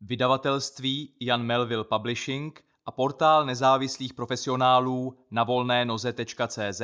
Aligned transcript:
Vydavatelství 0.00 1.14
Jan 1.20 1.42
Melville 1.42 1.84
Publishing 1.84 2.64
a 2.86 2.92
portál 2.92 3.46
nezávislých 3.46 4.14
profesionálů 4.14 5.18
na 5.30 5.44
volné 5.44 5.84
noze.cz 5.84 6.82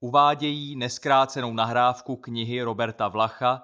uvádějí 0.00 0.76
neskrácenou 0.76 1.52
nahrávku 1.52 2.16
knihy 2.16 2.62
Roberta 2.62 3.08
Vlacha 3.08 3.62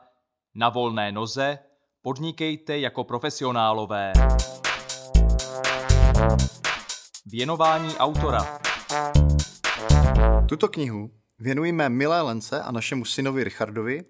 Na 0.55 0.69
volné 0.69 1.13
noze 1.13 1.59
podnikejte 2.03 2.79
jako 2.79 3.05
profesionálové. 3.05 4.13
Věnování 7.27 7.97
autora 7.97 8.59
Tuto 10.49 10.69
knihu 10.69 11.11
věnuji 11.39 11.73
mé 11.73 11.89
milé 11.89 12.23
Lence 12.23 12.63
a 12.63 12.73
našemu 12.73 13.05
synovi 13.05 13.45
Richardovi, 13.45 14.05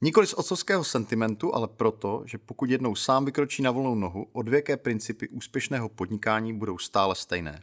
nikoli 0.00 0.26
z 0.26 0.34
otcovského 0.34 0.84
sentimentu, 0.84 1.54
ale 1.54 1.68
proto, 1.68 2.22
že 2.26 2.38
pokud 2.38 2.70
jednou 2.70 2.94
sám 2.94 3.24
vykročí 3.24 3.62
na 3.62 3.70
volnou 3.70 3.94
nohu, 3.94 4.26
odvěké 4.32 4.76
principy 4.76 5.28
úspěšného 5.28 5.88
podnikání 5.88 6.52
budou 6.52 6.78
stále 6.78 7.14
stejné. 7.14 7.62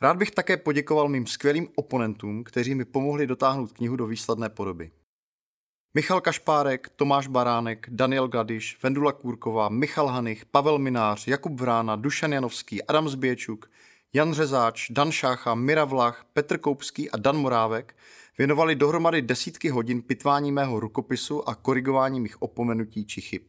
Rád 0.00 0.16
bych 0.16 0.30
také 0.30 0.56
poděkoval 0.56 1.08
mým 1.08 1.26
skvělým 1.26 1.68
oponentům, 1.74 2.44
kteří 2.44 2.74
mi 2.74 2.84
pomohli 2.84 3.26
dotáhnout 3.26 3.72
knihu 3.72 3.96
do 3.96 4.06
výsledné 4.06 4.48
podoby. 4.48 4.90
Michal 5.94 6.20
Kašpárek, 6.20 6.88
Tomáš 6.88 7.26
Baránek, 7.26 7.86
Daniel 7.90 8.28
Gladiš, 8.28 8.82
Vendula 8.82 9.12
Kůrková, 9.12 9.68
Michal 9.68 10.06
Hanich, 10.06 10.44
Pavel 10.44 10.78
Minář, 10.78 11.28
Jakub 11.28 11.60
Vrána, 11.60 11.96
Dušan 11.96 12.32
Janovský, 12.32 12.82
Adam 12.82 13.08
Zběčuk, 13.08 13.70
Jan 14.16 14.34
Řezáč, 14.34 14.90
Dan 14.90 15.12
Šácha, 15.12 15.54
Mira 15.54 15.84
Vlach, 15.84 16.24
Petr 16.32 16.58
Koupský 16.58 17.10
a 17.10 17.16
Dan 17.16 17.36
Morávek 17.36 17.96
věnovali 18.38 18.74
dohromady 18.74 19.22
desítky 19.22 19.68
hodin 19.68 20.02
pitvání 20.02 20.52
mého 20.52 20.80
rukopisu 20.80 21.48
a 21.48 21.54
korigování 21.54 22.20
mých 22.20 22.42
opomenutí 22.42 23.06
či 23.06 23.20
chyb. 23.20 23.42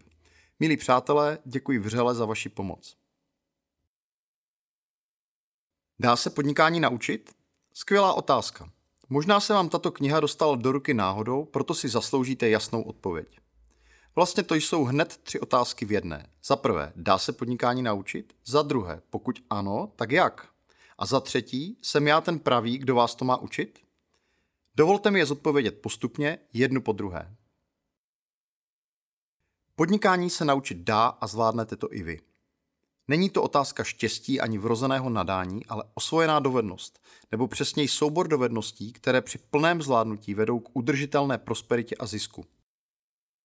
Milí 0.59 0.77
přátelé, 0.77 1.37
děkuji 1.45 1.79
vřele 1.79 2.15
za 2.15 2.25
vaši 2.25 2.49
pomoc. 2.49 2.97
Dá 5.99 6.15
se 6.15 6.29
podnikání 6.29 6.79
naučit? 6.79 7.35
Skvělá 7.73 8.13
otázka. 8.13 8.69
Možná 9.09 9.39
se 9.39 9.53
vám 9.53 9.69
tato 9.69 9.91
kniha 9.91 10.19
dostala 10.19 10.55
do 10.55 10.71
ruky 10.71 10.93
náhodou, 10.93 11.45
proto 11.45 11.73
si 11.73 11.89
zasloužíte 11.89 12.49
jasnou 12.49 12.81
odpověď. 12.81 13.39
Vlastně 14.15 14.43
to 14.43 14.55
jsou 14.55 14.83
hned 14.83 15.17
tři 15.17 15.39
otázky 15.39 15.85
v 15.85 15.91
jedné. 15.91 16.29
Za 16.43 16.55
prvé, 16.55 16.93
dá 16.95 17.17
se 17.17 17.33
podnikání 17.33 17.81
naučit? 17.81 18.35
Za 18.45 18.61
druhé, 18.61 19.01
pokud 19.09 19.39
ano, 19.49 19.91
tak 19.95 20.11
jak? 20.11 20.54
A 20.97 21.05
za 21.05 21.19
třetí, 21.19 21.77
jsem 21.81 22.07
já 22.07 22.21
ten 22.21 22.39
pravý, 22.39 22.77
kdo 22.77 22.95
vás 22.95 23.15
to 23.15 23.25
má 23.25 23.37
učit? 23.37 23.79
Dovolte 24.75 25.11
mi 25.11 25.19
je 25.19 25.25
zodpovědět 25.25 25.81
postupně, 25.81 26.39
jednu 26.53 26.81
po 26.81 26.91
druhé. 26.91 27.35
Podnikání 29.75 30.29
se 30.29 30.45
naučit 30.45 30.77
dá 30.77 31.07
a 31.07 31.27
zvládnete 31.27 31.75
to 31.75 31.93
i 31.93 32.03
vy. 32.03 32.19
Není 33.07 33.29
to 33.29 33.43
otázka 33.43 33.83
štěstí 33.83 34.41
ani 34.41 34.57
vrozeného 34.57 35.09
nadání, 35.09 35.65
ale 35.65 35.83
osvojená 35.93 36.39
dovednost, 36.39 37.01
nebo 37.31 37.47
přesněji 37.47 37.87
soubor 37.87 38.27
dovedností, 38.27 38.93
které 38.93 39.21
při 39.21 39.37
plném 39.37 39.81
zvládnutí 39.81 40.33
vedou 40.33 40.59
k 40.59 40.69
udržitelné 40.73 41.37
prosperitě 41.37 41.95
a 41.95 42.05
zisku. 42.05 42.45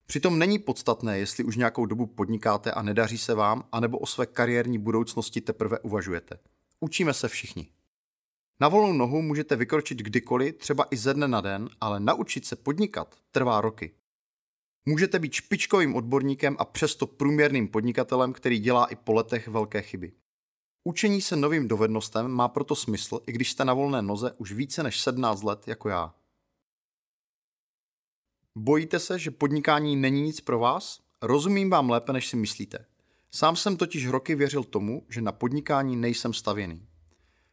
Přitom 0.07 0.39
není 0.39 0.59
podstatné, 0.59 1.19
jestli 1.19 1.45
už 1.45 1.57
nějakou 1.57 1.87
dobu 1.87 2.07
podnikáte 2.07 2.73
a 2.73 2.83
nedaří 2.83 3.19
se 3.19 3.35
vám, 3.35 3.65
anebo 3.73 3.99
o 3.99 4.07
své 4.07 4.27
kariérní 4.27 4.79
budoucnosti 4.79 5.41
teprve 5.41 5.79
uvažujete. 5.79 6.39
Učíme 6.81 7.15
se 7.15 7.29
všichni. 7.29 7.73
Na 8.61 8.69
volnou 8.69 8.93
nohu 8.93 9.23
můžete 9.23 9.57
vykročit 9.57 9.99
kdykoliv, 9.99 10.57
třeba 10.57 10.87
i 10.91 10.97
ze 10.97 11.15
dne 11.15 11.29
na 11.29 11.41
den, 11.41 11.69
ale 11.81 12.01
naučit 12.01 12.47
se 12.47 12.57
podnikat 12.57 13.19
trvá 13.31 13.61
roky. 13.61 13.95
Můžete 14.87 15.19
být 15.19 15.33
špičkovým 15.33 15.95
odborníkem 15.95 16.57
a 16.59 16.65
přesto 16.65 17.07
průměrným 17.07 17.69
podnikatelem, 17.69 18.33
který 18.33 18.59
dělá 18.59 18.87
i 18.87 18.97
po 18.97 19.13
letech 19.13 19.49
velké 19.49 19.83
chyby. 19.83 20.13
Učení 20.85 21.21
se 21.21 21.37
novým 21.37 21.69
dovednostem 21.69 22.31
má 22.31 22.49
proto 22.49 22.77
smysl, 22.77 23.21
i 23.27 23.33
když 23.33 23.51
jste 23.51 23.65
na 23.65 23.75
volné 23.75 24.03
noze 24.03 24.33
už 24.33 24.53
více 24.53 24.83
než 24.83 25.01
17 25.01 25.43
let 25.43 25.69
jako 25.69 25.89
já. 25.89 26.15
Bojíte 28.59 28.99
se, 28.99 29.19
že 29.19 29.31
podnikání 29.31 29.97
není 29.97 30.23
nic 30.23 30.41
pro 30.41 30.59
vás? 30.59 31.01
Rozumím 31.23 31.71
vám 31.71 31.91
lépe, 31.91 32.13
než 32.13 32.29
si 32.29 32.37
myslíte. 32.37 32.90
Sám 33.31 33.57
jsem 33.57 33.77
totiž 33.77 34.09
roky 34.09 34.35
věřil 34.35 34.65
tomu, 34.65 35.07
že 35.09 35.21
na 35.21 35.33
podnikání 35.33 35.97
nejsem 35.97 36.33
stavěný. 36.35 36.87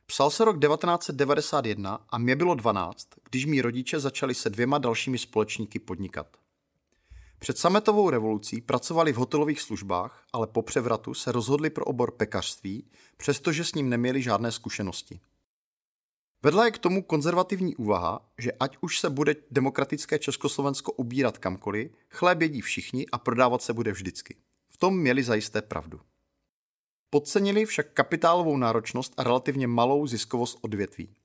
Psal 0.06 0.30
se 0.30 0.46
rok 0.46 0.60
1991 0.60 2.06
a 2.10 2.18
mě 2.18 2.36
bylo 2.36 2.56
12, 2.56 3.08
když 3.30 3.46
mý 3.46 3.62
rodiče 3.62 4.00
začali 4.00 4.36
se 4.36 4.50
dvěma 4.50 4.78
dalšími 4.78 5.18
společníky 5.18 5.80
podnikat. 5.80 6.38
Před 7.40 7.58
sametovou 7.58 8.10
revolucí 8.10 8.62
pracovali 8.62 9.14
v 9.14 9.16
hotelových 9.16 9.62
službách, 9.62 10.24
ale 10.34 10.48
po 10.48 10.62
převratu 10.62 11.14
se 11.14 11.32
rozhodli 11.32 11.70
pro 11.70 11.86
obor 11.86 12.12
pekařství, 12.12 12.90
přestože 13.18 13.64
s 13.64 13.74
ním 13.74 13.90
neměli 13.90 14.22
žádné 14.22 14.52
zkušenosti. 14.52 15.20
Vedla 16.44 16.66
je 16.66 16.72
k 16.72 16.78
tomu 16.78 17.04
konzervativní 17.04 17.76
úvaha, 17.76 18.32
že 18.38 18.52
ať 18.52 18.78
už 18.82 19.00
se 19.00 19.10
bude 19.10 19.36
demokratické 19.52 20.20
Československo 20.20 20.92
ubírat 20.92 21.38
kamkoliv, 21.38 21.92
chléb 22.10 22.42
jedí 22.42 22.62
všichni 22.62 23.06
a 23.12 23.18
prodávat 23.18 23.62
se 23.62 23.74
bude 23.74 23.92
vždycky. 23.92 24.36
Tom 24.80 25.00
měli 25.00 25.24
zajisté 25.24 25.62
pravdu. 25.62 26.00
Podcenili 27.10 27.66
však 27.66 27.94
kapitálovou 27.94 28.58
náročnost 28.58 29.14
a 29.18 29.24
relativně 29.24 29.68
malou 29.68 30.08
ziskovost 30.08 30.58
odvětví. 30.62 31.16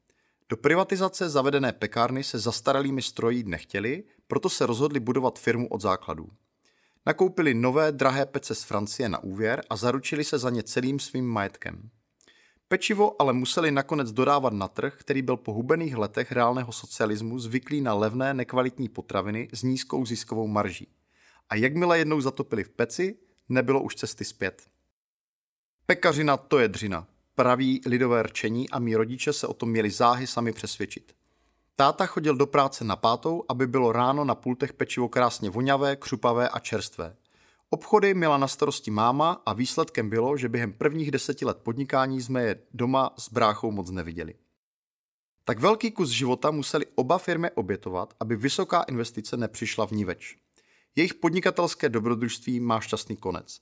Do 0.49 0.57
privatizace 0.57 1.29
zavedené 1.29 1.73
pekárny 1.73 2.25
se 2.25 2.39
zastaralými 2.39 3.03
stroji 3.03 3.45
nechtěli, 3.45 4.05
proto 4.27 4.49
se 4.49 4.67
rozhodli 4.67 5.01
budovat 5.01 5.39
firmu 5.39 5.69
od 5.69 5.81
základů. 5.81 6.29
Nakoupili 7.07 7.55
nové 7.55 7.93
drahé 7.93 8.27
pece 8.27 8.55
z 8.55 8.63
Francie 8.63 9.09
na 9.09 9.23
úvěr 9.23 9.63
a 9.71 9.77
zaručili 9.77 10.25
se 10.25 10.39
za 10.39 10.51
ně 10.51 10.63
celým 10.63 10.99
svým 10.99 11.27
majetkem. 11.27 11.91
Pečivo 12.69 13.23
ale 13.23 13.33
museli 13.33 13.71
nakonec 13.71 14.13
dodávat 14.13 14.53
na 14.53 14.69
trh, 14.69 14.95
který 14.97 15.23
byl 15.23 15.37
po 15.37 15.53
hubených 15.53 15.97
letech 15.97 16.33
reálného 16.33 16.73
socialismu 16.73 17.39
zvyklý 17.39 17.81
na 17.81 17.95
levné 17.95 18.35
nekvalitní 18.35 18.89
potraviny 18.89 19.49
s 19.53 19.63
nízkou 19.63 20.07
ziskovou 20.07 20.47
marží. 20.47 20.89
A 21.49 21.55
jakmile 21.55 21.99
jednou 21.99 22.21
zatopili 22.21 22.65
v 22.65 22.71
peci, 22.71 23.19
nebylo 23.49 23.83
už 23.83 23.95
cesty 23.95 24.25
zpět. 24.25 24.63
Pekařina 25.87 26.37
to 26.37 26.59
je 26.59 26.69
dřina, 26.69 27.07
praví 27.35 27.81
lidové 27.87 28.23
rčení 28.23 28.71
a 28.71 28.79
mý 28.79 28.97
rodiče 28.97 29.33
se 29.33 29.47
o 29.47 29.55
tom 29.55 29.71
měli 29.71 29.91
záhy 29.91 30.27
sami 30.27 30.53
přesvědčit. 30.53 31.15
Táta 31.77 32.07
chodil 32.07 32.37
do 32.37 32.47
práce 32.47 32.85
na 32.85 32.97
pátou, 32.97 33.45
aby 33.49 33.67
bylo 33.67 33.93
ráno 33.93 34.25
na 34.25 34.35
pultech 34.35 34.73
pečivo 34.73 35.09
krásně 35.09 35.51
voňavé, 35.51 35.97
křupavé 35.97 36.49
a 36.49 36.59
čerstvé. 36.59 37.17
Obchody 37.71 38.15
měla 38.15 38.39
na 38.39 38.49
starosti 38.49 38.91
máma 38.91 39.43
a 39.47 39.53
výsledkem 39.53 40.11
bylo, 40.11 40.37
že 40.37 40.49
během 40.49 40.73
prvních 40.73 41.11
deseti 41.11 41.45
let 41.45 41.59
podnikání 41.63 42.23
jsme 42.23 42.43
je 42.43 42.59
doma 42.75 43.15
s 43.19 43.33
bráchou 43.33 43.71
moc 43.71 43.91
neviděli. 43.91 44.35
Tak 45.45 45.59
velký 45.59 45.91
kus 45.91 46.09
života 46.09 46.51
museli 46.51 46.87
oba 46.95 47.19
firmy 47.19 47.51
obětovat, 47.51 48.15
aby 48.21 48.37
vysoká 48.37 48.83
investice 48.83 49.37
nepřišla 49.37 49.87
v 49.87 49.91
ní 49.91 50.05
več. 50.05 50.37
Jejich 50.97 51.15
podnikatelské 51.15 51.89
dobrodružství 51.89 52.61
má 52.61 52.81
šťastný 52.81 53.17
konec. 53.17 53.61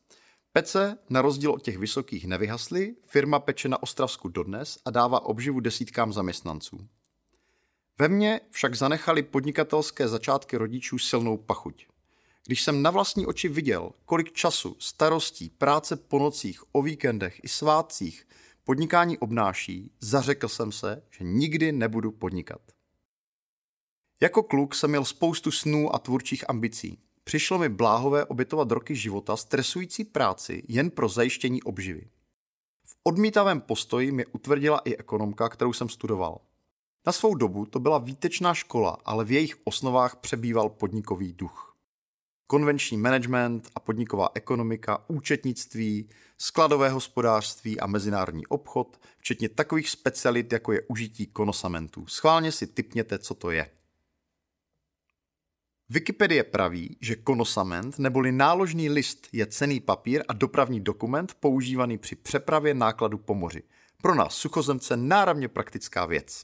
Pece, 0.52 0.98
na 1.10 1.22
rozdíl 1.22 1.52
od 1.52 1.62
těch 1.62 1.78
vysokých, 1.78 2.26
nevyhasly, 2.26 2.96
firma 3.06 3.40
peče 3.40 3.68
na 3.68 3.82
Ostravsku 3.82 4.28
dodnes 4.28 4.78
a 4.84 4.90
dává 4.90 5.20
obživu 5.20 5.60
desítkám 5.60 6.12
zaměstnanců. 6.12 6.88
Ve 7.98 8.08
mně 8.08 8.40
však 8.50 8.74
zanechali 8.74 9.22
podnikatelské 9.22 10.08
začátky 10.08 10.56
rodičů 10.56 10.98
silnou 10.98 11.36
pachuť. 11.36 11.86
Když 12.46 12.62
jsem 12.62 12.82
na 12.82 12.90
vlastní 12.90 13.26
oči 13.26 13.48
viděl, 13.48 13.90
kolik 14.04 14.32
času, 14.32 14.76
starostí, 14.78 15.50
práce 15.50 15.96
po 15.96 16.18
nocích, 16.18 16.62
o 16.72 16.82
víkendech 16.82 17.44
i 17.44 17.48
svátcích 17.48 18.28
podnikání 18.64 19.18
obnáší, 19.18 19.92
zařekl 20.00 20.48
jsem 20.48 20.72
se, 20.72 21.02
že 21.10 21.24
nikdy 21.24 21.72
nebudu 21.72 22.10
podnikat. 22.12 22.60
Jako 24.20 24.42
kluk 24.42 24.74
jsem 24.74 24.90
měl 24.90 25.04
spoustu 25.04 25.50
snů 25.50 25.94
a 25.94 25.98
tvůrčích 25.98 26.50
ambicí. 26.50 26.98
Přišlo 27.24 27.58
mi 27.58 27.68
bláhové 27.68 28.24
obětovat 28.24 28.70
roky 28.70 28.96
života 28.96 29.36
stresující 29.36 30.04
práci 30.04 30.62
jen 30.68 30.90
pro 30.90 31.08
zajištění 31.08 31.62
obživy. 31.62 32.10
V 32.86 32.96
odmítavém 33.04 33.60
postoji 33.60 34.12
mě 34.12 34.26
utvrdila 34.26 34.78
i 34.78 34.96
ekonomka, 34.96 35.48
kterou 35.48 35.72
jsem 35.72 35.88
studoval. 35.88 36.40
Na 37.06 37.12
svou 37.12 37.34
dobu 37.34 37.66
to 37.66 37.80
byla 37.80 37.98
výtečná 37.98 38.54
škola, 38.54 38.98
ale 39.04 39.24
v 39.24 39.32
jejich 39.32 39.56
osnovách 39.64 40.16
přebýval 40.16 40.68
podnikový 40.68 41.32
duch. 41.32 41.76
Konvenční 42.46 42.96
management 42.96 43.70
a 43.74 43.80
podniková 43.80 44.28
ekonomika, 44.34 45.04
účetnictví, 45.08 46.08
skladové 46.38 46.88
hospodářství 46.88 47.80
a 47.80 47.86
mezinárodní 47.86 48.46
obchod, 48.46 49.00
včetně 49.18 49.48
takových 49.48 49.90
specialit, 49.90 50.52
jako 50.52 50.72
je 50.72 50.82
užití 50.88 51.26
konosamentů. 51.26 52.06
Schválně 52.06 52.52
si 52.52 52.66
typněte, 52.66 53.18
co 53.18 53.34
to 53.34 53.50
je. 53.50 53.70
Wikipedie 55.92 56.44
praví, 56.44 56.96
že 57.00 57.16
konosament 57.16 57.98
neboli 57.98 58.32
náložný 58.32 58.90
list 58.90 59.28
je 59.32 59.46
cený 59.46 59.80
papír 59.80 60.22
a 60.28 60.32
dopravní 60.32 60.80
dokument 60.80 61.34
používaný 61.40 61.98
při 61.98 62.16
přepravě 62.16 62.74
nákladu 62.74 63.18
po 63.18 63.34
moři. 63.34 63.62
Pro 64.02 64.14
nás 64.14 64.34
suchozemce 64.34 64.96
náravně 64.96 65.48
praktická 65.48 66.06
věc. 66.06 66.42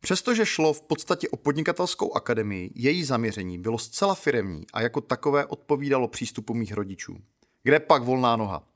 Přestože 0.00 0.46
šlo 0.46 0.72
v 0.72 0.82
podstatě 0.82 1.28
o 1.28 1.36
podnikatelskou 1.36 2.12
akademii, 2.12 2.72
její 2.74 3.04
zaměření 3.04 3.58
bylo 3.58 3.78
zcela 3.78 4.14
firemní 4.14 4.66
a 4.72 4.80
jako 4.80 5.00
takové 5.00 5.46
odpovídalo 5.46 6.08
přístupu 6.08 6.54
mých 6.54 6.72
rodičů. 6.72 7.16
Kde 7.62 7.80
pak 7.80 8.02
volná 8.02 8.36
noha? 8.36 8.68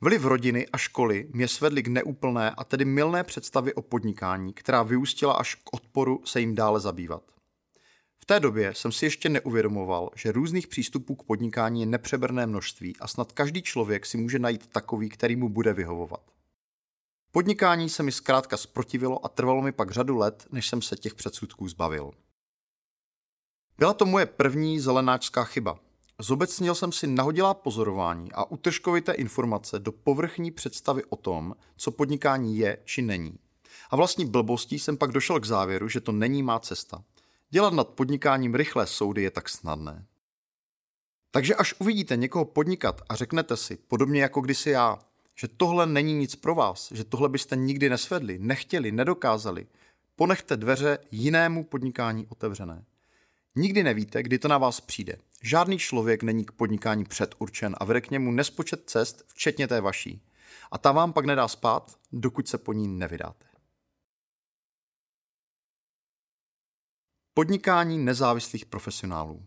Vliv 0.00 0.24
rodiny 0.24 0.66
a 0.68 0.78
školy 0.78 1.28
mě 1.32 1.48
svedli 1.48 1.82
k 1.82 1.88
neúplné 1.88 2.50
a 2.50 2.64
tedy 2.64 2.84
milné 2.84 3.24
představě 3.24 3.74
o 3.74 3.82
podnikání, 3.82 4.52
která 4.52 4.82
vyústila 4.82 5.32
až 5.32 5.54
k 5.54 5.72
odporu 5.72 6.22
se 6.24 6.40
jim 6.40 6.54
dále 6.54 6.80
zabývat. 6.80 7.35
Té 8.28 8.40
době 8.40 8.74
jsem 8.74 8.92
si 8.92 9.06
ještě 9.06 9.28
neuvědomoval, 9.28 10.10
že 10.14 10.32
různých 10.32 10.66
přístupů 10.66 11.14
k 11.14 11.22
podnikání 11.22 11.80
je 11.80 11.86
nepřeberné 11.86 12.46
množství 12.46 12.96
a 13.00 13.08
snad 13.08 13.32
každý 13.32 13.62
člověk 13.62 14.06
si 14.06 14.16
může 14.18 14.38
najít 14.38 14.66
takový, 14.66 15.08
který 15.08 15.36
mu 15.36 15.48
bude 15.48 15.72
vyhovovat. 15.72 16.20
Podnikání 17.30 17.88
se 17.88 18.02
mi 18.02 18.12
zkrátka 18.12 18.56
zprotivilo 18.56 19.26
a 19.26 19.28
trvalo 19.28 19.62
mi 19.62 19.72
pak 19.72 19.90
řadu 19.90 20.16
let, 20.16 20.46
než 20.52 20.68
jsem 20.68 20.82
se 20.82 20.96
těch 20.96 21.14
předsudků 21.14 21.68
zbavil. 21.68 22.10
Byla 23.78 23.94
to 23.94 24.06
moje 24.06 24.26
první 24.26 24.80
zelenáčská 24.80 25.44
chyba. 25.44 25.78
Zobecnil 26.18 26.74
jsem 26.74 26.92
si 26.92 27.06
nahodilá 27.06 27.54
pozorování 27.54 28.32
a 28.32 28.44
utržkovité 28.44 29.12
informace 29.12 29.78
do 29.78 29.92
povrchní 29.92 30.50
představy 30.50 31.04
o 31.04 31.16
tom, 31.16 31.54
co 31.76 31.90
podnikání 31.90 32.58
je 32.58 32.78
či 32.84 33.02
není. 33.02 33.38
A 33.90 33.96
vlastní 33.96 34.26
blbostí 34.26 34.78
jsem 34.78 34.96
pak 34.96 35.12
došel 35.12 35.40
k 35.40 35.44
závěru, 35.44 35.88
že 35.88 36.00
to 36.00 36.12
není 36.12 36.42
má 36.42 36.60
cesta. 36.60 37.04
Dělat 37.50 37.72
nad 37.72 37.88
podnikáním 37.88 38.54
rychlé 38.54 38.86
soudy 38.86 39.22
je 39.22 39.30
tak 39.30 39.48
snadné. 39.48 40.06
Takže 41.30 41.54
až 41.54 41.74
uvidíte 41.78 42.16
někoho 42.16 42.44
podnikat 42.44 43.02
a 43.08 43.14
řeknete 43.14 43.56
si, 43.56 43.76
podobně 43.76 44.20
jako 44.22 44.40
kdysi 44.40 44.70
já, 44.70 44.98
že 45.34 45.48
tohle 45.48 45.86
není 45.86 46.14
nic 46.14 46.36
pro 46.36 46.54
vás, 46.54 46.92
že 46.92 47.04
tohle 47.04 47.28
byste 47.28 47.56
nikdy 47.56 47.88
nesvedli, 47.88 48.38
nechtěli, 48.38 48.92
nedokázali, 48.92 49.66
ponechte 50.16 50.56
dveře 50.56 50.98
jinému 51.10 51.64
podnikání 51.64 52.26
otevřené. 52.26 52.84
Nikdy 53.56 53.82
nevíte, 53.82 54.22
kdy 54.22 54.38
to 54.38 54.48
na 54.48 54.58
vás 54.58 54.80
přijde. 54.80 55.18
Žádný 55.42 55.78
člověk 55.78 56.22
není 56.22 56.44
k 56.44 56.52
podnikání 56.52 57.04
předurčen 57.04 57.76
a 57.78 57.84
vede 57.84 58.00
k 58.00 58.10
němu 58.10 58.30
nespočet 58.30 58.90
cest, 58.90 59.24
včetně 59.26 59.68
té 59.68 59.80
vaší. 59.80 60.22
A 60.70 60.78
ta 60.78 60.92
vám 60.92 61.12
pak 61.12 61.24
nedá 61.24 61.48
spát, 61.48 61.96
dokud 62.12 62.48
se 62.48 62.58
po 62.58 62.72
ní 62.72 62.88
nevydáte. 62.88 63.46
Podnikání 67.38 67.98
nezávislých 67.98 68.66
profesionálů. 68.66 69.42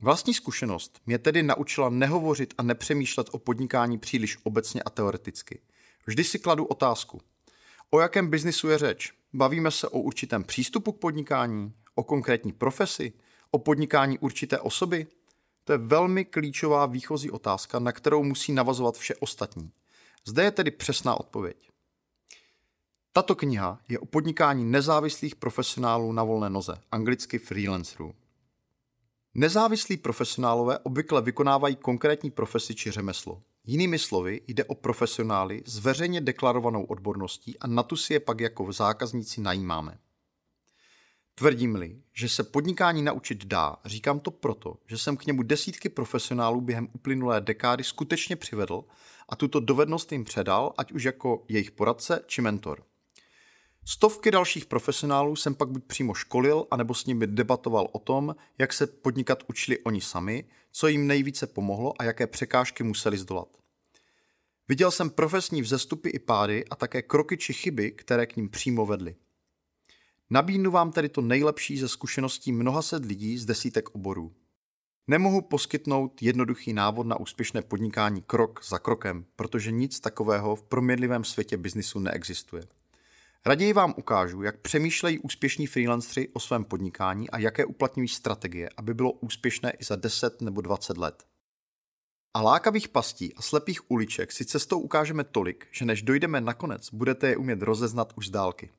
Vlastní 0.00 0.34
zkušenost 0.34 1.00
mě 1.06 1.18
tedy 1.18 1.42
naučila 1.42 1.88
nehovořit 1.88 2.54
a 2.58 2.62
nepřemýšlet 2.62 3.26
o 3.32 3.38
podnikání 3.38 3.98
příliš 3.98 4.38
obecně 4.42 4.82
a 4.82 4.90
teoreticky. 4.90 5.60
Vždy 6.06 6.24
si 6.24 6.38
kladu 6.38 6.64
otázku. 6.64 7.20
O 7.90 8.00
jakém 8.00 8.30
biznisu 8.30 8.68
je 8.68 8.78
řeč? 8.78 9.12
Bavíme 9.32 9.70
se 9.70 9.88
o 9.88 9.98
určitém 9.98 10.44
přístupu 10.44 10.92
k 10.92 10.98
podnikání, 10.98 11.72
o 11.94 12.04
konkrétní 12.04 12.52
profesi, 12.52 13.12
o 13.50 13.58
podnikání 13.58 14.18
určité 14.18 14.58
osoby? 14.58 15.06
To 15.64 15.72
je 15.72 15.78
velmi 15.78 16.24
klíčová 16.24 16.86
výchozí 16.86 17.30
otázka, 17.30 17.78
na 17.78 17.92
kterou 17.92 18.22
musí 18.22 18.52
navazovat 18.52 18.96
vše 18.96 19.14
ostatní. 19.14 19.70
Zde 20.24 20.42
je 20.42 20.50
tedy 20.50 20.70
přesná 20.70 21.20
odpověď. 21.20 21.73
Tato 23.16 23.34
kniha 23.34 23.80
je 23.88 23.98
o 23.98 24.06
podnikání 24.06 24.64
nezávislých 24.64 25.36
profesionálů 25.36 26.12
na 26.12 26.24
volné 26.24 26.50
noze, 26.50 26.78
anglicky 26.92 27.38
freelancerů. 27.38 28.14
Nezávislí 29.34 29.96
profesionálové 29.96 30.78
obvykle 30.78 31.22
vykonávají 31.22 31.76
konkrétní 31.76 32.30
profesi 32.30 32.74
či 32.74 32.90
řemeslo. 32.90 33.42
Jinými 33.64 33.98
slovy, 33.98 34.40
jde 34.46 34.64
o 34.64 34.74
profesionály 34.74 35.62
s 35.66 35.78
veřejně 35.78 36.20
deklarovanou 36.20 36.84
odborností 36.84 37.58
a 37.58 37.66
na 37.66 37.82
tu 37.82 37.96
si 37.96 38.12
je 38.12 38.20
pak 38.20 38.40
jako 38.40 38.72
zákazníci 38.72 39.40
najímáme. 39.40 39.98
Tvrdím-li, 41.34 42.02
že 42.12 42.28
se 42.28 42.44
podnikání 42.44 43.02
naučit 43.02 43.44
dá, 43.44 43.76
říkám 43.84 44.20
to 44.20 44.30
proto, 44.30 44.76
že 44.86 44.98
jsem 44.98 45.16
k 45.16 45.26
němu 45.26 45.42
desítky 45.42 45.88
profesionálů 45.88 46.60
během 46.60 46.88
uplynulé 46.92 47.40
dekády 47.40 47.84
skutečně 47.84 48.36
přivedl 48.36 48.84
a 49.28 49.36
tuto 49.36 49.60
dovednost 49.60 50.12
jim 50.12 50.24
předal, 50.24 50.74
ať 50.76 50.92
už 50.92 51.04
jako 51.04 51.44
jejich 51.48 51.70
poradce 51.70 52.24
či 52.26 52.42
mentor. 52.42 52.84
Stovky 53.86 54.30
dalších 54.30 54.66
profesionálů 54.66 55.36
jsem 55.36 55.54
pak 55.54 55.68
buď 55.68 55.84
přímo 55.84 56.14
školil, 56.14 56.66
anebo 56.70 56.94
s 56.94 57.06
nimi 57.06 57.26
debatoval 57.26 57.88
o 57.92 57.98
tom, 57.98 58.36
jak 58.58 58.72
se 58.72 58.86
podnikat 58.86 59.42
učili 59.48 59.78
oni 59.78 60.00
sami, 60.00 60.44
co 60.72 60.88
jim 60.88 61.06
nejvíce 61.06 61.46
pomohlo 61.46 62.02
a 62.02 62.04
jaké 62.04 62.26
překážky 62.26 62.82
museli 62.82 63.18
zdolat. 63.18 63.48
Viděl 64.68 64.90
jsem 64.90 65.10
profesní 65.10 65.62
vzestupy 65.62 66.08
i 66.08 66.18
pády 66.18 66.64
a 66.70 66.76
také 66.76 67.02
kroky 67.02 67.36
či 67.36 67.52
chyby, 67.52 67.90
které 67.90 68.26
k 68.26 68.36
ním 68.36 68.48
přímo 68.48 68.86
vedly. 68.86 69.16
Nabídnu 70.30 70.70
vám 70.70 70.92
tedy 70.92 71.08
to 71.08 71.20
nejlepší 71.20 71.78
ze 71.78 71.88
zkušeností 71.88 72.52
mnoha 72.52 72.82
set 72.82 73.04
lidí 73.04 73.38
z 73.38 73.44
desítek 73.44 73.94
oborů. 73.94 74.32
Nemohu 75.06 75.40
poskytnout 75.40 76.22
jednoduchý 76.22 76.72
návod 76.72 77.06
na 77.06 77.20
úspěšné 77.20 77.62
podnikání 77.62 78.22
krok 78.22 78.60
za 78.68 78.78
krokem, 78.78 79.24
protože 79.36 79.70
nic 79.70 80.00
takového 80.00 80.56
v 80.56 80.62
proměnlivém 80.62 81.24
světě 81.24 81.56
biznisu 81.56 81.98
neexistuje. 81.98 82.62
Raději 83.46 83.72
vám 83.72 83.94
ukážu, 83.96 84.42
jak 84.42 84.60
přemýšlejí 84.60 85.18
úspěšní 85.18 85.66
freelancři 85.66 86.28
o 86.32 86.40
svém 86.40 86.64
podnikání 86.64 87.30
a 87.30 87.38
jaké 87.38 87.64
uplatňují 87.64 88.08
strategie, 88.08 88.70
aby 88.76 88.94
bylo 88.94 89.12
úspěšné 89.12 89.70
i 89.70 89.84
za 89.84 89.96
10 89.96 90.40
nebo 90.40 90.60
20 90.60 90.98
let. 90.98 91.26
A 92.34 92.42
lákavých 92.42 92.88
pastí 92.88 93.34
a 93.34 93.42
slepých 93.42 93.90
uliček 93.90 94.32
si 94.32 94.44
cestou 94.44 94.80
ukážeme 94.80 95.24
tolik, 95.24 95.66
že 95.70 95.84
než 95.84 96.02
dojdeme 96.02 96.40
nakonec, 96.40 96.90
budete 96.90 97.28
je 97.28 97.36
umět 97.36 97.62
rozeznat 97.62 98.12
už 98.16 98.26
z 98.26 98.30
dálky. 98.30 98.70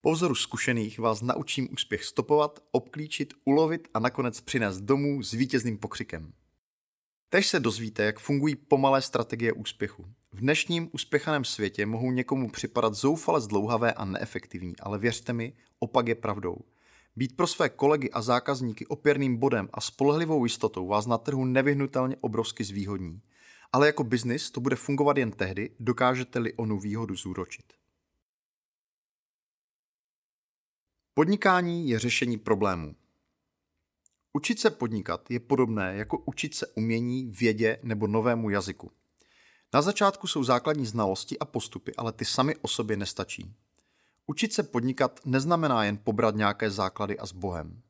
Po 0.00 0.12
vzoru 0.12 0.34
zkušených 0.34 0.98
vás 0.98 1.22
naučím 1.22 1.68
úspěch 1.72 2.04
stopovat, 2.04 2.64
obklíčit, 2.70 3.34
ulovit 3.44 3.88
a 3.94 3.98
nakonec 3.98 4.40
přinést 4.40 4.80
domů 4.80 5.22
s 5.22 5.32
vítězným 5.32 5.78
pokřikem. 5.78 6.32
Tež 7.28 7.48
se 7.48 7.60
dozvíte, 7.60 8.02
jak 8.02 8.20
fungují 8.20 8.56
pomalé 8.56 9.02
strategie 9.02 9.52
úspěchu. 9.52 10.06
V 10.34 10.40
dnešním 10.40 10.88
uspěchaném 10.92 11.44
světě 11.44 11.86
mohou 11.86 12.12
někomu 12.12 12.50
připadat 12.50 12.94
zoufale 12.94 13.40
zdlouhavé 13.40 13.92
a 13.92 14.04
neefektivní, 14.04 14.76
ale 14.80 14.98
věřte 14.98 15.32
mi, 15.32 15.52
opak 15.78 16.08
je 16.08 16.14
pravdou. 16.14 16.56
Být 17.16 17.36
pro 17.36 17.46
své 17.46 17.68
kolegy 17.68 18.10
a 18.10 18.22
zákazníky 18.22 18.86
opěrným 18.86 19.36
bodem 19.36 19.68
a 19.72 19.80
spolehlivou 19.80 20.44
jistotou 20.44 20.86
vás 20.86 21.06
na 21.06 21.18
trhu 21.18 21.44
nevyhnutelně 21.44 22.16
obrovsky 22.20 22.64
zvýhodní. 22.64 23.22
Ale 23.72 23.86
jako 23.86 24.04
biznis 24.04 24.50
to 24.50 24.60
bude 24.60 24.76
fungovat 24.76 25.16
jen 25.16 25.30
tehdy, 25.30 25.70
dokážete-li 25.80 26.54
onu 26.54 26.78
výhodu 26.78 27.16
zúročit. 27.16 27.72
Podnikání 31.14 31.88
je 31.88 31.98
řešení 31.98 32.38
problémů. 32.38 32.96
Učit 34.32 34.60
se 34.60 34.70
podnikat 34.70 35.30
je 35.30 35.40
podobné 35.40 35.96
jako 35.96 36.18
učit 36.18 36.54
se 36.54 36.66
umění, 36.66 37.26
vědě 37.26 37.78
nebo 37.82 38.06
novému 38.06 38.50
jazyku. 38.50 38.92
Na 39.74 39.82
začátku 39.82 40.26
jsou 40.26 40.44
základní 40.44 40.86
znalosti 40.86 41.38
a 41.38 41.44
postupy, 41.44 41.94
ale 41.96 42.12
ty 42.12 42.24
sami 42.24 42.56
o 42.56 42.68
sobě 42.68 42.96
nestačí. 42.96 43.54
Učit 44.26 44.52
se 44.52 44.62
podnikat 44.62 45.20
neznamená 45.24 45.84
jen 45.84 45.98
pobrat 46.04 46.34
nějaké 46.34 46.70
základy 46.70 47.18
a 47.18 47.26
s 47.26 47.32
Bohem. 47.32 47.82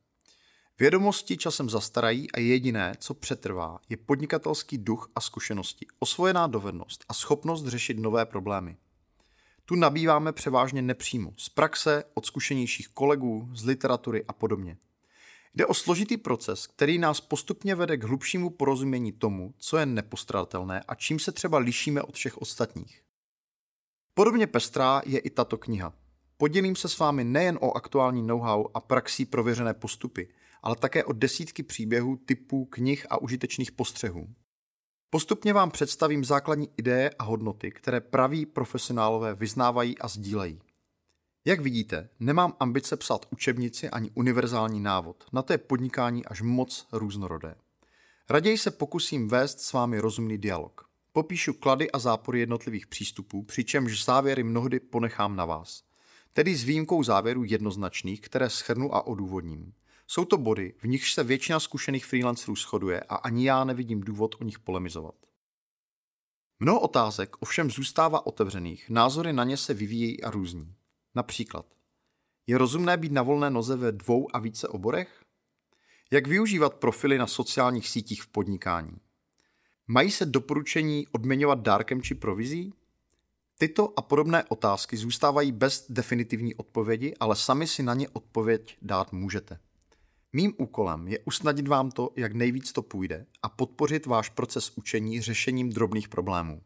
Vědomosti 0.78 1.36
časem 1.36 1.70
zastarají 1.70 2.32
a 2.32 2.38
jediné, 2.38 2.94
co 2.98 3.14
přetrvá, 3.14 3.78
je 3.88 3.96
podnikatelský 3.96 4.78
duch 4.78 5.10
a 5.14 5.20
zkušenosti, 5.20 5.86
osvojená 5.98 6.46
dovednost 6.46 7.04
a 7.08 7.14
schopnost 7.14 7.66
řešit 7.66 7.98
nové 7.98 8.26
problémy. 8.26 8.76
Tu 9.64 9.74
nabýváme 9.74 10.32
převážně 10.32 10.82
nepřímo, 10.82 11.32
z 11.36 11.48
praxe, 11.48 12.04
od 12.14 12.26
zkušenějších 12.26 12.88
kolegů, 12.88 13.48
z 13.54 13.64
literatury 13.64 14.24
a 14.28 14.32
podobně. 14.32 14.76
Jde 15.54 15.66
o 15.66 15.74
složitý 15.74 16.16
proces, 16.16 16.66
který 16.66 16.98
nás 16.98 17.20
postupně 17.20 17.74
vede 17.74 17.96
k 17.96 18.04
hlubšímu 18.04 18.50
porozumění 18.50 19.12
tomu, 19.12 19.54
co 19.58 19.76
je 19.76 19.86
nepostradatelné 19.86 20.82
a 20.88 20.94
čím 20.94 21.18
se 21.18 21.32
třeba 21.32 21.58
lišíme 21.58 22.02
od 22.02 22.14
všech 22.14 22.38
ostatních. 22.38 23.02
Podobně 24.14 24.46
pestrá 24.46 25.02
je 25.06 25.18
i 25.18 25.30
tato 25.30 25.58
kniha. 25.58 25.94
Podělím 26.36 26.76
se 26.76 26.88
s 26.88 26.98
vámi 26.98 27.24
nejen 27.24 27.58
o 27.60 27.76
aktuální 27.76 28.22
know-how 28.22 28.64
a 28.74 28.80
praxí 28.80 29.24
prověřené 29.24 29.74
postupy, 29.74 30.28
ale 30.62 30.76
také 30.76 31.04
o 31.04 31.12
desítky 31.12 31.62
příběhů, 31.62 32.16
typů, 32.16 32.64
knih 32.64 33.06
a 33.10 33.22
užitečných 33.22 33.72
postřehů. 33.72 34.28
Postupně 35.10 35.52
vám 35.52 35.70
představím 35.70 36.24
základní 36.24 36.68
ideje 36.76 37.10
a 37.18 37.24
hodnoty, 37.24 37.70
které 37.70 38.00
praví 38.00 38.46
profesionálové 38.46 39.34
vyznávají 39.34 39.98
a 39.98 40.08
sdílejí. 40.08 40.60
Jak 41.44 41.60
vidíte, 41.60 42.08
nemám 42.20 42.56
ambice 42.60 42.96
psát 42.96 43.26
učebnici 43.30 43.90
ani 43.90 44.10
univerzální 44.14 44.80
návod, 44.80 45.24
na 45.32 45.42
to 45.42 45.52
je 45.52 45.58
podnikání 45.58 46.26
až 46.26 46.42
moc 46.42 46.86
různorodé. 46.92 47.54
Raději 48.30 48.58
se 48.58 48.70
pokusím 48.70 49.28
vést 49.28 49.60
s 49.60 49.72
vámi 49.72 49.98
rozumný 49.98 50.38
dialog. 50.38 50.88
Popíšu 51.12 51.52
klady 51.52 51.90
a 51.90 51.98
zápory 51.98 52.40
jednotlivých 52.40 52.86
přístupů, 52.86 53.42
přičemž 53.42 54.04
závěry 54.04 54.42
mnohdy 54.42 54.80
ponechám 54.80 55.36
na 55.36 55.44
vás. 55.44 55.82
Tedy 56.32 56.56
s 56.56 56.64
výjimkou 56.64 57.02
závěrů 57.02 57.44
jednoznačných, 57.44 58.20
které 58.20 58.50
schrnu 58.50 58.94
a 58.94 59.06
odůvodním. 59.06 59.72
Jsou 60.06 60.24
to 60.24 60.36
body, 60.36 60.74
v 60.78 60.84
nichž 60.84 61.14
se 61.14 61.24
většina 61.24 61.60
zkušených 61.60 62.06
freelancerů 62.06 62.56
shoduje 62.56 63.00
a 63.00 63.16
ani 63.16 63.46
já 63.46 63.64
nevidím 63.64 64.00
důvod 64.00 64.34
o 64.40 64.44
nich 64.44 64.58
polemizovat. 64.58 65.14
Mnoho 66.60 66.80
otázek 66.80 67.36
ovšem 67.40 67.70
zůstává 67.70 68.26
otevřených, 68.26 68.90
názory 68.90 69.32
na 69.32 69.44
ně 69.44 69.56
se 69.56 69.74
vyvíjejí 69.74 70.22
a 70.22 70.30
různí. 70.30 70.74
Například, 71.14 71.66
Je 72.46 72.58
rozumné 72.58 72.96
být 72.96 73.12
na 73.12 73.22
volné 73.22 73.50
noze 73.50 73.76
ve 73.76 73.92
dvou 73.92 74.36
a 74.36 74.38
více 74.38 74.68
oborech? 74.68 75.24
Jak 76.10 76.26
využívat 76.26 76.74
profily 76.74 77.18
na 77.18 77.26
sociálních 77.26 77.88
sítích 77.88 78.22
v 78.22 78.26
podnikání? 78.26 79.00
Mají 79.86 80.10
se 80.10 80.26
doporučení 80.26 81.06
odměňovat 81.08 81.60
dárkem 81.60 82.02
či 82.02 82.14
provizí? 82.14 82.74
Tyto 83.58 83.92
a 83.98 84.02
podobné 84.02 84.44
otázky 84.44 84.96
zůstávají 84.96 85.52
bez 85.52 85.86
definitivní 85.88 86.54
odpovědi, 86.54 87.14
ale 87.20 87.36
sami 87.36 87.66
si 87.66 87.82
na 87.82 87.94
ně 87.94 88.08
odpověď 88.08 88.76
dát 88.82 89.12
můžete. 89.12 89.58
Mým 90.32 90.54
úkolem 90.58 91.08
je 91.08 91.18
usnadnit 91.18 91.68
vám 91.68 91.90
to, 91.90 92.10
jak 92.16 92.32
nejvíc 92.32 92.72
to 92.72 92.82
půjde 92.82 93.26
a 93.42 93.48
podpořit 93.48 94.06
váš 94.06 94.28
proces 94.28 94.72
učení 94.76 95.20
řešením 95.20 95.70
drobných 95.70 96.08
problémů. 96.08 96.62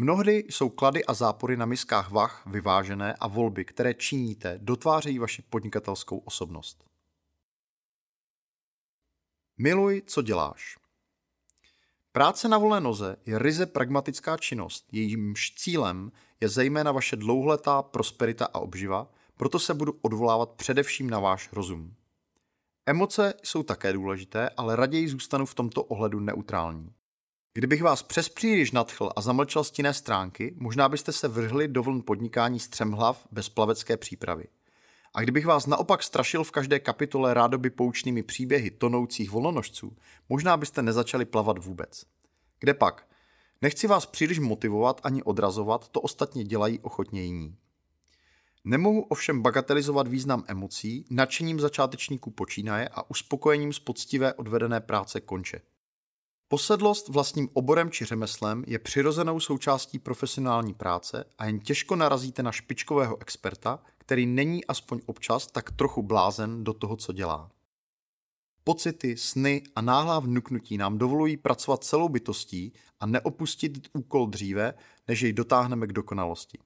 Mnohdy 0.00 0.44
jsou 0.48 0.68
klady 0.68 1.04
a 1.04 1.14
zápory 1.14 1.56
na 1.56 1.66
miskách 1.66 2.10
vah 2.10 2.46
vyvážené 2.46 3.14
a 3.20 3.28
volby, 3.28 3.64
které 3.64 3.94
činíte, 3.94 4.58
dotvářejí 4.62 5.18
vaši 5.18 5.42
podnikatelskou 5.42 6.18
osobnost. 6.18 6.84
Miluj, 9.58 10.02
co 10.06 10.22
děláš. 10.22 10.78
Práce 12.12 12.48
na 12.48 12.58
volné 12.58 12.80
noze 12.80 13.16
je 13.26 13.38
ryze 13.38 13.66
pragmatická 13.66 14.36
činnost, 14.36 14.86
jejímž 14.92 15.54
cílem 15.54 16.12
je 16.40 16.48
zejména 16.48 16.92
vaše 16.92 17.16
dlouhletá 17.16 17.82
prosperita 17.82 18.46
a 18.46 18.58
obživa, 18.58 19.10
proto 19.36 19.58
se 19.58 19.74
budu 19.74 19.98
odvolávat 20.02 20.50
především 20.50 21.10
na 21.10 21.20
váš 21.20 21.52
rozum. 21.52 21.94
Emoce 22.86 23.34
jsou 23.42 23.62
také 23.62 23.92
důležité, 23.92 24.50
ale 24.56 24.76
raději 24.76 25.08
zůstanu 25.08 25.46
v 25.46 25.54
tomto 25.54 25.84
ohledu 25.84 26.20
neutrální. 26.20 26.97
Kdybych 27.58 27.82
vás 27.82 28.02
přes 28.02 28.28
příliš 28.28 28.72
nadchl 28.72 29.10
a 29.16 29.20
zamlčel 29.20 29.64
stinné 29.64 29.94
stránky, 29.94 30.54
možná 30.58 30.88
byste 30.88 31.12
se 31.12 31.28
vrhli 31.28 31.68
do 31.68 31.82
vln 31.82 32.02
podnikání 32.02 32.60
střemhlav 32.60 33.26
bez 33.30 33.48
plavecké 33.48 33.96
přípravy. 33.96 34.44
A 35.14 35.22
kdybych 35.22 35.46
vás 35.46 35.66
naopak 35.66 36.02
strašil 36.02 36.44
v 36.44 36.50
každé 36.50 36.80
kapitole 36.80 37.34
rádoby 37.34 37.70
poučnými 37.70 38.22
příběhy 38.22 38.70
tonoucích 38.70 39.30
volnonožců, 39.30 39.96
možná 40.28 40.56
byste 40.56 40.82
nezačali 40.82 41.24
plavat 41.24 41.64
vůbec. 41.64 42.04
Kde 42.60 42.74
pak? 42.74 43.08
Nechci 43.62 43.86
vás 43.86 44.06
příliš 44.06 44.38
motivovat 44.38 45.00
ani 45.04 45.22
odrazovat, 45.22 45.88
to 45.88 46.00
ostatně 46.00 46.44
dělají 46.44 46.78
ochotně 46.78 47.22
jiní. 47.22 47.56
Nemohu 48.64 49.02
ovšem 49.02 49.42
bagatelizovat 49.42 50.08
význam 50.08 50.44
emocí, 50.46 51.04
nadšením 51.10 51.60
začátečníků 51.60 52.30
počínaje 52.30 52.88
a 52.88 53.10
uspokojením 53.10 53.72
z 53.72 53.78
poctivé 53.78 54.34
odvedené 54.34 54.80
práce 54.80 55.20
konče. 55.20 55.60
Posedlost 56.50 57.08
vlastním 57.08 57.48
oborem 57.52 57.90
či 57.90 58.04
řemeslem 58.04 58.64
je 58.66 58.78
přirozenou 58.78 59.40
součástí 59.40 59.98
profesionální 59.98 60.74
práce 60.74 61.24
a 61.38 61.46
jen 61.46 61.60
těžko 61.60 61.96
narazíte 61.96 62.42
na 62.42 62.52
špičkového 62.52 63.20
experta, 63.20 63.82
který 63.98 64.26
není 64.26 64.64
aspoň 64.64 65.00
občas 65.06 65.46
tak 65.46 65.72
trochu 65.72 66.02
blázen 66.02 66.64
do 66.64 66.72
toho, 66.72 66.96
co 66.96 67.12
dělá. 67.12 67.50
Pocity, 68.64 69.16
sny 69.16 69.62
a 69.76 69.80
náhlá 69.80 70.20
vnuknutí 70.20 70.78
nám 70.78 70.98
dovolují 70.98 71.36
pracovat 71.36 71.84
celou 71.84 72.08
bytostí 72.08 72.72
a 73.00 73.06
neopustit 73.06 73.88
úkol 73.92 74.26
dříve, 74.26 74.74
než 75.08 75.20
jej 75.20 75.32
dotáhneme 75.32 75.86
k 75.86 75.92
dokonalosti. 75.92 76.58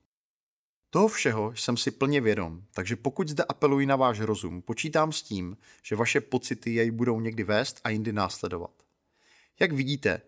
Toho 0.90 1.08
všeho 1.08 1.52
jsem 1.56 1.76
si 1.76 1.90
plně 1.90 2.20
vědom, 2.20 2.62
takže 2.74 2.96
pokud 2.96 3.28
zde 3.28 3.44
apeluji 3.44 3.86
na 3.86 3.96
váš 3.96 4.20
rozum, 4.20 4.62
počítám 4.62 5.12
s 5.12 5.22
tím, 5.22 5.56
že 5.82 5.96
vaše 5.96 6.20
pocity 6.20 6.74
jej 6.74 6.90
budou 6.90 7.20
někdy 7.20 7.44
vést 7.44 7.80
a 7.84 7.90
jindy 7.90 8.12
následovat. 8.12 8.81
Jak 9.60 9.72
vidíte, 9.72 10.22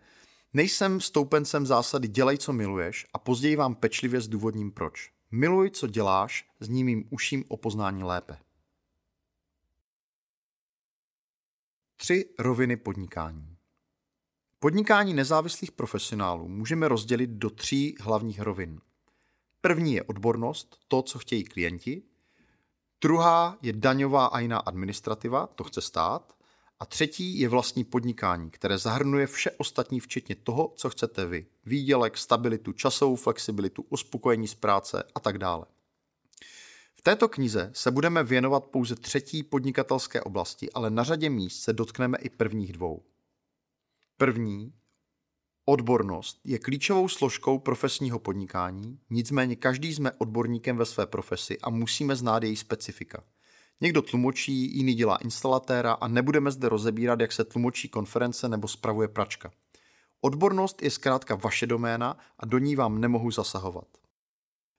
nejsem 0.53 1.01
stoupencem 1.01 1.67
zásady 1.67 2.09
dělej, 2.09 2.39
co 2.39 2.53
miluješ 2.53 3.07
a 3.13 3.19
později 3.19 3.57
vám 3.57 3.75
pečlivě 3.75 4.21
zdůvodním 4.21 4.73
proč. 4.73 5.13
Miluj, 5.31 5.71
co 5.71 5.87
děláš, 5.87 6.51
s 6.61 6.69
ním 6.69 6.87
mým 6.87 7.09
uším 7.11 7.45
o 7.49 7.57
poznání 7.57 8.03
lépe. 8.03 8.39
Tři 11.97 12.35
roviny 12.39 12.77
podnikání. 12.77 13.57
Podnikání 14.59 15.15
nezávislých 15.15 15.73
profesionálů 15.73 16.49
můžeme 16.49 16.89
rozdělit 16.89 17.31
do 17.31 17.51
tří 17.51 17.95
hlavních 18.01 18.41
rovin. 18.41 18.81
První 19.61 19.95
je 19.95 20.03
odbornost, 20.03 20.79
to, 20.89 21.03
co 21.03 21.19
chtějí 21.19 21.45
klienti. 21.45 22.03
Druhá 23.01 23.59
je 23.63 23.73
daňová 23.73 24.27
a 24.27 24.39
jiná 24.39 24.59
administrativa, 24.59 25.47
to 25.47 25.65
chce 25.65 25.81
stát. 25.81 26.34
A 26.85 26.87
třetí 26.87 27.39
je 27.39 27.49
vlastní 27.49 27.85
podnikání, 27.85 28.51
které 28.51 28.79
zahrnuje 28.79 29.27
vše 29.27 29.51
ostatní, 29.51 30.01
včetně 30.01 30.35
toho, 30.35 30.73
co 30.77 30.91
chcete 30.91 31.27
vy. 31.27 31.47
Výdělek, 31.67 32.19
stabilitu, 32.19 32.73
časovou 32.73 33.17
flexibilitu, 33.17 33.85
uspokojení 33.89 34.49
z 34.49 34.55
práce 34.55 35.05
a 35.15 35.21
tak 35.21 35.39
dále. 35.39 35.67
V 36.95 37.03
této 37.03 37.29
knize 37.29 37.71
se 37.75 37.91
budeme 37.91 38.25
věnovat 38.25 38.65
pouze 38.65 38.97
třetí 38.97 39.43
podnikatelské 39.43 40.23
oblasti, 40.23 40.73
ale 40.73 40.91
na 40.91 41.05
řadě 41.05 41.31
míst 41.31 41.63
se 41.63 41.73
dotkneme 41.73 42.19
i 42.19 42.31
prvních 42.31 42.73
dvou. 42.73 43.03
První, 44.17 44.73
odbornost, 45.65 46.41
je 46.45 46.59
klíčovou 46.59 47.09
složkou 47.09 47.59
profesního 47.59 48.19
podnikání, 48.19 48.99
nicméně 49.11 49.57
každý 49.57 49.95
jsme 49.95 50.13
odborníkem 50.13 50.77
ve 50.77 50.87
své 50.87 51.07
profesi 51.07 51.59
a 51.61 51.71
musíme 51.71 52.17
znát 52.17 52.43
její 52.43 52.57
specifika. 52.57 53.25
Někdo 53.81 54.03
tlumočí, 54.03 54.77
jiný 54.77 54.95
dělá 54.95 55.17
instalatéra 55.17 55.93
a 55.93 56.09
nebudeme 56.09 56.51
zde 56.51 56.69
rozebírat, 56.69 57.21
jak 57.21 57.33
se 57.33 57.45
tlumočí 57.45 57.89
konference 57.89 58.49
nebo 58.49 58.69
spravuje 58.69 59.09
pračka. 59.09 59.51
Odbornost 60.21 60.83
je 60.83 60.91
zkrátka 60.91 61.35
vaše 61.35 61.67
doména 61.67 62.19
a 62.39 62.47
do 62.47 62.59
ní 62.59 62.77
vám 62.77 63.01
nemohu 63.01 63.31
zasahovat. 63.31 63.87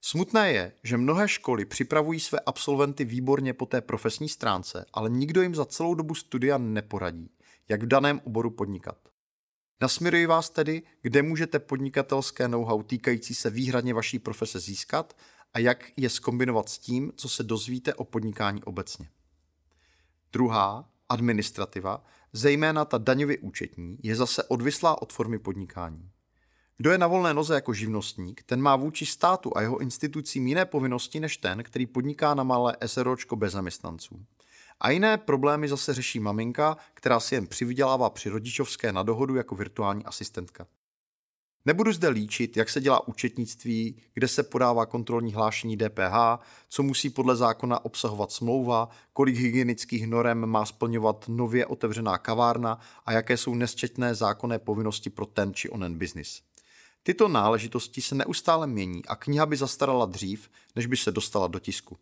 Smutné 0.02 0.52
je, 0.52 0.72
že 0.84 0.98
mnohé 0.98 1.28
školy 1.28 1.66
připravují 1.66 2.20
své 2.20 2.40
absolventy 2.40 3.06
výborně 3.06 3.54
po 3.54 3.66
té 3.66 3.82
profesní 3.82 4.30
stránce, 4.30 4.86
ale 4.94 5.10
nikdo 5.10 5.42
jim 5.42 5.56
za 5.56 5.66
celou 5.66 5.96
dobu 5.96 6.16
studia 6.16 6.58
neporadí, 6.58 7.30
jak 7.70 7.84
v 7.84 7.88
daném 7.88 8.22
oboru 8.24 8.50
podnikat. 8.50 8.98
Nasměruji 9.82 10.26
vás 10.26 10.50
tedy, 10.50 10.84
kde 11.02 11.22
můžete 11.22 11.60
podnikatelské 11.60 12.48
know-how 12.48 12.84
týkající 12.84 13.36
se 13.36 13.50
výhradně 13.50 13.94
vaší 13.94 14.20
profese 14.20 14.60
získat 14.60 15.18
a 15.56 15.60
jak 15.60 15.92
je 15.98 16.10
skombinovat 16.10 16.70
s 16.70 16.78
tím, 16.78 17.12
co 17.16 17.30
se 17.30 17.44
dozvíte 17.44 17.94
o 17.94 18.04
podnikání 18.04 18.64
obecně. 18.64 19.10
Druhá, 20.34 20.90
administrativa, 21.10 22.04
zejména 22.34 22.86
ta 22.86 22.98
daňově 22.98 23.38
účetní, 23.38 23.98
je 24.04 24.16
zase 24.16 24.44
odvislá 24.44 25.02
od 25.02 25.14
formy 25.14 25.40
podnikání. 25.40 26.10
Kdo 26.78 26.92
je 26.92 26.98
na 26.98 27.08
volné 27.08 27.34
noze 27.34 27.56
jako 27.56 27.74
živnostník, 27.74 28.44
ten 28.44 28.62
má 28.62 28.76
vůči 28.76 29.06
státu 29.06 29.58
a 29.58 29.62
jeho 29.62 29.78
institucím 29.78 30.48
jiné 30.48 30.66
povinnosti 30.66 31.20
než 31.20 31.38
ten, 31.38 31.64
který 31.64 31.86
podniká 31.86 32.34
na 32.34 32.44
malé 32.44 32.78
SROčko 32.86 33.36
bez 33.36 33.54
zaměstnanců. 33.54 34.26
A 34.80 34.90
jiné 34.90 35.18
problémy 35.18 35.68
zase 35.68 35.94
řeší 35.94 36.20
maminka, 36.20 36.78
která 36.94 37.20
si 37.20 37.36
jen 37.36 37.48
přivydělává 37.48 38.10
při 38.10 38.30
rodičovské 38.30 38.92
na 38.92 39.04
dohodu 39.04 39.36
jako 39.36 39.56
virtuální 39.56 40.06
asistentka. 40.06 40.68
Nebudu 41.66 41.94
zde 41.94 42.10
líčit, 42.10 42.58
jak 42.58 42.70
se 42.70 42.82
dělá 42.82 43.08
účetnictví, 43.08 43.96
kde 44.14 44.28
se 44.28 44.44
podává 44.44 44.86
kontrolní 44.86 45.34
hlášení 45.34 45.78
DPH, 45.78 46.44
co 46.70 46.84
musí 46.84 47.10
podle 47.10 47.36
zákona 47.36 47.86
obsahovat 47.86 48.32
smlouva, 48.32 48.90
kolik 49.14 49.36
hygienických 49.36 50.08
norem 50.08 50.46
má 50.46 50.66
splňovat 50.66 51.26
nově 51.28 51.66
otevřená 51.66 52.18
kavárna 52.18 52.80
a 53.06 53.12
jaké 53.12 53.38
jsou 53.38 53.56
nesčetné 53.56 54.16
zákonné 54.16 54.60
povinnosti 54.60 55.10
pro 55.10 55.26
ten 55.26 55.54
či 55.54 55.70
onen 55.70 55.98
biznis. 55.98 56.42
Tyto 57.04 57.28
náležitosti 57.28 58.02
se 58.02 58.16
neustále 58.16 58.68
mění 58.68 59.06
a 59.06 59.16
kniha 59.16 59.46
by 59.46 59.58
zastarala 59.58 60.06
dřív, 60.06 60.50
než 60.76 60.86
by 60.86 60.98
se 60.98 61.12
dostala 61.12 61.48
do 61.48 61.60
tisku. 61.60 61.98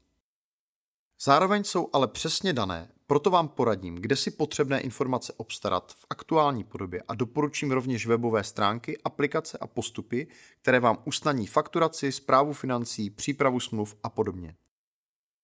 Zároveň 1.22 1.64
jsou 1.64 1.90
ale 1.94 2.08
přesně 2.08 2.54
dané, 2.54 2.92
proto 3.08 3.30
vám 3.30 3.48
poradím, 3.48 3.96
kde 3.96 4.16
si 4.16 4.32
potřebné 4.32 4.82
informace 4.82 5.34
obstarat 5.38 5.94
v 5.94 6.06
aktuální 6.10 6.64
podobě 6.64 7.04
a 7.08 7.16
doporučím 7.16 7.72
rovněž 7.72 8.08
webové 8.08 8.44
stránky, 8.44 8.98
aplikace 9.06 9.58
a 9.58 9.68
postupy, 9.68 10.28
které 10.62 10.80
vám 10.80 10.98
usnadní 11.06 11.48
fakturaci, 11.48 12.12
zprávu 12.12 12.54
financí, 12.54 13.10
přípravu 13.10 13.60
smluv 13.60 13.96
a 14.04 14.10
podobně. 14.10 14.56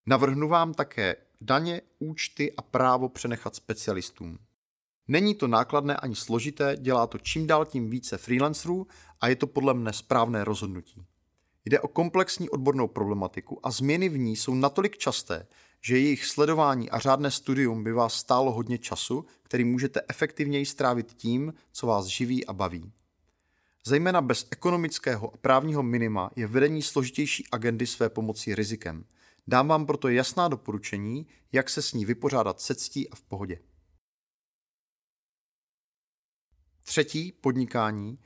Navrhnu 0.06 0.48
vám 0.48 0.74
také 0.74 1.16
daně, 1.42 1.82
účty 2.00 2.54
a 2.58 2.62
právo 2.62 3.10
přenechat 3.10 3.56
specialistům. 3.56 4.40
Není 5.08 5.36
to 5.36 5.48
nákladné 5.48 5.96
ani 5.96 6.16
složité, 6.16 6.78
dělá 6.80 7.08
to 7.08 7.18
čím 7.18 7.48
dál 7.48 7.66
tím 7.66 7.90
více 7.90 8.18
freelancerů 8.18 8.88
a 9.22 9.28
je 9.28 9.36
to 9.36 9.48
podle 9.48 9.74
mne 9.74 9.94
správné 9.94 10.44
rozhodnutí. 10.44 11.06
Jde 11.66 11.80
o 11.80 11.88
komplexní 11.88 12.50
odbornou 12.50 12.88
problematiku 12.88 13.66
a 13.66 13.72
změny 13.72 14.10
v 14.10 14.18
ní 14.18 14.36
jsou 14.36 14.56
natolik 14.56 14.98
časté, 14.98 15.48
že 15.82 16.00
jejich 16.00 16.26
sledování 16.26 16.90
a 16.90 17.00
řádné 17.00 17.32
studium 17.32 17.84
by 17.84 17.92
vás 17.92 18.14
stálo 18.14 18.52
hodně 18.52 18.78
času, 18.78 19.26
který 19.44 19.64
můžete 19.64 20.02
efektivněji 20.10 20.66
strávit 20.66 21.14
tím, 21.14 21.54
co 21.72 21.88
vás 21.88 22.06
živí 22.06 22.46
a 22.46 22.54
baví. 22.54 22.92
Zejména 23.86 24.22
bez 24.22 24.48
ekonomického 24.52 25.34
a 25.34 25.38
právního 25.38 25.84
minima 25.84 26.32
je 26.36 26.48
vedení 26.48 26.82
složitější 26.82 27.48
agendy 27.52 27.88
své 27.88 28.10
pomocí 28.10 28.56
rizikem. 28.56 29.06
Dám 29.48 29.68
vám 29.68 29.86
proto 29.86 30.08
jasná 30.08 30.48
doporučení, 30.48 31.28
jak 31.52 31.70
se 31.70 31.82
s 31.82 31.94
ní 31.94 32.06
vypořádat 32.06 32.62
se 32.62 32.76
ctí 32.76 33.10
a 33.10 33.16
v 33.16 33.22
pohodě. 33.22 33.60
Třetí 36.84 37.32
podnikání 37.32 38.20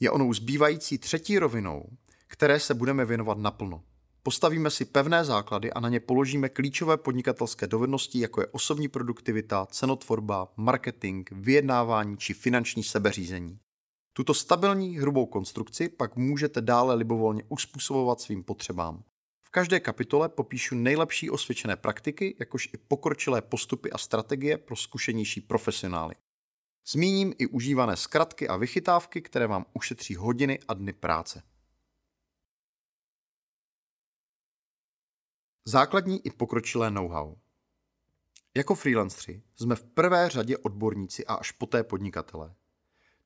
je 0.00 0.10
onou 0.10 0.34
zbývající 0.34 0.98
třetí 0.98 1.38
rovinou, 1.38 1.88
které 2.28 2.60
se 2.60 2.74
budeme 2.74 3.04
věnovat 3.04 3.38
naplno. 3.38 3.82
Postavíme 4.22 4.70
si 4.70 4.84
pevné 4.84 5.24
základy 5.24 5.72
a 5.72 5.80
na 5.80 5.88
ně 5.88 6.00
položíme 6.00 6.48
klíčové 6.48 6.96
podnikatelské 6.96 7.66
dovednosti, 7.66 8.20
jako 8.20 8.40
je 8.40 8.46
osobní 8.46 8.88
produktivita, 8.88 9.66
cenotvorba, 9.66 10.52
marketing, 10.56 11.28
vyjednávání 11.32 12.16
či 12.16 12.34
finanční 12.34 12.82
sebeřízení. 12.82 13.58
Tuto 14.12 14.34
stabilní 14.34 14.98
hrubou 14.98 15.26
konstrukci 15.26 15.88
pak 15.88 16.16
můžete 16.16 16.60
dále 16.60 16.94
libovolně 16.94 17.42
uspůsobovat 17.48 18.20
svým 18.20 18.44
potřebám. 18.44 19.02
V 19.42 19.50
každé 19.50 19.80
kapitole 19.80 20.28
popíšu 20.28 20.74
nejlepší 20.74 21.30
osvědčené 21.30 21.76
praktiky, 21.76 22.36
jakož 22.38 22.68
i 22.74 22.76
pokročilé 22.76 23.42
postupy 23.42 23.90
a 23.90 23.98
strategie 23.98 24.58
pro 24.58 24.76
zkušenější 24.76 25.40
profesionály. 25.40 26.14
Zmíním 26.88 27.34
i 27.38 27.46
užívané 27.46 27.96
zkratky 27.96 28.48
a 28.48 28.56
vychytávky, 28.56 29.22
které 29.22 29.46
vám 29.46 29.64
ušetří 29.74 30.14
hodiny 30.14 30.58
a 30.68 30.74
dny 30.74 30.92
práce. 30.92 31.42
Základní 35.68 36.26
i 36.26 36.30
pokročilé 36.30 36.90
know-how. 36.90 37.34
Jako 38.56 38.74
freelanceri 38.74 39.42
jsme 39.56 39.74
v 39.74 39.82
prvé 39.82 40.30
řadě 40.30 40.58
odborníci 40.58 41.26
a 41.26 41.34
až 41.34 41.50
poté 41.50 41.84
podnikatelé. 41.84 42.54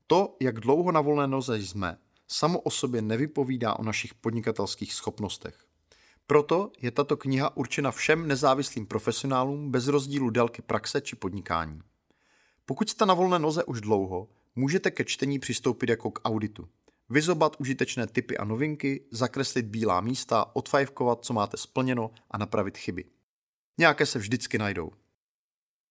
To, 0.06 0.36
jak 0.40 0.60
dlouho 0.60 0.92
na 0.92 1.00
volné 1.00 1.26
noze 1.26 1.58
jsme, 1.58 1.98
samo 2.28 2.60
o 2.60 2.70
sobě 2.70 3.02
nevypovídá 3.02 3.78
o 3.78 3.82
našich 3.82 4.14
podnikatelských 4.14 4.94
schopnostech. 4.94 5.64
Proto 6.26 6.70
je 6.80 6.90
tato 6.90 7.16
kniha 7.16 7.56
určena 7.56 7.90
všem 7.90 8.28
nezávislým 8.28 8.86
profesionálům 8.86 9.70
bez 9.70 9.86
rozdílu 9.86 10.30
délky 10.30 10.62
praxe 10.62 11.00
či 11.00 11.16
podnikání. 11.16 11.80
Pokud 12.66 12.90
jste 12.90 13.06
na 13.06 13.14
volné 13.14 13.38
noze 13.38 13.64
už 13.64 13.80
dlouho, 13.80 14.28
můžete 14.56 14.90
ke 14.90 15.04
čtení 15.04 15.38
přistoupit 15.38 15.90
jako 15.90 16.10
k 16.10 16.20
auditu. 16.24 16.68
Vyzobat 17.12 17.56
užitečné 17.58 18.06
typy 18.06 18.38
a 18.38 18.44
novinky, 18.44 19.04
zakreslit 19.10 19.66
bílá 19.66 20.00
místa, 20.00 20.56
odfajfkovat, 20.56 21.24
co 21.24 21.32
máte 21.32 21.56
splněno 21.56 22.10
a 22.30 22.38
napravit 22.38 22.78
chyby. 22.78 23.04
Nějaké 23.78 24.06
se 24.06 24.18
vždycky 24.18 24.58
najdou. 24.58 24.90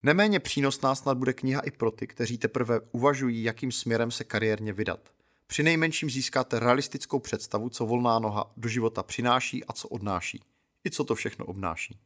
Neméně 0.04 0.40
přínosná 0.40 0.96
snad 0.96 1.18
bude 1.18 1.34
kniha 1.34 1.62
i 1.62 1.72
pro 1.72 1.92
ty, 1.92 2.08
kteří 2.08 2.38
teprve 2.38 2.80
uvažují, 2.92 3.44
jakým 3.44 3.72
směrem 3.72 4.12
se 4.12 4.24
kariérně 4.24 4.74
vydat. 4.74 5.14
Při 5.48 5.64
nejmenším 5.64 6.10
získáte 6.10 6.60
realistickou 6.60 7.20
představu, 7.20 7.70
co 7.70 7.86
volná 7.86 8.20
noha 8.20 8.54
do 8.58 8.70
života 8.70 9.04
přináší 9.04 9.66
a 9.66 9.74
co 9.74 9.88
odnáší. 9.88 10.44
I 10.86 10.92
co 10.92 11.04
to 11.04 11.16
všechno 11.16 11.46
obnáší. 11.46 12.00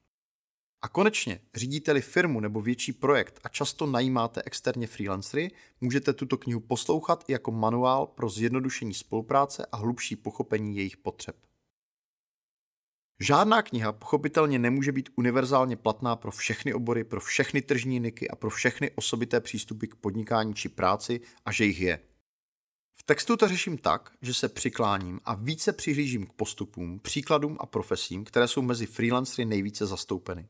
A 0.86 0.88
konečně, 0.88 1.40
řídíte-li 1.56 2.02
firmu 2.02 2.40
nebo 2.40 2.62
větší 2.62 2.94
projekt 2.94 3.40
a 3.44 3.50
často 3.50 3.86
najímáte 3.86 4.42
externě 4.46 4.88
freelancery, 4.88 5.52
můžete 5.82 6.14
tuto 6.14 6.38
knihu 6.38 6.60
poslouchat 6.60 7.24
i 7.28 7.32
jako 7.32 7.52
manuál 7.52 8.08
pro 8.08 8.30
zjednodušení 8.30 8.94
spolupráce 8.94 9.66
a 9.72 9.78
hlubší 9.78 10.16
pochopení 10.16 10.78
jejich 10.78 10.98
potřeb. 10.98 11.36
Žádná 13.20 13.62
kniha 13.62 13.92
pochopitelně 13.92 14.60
nemůže 14.60 14.92
být 14.92 15.10
univerzálně 15.16 15.76
platná 15.76 16.16
pro 16.16 16.32
všechny 16.32 16.74
obory, 16.74 17.04
pro 17.04 17.20
všechny 17.20 17.62
tržní 17.62 18.00
niky 18.00 18.30
a 18.30 18.36
pro 18.36 18.50
všechny 18.50 18.92
osobité 18.92 19.42
přístupy 19.42 19.88
k 19.88 19.96
podnikání 19.96 20.54
či 20.54 20.70
práci 20.70 21.22
a 21.46 21.52
že 21.52 21.66
jich 21.66 21.82
je. 21.82 22.00
V 22.96 23.04
textu 23.04 23.38
to 23.38 23.48
řeším 23.48 23.78
tak, 23.78 24.12
že 24.22 24.34
se 24.34 24.50
přikláním 24.50 25.20
a 25.24 25.36
více 25.36 25.74
přihlížím 25.74 26.28
k 26.28 26.34
postupům, 26.34 27.00
příkladům 27.00 27.58
a 27.60 27.66
profesím, 27.66 28.24
které 28.24 28.48
jsou 28.48 28.62
mezi 28.62 28.86
freelancery 28.86 29.46
nejvíce 29.46 29.86
zastoupeny. 29.86 30.48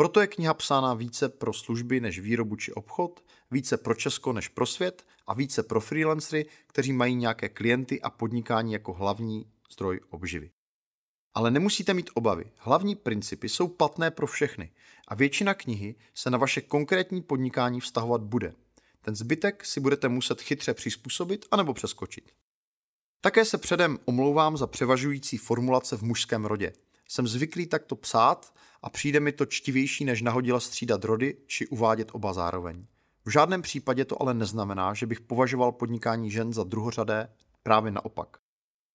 Proto 0.00 0.20
je 0.20 0.26
kniha 0.26 0.54
psána 0.54 0.94
více 0.94 1.28
pro 1.28 1.52
služby 1.52 2.00
než 2.00 2.18
výrobu 2.18 2.56
či 2.56 2.72
obchod, 2.72 3.24
více 3.50 3.76
pro 3.76 3.94
Česko 3.94 4.32
než 4.32 4.48
pro 4.48 4.66
svět 4.66 5.06
a 5.26 5.34
více 5.34 5.62
pro 5.62 5.80
freelancery, 5.80 6.46
kteří 6.66 6.92
mají 6.92 7.14
nějaké 7.14 7.48
klienty 7.48 8.00
a 8.00 8.10
podnikání 8.10 8.72
jako 8.72 8.92
hlavní 8.92 9.46
zdroj 9.72 10.00
obživy. 10.10 10.50
Ale 11.34 11.50
nemusíte 11.50 11.94
mít 11.94 12.10
obavy. 12.14 12.44
Hlavní 12.56 12.96
principy 12.96 13.48
jsou 13.48 13.68
platné 13.68 14.10
pro 14.10 14.26
všechny 14.26 14.72
a 15.08 15.14
většina 15.14 15.54
knihy 15.54 15.94
se 16.14 16.30
na 16.30 16.38
vaše 16.38 16.60
konkrétní 16.60 17.22
podnikání 17.22 17.80
vztahovat 17.80 18.22
bude. 18.22 18.54
Ten 19.00 19.16
zbytek 19.16 19.64
si 19.64 19.80
budete 19.80 20.08
muset 20.08 20.40
chytře 20.40 20.74
přizpůsobit 20.74 21.46
anebo 21.50 21.74
přeskočit. 21.74 22.32
Také 23.20 23.44
se 23.44 23.58
předem 23.58 23.98
omlouvám 24.04 24.56
za 24.56 24.66
převažující 24.66 25.36
formulace 25.36 25.96
v 25.96 26.02
mužském 26.02 26.44
rodě. 26.44 26.72
Jsem 27.12 27.28
zvyklý 27.28 27.66
takto 27.66 27.96
psát 27.96 28.54
a 28.82 28.90
přijde 28.90 29.20
mi 29.20 29.32
to 29.32 29.46
čtivější, 29.46 30.04
než 30.04 30.22
nahodila 30.22 30.60
střídat 30.60 31.04
rody 31.04 31.36
či 31.46 31.66
uvádět 31.66 32.08
oba 32.12 32.32
zároveň. 32.32 32.86
V 33.24 33.30
žádném 33.30 33.62
případě 33.62 34.04
to 34.04 34.22
ale 34.22 34.34
neznamená, 34.34 34.94
že 34.94 35.06
bych 35.06 35.20
považoval 35.20 35.72
podnikání 35.72 36.30
žen 36.30 36.52
za 36.52 36.64
druhořadé, 36.64 37.32
právě 37.62 37.90
naopak. 37.92 38.36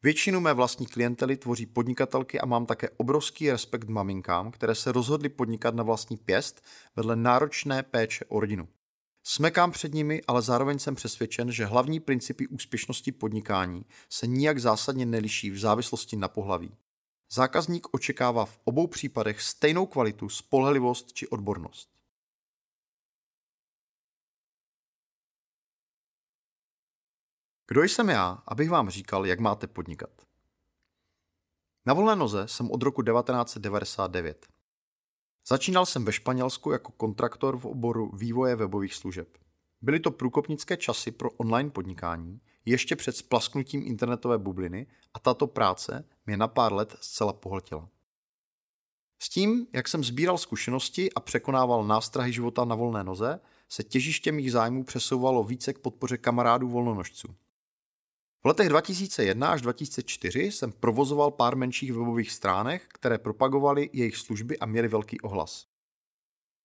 Většinu 0.03 0.39
mé 0.39 0.53
vlastní 0.53 0.85
klientely 0.85 1.37
tvoří 1.37 1.65
podnikatelky 1.65 2.39
a 2.39 2.45
mám 2.45 2.65
také 2.65 2.89
obrovský 2.89 3.51
respekt 3.51 3.89
maminkám, 3.89 4.51
které 4.51 4.75
se 4.75 4.91
rozhodly 4.91 5.29
podnikat 5.29 5.75
na 5.75 5.83
vlastní 5.83 6.17
pěst 6.17 6.65
vedle 6.95 7.15
náročné 7.15 7.83
péče 7.83 8.25
o 8.25 8.39
rodinu. 8.39 8.67
Smekám 9.23 9.71
před 9.71 9.93
nimi, 9.93 10.21
ale 10.27 10.41
zároveň 10.41 10.79
jsem 10.79 10.95
přesvědčen, 10.95 11.51
že 11.51 11.65
hlavní 11.65 11.99
principy 11.99 12.47
úspěšnosti 12.47 13.11
podnikání 13.11 13.85
se 14.09 14.27
nijak 14.27 14.59
zásadně 14.59 15.05
neliší 15.05 15.51
v 15.51 15.59
závislosti 15.59 16.15
na 16.15 16.27
pohlaví. 16.27 16.71
Zákazník 17.31 17.87
očekává 17.91 18.45
v 18.45 18.59
obou 18.63 18.87
případech 18.87 19.41
stejnou 19.41 19.85
kvalitu, 19.85 20.29
spolehlivost 20.29 21.13
či 21.13 21.27
odbornost. 21.27 21.89
Kdo 27.67 27.83
jsem 27.83 28.09
já, 28.09 28.43
abych 28.47 28.69
vám 28.69 28.89
říkal, 28.89 29.25
jak 29.25 29.39
máte 29.39 29.67
podnikat? 29.67 30.25
Na 31.85 31.93
volné 31.93 32.15
noze 32.15 32.47
jsem 32.47 32.71
od 32.71 32.83
roku 32.83 33.03
1999. 33.03 34.47
Začínal 35.47 35.85
jsem 35.85 36.05
ve 36.05 36.11
Španělsku 36.11 36.71
jako 36.71 36.91
kontraktor 36.91 37.57
v 37.57 37.65
oboru 37.65 38.11
vývoje 38.15 38.55
webových 38.55 38.93
služeb. 38.93 39.37
Byly 39.81 39.99
to 39.99 40.11
průkopnické 40.11 40.77
časy 40.77 41.11
pro 41.11 41.31
online 41.31 41.69
podnikání, 41.69 42.41
ještě 42.65 42.95
před 42.95 43.17
splasknutím 43.17 43.87
internetové 43.87 44.37
bubliny 44.37 44.87
a 45.13 45.19
tato 45.19 45.47
práce 45.47 46.05
mě 46.25 46.37
na 46.37 46.47
pár 46.47 46.73
let 46.73 46.95
zcela 47.01 47.33
pohltila. 47.33 47.89
S 49.19 49.29
tím, 49.29 49.67
jak 49.73 49.87
jsem 49.87 50.03
sbíral 50.03 50.37
zkušenosti 50.37 51.13
a 51.13 51.19
překonával 51.19 51.87
nástrahy 51.87 52.33
života 52.33 52.65
na 52.65 52.75
volné 52.75 53.03
noze, 53.03 53.39
se 53.69 53.83
těžiště 53.83 54.31
mých 54.31 54.51
zájmů 54.51 54.83
přesouvalo 54.83 55.43
více 55.43 55.73
k 55.73 55.79
podpoře 55.79 56.17
kamarádů 56.17 56.69
volnonožců. 56.69 57.35
V 58.43 58.47
letech 58.47 58.69
2001 58.69 59.51
až 59.51 59.61
2004 59.61 60.51
jsem 60.51 60.71
provozoval 60.71 61.31
pár 61.31 61.55
menších 61.55 61.93
webových 61.93 62.31
stránek, 62.31 62.81
které 62.87 63.17
propagovaly 63.17 63.89
jejich 63.93 64.17
služby 64.17 64.59
a 64.59 64.65
měly 64.65 64.87
velký 64.87 65.21
ohlas. 65.21 65.67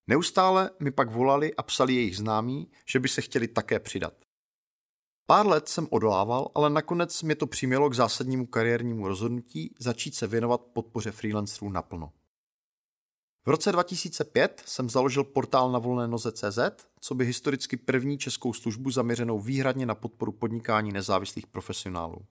Neustále 0.07 0.71
mi 0.81 0.91
pak 0.91 1.11
volali 1.11 1.55
a 1.55 1.63
psali 1.63 1.95
jejich 1.95 2.17
známí, 2.17 2.71
že 2.87 3.01
by 3.01 3.09
se 3.09 3.21
chtěli 3.21 3.49
také 3.49 3.81
přidat. 3.81 4.15
Pár 5.31 5.47
let 5.47 5.69
jsem 5.69 5.87
odolával, 5.91 6.51
ale 6.55 6.71
nakonec 6.71 7.23
mě 7.23 7.35
to 7.35 7.47
přimělo 7.47 7.91
k 7.91 7.95
zásadnímu 7.95 8.47
kariérnímu 8.47 9.09
rozhodnutí 9.09 9.75
začít 9.79 10.15
se 10.15 10.27
věnovat 10.27 10.61
podpoře 10.61 11.11
freelancerů 11.11 11.71
naplno. 11.71 12.13
V 13.47 13.51
roce 13.51 13.73
2005 13.73 14.63
jsem 14.67 14.91
založil 14.91 15.25
portál 15.25 15.73
na 15.73 15.79
volné 15.79 16.09
noze 16.09 16.33
CZ, 16.33 16.59
co 17.01 17.15
by 17.15 17.25
historicky 17.27 17.77
první 17.77 18.19
českou 18.19 18.53
službu 18.53 18.91
zaměřenou 18.91 19.41
výhradně 19.41 19.87
na 19.87 19.95
podporu 19.95 20.33
podnikání 20.33 20.93
nezávislých 20.93 21.47
profesionálů. 21.47 22.27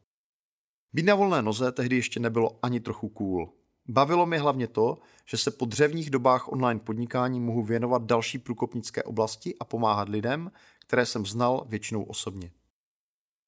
Být 0.94 1.06
na 1.06 1.16
volné 1.16 1.42
noze 1.42 1.72
tehdy 1.72 1.96
ještě 1.96 2.20
nebylo 2.20 2.60
ani 2.62 2.80
trochu 2.80 3.10
cool. 3.10 3.54
Bavilo 3.88 4.26
mě 4.26 4.40
hlavně 4.40 4.68
to, 4.68 4.98
že 5.26 5.38
se 5.38 5.52
po 5.52 5.66
dřevních 5.66 6.10
dobách 6.10 6.52
online 6.52 6.80
podnikání 6.80 7.40
mohu 7.40 7.64
věnovat 7.64 8.04
další 8.04 8.38
průkopnické 8.38 9.04
oblasti 9.04 9.56
a 9.60 9.66
pomáhat 9.66 10.10
lidem, 10.10 10.52
které 10.80 11.06
jsem 11.06 11.26
znal 11.26 11.66
většinou 11.68 12.04
osobně. 12.04 12.52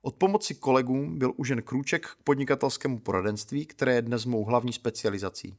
Od 0.03 0.15
pomoci 0.15 0.55
kolegům 0.55 1.19
byl 1.19 1.33
užen 1.37 1.61
krůček 1.61 2.07
k 2.07 2.23
podnikatelskému 2.23 2.99
poradenství, 2.99 3.65
které 3.65 3.95
je 3.95 4.01
dnes 4.01 4.25
mou 4.25 4.45
hlavní 4.45 4.73
specializací. 4.73 5.57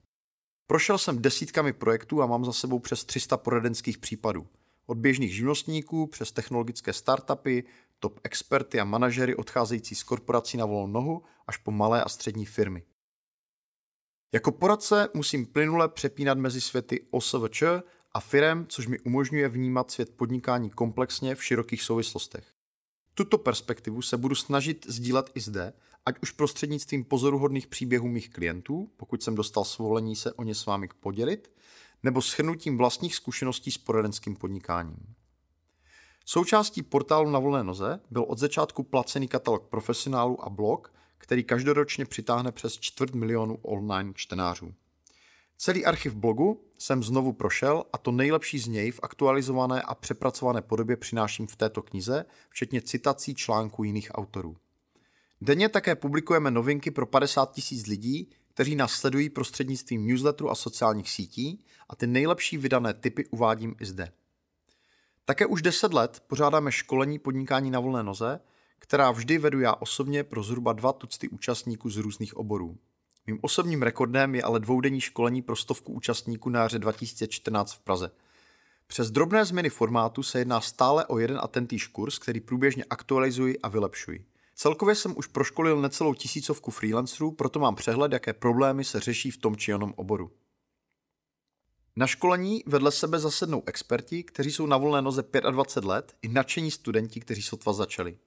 Prošel 0.67 0.99
jsem 0.99 1.23
desítkami 1.23 1.73
projektů 1.73 2.23
a 2.23 2.27
mám 2.27 2.45
za 2.45 2.53
sebou 2.53 2.79
přes 2.79 3.05
300 3.05 3.37
poradenských 3.37 3.99
případů. 3.99 4.47
Od 4.87 4.99
běžných 4.99 5.35
živnostníků 5.35 6.07
přes 6.07 6.33
technologické 6.33 6.93
startupy, 6.93 7.65
top 7.99 8.21
experty 8.25 8.81
a 8.81 8.85
manažery 8.85 9.37
odcházející 9.37 9.95
z 9.95 10.03
korporací 10.03 10.57
na 10.57 10.67
volnou 10.67 10.93
nohu 10.93 11.23
až 11.47 11.57
po 11.57 11.71
malé 11.71 12.05
a 12.05 12.09
střední 12.09 12.47
firmy. 12.47 12.83
Jako 14.33 14.53
poradce 14.53 15.09
musím 15.15 15.47
plynule 15.47 15.89
přepínat 15.89 16.39
mezi 16.39 16.61
světy 16.61 17.07
OSVČ 17.11 17.63
a 18.13 18.21
firem, 18.21 18.67
což 18.69 18.87
mi 18.87 19.01
umožňuje 19.01 19.49
vnímat 19.49 19.91
svět 19.91 20.17
podnikání 20.17 20.71
komplexně 20.71 21.35
v 21.35 21.45
širokých 21.45 21.83
souvislostech. 21.83 22.52
Tuto 23.15 23.39
perspektivu 23.39 24.03
se 24.03 24.17
budu 24.17 24.35
snažit 24.35 24.87
sdílet 24.89 25.31
i 25.35 25.41
zde, 25.41 25.73
ať 26.07 26.17
už 26.23 26.31
prostřednictvím 26.31 27.05
pozoruhodných 27.05 27.67
příběhů 27.67 28.09
mých 28.09 28.31
klientů, 28.31 28.91
pokud 28.97 29.23
jsem 29.23 29.35
dostal 29.35 29.65
svolení 29.65 30.17
se 30.17 30.33
o 30.33 30.43
ně 30.43 30.55
s 30.55 30.67
vámi 30.67 30.89
podělit, 31.01 31.53
nebo 32.03 32.21
shrnutím 32.21 32.79
vlastních 32.79 33.15
zkušeností 33.15 33.71
s 33.71 33.79
poradenským 33.79 34.37
podnikáním. 34.37 35.15
Součástí 36.25 36.83
portálu 36.83 37.31
na 37.31 37.39
volné 37.39 37.65
noze 37.65 38.01
byl 38.11 38.25
od 38.29 38.39
začátku 38.39 38.83
placený 38.83 39.29
katalog 39.29 39.67
profesionálů 39.69 40.45
a 40.45 40.51
blog, 40.51 40.95
který 41.19 41.45
každoročně 41.45 42.05
přitáhne 42.05 42.53
přes 42.53 42.79
čtvrt 42.79 43.15
milionu 43.15 43.59
online 43.63 44.13
čtenářů. 44.15 44.75
Celý 45.65 45.85
archiv 45.85 46.15
blogu 46.15 46.65
jsem 46.79 47.03
znovu 47.03 47.33
prošel 47.33 47.85
a 47.93 47.99
to 47.99 48.13
nejlepší 48.13 48.59
z 48.59 48.67
něj 48.67 48.91
v 48.91 49.01
aktualizované 49.03 49.83
a 49.83 49.95
přepracované 49.95 50.63
podobě 50.63 50.97
přináším 50.97 51.47
v 51.47 51.57
této 51.57 51.83
knize, 51.83 52.25
včetně 52.49 52.83
citací 52.83 53.35
článků 53.35 53.85
jiných 53.85 54.11
autorů. 54.15 54.57
Denně 55.41 55.69
také 55.69 55.95
publikujeme 55.97 56.51
novinky 56.51 56.91
pro 56.91 57.07
50 57.07 57.53
tisíc 57.53 57.87
lidí, 57.87 58.31
kteří 58.55 58.77
nás 58.77 58.93
sledují 58.93 59.31
prostřednictvím 59.31 60.07
newsletteru 60.07 60.51
a 60.51 60.55
sociálních 60.55 61.11
sítí 61.11 61.65
a 61.89 61.97
ty 61.97 62.07
nejlepší 62.07 62.59
vydané 62.59 62.95
typy 62.95 63.27
uvádím 63.27 63.75
i 63.81 63.87
zde. 63.87 64.13
Také 65.25 65.47
už 65.47 65.63
10 65.63 65.95
let 65.95 66.23
pořádáme 66.27 66.73
školení 66.73 67.19
podnikání 67.19 67.71
na 67.71 67.81
volné 67.81 68.03
noze, 68.03 68.41
která 68.79 69.11
vždy 69.11 69.39
vedu 69.39 69.61
já 69.61 69.75
osobně 69.75 70.25
pro 70.25 70.43
zhruba 70.43 70.73
dva 70.73 70.93
tucty 70.93 71.29
účastníků 71.29 71.91
z 71.91 71.97
různých 71.97 72.37
oborů. 72.37 72.79
Mým 73.27 73.39
osobním 73.43 73.83
rekordem 73.83 74.35
je 74.35 74.43
ale 74.43 74.61
dvoudenní 74.61 75.01
školení 75.01 75.43
pro 75.43 75.57
stovku 75.57 75.93
účastníků 75.93 76.51
na 76.51 76.63
jaře 76.63 76.79
2014 76.79 77.73
v 77.73 77.81
Praze. 77.81 78.11
Přes 78.87 79.11
drobné 79.11 79.45
změny 79.45 79.71
formátu 79.71 80.23
se 80.23 80.39
jedná 80.39 80.61
stále 80.61 81.07
o 81.07 81.19
jeden 81.19 81.39
a 81.43 81.49
tentýž 81.49 81.87
kurz, 81.87 82.19
který 82.19 82.41
průběžně 82.41 82.85
aktualizuji 82.91 83.59
a 83.59 83.69
vylepšuji. 83.69 84.25
Celkově 84.55 84.95
jsem 84.95 85.15
už 85.17 85.27
proškolil 85.27 85.81
necelou 85.81 86.15
tisícovku 86.15 86.71
freelancerů, 86.71 87.31
proto 87.31 87.59
mám 87.59 87.75
přehled, 87.75 88.13
jaké 88.13 88.33
problémy 88.33 88.85
se 88.85 89.01
řeší 89.01 89.31
v 89.31 89.37
tom 89.37 89.57
či 89.57 89.75
onom 89.75 89.93
oboru. 89.97 90.31
Na 91.97 92.07
školení 92.07 92.63
vedle 92.67 92.93
sebe 92.93 93.19
zasednou 93.19 93.63
experti, 93.67 94.23
kteří 94.23 94.53
jsou 94.53 94.67
na 94.67 94.77
volné 94.77 95.03
noze 95.03 95.25
25 95.51 95.89
let, 95.89 96.17
i 96.23 96.29
nadšení 96.29 96.71
studenti, 96.71 97.21
kteří 97.21 97.43
sotva 97.43 97.73
začali. 97.73 98.19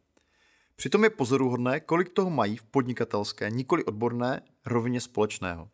Přitom 0.75 1.03
je 1.03 1.09
pozoruhodné, 1.09 1.79
kolik 1.79 2.09
toho 2.09 2.29
mají 2.29 2.57
v 2.57 2.63
podnikatelské, 2.63 3.49
nikoli 3.49 3.85
odborné, 3.85 4.41
rovině 4.65 5.01
společného. 5.01 5.69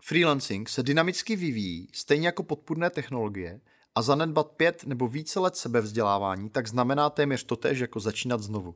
Freelancing 0.00 0.68
se 0.68 0.82
dynamicky 0.82 1.36
vyvíjí, 1.36 1.88
stejně 1.92 2.28
jako 2.28 2.42
podpůrné 2.42 2.90
technologie, 2.90 3.60
a 3.94 4.02
zanedbat 4.02 4.50
pět 4.50 4.84
nebo 4.86 5.08
více 5.08 5.40
let 5.40 5.56
sebevzdělávání 5.56 6.50
tak 6.50 6.66
znamená 6.66 7.10
téměř 7.10 7.44
totéž 7.44 7.78
jako 7.78 8.00
začínat 8.00 8.40
znovu. 8.40 8.74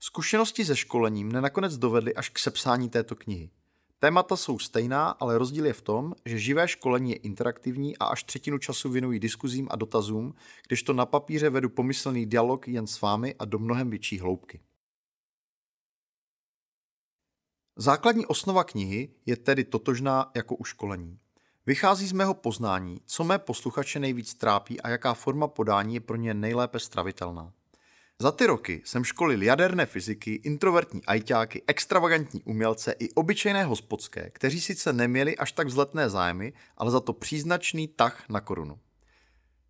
Zkušenosti 0.00 0.64
se 0.64 0.76
školením 0.76 1.26
mne 1.26 1.40
nakonec 1.40 1.78
dovedly 1.78 2.14
až 2.14 2.28
k 2.28 2.38
sepsání 2.38 2.88
této 2.88 3.16
knihy. 3.16 3.50
Témata 3.98 4.36
jsou 4.36 4.58
stejná, 4.58 5.08
ale 5.08 5.38
rozdíl 5.38 5.66
je 5.66 5.72
v 5.72 5.82
tom, 5.82 6.14
že 6.24 6.38
živé 6.38 6.68
školení 6.68 7.10
je 7.10 7.16
interaktivní 7.16 7.98
a 7.98 8.04
až 8.04 8.24
třetinu 8.24 8.58
času 8.58 8.90
věnují 8.90 9.20
diskuzím 9.20 9.68
a 9.70 9.76
dotazům, 9.76 10.34
kdežto 10.66 10.92
na 10.92 11.06
papíře 11.06 11.50
vedu 11.50 11.68
pomyslný 11.68 12.26
dialog 12.26 12.68
jen 12.68 12.86
s 12.86 13.00
vámi 13.00 13.34
a 13.38 13.44
do 13.44 13.58
mnohem 13.58 13.90
větší 13.90 14.18
hloubky. 14.18 14.60
Základní 17.76 18.26
osnova 18.26 18.64
knihy 18.64 19.08
je 19.26 19.36
tedy 19.36 19.64
totožná 19.64 20.30
jako 20.34 20.56
u 20.56 20.64
školení. 20.64 21.18
Vychází 21.66 22.06
z 22.06 22.12
mého 22.12 22.34
poznání, 22.34 23.00
co 23.06 23.24
mé 23.24 23.38
posluchače 23.38 23.98
nejvíc 23.98 24.34
trápí 24.34 24.80
a 24.80 24.88
jaká 24.88 25.14
forma 25.14 25.48
podání 25.48 25.94
je 25.94 26.00
pro 26.00 26.16
ně 26.16 26.34
nejlépe 26.34 26.78
stravitelná. 26.78 27.52
Za 28.22 28.32
ty 28.32 28.46
roky 28.46 28.82
jsem 28.84 29.04
školil 29.04 29.42
jaderné 29.42 29.86
fyziky, 29.86 30.34
introvertní 30.34 31.04
ajťáky, 31.04 31.62
extravagantní 31.66 32.42
umělce 32.42 32.94
i 32.98 33.10
obyčejné 33.10 33.64
hospodské, 33.64 34.30
kteří 34.30 34.60
sice 34.60 34.92
neměli 34.92 35.36
až 35.36 35.52
tak 35.52 35.66
vzletné 35.66 36.10
zájmy, 36.10 36.52
ale 36.76 36.90
za 36.90 37.00
to 37.00 37.12
příznačný 37.12 37.88
tah 37.88 38.28
na 38.28 38.40
korunu. 38.40 38.78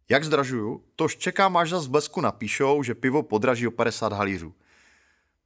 Jak 0.08 0.24
zdražuju? 0.24 0.84
Tož 0.96 1.16
čekám, 1.16 1.56
až 1.56 1.70
za 1.70 1.80
zblesku 1.80 2.20
napíšou, 2.20 2.82
že 2.82 2.94
pivo 2.94 3.22
podraží 3.22 3.66
o 3.66 3.70
50 3.70 4.12
halířů. 4.12 4.54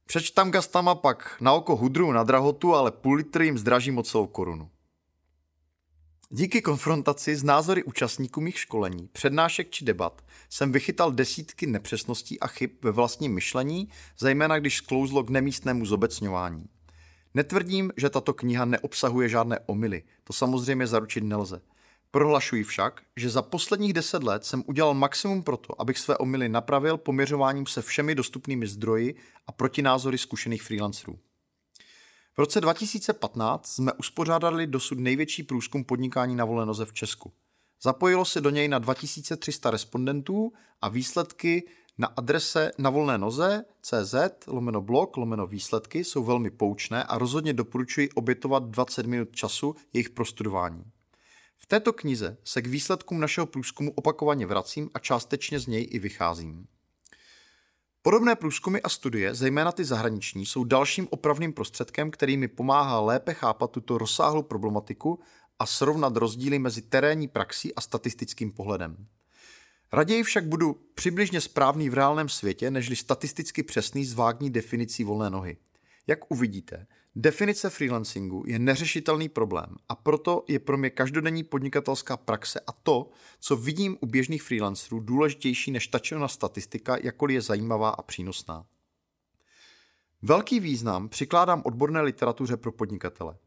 Přečtam 0.05 0.51
gastama 0.51 0.95
pak 0.95 1.35
na 1.41 1.53
oko 1.53 1.75
hudru 1.75 2.11
na 2.11 2.23
drahotu, 2.23 2.75
ale 2.75 2.91
půl 2.91 3.15
litr 3.15 3.41
jim 3.41 3.57
zdraží 3.57 3.91
o 3.91 4.03
celou 4.03 4.27
korunu. 4.27 4.69
Díky 6.29 6.61
konfrontaci 6.61 7.35
s 7.35 7.43
názory 7.43 7.83
účastníků 7.83 8.41
mých 8.41 8.59
školení, 8.59 9.09
přednášek 9.11 9.69
či 9.69 9.85
debat 9.85 10.21
jsem 10.53 10.71
vychytal 10.71 11.11
desítky 11.11 11.67
nepřesností 11.67 12.39
a 12.39 12.47
chyb 12.47 12.69
ve 12.81 12.91
vlastním 12.91 13.33
myšlení, 13.33 13.89
zejména 14.19 14.59
když 14.59 14.77
sklouzlo 14.77 15.23
k 15.23 15.29
nemístnému 15.29 15.85
zobecňování. 15.85 16.65
Netvrdím, 17.33 17.91
že 17.97 18.09
tato 18.09 18.33
kniha 18.33 18.65
neobsahuje 18.65 19.29
žádné 19.29 19.59
omily, 19.65 20.03
to 20.23 20.33
samozřejmě 20.33 20.87
zaručit 20.87 21.23
nelze. 21.23 21.61
Prohlašuji 22.11 22.63
však, 22.63 23.01
že 23.17 23.29
za 23.29 23.41
posledních 23.41 23.93
deset 23.93 24.23
let 24.23 24.45
jsem 24.45 24.63
udělal 24.67 24.93
maximum 24.93 25.43
pro 25.43 25.57
to, 25.57 25.81
abych 25.81 25.97
své 25.97 26.17
omily 26.17 26.49
napravil 26.49 26.97
poměřováním 26.97 27.65
se 27.65 27.81
všemi 27.81 28.15
dostupnými 28.15 28.67
zdroji 28.67 29.15
a 29.47 29.51
protinázory 29.51 30.17
zkušených 30.17 30.63
freelancerů. 30.63 31.19
V 32.35 32.37
roce 32.37 32.61
2015 32.61 33.67
jsme 33.67 33.93
uspořádali 33.93 34.67
dosud 34.67 34.99
největší 34.99 35.43
průzkum 35.43 35.83
podnikání 35.83 36.35
na 36.35 36.45
volné 36.45 36.65
noze 36.65 36.85
v 36.85 36.93
Česku. 36.93 37.33
Zapojilo 37.83 38.25
se 38.25 38.41
do 38.41 38.49
něj 38.49 38.67
na 38.67 38.79
2300 38.79 39.71
respondentů 39.71 40.53
a 40.81 40.89
výsledky 40.89 41.63
na 41.97 42.07
adrese 42.07 42.71
na 42.77 42.89
volné 42.89 43.17
noze 43.17 43.65
CZ 43.81 44.15
lomeno 44.47 44.81
blog 44.81 45.17
lomeno 45.17 45.47
výsledky 45.47 46.03
jsou 46.03 46.23
velmi 46.23 46.51
poučné 46.51 47.03
a 47.03 47.17
rozhodně 47.17 47.53
doporučuji 47.53 48.09
obětovat 48.09 48.63
20 48.63 49.05
minut 49.05 49.35
času 49.35 49.75
jejich 49.93 50.09
prostudování. 50.09 50.83
V 51.57 51.65
této 51.65 51.93
knize 51.93 52.37
se 52.43 52.61
k 52.61 52.67
výsledkům 52.67 53.19
našeho 53.19 53.47
průzkumu 53.47 53.91
opakovaně 53.91 54.45
vracím 54.45 54.89
a 54.93 54.99
částečně 54.99 55.59
z 55.59 55.67
něj 55.67 55.87
i 55.91 55.99
vycházím. 55.99 56.67
Podobné 58.03 58.35
průzkumy 58.35 58.79
a 58.83 58.89
studie, 58.89 59.35
zejména 59.35 59.71
ty 59.71 59.85
zahraniční, 59.85 60.45
jsou 60.45 60.63
dalším 60.63 61.07
opravným 61.11 61.53
prostředkem, 61.53 62.11
který 62.11 62.37
mi 62.37 62.47
pomáhá 62.47 62.99
lépe 62.99 63.33
chápat 63.33 63.71
tuto 63.71 63.97
rozsáhlou 63.97 64.43
problematiku 64.43 65.19
a 65.61 65.65
srovnat 65.65 66.15
rozdíly 66.15 66.59
mezi 66.59 66.81
terénní 66.81 67.27
praxí 67.27 67.75
a 67.75 67.81
statistickým 67.81 68.51
pohledem. 68.51 69.07
Raději 69.93 70.23
však 70.23 70.47
budu 70.47 70.73
přibližně 70.95 71.41
správný 71.41 71.89
v 71.89 71.93
reálném 71.93 72.29
světě, 72.29 72.71
nežli 72.71 72.95
statisticky 72.95 73.63
přesný 73.63 74.05
s 74.05 74.13
vágní 74.13 74.49
definicí 74.49 75.03
volné 75.03 75.29
nohy. 75.29 75.57
Jak 76.07 76.31
uvidíte, 76.31 76.87
definice 77.15 77.69
freelancingu 77.69 78.43
je 78.47 78.59
neřešitelný 78.59 79.29
problém 79.29 79.75
a 79.89 79.95
proto 79.95 80.45
je 80.47 80.59
pro 80.59 80.77
mě 80.77 80.89
každodenní 80.89 81.43
podnikatelská 81.43 82.17
praxe 82.17 82.59
a 82.67 82.71
to, 82.71 83.09
co 83.39 83.55
vidím 83.55 83.97
u 84.01 84.05
běžných 84.05 84.43
freelancerů, 84.43 84.99
důležitější 84.99 85.71
než 85.71 85.87
tačená 85.87 86.27
statistika, 86.27 86.97
jakkoliv 87.03 87.35
je 87.35 87.41
zajímavá 87.41 87.89
a 87.89 88.01
přínosná. 88.01 88.65
Velký 90.21 90.59
význam 90.59 91.09
přikládám 91.09 91.61
odborné 91.65 92.01
literatuře 92.01 92.57
pro 92.57 92.71
podnikatele. 92.71 93.37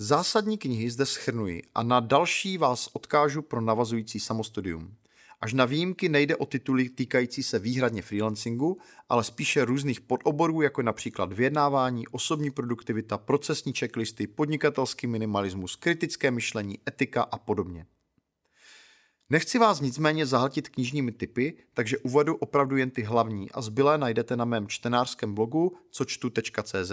Zásadní 0.00 0.58
knihy 0.58 0.90
zde 0.90 1.06
schrnuji 1.06 1.62
a 1.74 1.82
na 1.82 2.00
další 2.00 2.58
vás 2.58 2.88
odkážu 2.92 3.42
pro 3.42 3.60
navazující 3.60 4.20
samostudium. 4.20 4.94
Až 5.40 5.52
na 5.52 5.64
výjimky 5.64 6.08
nejde 6.08 6.36
o 6.36 6.46
tituly 6.46 6.88
týkající 6.88 7.42
se 7.42 7.58
výhradně 7.58 8.02
freelancingu, 8.02 8.78
ale 9.08 9.24
spíše 9.24 9.64
různých 9.64 10.00
podoborů, 10.00 10.62
jako 10.62 10.82
například 10.82 11.32
vyjednávání, 11.32 12.08
osobní 12.08 12.50
produktivita, 12.50 13.18
procesní 13.18 13.72
checklisty, 13.72 14.26
podnikatelský 14.26 15.06
minimalismus, 15.06 15.76
kritické 15.76 16.30
myšlení, 16.30 16.78
etika 16.88 17.22
a 17.22 17.38
podobně. 17.38 17.86
Nechci 19.30 19.58
vás 19.58 19.80
nicméně 19.80 20.26
zahltit 20.26 20.68
knižními 20.68 21.12
typy, 21.12 21.56
takže 21.74 21.98
uvedu 21.98 22.36
opravdu 22.36 22.76
jen 22.76 22.90
ty 22.90 23.02
hlavní 23.02 23.50
a 23.50 23.60
zbylé 23.60 23.98
najdete 23.98 24.36
na 24.36 24.44
mém 24.44 24.68
čtenářském 24.68 25.34
blogu 25.34 25.76
cočtu.cz. 25.90 26.92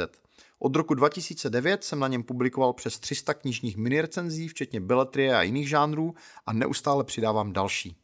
Od 0.59 0.75
roku 0.75 0.93
2009 0.93 1.83
jsem 1.83 1.99
na 1.99 2.07
něm 2.07 2.23
publikoval 2.23 2.73
přes 2.73 2.99
300 2.99 3.33
knižních 3.33 3.77
minirecenzí, 3.77 4.47
včetně 4.47 4.79
beletrie 4.79 5.35
a 5.35 5.41
jiných 5.41 5.69
žánrů 5.69 6.15
a 6.45 6.53
neustále 6.53 7.03
přidávám 7.03 7.53
další. 7.53 7.95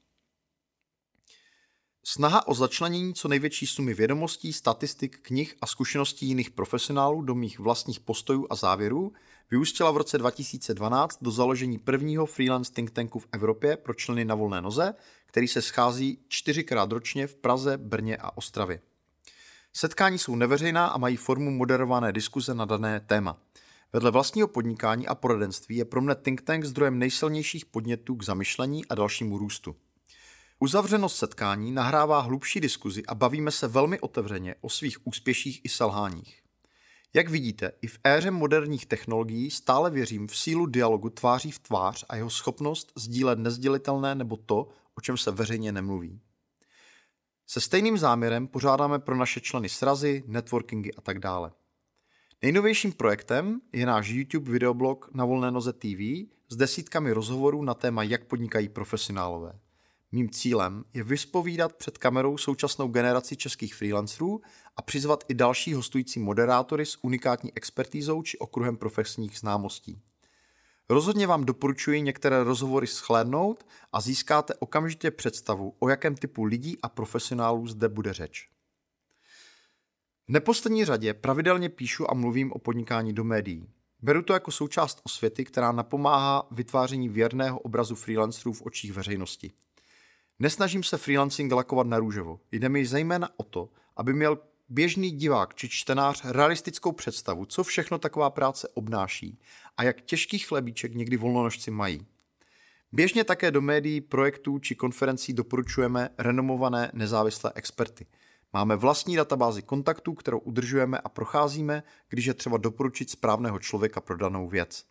Snaha 2.03 2.47
o 2.47 2.53
začlenění 2.53 3.13
co 3.13 3.27
největší 3.27 3.67
sumy 3.67 3.93
vědomostí, 3.93 4.53
statistik, 4.53 5.19
knih 5.21 5.55
a 5.61 5.67
zkušeností 5.67 6.27
jiných 6.27 6.49
profesionálů 6.49 7.21
do 7.21 7.35
mých 7.35 7.59
vlastních 7.59 7.99
postojů 7.99 8.47
a 8.49 8.55
závěrů 8.55 9.13
vyústila 9.51 9.91
v 9.91 9.97
roce 9.97 10.17
2012 10.17 11.17
do 11.21 11.31
založení 11.31 11.79
prvního 11.79 12.25
freelance 12.25 12.73
think 12.73 12.91
tanku 12.91 13.19
v 13.19 13.27
Evropě 13.31 13.77
pro 13.77 13.93
členy 13.93 14.25
na 14.25 14.35
volné 14.35 14.61
noze, 14.61 14.93
který 15.25 15.47
se 15.47 15.61
schází 15.61 16.19
čtyřikrát 16.27 16.91
ročně 16.91 17.27
v 17.27 17.35
Praze, 17.35 17.77
Brně 17.77 18.17
a 18.17 18.37
Ostravě. 18.37 18.81
Setkání 19.73 20.17
jsou 20.17 20.35
neveřejná 20.35 20.87
a 20.87 20.97
mají 20.97 21.15
formu 21.15 21.51
moderované 21.51 22.11
diskuze 22.11 22.53
na 22.53 22.65
dané 22.65 22.99
téma. 22.99 23.37
Vedle 23.93 24.11
vlastního 24.11 24.47
podnikání 24.47 25.07
a 25.07 25.15
poradenství 25.15 25.75
je 25.77 25.85
pro 25.85 26.01
mne 26.01 26.15
think 26.15 26.41
tank 26.41 26.65
zdrojem 26.65 26.99
nejsilnějších 26.99 27.65
podnětů 27.65 28.15
k 28.15 28.23
zamyšlení 28.23 28.85
a 28.85 28.95
dalšímu 28.95 29.37
růstu. 29.37 29.75
Uzavřenost 30.59 31.17
setkání 31.17 31.71
nahrává 31.71 32.19
hlubší 32.19 32.59
diskuzi 32.59 33.03
a 33.05 33.15
bavíme 33.15 33.51
se 33.51 33.67
velmi 33.67 33.99
otevřeně 33.99 34.55
o 34.61 34.69
svých 34.69 35.07
úspěších 35.07 35.61
i 35.63 35.69
selháních. 35.69 36.41
Jak 37.13 37.29
vidíte, 37.29 37.71
i 37.81 37.87
v 37.87 37.99
éře 38.03 38.31
moderních 38.31 38.85
technologií 38.85 39.51
stále 39.51 39.89
věřím 39.89 40.27
v 40.27 40.37
sílu 40.37 40.65
dialogu 40.65 41.09
tváří 41.09 41.51
v 41.51 41.59
tvář 41.59 42.05
a 42.09 42.15
jeho 42.15 42.29
schopnost 42.29 42.91
sdílet 42.95 43.39
nezdělitelné 43.39 44.15
nebo 44.15 44.37
to, 44.37 44.67
o 44.95 45.01
čem 45.01 45.17
se 45.17 45.31
veřejně 45.31 45.71
nemluví. 45.71 46.21
Se 47.51 47.61
stejným 47.61 47.97
záměrem 47.97 48.47
pořádáme 48.47 48.99
pro 48.99 49.15
naše 49.15 49.39
členy 49.39 49.69
srazy, 49.69 50.23
networkingy 50.27 50.91
a 50.97 51.01
tak 51.01 51.19
dále. 51.19 51.51
Nejnovějším 52.41 52.91
projektem 52.91 53.61
je 53.73 53.85
náš 53.85 54.09
YouTube 54.09 54.51
videoblog 54.51 55.09
na 55.13 55.25
Volné 55.25 55.51
noze 55.51 55.73
TV 55.73 56.29
s 56.49 56.55
desítkami 56.55 57.11
rozhovorů 57.11 57.63
na 57.63 57.73
téma, 57.73 58.03
jak 58.03 58.25
podnikají 58.25 58.69
profesionálové. 58.69 59.59
Mým 60.11 60.29
cílem 60.29 60.83
je 60.93 61.03
vyspovídat 61.03 61.73
před 61.73 61.97
kamerou 61.97 62.37
současnou 62.37 62.87
generaci 62.87 63.35
českých 63.35 63.75
freelancerů 63.75 64.41
a 64.75 64.81
přizvat 64.81 65.23
i 65.27 65.33
další 65.33 65.73
hostující 65.73 66.19
moderátory 66.19 66.85
s 66.85 67.03
unikátní 67.03 67.51
expertízou 67.55 68.21
či 68.21 68.37
okruhem 68.37 68.77
profesních 68.77 69.39
známostí. 69.39 70.01
Rozhodně 70.91 71.27
vám 71.27 71.45
doporučuji 71.45 72.01
některé 72.01 72.43
rozhovory 72.43 72.87
schlédnout 72.87 73.65
a 73.93 74.01
získáte 74.01 74.53
okamžitě 74.55 75.11
představu, 75.11 75.75
o 75.79 75.89
jakém 75.89 76.15
typu 76.15 76.43
lidí 76.43 76.77
a 76.83 76.89
profesionálů 76.89 77.67
zde 77.67 77.89
bude 77.89 78.13
řeč. 78.13 78.49
V 80.27 80.31
neposlední 80.31 80.85
řadě 80.85 81.13
pravidelně 81.13 81.69
píšu 81.69 82.11
a 82.11 82.13
mluvím 82.13 82.51
o 82.51 82.59
podnikání 82.59 83.13
do 83.13 83.23
médií. 83.23 83.69
Beru 84.01 84.21
to 84.21 84.33
jako 84.33 84.51
součást 84.51 85.01
osvěty, 85.03 85.45
která 85.45 85.71
napomáhá 85.71 86.47
vytváření 86.51 87.09
věrného 87.09 87.59
obrazu 87.59 87.95
freelancerů 87.95 88.53
v 88.53 88.61
očích 88.61 88.93
veřejnosti. 88.93 89.51
Nesnažím 90.39 90.83
se 90.83 90.97
freelancing 90.97 91.51
lakovat 91.51 91.87
na 91.87 91.99
růžovo. 91.99 92.39
Jde 92.51 92.69
mi 92.69 92.85
zejména 92.85 93.29
o 93.37 93.43
to, 93.43 93.69
aby 93.95 94.13
měl 94.13 94.37
běžný 94.71 95.11
divák 95.11 95.55
či 95.55 95.69
čtenář 95.69 96.21
realistickou 96.25 96.91
představu, 96.91 97.45
co 97.45 97.63
všechno 97.63 97.97
taková 97.97 98.29
práce 98.29 98.67
obnáší 98.73 99.39
a 99.77 99.83
jak 99.83 100.01
těžký 100.01 100.39
chlebíček 100.39 100.95
někdy 100.95 101.17
volnonožci 101.17 101.71
mají. 101.71 102.05
Běžně 102.91 103.23
také 103.23 103.51
do 103.51 103.61
médií, 103.61 104.01
projektů 104.01 104.59
či 104.59 104.75
konferencí 104.75 105.33
doporučujeme 105.33 106.09
renomované 106.17 106.91
nezávislé 106.93 107.51
experty. 107.55 108.05
Máme 108.53 108.75
vlastní 108.75 109.15
databázi 109.15 109.61
kontaktů, 109.61 110.13
kterou 110.13 110.39
udržujeme 110.39 110.97
a 110.97 111.09
procházíme, 111.09 111.83
když 112.09 112.25
je 112.25 112.33
třeba 112.33 112.57
doporučit 112.57 113.09
správného 113.09 113.59
člověka 113.59 114.01
pro 114.01 114.17
danou 114.17 114.47
věc. 114.47 114.85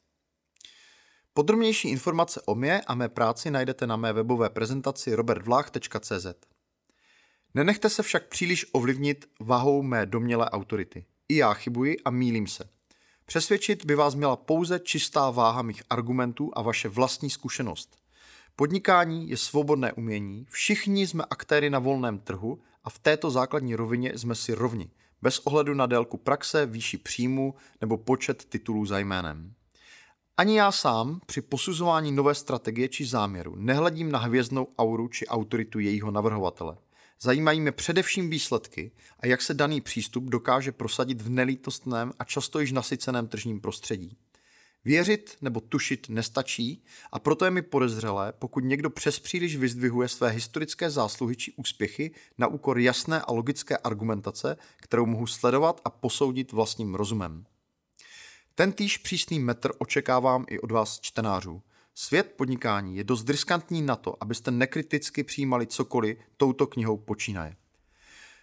Podrobnější 1.34 1.88
informace 1.88 2.40
o 2.46 2.54
mě 2.54 2.80
a 2.86 2.94
mé 2.94 3.08
práci 3.08 3.50
najdete 3.50 3.86
na 3.86 3.96
mé 3.96 4.12
webové 4.12 4.50
prezentaci 4.50 5.14
robertvlach.cz. 5.14 6.49
Nenechte 7.54 7.88
se 7.88 8.02
však 8.02 8.28
příliš 8.28 8.66
ovlivnit 8.72 9.30
vahou 9.40 9.82
mé 9.82 10.06
domělé 10.06 10.50
autority. 10.50 11.04
I 11.28 11.36
já 11.36 11.54
chybuji 11.54 11.96
a 12.04 12.10
mílím 12.10 12.46
se. 12.46 12.68
Přesvědčit 13.26 13.84
by 13.84 13.94
vás 13.94 14.14
měla 14.14 14.36
pouze 14.36 14.78
čistá 14.78 15.30
váha 15.30 15.62
mých 15.62 15.82
argumentů 15.90 16.50
a 16.54 16.62
vaše 16.62 16.88
vlastní 16.88 17.30
zkušenost. 17.30 17.96
Podnikání 18.56 19.30
je 19.30 19.36
svobodné 19.36 19.92
umění, 19.92 20.46
všichni 20.48 21.06
jsme 21.06 21.24
aktéry 21.30 21.70
na 21.70 21.78
volném 21.78 22.18
trhu 22.18 22.60
a 22.84 22.90
v 22.90 22.98
této 22.98 23.30
základní 23.30 23.74
rovině 23.74 24.18
jsme 24.18 24.34
si 24.34 24.54
rovni, 24.54 24.90
bez 25.22 25.38
ohledu 25.38 25.74
na 25.74 25.86
délku 25.86 26.16
praxe, 26.16 26.66
výši 26.66 26.98
příjmu 26.98 27.54
nebo 27.80 27.96
počet 27.96 28.44
titulů 28.44 28.86
za 28.86 28.98
jménem. 28.98 29.54
Ani 30.36 30.58
já 30.58 30.72
sám 30.72 31.20
při 31.26 31.40
posuzování 31.40 32.12
nové 32.12 32.34
strategie 32.34 32.88
či 32.88 33.06
záměru 33.06 33.54
nehledím 33.56 34.12
na 34.12 34.18
hvězdnou 34.18 34.68
auru 34.78 35.08
či 35.08 35.26
autoritu 35.26 35.78
jejího 35.78 36.10
navrhovatele. 36.10 36.76
Zajímají 37.22 37.60
mě 37.60 37.72
především 37.72 38.30
výsledky 38.30 38.92
a 39.20 39.26
jak 39.26 39.42
se 39.42 39.54
daný 39.54 39.80
přístup 39.80 40.24
dokáže 40.24 40.72
prosadit 40.72 41.22
v 41.22 41.30
nelítostném 41.30 42.12
a 42.18 42.24
často 42.24 42.60
již 42.60 42.72
nasyceném 42.72 43.28
tržním 43.28 43.60
prostředí. 43.60 44.16
Věřit 44.84 45.36
nebo 45.40 45.60
tušit 45.60 46.08
nestačí 46.08 46.84
a 47.12 47.18
proto 47.18 47.44
je 47.44 47.50
mi 47.50 47.62
podezřelé, 47.62 48.32
pokud 48.38 48.64
někdo 48.64 48.90
přes 48.90 49.18
příliš 49.18 49.56
vyzdvihuje 49.56 50.08
své 50.08 50.30
historické 50.30 50.90
zásluhy 50.90 51.36
či 51.36 51.52
úspěchy 51.56 52.14
na 52.38 52.46
úkor 52.46 52.78
jasné 52.78 53.20
a 53.20 53.32
logické 53.32 53.76
argumentace, 53.76 54.56
kterou 54.76 55.06
mohu 55.06 55.26
sledovat 55.26 55.80
a 55.84 55.90
posoudit 55.90 56.52
vlastním 56.52 56.94
rozumem. 56.94 57.44
Ten 58.54 58.72
týž 58.72 58.98
přísný 58.98 59.38
metr 59.38 59.72
očekávám 59.78 60.44
i 60.48 60.60
od 60.60 60.70
vás 60.70 61.00
čtenářů. 61.00 61.62
Svět 62.02 62.32
podnikání 62.36 62.96
je 62.96 63.04
dost 63.04 63.28
riskantní 63.28 63.82
na 63.82 63.96
to, 63.96 64.22
abyste 64.22 64.50
nekriticky 64.50 65.24
přijímali 65.24 65.66
cokoliv 65.66 66.18
touto 66.36 66.66
knihou 66.66 66.96
počínaje. 66.96 67.56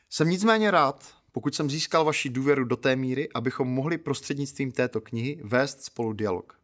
Jsem 0.09 0.29
nicméně 0.29 0.71
rád, 0.71 1.15
pokud 1.31 1.55
jsem 1.55 1.69
získal 1.69 2.05
vaši 2.05 2.29
důvěru 2.29 2.65
do 2.65 2.75
té 2.77 2.95
míry, 2.95 3.29
abychom 3.33 3.67
mohli 3.67 3.97
prostřednictvím 3.97 4.71
této 4.71 5.01
knihy 5.01 5.41
vést 5.43 5.83
spolu 5.83 6.13
dialog. 6.13 6.59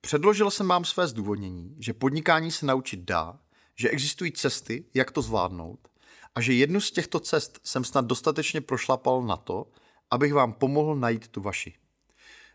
Předložil 0.00 0.50
jsem 0.50 0.68
vám 0.68 0.84
své 0.84 1.06
zdůvodnění, 1.06 1.76
že 1.78 1.92
podnikání 1.92 2.50
se 2.50 2.66
naučit 2.66 3.00
dá, 3.00 3.40
že 3.76 3.90
existují 3.90 4.32
cesty, 4.32 4.84
jak 4.94 5.10
to 5.10 5.22
zvládnout 5.22 5.88
a 6.34 6.40
že 6.40 6.52
jednu 6.54 6.80
z 6.80 6.90
těchto 6.90 7.20
cest 7.20 7.60
jsem 7.62 7.84
snad 7.84 8.04
dostatečně 8.04 8.60
prošlapal 8.60 9.22
na 9.22 9.36
to, 9.36 9.66
abych 10.10 10.34
vám 10.34 10.52
pomohl 10.52 10.96
najít 10.96 11.28
tu 11.28 11.40
vaši. 11.40 11.74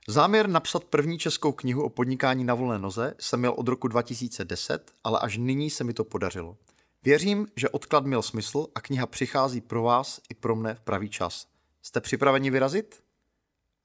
Záměr 0.07 0.49
napsat 0.49 0.83
první 0.83 1.19
českou 1.19 1.51
knihu 1.51 1.83
o 1.83 1.89
podnikání 1.89 2.43
na 2.43 2.53
volné 2.53 2.79
noze 2.79 3.13
jsem 3.19 3.39
měl 3.39 3.53
od 3.57 3.67
roku 3.67 3.87
2010, 3.87 4.91
ale 5.03 5.19
až 5.19 5.37
nyní 5.37 5.69
se 5.69 5.83
mi 5.83 5.93
to 5.93 6.03
podařilo. 6.03 6.57
Věřím, 7.03 7.47
že 7.55 7.69
odklad 7.69 8.05
měl 8.05 8.21
smysl 8.21 8.67
a 8.75 8.81
kniha 8.81 9.05
přichází 9.05 9.61
pro 9.61 9.83
vás 9.83 10.21
i 10.29 10.33
pro 10.33 10.55
mne 10.55 10.75
v 10.75 10.81
pravý 10.81 11.09
čas. 11.09 11.47
Jste 11.81 12.01
připraveni 12.01 12.49
vyrazit? 12.49 13.03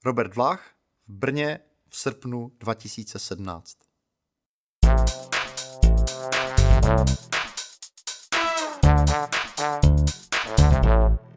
Robert 0.05 0.35
Vlach 0.35 0.69
v 1.07 1.13
Brně 1.13 1.59
v 1.89 1.97
srpnu 1.97 2.51
2017. 2.59 3.77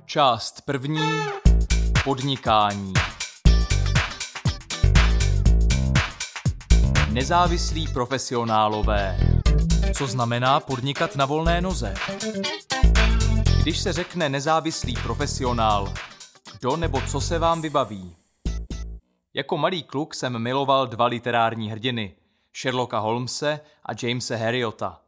Část 0.07 0.61
první. 0.61 1.11
Podnikání. 2.05 2.93
Nezávislí 7.19 7.89
profesionálové. 7.93 9.19
Co 9.95 10.07
znamená 10.07 10.61
podnikat 10.61 11.17
na 11.17 11.27
volné 11.27 11.61
noze? 11.61 11.95
Když 13.63 13.79
se 13.79 13.93
řekne 13.93 14.29
nezávislý 14.29 14.95
profesionál, 15.03 15.95
kdo 16.59 16.77
nebo 16.77 17.01
co 17.01 17.21
se 17.21 17.39
vám 17.39 17.63
vybaví? 17.63 18.17
Jako 19.35 19.57
malý 19.57 19.83
kluk 19.83 20.15
jsem 20.15 20.39
miloval 20.39 20.87
dva 20.87 21.07
literární 21.07 21.71
hrdiny, 21.71 22.15
Sherlocka 22.61 22.99
Holmese 22.99 23.61
a 23.85 23.93
Jamese 24.03 24.37
Harriota, 24.37 25.01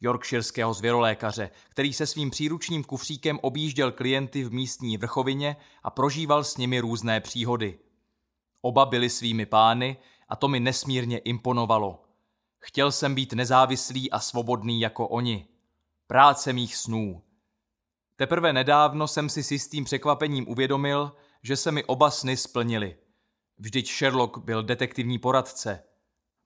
yorkshireského 0.00 0.74
zvěrolékaře, 0.74 1.50
který 1.68 1.92
se 1.92 2.06
svým 2.06 2.30
příručním 2.30 2.84
kufříkem 2.84 3.38
objížděl 3.42 3.92
klienty 3.92 4.44
v 4.44 4.52
místní 4.52 4.96
vrchovině 4.96 5.56
a 5.82 5.90
prožíval 5.90 6.44
s 6.44 6.56
nimi 6.56 6.80
různé 6.80 7.20
příhody. 7.20 7.78
Oba 8.62 8.86
byli 8.86 9.10
svými 9.10 9.46
pány 9.46 9.96
a 10.28 10.36
to 10.36 10.48
mi 10.48 10.60
nesmírně 10.60 11.18
imponovalo. 11.18 12.04
Chtěl 12.58 12.92
jsem 12.92 13.14
být 13.14 13.32
nezávislý 13.32 14.10
a 14.10 14.20
svobodný 14.20 14.80
jako 14.80 15.08
oni. 15.08 15.46
Práce 16.06 16.52
mých 16.52 16.76
snů. 16.76 17.22
Teprve 18.16 18.52
nedávno 18.52 19.08
jsem 19.08 19.28
si 19.28 19.42
s 19.42 19.50
jistým 19.50 19.84
překvapením 19.84 20.48
uvědomil, 20.48 21.12
že 21.42 21.56
se 21.56 21.72
mi 21.72 21.84
oba 21.84 22.10
sny 22.10 22.36
splnily. 22.36 22.96
Vždyť 23.58 23.90
Sherlock 23.90 24.38
byl 24.38 24.62
detektivní 24.62 25.18
poradce. 25.18 25.82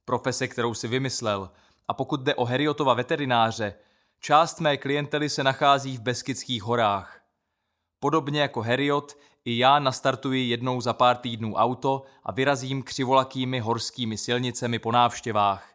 Profese, 0.04 0.48
kterou 0.48 0.74
si 0.74 0.88
vymyslel. 0.88 1.50
A 1.88 1.94
pokud 1.94 2.20
jde 2.20 2.34
o 2.34 2.44
Heriotova 2.44 2.94
veterináře, 2.94 3.74
část 4.20 4.60
mé 4.60 4.76
klientely 4.76 5.30
se 5.30 5.44
nachází 5.44 5.96
v 5.96 6.00
Beskidských 6.00 6.62
horách. 6.62 7.20
Podobně 8.00 8.40
jako 8.40 8.60
Heriot, 8.60 9.16
i 9.48 9.58
já 9.58 9.78
nastartuji 9.78 10.48
jednou 10.48 10.80
za 10.80 10.92
pár 10.92 11.16
týdnů 11.16 11.54
auto 11.54 12.02
a 12.24 12.32
vyrazím 12.32 12.82
křivolakými 12.82 13.60
horskými 13.60 14.18
silnicemi 14.18 14.78
po 14.78 14.92
návštěvách. 14.92 15.68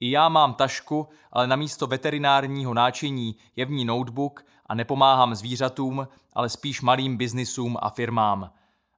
I 0.00 0.10
já 0.10 0.28
mám 0.28 0.54
tašku, 0.54 1.08
ale 1.32 1.46
na 1.46 1.56
místo 1.56 1.86
veterinárního 1.86 2.74
náčiní 2.74 3.36
je 3.56 3.64
v 3.64 3.70
ní 3.70 3.84
notebook 3.84 4.44
a 4.66 4.74
nepomáhám 4.74 5.34
zvířatům, 5.34 6.08
ale 6.32 6.48
spíš 6.48 6.80
malým 6.80 7.16
biznisům 7.16 7.76
a 7.80 7.90
firmám. 7.90 8.50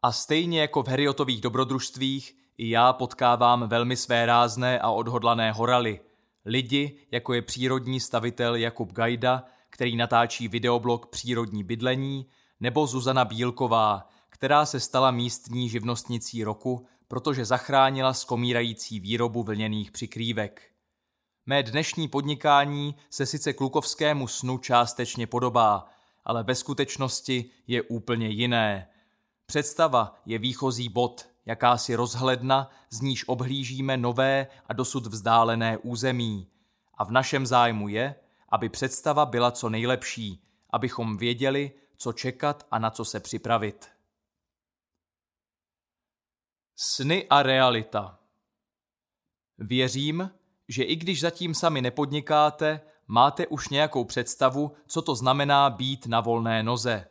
A 0.02 0.12
stejně 0.12 0.60
jako 0.60 0.82
v 0.82 0.88
Heriotových 0.88 1.40
dobrodružstvích, 1.40 2.36
i 2.58 2.70
já 2.70 2.92
potkávám 2.92 3.68
velmi 3.68 3.96
své 3.96 4.26
rázné 4.26 4.78
a 4.78 4.90
odhodlané 4.90 5.52
horaly. 5.52 6.00
Lidi, 6.44 6.98
jako 7.10 7.34
je 7.34 7.42
přírodní 7.42 8.00
stavitel 8.00 8.54
Jakub 8.54 8.92
Gajda, 8.92 9.44
který 9.70 9.96
natáčí 9.96 10.48
videoblog 10.48 11.06
Přírodní 11.06 11.64
bydlení, 11.64 12.26
nebo 12.60 12.86
Zuzana 12.86 13.24
Bílková, 13.24 14.08
která 14.34 14.66
se 14.66 14.80
stala 14.80 15.10
místní 15.10 15.68
živnostnicí 15.68 16.44
roku, 16.44 16.86
protože 17.08 17.44
zachránila 17.44 18.14
skomírající 18.14 19.00
výrobu 19.00 19.42
vlněných 19.42 19.90
přikrývek. 19.90 20.62
Mé 21.46 21.62
dnešní 21.62 22.08
podnikání 22.08 22.94
se 23.10 23.26
sice 23.26 23.52
klukovskému 23.52 24.28
snu 24.28 24.58
částečně 24.58 25.26
podobá, 25.26 25.86
ale 26.24 26.42
ve 26.42 26.54
skutečnosti 26.54 27.50
je 27.66 27.82
úplně 27.82 28.28
jiné. 28.28 28.88
Představa 29.46 30.20
je 30.26 30.38
výchozí 30.38 30.88
bod, 30.88 31.28
jakási 31.46 31.94
rozhledna, 31.94 32.70
z 32.90 33.00
níž 33.00 33.28
obhlížíme 33.28 33.96
nové 33.96 34.46
a 34.66 34.72
dosud 34.72 35.06
vzdálené 35.06 35.78
území. 35.78 36.48
A 36.94 37.04
v 37.04 37.10
našem 37.10 37.46
zájmu 37.46 37.88
je, 37.88 38.14
aby 38.48 38.68
představa 38.68 39.26
byla 39.26 39.50
co 39.50 39.68
nejlepší, 39.68 40.44
abychom 40.70 41.16
věděli, 41.16 41.72
co 41.96 42.12
čekat 42.12 42.66
a 42.70 42.78
na 42.78 42.90
co 42.90 43.04
se 43.04 43.20
připravit. 43.20 43.93
Sny 46.76 47.26
a 47.30 47.42
realita 47.42 48.18
Věřím, 49.58 50.30
že 50.68 50.82
i 50.84 50.96
když 50.96 51.20
zatím 51.20 51.54
sami 51.54 51.82
nepodnikáte, 51.82 52.80
máte 53.06 53.46
už 53.46 53.68
nějakou 53.68 54.04
představu, 54.04 54.72
co 54.86 55.02
to 55.02 55.14
znamená 55.14 55.70
být 55.70 56.06
na 56.06 56.20
volné 56.20 56.62
noze. 56.62 57.06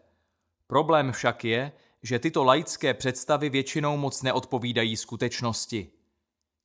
Problém 0.68 1.12
však 1.12 1.44
je, 1.44 1.72
že 2.02 2.20
tyto 2.20 2.44
laické 2.44 2.94
představy 2.94 3.50
většinou 3.50 3.98
moc 3.98 4.22
neodpovídají 4.22 4.98
skutečnosti. 4.98 5.92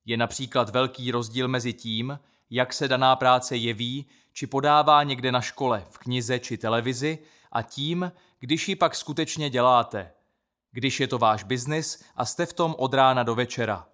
Je 0.05 0.17
například 0.17 0.69
velký 0.69 1.11
rozdíl 1.11 1.47
mezi 1.47 1.73
tím, 1.73 2.19
jak 2.49 2.73
se 2.73 2.87
daná 2.87 3.15
práce 3.15 3.55
jeví, 3.55 4.05
či 4.33 4.47
podává 4.47 5.03
někde 5.03 5.31
na 5.31 5.41
škole, 5.41 5.85
v 5.89 5.97
knize 5.97 6.39
či 6.39 6.57
televizi, 6.57 7.19
a 7.51 7.61
tím, 7.61 8.11
když 8.39 8.69
ji 8.69 8.75
pak 8.75 8.95
skutečně 8.95 9.49
děláte. 9.49 10.11
Když 10.71 10.99
je 10.99 11.07
to 11.07 11.17
váš 11.17 11.43
biznis 11.43 12.03
a 12.15 12.25
jste 12.25 12.45
v 12.45 12.53
tom 12.53 12.75
od 12.77 12.93
rána 12.93 13.23
do 13.23 13.35
večera. 13.35 13.87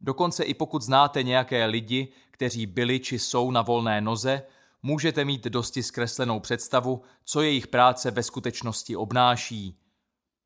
Dokonce 0.00 0.44
i 0.44 0.54
pokud 0.54 0.82
znáte 0.82 1.22
nějaké 1.22 1.66
lidi, 1.66 2.08
kteří 2.30 2.66
byli 2.66 3.00
či 3.00 3.18
jsou 3.18 3.50
na 3.50 3.62
volné 3.62 4.00
noze, 4.00 4.42
můžete 4.82 5.24
mít 5.24 5.44
dosti 5.44 5.82
zkreslenou 5.82 6.40
představu, 6.40 7.02
co 7.24 7.42
jejich 7.42 7.66
práce 7.66 8.10
ve 8.10 8.22
skutečnosti 8.22 8.96
obnáší. 8.96 9.78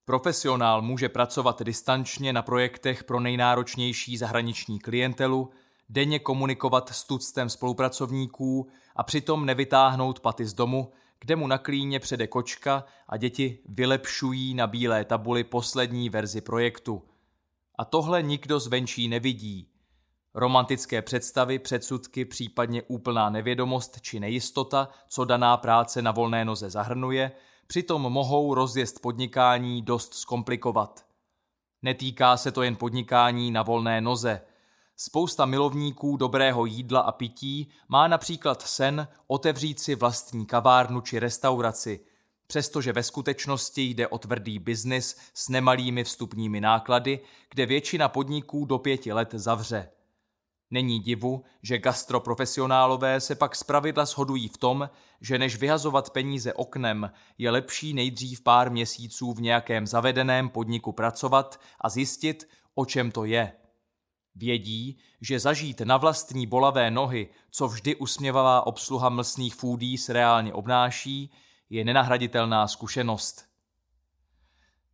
Profesionál 0.04 0.82
může 0.82 1.08
pracovat 1.08 1.62
distančně 1.62 2.32
na 2.32 2.42
projektech 2.42 3.04
pro 3.04 3.20
nejnáročnější 3.20 4.16
zahraniční 4.16 4.78
klientelu, 4.78 5.50
denně 5.88 6.18
komunikovat 6.18 6.88
s 6.88 7.04
tuctem 7.04 7.48
spolupracovníků 7.48 8.68
a 8.96 9.02
přitom 9.02 9.46
nevytáhnout 9.46 10.20
paty 10.20 10.46
z 10.46 10.54
domu, 10.54 10.92
kde 11.22 11.36
mu 11.36 11.46
na 11.46 11.58
klíně 11.58 12.00
přede 12.00 12.26
kočka 12.26 12.84
a 13.08 13.16
děti 13.16 13.58
vylepšují 13.68 14.54
na 14.54 14.66
bílé 14.66 15.04
tabuli 15.04 15.44
poslední 15.44 16.10
verzi 16.10 16.40
projektu. 16.40 17.02
A 17.78 17.84
tohle 17.84 18.22
nikdo 18.22 18.60
zvenčí 18.60 19.08
nevidí. 19.08 19.68
Romantické 20.34 21.02
představy, 21.02 21.58
předsudky, 21.58 22.24
případně 22.24 22.82
úplná 22.82 23.30
nevědomost 23.30 24.00
či 24.00 24.20
nejistota, 24.20 24.88
co 25.08 25.24
daná 25.24 25.56
práce 25.56 26.02
na 26.02 26.10
volné 26.10 26.44
noze 26.44 26.70
zahrnuje, 26.70 27.32
přitom 27.66 28.02
mohou 28.02 28.54
rozjezd 28.54 29.02
podnikání 29.02 29.82
dost 29.82 30.14
zkomplikovat. 30.14 31.06
Netýká 31.82 32.36
se 32.36 32.52
to 32.52 32.62
jen 32.62 32.76
podnikání 32.76 33.50
na 33.50 33.62
volné 33.62 34.00
noze. 34.00 34.40
Spousta 35.04 35.46
milovníků 35.46 36.16
dobrého 36.16 36.66
jídla 36.66 37.00
a 37.00 37.12
pití 37.12 37.68
má 37.88 38.08
například 38.08 38.62
sen 38.62 39.08
otevřít 39.26 39.80
si 39.80 39.94
vlastní 39.94 40.46
kavárnu 40.46 41.00
či 41.00 41.18
restauraci, 41.18 42.00
přestože 42.46 42.92
ve 42.92 43.02
skutečnosti 43.02 43.82
jde 43.82 44.08
o 44.08 44.18
tvrdý 44.18 44.58
biznis 44.58 45.16
s 45.34 45.48
nemalými 45.48 46.04
vstupními 46.04 46.60
náklady, 46.60 47.20
kde 47.50 47.66
většina 47.66 48.08
podniků 48.08 48.64
do 48.64 48.78
pěti 48.78 49.12
let 49.12 49.28
zavře. 49.32 49.90
Není 50.70 51.00
divu, 51.00 51.44
že 51.62 51.78
gastroprofesionálové 51.78 53.20
se 53.20 53.34
pak 53.34 53.56
zpravidla 53.56 54.04
shodují 54.04 54.48
v 54.48 54.56
tom, 54.56 54.90
že 55.20 55.38
než 55.38 55.56
vyhazovat 55.56 56.10
peníze 56.10 56.52
oknem, 56.52 57.10
je 57.38 57.50
lepší 57.50 57.94
nejdřív 57.94 58.40
pár 58.40 58.70
měsíců 58.70 59.32
v 59.32 59.40
nějakém 59.40 59.86
zavedeném 59.86 60.48
podniku 60.48 60.92
pracovat 60.92 61.60
a 61.80 61.88
zjistit, 61.88 62.48
o 62.74 62.84
čem 62.84 63.10
to 63.10 63.24
je. 63.24 63.52
Vědí, 64.34 64.98
že 65.20 65.40
zažít 65.40 65.80
na 65.80 65.96
vlastní 65.96 66.46
bolavé 66.46 66.90
nohy, 66.90 67.28
co 67.50 67.68
vždy 67.68 67.96
usměvavá 67.96 68.66
obsluha 68.66 69.08
mlsných 69.08 69.54
foodies 69.54 70.08
reálně 70.08 70.52
obnáší, 70.52 71.30
je 71.70 71.84
nenahraditelná 71.84 72.68
zkušenost. 72.68 73.44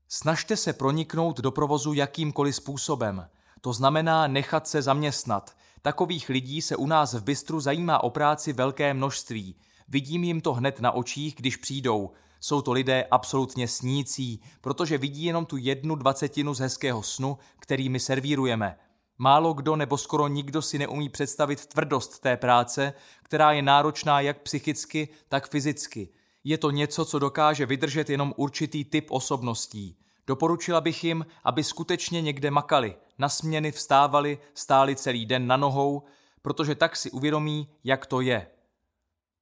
Snažte 0.09 0.57
se 0.57 0.73
proniknout 0.73 1.41
do 1.41 1.51
provozu 1.51 1.93
jakýmkoliv 1.93 2.55
způsobem. 2.55 3.29
To 3.61 3.73
znamená 3.73 4.27
nechat 4.27 4.69
se 4.69 4.83
zaměstnat, 4.83 5.59
Takových 5.83 6.29
lidí 6.29 6.63
se 6.63 6.77
u 6.77 6.87
nás 6.87 7.15
v 7.15 7.25
Bystru 7.25 7.61
zajímá 7.61 8.03
o 8.03 8.11
práci 8.11 8.53
velké 8.53 8.95
množství. 8.95 9.57
Vidím 9.89 10.25
jim 10.25 10.41
to 10.41 10.55
hned 10.55 10.81
na 10.81 10.93
očích, 10.93 11.35
když 11.35 11.57
přijdou. 11.57 12.11
Jsou 12.41 12.63
to 12.63 12.73
lidé 12.73 13.05
absolutně 13.11 13.69
snící, 13.69 14.41
protože 14.61 14.99
vidí 14.99 15.25
jenom 15.25 15.47
tu 15.47 15.57
jednu 15.57 15.95
dvacetinu 15.95 16.55
z 16.55 16.59
hezkého 16.59 17.03
snu, 17.03 17.39
který 17.59 17.89
my 17.89 18.01
servírujeme. 18.01 18.77
Málo 19.19 19.53
kdo 19.53 19.77
nebo 19.77 19.99
skoro 19.99 20.29
nikdo 20.29 20.63
si 20.63 20.79
neumí 20.79 21.09
představit 21.09 21.67
tvrdost 21.67 22.19
té 22.19 22.37
práce, 22.37 22.93
která 23.23 23.53
je 23.53 23.63
náročná 23.63 24.21
jak 24.21 24.43
psychicky, 24.43 25.09
tak 25.29 25.51
fyzicky. 25.51 26.09
Je 26.45 26.59
to 26.59 26.71
něco, 26.71 27.05
co 27.05 27.19
dokáže 27.19 27.67
vydržet 27.67 28.11
jenom 28.11 28.35
určitý 28.37 28.85
typ 28.85 29.07
osobností. 29.11 29.99
Doporučila 30.27 30.81
bych 30.81 31.05
jim, 31.05 31.27
aby 31.45 31.65
skutečně 31.65 32.23
někde 32.23 32.51
makali, 32.51 32.97
na 33.19 33.29
směny 33.29 33.73
vstávali, 33.73 34.39
stáli 34.55 34.97
celý 34.97 35.27
den 35.27 35.47
na 35.47 35.57
nohou, 35.57 36.03
protože 36.43 36.75
tak 36.75 36.97
si 36.97 37.11
uvědomí, 37.11 37.69
jak 37.85 38.07
to 38.07 38.21
je. 38.21 38.47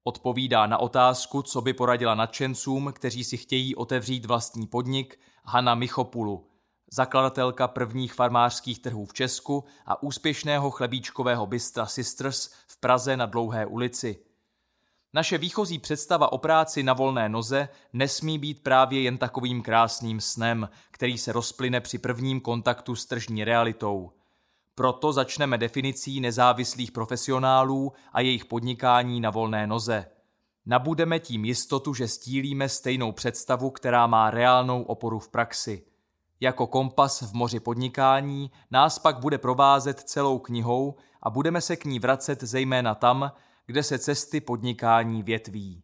Odpovídá 0.04 0.66
na 0.66 0.78
otázku, 0.78 1.42
co 1.42 1.60
by 1.60 1.72
poradila 1.72 2.14
nadšencům, 2.14 2.92
kteří 2.92 3.24
si 3.24 3.36
chtějí 3.36 3.76
otevřít 3.76 4.26
vlastní 4.26 4.66
podnik, 4.66 5.20
Hanna 5.44 5.74
Michopulu, 5.74 6.46
zakladatelka 6.90 7.68
prvních 7.68 8.14
farmářských 8.14 8.78
trhů 8.78 9.06
v 9.06 9.12
Česku 9.12 9.64
a 9.86 10.02
úspěšného 10.02 10.70
chlebíčkového 10.70 11.46
bystra 11.46 11.86
Sisters 11.86 12.50
v 12.66 12.80
Praze 12.80 13.16
na 13.16 13.26
Dlouhé 13.26 13.66
ulici. 13.66 14.18
Naše 15.12 15.38
výchozí 15.38 15.78
představa 15.78 16.32
o 16.32 16.38
práci 16.38 16.82
na 16.82 16.92
volné 16.92 17.28
noze 17.28 17.68
nesmí 17.92 18.38
být 18.38 18.62
právě 18.62 19.00
jen 19.02 19.18
takovým 19.18 19.62
krásným 19.62 20.20
snem, 20.20 20.68
který 20.90 21.18
se 21.18 21.32
rozplyne 21.32 21.80
při 21.80 21.98
prvním 21.98 22.40
kontaktu 22.40 22.96
s 22.96 23.06
tržní 23.06 23.44
realitou. 23.44 24.10
Proto 24.74 25.12
začneme 25.12 25.58
definicí 25.58 26.20
nezávislých 26.20 26.92
profesionálů 26.92 27.92
a 28.12 28.20
jejich 28.20 28.44
podnikání 28.44 29.20
na 29.20 29.30
volné 29.30 29.66
noze. 29.66 30.06
Nabudeme 30.66 31.20
tím 31.20 31.44
jistotu, 31.44 31.94
že 31.94 32.08
stílíme 32.08 32.68
stejnou 32.68 33.12
představu, 33.12 33.70
která 33.70 34.06
má 34.06 34.30
reálnou 34.30 34.82
oporu 34.82 35.18
v 35.18 35.28
praxi. 35.28 35.84
Jako 36.40 36.66
kompas 36.66 37.22
v 37.22 37.32
moři 37.32 37.60
podnikání 37.60 38.50
nás 38.70 38.98
pak 38.98 39.18
bude 39.18 39.38
provázet 39.38 40.00
celou 40.00 40.38
knihou 40.38 40.96
a 41.22 41.30
budeme 41.30 41.60
se 41.60 41.76
k 41.76 41.84
ní 41.84 41.98
vracet 41.98 42.42
zejména 42.42 42.94
tam, 42.94 43.32
kde 43.66 43.82
se 43.82 43.98
cesty 43.98 44.40
podnikání 44.40 45.22
větví. 45.22 45.82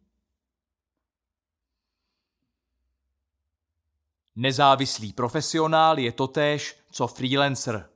Nezávislý 4.37 5.13
profesionál 5.13 5.99
je 5.99 6.13
totéž, 6.13 6.77
co 6.91 7.07
freelancer. 7.07 7.89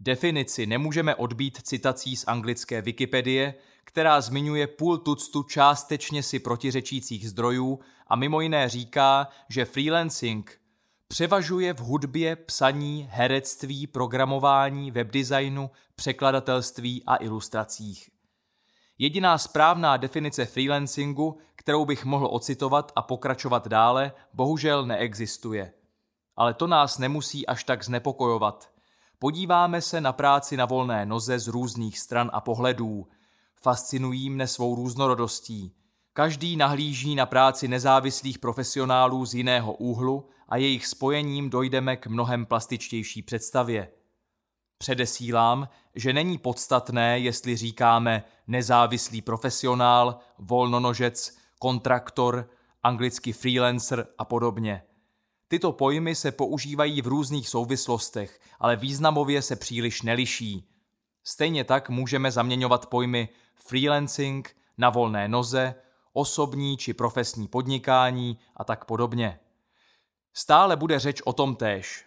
Definici 0.00 0.66
nemůžeme 0.66 1.14
odbít 1.14 1.58
citací 1.62 2.16
z 2.16 2.24
anglické 2.26 2.82
Wikipedie, 2.82 3.54
která 3.84 4.20
zmiňuje 4.20 4.66
půl 4.66 4.98
tuctu 4.98 5.42
částečně 5.42 6.22
si 6.22 6.38
protiřečících 6.38 7.30
zdrojů 7.30 7.80
a 8.06 8.16
mimo 8.16 8.40
jiné 8.40 8.68
říká, 8.68 9.28
že 9.48 9.64
freelancing 9.64 10.60
Převažuje 11.08 11.74
v 11.74 11.78
hudbě, 11.78 12.36
psaní, 12.36 13.08
herectví, 13.10 13.86
programování, 13.86 14.90
webdesignu, 14.90 15.70
překladatelství 15.96 17.02
a 17.06 17.16
ilustracích. 17.16 18.10
Jediná 18.98 19.38
správná 19.38 19.96
definice 19.96 20.46
freelancingu, 20.46 21.38
kterou 21.56 21.84
bych 21.84 22.04
mohl 22.04 22.28
ocitovat 22.32 22.92
a 22.96 23.02
pokračovat 23.02 23.68
dále, 23.68 24.12
bohužel 24.32 24.86
neexistuje. 24.86 25.72
Ale 26.36 26.54
to 26.54 26.66
nás 26.66 26.98
nemusí 26.98 27.46
až 27.46 27.64
tak 27.64 27.84
znepokojovat. 27.84 28.70
Podíváme 29.18 29.80
se 29.80 30.00
na 30.00 30.12
práci 30.12 30.56
na 30.56 30.64
volné 30.64 31.06
noze 31.06 31.38
z 31.38 31.48
různých 31.48 31.98
stran 31.98 32.30
a 32.32 32.40
pohledů. 32.40 33.06
Fascinují 33.64 34.30
mne 34.30 34.46
svou 34.46 34.74
různorodostí. 34.74 35.72
Každý 36.12 36.56
nahlíží 36.56 37.14
na 37.14 37.26
práci 37.26 37.68
nezávislých 37.68 38.38
profesionálů 38.38 39.26
z 39.26 39.34
jiného 39.34 39.72
úhlu 39.72 40.28
a 40.48 40.56
jejich 40.56 40.86
spojením 40.86 41.50
dojdeme 41.50 41.96
k 41.96 42.06
mnohem 42.06 42.46
plastičtější 42.46 43.22
představě. 43.22 43.88
Předesílám, 44.78 45.68
že 45.94 46.12
není 46.12 46.38
podstatné, 46.38 47.18
jestli 47.18 47.56
říkáme 47.56 48.24
nezávislý 48.46 49.22
profesionál, 49.22 50.18
volnonožec, 50.38 51.36
kontraktor, 51.58 52.50
anglicky 52.82 53.32
freelancer 53.32 54.06
a 54.18 54.24
podobně. 54.24 54.82
Tyto 55.48 55.72
pojmy 55.72 56.14
se 56.14 56.32
používají 56.32 57.02
v 57.02 57.06
různých 57.06 57.48
souvislostech, 57.48 58.40
ale 58.60 58.76
významově 58.76 59.42
se 59.42 59.56
příliš 59.56 60.02
neliší. 60.02 60.73
Stejně 61.24 61.64
tak 61.64 61.90
můžeme 61.90 62.30
zaměňovat 62.30 62.86
pojmy 62.86 63.28
freelancing, 63.54 64.56
na 64.78 64.90
volné 64.90 65.28
noze, 65.28 65.74
osobní 66.12 66.76
či 66.76 66.94
profesní 66.94 67.48
podnikání 67.48 68.38
a 68.56 68.64
tak 68.64 68.84
podobně. 68.84 69.40
Stále 70.32 70.76
bude 70.76 70.98
řeč 70.98 71.22
o 71.24 71.32
tom 71.32 71.56
též. 71.56 72.04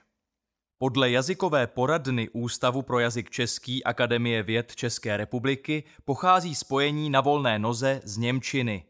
Podle 0.78 1.11
jazykové 1.11 1.68
poradny 1.68 2.30
Ústavu 2.30 2.82
pro 2.82 2.99
jazyk 2.99 3.30
český 3.30 3.84
Akademie 3.84 4.43
věd 4.43 4.76
České 4.76 5.18
republiky 5.18 5.84
pochází 6.05 6.55
spojení 6.55 7.09
na 7.09 7.22
volné 7.22 7.59
noze 7.59 8.01
z 8.03 8.18
Němčiny. 8.18 8.86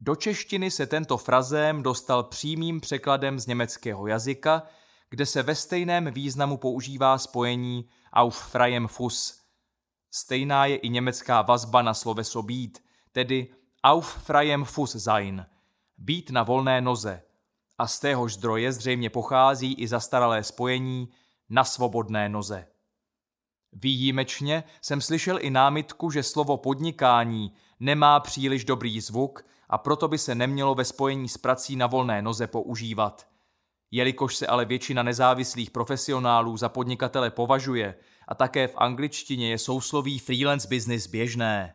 Do 0.00 0.16
češtiny 0.16 0.70
se 0.70 0.86
tento 0.86 1.18
frazém 1.18 1.82
dostal 1.82 2.22
přímým 2.22 2.80
překladem 2.80 3.38
z 3.38 3.46
německého 3.46 4.06
jazyka, 4.06 4.62
kde 5.10 5.26
se 5.26 5.42
ve 5.42 5.54
stejném 5.54 6.12
významu 6.12 6.56
používá 6.56 7.18
spojení 7.18 7.88
auf 8.12 8.36
freiem 8.36 8.88
Fuß. 8.88 9.40
Stejná 10.10 10.66
je 10.66 10.76
i 10.76 10.88
německá 10.88 11.42
vazba 11.42 11.82
na 11.82 11.94
sloveso 11.94 12.42
být, 12.42 12.84
tedy 13.12 13.54
auf 13.84 14.24
freiem 14.24 14.64
Fuß 14.64 14.96
sein, 14.96 15.46
být 15.98 16.30
na 16.30 16.42
volné 16.42 16.80
noze. 16.80 17.22
A 17.78 17.86
z 17.86 18.00
téhož 18.00 18.34
zdroje 18.34 18.72
zřejmě 18.72 19.10
pochází 19.10 19.74
i 19.74 19.88
zastaralé 19.88 20.44
spojení 20.44 21.08
na 21.48 21.64
svobodné 21.64 22.28
noze. 22.28 22.66
Výjimečně 23.72 24.64
jsem 24.82 25.00
slyšel 25.00 25.38
i 25.40 25.50
námitku, 25.50 26.10
že 26.10 26.22
slovo 26.22 26.56
podnikání 26.56 27.52
nemá 27.80 28.20
příliš 28.20 28.64
dobrý 28.64 29.00
zvuk 29.00 29.44
a 29.68 29.78
proto 29.78 30.08
by 30.08 30.18
se 30.18 30.34
nemělo 30.34 30.74
ve 30.74 30.84
spojení 30.84 31.28
s 31.28 31.38
prací 31.38 31.76
na 31.76 31.86
volné 31.86 32.22
noze 32.22 32.46
používat. 32.46 33.28
Jelikož 33.90 34.36
se 34.36 34.46
ale 34.46 34.64
většina 34.64 35.02
nezávislých 35.02 35.70
profesionálů 35.70 36.56
za 36.56 36.68
podnikatele 36.68 37.30
považuje 37.30 37.94
a 38.28 38.34
také 38.34 38.68
v 38.68 38.76
angličtině 38.76 39.50
je 39.50 39.58
sousloví 39.58 40.18
freelance 40.18 40.68
business 40.68 41.06
běžné. 41.06 41.74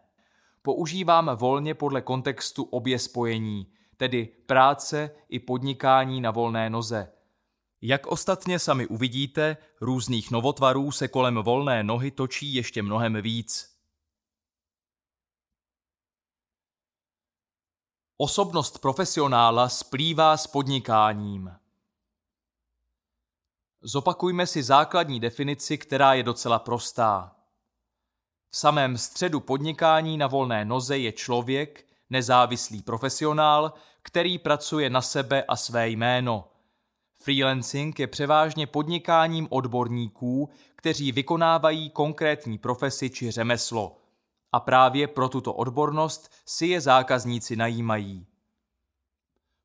Používám 0.62 1.32
volně 1.36 1.74
podle 1.74 2.02
kontextu 2.02 2.64
obě 2.64 3.00
spojení, 3.00 3.68
tedy 3.98 4.26
práce 4.26 5.12
i 5.30 5.40
podnikání 5.40 6.22
na 6.22 6.32
volné 6.32 6.70
noze. 6.70 7.12
Jak 7.82 8.08
ostatně 8.08 8.60
sami 8.60 8.88
uvidíte, 8.88 9.58
různých 9.82 10.32
novotvarů 10.32 10.92
se 10.92 11.08
kolem 11.08 11.36
volné 11.36 11.84
nohy 11.84 12.12
točí 12.12 12.54
ještě 12.54 12.84
mnohem 12.84 13.22
víc. 13.22 13.74
Osobnost 18.18 18.80
profesionála 18.82 19.70
splývá 19.70 20.38
s 20.38 20.48
podnikáním. 20.48 21.63
Zopakujme 23.86 24.48
si 24.48 24.64
základní 24.64 25.20
definici, 25.20 25.78
která 25.78 26.14
je 26.14 26.24
docela 26.24 26.60
prostá. 26.60 27.36
V 28.50 28.58
samém 28.58 28.98
středu 28.98 29.40
podnikání 29.40 30.18
na 30.18 30.28
volné 30.28 30.66
noze 30.66 30.98
je 30.98 31.12
člověk, 31.12 31.86
nezávislý 32.10 32.82
profesionál, 32.82 33.74
který 34.02 34.38
pracuje 34.38 34.90
na 34.90 35.02
sebe 35.02 35.44
a 35.44 35.56
své 35.56 35.90
jméno. 35.90 36.48
Freelancing 37.16 38.00
je 38.00 38.08
převážně 38.08 38.68
podnikáním 38.68 39.48
odborníků, 39.50 40.50
kteří 40.76 41.12
vykonávají 41.12 41.90
konkrétní 41.90 42.58
profesi 42.58 43.10
či 43.10 43.32
řemeslo. 43.32 43.98
A 44.52 44.60
právě 44.60 45.08
pro 45.08 45.30
tuto 45.30 45.54
odbornost 45.54 46.32
si 46.46 46.66
je 46.66 46.82
zákazníci 46.82 47.56
najímají. 47.56 48.28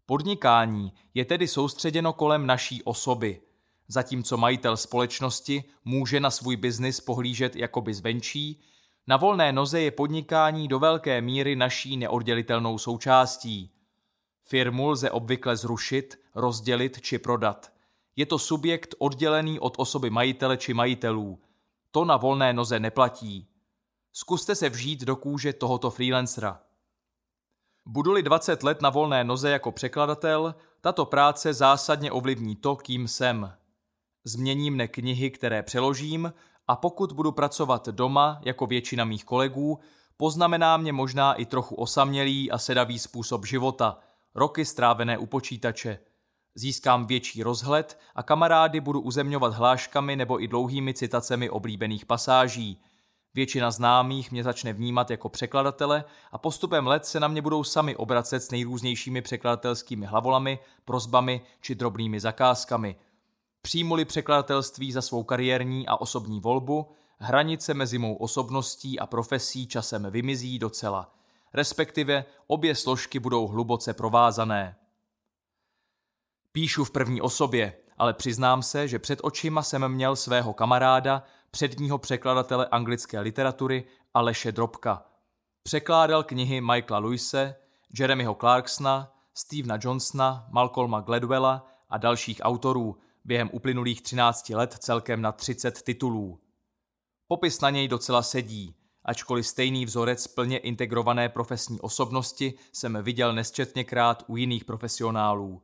Podnikání 0.06 0.92
je 1.14 1.24
tedy 1.24 1.48
soustředěno 1.48 2.12
kolem 2.12 2.46
naší 2.46 2.82
osoby– 2.82 3.40
Zatímco 3.88 4.36
majitel 4.36 4.76
společnosti 4.76 5.64
může 5.84 6.20
na 6.20 6.30
svůj 6.30 6.56
biznis 6.56 7.00
pohlížet 7.00 7.56
jakoby 7.56 7.94
zvenčí, 7.94 8.62
na 9.06 9.16
volné 9.16 9.52
noze 9.52 9.80
je 9.80 9.90
podnikání 9.90 10.68
do 10.68 10.78
velké 10.78 11.20
míry 11.20 11.56
naší 11.56 11.96
neoddělitelnou 11.96 12.78
součástí. 12.78 13.70
Firmu 14.42 14.88
lze 14.88 15.10
obvykle 15.10 15.56
zrušit, 15.56 16.20
rozdělit 16.34 17.00
či 17.00 17.18
prodat. 17.18 17.72
Je 18.16 18.26
to 18.26 18.38
subjekt 18.38 18.94
oddělený 18.98 19.60
od 19.60 19.74
osoby 19.76 20.10
majitele 20.10 20.56
či 20.56 20.74
majitelů. 20.74 21.40
To 21.90 22.04
na 22.04 22.16
volné 22.16 22.52
noze 22.52 22.80
neplatí. 22.80 23.48
Zkuste 24.12 24.54
se 24.54 24.68
vžít 24.68 25.00
do 25.00 25.16
kůže 25.16 25.52
tohoto 25.52 25.90
freelancera. 25.90 26.60
Budu-li 27.86 28.22
20 28.22 28.62
let 28.62 28.82
na 28.82 28.90
volné 28.90 29.24
noze 29.24 29.50
jako 29.50 29.72
překladatel, 29.72 30.54
tato 30.80 31.06
práce 31.06 31.54
zásadně 31.54 32.12
ovlivní 32.12 32.56
to, 32.56 32.76
kým 32.76 33.08
jsem. 33.08 33.52
Změním 34.24 34.74
mne 34.74 34.88
knihy, 34.88 35.30
které 35.30 35.62
přeložím 35.62 36.32
a 36.68 36.76
pokud 36.76 37.12
budu 37.12 37.32
pracovat 37.32 37.88
doma, 37.88 38.40
jako 38.44 38.66
většina 38.66 39.04
mých 39.04 39.24
kolegů, 39.24 39.78
poznamená 40.16 40.76
mě 40.76 40.92
možná 40.92 41.34
i 41.34 41.46
trochu 41.46 41.74
osamělý 41.74 42.50
a 42.50 42.58
sedavý 42.58 42.98
způsob 42.98 43.46
života, 43.46 43.98
roky 44.34 44.64
strávené 44.64 45.18
u 45.18 45.26
počítače. 45.26 45.98
Získám 46.54 47.06
větší 47.06 47.42
rozhled 47.42 47.98
a 48.14 48.22
kamarády 48.22 48.80
budu 48.80 49.00
uzemňovat 49.00 49.54
hláškami 49.54 50.16
nebo 50.16 50.42
i 50.42 50.48
dlouhými 50.48 50.94
citacemi 50.94 51.50
oblíbených 51.50 52.06
pasáží. 52.06 52.80
Většina 53.34 53.70
známých 53.70 54.32
mě 54.32 54.44
začne 54.44 54.72
vnímat 54.72 55.10
jako 55.10 55.28
překladatele 55.28 56.04
a 56.32 56.38
postupem 56.38 56.86
let 56.86 57.06
se 57.06 57.20
na 57.20 57.28
mě 57.28 57.42
budou 57.42 57.64
sami 57.64 57.96
obracet 57.96 58.40
s 58.40 58.50
nejrůznějšími 58.50 59.22
překladatelskými 59.22 60.06
hlavolami, 60.06 60.58
prozbami 60.84 61.40
či 61.60 61.74
drobnými 61.74 62.20
zakázkami– 62.20 62.96
Přijmu-li 63.62 64.04
překladatelství 64.04 64.92
za 64.92 65.02
svou 65.02 65.24
kariérní 65.24 65.86
a 65.86 65.96
osobní 65.96 66.40
volbu, 66.40 66.90
hranice 67.18 67.74
mezi 67.74 67.98
mou 67.98 68.14
osobností 68.14 68.98
a 68.98 69.06
profesí 69.06 69.66
časem 69.66 70.06
vymizí 70.10 70.58
docela, 70.58 71.14
respektive 71.54 72.24
obě 72.46 72.74
složky 72.74 73.18
budou 73.18 73.46
hluboce 73.46 73.94
provázané. 73.94 74.76
Píšu 76.52 76.84
v 76.84 76.90
první 76.90 77.20
osobě, 77.20 77.76
ale 77.98 78.14
přiznám 78.14 78.62
se, 78.62 78.88
že 78.88 78.98
před 78.98 79.18
očima 79.22 79.62
jsem 79.62 79.88
měl 79.88 80.16
svého 80.16 80.54
kamaráda, 80.54 81.22
předního 81.50 81.98
překladatele 81.98 82.66
anglické 82.66 83.20
literatury 83.20 83.84
Aleše 84.14 84.52
Drobka. 84.52 85.04
Překládal 85.62 86.22
knihy 86.22 86.60
Michaela 86.60 86.98
Lewise, 86.98 87.54
Jeremyho 87.98 88.34
Clarksona, 88.34 89.12
Stevena 89.34 89.78
Johnsona, 89.80 90.46
Malcolma 90.50 91.00
Gladwella 91.00 91.66
a 91.88 91.98
dalších 91.98 92.40
autorů, 92.44 92.96
během 93.24 93.50
uplynulých 93.52 94.02
13 94.02 94.50
let 94.50 94.74
celkem 94.78 95.22
na 95.22 95.32
30 95.32 95.82
titulů. 95.82 96.40
Popis 97.28 97.60
na 97.60 97.70
něj 97.70 97.88
docela 97.88 98.22
sedí, 98.22 98.74
ačkoliv 99.04 99.46
stejný 99.46 99.84
vzorec 99.84 100.26
plně 100.26 100.58
integrované 100.58 101.28
profesní 101.28 101.80
osobnosti 101.80 102.54
jsem 102.72 102.98
viděl 103.02 103.34
nesčetněkrát 103.34 104.24
u 104.26 104.36
jiných 104.36 104.64
profesionálů. 104.64 105.62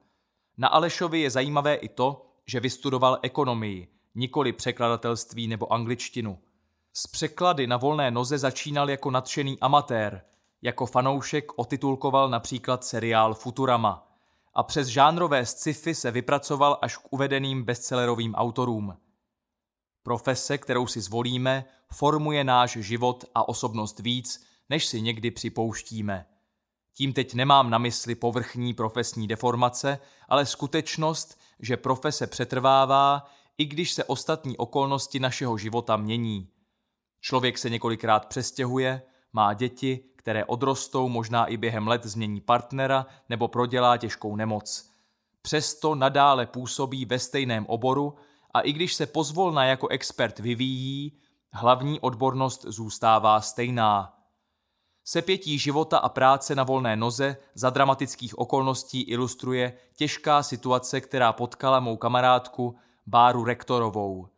Na 0.59 0.69
Alešovi 0.69 1.21
je 1.21 1.31
zajímavé 1.31 1.75
i 1.75 1.89
to, 1.89 2.27
že 2.47 2.61
vystudoval 2.61 3.19
ekonomii, 3.23 3.89
nikoli 4.15 4.53
překladatelství 4.53 5.49
nebo 5.49 5.73
angličtinu. 5.73 6.39
S 6.93 7.07
překlady 7.07 7.67
na 7.67 7.77
volné 7.77 8.11
noze 8.11 8.39
začínal 8.39 8.91
jako 8.91 9.11
nadšený 9.11 9.61
amatér, 9.61 10.23
jako 10.63 10.87
fanoušek 10.87 11.59
otitulkoval 11.59 12.29
například 12.29 12.85
seriál 12.85 13.35
Futurama– 13.35 14.11
a 14.55 14.63
přes 14.63 14.89
žánrové 14.89 15.47
sci-fi 15.47 15.95
se 15.95 16.11
vypracoval 16.11 16.79
až 16.83 16.97
k 16.97 17.13
uvedeným 17.13 17.65
bestsellerovým 17.65 18.35
autorům. 18.35 18.97
Profese, 20.03 20.59
kterou 20.59 20.87
si 20.87 21.01
zvolíme, 21.01 21.65
formuje 21.93 22.45
náš 22.45 22.77
život 22.77 23.25
a 23.35 23.49
osobnost 23.49 23.99
víc, 23.99 24.47
než 24.71 24.87
si 24.87 25.01
někdy 25.01 25.31
připouštíme. 25.31 26.27
Tím 26.97 27.13
teď 27.13 27.35
nemám 27.35 27.71
na 27.71 27.79
mysli 27.79 28.15
povrchní 28.15 28.75
profesní 28.75 29.29
deformace, 29.29 29.99
ale 30.29 30.47
skutečnost, 30.47 31.39
že 31.61 31.77
profese 31.77 32.27
přetrvává, 32.27 33.31
i 33.59 33.65
když 33.65 33.93
se 33.93 34.05
ostatní 34.05 34.57
okolnosti 34.57 35.21
našeho 35.21 35.59
života 35.59 35.97
mění. 35.97 36.49
Člověk 37.21 37.59
se 37.59 37.71
několikrát 37.71 38.27
přestěhuje, 38.27 39.03
má 39.33 39.55
děti, 39.55 40.05
které 40.25 40.45
odrostou, 40.45 41.09
možná 41.09 41.47
i 41.47 41.57
během 41.57 41.89
let 41.89 42.07
změní 42.07 42.41
partnera 42.41 43.07
nebo 43.29 43.49
prodělá 43.49 43.97
těžkou 43.97 44.37
nemoc. 44.37 44.91
Přesto 45.43 45.95
nadále 45.95 46.47
působí 46.47 47.05
ve 47.05 47.19
stejném 47.19 47.67
oboru 47.67 48.15
a 48.55 48.61
i 48.61 48.73
když 48.73 48.95
se 48.95 49.07
pozvolna 49.07 49.65
jako 49.65 49.89
expert 49.89 50.39
vyvíjí, 50.39 51.13
hlavní 51.53 52.01
odbornost 52.01 52.65
zůstává 52.69 53.41
stejná. 53.41 54.15
Sepětí 55.05 55.59
života 55.59 55.99
a 55.99 56.09
práce 56.09 56.55
na 56.55 56.63
volné 56.63 56.97
noze 56.97 57.37
za 57.55 57.71
dramatických 57.71 58.39
okolností 58.39 59.03
ilustruje 59.03 59.79
těžká 59.97 60.43
situace, 60.43 61.01
která 61.01 61.33
potkala 61.33 61.81
mou 61.81 61.97
kamarádku 61.97 62.77
Báru 63.07 63.45
Rektorovou. 63.45 64.29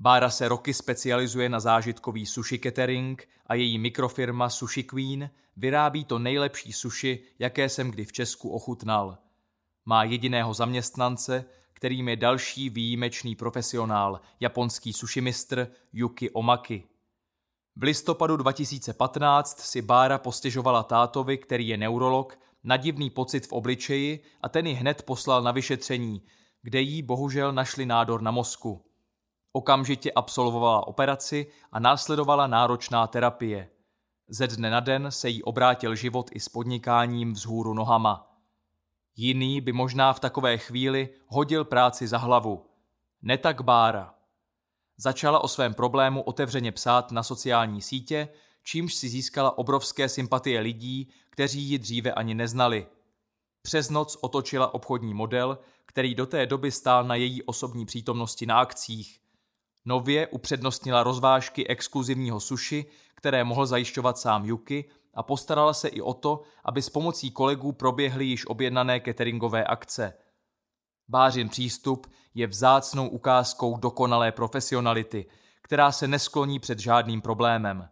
Bára 0.00 0.30
se 0.30 0.48
roky 0.48 0.74
specializuje 0.74 1.48
na 1.48 1.60
zážitkový 1.60 2.26
sushi 2.26 2.58
catering 2.58 3.28
a 3.46 3.54
její 3.54 3.78
mikrofirma 3.78 4.48
Sushi 4.48 4.82
Queen 4.82 5.30
vyrábí 5.56 6.04
to 6.04 6.18
nejlepší 6.18 6.72
sushi, 6.72 7.22
jaké 7.38 7.68
jsem 7.68 7.90
kdy 7.90 8.04
v 8.04 8.12
Česku 8.12 8.50
ochutnal. 8.50 9.18
Má 9.84 10.04
jediného 10.04 10.54
zaměstnance, 10.54 11.44
kterým 11.72 12.08
je 12.08 12.16
další 12.16 12.70
výjimečný 12.70 13.34
profesionál, 13.34 14.20
japonský 14.40 14.92
sushi 14.92 15.20
mistr 15.20 15.68
Yuki 15.92 16.30
Omaki. 16.30 16.84
V 17.76 17.82
listopadu 17.82 18.36
2015 18.36 19.60
si 19.60 19.82
Bára 19.82 20.18
postěžovala 20.18 20.82
tátovi, 20.82 21.38
který 21.38 21.68
je 21.68 21.76
neurolog, 21.76 22.38
na 22.64 22.76
divný 22.76 23.10
pocit 23.10 23.46
v 23.46 23.52
obličeji 23.52 24.22
a 24.40 24.48
ten 24.48 24.66
ji 24.66 24.74
hned 24.74 25.02
poslal 25.02 25.42
na 25.42 25.52
vyšetření, 25.52 26.22
kde 26.62 26.80
jí 26.80 27.02
bohužel 27.02 27.52
našli 27.52 27.86
nádor 27.86 28.22
na 28.22 28.30
mozku. 28.30 28.87
Okamžitě 29.52 30.12
absolvovala 30.12 30.86
operaci 30.86 31.46
a 31.72 31.80
následovala 31.80 32.46
náročná 32.46 33.06
terapie. 33.06 33.70
Ze 34.28 34.46
dne 34.46 34.70
na 34.70 34.80
den 34.80 35.06
se 35.10 35.28
jí 35.28 35.42
obrátil 35.42 35.94
život 35.94 36.30
i 36.32 36.40
s 36.40 36.48
podnikáním 36.48 37.32
vzhůru 37.32 37.74
nohama. 37.74 38.36
Jiný 39.16 39.60
by 39.60 39.72
možná 39.72 40.12
v 40.12 40.20
takové 40.20 40.58
chvíli 40.58 41.08
hodil 41.26 41.64
práci 41.64 42.08
za 42.08 42.18
hlavu. 42.18 42.66
Netak 43.22 43.60
Bára. 43.60 44.14
Začala 44.96 45.38
o 45.44 45.48
svém 45.48 45.74
problému 45.74 46.22
otevřeně 46.22 46.72
psát 46.72 47.12
na 47.12 47.22
sociální 47.22 47.82
sítě, 47.82 48.28
čímž 48.62 48.94
si 48.94 49.08
získala 49.08 49.58
obrovské 49.58 50.08
sympatie 50.08 50.60
lidí, 50.60 51.08
kteří 51.30 51.62
ji 51.62 51.78
dříve 51.78 52.12
ani 52.12 52.34
neznali. 52.34 52.86
Přes 53.62 53.90
noc 53.90 54.18
otočila 54.20 54.74
obchodní 54.74 55.14
model, 55.14 55.58
který 55.86 56.14
do 56.14 56.26
té 56.26 56.46
doby 56.46 56.70
stál 56.70 57.04
na 57.04 57.14
její 57.14 57.42
osobní 57.42 57.86
přítomnosti 57.86 58.46
na 58.46 58.60
akcích. 58.60 59.20
Nově 59.88 60.26
upřednostnila 60.26 61.02
rozvážky 61.02 61.66
exkluzivního 61.66 62.40
suši, 62.40 62.86
které 63.14 63.44
mohl 63.44 63.66
zajišťovat 63.66 64.18
sám 64.18 64.44
Yuki 64.44 64.84
a 65.14 65.22
postarala 65.22 65.74
se 65.74 65.88
i 65.88 66.00
o 66.00 66.14
to, 66.14 66.42
aby 66.64 66.82
s 66.82 66.88
pomocí 66.88 67.30
kolegů 67.30 67.72
proběhly 67.72 68.24
již 68.24 68.46
objednané 68.46 69.00
cateringové 69.00 69.64
akce. 69.64 70.14
Bářin 71.08 71.48
přístup 71.48 72.06
je 72.34 72.46
vzácnou 72.46 73.08
ukázkou 73.08 73.76
dokonalé 73.76 74.32
profesionality, 74.32 75.26
která 75.62 75.92
se 75.92 76.08
neskloní 76.08 76.58
před 76.58 76.78
žádným 76.78 77.20
problémem. 77.20 77.88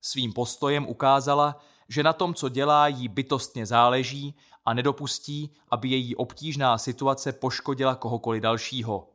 Svým 0.00 0.32
postojem 0.32 0.86
ukázala, 0.86 1.60
že 1.88 2.02
na 2.02 2.12
tom, 2.12 2.34
co 2.34 2.48
dělá, 2.48 2.88
jí 2.88 3.08
bytostně 3.08 3.66
záleží 3.66 4.36
a 4.64 4.74
nedopustí, 4.74 5.54
aby 5.70 5.88
její 5.88 6.16
obtížná 6.16 6.78
situace 6.78 7.32
poškodila 7.32 7.94
kohokoliv 7.94 8.42
dalšího. 8.42 9.13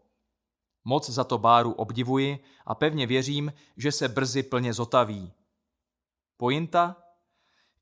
Moc 0.85 1.09
za 1.09 1.23
to 1.23 1.37
Báru 1.37 1.71
obdivuji 1.71 2.39
a 2.65 2.75
pevně 2.75 3.07
věřím, 3.07 3.53
že 3.77 3.91
se 3.91 4.07
brzy 4.07 4.43
plně 4.43 4.73
zotaví. 4.73 5.33
Pointa? 6.37 6.95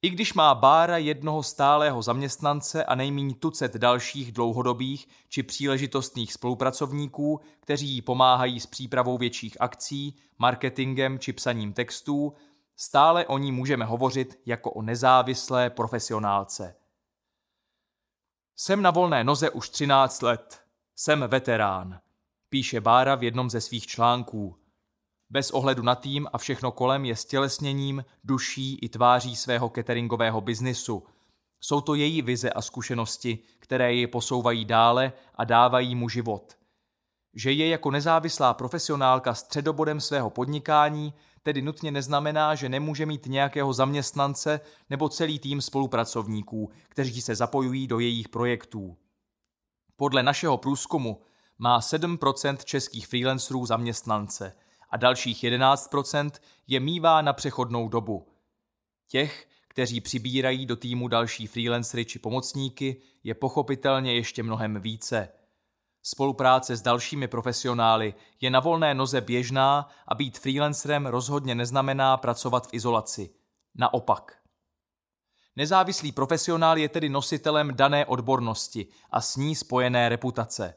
I 0.02 0.10
když 0.10 0.34
má 0.34 0.56
Bára 0.56 0.98
jednoho 0.98 1.44
stálého 1.44 2.02
zaměstnance 2.02 2.86
a 2.86 2.96
nejméně 2.96 3.36
tucet 3.36 3.76
dalších 3.76 4.32
dlouhodobých 4.32 5.08
či 5.30 5.44
příležitostných 5.44 6.34
spolupracovníků, 6.34 7.42
kteří 7.60 7.88
jí 7.88 8.02
pomáhají 8.02 8.60
s 8.60 8.66
přípravou 8.66 9.18
větších 9.18 9.62
akcí, 9.62 10.16
marketingem 10.38 11.20
či 11.20 11.34
psaním 11.34 11.74
textů, 11.74 12.34
stále 12.76 13.26
o 13.26 13.38
ní 13.38 13.52
můžeme 13.52 13.86
hovořit 13.86 14.40
jako 14.46 14.72
o 14.72 14.82
nezávislé 14.82 15.70
profesionálce. 15.70 16.76
Jsem 18.56 18.82
na 18.82 18.92
volné 18.92 19.24
noze 19.24 19.50
už 19.50 19.70
13 19.70 20.22
let. 20.22 20.62
Jsem 20.96 21.20
veterán, 21.28 22.00
píše 22.50 22.82
Bára 22.82 23.16
v 23.16 23.24
jednom 23.24 23.50
ze 23.50 23.62
svých 23.62 23.88
článků. 23.88 24.56
Bez 25.30 25.52
ohledu 25.52 25.84
na 25.84 25.96
tým 25.96 26.28
a 26.34 26.38
všechno 26.38 26.72
kolem 26.72 27.06
je 27.06 27.16
stělesněním, 27.16 28.06
duší 28.24 28.80
i 28.82 28.90
tváří 28.90 29.36
svého 29.36 29.70
cateringového 29.76 30.42
biznisu. 30.42 31.04
Jsou 31.62 31.82
to 31.82 31.96
její 31.96 32.22
vize 32.22 32.50
a 32.50 32.62
zkušenosti, 32.62 33.40
které 33.60 33.94
ji 33.94 34.08
posouvají 34.08 34.66
dále 34.66 35.14
a 35.36 35.44
dávají 35.44 35.96
mu 35.96 36.10
život. 36.10 36.58
Že 37.34 37.52
je 37.52 37.68
jako 37.68 37.92
nezávislá 37.92 38.54
profesionálka 38.54 39.34
středobodem 39.34 40.02
svého 40.02 40.30
podnikání, 40.30 41.14
tedy 41.44 41.62
nutně 41.62 41.92
neznamená, 41.92 42.56
že 42.56 42.70
nemůže 42.70 43.06
mít 43.06 43.26
nějakého 43.26 43.74
zaměstnance 43.74 44.60
nebo 44.90 45.10
celý 45.10 45.40
tým 45.40 45.62
spolupracovníků, 45.62 46.72
kteří 46.90 47.22
se 47.22 47.36
zapojují 47.36 47.88
do 47.88 48.00
jejich 48.00 48.30
projektů. 48.30 48.98
Podle 49.96 50.24
našeho 50.24 50.58
průzkumu 50.58 51.22
má 51.58 51.80
7% 51.80 52.58
českých 52.58 53.08
freelancerů 53.08 53.66
zaměstnance 53.66 54.54
a 54.90 54.98
dalších 54.98 55.44
11% 55.44 56.32
je 56.68 56.80
mývá 56.80 57.22
na 57.22 57.34
přechodnou 57.34 57.90
dobu. 57.90 58.28
Těch, 59.08 59.48
kteří 59.68 60.02
přibírají 60.02 60.66
do 60.66 60.76
týmu 60.76 61.08
další 61.08 61.48
freelancery 61.48 62.06
či 62.06 62.20
pomocníky, 62.20 63.02
je 63.24 63.34
pochopitelně 63.34 64.14
ještě 64.14 64.44
mnohem 64.44 64.82
více– 64.82 65.30
Spolupráce 66.10 66.76
s 66.76 66.82
dalšími 66.82 67.28
profesionály 67.28 68.14
je 68.42 68.50
na 68.50 68.60
volné 68.60 68.94
noze 68.94 69.22
běžná 69.22 69.90
a 70.08 70.16
být 70.16 70.40
freelancerem 70.40 71.06
rozhodně 71.06 71.56
neznamená 71.56 72.18
pracovat 72.18 72.68
v 72.68 72.74
izolaci. 72.74 73.30
Naopak. 73.76 74.38
Nezávislý 75.56 76.12
profesionál 76.12 76.78
je 76.78 76.90
tedy 76.90 77.10
nositelem 77.10 77.76
dané 77.76 78.06
odbornosti 78.06 78.88
a 79.12 79.22
s 79.22 79.36
ní 79.36 79.56
spojené 79.56 80.10
reputace. 80.10 80.74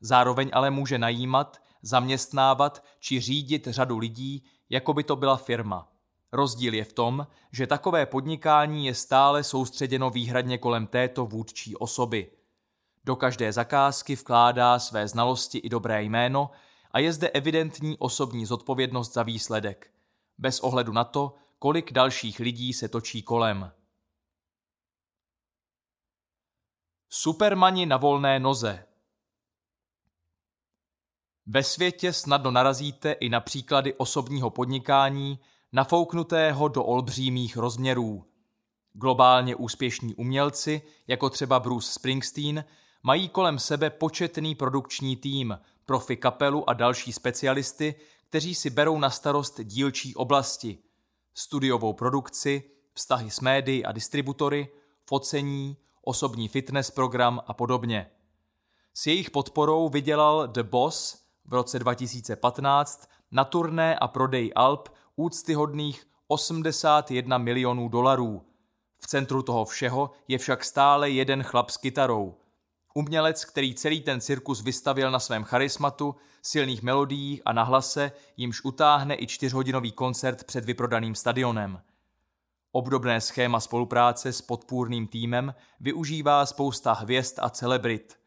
Zároveň 0.00 0.50
ale 0.52 0.70
může 0.70 0.98
najímat, 0.98 1.62
zaměstnávat 1.82 2.84
či 3.00 3.20
řídit 3.20 3.66
řadu 3.66 3.98
lidí, 3.98 4.44
jako 4.70 4.94
by 4.94 5.04
to 5.04 5.16
byla 5.16 5.36
firma. 5.36 5.88
Rozdíl 6.32 6.74
je 6.74 6.84
v 6.84 6.92
tom, 6.92 7.26
že 7.52 7.66
takové 7.66 8.06
podnikání 8.06 8.86
je 8.86 8.94
stále 8.94 9.44
soustředěno 9.44 10.10
výhradně 10.10 10.58
kolem 10.58 10.86
této 10.86 11.26
vůdčí 11.26 11.76
osoby– 11.76 12.30
do 13.06 13.16
každé 13.16 13.52
zakázky 13.52 14.14
vkládá 14.14 14.78
své 14.78 15.08
znalosti 15.08 15.58
i 15.58 15.68
dobré 15.68 16.02
jméno 16.02 16.50
a 16.92 16.98
je 16.98 17.12
zde 17.12 17.28
evidentní 17.28 17.98
osobní 17.98 18.46
zodpovědnost 18.46 19.12
za 19.12 19.22
výsledek, 19.22 19.90
bez 20.38 20.60
ohledu 20.60 20.92
na 20.92 21.04
to, 21.04 21.34
kolik 21.58 21.92
dalších 21.92 22.38
lidí 22.40 22.72
se 22.72 22.88
točí 22.88 23.22
kolem. 23.22 23.72
Supermani 27.08 27.86
na 27.86 27.96
volné 27.96 28.40
noze 28.40 28.85
Ve 31.46 31.62
světě 31.62 32.12
snadno 32.12 32.50
narazíte 32.50 33.12
i 33.12 33.28
na 33.28 33.40
příklady 33.40 33.94
osobního 33.94 34.50
podnikání, 34.50 35.38
nafouknutého 35.72 36.68
do 36.68 36.84
olbřímých 36.84 37.56
rozměrů. 37.56 38.24
Globálně 38.92 39.56
úspěšní 39.56 40.14
umělci, 40.14 40.82
jako 41.06 41.30
třeba 41.30 41.60
Bruce 41.60 41.92
Springsteen, 41.92 42.64
Mají 43.06 43.28
kolem 43.28 43.58
sebe 43.58 43.90
početný 43.90 44.54
produkční 44.54 45.16
tým, 45.16 45.58
profi 45.84 46.16
kapelu 46.16 46.70
a 46.70 46.72
další 46.72 47.12
specialisty, 47.12 47.94
kteří 48.28 48.54
si 48.54 48.70
berou 48.70 48.98
na 48.98 49.10
starost 49.10 49.60
dílčí 49.64 50.14
oblasti, 50.14 50.78
studiovou 51.34 51.92
produkci, 51.92 52.62
vztahy 52.92 53.30
s 53.30 53.40
médií 53.40 53.84
a 53.84 53.92
distributory, 53.92 54.68
focení, 55.04 55.76
osobní 56.02 56.48
fitness 56.48 56.90
program 56.90 57.40
a 57.46 57.54
podobně. 57.54 58.10
S 58.94 59.06
jejich 59.06 59.30
podporou 59.30 59.88
vydělal 59.88 60.48
The 60.48 60.62
Boss 60.62 61.25
v 61.48 61.54
roce 61.54 61.78
2015 61.78 63.08
na 63.30 63.44
turné 63.44 63.98
a 63.98 64.08
prodej 64.08 64.52
Alp 64.56 64.88
úctyhodných 65.16 66.06
81 66.28 67.38
milionů 67.38 67.88
dolarů. 67.88 68.42
V 68.98 69.06
centru 69.06 69.42
toho 69.42 69.64
všeho 69.64 70.10
je 70.28 70.38
však 70.38 70.64
stále 70.64 71.10
jeden 71.10 71.42
chlap 71.42 71.70
s 71.70 71.76
kytarou– 71.76 72.34
Umělec, 72.96 73.44
který 73.44 73.74
celý 73.74 74.00
ten 74.00 74.20
cirkus 74.20 74.62
vystavil 74.62 75.10
na 75.10 75.18
svém 75.18 75.44
charismatu, 75.44 76.16
silných 76.42 76.82
melodiích 76.82 77.42
a 77.44 77.52
nahlase, 77.52 78.12
jimž 78.36 78.64
utáhne 78.64 79.16
i 79.18 79.26
čtyřhodinový 79.26 79.92
koncert 79.92 80.44
před 80.44 80.64
vyprodaným 80.64 81.14
stadionem. 81.14 81.80
Obdobné 82.72 83.20
schéma 83.20 83.60
spolupráce 83.60 84.32
s 84.32 84.42
podpůrným 84.42 85.06
týmem 85.06 85.54
využívá 85.80 86.46
spousta 86.46 86.92
hvězd 86.92 87.38
a 87.42 87.50
celebrit. 87.50 88.18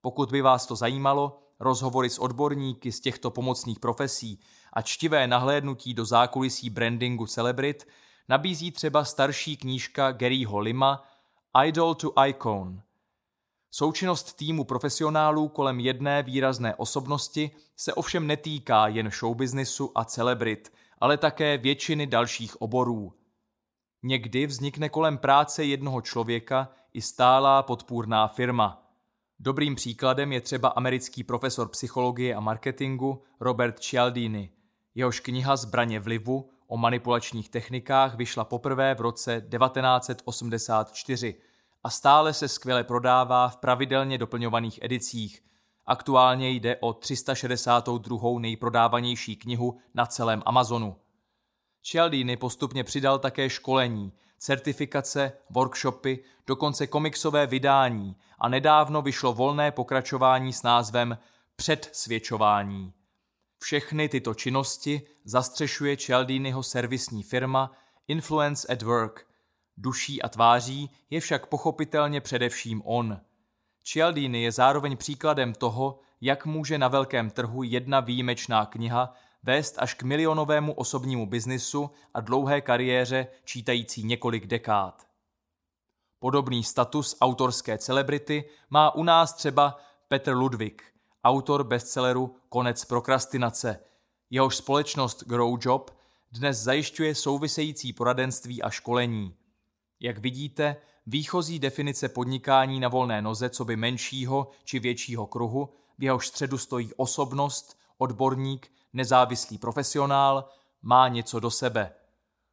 Pokud 0.00 0.30
by 0.30 0.42
vás 0.42 0.66
to 0.66 0.76
zajímalo, 0.76 1.42
rozhovory 1.62 2.10
s 2.10 2.18
odborníky 2.18 2.92
z 2.92 3.00
těchto 3.00 3.30
pomocných 3.30 3.78
profesí 3.78 4.40
a 4.72 4.82
čtivé 4.82 5.26
nahlédnutí 5.26 5.94
do 5.94 6.04
zákulisí 6.04 6.70
brandingu 6.70 7.26
celebrit 7.26 7.88
nabízí 8.28 8.70
třeba 8.70 9.04
starší 9.04 9.56
knížka 9.56 10.12
Garyho 10.12 10.58
Lima 10.58 11.04
Idol 11.66 11.94
to 11.94 12.12
Icon– 12.26 12.82
Součinnost 13.74 14.36
týmu 14.36 14.64
profesionálů 14.64 15.48
kolem 15.48 15.80
jedné 15.80 16.22
výrazné 16.22 16.74
osobnosti 16.74 17.50
se 17.76 17.94
ovšem 17.94 18.26
netýká 18.26 18.88
jen 18.88 19.10
showbiznisu 19.10 19.92
a 19.94 20.04
celebrit, 20.04 20.72
ale 20.98 21.16
také 21.16 21.58
většiny 21.58 22.06
dalších 22.06 22.62
oborů. 22.62 23.12
Někdy 24.02 24.46
vznikne 24.46 24.88
kolem 24.88 25.18
práce 25.18 25.64
jednoho 25.64 26.00
člověka 26.00 26.68
i 26.92 27.02
stálá 27.02 27.62
podpůrná 27.62 28.28
firma. 28.28 28.81
Dobrým 29.44 29.74
příkladem 29.74 30.32
je 30.32 30.40
třeba 30.40 30.68
americký 30.68 31.24
profesor 31.24 31.68
psychologie 31.68 32.34
a 32.34 32.40
marketingu 32.40 33.22
Robert 33.40 33.78
Cialdini. 33.78 34.50
Jehož 34.94 35.20
kniha 35.20 35.56
Zbraně 35.56 36.00
vlivu 36.00 36.50
o 36.66 36.76
manipulačních 36.76 37.48
technikách 37.48 38.14
vyšla 38.14 38.44
poprvé 38.44 38.94
v 38.94 39.00
roce 39.00 39.40
1984 39.40 41.34
a 41.84 41.90
stále 41.90 42.34
se 42.34 42.48
skvěle 42.48 42.84
prodává 42.84 43.48
v 43.48 43.56
pravidelně 43.56 44.18
doplňovaných 44.18 44.78
edicích. 44.82 45.42
Aktuálně 45.86 46.50
jde 46.50 46.76
o 46.76 46.92
362. 46.92 48.38
nejprodávanější 48.38 49.36
knihu 49.36 49.78
na 49.94 50.06
celém 50.06 50.42
Amazonu. 50.46 50.96
Cialdini 51.82 52.36
postupně 52.36 52.84
přidal 52.84 53.18
také 53.18 53.50
školení, 53.50 54.12
certifikace, 54.42 55.32
workshopy, 55.50 56.24
dokonce 56.46 56.86
komiksové 56.86 57.46
vydání 57.46 58.16
a 58.38 58.48
nedávno 58.48 59.02
vyšlo 59.02 59.32
volné 59.32 59.70
pokračování 59.70 60.52
s 60.52 60.62
názvem 60.62 61.18
Předsvědčování. 61.56 62.92
Všechny 63.58 64.08
tyto 64.08 64.34
činnosti 64.34 65.02
zastřešuje 65.24 65.96
Cialdiniho 65.96 66.62
servisní 66.62 67.22
firma 67.22 67.72
Influence 68.08 68.72
at 68.72 68.82
Work– 68.82 69.26
Duší 69.76 70.22
a 70.22 70.28
tváří 70.28 70.90
je 71.10 71.20
však 71.20 71.46
pochopitelně 71.46 72.20
především 72.20 72.82
on. 72.84 73.20
Cialdini 73.84 74.42
je 74.42 74.52
zároveň 74.52 74.96
příkladem 74.96 75.54
toho, 75.54 75.98
jak 76.20 76.46
může 76.46 76.78
na 76.78 76.88
velkém 76.88 77.30
trhu 77.30 77.62
jedna 77.62 78.00
výjimečná 78.00 78.66
kniha 78.66 79.14
vést 79.42 79.74
až 79.78 79.94
k 79.94 80.02
milionovému 80.02 80.72
osobnímu 80.72 81.26
biznisu 81.26 81.90
a 82.14 82.20
dlouhé 82.20 82.60
kariéře 82.60 83.26
čítající 83.44 84.04
několik 84.04 84.46
dekád. 84.46 85.06
Podobný 86.18 86.64
status 86.64 87.16
autorské 87.20 87.78
celebrity 87.78 88.44
má 88.70 88.94
u 88.94 89.02
nás 89.02 89.34
třeba 89.34 89.78
Petr 90.08 90.32
Ludvík, 90.32 90.82
autor 91.24 91.64
bestselleru 91.64 92.36
Konec 92.48 92.84
prokrastinace. 92.84 93.80
Jehož 94.30 94.56
společnost 94.56 95.24
Growjob 95.24 95.90
dnes 96.32 96.58
zajišťuje 96.58 97.14
související 97.14 97.92
poradenství 97.92 98.62
a 98.62 98.70
školení. 98.70 99.34
Jak 100.00 100.18
vidíte, 100.18 100.76
výchozí 101.06 101.58
definice 101.58 102.08
podnikání 102.08 102.80
na 102.80 102.88
volné 102.88 103.22
noze 103.22 103.50
co 103.50 103.64
by 103.64 103.76
menšího 103.76 104.50
či 104.64 104.78
většího 104.78 105.26
kruhu, 105.26 105.74
v 105.98 106.02
jehož 106.02 106.28
středu 106.28 106.58
stojí 106.58 106.94
osobnost, 106.96 107.78
odborník, 107.98 108.72
nezávislý 108.92 109.58
profesionál, 109.58 110.48
má 110.82 111.08
něco 111.08 111.40
do 111.40 111.50
sebe. 111.50 111.94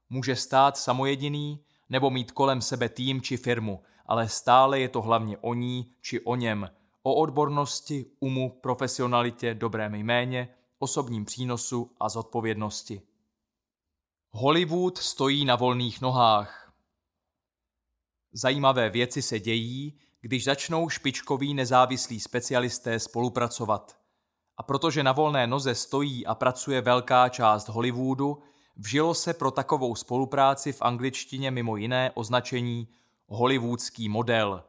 Může 0.10 0.36
stát 0.36 0.78
samojediný 0.78 1.64
nebo 1.90 2.10
mít 2.10 2.32
kolem 2.32 2.62
sebe 2.62 2.90
tým 2.90 3.22
či 3.22 3.38
firmu, 3.38 3.84
ale 4.06 4.30
stále 4.30 4.80
je 4.80 4.90
to 4.90 5.02
hlavně 5.02 5.38
o 5.38 5.54
ní 5.54 5.94
či 6.02 6.22
o 6.22 6.36
něm, 6.36 6.70
o 7.04 7.16
odbornosti, 7.16 8.06
umu, 8.20 8.60
profesionalitě, 8.62 9.54
dobrém 9.54 9.96
jméně, 9.96 10.56
osobním 10.80 11.26
přínosu 11.26 11.96
a 12.00 12.10
zodpovědnosti. 12.10 13.02
Hollywood 14.30 14.98
stojí 14.98 15.46
na 15.46 15.56
volných 15.56 16.02
nohách. 16.02 16.74
Zajímavé 18.32 18.90
věci 18.90 19.22
se 19.22 19.40
dějí, 19.40 20.00
když 20.22 20.44
začnou 20.44 20.90
špičkoví 20.90 21.54
nezávislí 21.54 22.20
specialisté 22.20 23.00
spolupracovat. 23.00 23.99
A 24.60 24.64
protože 24.64 25.03
na 25.03 25.12
volné 25.12 25.47
noze 25.47 25.76
stojí 25.76 26.26
a 26.26 26.36
pracuje 26.36 26.82
velká 26.82 27.30
část 27.30 27.70
Hollywoodu, 27.70 28.39
vžilo 28.76 29.14
se 29.14 29.34
pro 29.34 29.51
takovou 29.51 29.95
spolupráci 29.95 30.72
v 30.72 30.82
angličtině 30.82 31.51
mimo 31.51 31.76
jiné 31.76 32.12
označení 32.14 32.88
hollywoodský 33.28 34.10
model. 34.10 34.64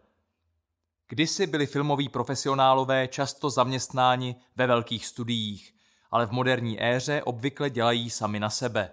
Kdysi 1.09 1.47
byli 1.47 1.66
filmoví 1.66 2.09
profesionálové 2.09 3.09
často 3.09 3.51
zaměstnáni 3.51 4.36
ve 4.57 4.66
velkých 4.66 5.07
studiích, 5.07 5.74
ale 6.11 6.26
v 6.26 6.30
moderní 6.30 6.82
éře 6.82 7.22
obvykle 7.22 7.70
dělají 7.70 8.11
sami 8.11 8.41
na 8.41 8.51
sebe. 8.51 8.93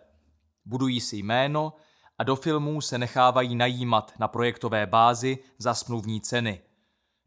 Budují 0.66 1.02
si 1.02 1.18
jméno 1.18 1.74
a 2.18 2.24
do 2.24 2.36
filmů 2.36 2.82
se 2.82 2.98
nechávají 2.98 3.56
najímat 3.56 4.14
na 4.20 4.28
projektové 4.28 4.86
bázi 4.86 5.38
za 5.58 5.74
smluvní 5.74 6.22
ceny. 6.22 6.62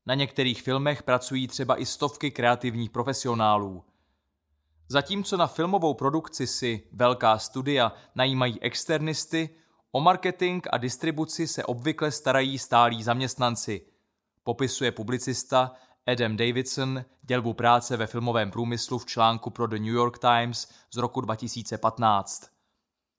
Na 0.07 0.14
některých 0.14 0.62
filmech 0.62 1.03
pracují 1.03 1.48
třeba 1.48 1.80
i 1.80 1.86
stovky 1.86 2.30
kreativních 2.30 2.90
profesionálů. 2.90 3.84
Zatímco 4.88 5.36
na 5.36 5.46
filmovou 5.46 5.94
produkci 5.94 6.46
si 6.46 6.82
velká 6.92 7.38
studia 7.38 7.92
najímají 8.14 8.61
externisty, 8.61 9.51
o 9.92 10.01
marketing 10.01 10.66
a 10.72 10.78
distribuci 10.78 11.46
se 11.46 11.64
obvykle 11.64 12.11
starají 12.11 12.59
stálí 12.59 13.03
zaměstnanci. 13.03 13.86
Popisuje 14.42 14.92
publicista 14.92 15.72
Adam 16.07 16.36
Davidson 16.36 17.05
dělbu 17.22 17.55
práce 17.55 17.96
ve 17.96 18.07
filmovém 18.07 18.51
průmyslu 18.51 18.98
v 18.98 19.07
článku 19.07 19.51
pro 19.51 19.66
The 19.66 19.78
New 19.78 19.94
York 19.94 20.18
Times 20.18 20.68
z 20.90 20.96
roku 20.96 21.20
2015. 21.20 22.51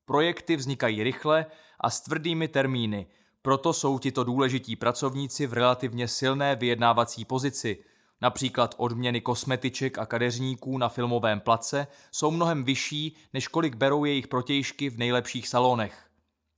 Projekty 0.05 0.55
vznikají 0.55 1.03
rychle 1.03 1.45
a 1.79 1.89
s 1.89 2.01
tvrdými 2.01 2.47
termíny, 2.47 3.07
proto 3.41 3.73
jsou 3.73 3.99
tito 3.99 4.23
důležití 4.23 4.75
pracovníci 4.75 5.47
v 5.47 5.53
relativně 5.53 6.07
silné 6.07 6.55
vyjednávací 6.55 7.25
pozici. 7.25 7.83
Například 8.21 8.75
odměny 8.77 9.21
kosmetiček 9.21 9.97
a 9.97 10.05
kadeřníků 10.05 10.77
na 10.77 10.89
filmovém 10.89 11.39
place 11.39 11.87
jsou 12.11 12.31
mnohem 12.31 12.63
vyšší, 12.63 13.15
než 13.33 13.47
kolik 13.47 13.75
berou 13.75 14.05
jejich 14.05 14.27
protějšky 14.27 14.89
v 14.89 14.97
nejlepších 14.97 15.47
salonech. 15.47 16.07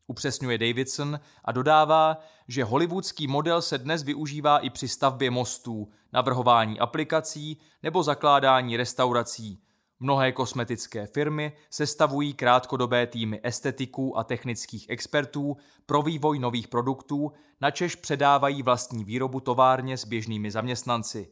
Upřesňuje 0.07 0.57
Davidson 0.57 1.19
a 1.45 1.51
dodává, 1.51 2.17
že 2.47 2.63
hollywoodský 2.63 3.27
model 3.27 3.61
se 3.61 3.77
dnes 3.77 4.03
využívá 4.03 4.57
i 4.57 4.69
při 4.69 4.87
stavbě 4.87 5.31
mostů, 5.31 5.91
navrhování 6.13 6.79
aplikací 6.79 7.57
nebo 7.83 8.03
zakládání 8.03 8.77
restaurací. 8.77 9.59
Mnohé 10.03 10.31
kosmetické 10.31 11.07
firmy 11.07 11.53
sestavují 11.69 12.33
krátkodobé 12.33 13.07
týmy 13.07 13.39
estetiků 13.43 14.17
a 14.17 14.23
technických 14.23 14.85
expertů 14.89 15.57
pro 15.85 16.01
vývoj 16.01 16.39
nových 16.39 16.67
produktů, 16.67 17.31
načež 17.61 17.95
předávají 17.95 18.63
vlastní 18.63 19.03
výrobu 19.03 19.39
továrně 19.39 19.97
s 19.97 20.05
běžnými 20.05 20.51
zaměstnanci. 20.51 21.31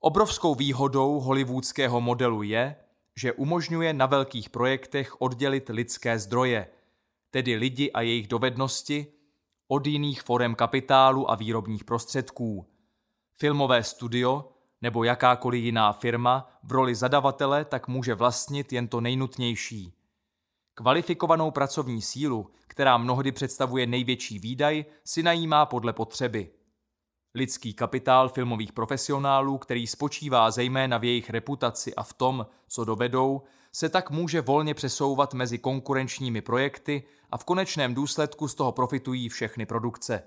Obrovskou 0.00 0.54
výhodou 0.54 1.20
hollywoodského 1.20 2.00
modelu 2.00 2.42
je, 2.42 2.76
že 3.16 3.32
umožňuje 3.32 3.92
na 3.92 4.06
velkých 4.06 4.50
projektech 4.50 5.20
oddělit 5.20 5.68
lidské 5.68 6.18
zdroje– 6.18 6.66
tedy 7.32 7.54
lidi 7.54 7.92
a 7.92 8.00
jejich 8.00 8.28
dovednosti, 8.28 9.06
od 9.68 9.86
jiných 9.86 10.22
forem 10.22 10.54
kapitálu 10.54 11.30
a 11.30 11.34
výrobních 11.34 11.84
prostředků. 11.84 12.66
Filmové 13.32 13.82
studio 13.84 14.51
nebo 14.82 15.04
jakákoliv 15.04 15.64
jiná 15.64 15.92
firma 15.92 16.48
v 16.62 16.72
roli 16.72 16.94
zadavatele 16.94 17.64
tak 17.64 17.88
může 17.88 18.14
vlastnit 18.14 18.72
jen 18.72 18.88
to 18.88 19.00
nejnutnější. 19.00 19.94
Kvalifikovanou 20.74 21.50
pracovní 21.50 22.02
sílu, 22.02 22.50
která 22.66 22.98
mnohdy 22.98 23.32
představuje 23.32 23.86
největší 23.86 24.38
výdaj, 24.38 24.84
si 25.04 25.22
najímá 25.22 25.66
podle 25.66 25.92
potřeby. 25.92 26.50
Lidský 27.34 27.74
kapitál 27.74 28.28
filmových 28.28 28.72
profesionálů, 28.72 29.58
který 29.58 29.86
spočívá 29.86 30.50
zejména 30.50 30.98
v 30.98 31.04
jejich 31.04 31.30
reputaci 31.30 31.94
a 31.94 32.02
v 32.02 32.12
tom, 32.12 32.46
co 32.68 32.84
dovedou, 32.84 33.42
se 33.72 33.88
tak 33.88 34.10
může 34.10 34.40
volně 34.40 34.74
přesouvat 34.74 35.34
mezi 35.34 35.58
konkurenčními 35.58 36.40
projekty 36.40 37.02
a 37.30 37.36
v 37.36 37.44
konečném 37.44 37.94
důsledku 37.94 38.48
z 38.48 38.54
toho 38.54 38.72
profitují 38.72 39.28
všechny 39.28 39.66
produkce. 39.66 40.22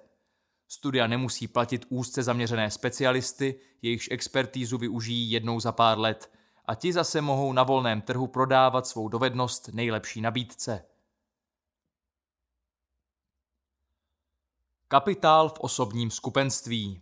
Studia 0.67 1.07
nemusí 1.07 1.47
platit 1.47 1.85
úzce 1.89 2.23
zaměřené 2.23 2.71
specialisty, 2.71 3.59
jejichž 3.81 4.07
expertízu 4.11 4.77
využijí 4.77 5.31
jednou 5.31 5.59
za 5.59 5.71
pár 5.71 5.99
let 5.99 6.31
a 6.65 6.75
ti 6.75 6.93
zase 6.93 7.21
mohou 7.21 7.53
na 7.53 7.63
volném 7.63 8.01
trhu 8.01 8.27
prodávat 8.27 8.87
svou 8.87 9.07
dovednost 9.07 9.67
nejlepší 9.73 10.21
nabídce. 10.21 10.85
Kapitál 14.87 15.49
v 15.49 15.59
osobním 15.59 16.11
skupenství 16.11 17.01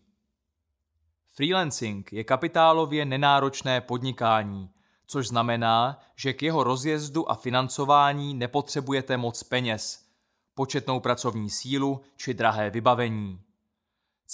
Freelancing 1.36 2.14
je 2.14 2.24
kapitálově 2.24 3.06
nenáročné 3.06 3.82
podnikání, 3.82 4.70
což 5.06 5.28
znamená, 5.28 6.00
že 6.16 6.34
k 6.34 6.42
jeho 6.42 6.64
rozjezdu 6.64 7.32
a 7.32 7.36
financování 7.36 8.34
nepotřebujete 8.34 9.18
moc 9.18 9.44
peněz, 9.44 10.06
početnou 10.54 11.00
pracovní 11.00 11.50
sílu 11.50 12.02
či 12.16 12.34
drahé 12.34 12.70
vybavení. 12.70 13.42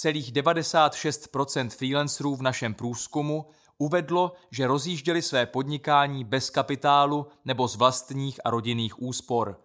Celých 0.00 0.32
96% 0.32 1.68
freelancerů 1.68 2.36
v 2.36 2.42
našem 2.42 2.74
průzkumu 2.74 3.46
uvedlo, 3.78 4.32
že 4.50 4.66
rozjížděli 4.66 5.22
své 5.22 5.46
podnikání 5.46 6.24
bez 6.24 6.50
kapitálu 6.50 7.26
nebo 7.44 7.68
z 7.68 7.76
vlastních 7.76 8.40
a 8.44 8.50
rodinných 8.50 9.02
úspor. 9.02 9.60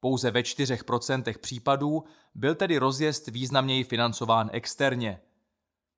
Pouze 0.00 0.30
ve 0.30 0.40
4% 0.40 1.38
případů 1.38 2.04
byl 2.34 2.54
tedy 2.54 2.78
rozjezd 2.78 3.28
významněji 3.28 3.84
financován 3.84 4.50
externě. 4.52 5.20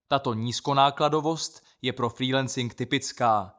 Tato 0.08 0.34
nízkonákladovost 0.34 1.64
je 1.82 1.92
pro 1.92 2.10
freelancing 2.10 2.74
typická. 2.74 3.54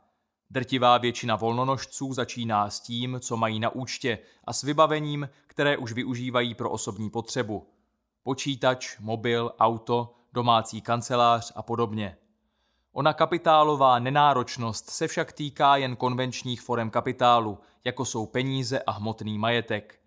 Drtivá 0.50 0.98
většina 0.98 1.36
volnonožců 1.36 2.14
začíná 2.14 2.70
s 2.70 2.80
tím, 2.80 3.18
co 3.20 3.38
mají 3.38 3.60
na 3.60 3.70
účtě 3.70 4.20
a 4.44 4.54
s 4.54 4.64
vybavením, 4.64 5.30
které 5.48 5.78
už 5.78 5.94
využívají 5.94 6.56
pro 6.56 6.72
osobní 6.72 7.10
potřebu. 7.10 7.68
Počítač, 8.24 9.00
mobil, 9.00 9.52
auto, 9.60 10.17
domácí 10.38 10.82
kancelář 10.82 11.52
a 11.56 11.62
podobně. 11.62 12.18
Ona 12.92 13.14
kapitálová 13.14 14.00
nenáročnost 14.00 14.90
se 14.90 15.08
však 15.08 15.32
týká 15.32 15.76
jen 15.76 15.96
konvenčních 15.96 16.62
forem 16.62 16.90
kapitálu, 16.90 17.60
jako 17.84 18.06
jsou 18.06 18.26
peníze 18.26 18.80
a 18.80 18.92
hmotný 18.92 19.38
majetek. 19.38 20.00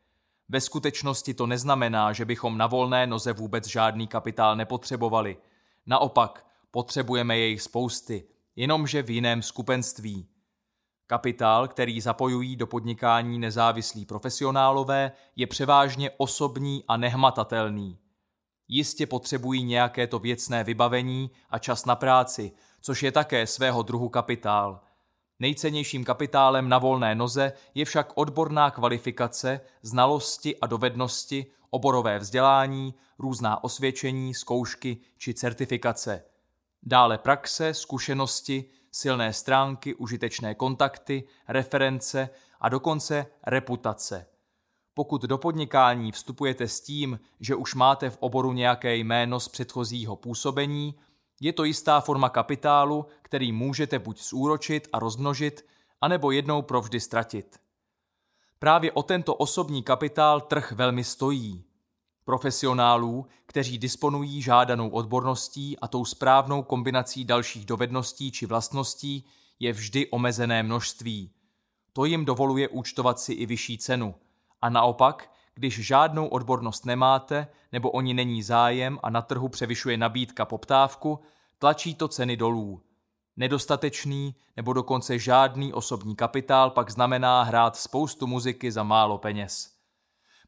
Ve 0.48 0.60
skutečnosti 0.60 1.34
to 1.34 1.46
neznamená, 1.46 2.12
že 2.12 2.24
bychom 2.24 2.58
na 2.58 2.66
volné 2.66 3.06
noze 3.06 3.32
vůbec 3.32 3.66
žádný 3.66 4.06
kapitál 4.06 4.56
nepotřebovali. 4.56 5.36
Naopak, 5.86 6.46
potřebujeme 6.70 7.38
jej 7.38 7.58
spousty, 7.58 8.24
jenomže 8.56 9.02
v 9.02 9.10
jiném 9.10 9.42
skupenství. 9.42 10.28
Kapitál, 11.06 11.68
který 11.68 12.00
zapojují 12.00 12.56
do 12.56 12.66
podnikání 12.66 13.38
nezávislí 13.38 14.06
profesionálové, 14.06 15.12
je 15.36 15.46
převážně 15.46 16.10
osobní 16.10 16.84
a 16.88 16.96
nehmatatelný. 16.96 17.98
Jistě 18.72 19.06
potřebují 19.06 19.64
nějaké 19.64 20.06
to 20.06 20.18
věcné 20.18 20.64
vybavení 20.64 21.30
a 21.50 21.58
čas 21.58 21.84
na 21.84 21.96
práci, 21.96 22.52
což 22.80 23.02
je 23.02 23.12
také 23.12 23.46
svého 23.46 23.82
druhu 23.82 24.08
kapitál. 24.08 24.80
Nejcennějším 25.38 26.04
kapitálem 26.04 26.68
na 26.68 26.78
volné 26.78 27.14
noze 27.14 27.52
je 27.74 27.84
však 27.84 28.12
odborná 28.14 28.70
kvalifikace, 28.70 29.60
znalosti 29.82 30.56
a 30.56 30.66
dovednosti, 30.66 31.46
oborové 31.70 32.18
vzdělání, 32.18 32.94
různá 33.18 33.64
osvědčení, 33.64 34.34
zkoušky 34.34 34.98
či 35.18 35.34
certifikace– 35.34 36.22
Dále 36.82 37.18
praxe, 37.18 37.74
zkušenosti, 37.74 38.64
silné 38.90 39.32
stránky, 39.32 39.94
užitečné 39.94 40.54
kontakty, 40.54 41.24
reference 41.48 42.28
a 42.60 42.68
dokonce 42.68 43.26
reputace. 43.46 44.26
Pokud 45.00 45.22
do 45.22 45.38
podnikání 45.38 46.12
vstupujete 46.12 46.68
s 46.68 46.80
tím, 46.80 47.20
že 47.40 47.54
už 47.54 47.74
máte 47.74 48.10
v 48.10 48.16
oboru 48.20 48.52
nějaké 48.52 48.96
jméno 48.96 49.40
z 49.40 49.48
předchozího 49.48 50.16
působení, 50.16 50.94
je 51.40 51.52
to 51.52 51.64
jistá 51.64 52.00
forma 52.00 52.28
kapitálu, 52.28 53.06
který 53.22 53.52
můžete 53.52 53.98
buď 53.98 54.22
zúročit 54.22 54.88
a 54.92 54.98
rozmnožit, 54.98 55.66
anebo 56.00 56.30
jednou 56.30 56.62
provždy 56.62 57.00
ztratit. 57.00 57.58
Právě 58.58 58.92
o 58.92 59.02
tento 59.02 59.34
osobní 59.34 59.82
kapitál 59.82 60.40
trh 60.40 60.72
velmi 60.72 61.04
stojí. 61.04 61.64
Profesionálů, 62.24 63.26
kteří 63.46 63.78
disponují 63.78 64.42
žádanou 64.42 64.88
odborností 64.88 65.78
a 65.78 65.88
tou 65.88 66.04
správnou 66.04 66.62
kombinací 66.62 67.24
dalších 67.24 67.64
dovedností 67.64 68.32
či 68.32 68.46
vlastností, 68.46 69.24
je 69.60 69.72
vždy 69.72 70.10
omezené 70.10 70.62
množství. 70.62 71.30
To 71.92 72.04
jim 72.04 72.24
dovoluje 72.24 72.68
účtovat 72.68 73.20
si 73.20 73.32
i 73.32 73.46
vyšší 73.46 73.78
cenu. 73.78 74.14
A 74.62 74.70
naopak, 74.70 75.30
když 75.54 75.86
žádnou 75.86 76.26
odbornost 76.26 76.86
nemáte 76.86 77.46
nebo 77.72 77.90
o 77.90 78.00
ní 78.00 78.14
není 78.14 78.42
zájem 78.42 78.98
a 79.02 79.10
na 79.10 79.22
trhu 79.22 79.48
převyšuje 79.48 79.96
nabídka 79.96 80.44
poptávku, 80.44 81.20
tlačí 81.58 81.94
to 81.94 82.08
ceny 82.08 82.36
dolů. 82.36 82.82
Nedostatečný 83.36 84.34
nebo 84.56 84.72
dokonce 84.72 85.18
žádný 85.18 85.72
osobní 85.72 86.16
kapitál 86.16 86.70
pak 86.70 86.90
znamená 86.90 87.42
hrát 87.42 87.76
spoustu 87.76 88.26
muziky 88.26 88.72
za 88.72 88.82
málo 88.82 89.18
peněz. 89.18 89.70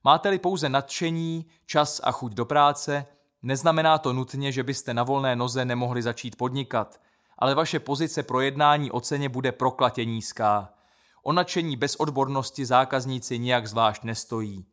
Máte-li 0.05 0.39
pouze 0.39 0.69
nadšení, 0.69 1.47
čas 1.67 2.01
a 2.05 2.13
chuť 2.13 2.33
do 2.33 2.45
práce, 2.45 3.07
neznamená 3.43 3.99
to 3.99 4.13
nutně, 4.13 4.53
že 4.53 4.63
byste 4.63 4.95
na 4.95 5.03
volné 5.03 5.37
noze 5.37 5.65
nemohli 5.65 6.03
začít 6.03 6.37
podnikat, 6.37 7.01
ale 7.39 7.55
vaše 7.55 7.81
pozice 7.81 8.23
pro 8.23 8.41
jednání 8.41 8.91
o 8.91 9.01
ceně 9.01 9.29
bude 9.29 9.53
proklatě 9.53 10.05
nízká. 10.05 10.75
O 11.23 11.33
nadšení 11.33 11.77
bez 11.77 11.97
odbornosti 11.97 12.67
zákazníci 12.67 13.39
nijak 13.39 13.67
zvlášť 13.67 14.03
nestojí. 14.03 14.67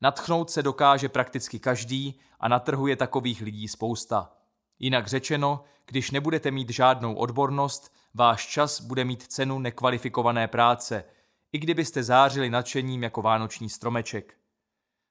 Nadchnout 0.00 0.50
se 0.50 0.62
dokáže 0.62 1.08
prakticky 1.08 1.58
každý 1.58 2.20
a 2.40 2.48
na 2.48 2.58
trhu 2.58 2.86
je 2.86 2.96
takových 2.96 3.40
lidí 3.40 3.68
spousta. 3.68 4.32
Jinak 4.78 5.06
řečeno, 5.06 5.64
když 5.86 6.10
nebudete 6.10 6.50
mít 6.50 6.70
žádnou 6.70 7.14
odbornost, 7.14 7.92
váš 8.14 8.46
čas 8.46 8.80
bude 8.80 9.04
mít 9.04 9.22
cenu 9.22 9.58
nekvalifikované 9.58 10.48
práce, 10.48 11.04
i 11.52 11.58
kdybyste 11.58 12.02
zářili 12.02 12.50
nadšením 12.50 13.02
jako 13.02 13.22
vánoční 13.22 13.68
stromeček. 13.68 14.34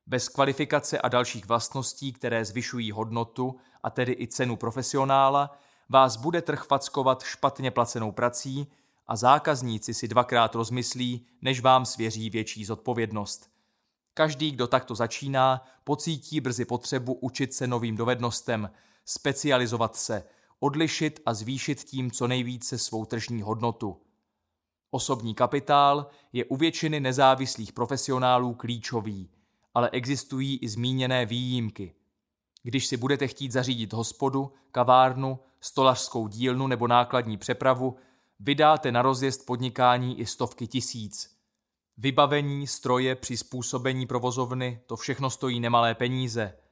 Bez 0.05 0.29
kvalifikace 0.29 0.99
a 0.99 1.09
dalších 1.09 1.47
vlastností, 1.47 2.13
které 2.13 2.45
zvyšují 2.45 2.91
hodnotu, 2.91 3.55
a 3.83 3.89
tedy 3.89 4.15
i 4.19 4.27
cenu 4.27 4.55
profesionála, 4.55 5.57
vás 5.89 6.17
bude 6.17 6.41
trh 6.41 6.63
fackovat 6.63 7.23
špatně 7.23 7.71
placenou 7.71 8.11
prací 8.11 8.67
a 9.07 9.15
zákazníci 9.15 9.93
si 9.93 10.07
dvakrát 10.07 10.55
rozmyslí, 10.55 11.25
než 11.41 11.61
vám 11.61 11.85
svěří 11.85 12.29
větší 12.29 12.65
zodpovědnost. 12.65 13.49
Každý, 14.13 14.51
kdo 14.51 14.67
takto 14.67 14.95
začíná, 14.95 15.65
pocítí 15.83 16.41
brzy 16.41 16.65
potřebu 16.65 17.13
učit 17.13 17.53
se 17.53 17.67
novým 17.67 17.95
dovednostem, 17.95 18.71
specializovat 19.05 19.95
se, 19.95 20.23
odlišit 20.59 21.19
a 21.25 21.33
zvýšit 21.33 21.83
tím 21.83 22.11
co 22.11 22.27
nejvíce 22.27 22.77
svou 22.77 23.05
tržní 23.05 23.41
hodnotu. 23.41 24.01
Osobní 24.91 25.35
kapitál 25.35 26.07
je 26.33 26.45
u 26.45 26.55
většiny 26.55 26.99
nezávislých 26.99 27.73
profesionálů 27.73 28.53
klíčový, 28.53 29.29
ale 29.73 29.89
existují 29.89 30.57
i 30.57 30.69
zmíněné 30.69 31.25
výjimky. 31.25 31.95
Když 32.63 32.87
si 32.87 32.97
budete 32.97 33.27
chtít 33.27 33.51
zařídit 33.51 33.93
hospodu, 33.93 34.51
kavárnu, 34.71 35.39
stolařskou 35.61 36.27
dílnu 36.27 36.67
nebo 36.67 36.87
nákladní 36.87 37.37
přepravu, 37.37 37.95
vydáte 38.39 38.91
na 38.91 39.01
rozjezd 39.01 39.45
podnikání 39.45 40.19
i 40.19 40.25
stovky 40.25 40.67
tisíc. 40.67 41.35
Vybavení, 41.97 42.67
stroje, 42.67 43.15
přizpůsobení 43.15 44.07
provozovny, 44.07 44.81
to 44.85 44.95
všechno 44.95 45.29
stojí 45.29 45.59
nemalé 45.59 45.95
peníze– 45.95 46.53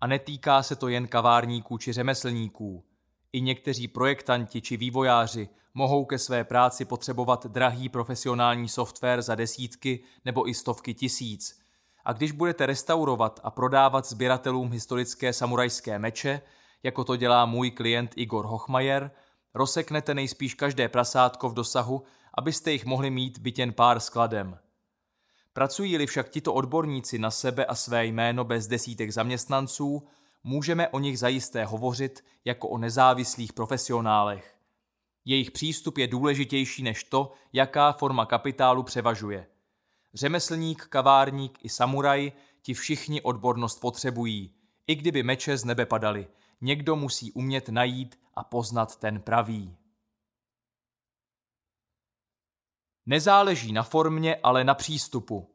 a 0.00 0.06
netýká 0.06 0.62
se 0.62 0.76
to 0.76 0.88
jen 0.88 1.08
kavárníků 1.08 1.78
či 1.78 1.92
řemeslníků. 1.92 2.84
I 3.32 3.40
někteří 3.40 3.88
projektanti 3.88 4.60
či 4.60 4.76
vývojáři 4.76 5.48
mohou 5.74 6.04
ke 6.04 6.18
své 6.18 6.44
práci 6.44 6.84
potřebovat 6.84 7.46
drahý 7.46 7.88
profesionální 7.88 8.68
software 8.68 9.22
za 9.22 9.34
desítky 9.34 10.04
nebo 10.24 10.48
i 10.48 10.54
stovky 10.54 10.94
tisíc. 10.94 11.60
A 12.04 12.12
když 12.12 12.32
budete 12.32 12.66
restaurovat 12.66 13.40
a 13.42 13.50
prodávat 13.50 14.06
sběratelům 14.06 14.72
historické 14.72 15.32
samurajské 15.32 15.98
meče, 15.98 16.40
jako 16.82 17.04
to 17.04 17.16
dělá 17.16 17.46
můj 17.46 17.70
klient 17.70 18.12
Igor 18.16 18.46
Hochmajer, 18.46 19.10
rozseknete 19.54 20.14
nejspíš 20.14 20.54
každé 20.54 20.88
prasátko 20.88 21.48
v 21.48 21.54
dosahu, 21.54 22.02
abyste 22.34 22.72
jich 22.72 22.84
mohli 22.84 23.10
mít 23.10 23.38
byt 23.38 23.58
jen 23.58 23.72
pár 23.72 24.00
skladem. 24.00 24.58
Pracují-li 25.52 26.06
však 26.06 26.28
tito 26.28 26.54
odborníci 26.54 27.18
na 27.18 27.30
sebe 27.30 27.66
a 27.66 27.74
své 27.74 28.06
jméno 28.06 28.44
bez 28.44 28.66
desítek 28.66 29.10
zaměstnanců, 29.10 30.08
můžeme 30.44 30.88
o 30.88 30.98
nich 30.98 31.18
zajisté 31.18 31.64
hovořit 31.64 32.24
jako 32.44 32.68
o 32.68 32.78
nezávislých 32.78 33.52
profesionálech. 33.52 34.56
Jejich 35.24 35.50
přístup 35.50 35.98
je 35.98 36.06
důležitější 36.06 36.82
než 36.82 37.04
to, 37.04 37.32
jaká 37.52 37.92
forma 37.92 38.26
kapitálu 38.26 38.82
převažuje. 38.82 39.46
Řemeslník, 40.14 40.86
kavárník 40.86 41.58
i 41.62 41.68
samuraj 41.68 42.32
ti 42.62 42.74
všichni 42.74 43.22
odbornost 43.22 43.80
potřebují. 43.80 44.54
I 44.86 44.94
kdyby 44.94 45.22
meče 45.22 45.56
z 45.56 45.64
nebe 45.64 45.86
padaly, 45.86 46.26
někdo 46.60 46.96
musí 46.96 47.32
umět 47.32 47.68
najít 47.68 48.20
a 48.34 48.44
poznat 48.44 48.96
ten 48.96 49.20
pravý. 49.20 49.76
Nezáleží 53.06 53.72
na 53.72 53.82
formě, 53.82 54.36
ale 54.36 54.64
na 54.64 54.74
přístupu. 54.74 55.54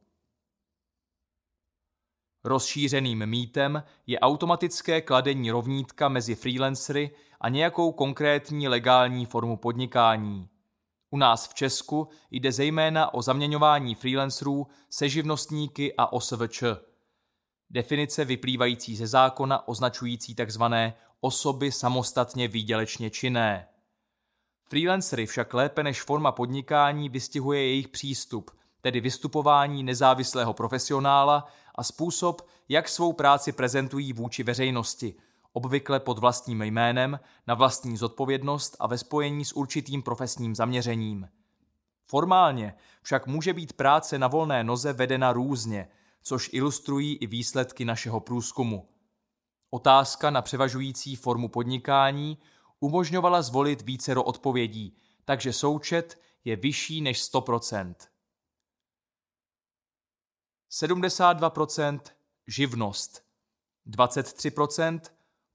Rozšířeným 2.43 3.25
mýtem 3.25 3.83
je 4.07 4.19
automatické 4.19 5.01
kladení 5.01 5.51
rovnítka 5.51 6.09
mezi 6.09 6.35
freelancery 6.35 7.15
a 7.41 7.49
nějakou 7.49 7.91
konkrétní 7.91 8.67
legální 8.67 9.25
formu 9.25 9.57
podnikání. 9.57 10.49
U 11.09 11.17
nás 11.17 11.47
v 11.47 11.53
Česku 11.53 12.07
jde 12.31 12.51
zejména 12.51 13.13
o 13.13 13.21
zaměňování 13.21 13.95
freelancerů 13.95 14.67
se 14.89 15.09
živnostníky 15.09 15.93
a 15.97 16.13
OSVČ. 16.13 16.63
Definice 17.73 18.25
vyplývající 18.25 18.95
ze 18.95 19.07
zákona 19.07 19.67
označující 19.67 20.35
tzv. 20.35 20.63
osoby 21.21 21.71
samostatně 21.71 22.47
výdělečně 22.47 23.09
činné. 23.09 23.67
Freelancery 24.63 25.25
však 25.25 25.53
lépe 25.53 25.83
než 25.83 26.01
forma 26.01 26.31
podnikání 26.31 27.09
vystihuje 27.09 27.61
jejich 27.61 27.87
přístup, 27.87 28.51
tedy 28.81 29.01
vystupování 29.01 29.83
nezávislého 29.83 30.53
profesionála 30.53 31.47
a 31.75 31.83
způsob, 31.83 32.41
jak 32.69 32.89
svou 32.89 33.13
práci 33.13 33.51
prezentují 33.51 34.13
vůči 34.13 34.43
veřejnosti, 34.43 35.15
obvykle 35.53 35.99
pod 35.99 36.19
vlastním 36.19 36.61
jménem, 36.61 37.19
na 37.47 37.53
vlastní 37.53 37.97
zodpovědnost 37.97 38.75
a 38.79 38.87
ve 38.87 38.97
spojení 38.97 39.45
s 39.45 39.53
určitým 39.53 40.01
profesním 40.01 40.55
zaměřením. 40.55 41.29
Formálně 42.05 42.73
však 43.01 43.27
může 43.27 43.53
být 43.53 43.73
práce 43.73 44.19
na 44.19 44.27
volné 44.27 44.63
noze 44.63 44.93
vedena 44.93 45.33
různě, 45.33 45.87
což 46.23 46.49
ilustrují 46.53 47.15
i 47.15 47.27
výsledky 47.27 47.85
našeho 47.85 48.19
průzkumu. 48.19 48.89
Otázka 49.69 50.29
na 50.29 50.41
převažující 50.41 51.15
formu 51.15 51.49
podnikání 51.49 52.37
umožňovala 52.79 53.41
zvolit 53.41 53.81
vícero 53.81 54.23
odpovědí, 54.23 54.97
takže 55.25 55.53
součet 55.53 56.21
je 56.45 56.55
vyšší 56.55 57.01
než 57.01 57.33
100%. 57.33 57.95
72% 60.71 61.99
živnost, 62.47 63.23
23% 63.87 64.99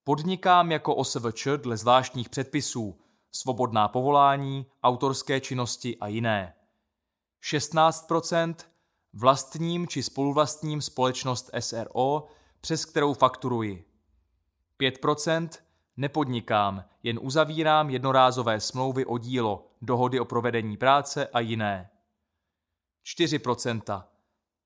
podnikám 0.05 0.73
jako 0.73 0.95
OSVČ 0.95 1.49
dle 1.57 1.77
zvláštních 1.77 2.29
předpisů, 2.29 3.01
svobodná 3.33 3.89
povolání, 3.89 4.67
autorské 4.83 5.41
činnosti 5.41 5.99
a 5.99 6.07
jiné. 6.07 6.55
16% 7.43 8.55
vlastním 9.13 9.89
či 9.89 10.03
spoluvlastním 10.03 10.83
společnost 10.83 11.51
SRO, 11.59 12.27
přes 12.61 12.85
kterou 12.85 13.15
fakturuji. 13.15 13.85
5% 14.81 15.49
Nepodnikám, 16.01 16.85
jen 17.03 17.19
uzavírám 17.23 17.91
jednorázové 17.91 18.61
smlouvy 18.61 19.07
o 19.07 19.19
dílo, 19.19 19.71
dohody 19.83 20.21
o 20.21 20.25
provedení 20.25 20.77
práce 20.77 21.27
a 21.27 21.41
jiné. 21.41 21.91
4%. 23.17 24.05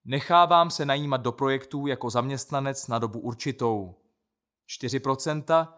Nechávám 0.04 0.70
se 0.70 0.86
najímat 0.86 1.20
do 1.20 1.32
projektů 1.32 1.86
jako 1.86 2.10
zaměstnanec 2.10 2.88
na 2.88 2.98
dobu 2.98 3.18
určitou. 3.18 3.94
4%. 4.80 5.68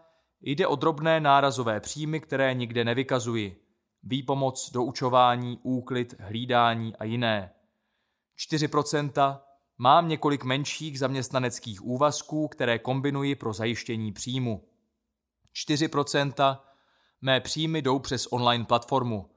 Jde 0.41 0.67
o 0.67 0.75
drobné 0.75 1.19
nárazové 1.19 1.79
příjmy, 1.79 2.19
které 2.19 2.53
nikde 2.53 2.83
nevykazuji. 2.83 3.63
Výpomoc, 4.03 4.71
doučování, 4.71 5.59
úklid, 5.63 6.15
hlídání 6.19 6.95
a 6.95 7.03
jiné. 7.03 7.53
4%. 8.37 9.41
Mám 9.77 10.07
několik 10.07 10.43
menších 10.43 10.99
zaměstnaneckých 10.99 11.85
úvazků, 11.85 12.47
které 12.47 12.79
kombinuji 12.79 13.35
pro 13.35 13.53
zajištění 13.53 14.11
příjmu. 14.11 14.67
4%, 15.69 16.57
Mé 17.21 17.41
příjmy 17.41 17.81
jdou 17.81 17.99
přes 17.99 18.27
online 18.31 18.65
platformu, 18.65 19.29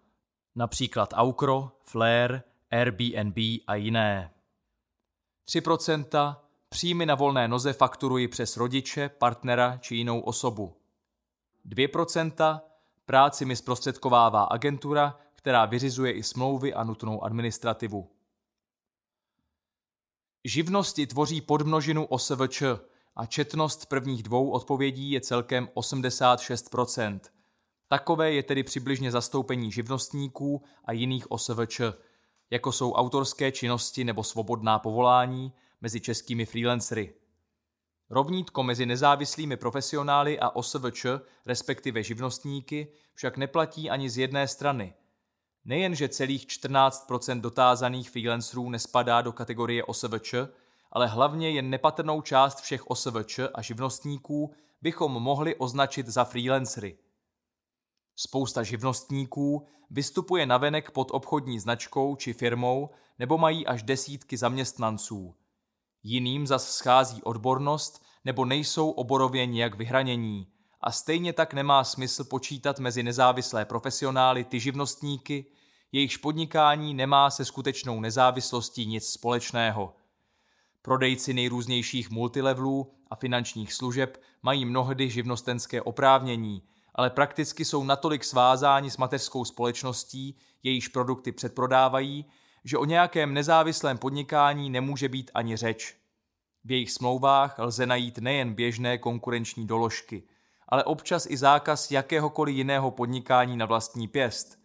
například 0.54 1.14
Aukro, 1.16 1.72
Flare, 1.84 2.42
Airbnb 2.70 3.36
a 3.66 3.74
jiné. 3.74 4.30
3% 5.48 6.36
příjmy 6.68 7.06
na 7.06 7.14
volné 7.14 7.48
noze 7.48 7.72
fakturuji 7.72 8.28
přes 8.28 8.56
rodiče, 8.56 9.08
partnera 9.08 9.78
či 9.80 9.96
jinou 9.96 10.20
osobu. 10.20 10.76
2% 11.66 12.60
práci 13.06 13.44
mi 13.44 13.56
zprostředkovává 13.56 14.44
agentura, 14.44 15.18
která 15.34 15.64
vyřizuje 15.64 16.12
i 16.12 16.22
smlouvy 16.22 16.74
a 16.74 16.84
nutnou 16.84 17.24
administrativu. 17.24 18.10
Živnosti 20.44 21.06
tvoří 21.06 21.40
podmnožinu 21.40 22.06
OSVČ 22.06 22.62
a 23.16 23.26
četnost 23.26 23.86
prvních 23.86 24.22
dvou 24.22 24.50
odpovědí 24.50 25.10
je 25.10 25.20
celkem 25.20 25.68
86% 25.74 27.20
Takové 27.88 28.32
je 28.32 28.42
tedy 28.42 28.62
přibližně 28.62 29.10
zastoupení 29.10 29.72
živnostníků 29.72 30.62
a 30.84 30.92
jiných 30.92 31.30
OSVČ, 31.30 31.80
jako 32.50 32.72
jsou 32.72 32.92
autorské 32.92 33.52
činnosti 33.52 34.04
nebo 34.04 34.24
svobodná 34.24 34.78
povolání 34.78 35.52
mezi 35.80 36.00
českými 36.00 36.46
freelancery. 36.46 37.14
Rovnítko 38.10 38.62
mezi 38.62 38.86
nezávislými 38.86 39.56
profesionály 39.56 40.38
a 40.38 40.50
OSVČ, 40.50 41.06
respektive 41.46 42.02
živnostníky, 42.02 42.92
však 43.14 43.36
neplatí 43.36 43.90
ani 43.90 44.10
z 44.10 44.18
jedné 44.18 44.48
strany. 44.48 44.94
Nejenže 45.68 46.08
celých 46.08 46.46
14 46.46 47.10
dotázaných 47.34 48.10
freelancerů 48.10 48.70
nespadá 48.70 49.22
do 49.22 49.32
kategorie 49.32 49.84
OSVČ, 49.84 50.34
ale 50.92 51.06
hlavně 51.06 51.50
jen 51.50 51.70
nepatrnou 51.70 52.20
část 52.20 52.60
všech 52.60 52.90
OSVČ 52.90 53.40
a 53.54 53.62
živnostníků 53.62 54.54
bychom 54.82 55.12
mohli 55.12 55.54
označit 55.54 56.06
za 56.06 56.24
freelancery. 56.24 56.98
Spousta 58.16 58.62
živnostníků 58.62 59.66
vystupuje 59.90 60.46
navenek 60.46 60.90
pod 60.90 61.08
obchodní 61.10 61.60
značkou 61.60 62.16
či 62.16 62.32
firmou 62.32 62.90
nebo 63.18 63.38
mají 63.38 63.66
až 63.66 63.82
desítky 63.82 64.36
zaměstnanců. 64.36 65.34
Jiným 66.02 66.46
zas 66.46 66.70
schází 66.70 67.22
odbornost 67.22 68.02
nebo 68.24 68.44
nejsou 68.44 68.90
oborově 68.90 69.46
nijak 69.46 69.74
vyhranění 69.74 70.46
a 70.80 70.92
stejně 70.92 71.32
tak 71.32 71.54
nemá 71.54 71.84
smysl 71.84 72.24
počítat 72.24 72.78
mezi 72.78 73.02
nezávislé 73.02 73.64
profesionály 73.64 74.44
ty 74.44 74.60
živnostníky, 74.60 75.46
jejichž 75.92 76.16
podnikání 76.16 76.94
nemá 76.94 77.30
se 77.30 77.44
skutečnou 77.44 78.00
nezávislostí 78.00 78.86
nic 78.86 79.08
společného. 79.08 79.94
Prodejci 80.82 81.34
nejrůznějších 81.34 82.10
multilevelů 82.10 82.92
a 83.10 83.16
finančních 83.16 83.72
služeb 83.72 84.22
mají 84.42 84.64
mnohdy 84.64 85.10
živnostenské 85.10 85.82
oprávnění, 85.82 86.62
ale 86.94 87.10
prakticky 87.10 87.64
jsou 87.64 87.84
natolik 87.84 88.24
svázáni 88.24 88.90
s 88.90 88.96
mateřskou 88.96 89.44
společností, 89.44 90.38
jejíž 90.62 90.88
produkty 90.88 91.32
předprodávají, 91.32 92.24
že 92.64 92.78
o 92.78 92.84
nějakém 92.84 93.34
nezávislém 93.34 93.98
podnikání 93.98 94.70
nemůže 94.70 95.08
být 95.08 95.30
ani 95.34 95.56
řeč. 95.56 95.96
V 96.64 96.70
jejich 96.70 96.90
smlouvách 96.90 97.58
lze 97.58 97.86
najít 97.86 98.18
nejen 98.18 98.54
běžné 98.54 98.98
konkurenční 98.98 99.66
doložky, 99.66 100.22
ale 100.68 100.84
občas 100.84 101.26
i 101.30 101.36
zákaz 101.36 101.90
jakéhokoliv 101.90 102.56
jiného 102.56 102.90
podnikání 102.90 103.56
na 103.56 103.66
vlastní 103.66 104.08
pěst. 104.08 104.57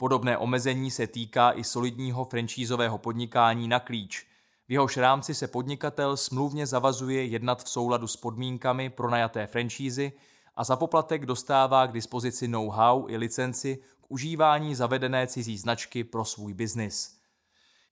Podobné 0.00 0.38
omezení 0.38 0.90
se 0.90 1.06
týká 1.06 1.52
i 1.52 1.64
solidního 1.64 2.24
franšízového 2.24 2.98
podnikání 2.98 3.68
na 3.68 3.80
klíč. 3.80 4.26
V 4.68 4.72
jehož 4.72 4.96
rámci 4.96 5.34
se 5.34 5.48
podnikatel 5.48 6.16
smluvně 6.16 6.66
zavazuje 6.66 7.24
jednat 7.24 7.64
v 7.64 7.68
souladu 7.68 8.06
s 8.06 8.16
podmínkami 8.16 8.90
pro 8.90 9.10
najaté 9.10 9.46
franšízy 9.46 10.12
a 10.56 10.64
za 10.64 10.76
poplatek 10.76 11.26
dostává 11.26 11.86
k 11.86 11.92
dispozici 11.92 12.48
know-how 12.48 13.06
i 13.08 13.16
licenci 13.16 13.76
k 14.00 14.06
užívání 14.08 14.74
zavedené 14.74 15.26
cizí 15.26 15.58
značky 15.58 16.04
pro 16.04 16.24
svůj 16.24 16.54
biznis. 16.54 17.16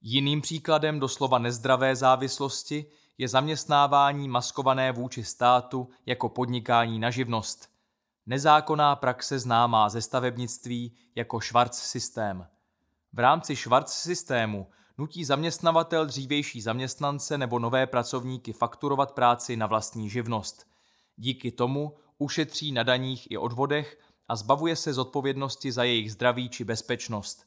Jiným 0.01 0.41
příkladem 0.41 1.01
doslova 1.01 1.39
nezdravé 1.39 1.97
závislosti 1.97 2.87
je 3.19 3.29
zaměstnávání 3.29 4.29
maskované 4.29 4.93
vůči 4.93 5.25
státu 5.25 5.89
jako 6.07 6.29
podnikání 6.29 6.99
na 6.99 7.11
živnost. 7.11 7.78
Nezákonná 8.29 8.97
praxe 8.97 9.39
známá 9.39 9.89
ze 9.89 10.03
stavebnictví 10.03 10.97
jako 11.15 11.41
Schwarz 11.41 11.79
systém. 11.79 12.47
V 13.13 13.19
rámci 13.19 13.57
Schwarz 13.57 13.93
systému 13.93 14.67
nutí 14.99 15.25
zaměstnavatel 15.25 16.07
dřívější 16.07 16.61
zaměstnance 16.61 17.39
nebo 17.39 17.59
nové 17.59 17.87
pracovníky 17.87 18.53
fakturovat 18.53 19.13
práci 19.13 19.57
na 19.57 19.67
vlastní 19.67 20.11
živnost. 20.11 20.67
Díky 21.17 21.51
tomu 21.51 21.97
ušetří 22.19 22.73
na 22.73 22.83
daních 22.83 23.31
i 23.31 23.39
odvodech 23.39 23.99
a 24.29 24.37
zbavuje 24.37 24.77
se 24.77 24.93
zodpovědnosti 24.93 25.73
za 25.73 25.85
jejich 25.85 26.13
zdraví 26.13 26.49
či 26.49 26.65
bezpečnost. 26.65 27.47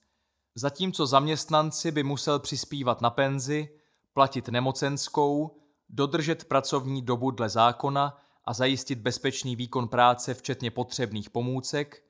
Zatímco 0.55 1.05
zaměstnanci 1.05 1.91
by 1.91 2.03
musel 2.03 2.39
přispívat 2.39 3.01
na 3.01 3.09
penzi, 3.09 3.69
platit 4.13 4.47
nemocenskou, 4.47 5.57
dodržet 5.89 6.43
pracovní 6.43 7.01
dobu 7.01 7.31
dle 7.31 7.49
zákona 7.49 8.17
a 8.45 8.53
zajistit 8.53 8.99
bezpečný 8.99 9.55
výkon 9.55 9.87
práce 9.87 10.33
včetně 10.33 10.71
potřebných 10.71 11.29
pomůcek, 11.29 12.03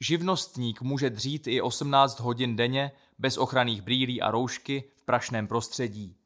živnostník 0.00 0.82
může 0.82 1.10
dřít 1.10 1.46
i 1.46 1.62
18 1.62 2.20
hodin 2.20 2.56
denně 2.56 2.92
bez 3.18 3.38
ochranných 3.38 3.82
brýlí 3.82 4.22
a 4.22 4.30
roušky 4.30 4.84
v 4.96 5.04
prašném 5.04 5.46
prostředí. 5.46 6.16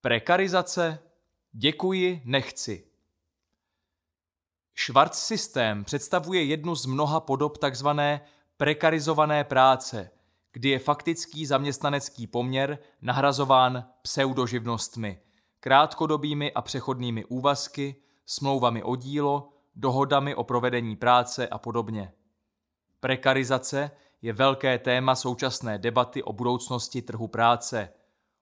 Prekarizace 0.00 0.98
Děkuji, 1.52 2.22
nechci. 2.24 2.84
Schwarz 4.78 5.18
systém 5.18 5.84
představuje 5.84 6.44
jednu 6.44 6.74
z 6.74 6.86
mnoha 6.86 7.20
podob 7.20 7.58
takzvané 7.58 8.20
prekarizované 8.56 9.44
práce, 9.44 10.10
kdy 10.52 10.68
je 10.68 10.78
faktický 10.78 11.46
zaměstnanecký 11.46 12.26
poměr 12.26 12.78
nahrazován 13.02 13.90
pseudoživnostmi, 14.02 15.20
krátkodobými 15.60 16.52
a 16.52 16.62
přechodnými 16.62 17.24
úvazky, 17.24 17.96
smlouvami 18.26 18.82
o 18.82 18.96
dílo, 18.96 19.52
dohodami 19.74 20.34
o 20.34 20.44
provedení 20.44 20.96
práce 20.96 21.48
a 21.48 21.58
podobně. 21.58 22.12
Prekarizace 23.00 23.90
je 24.22 24.32
velké 24.32 24.78
téma 24.78 25.14
současné 25.14 25.78
debaty 25.78 26.22
o 26.22 26.32
budoucnosti 26.32 27.02
trhu 27.02 27.28
práce. 27.28 27.88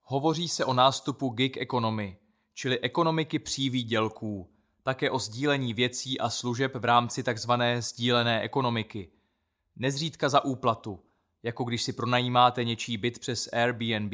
Hovoří 0.03 0.49
se 0.49 0.65
o 0.65 0.73
nástupu 0.73 1.29
gig 1.29 1.57
economy, 1.57 2.17
čili 2.55 2.81
ekonomiky 2.81 3.39
přívýdělků, 3.39 4.51
také 4.83 5.11
o 5.11 5.19
sdílení 5.19 5.75
věcí 5.75 6.21
a 6.21 6.31
služeb 6.31 6.75
v 6.75 6.85
rámci 6.85 7.23
tzv. 7.23 7.53
sdílené 7.79 8.43
ekonomiky. 8.43 9.11
Nezřídka 9.77 10.29
za 10.29 10.45
úplatu, 10.45 11.01
jako 11.43 11.65
když 11.65 11.83
si 11.83 11.93
pronajímáte 11.93 12.65
něčí 12.65 12.97
byt 12.97 13.19
přes 13.19 13.49
Airbnb 13.53 14.13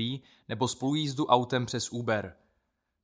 nebo 0.49 0.69
spolujízdu 0.69 1.27
autem 1.27 1.67
přes 1.67 1.93
Uber. 1.93 2.37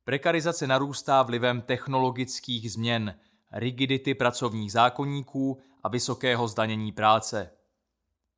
Prekarizace 0.03 0.67
narůstá 0.67 1.23
vlivem 1.23 1.61
technologických 1.61 2.71
změn, 2.71 3.15
rigidity 3.51 4.13
pracovních 4.13 4.71
zákonníků 4.71 5.61
a 5.83 5.89
vysokého 5.89 6.47
zdanění 6.47 6.91
práce. 6.91 7.51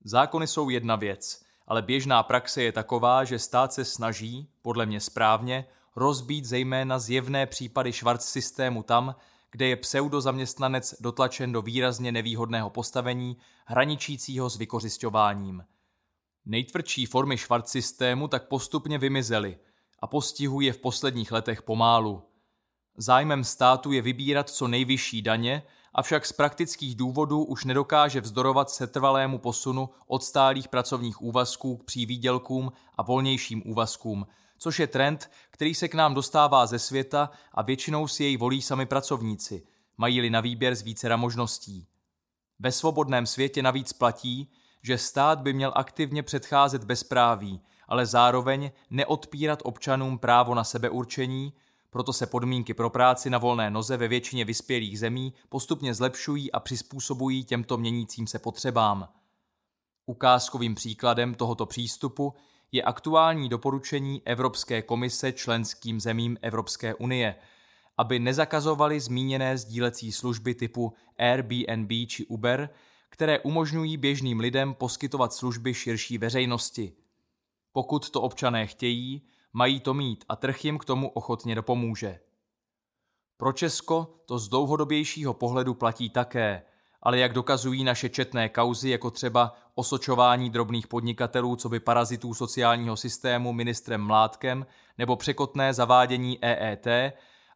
Zákony 0.03 0.47
jsou 0.47 0.69
jedna 0.69 0.95
věc, 0.95 1.45
ale 1.67 1.81
běžná 1.81 2.23
praxe 2.23 2.63
je 2.63 2.71
taková, 2.71 3.23
že 3.23 3.39
stát 3.39 3.73
se 3.73 3.85
snaží, 3.85 4.49
podle 4.61 4.85
mě 4.85 4.99
správně, 4.99 5.65
rozbít 5.95 6.45
zejména 6.45 6.99
zjevné 6.99 7.45
případy 7.45 7.93
švarc 7.93 8.25
systému 8.25 8.83
tam, 8.83 9.15
kde 9.51 9.67
je 9.67 9.75
pseudozaměstnanec 9.75 10.95
dotlačen 10.99 11.51
do 11.51 11.61
výrazně 11.61 12.11
nevýhodného 12.11 12.69
postavení, 12.69 13.37
hraničícího 13.65 14.49
s 14.49 14.57
vykořišťováním. 14.57 15.65
Nejtvrdší 16.45 17.05
formy 17.05 17.37
švarc 17.37 17.69
systému 17.69 18.27
tak 18.27 18.47
postupně 18.47 18.97
vymizely 18.97 19.57
a 20.03 20.07
postihuje 20.07 20.73
v 20.73 20.77
posledních 20.77 21.31
letech 21.31 21.61
pomálu. 21.61 22.21
Zájmem 22.97 23.43
státu 23.43 23.91
je 23.91 24.01
vybírat 24.01 24.49
co 24.49 24.67
nejvyšší 24.67 25.21
daně, 25.21 25.63
avšak 25.93 26.25
z 26.25 26.31
praktických 26.31 26.95
důvodů 26.95 27.43
už 27.43 27.65
nedokáže 27.65 28.21
vzdorovat 28.21 28.69
setrvalému 28.69 29.37
posunu 29.37 29.89
od 30.07 30.23
stálých 30.23 30.67
pracovních 30.67 31.21
úvazků 31.21 31.77
k 31.77 31.83
přívýdělkům 31.83 32.71
a 32.97 33.03
volnějším 33.03 33.63
úvazkům– 33.65 34.27
což 34.57 34.79
je 34.79 34.87
trend, 34.87 35.31
který 35.51 35.75
se 35.75 35.87
k 35.87 35.93
nám 35.93 36.13
dostává 36.13 36.65
ze 36.65 36.79
světa 36.79 37.29
a 37.51 37.61
většinou 37.61 38.07
si 38.07 38.23
jej 38.23 38.37
volí 38.37 38.61
sami 38.61 38.85
pracovníci, 38.85 39.63
mají-li 39.97 40.29
na 40.29 40.41
výběr 40.41 40.75
z 40.75 40.81
vícera 40.81 41.17
možností. 41.17 41.87
Ve 42.59 42.71
svobodném 42.71 43.25
světě 43.25 43.63
navíc 43.63 43.93
platí, 43.93 44.51
že 44.81 44.97
stát 44.97 45.39
by 45.39 45.53
měl 45.53 45.71
aktivně 45.75 46.23
předcházet 46.23 46.83
bezpráví, 46.83 47.61
ale 47.87 48.05
zároveň 48.05 48.71
neodpírat 48.89 49.59
občanům 49.63 50.17
právo 50.17 50.55
na 50.55 50.63
sebeurčení, 50.63 51.53
proto 51.89 52.13
se 52.13 52.27
podmínky 52.27 52.73
pro 52.73 52.89
práci 52.89 53.29
na 53.29 53.37
volné 53.37 53.69
noze 53.69 53.97
ve 53.97 54.07
většině 54.07 54.45
vyspělých 54.45 54.99
zemí 54.99 55.33
postupně 55.49 55.93
zlepšují 55.93 56.51
a 56.51 56.59
přizpůsobují 56.59 57.43
těmto 57.43 57.77
měnícím 57.77 58.27
se 58.27 58.39
potřebám. 58.39 59.09
Ukázkovým 60.05 60.75
příkladem 60.75 61.35
tohoto 61.35 61.65
přístupu 61.65 62.33
je 62.71 62.83
aktuální 62.83 63.49
doporučení 63.49 64.21
Evropské 64.25 64.81
komise 64.81 65.31
členským 65.31 65.99
zemím 65.99 66.37
Evropské 66.41 66.95
unie 66.95 67.35
aby 67.97 68.19
nezakazovali 68.19 68.99
zmíněné 68.99 69.57
sdílecí 69.57 70.11
služby 70.11 70.55
typu 70.55 70.93
Airbnb 71.17 71.91
či 72.07 72.25
Uber, 72.25 72.69
které 73.09 73.39
umožňují 73.39 73.97
běžným 73.97 74.39
lidem 74.39 74.73
poskytovat 74.73 75.33
služby 75.33 75.73
širší 75.73 76.17
veřejnosti. 76.17 76.93
Pokud 77.73 78.09
to 78.09 78.21
občané 78.21 78.67
chtějí, 78.67 79.21
mají 79.53 79.79
to 79.79 79.93
mít 79.93 80.25
a 80.29 80.35
trh 80.35 80.65
jim 80.65 80.77
k 80.77 80.85
tomu 80.85 81.09
ochotně 81.09 81.55
dopomůže. 81.55 82.19
Pro 83.37 83.53
Česko 83.53 84.07
to 84.25 84.39
z 84.39 84.49
dlouhodobějšího 84.49 85.33
pohledu 85.33 85.73
platí 85.73 86.09
také, 86.09 86.63
ale 87.01 87.19
jak 87.19 87.33
dokazují 87.33 87.83
naše 87.83 88.09
četné 88.09 88.49
kauzy, 88.49 88.89
jako 88.89 89.11
třeba 89.11 89.55
osočování 89.75 90.49
drobných 90.49 90.87
podnikatelů 90.87 91.55
co 91.55 91.69
by 91.69 91.79
parazitů 91.79 92.33
sociálního 92.33 92.97
systému 92.97 93.53
ministrem 93.53 94.01
Mládkem 94.01 94.65
nebo 94.97 95.15
překotné 95.15 95.73
zavádění 95.73 96.43
EET 96.43 96.87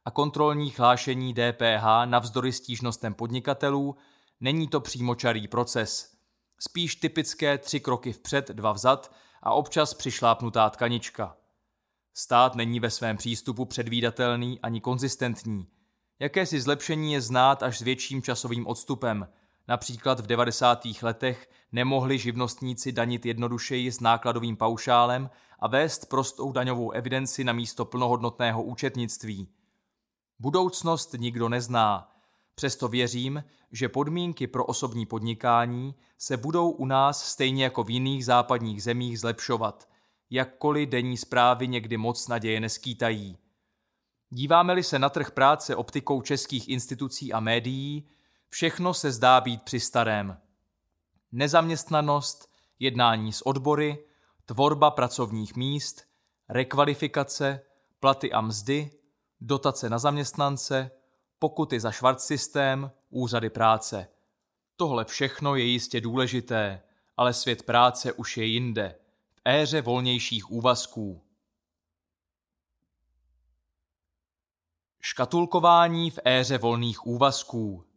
a 0.06 0.12
kontrolní 0.12 0.74
hlášení 0.78 1.34
DPH 1.34 1.86
navzdory 2.06 2.52
stížnostem 2.52 3.14
podnikatelů, 3.14 3.96
není 4.40 4.68
to 4.68 4.80
přímočarý 4.80 5.48
proces. 5.48 6.18
Spíš 6.60 6.96
typické 6.96 7.58
tři 7.58 7.80
kroky 7.80 8.14
vpřed, 8.14 8.48
dva 8.48 8.72
vzad 8.72 9.12
a 9.44 9.54
občas 9.54 9.94
přišlápnutá 9.94 10.70
tkanička. 10.70 11.38
Stát 12.14 12.56
není 12.56 12.80
ve 12.80 12.90
svém 12.90 13.18
přístupu 13.18 13.66
předvídatelný 13.66 14.60
ani 14.62 14.82
konzistentní. 14.82 15.68
Jakési 16.20 16.62
zlepšení 16.62 17.14
je 17.14 17.22
znát 17.22 17.64
až 17.64 17.78
s 17.78 17.82
větším 17.82 18.22
časovým 18.22 18.68
odstupem. 18.68 19.28
Například 19.68 20.20
v 20.20 20.28
90. 20.28 20.88
letech 21.02 21.50
nemohli 21.72 22.18
živnostníci 22.18 22.92
danit 22.92 23.26
jednodušeji 23.26 23.92
s 23.92 24.00
nákladovým 24.00 24.58
paušálem 24.58 25.30
a 25.60 25.68
vést 25.68 26.06
prostou 26.06 26.52
daňovou 26.52 26.92
evidenci 26.92 27.44
na 27.44 27.54
místo 27.54 27.86
plnohodnotného 27.86 28.64
účetnictví. 28.64 29.48
Budoucnost 30.40 31.14
nikdo 31.14 31.50
nezná, 31.50 32.17
přesto 32.58 32.88
věřím, 32.88 33.44
že 33.72 33.90
podmínky 33.90 34.48
pro 34.48 34.66
osobní 34.66 35.06
podnikání 35.06 35.96
se 36.18 36.38
budou 36.38 36.70
u 36.70 36.86
nás 36.86 37.26
stejně 37.26 37.64
jako 37.64 37.84
v 37.84 37.90
jiných 37.90 38.26
západních 38.26 38.84
zemích 38.84 39.20
zlepšovat, 39.20 39.90
jakkoliv 40.30 40.90
denní 40.90 41.18
zprávy 41.18 41.68
někdy 41.68 41.98
moc 41.98 42.28
naděje 42.28 42.60
neskýtají. 42.60 43.38
Díváme-li 44.30 44.84
se 44.84 45.00
na 45.00 45.10
trh 45.10 45.32
práce 45.32 45.76
optikou 45.76 46.22
českých 46.22 46.70
institucí 46.70 47.34
a 47.34 47.40
médií, 47.40 48.08
všechno 48.50 48.94
se 48.94 49.12
zdá 49.12 49.42
být 49.42 49.64
při 49.64 49.80
starém. 49.80 50.38
Nezaměstnanost, 51.32 52.50
jednání 52.80 53.34
s 53.34 53.48
odbory, 53.48 53.98
tvorba 54.46 54.92
pracovních 54.92 55.56
míst, 55.56 56.04
rekvalifikace, 56.50 57.62
platy 58.00 58.32
a 58.32 58.42
mzdy, 58.42 58.92
dotace 59.42 59.90
na 59.90 60.00
zaměstnance, 60.00 60.92
pokuty 61.40 61.80
za 61.80 61.92
švart 61.92 62.22
systém, 62.22 62.92
úřady 63.10 63.50
práce. 63.50 64.08
Tohle 64.76 65.06
všechno 65.06 65.56
je 65.56 65.64
jistě 65.64 66.02
důležité, 66.02 66.82
ale 67.18 67.34
svět 67.34 67.64
práce 67.64 68.14
už 68.14 68.38
je 68.38 68.46
jinde, 68.46 68.96
v 69.36 69.42
éře 69.46 69.82
volnějších 69.82 70.52
úvazků. 70.52 71.24
Škatulkování 75.02 76.12
v 76.12 76.20
éře 76.26 76.58
volných 76.58 77.08
úvazků 77.08 77.88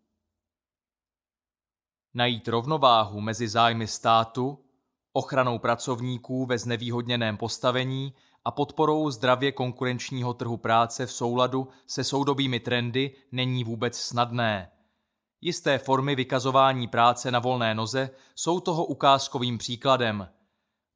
Najít 2.14 2.48
rovnováhu 2.48 3.20
mezi 3.20 3.48
zájmy 3.48 3.86
státu, 3.86 4.64
ochranou 5.12 5.58
pracovníků 5.58 6.46
ve 6.46 6.58
znevýhodněném 6.58 7.36
postavení 7.36 8.14
a 8.44 8.50
podporou 8.50 9.10
zdravě 9.10 9.52
konkurenčního 9.52 10.34
trhu 10.34 10.56
práce 10.56 11.06
v 11.06 11.12
souladu 11.12 11.68
se 11.86 12.04
soudobými 12.04 12.60
trendy 12.60 13.14
není 13.32 13.64
vůbec 13.64 13.98
snadné. 13.98 14.70
Jisté 15.40 15.78
formy 15.78 16.14
vykazování 16.14 16.88
práce 16.88 17.30
na 17.30 17.38
volné 17.38 17.74
noze 17.74 18.10
jsou 18.34 18.60
toho 18.60 18.84
ukázkovým 18.84 19.58
příkladem. 19.58 20.28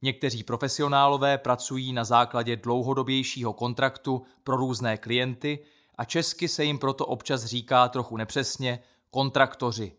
Někteří 0.02 0.42
profesionálové 0.42 1.38
pracují 1.38 1.92
na 1.92 2.04
základě 2.04 2.56
dlouhodobějšího 2.56 3.52
kontraktu 3.52 4.22
pro 4.44 4.56
různé 4.56 4.96
klienty 4.96 5.58
a 5.98 6.04
česky 6.04 6.48
se 6.48 6.64
jim 6.64 6.78
proto 6.78 7.06
občas 7.06 7.44
říká 7.44 7.88
trochu 7.88 8.16
nepřesně 8.16 8.78
kontraktoři. 9.10 9.92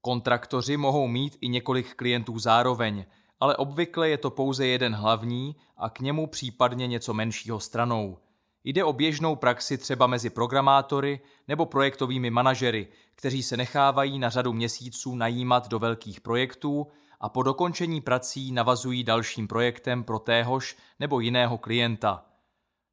Kontraktoři 0.00 0.76
mohou 0.76 1.08
mít 1.08 1.38
i 1.40 1.48
několik 1.48 1.94
klientů 1.94 2.38
zároveň, 2.38 3.04
ale 3.40 3.56
obvykle 3.56 4.08
je 4.08 4.18
to 4.18 4.30
pouze 4.30 4.66
jeden 4.66 4.94
hlavní 4.94 5.56
a 5.76 5.90
k 5.90 6.00
němu 6.00 6.26
případně 6.26 6.86
něco 6.86 7.14
menšího 7.14 7.60
stranou. 7.60 8.18
Jde 8.64 8.84
o 8.84 8.92
běžnou 8.92 9.36
praxi 9.36 9.78
třeba 9.78 10.06
mezi 10.06 10.30
programátory 10.30 11.20
nebo 11.48 11.66
projektovými 11.66 12.30
manažery, 12.30 12.88
kteří 13.14 13.42
se 13.42 13.56
nechávají 13.56 14.18
na 14.18 14.30
řadu 14.30 14.52
měsíců 14.52 15.14
najímat 15.14 15.68
do 15.68 15.78
velkých 15.78 16.20
projektů 16.20 16.86
a 17.20 17.28
po 17.28 17.42
dokončení 17.42 18.00
prací 18.00 18.52
navazují 18.52 19.04
dalším 19.04 19.48
projektem 19.48 20.04
pro 20.04 20.18
téhož 20.18 20.76
nebo 21.00 21.20
jiného 21.20 21.58
klienta. 21.58 22.26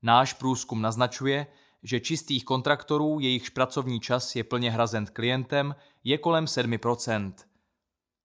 Náš 0.01 0.33
průzkum 0.33 0.81
naznačuje, 0.81 1.47
že 1.83 1.99
čistých 1.99 2.45
kontraktorů, 2.45 3.19
jejichž 3.19 3.49
pracovní 3.49 3.99
čas 3.99 4.35
je 4.35 4.43
plně 4.43 4.71
hrazen 4.71 5.05
klientem, 5.05 5.75
je 6.03 6.17
kolem 6.17 6.45
7%. 6.45 7.33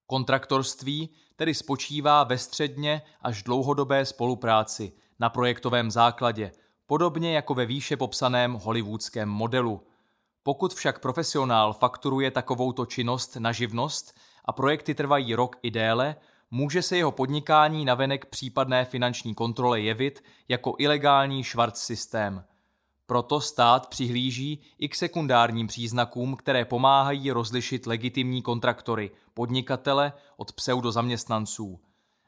Kontraktorství 0.06 1.08
tedy 1.36 1.54
spočívá 1.54 2.24
ve 2.24 2.38
středně 2.38 3.02
až 3.22 3.42
dlouhodobé 3.42 4.04
spolupráci 4.04 4.92
na 5.20 5.30
projektovém 5.30 5.90
základě, 5.90 6.52
podobně 6.86 7.34
jako 7.34 7.54
ve 7.54 7.66
výše 7.66 7.96
popsaném 7.96 8.52
hollywoodském 8.52 9.28
modelu. 9.28 9.82
Pokud 10.42 10.74
však 10.74 10.98
profesionál 10.98 11.72
fakturuje 11.72 12.30
takovouto 12.30 12.86
činnost 12.86 13.36
na 13.36 13.52
živnost 13.52 14.16
a 14.44 14.52
projekty 14.52 14.94
trvají 14.94 15.34
rok 15.34 15.56
i 15.62 15.70
déle, 15.70 16.16
může 16.50 16.82
se 16.82 16.96
jeho 16.96 17.12
podnikání 17.12 17.84
navenek 17.84 18.26
případné 18.26 18.84
finanční 18.84 19.34
kontrole 19.34 19.80
jevit 19.80 20.24
jako 20.48 20.74
ilegální 20.78 21.44
švart 21.44 21.76
systém– 21.76 22.44
proto 23.06 23.40
stát 23.40 23.86
přihlíží 23.86 24.60
i 24.78 24.88
k 24.88 24.94
sekundárním 24.94 25.66
příznakům, 25.66 26.36
které 26.36 26.64
pomáhají 26.64 27.30
rozlišit 27.30 27.86
legitimní 27.86 28.42
kontraktory, 28.42 29.10
podnikatele 29.34 30.12
od 30.36 30.52
pseudozaměstnanců. 30.52 31.80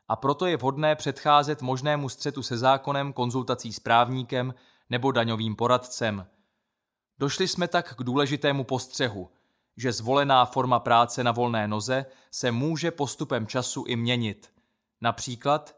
A 0.08 0.16
proto 0.16 0.46
je 0.46 0.56
vhodné 0.56 0.96
předcházet 0.96 1.62
možnému 1.62 2.08
střetu 2.08 2.42
se 2.42 2.58
zákonem 2.58 3.12
konzultací 3.12 3.72
s 3.72 3.80
právníkem 3.80 4.54
nebo 4.90 5.12
daňovým 5.12 5.56
poradcem. 5.56 6.26
Došli 7.18 7.48
jsme 7.48 7.68
tak 7.68 7.94
k 7.94 8.02
důležitému 8.02 8.64
postřehu, 8.64 9.30
že 9.76 9.92
zvolená 9.92 10.44
forma 10.44 10.78
práce 10.78 11.24
na 11.24 11.32
volné 11.32 11.68
noze 11.68 12.06
se 12.30 12.52
může 12.52 12.90
postupem 12.90 13.46
času 13.46 13.84
i 13.86 13.96
měnit. 13.96 14.52
Například 15.00 15.76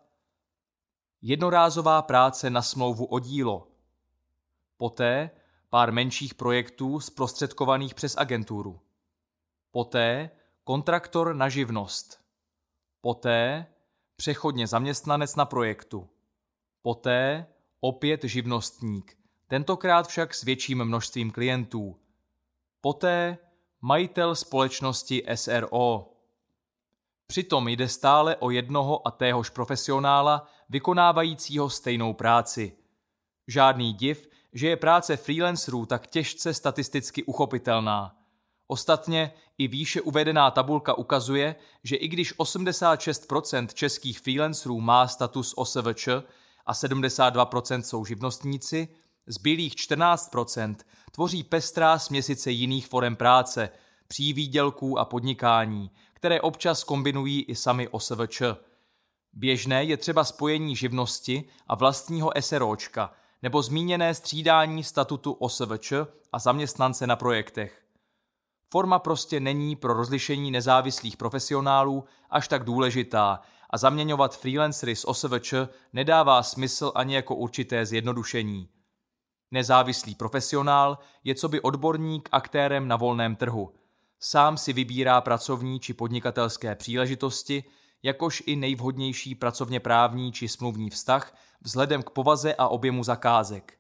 jednorázová 1.23 2.03
práce 2.03 2.51
na 2.51 2.63
smlouvu 2.63 3.05
o 3.05 3.19
dílo– 3.19 3.69
Poté 4.77 5.31
pár 5.71 5.93
menších 5.93 6.35
projektů 6.35 7.01
zprostředkovaných 7.01 7.95
přes 7.95 8.17
agenturu. 8.17 8.81
Poté 9.71 10.31
kontraktor 10.65 11.35
na 11.35 11.49
živnost. 11.49 12.21
Poté 13.01 13.67
přechodně 14.17 14.67
zaměstnanec 14.67 15.37
na 15.37 15.45
projektu. 15.45 16.09
Poté 16.83 17.47
opět 17.81 18.25
živnostník, 18.25 19.19
tentokrát 19.49 20.09
však 20.09 20.35
s 20.35 20.43
větším 20.43 20.85
množstvím 20.85 21.31
klientů. 21.31 22.01
Poté 22.81 23.39
majitel 23.81 24.35
společnosti 24.35 25.23
SRO. 25.35 26.13
Přitom 27.27 27.69
jde 27.69 27.89
stále 27.89 28.37
o 28.37 28.51
jednoho 28.51 29.09
a 29.09 29.11
téhož 29.11 29.51
profesionála 29.51 30.47
vykonávajícího 30.69 31.71
stejnou 31.71 32.13
práci. 32.13 32.77
Žádný 33.49 33.93
div, 33.93 34.29
že 34.57 34.69
je 34.69 34.77
práce 34.77 35.17
freelancerů 35.17 35.87
tak 35.87 36.07
těžce 36.07 36.55
statisticky 36.55 37.25
uchopitelná. 37.25 38.17
Ostatně 38.67 39.33
i 39.59 39.69
výše 39.69 40.01
uvedená 40.01 40.51
tabulka 40.51 40.95
ukazuje, 40.95 41.57
že 41.85 41.97
i 41.97 42.09
když 42.09 42.39
86% 42.39 43.67
českých 43.67 44.21
freelancerů 44.21 44.81
má 44.81 45.09
status 45.09 45.55
OSVČ 45.57 46.09
a 46.67 46.73
72% 46.73 47.81
jsou 47.83 48.05
živnostníci, 48.05 48.89
zbylých 49.27 49.75
14% 49.75 50.77
tvoří 51.13 51.43
pestrá 51.43 51.99
směsice 51.99 52.51
jiných 52.51 52.87
forem 52.87 53.17
práce, 53.17 53.71
přívýdělků 54.09 54.99
a 54.99 55.05
podnikání, 55.05 55.91
které 56.13 56.41
občas 56.41 56.85
kombinují 56.85 57.43
i 57.43 57.55
sami 57.55 57.89
OSVČ. 57.89 58.43
Běžné 59.33 59.85
je 59.85 59.97
třeba 59.97 60.25
spojení 60.25 60.77
živnosti 60.77 61.45
a 61.67 61.75
vlastního 61.75 62.33
SROčka– 62.41 63.15
nebo 63.47 63.63
zmíněné 63.63 64.15
střídání 64.15 64.85
statutu 64.85 65.33
OSVČ 65.33 65.93
a 66.33 66.39
zaměstnance 66.39 67.07
na 67.07 67.17
projektech. 67.17 67.83
Forma 68.73 68.99
prostě 68.99 69.41
není 69.41 69.77
pro 69.77 69.95
rozlišení 69.95 70.51
nezávislých 70.51 71.17
profesionálů 71.17 72.05
až 72.31 72.49
tak 72.49 72.65
důležitá 72.65 73.41
a 73.71 73.79
zaměňovat 73.79 74.37
freelancery 74.37 74.97
s 74.97 75.09
OSVČ 75.09 75.55
nedává 75.93 76.43
smysl 76.43 76.93
ani 76.95 77.15
jako 77.15 77.35
určité 77.35 77.87
zjednodušení. 77.87 78.69
Nezávislý 79.51 80.15
profesionál 80.15 80.99
je 81.25 81.35
co 81.35 81.49
by 81.49 81.61
odborník 81.61 82.29
aktérem 82.33 82.89
na 82.89 82.97
volném 82.97 83.37
trhu. 83.37 83.73
Sám 84.21 84.57
si 84.57 84.73
vybírá 84.73 85.21
pracovní 85.21 85.81
či 85.81 85.95
podnikatelské 85.95 86.75
příležitosti, 86.75 87.65
jakož 88.03 88.43
i 88.47 88.57
nejvhodnější 88.57 89.35
pracovně 89.35 89.81
právní 89.81 90.33
či 90.33 90.49
smluvní 90.49 90.91
vztah 90.91 91.37
vzhledem 91.61 92.03
k 92.03 92.11
povaze 92.11 92.55
a 92.55 92.69
objemu 92.69 93.05
zakázek. 93.05 93.79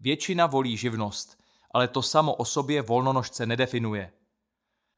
Většina 0.00 0.46
volí 0.46 0.76
živnost, 0.76 1.38
ale 1.74 1.88
to 1.88 2.02
samo 2.02 2.34
o 2.34 2.44
sobě 2.44 2.82
volnonožce 2.82 3.46
nedefinuje. 3.46 4.12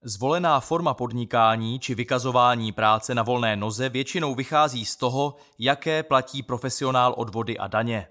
Zvolená 0.03 0.61
forma 0.61 0.95
podnikání 0.95 1.79
či 1.79 1.95
vykazování 1.95 2.73
práce 2.73 3.15
na 3.15 3.23
volné 3.23 3.57
noze 3.57 3.89
většinou 3.89 4.35
vychází 4.35 4.85
z 4.85 4.97
toho, 4.97 5.37
jaké 5.59 6.03
platí 6.03 6.43
profesionál 6.43 7.15
odvody 7.17 7.59
a 7.59 7.67
daně. 7.67 8.09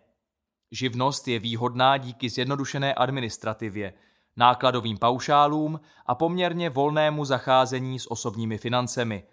Živnost 0.72 1.28
je 1.28 1.40
výhodná 1.40 1.98
díky 1.98 2.30
zjednodušené 2.30 2.94
administrativě, 2.94 3.94
nákladovým 4.38 4.98
paušálům 4.98 5.80
a 6.06 6.16
poměrně 6.16 6.70
volnému 6.70 7.26
zacházení 7.26 8.00
s 8.00 8.12
osobními 8.12 8.58
financemi. 8.58 9.24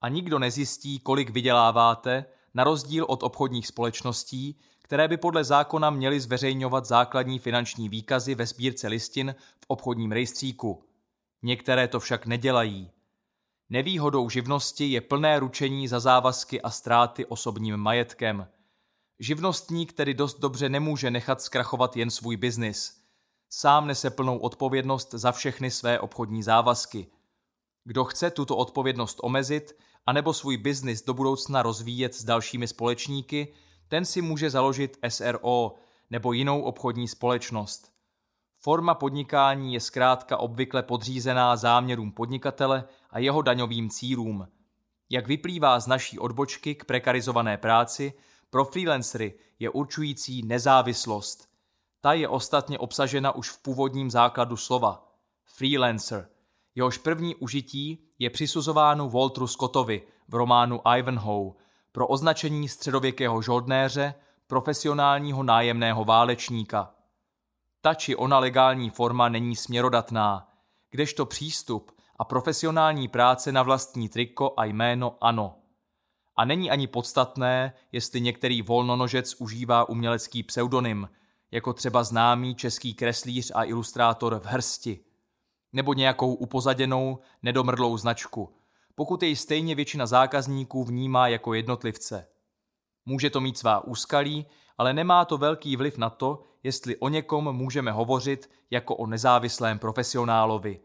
A 0.00 0.08
nikdo 0.08 0.38
nezjistí, 0.38 0.98
kolik 0.98 1.30
vyděláváte, 1.30 2.24
na 2.54 2.64
rozdíl 2.64 3.04
od 3.08 3.22
obchodních 3.22 3.66
společností, 3.66 4.58
které 4.82 5.08
by 5.08 5.16
podle 5.16 5.44
zákona 5.44 5.90
měly 5.90 6.20
zveřejňovat 6.20 6.84
základní 6.84 7.38
finanční 7.38 7.88
výkazy 7.88 8.34
ve 8.34 8.46
sbírce 8.46 8.88
listin 8.88 9.34
v 9.60 9.64
obchodním 9.68 10.12
rejstříku. 10.12 10.84
Některé 11.42 11.88
to 11.88 12.00
však 12.00 12.26
nedělají. 12.26 12.90
Nevýhodou 13.70 14.28
živnosti 14.30 14.84
je 14.84 15.00
plné 15.00 15.38
ručení 15.38 15.88
za 15.88 16.00
závazky 16.00 16.62
a 16.62 16.70
ztráty 16.70 17.26
osobním 17.26 17.76
majetkem. 17.76 18.48
Živnostník 19.18 19.92
tedy 19.92 20.14
dost 20.14 20.40
dobře 20.40 20.68
nemůže 20.68 21.10
nechat 21.10 21.42
zkrachovat 21.42 21.96
jen 21.96 22.10
svůj 22.10 22.36
biznis. 22.36 23.00
Sám 23.50 23.86
nese 23.86 24.10
plnou 24.10 24.38
odpovědnost 24.38 25.10
za 25.14 25.32
všechny 25.32 25.70
své 25.70 26.00
obchodní 26.00 26.42
závazky. 26.42 27.06
Kdo 27.84 28.04
chce 28.04 28.30
tuto 28.30 28.56
odpovědnost 28.56 29.18
omezit, 29.22 29.76
anebo 30.06 30.32
svůj 30.32 30.56
biznis 30.56 31.04
do 31.04 31.14
budoucna 31.14 31.62
rozvíjet 31.62 32.14
s 32.14 32.24
dalšími 32.24 32.68
společníky, 32.68 33.54
ten 33.88 34.04
si 34.04 34.22
může 34.22 34.50
založit 34.50 34.98
SRO 35.08 35.74
nebo 36.10 36.32
jinou 36.32 36.62
obchodní 36.62 37.08
společnost. 37.08 37.92
Forma 38.58 38.94
podnikání 38.94 39.74
je 39.74 39.80
zkrátka 39.80 40.36
obvykle 40.36 40.82
podřízená 40.82 41.56
záměrům 41.56 42.12
podnikatele 42.12 42.84
a 43.10 43.18
jeho 43.18 43.42
daňovým 43.42 43.90
cílům. 43.90 44.48
Jak 45.10 45.26
vyplývá 45.26 45.80
z 45.80 45.86
naší 45.86 46.18
odbočky 46.18 46.74
k 46.74 46.84
prekarizované 46.84 47.56
práci, 47.56 48.12
pro 48.50 48.64
freelancery 48.64 49.34
je 49.58 49.70
určující 49.70 50.42
nezávislost. 50.42 51.48
Ta 52.00 52.12
je 52.12 52.28
ostatně 52.28 52.78
obsažena 52.78 53.34
už 53.34 53.50
v 53.50 53.62
původním 53.62 54.10
základu 54.10 54.56
slova. 54.56 55.12
Freelancer. 55.44 56.28
Jehož 56.74 56.98
první 56.98 57.34
užití 57.34 58.04
je 58.24 58.30
přisuzováno 58.30 59.08
Walteru 59.10 59.46
Scottovi 59.46 60.02
v 60.28 60.34
románu 60.34 60.80
Ivanhoe 60.98 61.52
pro 61.92 62.06
označení 62.06 62.68
středověkého 62.68 63.42
žoldnéře, 63.42 64.14
profesionálního 64.46 65.42
nájemného 65.42 66.04
válečníka. 66.04 66.94
Ta 67.80 67.94
či 67.94 68.16
ona 68.16 68.38
legální 68.38 68.90
forma 68.90 69.28
není 69.28 69.56
směrodatná, 69.56 70.48
kdežto 70.90 71.26
přístup 71.26 71.90
a 72.18 72.24
profesionální 72.24 73.08
práce 73.08 73.52
na 73.52 73.62
vlastní 73.62 74.08
triko 74.08 74.54
a 74.56 74.64
jméno 74.64 75.16
ano. 75.20 75.54
A 76.36 76.44
není 76.44 76.70
ani 76.70 76.86
podstatné, 76.86 77.72
jestli 77.92 78.20
některý 78.20 78.62
volnonožec 78.62 79.34
užívá 79.34 79.88
umělecký 79.88 80.42
pseudonym, 80.42 81.08
jako 81.50 81.72
třeba 81.72 82.04
známý 82.04 82.54
český 82.54 82.94
kreslíř 82.94 83.52
a 83.54 83.64
ilustrátor 83.64 84.40
v 84.40 84.44
hrsti, 84.44 85.00
nebo 85.74 85.94
nějakou 85.94 86.34
upozaděnou, 86.34 87.18
nedomrlou 87.42 87.96
značku, 87.96 88.56
pokud 88.94 89.22
jej 89.22 89.36
stejně 89.36 89.74
většina 89.74 90.06
zákazníků 90.06 90.84
vnímá 90.84 91.28
jako 91.28 91.54
jednotlivce. 91.54 92.26
Může 93.06 93.30
to 93.30 93.40
mít 93.40 93.58
svá 93.58 93.84
úskalí, 93.84 94.46
ale 94.78 94.92
nemá 94.92 95.24
to 95.24 95.38
velký 95.38 95.76
vliv 95.76 95.98
na 95.98 96.10
to, 96.10 96.42
jestli 96.62 96.96
o 96.96 97.08
někom 97.08 97.56
můžeme 97.56 97.92
hovořit 97.92 98.50
jako 98.70 98.96
o 98.96 99.06
nezávislém 99.06 99.78
profesionálovi. 99.78 100.80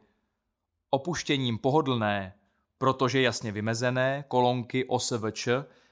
Opuštěním 0.89 1.57
pohodlné, 1.57 2.33
protože 2.77 3.21
jasně 3.21 3.51
vymezené 3.51 4.25
kolonky 4.27 4.85
OSVČ 4.85 5.47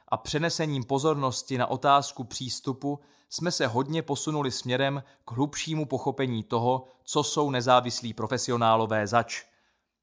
a 0.07 0.17
přenesením 0.17 0.83
pozornosti 0.83 1.57
na 1.57 1.67
otázku 1.67 2.23
přístupu 2.23 2.99
jsme 3.29 3.51
se 3.51 3.67
hodně 3.67 4.01
posunuli 4.01 4.51
směrem 4.51 5.03
k 5.25 5.31
hlubšímu 5.31 5.85
pochopení 5.85 6.43
toho, 6.43 6.87
co 7.03 7.23
jsou 7.23 7.49
nezávislí 7.49 8.13
profesionálové 8.13 9.07
zač. 9.07 9.43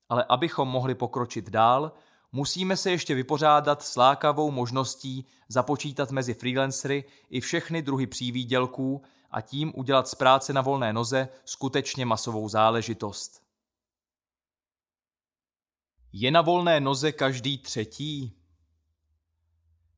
Ale 0.09 0.25
abychom 0.29 0.69
mohli 0.69 0.95
pokročit 0.95 1.51
dál, 1.51 1.93
musíme 2.33 2.77
se 2.77 2.91
ještě 2.91 3.15
vypořádat 3.15 3.83
s 3.83 3.97
lákavou 3.97 4.51
možností 4.51 5.27
započítat 5.49 6.11
mezi 6.11 6.35
freelancery 6.35 7.05
i 7.31 7.41
všechny 7.41 7.83
druhy 7.83 8.07
přívýdělků 8.07 9.03
a 9.31 9.41
tím 9.41 9.73
udělat 9.77 10.09
z 10.09 10.15
práce 10.15 10.53
na 10.53 10.61
volné 10.61 10.93
noze 10.93 11.29
skutečně 11.45 12.07
masovou 12.07 12.49
záležitost. 12.49 13.43
Je 16.13 16.31
na 16.31 16.43
volné 16.43 16.81
noze 16.81 17.13
každý 17.13 17.59
třetí? 17.59 18.44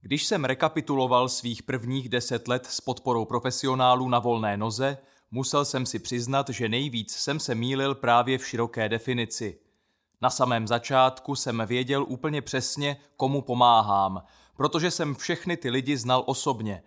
Když 0.01 0.25
jsem 0.25 0.45
rekapituloval 0.45 1.29
svých 1.29 1.63
prvních 1.63 2.09
deset 2.09 2.49
let 2.49 2.67
s 2.67 2.81
podporou 2.81 3.25
profesionálů 3.25 4.09
na 4.09 4.19
volné 4.19 4.57
noze, 4.57 4.99
musel 5.31 5.65
jsem 5.65 5.87
si 5.87 5.99
přiznat, 5.99 6.49
že 6.49 6.69
nejvíc 6.69 7.17
jsem 7.17 7.41
se 7.41 7.55
mýlil 7.55 7.95
právě 7.95 8.39
v 8.39 8.47
široké 8.47 8.89
definici. 8.89 9.59
Na 10.23 10.31
samém 10.31 10.67
začátku 10.67 11.35
jsem 11.35 11.63
věděl 11.67 12.05
úplně 12.09 12.43
přesně, 12.43 12.97
komu 13.17 13.43
pomáhám, 13.43 14.23
protože 14.57 14.91
jsem 14.91 15.15
všechny 15.15 15.57
ty 15.57 15.71
lidi 15.71 15.97
znal 15.97 16.23
osobně. 16.27 16.83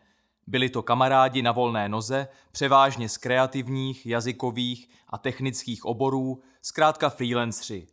Byli 0.48 0.70
to 0.70 0.84
kamarádi 0.84 1.42
na 1.42 1.52
volné 1.52 1.90
noze, 1.90 2.28
převážně 2.52 3.10
z 3.10 3.18
kreativních, 3.18 4.06
jazykových 4.06 4.90
a 5.08 5.18
technických 5.18 5.86
oborů, 5.86 6.42
zkrátka 6.62 7.10
freelancři. 7.10 7.88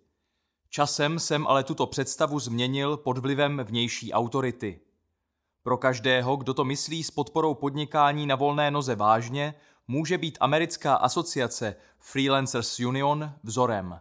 Časem 0.70 1.18
jsem 1.18 1.46
ale 1.46 1.64
tuto 1.64 1.86
představu 1.86 2.38
změnil 2.38 2.96
pod 2.96 3.18
vlivem 3.18 3.60
vnější 3.64 4.12
autority. 4.12 4.80
Pro 5.66 5.76
každého, 5.76 6.36
kdo 6.36 6.54
to 6.54 6.64
myslí 6.64 7.04
s 7.04 7.10
podporou 7.10 7.54
podnikání 7.54 8.26
na 8.26 8.36
volné 8.36 8.70
noze 8.70 8.94
vážně, 8.94 9.54
může 9.88 10.18
být 10.18 10.38
americká 10.40 10.94
asociace 10.94 11.76
Freelancers 11.98 12.80
Union 12.80 13.32
vzorem. 13.42 14.00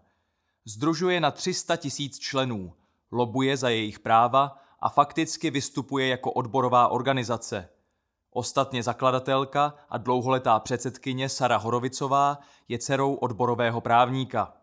Združuje 0.65 1.19
na 1.19 1.31
300 1.31 1.75
tisíc 1.75 2.19
členů, 2.19 2.73
lobuje 3.11 3.57
za 3.57 3.69
jejich 3.69 3.99
práva 3.99 4.57
a 4.79 4.89
fakticky 4.89 5.49
vystupuje 5.49 6.07
jako 6.07 6.31
odborová 6.31 6.87
organizace. 6.87 7.69
Ostatně 8.31 8.83
zakladatelka 8.83 9.73
a 9.89 9.97
dlouholetá 9.97 10.59
předsedkyně 10.59 11.29
Sara 11.29 11.57
Horovicová 11.57 12.39
je 12.67 12.77
dcerou 12.77 13.13
odborového 13.13 13.81
právníka. 13.81 14.53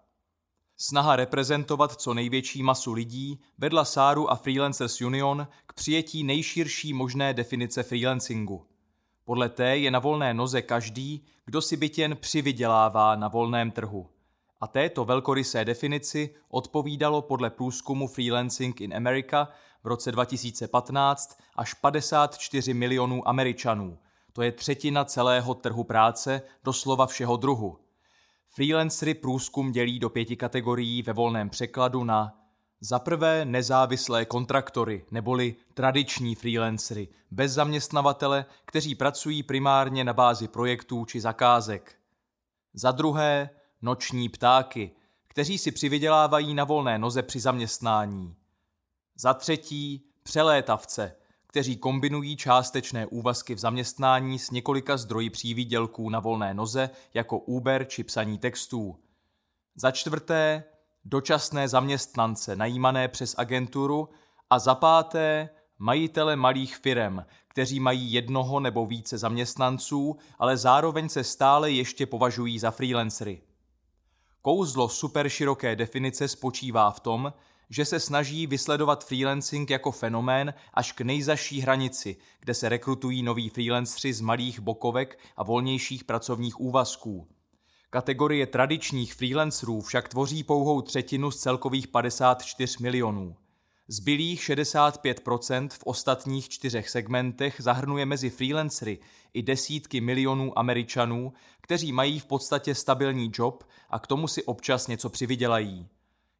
Snaha 0.84 1.16
reprezentovat 1.16 1.92
co 1.92 2.14
největší 2.14 2.62
masu 2.62 2.92
lidí 2.92 3.40
vedla 3.58 3.84
Sáru 3.84 4.30
a 4.30 4.36
Freelancers 4.36 5.00
Union 5.00 5.46
k 5.66 5.72
přijetí 5.72 6.24
nejširší 6.24 6.92
možné 6.92 7.34
definice 7.34 7.82
freelancingu. 7.82 8.66
Podle 9.24 9.48
té 9.48 9.76
je 9.76 9.90
na 9.90 9.98
volné 9.98 10.34
noze 10.34 10.62
každý, 10.62 11.24
kdo 11.44 11.62
si 11.62 11.76
byt 11.76 11.98
jen 11.98 12.16
přivydělává 12.16 13.16
na 13.16 13.28
volném 13.28 13.70
trhu. 13.70 14.08
A 14.60 14.66
této 14.66 15.04
velkorysé 15.04 15.64
definici 15.64 16.34
odpovídalo 16.48 17.22
podle 17.22 17.50
průzkumu 17.50 18.08
Freelancing 18.08 18.80
in 18.80 18.96
America 18.96 19.48
v 19.84 19.86
roce 19.86 20.12
2015 20.12 21.38
až 21.56 21.74
54 21.74 22.74
milionů 22.74 23.28
Američanů. 23.28 23.98
To 24.32 24.42
je 24.42 24.52
třetina 24.52 25.04
celého 25.04 25.54
trhu 25.54 25.84
práce, 25.84 26.42
doslova 26.64 27.06
všeho 27.06 27.36
druhu. 27.36 27.78
Freelancery 28.54 29.14
průzkum 29.14 29.72
dělí 29.72 29.98
do 29.98 30.10
pěti 30.10 30.36
kategorií 30.36 31.02
ve 31.02 31.12
volném 31.12 31.50
překladu 31.50 32.04
na 32.04 32.38
za 32.80 32.98
prvé 32.98 33.44
nezávislé 33.44 34.24
kontraktory, 34.24 35.04
neboli 35.10 35.56
tradiční 35.74 36.34
freelancery, 36.34 37.08
bez 37.30 37.52
zaměstnavatele, 37.52 38.44
kteří 38.64 38.94
pracují 38.94 39.42
primárně 39.42 40.04
na 40.04 40.12
bázi 40.12 40.48
projektů 40.48 41.04
či 41.04 41.20
zakázek. 41.20 41.94
Za 42.74 42.92
druhé 42.92 43.50
noční 43.82 44.28
ptáky, 44.28 44.90
kteří 45.28 45.58
si 45.58 45.70
přivydělávají 45.72 46.54
na 46.54 46.64
volné 46.64 46.98
noze 46.98 47.22
při 47.22 47.40
zaměstnání. 47.40 48.34
Za 49.16 49.34
třetí 49.34 50.04
přelétavce, 50.22 51.16
kteří 51.52 51.76
kombinují 51.76 52.36
částečné 52.36 53.06
úvazky 53.06 53.54
v 53.54 53.58
zaměstnání 53.58 54.38
s 54.38 54.50
několika 54.50 54.96
zdroji 54.96 55.30
přívídělků 55.30 56.10
na 56.10 56.20
volné 56.20 56.54
noze, 56.54 56.90
jako 57.14 57.38
Uber 57.38 57.84
či 57.84 58.04
psaní 58.04 58.38
textů. 58.38 58.96
Za 59.74 59.90
čtvrté, 59.90 60.64
dočasné 61.04 61.68
zaměstnance 61.68 62.56
najímané 62.56 63.08
přes 63.08 63.34
agenturu 63.38 64.08
a 64.50 64.58
za 64.58 64.74
páté, 64.74 65.48
majitele 65.78 66.36
malých 66.36 66.76
firem, 66.76 67.26
kteří 67.48 67.80
mají 67.80 68.12
jednoho 68.12 68.60
nebo 68.60 68.86
více 68.86 69.18
zaměstnanců, 69.18 70.16
ale 70.38 70.56
zároveň 70.56 71.08
se 71.08 71.24
stále 71.24 71.70
ještě 71.70 72.06
považují 72.06 72.58
za 72.58 72.70
freelancery. 72.70 73.42
Kouzlo 74.42 74.88
superširoké 74.88 75.76
definice 75.76 76.28
spočívá 76.28 76.90
v 76.90 77.00
tom, 77.00 77.32
že 77.72 77.84
se 77.84 78.00
snaží 78.00 78.46
vysledovat 78.46 79.04
freelancing 79.04 79.70
jako 79.70 79.92
fenomén 79.92 80.54
až 80.74 80.92
k 80.92 81.00
nejzaší 81.00 81.60
hranici, 81.60 82.16
kde 82.40 82.54
se 82.54 82.68
rekrutují 82.68 83.22
noví 83.22 83.48
freelancři 83.48 84.12
z 84.12 84.20
malých 84.20 84.60
bokovek 84.60 85.18
a 85.36 85.42
volnějších 85.42 86.04
pracovních 86.04 86.60
úvazků. 86.60 87.26
Kategorie 87.90 88.46
tradičních 88.46 89.14
freelancerů 89.14 89.80
však 89.80 90.08
tvoří 90.08 90.44
pouhou 90.44 90.82
třetinu 90.82 91.30
z 91.30 91.36
celkových 91.36 91.88
54 91.88 92.76
milionů. 92.80 93.36
Zbylých 93.88 94.40
65% 94.40 95.68
v 95.68 95.82
ostatních 95.84 96.48
čtyřech 96.48 96.90
segmentech 96.90 97.56
zahrnuje 97.58 98.06
mezi 98.06 98.30
freelancery 98.30 98.98
i 99.34 99.42
desítky 99.42 100.00
milionů 100.00 100.58
Američanů, 100.58 101.32
kteří 101.60 101.92
mají 101.92 102.18
v 102.18 102.26
podstatě 102.26 102.74
stabilní 102.74 103.30
job 103.34 103.64
a 103.90 103.98
k 103.98 104.06
tomu 104.06 104.28
si 104.28 104.44
občas 104.44 104.86
něco 104.86 105.10
přivydělají. 105.10 105.88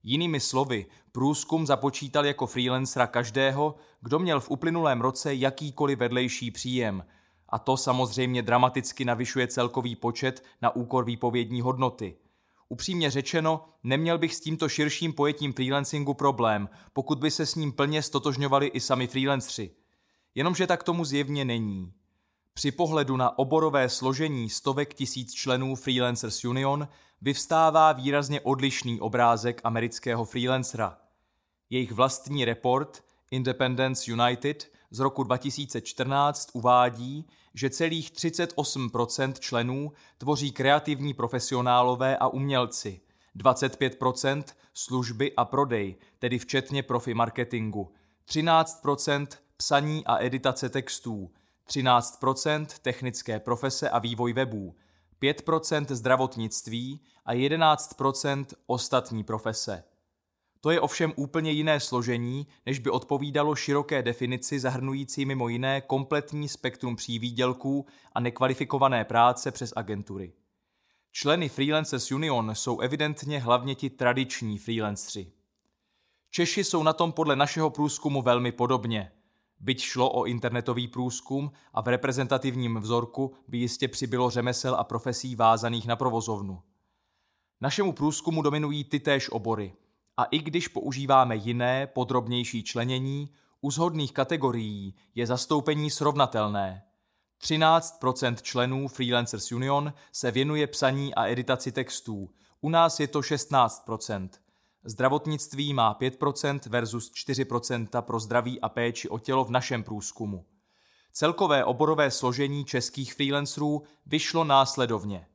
Jinými 0.02 0.40
slovy, 0.40 0.86
průzkum 1.12 1.66
započítal 1.66 2.26
jako 2.26 2.46
freelancera 2.46 3.06
každého, 3.06 3.74
kdo 4.00 4.18
měl 4.18 4.40
v 4.40 4.50
uplynulém 4.50 5.00
roce 5.00 5.34
jakýkoliv 5.34 5.98
vedlejší 5.98 6.50
příjem. 6.50 7.04
A 7.48 7.58
to 7.58 7.76
samozřejmě 7.76 8.42
dramaticky 8.42 9.04
navyšuje 9.04 9.46
celkový 9.46 9.96
počet 9.96 10.44
na 10.62 10.76
úkor 10.76 11.04
výpovědní 11.04 11.60
hodnoty. 11.60 12.16
Upřímně 12.68 13.10
řečeno, 13.10 13.64
neměl 13.82 14.18
bych 14.18 14.34
s 14.34 14.40
tímto 14.40 14.68
širším 14.68 15.12
pojetím 15.12 15.52
freelancingu 15.52 16.14
problém, 16.14 16.68
pokud 16.92 17.18
by 17.18 17.30
se 17.30 17.46
s 17.46 17.54
ním 17.54 17.72
plně 17.72 18.02
stotožňovali 18.02 18.66
i 18.66 18.80
sami 18.80 19.06
freelancři. 19.06 19.70
Jenomže 20.34 20.66
tak 20.66 20.82
tomu 20.82 21.04
zjevně 21.04 21.44
není. 21.44 21.92
Při 22.54 22.72
pohledu 22.72 23.16
na 23.16 23.38
oborové 23.38 23.88
složení 23.88 24.50
stovek 24.50 24.94
tisíc 24.94 25.32
členů 25.32 25.74
Freelancers 25.74 26.44
Union 26.44 26.88
vyvstává 27.20 27.92
výrazně 27.92 28.40
odlišný 28.40 29.00
obrázek 29.00 29.60
amerického 29.64 30.24
freelancera. 30.24 30.98
Jejich 31.70 31.92
vlastní 31.92 32.44
report 32.44 33.04
Independence 33.30 34.10
United 34.10 34.72
z 34.90 34.98
roku 34.98 35.22
2014 35.22 36.50
uvádí, 36.52 37.26
že 37.54 37.70
celých 37.70 38.12
38% 38.12 39.32
členů 39.32 39.92
tvoří 40.18 40.52
kreativní 40.52 41.14
profesionálové 41.14 42.16
a 42.16 42.28
umělci, 42.28 43.00
25% 43.36 44.44
služby 44.74 45.32
a 45.36 45.44
prodej, 45.44 45.96
tedy 46.18 46.38
včetně 46.38 46.82
profi 46.82 47.14
marketingu, 47.14 47.92
13% 48.28 49.26
psaní 49.56 50.06
a 50.06 50.24
editace 50.24 50.68
textů, 50.68 51.30
13% 51.68 52.66
technické 52.82 53.40
profese 53.40 53.90
a 53.90 53.98
vývoj 53.98 54.32
webů, 54.32 54.76
5% 55.22 55.94
zdravotnictví 55.94 57.00
a 57.24 57.32
11% 57.32 58.46
ostatní 58.66 59.24
profese. 59.24 59.84
To 60.60 60.70
je 60.70 60.80
ovšem 60.80 61.12
úplně 61.16 61.50
jiné 61.50 61.80
složení, 61.80 62.46
než 62.66 62.78
by 62.78 62.90
odpovídalo 62.90 63.54
široké 63.54 64.02
definici 64.02 64.60
zahrnující 64.60 65.24
mimo 65.26 65.48
jiné 65.48 65.80
kompletní 65.80 66.48
spektrum 66.48 66.96
přívýdělků 66.96 67.86
a 68.12 68.20
nekvalifikované 68.20 69.04
práce 69.04 69.50
přes 69.50 69.72
agentury. 69.76 70.32
Členy 71.12 71.48
Freelancers 71.48 72.10
Union 72.10 72.54
jsou 72.54 72.80
evidentně 72.80 73.40
hlavně 73.40 73.74
ti 73.74 73.90
tradiční 73.90 74.58
freelancři. 74.58 75.32
Češi 76.30 76.64
jsou 76.64 76.82
na 76.82 76.92
tom 76.92 77.12
podle 77.12 77.36
našeho 77.36 77.70
průzkumu 77.70 78.22
velmi 78.22 78.52
podobně– 78.52 79.12
Byť 79.62 79.80
šlo 79.80 80.10
o 80.10 80.24
internetový 80.24 80.88
průzkum 80.88 81.52
a 81.74 81.80
v 81.80 81.88
reprezentativním 81.88 82.80
vzorku 82.80 83.34
by 83.48 83.58
jistě 83.58 83.88
přibylo 83.88 84.30
řemesel 84.30 84.74
a 84.74 84.84
profesí 84.84 85.36
vázaných 85.36 85.86
na 85.86 85.96
provozovnu. 85.96 86.62
Našemu 87.60 87.92
průzkumu 87.92 88.42
dominují 88.42 88.84
ty 88.84 89.00
též 89.00 89.30
obory. 89.30 89.74
A 90.16 90.24
i 90.24 90.38
když 90.38 90.68
používáme 90.68 91.36
jiné, 91.36 91.86
podrobnější 91.86 92.62
členění, 92.62 93.28
u 93.60 93.70
zhodných 93.70 94.12
kategorií 94.12 94.94
je 95.14 95.26
zastoupení 95.26 95.90
srovnatelné. 95.90 96.82
13% 97.42 98.36
členů 98.42 98.88
Freelancers 98.88 99.52
Union 99.52 99.92
se 100.12 100.30
věnuje 100.30 100.66
psaní 100.66 101.14
a 101.14 101.26
editaci 101.26 101.72
textů, 101.72 102.30
u 102.60 102.68
nás 102.68 103.00
je 103.00 103.08
to 103.08 103.22
16 103.22 103.84
Zdravotnictví 104.84 105.74
má 105.74 105.94
5% 106.00 106.70
versus 106.70 107.12
4% 107.12 108.02
pro 108.02 108.20
zdraví 108.20 108.60
a 108.60 108.68
péči 108.68 109.08
o 109.08 109.18
tělo 109.18 109.44
v 109.44 109.50
našem 109.50 109.82
průzkumu. 109.82 110.46
Celkové 111.12 111.64
oborové 111.64 112.10
složení 112.10 112.64
českých 112.64 113.14
freelancerů 113.14 113.82
vyšlo 114.06 114.44
následovně. 114.44 115.26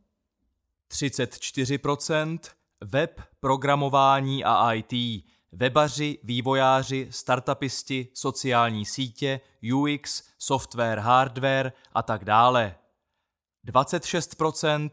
34% 0.91 2.40
web, 2.82 3.22
programování 3.40 4.44
a 4.44 4.74
IT, 4.74 5.24
webaři, 5.52 6.19
vývojáři, 6.24 7.07
startupisti, 7.11 8.07
sociální 8.14 8.86
sítě, 8.86 9.41
UX, 9.74 10.24
software, 10.38 10.99
hardware 10.99 11.74
a 11.94 12.03
tak 12.03 12.26
dále. 12.26 12.76
26% 13.68 14.90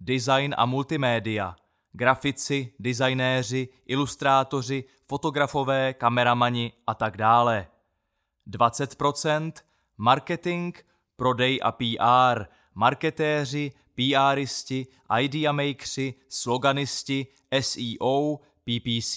design 0.00 0.54
a 0.58 0.66
multimédia, 0.66 1.56
grafici, 1.96 2.72
designéři, 2.78 3.68
ilustrátoři, 3.86 4.84
fotografové, 5.08 5.94
kameramani 5.94 6.72
a 6.86 6.94
tak 6.94 7.16
dále. 7.16 7.66
20% 8.50 9.52
marketing, 9.98 10.78
prodej 11.16 11.60
a 11.62 11.72
PR, 11.72 12.44
marketéři, 12.74 13.72
PRisti, 13.94 14.86
ideamakeri, 15.20 16.14
sloganisti, 16.28 17.26
SEO, 17.60 18.40
PPC 18.64 19.16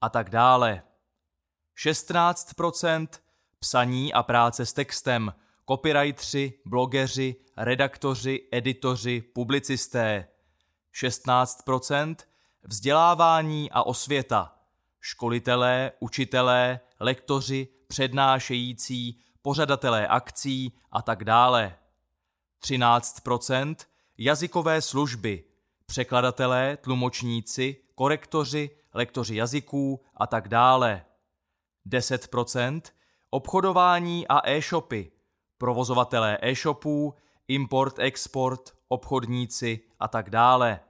a 0.00 0.08
tak 0.10 0.30
dále. 0.30 0.82
16% 1.86 3.08
psaní 3.58 4.12
a 4.12 4.22
práce 4.22 4.66
s 4.66 4.72
textem, 4.72 5.34
copywriteri, 5.68 6.52
blogeři, 6.64 7.36
redaktoři, 7.56 8.48
editoři, 8.52 9.20
publicisté. 9.20 10.28
16%, 11.02 12.16
vzdělávání 12.62 13.70
a 13.70 13.82
osvěta, 13.82 14.54
školitelé, 15.00 15.92
učitelé, 16.00 16.80
lektoři, 17.00 17.68
přednášející, 17.88 19.20
pořadatelé 19.42 20.06
akcí 20.08 20.72
a 20.92 21.02
tak 21.02 21.24
dále. 21.24 21.76
13% 22.62 23.76
jazykové 24.18 24.82
služby, 24.82 25.44
překladatelé, 25.86 26.76
tlumočníci, 26.76 27.76
korektoři, 27.94 28.70
lektoři 28.94 29.36
jazyků 29.36 30.00
a 30.16 30.26
tak 30.26 30.48
dále. 30.48 31.04
10% 31.86 32.80
obchodování 33.30 34.28
a 34.28 34.50
e-shopy, 34.50 35.12
provozovatelé 35.58 36.38
e-shopů, 36.42 37.14
import, 37.48 37.98
export, 37.98 38.74
obchodníci 38.88 39.80
a 40.00 40.08
tak 40.08 40.30
dále. 40.30 40.80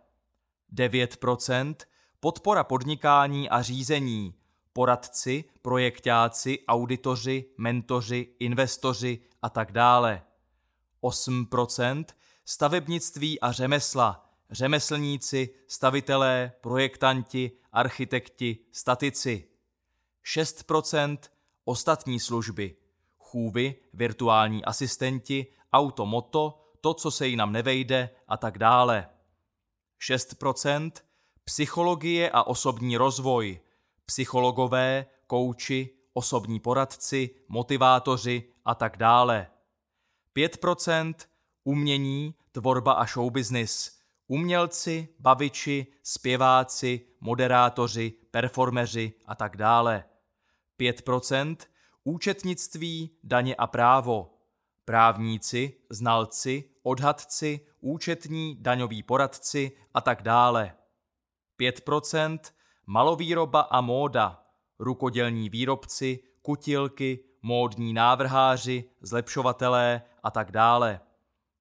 9% 0.74 1.74
podpora 2.20 2.64
podnikání 2.64 3.50
a 3.50 3.62
řízení, 3.62 4.34
poradci, 4.72 5.44
projektáci, 5.62 6.58
auditoři, 6.68 7.44
mentoři, 7.58 8.28
investoři 8.38 9.18
a 9.42 9.50
tak 9.50 9.72
dále. 9.72 10.22
8% 11.02 12.04
stavebnictví 12.44 13.40
a 13.40 13.52
řemesla, 13.52 14.30
řemeslníci, 14.50 15.54
stavitelé, 15.68 16.52
projektanti, 16.60 17.50
architekti, 17.72 18.58
statici. 18.72 19.48
6% 20.36 21.18
ostatní 21.64 22.20
služby, 22.20 22.76
chůvy, 23.18 23.74
virtuální 23.92 24.64
asistenti, 24.64 25.46
automoto, 25.72 26.72
to, 26.80 26.94
co 26.94 27.10
se 27.10 27.26
jinam 27.26 27.52
nevejde 27.52 28.10
a 28.28 28.36
tak 28.36 28.58
dále. 28.58 29.08
6% 30.00 30.90
psychologie 31.44 32.30
a 32.30 32.42
osobní 32.42 32.96
rozvoj, 32.96 33.60
psychologové, 34.06 35.06
kouči, 35.26 35.90
osobní 36.12 36.60
poradci, 36.60 37.30
motivátoři 37.48 38.42
a 38.64 38.74
tak 38.74 38.96
dále. 38.96 39.46
5% 40.36 41.14
umění, 41.64 42.34
tvorba 42.52 42.92
a 42.92 43.06
showbusiness, 43.06 43.98
umělci, 44.26 45.08
baviči, 45.18 45.86
zpěváci, 46.02 47.00
moderátoři, 47.20 48.10
performeři 48.30 49.12
a 49.26 49.34
tak 49.34 49.56
dále. 49.56 50.04
5% 50.80 51.56
účetnictví, 52.04 53.10
daně 53.24 53.54
a 53.54 53.66
právo, 53.66 54.34
právníci, 54.84 55.74
znalci, 55.90 56.64
odhadci, 56.82 57.60
účetní, 57.80 58.56
daňoví 58.60 59.02
poradci 59.02 59.72
a 59.94 60.00
tak 60.00 60.22
dále. 60.22 60.74
5% 61.60 62.38
malovýroba 62.86 63.60
a 63.60 63.80
móda, 63.80 64.42
rukodělní 64.78 65.48
výrobci, 65.48 66.18
kutilky, 66.42 67.24
módní 67.42 67.92
návrháři, 67.92 68.84
zlepšovatelé 69.00 70.02
a 70.22 70.30
tak 70.30 70.52
dále. 70.52 71.00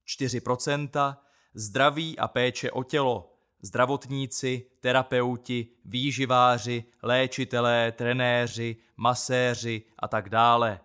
4% 0.06 1.16
zdraví 1.54 2.18
a 2.18 2.28
péče 2.28 2.70
o 2.70 2.82
tělo, 2.82 3.34
zdravotníci, 3.62 4.70
terapeuti, 4.80 5.68
výživáři, 5.84 6.84
léčitelé, 7.02 7.92
trenéři, 7.92 8.76
maséři 8.96 9.82
a 9.98 10.08
tak 10.08 10.28
dále. 10.28 10.80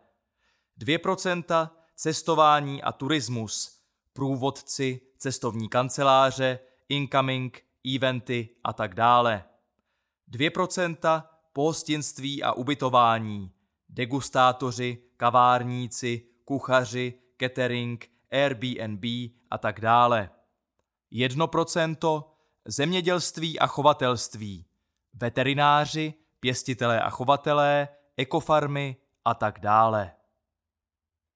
2% 0.82 1.70
cestování 1.96 2.84
a 2.84 2.92
turismus, 2.92 3.83
průvodci, 4.14 5.02
cestovní 5.18 5.70
kanceláře, 5.70 6.60
incoming, 6.90 7.66
eventy 7.96 8.50
a 8.64 8.74
tak 8.74 8.94
dále. 8.94 9.44
2% 10.32 11.24
pohostinství 11.54 12.44
a 12.44 12.52
ubytování, 12.54 13.52
degustátoři, 13.90 15.04
kavárníci, 15.18 16.28
kuchaři, 16.46 17.14
catering, 17.38 18.10
Airbnb 18.32 19.04
a 19.52 19.58
tak 19.58 19.82
dále. 19.82 20.30
1% 21.12 22.24
zemědělství 22.66 23.60
a 23.60 23.68
chovatelství, 23.68 24.66
veterináři, 25.14 26.14
pěstitelé 26.40 27.02
a 27.02 27.10
chovatelé, 27.10 27.88
ekofarmy 28.18 28.96
a 29.26 29.34
tak 29.34 29.60
dále. 29.60 30.12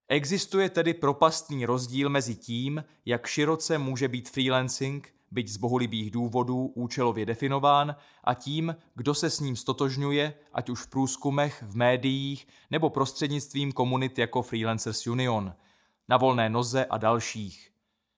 Existuje 0.09 0.69
tedy 0.69 0.93
propastný 0.93 1.65
rozdíl 1.65 2.09
mezi 2.09 2.35
tím, 2.35 2.83
jak 3.05 3.27
široce 3.27 3.77
může 3.77 4.07
být 4.07 4.29
freelancing, 4.29 5.13
byť 5.31 5.47
z 5.47 5.57
bohulibých 5.57 6.11
důvodů 6.11 6.71
účelově 6.75 7.25
definován, 7.25 7.95
a 8.23 8.33
tím, 8.33 8.75
kdo 8.95 9.13
se 9.13 9.29
s 9.29 9.39
ním 9.39 9.55
stotožňuje, 9.55 10.33
ať 10.53 10.69
už 10.69 10.81
v 10.81 10.87
průzkumech, 10.87 11.63
v 11.67 11.75
médiích 11.75 12.47
nebo 12.71 12.89
prostřednictvím 12.89 13.71
komunit 13.71 14.19
jako 14.19 14.41
Freelancers 14.41 15.07
Union, 15.07 15.53
na 16.09 16.17
volné 16.17 16.49
noze 16.49 16.85
a 16.85 16.97
dalších. 16.97 17.71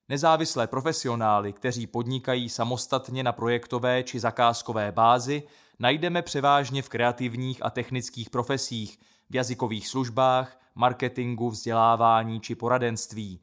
Nezávislé 0.10 0.68
profesionály, 0.68 1.53
kteří 1.53 1.88
podnikají 1.88 2.49
samostatně 2.49 3.24
na 3.24 3.32
projektové 3.32 4.03
či 4.03 4.20
zakázkové 4.20 4.91
bázi, 4.91 5.44
najdeme 5.80 6.22
převážně 6.22 6.82
v 6.82 6.90
kreativních 6.90 7.66
a 7.66 7.70
technických 7.70 8.30
profesích, 8.30 8.99
v 9.30 9.36
jazykových 9.36 9.88
službách, 9.88 10.60
marketingu, 10.80 11.49
vzdělávání 11.49 12.39
či 12.39 12.56
poradenství. 12.56 13.39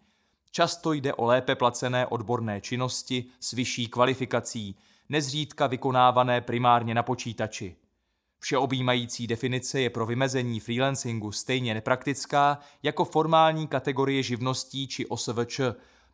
Často 0.50 0.92
jde 0.92 1.14
o 1.14 1.24
lépe 1.24 1.54
placené 1.54 2.06
odborné 2.06 2.60
činnosti 2.60 3.24
s 3.40 3.52
vyšší 3.52 3.86
kvalifikací, 3.86 4.76
nezřídka 5.08 5.66
vykonávané 5.66 6.40
primárně 6.40 6.94
na 6.94 7.02
počítači. 7.02 7.76
Všeobjímající 8.38 9.26
definice 9.26 9.80
je 9.80 9.90
pro 9.90 10.06
vymezení 10.06 10.60
freelancingu 10.60 11.32
stejně 11.32 11.74
nepraktická 11.74 12.58
jako 12.82 13.04
formální 13.04 13.66
kategorie 13.66 14.22
živností 14.22 14.88
či 14.88 15.06
OSVČ, 15.06 15.60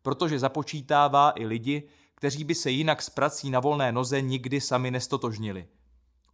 protože 0.02 0.38
započítává 0.38 1.32
i 1.36 1.46
lidi, 1.46 1.82
kteří 2.14 2.44
by 2.44 2.54
se 2.54 2.70
jinak 2.70 3.02
s 3.02 3.10
prací 3.10 3.50
na 3.50 3.60
volné 3.60 3.92
noze 3.92 4.20
nikdy 4.20 4.60
sami 4.60 4.90
nestotožnili. 4.90 5.66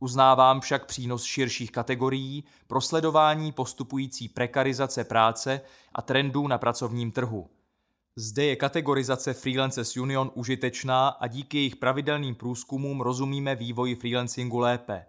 Uznávám 0.00 0.60
však 0.60 0.86
přínos 0.86 1.24
širších 1.24 1.72
kategorií 1.72 2.44
pro 2.66 2.80
sledování 2.80 3.52
postupující 3.52 4.28
prekarizace 4.28 5.04
práce 5.04 5.60
a 5.94 6.02
trendů 6.02 6.48
na 6.48 6.58
pracovním 6.58 7.12
trhu. 7.12 7.50
Zde 8.16 8.44
je 8.44 8.56
kategorizace 8.56 9.34
Freelancers 9.34 9.96
Union 9.96 10.30
užitečná 10.34 11.08
a 11.08 11.26
díky 11.26 11.58
jejich 11.58 11.76
pravidelným 11.76 12.34
průzkumům 12.34 13.00
rozumíme 13.00 13.54
vývoji 13.54 13.94
freelancingu 13.94 14.58
lépe. 14.58 15.06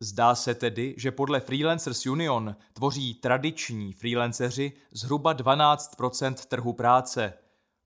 Zdá 0.00 0.34
se 0.34 0.54
tedy, 0.54 0.94
že 0.98 1.10
podle 1.10 1.40
Freelancers 1.40 2.06
Union 2.06 2.56
tvoří 2.72 3.14
tradiční 3.14 3.92
freelanceři 3.92 4.72
zhruba 4.92 5.34
12% 5.34 6.34
trhu 6.34 6.72
práce– 6.72 7.32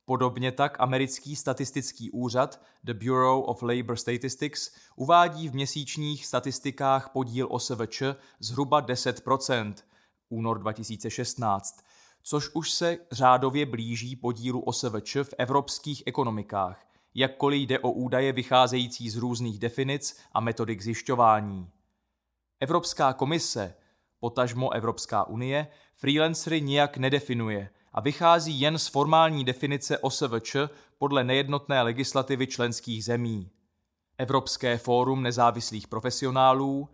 Podobně 0.09 0.53
tak 0.53 0.77
americký 0.81 1.37
statistický 1.37 2.11
úřad 2.11 2.63
The 2.85 2.95
Bureau 2.95 3.41
of 3.41 3.63
Labor 3.63 3.97
Statistics 3.97 4.71
uvádí 4.97 5.49
v 5.49 5.55
měsíčních 5.55 6.27
statistikách 6.27 7.09
podíl 7.09 7.49
OSVČ 7.51 8.03
zhruba 8.41 8.83
10%, 8.83 9.75
únor 10.29 10.59
2016, 10.59 11.85
což 12.23 12.51
už 12.55 12.71
se 12.71 12.99
řádově 13.13 13.67
blíží 13.67 14.17
podílu 14.17 14.61
OSVČ 14.61 15.17
v 15.23 15.35
evropských 15.39 16.03
ekonomikách, 16.07 16.87
jakkoliv 17.15 17.69
jde 17.69 17.79
o 17.79 17.91
údaje 17.91 18.33
vycházející 18.33 19.11
z 19.11 19.17
různých 19.17 19.59
definic 19.59 20.21
a 20.33 20.41
metodik 20.41 20.83
zjišťování. 20.83 21.71
Evropská 22.61 23.13
komise, 23.13 23.75
potažmo 24.21 24.73
Evropská 24.73 25.25
unie, 25.25 25.67
freelancery 25.95 26.61
nijak 26.61 26.97
nedefinuje– 26.97 27.71
a 27.93 28.01
vychází 28.01 28.61
jen 28.61 28.79
z 28.79 28.89
formální 28.89 29.45
definice 29.45 29.99
OSVČ 29.99 30.57
podle 30.99 31.25
nejednotné 31.25 31.83
legislativy 31.83 32.47
členských 32.47 33.05
zemí. 33.05 33.51
Evropské 34.19 34.79
fórum 34.79 35.23
nezávislých 35.23 35.89
profesionálů, 35.89 36.89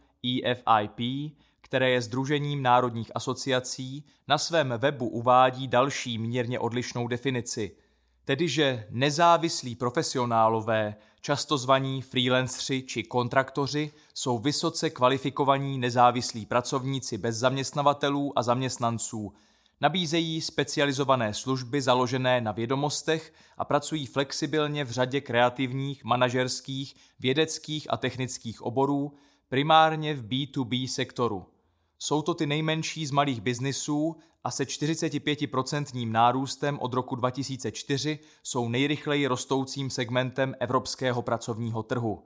EFIP, 0.44 1.32
které 1.60 1.90
je 1.90 2.02
Združením 2.02 2.62
národních 2.62 3.10
asociací, 3.14 4.04
na 4.28 4.38
svém 4.38 4.74
webu 4.78 5.08
uvádí 5.08 5.68
další 5.68 6.18
mírně 6.18 6.58
odlišnou 6.58 7.08
definici, 7.08 7.76
tedy 8.24 8.48
že 8.48 8.86
nezávislí 8.90 9.74
profesionálové, 9.74 10.96
často 11.20 11.58
zvaní 11.58 12.02
freelancři 12.02 12.82
či 12.82 13.02
kontraktoři, 13.02 13.92
jsou 14.14 14.38
vysoce 14.38 14.90
kvalifikovaní 14.90 15.78
nezávislí 15.78 16.46
pracovníci 16.46 17.18
bez 17.18 17.36
zaměstnavatelů 17.36 18.38
a 18.38 18.42
zaměstnanců, 18.42 19.32
Nabízejí 19.80 20.40
specializované 20.40 21.34
služby 21.34 21.82
založené 21.82 22.40
na 22.40 22.52
vědomostech 22.52 23.32
a 23.58 23.64
pracují 23.64 24.06
flexibilně 24.06 24.84
v 24.84 24.90
řadě 24.90 25.20
kreativních, 25.20 26.04
manažerských, 26.04 26.96
vědeckých 27.20 27.92
a 27.92 27.96
technických 27.96 28.62
oborů, 28.62 29.12
primárně 29.48 30.14
v 30.14 30.26
B2B 30.26 30.88
sektoru. 30.88 31.46
Jsou 31.98 32.22
to 32.22 32.34
ty 32.34 32.46
nejmenší 32.46 33.06
z 33.06 33.10
malých 33.10 33.40
biznisů 33.40 34.16
a 34.44 34.50
se 34.50 34.64
45% 34.64 36.10
nárůstem 36.10 36.78
od 36.78 36.94
roku 36.94 37.16
2004 37.16 38.18
jsou 38.42 38.68
nejrychleji 38.68 39.26
rostoucím 39.26 39.90
segmentem 39.90 40.54
evropského 40.60 41.22
pracovního 41.22 41.82
trhu. 41.82 42.24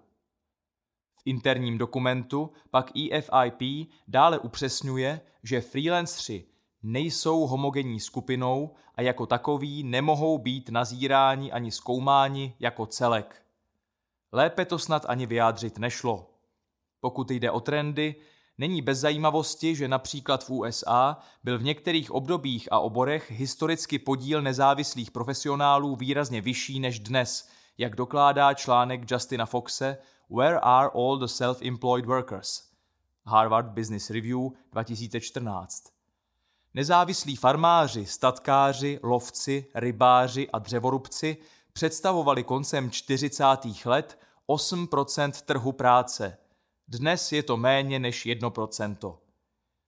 V 1.15 1.23
interním 1.25 1.79
dokumentu 1.79 2.51
pak 2.71 2.91
EFIP 3.13 3.91
dále 4.09 4.39
upřesňuje, 4.39 5.21
že 5.43 5.61
freelancři 5.61 6.45
nejsou 6.83 7.47
homogenní 7.47 8.01
skupinou 8.01 8.75
a 8.95 9.03
jako 9.03 9.27
takoví 9.27 9.83
nemohou 9.83 10.39
být 10.39 10.69
nazíráni 10.69 11.53
ani 11.53 11.71
zkoumáni 11.71 12.55
jako 12.61 12.87
celek. 12.87 13.43
Lépe 14.33 14.65
to 14.65 14.79
snad 14.79 15.05
ani 15.09 15.27
vyjádřit 15.27 15.79
nešlo. 15.79 16.31
Pokud 17.01 17.31
jde 17.31 17.51
o 17.51 17.61
trendy, 17.61 18.15
není 18.59 18.83
bez 18.83 18.99
zajímavosti, 18.99 19.75
že 19.75 19.89
například 19.89 20.45
v 20.45 20.51
USA 20.51 21.19
byl 21.45 21.59
v 21.59 21.63
některých 21.63 22.11
obdobích 22.11 22.69
a 22.73 22.79
oborech 22.79 23.31
historicky 23.31 23.99
podíl 23.99 24.43
nezávislých 24.43 25.11
profesionálů 25.11 25.97
výrazně 25.97 26.41
vyšší 26.41 26.81
než 26.81 27.01
dnes, 27.01 27.49
jak 27.79 27.97
dokládá 27.97 28.55
článek 28.55 29.11
Justina 29.11 29.47
Foxe 29.47 29.99
Where 30.31 30.61
are 30.61 30.91
all 30.95 31.19
the 31.19 31.25
self-employed 31.25 32.07
workers? 32.07 32.63
Harvard 33.27 33.67
Business 33.67 34.11
Review 34.11 34.51
2014. 34.73 35.98
Nezávislí 36.75 37.37
farmáři, 37.37 38.07
statkáři, 38.07 39.01
lovci, 39.03 39.67
rybáři 39.75 40.49
a 40.51 40.59
dřevorubci 40.59 41.37
představovali 41.73 42.45
koncem 42.45 42.91
40. 42.91 43.45
let 43.85 44.19
8% 44.49 45.31
trhu 45.45 45.73
práce. 45.73 46.39
Dnes 46.89 47.33
je 47.33 47.43
to 47.43 47.57
méně 47.57 47.99
než 47.99 48.27
1% 48.27 49.17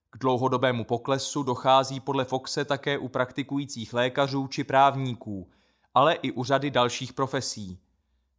K 0.09 0.17
dlouhodobému 0.17 0.83
poklesu 0.83 1.43
dochází 1.43 1.99
podle 1.99 2.25
Foxe 2.25 2.65
také 2.65 2.97
u 2.97 3.07
praktikujících 3.07 3.93
lékařů 3.93 4.47
či 4.47 4.63
právníků, 4.63 5.49
ale 5.93 6.13
i 6.13 6.31
u 6.31 6.43
řady 6.43 6.71
dalších 6.71 7.13
profesí. 7.13 7.79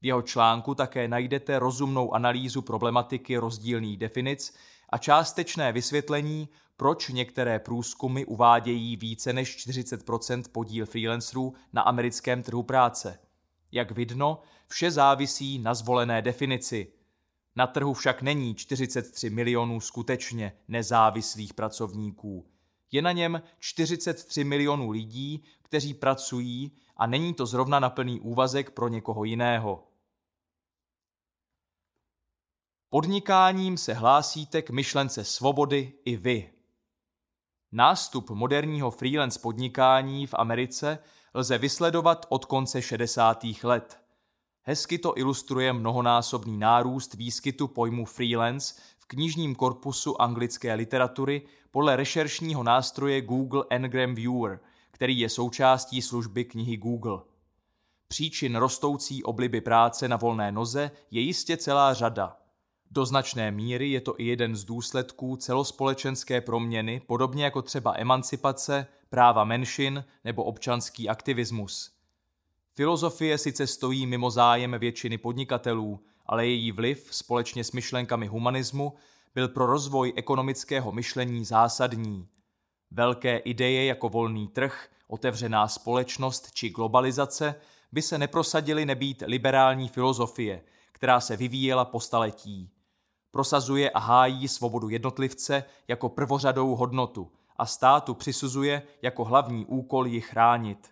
V 0.02 0.06
jeho 0.06 0.23
článku 0.23 0.74
také 0.74 1.09
najdete 1.09 1.59
rozumnou 1.59 2.14
analýzu 2.14 2.62
problematiky 2.62 3.36
rozdílných 3.36 3.98
definic 3.98 4.55
a 4.93 4.98
částečné 4.98 5.73
vysvětlení, 5.73 6.48
proč 6.77 7.09
některé 7.09 7.59
průzkumy 7.59 8.24
uvádějí 8.24 8.97
více 8.97 9.32
než 9.32 9.66
40% 9.69 10.43
podíl 10.52 10.86
freelancerů 10.86 11.55
na 11.73 11.82
americkém 11.82 12.43
trhu 12.43 12.62
práce. 12.62 13.19
Jak 13.73 13.90
vidno, 13.90 14.43
vše 14.69 14.90
závisí 14.90 15.59
na 15.59 15.74
zvolené 15.74 16.23
definici. 16.23 16.93
Na 17.56 17.66
trhu 17.66 17.94
však 17.94 18.23
není 18.23 18.55
43 18.55 19.31
milionů 19.31 19.81
skutečně 19.81 20.52
nezávislých 20.69 21.55
pracovníků. 21.55 22.47
Je 22.93 23.02
na 23.02 23.12
něm 23.12 23.43
43 23.59 24.44
milionů 24.44 24.90
lidí, 24.90 25.44
kteří 25.62 25.94
pracují 25.94 26.73
a 26.97 27.06
není 27.06 27.35
to 27.35 27.47
zrovna 27.47 27.81
na 27.81 27.90
plný 27.90 28.20
úvazek 28.20 28.70
pro 28.70 28.89
někoho 28.89 29.24
jiného. 29.24 29.85
Podnikáním 32.93 33.77
se 33.77 33.94
hlásíte 33.94 34.62
k 34.62 34.70
myšlence 34.70 35.24
svobody 35.24 35.93
i 36.05 36.16
vy. 36.16 36.51
Nástup 37.73 38.31
moderního 38.31 38.90
freelance 38.90 39.40
podnikání 39.40 40.27
v 40.27 40.35
Americe 40.35 40.98
lze 41.35 41.59
vysledovat 41.59 42.27
od 42.28 42.44
konce 42.44 42.82
60. 42.82 43.44
let. 43.62 44.01
Hezky 44.62 44.98
to 44.98 45.19
ilustruje 45.19 45.73
mnohonásobný 45.73 46.59
nárůst 46.59 47.14
výskytu 47.14 47.69
pojmu 47.69 48.05
freelance 48.05 48.74
v 48.98 49.06
knižním 49.06 49.55
korpusu 49.55 50.23
anglické 50.23 50.74
literatury 50.74 51.43
podle 51.70 51.97
rešeršního 51.97 52.62
nástroje 52.62 53.20
Google 53.20 53.64
Ngram 53.78 54.14
Viewer, 54.14 54.60
který 54.90 55.19
je 55.19 55.28
součástí 55.28 56.02
služby 56.02 56.44
knihy 56.44 56.77
Google. 56.77 57.20
Příčin 58.09 58.56
rostoucí 58.56 59.24
obliby 59.24 59.60
práce 59.60 60.09
na 60.09 60.16
volné 60.16 60.52
noze 60.52 60.90
je 61.10 61.20
jistě 61.20 61.56
celá 61.56 61.94
řada. 61.94 62.41
Do 62.94 63.06
značné 63.06 63.51
míry 63.51 63.90
je 63.90 64.01
to 64.01 64.20
i 64.20 64.24
jeden 64.24 64.56
z 64.56 64.64
důsledků 64.64 65.36
celospolečenské 65.36 66.40
proměny, 66.40 67.01
podobně 67.06 67.44
jako 67.44 67.62
třeba 67.62 67.94
emancipace, 67.97 68.86
práva 69.10 69.44
menšin 69.44 70.05
nebo 70.24 70.44
občanský 70.44 71.09
aktivismus. 71.09 71.93
Filozofie 72.74 73.39
sice 73.39 73.66
stojí 73.66 74.06
mimo 74.06 74.31
zájem 74.31 74.77
většiny 74.78 75.19
podnikatelů, 75.19 76.01
ale 76.27 76.47
její 76.47 76.73
vliv 76.73 77.09
společně 77.10 77.64
s 77.64 77.73
myšlenkami 77.73 78.27
humanismu 78.27 78.93
byl 79.35 79.48
pro 79.48 79.66
rozvoj 79.66 80.12
ekonomického 80.16 80.93
myšlení 80.93 81.44
zásadní. 81.44 82.28
Velké 82.90 83.36
ideje 83.36 83.85
jako 83.85 84.09
volný 84.09 84.48
trh, 84.48 84.89
otevřená 85.09 85.69
společnost 85.69 86.52
či 86.52 86.70
globalizace 86.70 87.55
by 87.93 88.02
se 88.02 88.19
neprosadily 88.19 88.86
nebýt 88.86 89.23
liberální 89.27 89.89
filozofie, 89.89 90.62
která 90.93 91.20
se 91.20 91.36
vyvíjela 91.36 91.85
po 91.85 92.01
staletí. 92.01 92.72
Prosazuje 93.32 93.90
a 93.90 93.98
hájí 93.98 94.48
svobodu 94.48 94.88
jednotlivce 94.88 95.64
jako 95.88 96.09
prvořadou 96.09 96.76
hodnotu 96.76 97.30
a 97.56 97.66
státu 97.66 98.14
přisuzuje 98.14 98.82
jako 99.02 99.24
hlavní 99.24 99.66
úkol 99.66 100.06
ji 100.06 100.20
chránit. 100.20 100.90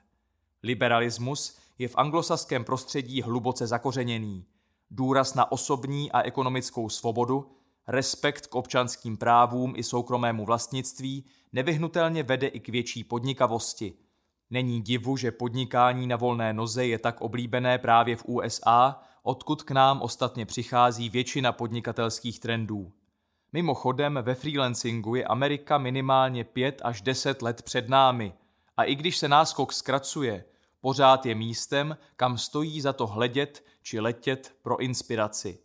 Liberalismus 0.62 1.58
je 1.78 1.88
v 1.88 1.96
anglosaském 1.96 2.64
prostředí 2.64 3.22
hluboce 3.22 3.66
zakořeněný. 3.66 4.44
Důraz 4.90 5.34
na 5.34 5.52
osobní 5.52 6.12
a 6.12 6.22
ekonomickou 6.22 6.88
svobodu, 6.88 7.50
respekt 7.88 8.46
k 8.46 8.54
občanským 8.54 9.16
právům 9.16 9.74
i 9.76 9.82
soukromému 9.82 10.44
vlastnictví 10.44 11.24
nevyhnutelně 11.52 12.22
vede 12.22 12.46
i 12.46 12.60
k 12.60 12.68
větší 12.68 13.04
podnikavosti. 13.04 13.94
Není 14.50 14.80
divu, 14.80 15.16
že 15.16 15.32
podnikání 15.32 16.06
na 16.06 16.16
volné 16.16 16.52
noze 16.52 16.86
je 16.86 16.98
tak 16.98 17.20
oblíbené 17.20 17.78
právě 17.78 18.16
v 18.16 18.24
USA, 18.24 19.00
odkud 19.22 19.62
k 19.62 19.70
nám 19.70 20.02
ostatně 20.02 20.46
přichází 20.46 21.08
většina 21.08 21.52
podnikatelských 21.52 22.40
trendů. 22.40 22.92
Mimochodem 23.52 24.18
ve 24.22 24.34
freelancingu 24.34 25.14
je 25.14 25.24
Amerika 25.24 25.78
minimálně 25.78 26.44
5 26.44 26.80
až 26.84 27.02
10 27.02 27.42
let 27.42 27.62
před 27.62 27.88
námi 27.88 28.32
a 28.76 28.84
i 28.84 28.94
když 28.94 29.16
se 29.16 29.28
náskok 29.28 29.72
zkracuje, 29.72 30.44
pořád 30.80 31.26
je 31.26 31.34
místem, 31.34 31.96
kam 32.16 32.38
stojí 32.38 32.80
za 32.80 32.92
to 32.92 33.06
hledět 33.06 33.64
či 33.82 34.00
letět 34.00 34.54
pro 34.62 34.78
inspiraci. 34.78 35.58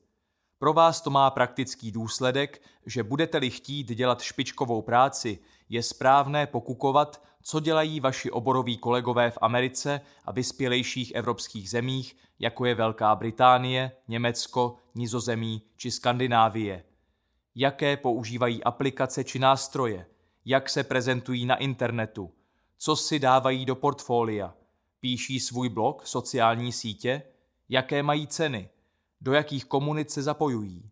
Pro 0.57 0.73
vás 0.73 1.01
to 1.01 1.09
má 1.09 1.29
praktický 1.29 1.91
důsledek, 1.91 2.61
že 2.85 3.03
budete-li 3.03 3.49
chtít 3.49 3.87
dělat 3.87 4.21
špičkovou 4.21 4.81
práci, 4.81 5.39
je 5.69 5.83
správné 5.83 6.47
pokukovat, 6.47 7.21
co 7.47 7.59
dělají 7.59 7.99
vaši 7.99 8.31
oboroví 8.31 8.77
kolegové 8.77 9.31
v 9.31 9.37
Americe 9.41 10.01
a 10.25 10.31
vyspělejších 10.31 11.11
evropských 11.15 11.69
zemích, 11.69 12.17
jako 12.39 12.65
je 12.65 12.75
Velká 12.75 13.15
Británie, 13.15 13.91
Německo, 14.07 14.75
Nizozemí 14.95 15.61
či 15.77 15.91
Skandinávie. 15.91 16.83
Jaké 17.55 17.97
používají 17.97 18.63
aplikace 18.63 19.23
či 19.23 19.39
nástroje, 19.39 20.05
jak 20.45 20.69
se 20.69 20.83
prezentují 20.83 21.45
na 21.45 21.55
internetu, 21.55 22.31
co 22.77 22.95
si 22.95 23.19
dávají 23.19 23.65
do 23.65 23.75
portfolia, 23.75 24.53
píší 24.99 25.39
svůj 25.39 25.69
blog, 25.69 26.07
sociální 26.07 26.71
sítě, 26.71 27.21
jaké 27.69 28.03
mají 28.03 28.27
ceny, 28.27 28.69
do 29.21 29.33
jakých 29.33 29.65
komunit 29.65 30.11
se 30.11 30.23
zapojují. 30.23 30.89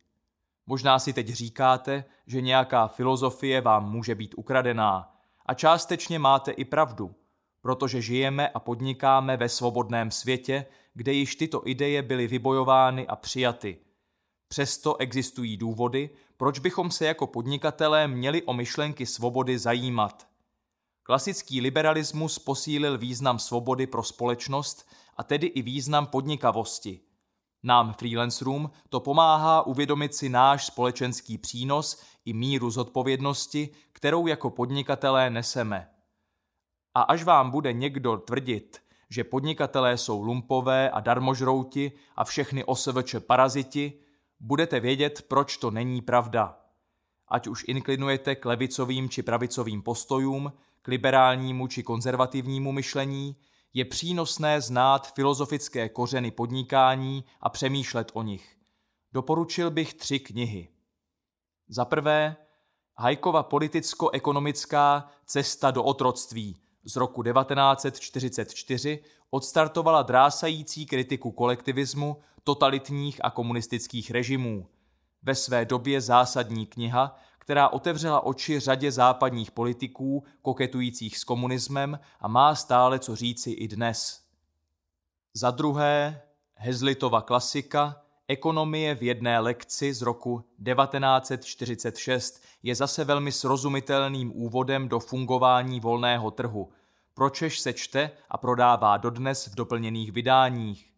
Možná 0.67 0.99
si 0.99 1.13
teď 1.13 1.27
říkáte, 1.27 2.05
že 2.27 2.41
nějaká 2.41 2.87
filozofie 2.87 3.61
vám 3.61 3.91
může 3.91 4.15
být 4.15 4.33
ukradená 4.37 5.12
a 5.45 5.53
částečně 5.53 6.19
máte 6.19 6.51
i 6.51 6.65
pravdu, 6.65 7.15
protože 7.61 8.01
žijeme 8.01 8.49
a 8.49 8.59
podnikáme 8.59 9.37
ve 9.37 9.49
svobodném 9.49 10.11
světě, 10.11 10.65
kde 10.93 11.13
již 11.13 11.35
tyto 11.35 11.67
ideje 11.67 12.01
byly 12.01 12.27
vybojovány 12.27 13.07
a 13.07 13.15
přijaty. 13.15 13.77
Přesto 14.47 14.97
existují 14.97 15.57
důvody, 15.57 16.09
proč 16.37 16.59
bychom 16.59 16.91
se 16.91 17.05
jako 17.05 17.27
podnikatelé 17.27 18.07
měli 18.07 18.43
o 18.43 18.53
myšlenky 18.53 19.05
svobody 19.05 19.59
zajímat. 19.59 20.27
Klasický 21.03 21.61
liberalismus 21.61 22.39
posílil 22.39 22.97
význam 22.97 23.39
svobody 23.39 23.87
pro 23.87 24.03
společnost 24.03 24.89
a 25.17 25.23
tedy 25.23 25.47
i 25.47 25.61
význam 25.61 26.07
podnikavosti– 26.07 26.99
nám 27.63 27.93
freelancerům 27.93 28.71
to 28.89 28.99
pomáhá 28.99 29.61
uvědomit 29.61 30.15
si 30.15 30.29
náš 30.29 30.65
společenský 30.65 31.37
přínos 31.37 32.01
i 32.25 32.33
míru 32.33 32.69
zodpovědnosti, 32.69 33.69
kterou 33.91 34.27
jako 34.27 34.49
podnikatelé 34.49 35.29
neseme. 35.29 35.89
A 36.93 37.01
až 37.01 37.23
vám 37.23 37.51
bude 37.51 37.73
někdo 37.73 38.17
tvrdit, 38.17 38.79
že 39.09 39.23
podnikatelé 39.23 39.97
jsou 39.97 40.23
lumpové 40.23 40.89
a 40.89 40.99
darmožrouti 40.99 41.91
a 42.15 42.23
všechny 42.23 42.63
osvč 42.63 43.15
paraziti, 43.19 43.93
budete 44.39 44.79
vědět, 44.79 45.25
proč 45.27 45.57
to 45.57 45.71
není 45.71 46.01
pravda. 46.01 46.59
Ať 47.27 47.47
už 47.47 47.65
inklinujete 47.67 48.35
k 48.35 48.45
levicovým 48.45 49.09
či 49.09 49.23
pravicovým 49.23 49.81
postojům, 49.81 50.53
k 50.81 50.87
liberálnímu 50.87 51.67
či 51.67 51.83
konzervativnímu 51.83 52.71
myšlení, 52.71 53.35
je 53.73 53.85
přínosné 53.85 54.61
znát 54.61 55.13
filozofické 55.13 55.89
kořeny 55.89 56.31
podnikání 56.31 57.23
a 57.41 57.49
přemýšlet 57.49 58.11
o 58.13 58.23
nich. 58.23 58.57
Doporučil 59.13 59.71
bych 59.71 59.93
tři 59.93 60.19
knihy. 60.19 60.72
Za 61.73 61.85
prvé, 61.85 62.35
Hajkova 62.97 63.43
politicko-ekonomická 63.43 65.09
cesta 65.25 65.71
do 65.71 65.83
otroctví 65.83 66.57
z 66.85 66.95
roku 66.95 67.23
1944 67.23 69.03
odstartovala 69.29 70.01
drásající 70.01 70.85
kritiku 70.85 71.31
kolektivismu, 71.31 72.21
totalitních 72.43 73.25
a 73.25 73.29
komunistických 73.29 74.11
režimů. 74.11 74.67
Ve 75.23 75.35
své 75.35 75.65
době 75.65 76.01
zásadní 76.01 76.65
kniha, 76.65 77.15
která 77.39 77.69
otevřela 77.69 78.25
oči 78.25 78.59
řadě 78.59 78.91
západních 78.91 79.51
politiků 79.51 80.23
koketujících 80.41 81.17
s 81.17 81.23
komunismem 81.23 81.99
a 82.19 82.27
má 82.27 82.55
stále 82.55 82.99
co 82.99 83.15
říci 83.15 83.51
i 83.51 83.67
dnes. 83.67 84.23
Za 85.33 85.51
druhé, 85.51 86.21
Hezlitova 86.53 87.21
klasika 87.21 88.02
Ekonomie 88.33 88.95
v 88.95 89.03
jedné 89.03 89.39
lekci 89.39 89.93
z 89.93 90.01
roku 90.01 90.43
1946 90.65 92.43
je 92.63 92.75
zase 92.75 93.03
velmi 93.03 93.31
srozumitelným 93.31 94.31
úvodem 94.35 94.89
do 94.89 94.99
fungování 94.99 95.79
volného 95.79 96.31
trhu, 96.31 96.71
pročež 97.13 97.59
se 97.59 97.73
čte 97.73 98.11
a 98.29 98.37
prodává 98.37 98.97
dodnes 98.97 99.47
v 99.47 99.55
doplněných 99.55 100.11
vydáních. 100.11 100.93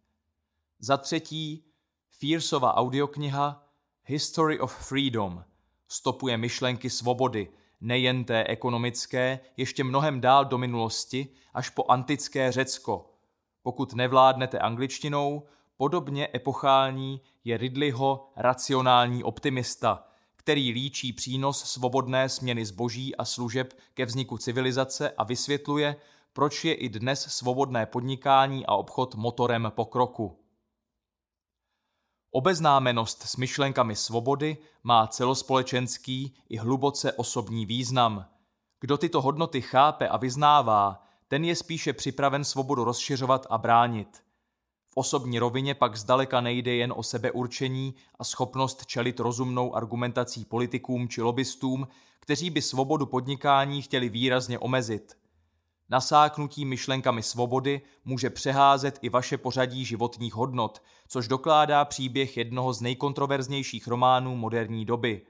Za 0.79 0.97
třetí, 0.97 1.65
Fiersova 2.09 2.75
audiokniha 2.75 3.63
History 4.05 4.59
of 4.59 4.87
Freedom– 4.87 5.43
stopuje 5.87 6.37
myšlenky 6.37 6.89
svobody, 6.89 7.47
nejen 7.81 8.23
té 8.23 8.43
ekonomické, 8.43 9.39
ještě 9.57 9.83
mnohem 9.83 10.21
dál 10.21 10.45
do 10.45 10.57
minulosti, 10.57 11.27
až 11.53 11.69
po 11.69 11.85
antické 11.87 12.51
Řecko. 12.51 13.13
Pokud 13.63 13.93
nevládnete 13.93 14.59
angličtinou, 14.59 15.43
podobně 15.77 16.27
epochální 16.35 17.21
je 17.43 17.57
Ridleyho 17.57 18.29
racionální 18.35 19.23
optimista, 19.23 20.07
který 20.35 20.71
líčí 20.71 21.13
přínos 21.13 21.63
svobodné 21.63 22.29
směny 22.29 22.65
zboží 22.65 23.15
a 23.15 23.25
služeb 23.25 23.73
ke 23.93 24.05
vzniku 24.05 24.37
civilizace 24.37 25.11
a 25.17 25.23
vysvětluje, 25.23 25.95
proč 26.33 26.65
je 26.65 26.73
i 26.73 26.89
dnes 26.89 27.21
svobodné 27.21 27.85
podnikání 27.85 28.65
a 28.65 28.75
obchod 28.75 29.15
motorem 29.15 29.71
pokroku. 29.75 30.39
Obeznámenost 32.31 33.21
s 33.21 33.35
myšlenkami 33.35 33.95
svobody 33.95 34.57
má 34.83 35.07
celospolečenský 35.07 36.35
i 36.49 36.57
hluboce 36.57 37.13
osobní 37.13 37.65
význam. 37.65 38.25
Kdo 38.79 38.97
tyto 38.97 39.21
hodnoty 39.21 39.61
chápe 39.61 40.07
a 40.07 40.17
vyznává, 40.17 41.03
ten 41.27 41.43
je 41.43 41.55
spíše 41.55 41.93
připraven 41.93 42.43
svobodu 42.43 42.83
rozšiřovat 42.83 43.47
a 43.49 43.57
bránit. 43.57 44.24
Osobní 44.97 45.39
rovině 45.39 45.75
pak 45.75 45.95
zdaleka 45.95 46.41
nejde 46.41 46.75
jen 46.75 46.93
o 46.97 47.03
sebeurčení 47.03 47.95
a 48.19 48.23
schopnost 48.23 48.85
čelit 48.85 49.19
rozumnou 49.19 49.75
argumentací 49.75 50.45
politikům 50.45 51.07
či 51.09 51.21
lobbystům, 51.21 51.87
kteří 52.19 52.49
by 52.49 52.61
svobodu 52.61 53.05
podnikání 53.05 53.81
chtěli 53.81 54.09
výrazně 54.09 54.59
omezit– 54.59 55.17
Nasáknutí 55.89 56.65
myšlenkami 56.65 57.23
svobody 57.23 57.81
může 58.05 58.29
přeházet 58.29 58.99
i 59.01 59.09
vaše 59.09 59.37
pořadí 59.37 59.85
životních 59.85 60.33
hodnot, 60.33 60.81
což 61.07 61.27
dokládá 61.27 61.85
příběh 61.85 62.37
jednoho 62.37 62.73
z 62.73 62.81
nejkontroverznějších 62.81 63.87
románů 63.87 64.35
moderní 64.35 64.85
doby. 64.85 65.21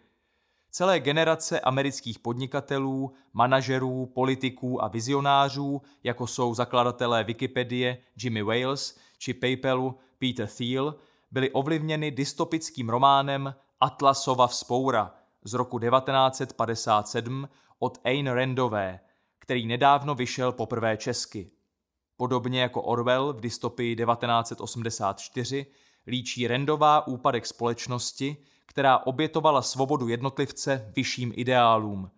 Celé 0.72 1.00
generace 1.00 1.60
amerických 1.60 2.20
podnikatelů, 2.20 3.14
manažerů, 3.34 4.06
politiků 4.06 4.84
a 4.84 4.88
vizionářů, 4.88 5.82
jako 6.04 6.28
jsou 6.28 6.54
zakladatelé 6.54 7.24
Wikipedie 7.24 7.98
Jimmy 8.24 8.42
Wales 8.42 8.98
či 9.26 9.34
PayPalu 9.34 9.98
Peter 10.20 10.48
Thiel, 10.48 10.96
byly 11.32 11.52
ovlivněny 11.52 12.12
dystopickým 12.12 12.90
románem 12.90 13.56
Atlasova 13.80 14.48
vzpoura 14.48 15.16
z 15.44 15.54
roku 15.54 15.80
1957 15.80 17.50
od 17.80 17.98
Ayn 18.04 18.28
Randové, 18.28 19.00
který 19.40 19.66
nedávno 19.66 20.16
vyšel 20.16 20.52
poprvé 20.52 20.98
česky. 20.98 21.52
Podobně 22.18 22.62
jako 22.62 22.82
Orwell 22.82 23.34
v 23.34 23.42
dystopii 23.42 23.96
1984 23.96 25.66
líčí 26.08 26.48
Randová 26.48 27.08
úpadek 27.08 27.46
společnosti, 27.46 28.38
která 28.66 28.98
obětovala 28.98 29.62
svobodu 29.62 30.08
jednotlivce 30.08 30.92
vyšším 30.96 31.34
ideálům. 31.36 32.12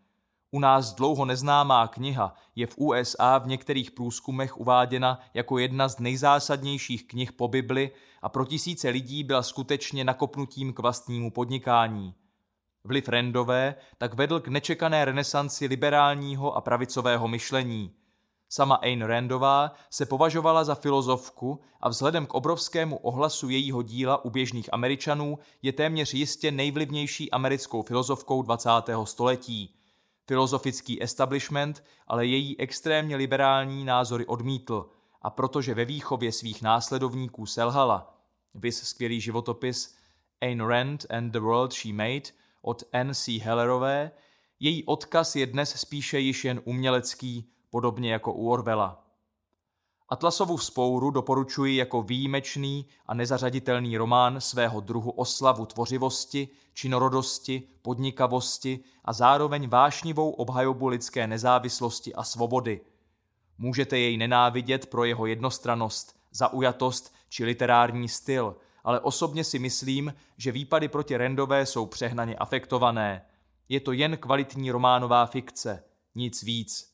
U 0.51 0.59
nás 0.59 0.93
dlouho 0.93 1.25
neznámá 1.25 1.87
kniha 1.87 2.35
je 2.55 2.67
v 2.67 2.77
USA 2.77 3.37
v 3.37 3.47
některých 3.47 3.91
průzkumech 3.91 4.57
uváděna 4.57 5.19
jako 5.33 5.57
jedna 5.57 5.89
z 5.89 5.99
nejzásadnějších 5.99 7.07
knih 7.07 7.31
po 7.31 7.47
Bibli 7.47 7.91
a 8.21 8.29
pro 8.29 8.45
tisíce 8.45 8.89
lidí 8.89 9.23
byla 9.23 9.43
skutečně 9.43 10.03
nakopnutím 10.03 10.73
k 10.73 10.79
vlastnímu 10.79 11.31
podnikání. 11.31 12.13
Vliv 12.83 13.09
Randové 13.09 13.75
tak 13.97 14.13
vedl 14.13 14.39
k 14.39 14.47
nečekané 14.47 15.05
renesanci 15.05 15.65
liberálního 15.65 16.55
a 16.55 16.61
pravicového 16.61 17.27
myšlení– 17.27 17.93
Sama 18.49 18.75
Ayn 18.75 19.01
Randová 19.01 19.71
se 19.89 20.05
považovala 20.05 20.63
za 20.63 20.75
filozofku 20.75 21.61
a 21.81 21.89
vzhledem 21.89 22.25
k 22.25 22.33
obrovskému 22.33 22.97
ohlasu 22.97 23.49
jejího 23.49 23.81
díla 23.81 24.25
u 24.25 24.29
běžných 24.29 24.73
Američanů 24.73 25.39
je 25.61 25.73
téměř 25.73 26.13
jistě 26.13 26.51
nejvlivnější 26.51 27.31
americkou 27.31 27.81
filozofkou 27.81 28.41
20. 28.41 28.69
století. 29.03 29.76
Filozofický 30.27 31.03
establishment 31.03 31.83
ale 32.07 32.25
její 32.25 32.59
extrémně 32.59 33.15
liberální 33.15 33.85
názory 33.85 34.25
odmítl 34.25 34.89
a 35.21 35.29
protože 35.29 35.73
ve 35.73 35.85
výchově 35.85 36.31
svých 36.31 36.61
následovníků 36.61 37.45
selhala, 37.45 38.17
vys 38.53 38.83
skvělý 38.83 39.21
životopis 39.21 39.97
Ayn 40.41 40.61
Rand 40.61 41.05
and 41.09 41.31
the 41.31 41.39
World 41.39 41.73
She 41.73 41.93
Made 41.93 42.29
od 42.61 42.83
N.C. 42.91 43.39
Hellerové, 43.39 44.11
její 44.59 44.83
odkaz 44.83 45.35
je 45.35 45.45
dnes 45.45 45.79
spíše 45.79 46.19
již 46.19 46.45
jen 46.45 46.61
umělecký, 46.63 47.49
podobně 47.69 48.11
jako 48.11 48.33
u 48.33 48.49
Orwella. 48.49 49.06
Atlasovu 50.09 50.57
vzpouru 50.57 51.11
doporučuji 51.11 51.75
jako 51.75 52.01
výjimečný 52.01 52.85
a 53.05 53.13
nezařaditelný 53.13 53.97
román 53.97 54.41
svého 54.41 54.79
druhu 54.79 55.11
oslavu 55.11 55.65
tvořivosti, 55.65 56.47
činorodosti, 56.73 57.63
podnikavosti 57.81 58.79
a 59.05 59.13
zároveň 59.13 59.69
vášnivou 59.69 60.31
obhajobu 60.31 60.87
lidské 60.87 61.27
nezávislosti 61.27 62.15
a 62.15 62.23
svobody. 62.23 62.81
Můžete 63.57 63.99
jej 63.99 64.17
nenávidět 64.17 64.85
pro 64.85 65.03
jeho 65.03 65.25
jednostranost, 65.25 66.15
zaujatost 66.31 67.13
či 67.29 67.45
literární 67.45 68.09
styl, 68.09 68.55
ale 68.83 68.99
osobně 68.99 69.43
si 69.43 69.59
myslím, 69.59 70.13
že 70.37 70.51
výpady 70.51 70.87
proti 70.87 71.17
Rendové 71.17 71.65
jsou 71.65 71.85
přehnaně 71.85 72.35
afektované. 72.35 73.25
Je 73.69 73.79
to 73.79 73.91
jen 73.91 74.17
kvalitní 74.17 74.71
románová 74.71 75.25
fikce, 75.25 75.83
nic 76.15 76.43
víc. 76.43 76.86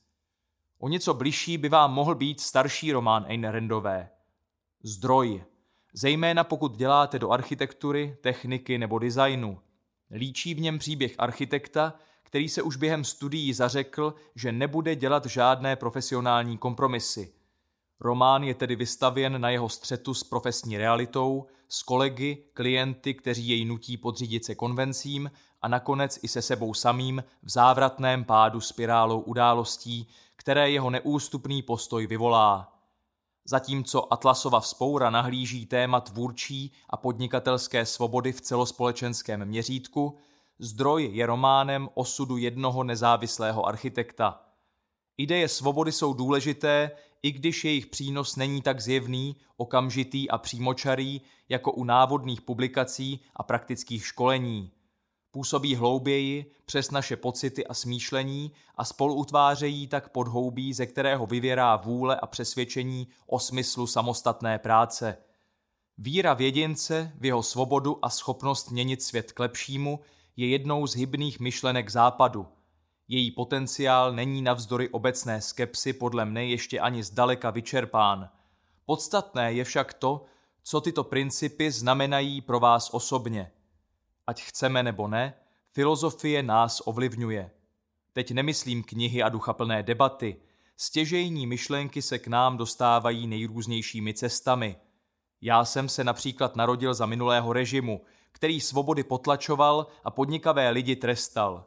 O 0.83 0.87
něco 0.87 1.13
bližší 1.13 1.57
by 1.57 1.69
vám 1.69 1.93
mohl 1.93 2.15
být 2.15 2.39
starší 2.39 2.91
román 2.91 3.25
Ayn 3.27 3.43
Randové. 3.43 4.09
Zdroj. 4.83 5.43
Zejména 5.93 6.43
pokud 6.43 6.75
děláte 6.75 7.19
do 7.19 7.31
architektury, 7.31 8.17
techniky 8.21 8.77
nebo 8.77 8.99
designu. 8.99 9.59
Líčí 10.11 10.53
v 10.53 10.59
něm 10.59 10.79
příběh 10.79 11.15
architekta, 11.17 11.93
který 12.23 12.49
se 12.49 12.61
už 12.61 12.75
během 12.75 13.03
studií 13.03 13.53
zařekl, 13.53 14.13
že 14.35 14.51
nebude 14.51 14.95
dělat 14.95 15.25
žádné 15.25 15.75
profesionální 15.75 16.57
kompromisy. 16.57 17.33
Román 17.99 18.43
je 18.43 18.53
tedy 18.53 18.75
vystavěn 18.75 19.41
na 19.41 19.49
jeho 19.49 19.69
střetu 19.69 20.13
s 20.13 20.23
profesní 20.23 20.77
realitou, 20.77 21.45
s 21.67 21.83
kolegy, 21.83 22.43
klienty, 22.53 23.13
kteří 23.13 23.49
jej 23.49 23.65
nutí 23.65 23.97
podřídit 23.97 24.45
se 24.45 24.55
konvencím 24.55 25.31
a 25.61 25.67
nakonec 25.67 26.19
i 26.23 26.27
se 26.27 26.41
sebou 26.41 26.73
samým 26.73 27.23
v 27.43 27.49
závratném 27.49 28.23
pádu 28.23 28.61
spirálou 28.61 29.19
událostí, 29.19 30.07
které 30.43 30.71
jeho 30.71 30.89
neústupný 30.89 31.61
postoj 31.61 32.07
vyvolá. 32.07 32.79
Zatímco 33.45 34.13
Atlasova 34.13 34.59
vzpoura 34.59 35.09
nahlíží 35.09 35.65
téma 35.65 36.01
tvůrčí 36.01 36.71
a 36.89 36.97
podnikatelské 36.97 37.85
svobody 37.85 38.31
v 38.31 38.41
celospolečenském 38.41 39.45
měřítku, 39.45 40.17
zdroj 40.59 41.09
je 41.13 41.25
románem 41.25 41.89
osudu 41.93 42.37
jednoho 42.37 42.83
nezávislého 42.83 43.65
architekta. 43.65 44.41
Ideje 45.17 45.47
svobody 45.47 45.91
jsou 45.91 46.13
důležité, 46.13 46.91
i 47.21 47.31
když 47.31 47.65
jejich 47.65 47.87
přínos 47.87 48.35
není 48.35 48.61
tak 48.61 48.81
zjevný, 48.81 49.35
okamžitý 49.57 50.29
a 50.29 50.37
přímočarý 50.37 51.21
jako 51.49 51.71
u 51.71 51.83
návodných 51.83 52.41
publikací 52.41 53.19
a 53.35 53.43
praktických 53.43 54.05
školení– 54.05 54.71
Působí 55.33 55.75
hlouběji 55.75 56.51
přes 56.65 56.91
naše 56.91 57.15
pocity 57.15 57.67
a 57.67 57.73
smýšlení 57.73 58.51
a 58.75 58.85
spolu 58.85 59.15
utvářejí 59.15 59.87
tak 59.87 60.09
podhoubí, 60.09 60.73
ze 60.73 60.85
kterého 60.85 61.25
vyvěrá 61.25 61.75
vůle 61.75 62.15
a 62.15 62.27
přesvědčení 62.27 63.07
o 63.27 63.39
smyslu 63.39 63.87
samostatné 63.87 64.59
práce. 64.59 65.17
Víra 65.97 66.33
v 66.33 66.41
jedince, 66.41 67.11
v 67.19 67.25
jeho 67.25 67.43
svobodu 67.43 67.99
a 68.01 68.09
schopnost 68.09 68.71
měnit 68.71 69.03
svět 69.03 69.31
k 69.31 69.39
lepšímu 69.39 69.99
je 70.35 70.47
jednou 70.47 70.87
z 70.87 70.95
hybných 70.95 71.39
myšlenek 71.39 71.89
západu. 71.89 72.47
Její 73.07 73.31
potenciál 73.31 74.13
není 74.13 74.41
navzdory 74.41 74.89
obecné 74.89 75.41
skepsy 75.41 75.93
podle 75.93 76.25
mne 76.25 76.45
ještě 76.45 76.79
ani 76.79 77.03
zdaleka 77.03 77.49
vyčerpán. 77.49 78.29
Podstatné 78.85 79.53
je 79.53 79.63
však 79.63 79.93
to, 79.93 80.25
co 80.63 80.81
tyto 80.81 81.03
principy 81.03 81.71
znamenají 81.71 82.41
pro 82.41 82.59
vás 82.59 82.89
osobně– 82.93 83.51
Ať 84.27 84.41
chceme 84.41 84.83
nebo 84.83 85.07
ne, 85.07 85.33
filozofie 85.73 86.43
nás 86.43 86.81
ovlivňuje. 86.85 87.51
Teď 88.13 88.31
nemyslím 88.31 88.83
knihy 88.83 89.23
a 89.23 89.29
duchaplné 89.29 89.83
debaty. 89.83 90.35
Stěžejní 90.77 91.47
myšlenky 91.47 92.01
se 92.01 92.19
k 92.19 92.27
nám 92.27 92.57
dostávají 92.57 93.27
nejrůznějšími 93.27 94.13
cestami. 94.13 94.75
Já 95.41 95.65
jsem 95.65 95.89
se 95.89 96.03
například 96.03 96.55
narodil 96.55 96.93
za 96.93 97.05
minulého 97.05 97.53
režimu, 97.53 98.01
který 98.31 98.61
svobody 98.61 99.03
potlačoval 99.03 99.87
a 100.03 100.11
podnikavé 100.11 100.69
lidi 100.69 100.95
trestal. 100.95 101.65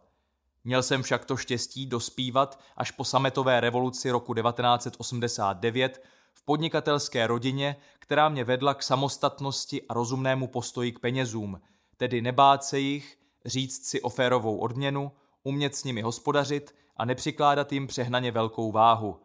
Měl 0.64 0.82
jsem 0.82 1.02
však 1.02 1.24
to 1.24 1.36
štěstí 1.36 1.86
dospívat 1.86 2.60
až 2.76 2.90
po 2.90 3.04
sametové 3.04 3.60
revoluci 3.60 4.10
roku 4.10 4.34
1989 4.34 6.02
v 6.34 6.42
podnikatelské 6.42 7.26
rodině, 7.26 7.76
která 7.98 8.28
mě 8.28 8.44
vedla 8.44 8.74
k 8.74 8.82
samostatnosti 8.82 9.82
a 9.82 9.94
rozumnému 9.94 10.46
postoji 10.46 10.92
k 10.92 10.98
penězům– 10.98 11.60
tedy 11.96 12.22
nebát 12.22 12.64
se 12.64 12.78
jich, 12.78 13.18
říct 13.44 13.86
si 13.86 14.02
o 14.02 14.08
férovou 14.08 14.58
odměnu, 14.58 15.12
umět 15.42 15.76
s 15.76 15.84
nimi 15.84 16.02
hospodařit 16.02 16.74
a 16.96 17.04
nepřikládat 17.04 17.72
jim 17.72 17.86
přehnaně 17.86 18.32
velkou 18.32 18.72
váhu. 18.72 19.20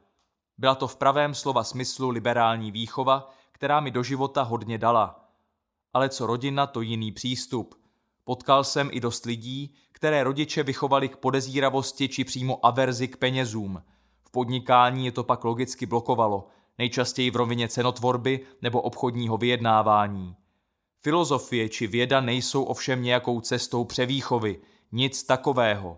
Byla 0.58 0.76
to 0.76 0.88
v 0.88 0.96
pravém 0.96 1.34
slova 1.34 1.64
smyslu 1.64 2.10
liberální 2.10 2.72
výchova, 2.72 3.34
která 3.52 3.80
mi 3.80 3.92
do 3.92 4.04
života 4.04 4.42
hodně 4.42 4.78
dala. 4.78 5.30
Ale 5.94 6.10
co 6.10 6.26
rodina, 6.26 6.68
to 6.68 6.82
jiný 6.82 7.12
přístup. 7.12 7.76
Potkal 8.24 8.64
jsem 8.64 8.90
i 8.92 9.00
dost 9.00 9.26
lidí, 9.26 9.76
které 9.92 10.24
rodiče 10.24 10.64
vychovali 10.64 11.10
k 11.10 11.18
podezíravosti 11.18 12.08
či 12.08 12.24
přímo 12.24 12.66
averzi 12.66 13.08
k 13.08 13.18
penězům. 13.18 13.84
V 14.24 14.32
podnikání 14.32 15.06
je 15.06 15.12
to 15.12 15.24
pak 15.24 15.44
logicky 15.44 15.86
blokovalo, 15.86 16.48
nejčastěji 16.78 17.32
v 17.32 17.36
rovině 17.36 17.68
cenotvorby 17.68 18.40
nebo 18.62 18.82
obchodního 18.82 19.38
vyjednávání. 19.38 20.36
Filozofie 21.04 21.70
či 21.70 21.88
věda 21.88 22.22
nejsou 22.22 22.64
ovšem 22.64 23.04
nějakou 23.04 23.42
cestou 23.42 23.84
převýchovy, 23.84 24.60
nic 24.92 25.24
takového. 25.24 25.98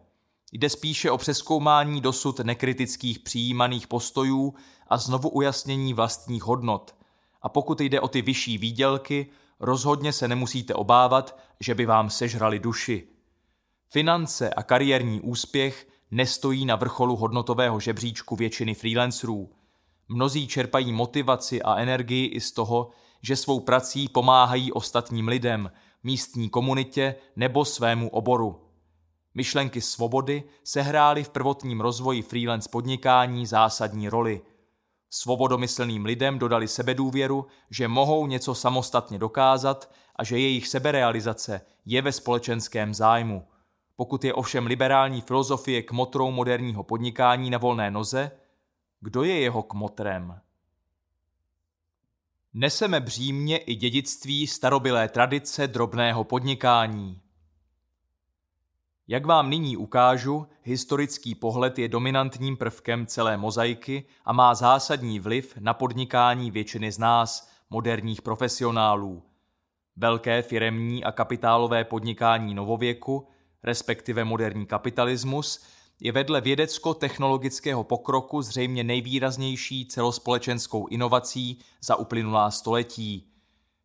Jde 0.52 0.70
spíše 0.70 1.12
o 1.12 1.18
přeskoumání 1.18 2.02
dosud 2.02 2.40
nekritických 2.40 3.20
přijímaných 3.20 3.88
postojů 3.88 4.54
a 4.88 4.98
znovu 4.98 5.30
ujasnění 5.30 5.94
vlastních 5.94 6.44
hodnot. 6.44 6.96
A 7.42 7.50
pokud 7.50 7.82
jde 7.82 8.02
o 8.02 8.08
ty 8.08 8.22
vyšší 8.22 8.58
výdělky, 8.58 9.28
rozhodně 9.60 10.14
se 10.14 10.28
nemusíte 10.28 10.74
obávat, 10.74 11.40
že 11.60 11.76
by 11.76 11.86
vám 11.86 12.10
sežrali 12.10 12.60
duši. 12.60 13.08
Finance 13.90 14.50
a 14.50 14.64
kariérní 14.64 15.22
úspěch 15.22 15.88
nestojí 16.12 16.66
na 16.66 16.76
vrcholu 16.76 17.16
hodnotového 17.16 17.80
žebříčku 17.80 18.36
většiny 18.36 18.74
freelancerů. 18.74 19.50
Mnozí 20.10 20.48
čerpají 20.48 20.92
motivaci 20.92 21.62
a 21.62 21.76
energii 21.76 22.26
i 22.26 22.42
z 22.42 22.52
toho, 22.52 22.90
že 23.24 23.36
svou 23.36 23.60
prací 23.60 24.08
pomáhají 24.08 24.72
ostatním 24.72 25.28
lidem, 25.28 25.72
místní 26.04 26.50
komunitě 26.50 27.16
nebo 27.36 27.66
svému 27.66 28.10
oboru. 28.10 28.60
Myšlenky 29.36 29.82
svobody 29.82 30.44
sehrály 30.64 31.24
v 31.24 31.30
prvotním 31.30 31.82
rozvoji 31.82 32.22
freelance 32.22 32.70
podnikání 32.72 33.46
zásadní 33.46 34.10
roli. 34.10 34.42
Svobodomyslným 35.10 36.06
lidem 36.06 36.40
dodali 36.40 36.68
sebedůvěru, 36.68 37.46
že 37.70 37.88
mohou 37.88 38.28
něco 38.28 38.56
samostatně 38.56 39.20
dokázat 39.20 39.92
a 40.16 40.24
že 40.24 40.40
jejich 40.40 40.68
seberealizace 40.68 41.62
je 41.86 42.02
ve 42.02 42.12
společenském 42.12 42.94
zájmu. 42.94 43.48
Pokud 43.96 44.24
je 44.24 44.34
ovšem 44.34 44.66
liberální 44.66 45.22
filozofie 45.22 45.82
kmotrou 45.82 46.32
moderního 46.32 46.84
podnikání 46.84 47.50
na 47.50 47.58
volné 47.58 47.92
noze, 47.92 48.32
kdo 49.02 49.24
je 49.24 49.40
jeho 49.40 49.64
kmotrem? 49.64 50.40
Neseme 52.56 53.00
břímně 53.00 53.58
i 53.58 53.76
dědictví 53.76 54.48
starobilé 54.48 55.10
tradice 55.10 55.68
drobného 55.68 56.24
podnikání. 56.24 57.22
Jak 59.08 59.26
vám 59.26 59.50
nyní 59.50 59.78
ukážu, 59.78 60.48
historický 60.64 61.36
pohled 61.36 61.80
je 61.80 61.88
dominantním 61.88 62.58
prvkem 62.58 63.06
celé 63.06 63.38
mozaiky 63.38 64.06
a 64.26 64.34
má 64.34 64.56
zásadní 64.56 65.20
vliv 65.20 65.58
na 65.60 65.74
podnikání 65.74 66.52
většiny 66.52 66.92
z 66.92 66.98
nás, 66.98 67.50
moderních 67.70 68.22
profesionálů. 68.22 69.24
Velké 69.96 70.42
firemní 70.42 71.04
a 71.04 71.12
kapitálové 71.12 71.84
podnikání 71.84 72.54
novověku, 72.54 73.28
respektive 73.64 74.24
moderní 74.24 74.66
kapitalismus, 74.66 75.66
je 76.04 76.12
vedle 76.12 76.42
vědecko-technologického 76.42 77.84
pokroku 77.84 78.42
zřejmě 78.42 78.84
nejvýraznější 78.84 79.86
celospolečenskou 79.86 80.88
inovací 80.88 81.60
za 81.82 81.96
uplynulá 81.96 82.52
století. 82.52 83.28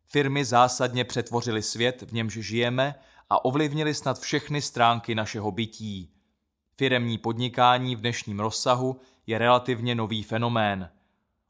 Firmy 0.05 0.45
zásadně 0.45 1.05
přetvořily 1.05 1.61
svět, 1.61 2.01
v 2.01 2.13
němž 2.13 2.33
žijeme 2.33 2.95
a 3.29 3.45
ovlivnili 3.45 3.93
snad 3.93 4.19
všechny 4.19 4.61
stránky 4.61 5.15
našeho 5.15 5.51
bytí. 5.51 6.11
Firemní 6.77 7.17
podnikání 7.17 7.95
v 7.95 8.01
dnešním 8.01 8.39
rozsahu 8.39 8.99
je 9.27 9.37
relativně 9.37 9.95
nový 9.95 10.23
fenomén. 10.23 10.89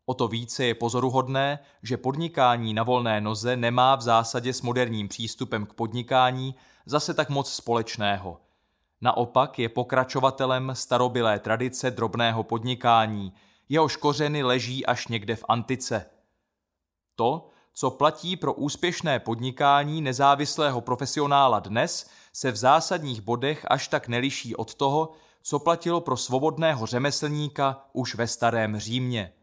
O 0.06 0.14
to 0.14 0.28
více 0.28 0.66
je 0.66 0.76
pozoruhodné, 0.76 1.60
že 1.84 1.98
podnikání 1.98 2.74
na 2.74 2.84
volné 2.84 3.22
noze 3.22 3.58
nemá 3.58 3.96
v 3.96 4.02
zásadě 4.02 4.54
s 4.54 4.62
moderním 4.62 5.08
přístupem 5.08 5.66
k 5.66 5.74
podnikání 5.74 6.56
zase 6.86 7.14
tak 7.14 7.30
moc 7.30 7.54
společného. 7.54 8.49
Naopak 9.02 9.60
je 9.60 9.70
pokračovatelem 9.70 10.72
starobilé 10.74 11.40
tradice 11.40 11.92
drobného 11.92 12.44
podnikání, 12.44 13.34
jehož 13.70 13.96
kořeny 13.96 14.44
leží 14.44 14.86
až 14.86 15.08
někde 15.08 15.36
v 15.36 15.46
antice. 15.50 16.06
To, 17.16 17.50
co 17.74 17.92
platí 17.92 18.38
pro 18.38 18.54
úspěšné 18.54 19.20
podnikání 19.20 20.02
nezávislého 20.02 20.82
profesionála 20.82 21.60
dnes, 21.60 22.10
se 22.34 22.52
v 22.52 22.56
zásadních 22.56 23.22
bodech 23.22 23.66
až 23.70 23.88
tak 23.88 24.08
neliší 24.08 24.56
od 24.56 24.76
toho, 24.76 25.12
co 25.42 25.60
platilo 25.60 26.02
pro 26.02 26.18
svobodného 26.18 26.86
řemeslníka 26.86 27.86
už 27.94 28.16
ve 28.16 28.28
starém 28.28 28.80
Římě. 28.80 29.34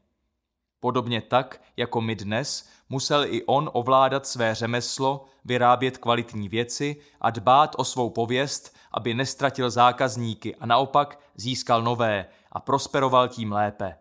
Podobně 0.80 1.20
tak, 1.20 1.62
jako 1.76 2.00
my 2.00 2.14
dnes, 2.14 2.68
musel 2.88 3.24
i 3.24 3.44
on 3.44 3.70
ovládat 3.72 4.26
své 4.26 4.54
řemeslo, 4.54 5.24
vyrábět 5.44 5.98
kvalitní 5.98 6.48
věci 6.48 6.96
a 7.20 7.30
dbát 7.30 7.74
o 7.78 7.84
svou 7.84 8.10
pověst, 8.10 8.76
aby 8.97 9.14
nestratil 9.14 9.70
zákazníky 9.70 10.56
a 10.56 10.66
naopak 10.66 11.20
získal 11.35 11.82
nové 11.82 12.27
a 12.52 12.60
prosperoval 12.60 13.28
tím 13.28 13.52
lépe. 13.52 13.97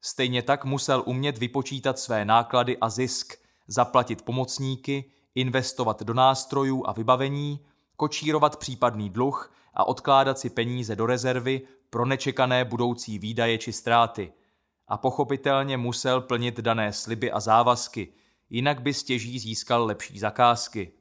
Stejně 0.00 0.42
tak 0.42 0.64
musel 0.64 1.02
umět 1.06 1.38
vypočítat 1.38 1.98
své 1.98 2.24
náklady 2.24 2.78
a 2.78 2.90
zisk, 2.90 3.34
zaplatit 3.68 4.22
pomocníky, 4.22 5.04
investovat 5.34 6.02
do 6.02 6.14
nástrojů 6.14 6.84
a 6.86 6.92
vybavení, 6.92 7.60
kočírovat 7.96 8.56
případný 8.56 9.10
dluh 9.10 9.54
a 9.74 9.84
odkládat 9.84 10.38
si 10.38 10.50
peníze 10.50 10.96
do 10.96 11.06
rezervy 11.06 11.60
pro 11.90 12.06
nečekané 12.06 12.64
budoucí 12.64 13.18
výdaje 13.18 13.58
či 13.58 13.72
ztráty. 13.72 14.32
A 14.88 14.96
pochopitelně 14.96 15.76
musel 15.76 16.20
plnit 16.20 16.60
dané 16.60 16.92
sliby 16.92 17.32
a 17.32 17.40
závazky, 17.40 18.12
jinak 18.50 18.82
by 18.82 18.94
stěží 18.94 19.38
získal 19.38 19.84
lepší 19.84 20.18
zakázky. 20.18 20.92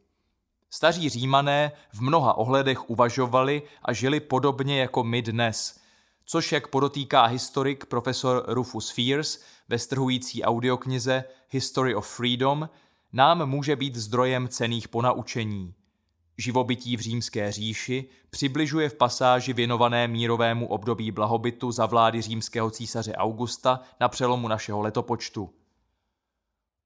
Staří 0.75 1.09
římané 1.09 1.71
v 1.91 2.01
mnoha 2.01 2.33
ohledech 2.33 2.89
uvažovali 2.89 3.61
a 3.85 3.93
žili 3.93 4.19
podobně 4.19 4.79
jako 4.79 5.03
my 5.03 5.21
dnes, 5.21 5.79
což 6.25 6.51
jak 6.51 6.67
podotýká 6.67 7.25
historik 7.25 7.85
profesor 7.85 8.43
Rufus 8.47 8.89
Fears 8.89 9.39
ve 9.69 9.79
strhující 9.79 10.43
audioknize 10.43 11.23
History 11.49 11.95
of 11.95 12.07
Freedom, 12.07 12.69
nám 13.13 13.45
může 13.45 13.75
být 13.75 13.95
zdrojem 13.95 14.47
cených 14.47 14.87
ponaučení. 14.87 15.73
Živobytí 16.37 16.97
v 16.97 16.99
římské 16.99 17.51
říši 17.51 18.09
přibližuje 18.29 18.89
v 18.89 18.95
pasáži 18.95 19.53
věnované 19.53 20.07
mírovému 20.07 20.67
období 20.67 21.11
blahobytu 21.11 21.71
za 21.71 21.85
vlády 21.85 22.21
římského 22.21 22.71
císaře 22.71 23.13
Augusta 23.15 23.79
na 23.99 24.09
přelomu 24.09 24.47
našeho 24.47 24.81
letopočtu. 24.81 25.49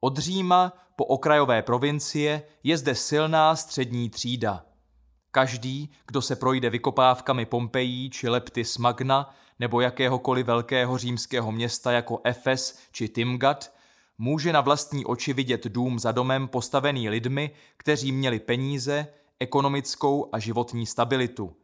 Od 0.01 0.17
Říma 0.17 0.73
po 0.95 1.05
okrajové 1.05 1.61
provincie 1.61 2.43
je 2.63 2.77
zde 2.77 2.95
silná 2.95 3.55
střední 3.55 4.09
třída. 4.09 4.65
Každý, 5.31 5.91
kdo 6.07 6.21
se 6.21 6.35
projde 6.35 6.69
vykopávkami 6.69 7.45
Pompejí 7.45 8.09
či 8.09 8.29
Leptis 8.29 8.77
Magna 8.77 9.35
nebo 9.59 9.81
jakéhokoliv 9.81 10.45
velkého 10.45 10.97
římského 10.97 11.51
města 11.51 11.91
jako 11.91 12.21
Efes 12.23 12.79
či 12.91 13.09
Timgat, 13.09 13.73
může 14.17 14.53
na 14.53 14.61
vlastní 14.61 15.05
oči 15.05 15.33
vidět 15.33 15.67
dům 15.67 15.99
za 15.99 16.11
domem 16.11 16.47
postavený 16.47 17.09
lidmi, 17.09 17.51
kteří 17.77 18.11
měli 18.11 18.39
peníze, 18.39 19.07
ekonomickou 19.39 20.29
a 20.31 20.39
životní 20.39 20.85
stabilitu. 20.85 21.55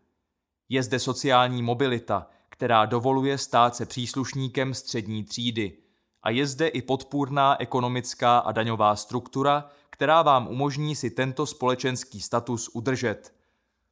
Je 0.70 0.84
zde 0.84 1.00
sociální 1.00 1.64
mobilita, 1.64 2.28
která 2.50 2.86
dovoluje 2.86 3.38
stát 3.38 3.76
se 3.76 3.86
příslušníkem 3.86 4.74
střední 4.74 5.24
třídy. 5.24 5.83
A 6.24 6.30
je 6.30 6.48
zde 6.48 6.68
i 6.68 6.82
podpůrná 6.82 7.62
ekonomická 7.62 8.38
a 8.40 8.52
daňová 8.52 8.96
struktura, 8.96 9.70
která 9.90 10.22
vám 10.22 10.48
umožní 10.48 10.96
si 10.96 11.10
tento 11.10 11.46
společenský 11.46 12.22
status 12.22 12.70
udržet. 12.74 13.34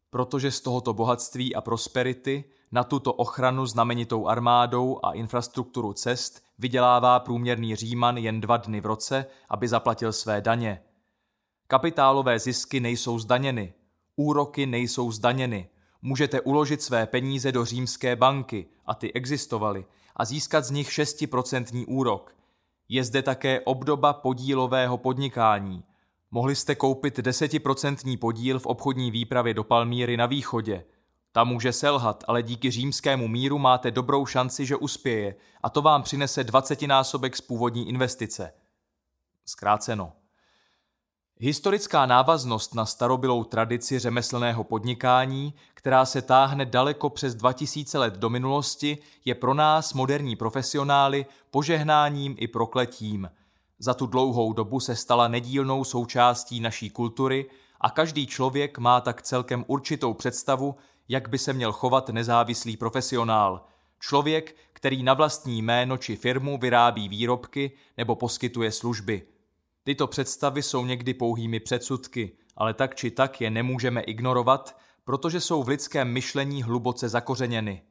Protože 0.10 0.52
z 0.52 0.62
tohoto 0.62 0.94
bohatství 0.94 1.56
a 1.56 1.62
prosperity 1.62 2.44
na 2.72 2.84
tuto 2.84 3.14
ochranu 3.14 3.66
znamenitou 3.66 4.28
armádou 4.28 5.00
a 5.04 5.14
infrastrukturu 5.14 5.94
cest 5.94 6.44
vydělává 6.60 7.20
průměrný 7.20 7.76
Říman 7.76 8.18
jen 8.18 8.42
dva 8.42 8.58
dny 8.58 8.82
v 8.82 8.86
roce, 8.86 9.26
aby 9.50 9.68
zaplatil 9.68 10.14
své 10.14 10.42
daně. 10.42 10.82
Kapitálové 11.68 12.40
zisky 12.40 12.80
nejsou 12.80 13.20
zdaněny, 13.20 13.74
úroky 14.16 14.66
nejsou 14.66 15.12
zdaněny. 15.12 15.70
Můžete 16.02 16.42
uložit 16.42 16.82
své 16.82 17.08
peníze 17.08 17.52
do 17.52 17.66
římské 17.66 18.16
banky, 18.16 18.66
a 18.86 18.96
ty 18.96 19.14
existovaly, 19.14 19.86
a 20.16 20.26
získat 20.26 20.66
z 20.66 20.72
nich 20.72 20.90
6% 20.90 21.86
úrok. 21.88 22.36
Je 22.90 23.04
zde 23.04 23.22
také 23.22 23.60
obdoba 23.60 24.14
podílového 24.14 24.98
podnikání. 24.98 25.84
Mohli 26.32 26.56
jste 26.56 26.76
koupit 26.76 27.20
10% 27.20 28.18
podíl 28.18 28.60
v 28.60 28.66
obchodní 28.66 29.12
výpravě 29.12 29.54
do 29.54 29.64
Palmíry 29.64 30.18
na 30.18 30.26
východě. 30.26 30.84
Ta 31.32 31.44
může 31.44 31.74
selhat, 31.74 32.24
ale 32.28 32.44
díky 32.44 32.72
římskému 32.72 33.28
míru 33.28 33.60
máte 33.60 33.92
dobrou 33.92 34.26
šanci, 34.26 34.66
že 34.66 34.76
uspěje 34.76 35.36
a 35.64 35.70
to 35.70 35.82
vám 35.82 36.04
přinese 36.04 36.44
20 36.44 36.82
násobek 36.82 37.38
z 37.38 37.42
původní 37.42 37.90
investice. 37.90 38.54
Zkráceno. 39.46 40.21
Historická 41.44 42.06
návaznost 42.06 42.76
na 42.76 42.86
starobylou 42.86 43.44
tradici 43.44 44.00
řemeslného 44.00 44.64
podnikání, 44.64 45.54
která 45.74 46.06
se 46.06 46.22
táhne 46.22 46.66
daleko 46.66 47.10
přes 47.10 47.36
2000 47.36 47.98
let 47.98 48.14
do 48.14 48.30
minulosti, 48.30 48.98
je 49.26 49.36
pro 49.36 49.54
nás, 49.54 49.94
moderní 49.94 50.36
profesionály, 50.36 51.26
požehnáním 51.52 52.36
i 52.40 52.48
prokletím. 52.48 53.30
Za 53.80 53.94
tu 53.94 54.06
dlouhou 54.06 54.54
dobu 54.54 54.80
se 54.80 54.96
stala 54.96 55.28
nedílnou 55.28 55.84
součástí 55.84 56.60
naší 56.60 56.90
kultury 56.90 57.50
a 57.80 57.90
každý 57.90 58.28
člověk 58.28 58.78
má 58.78 59.02
tak 59.02 59.22
celkem 59.22 59.66
určitou 59.68 60.14
představu, 60.14 60.76
jak 61.10 61.30
by 61.30 61.38
se 61.38 61.54
měl 61.54 61.72
chovat 61.72 62.10
nezávislý 62.10 62.78
profesionál. 62.78 63.66
Člověk, 64.00 64.56
který 64.74 65.04
na 65.04 65.14
vlastní 65.14 65.62
jméno 65.62 65.98
či 65.98 66.16
firmu 66.16 66.58
vyrábí 66.58 67.10
výrobky 67.10 67.72
nebo 67.98 68.16
poskytuje 68.16 68.72
služby– 68.72 69.24
Tyto 69.84 70.08
představy 70.08 70.64
jsou 70.64 70.86
někdy 70.86 71.14
pouhými 71.14 71.60
předsudky, 71.60 72.32
ale 72.58 72.74
tak 72.74 72.96
či 72.96 73.12
tak 73.12 73.42
je 73.42 73.50
nemůžeme 73.50 74.02
ignorovat, 74.02 74.78
protože 75.04 75.42
jsou 75.42 75.64
v 75.64 75.68
lidském 75.68 76.12
myšlení 76.12 76.64
hluboce 76.64 77.10
zakořeněny. 77.10 77.82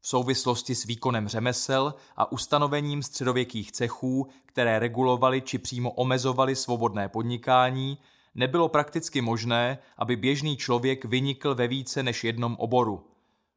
V 0.00 0.08
souvislosti 0.08 0.74
s 0.74 0.84
výkonem 0.84 1.28
řemesel 1.28 1.94
a 2.16 2.32
ustanovením 2.32 3.02
středověkých 3.02 3.72
cechů, 3.72 4.28
které 4.46 4.78
regulovaly 4.78 5.40
či 5.40 5.58
přímo 5.58 5.90
omezovaly 5.90 6.56
svobodné 6.56 7.08
podnikání, 7.08 7.98
nebylo 8.34 8.68
prakticky 8.68 9.20
možné, 9.20 9.78
aby 9.96 10.16
běžný 10.16 10.56
člověk 10.56 11.04
vynikl 11.04 11.54
ve 11.54 11.68
více 11.68 12.02
než 12.02 12.24
jednom 12.24 12.56
oboru. 12.58 13.04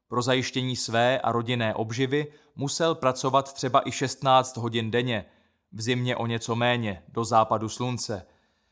Pro 0.08 0.22
zajištění 0.22 0.76
své 0.76 1.20
a 1.20 1.32
rodinné 1.32 1.74
obživy 1.74 2.28
musel 2.56 2.96
pracovat 2.96 3.54
třeba 3.54 3.82
i 3.88 3.92
16 3.92 4.58
hodin 4.58 4.92
denně– 4.92 5.26
v 5.72 5.82
zimě 5.82 6.16
o 6.16 6.26
něco 6.26 6.56
méně, 6.56 7.04
do 7.08 7.26
západu 7.26 7.70
slunce. 7.70 8.26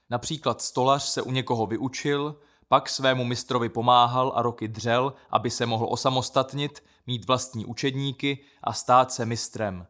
Například 0.09 0.61
stolař 0.61 1.03
se 1.03 1.21
u 1.21 1.31
někoho 1.31 1.65
vyučil, 1.65 2.35
pak 2.67 2.89
svému 2.89 3.25
mistrovi 3.25 3.69
pomáhal 3.69 4.31
a 4.35 4.41
roky 4.41 4.67
dřel, 4.67 5.13
aby 5.29 5.49
se 5.49 5.65
mohl 5.65 5.87
osamostatnit, 5.89 6.83
mít 7.07 7.27
vlastní 7.27 7.65
učedníky 7.65 8.39
a 8.63 8.73
stát 8.73 9.11
se 9.11 9.25
mistrem. 9.25 9.87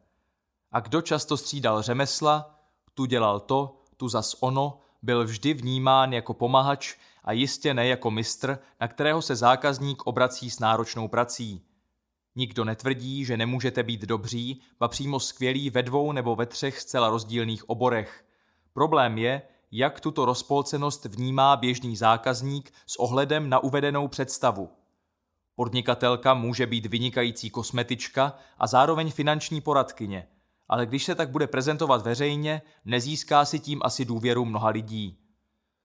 A 0.71 0.79
kdo 0.79 1.01
často 1.01 1.37
střídal 1.37 1.81
řemesla, 1.81 2.59
tu 2.93 3.05
dělal 3.05 3.39
to, 3.39 3.81
tu 3.97 4.07
zas 4.09 4.35
ono, 4.39 4.79
byl 5.01 5.23
vždy 5.25 5.53
vnímán 5.53 6.13
jako 6.13 6.33
pomahač 6.33 6.95
a 7.23 7.31
jistě 7.31 7.73
ne 7.73 7.87
jako 7.87 8.11
mistr, 8.11 8.59
na 8.81 8.87
kterého 8.87 9.21
se 9.21 9.35
zákazník 9.35 10.07
obrací 10.07 10.49
s 10.49 10.59
náročnou 10.59 11.07
prací. 11.07 11.65
Nikdo 12.35 12.65
netvrdí, 12.65 13.25
že 13.25 13.37
nemůžete 13.37 13.83
být 13.83 14.01
dobří, 14.01 14.61
ba 14.79 14.87
přímo 14.87 15.19
skvělí 15.19 15.69
ve 15.69 15.83
dvou 15.83 16.11
nebo 16.11 16.35
ve 16.35 16.45
třech 16.45 16.79
zcela 16.79 17.09
rozdílných 17.09 17.69
oborech. 17.69 18.25
Problém 18.73 19.17
je, 19.17 19.41
jak 19.71 19.99
tuto 19.99 20.25
rozpolcenost 20.25 21.05
vnímá 21.05 21.55
běžný 21.55 21.95
zákazník 21.95 22.71
s 22.85 22.99
ohledem 22.99 23.49
na 23.49 23.59
uvedenou 23.59 24.07
představu. 24.07 24.69
Podnikatelka 25.55 26.33
může 26.33 26.67
být 26.67 26.85
vynikající 26.85 27.49
kosmetička 27.49 28.37
a 28.57 28.67
zároveň 28.67 29.11
finanční 29.11 29.61
poradkyně, 29.61 30.27
ale 30.67 30.85
když 30.85 31.05
se 31.05 31.15
tak 31.15 31.29
bude 31.29 31.47
prezentovat 31.47 32.01
veřejně, 32.01 32.61
nezíská 32.85 33.45
si 33.45 33.59
tím 33.59 33.81
asi 33.83 34.05
důvěru 34.05 34.45
mnoha 34.45 34.69
lidí. 34.69 35.17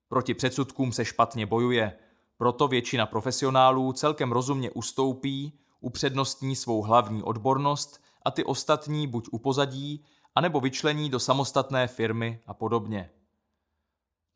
Proti 0.08 0.34
předsudkům 0.34 0.92
se 0.92 1.04
špatně 1.04 1.46
bojuje, 1.46 1.98
proto 2.36 2.68
většina 2.68 3.06
profesionálů 3.06 3.92
celkem 3.92 4.32
rozumně 4.32 4.70
ustoupí, 4.70 5.58
upřednostní 5.85 6.56
svou 6.56 6.82
hlavní 6.82 7.23
odbornost 7.23 8.02
a 8.24 8.31
ty 8.31 8.44
ostatní 8.44 9.06
buď 9.06 9.28
upozadí, 9.31 10.05
anebo 10.35 10.61
vyčlení 10.61 11.11
do 11.11 11.20
samostatné 11.20 11.89
firmy 11.89 12.40
a 12.47 12.55
podobně. 12.55 13.11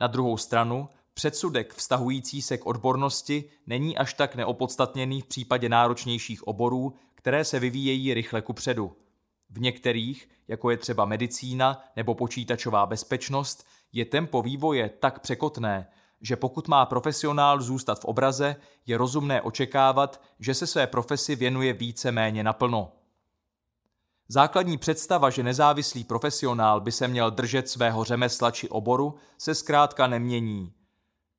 Na 0.00 0.06
druhou 0.06 0.36
stranu, 0.36 0.88
předsudek 1.14 1.74
vztahující 1.74 2.42
se 2.42 2.58
k 2.58 2.66
odbornosti 2.66 3.44
není 3.66 3.98
až 3.98 4.14
tak 4.14 4.34
neopodstatněný 4.34 5.20
v 5.20 5.26
případě 5.26 5.68
náročnějších 5.68 6.48
oborů, 6.48 6.94
které 7.14 7.44
se 7.44 7.60
vyvíjejí 7.60 8.14
rychle 8.14 8.42
kupředu. 8.42 8.96
V 9.50 9.60
některých, 9.60 10.28
jako 10.48 10.70
je 10.70 10.76
třeba 10.76 11.04
medicína 11.04 11.84
nebo 11.96 12.14
počítačová 12.14 12.86
bezpečnost, 12.86 13.66
je 13.92 14.04
tempo 14.04 14.42
vývoje 14.42 14.88
tak 14.88 15.20
překotné, 15.20 15.88
že 16.20 16.36
pokud 16.36 16.68
má 16.68 16.86
profesionál 16.86 17.60
zůstat 17.60 18.00
v 18.00 18.04
obraze, 18.04 18.56
je 18.86 18.98
rozumné 18.98 19.42
očekávat, 19.42 20.22
že 20.40 20.54
se 20.54 20.66
své 20.66 20.86
profesi 20.86 21.36
věnuje 21.36 21.72
více 21.72 22.12
méně 22.12 22.44
naplno. 22.44 22.92
Základní 24.28 24.78
představa, 24.78 25.30
že 25.30 25.42
nezávislý 25.42 26.04
profesionál 26.04 26.80
by 26.80 26.92
se 26.92 27.08
měl 27.08 27.30
držet 27.30 27.68
svého 27.68 28.04
řemesla 28.04 28.50
či 28.50 28.68
oboru, 28.68 29.14
se 29.38 29.54
zkrátka 29.54 30.06
nemění. 30.06 30.72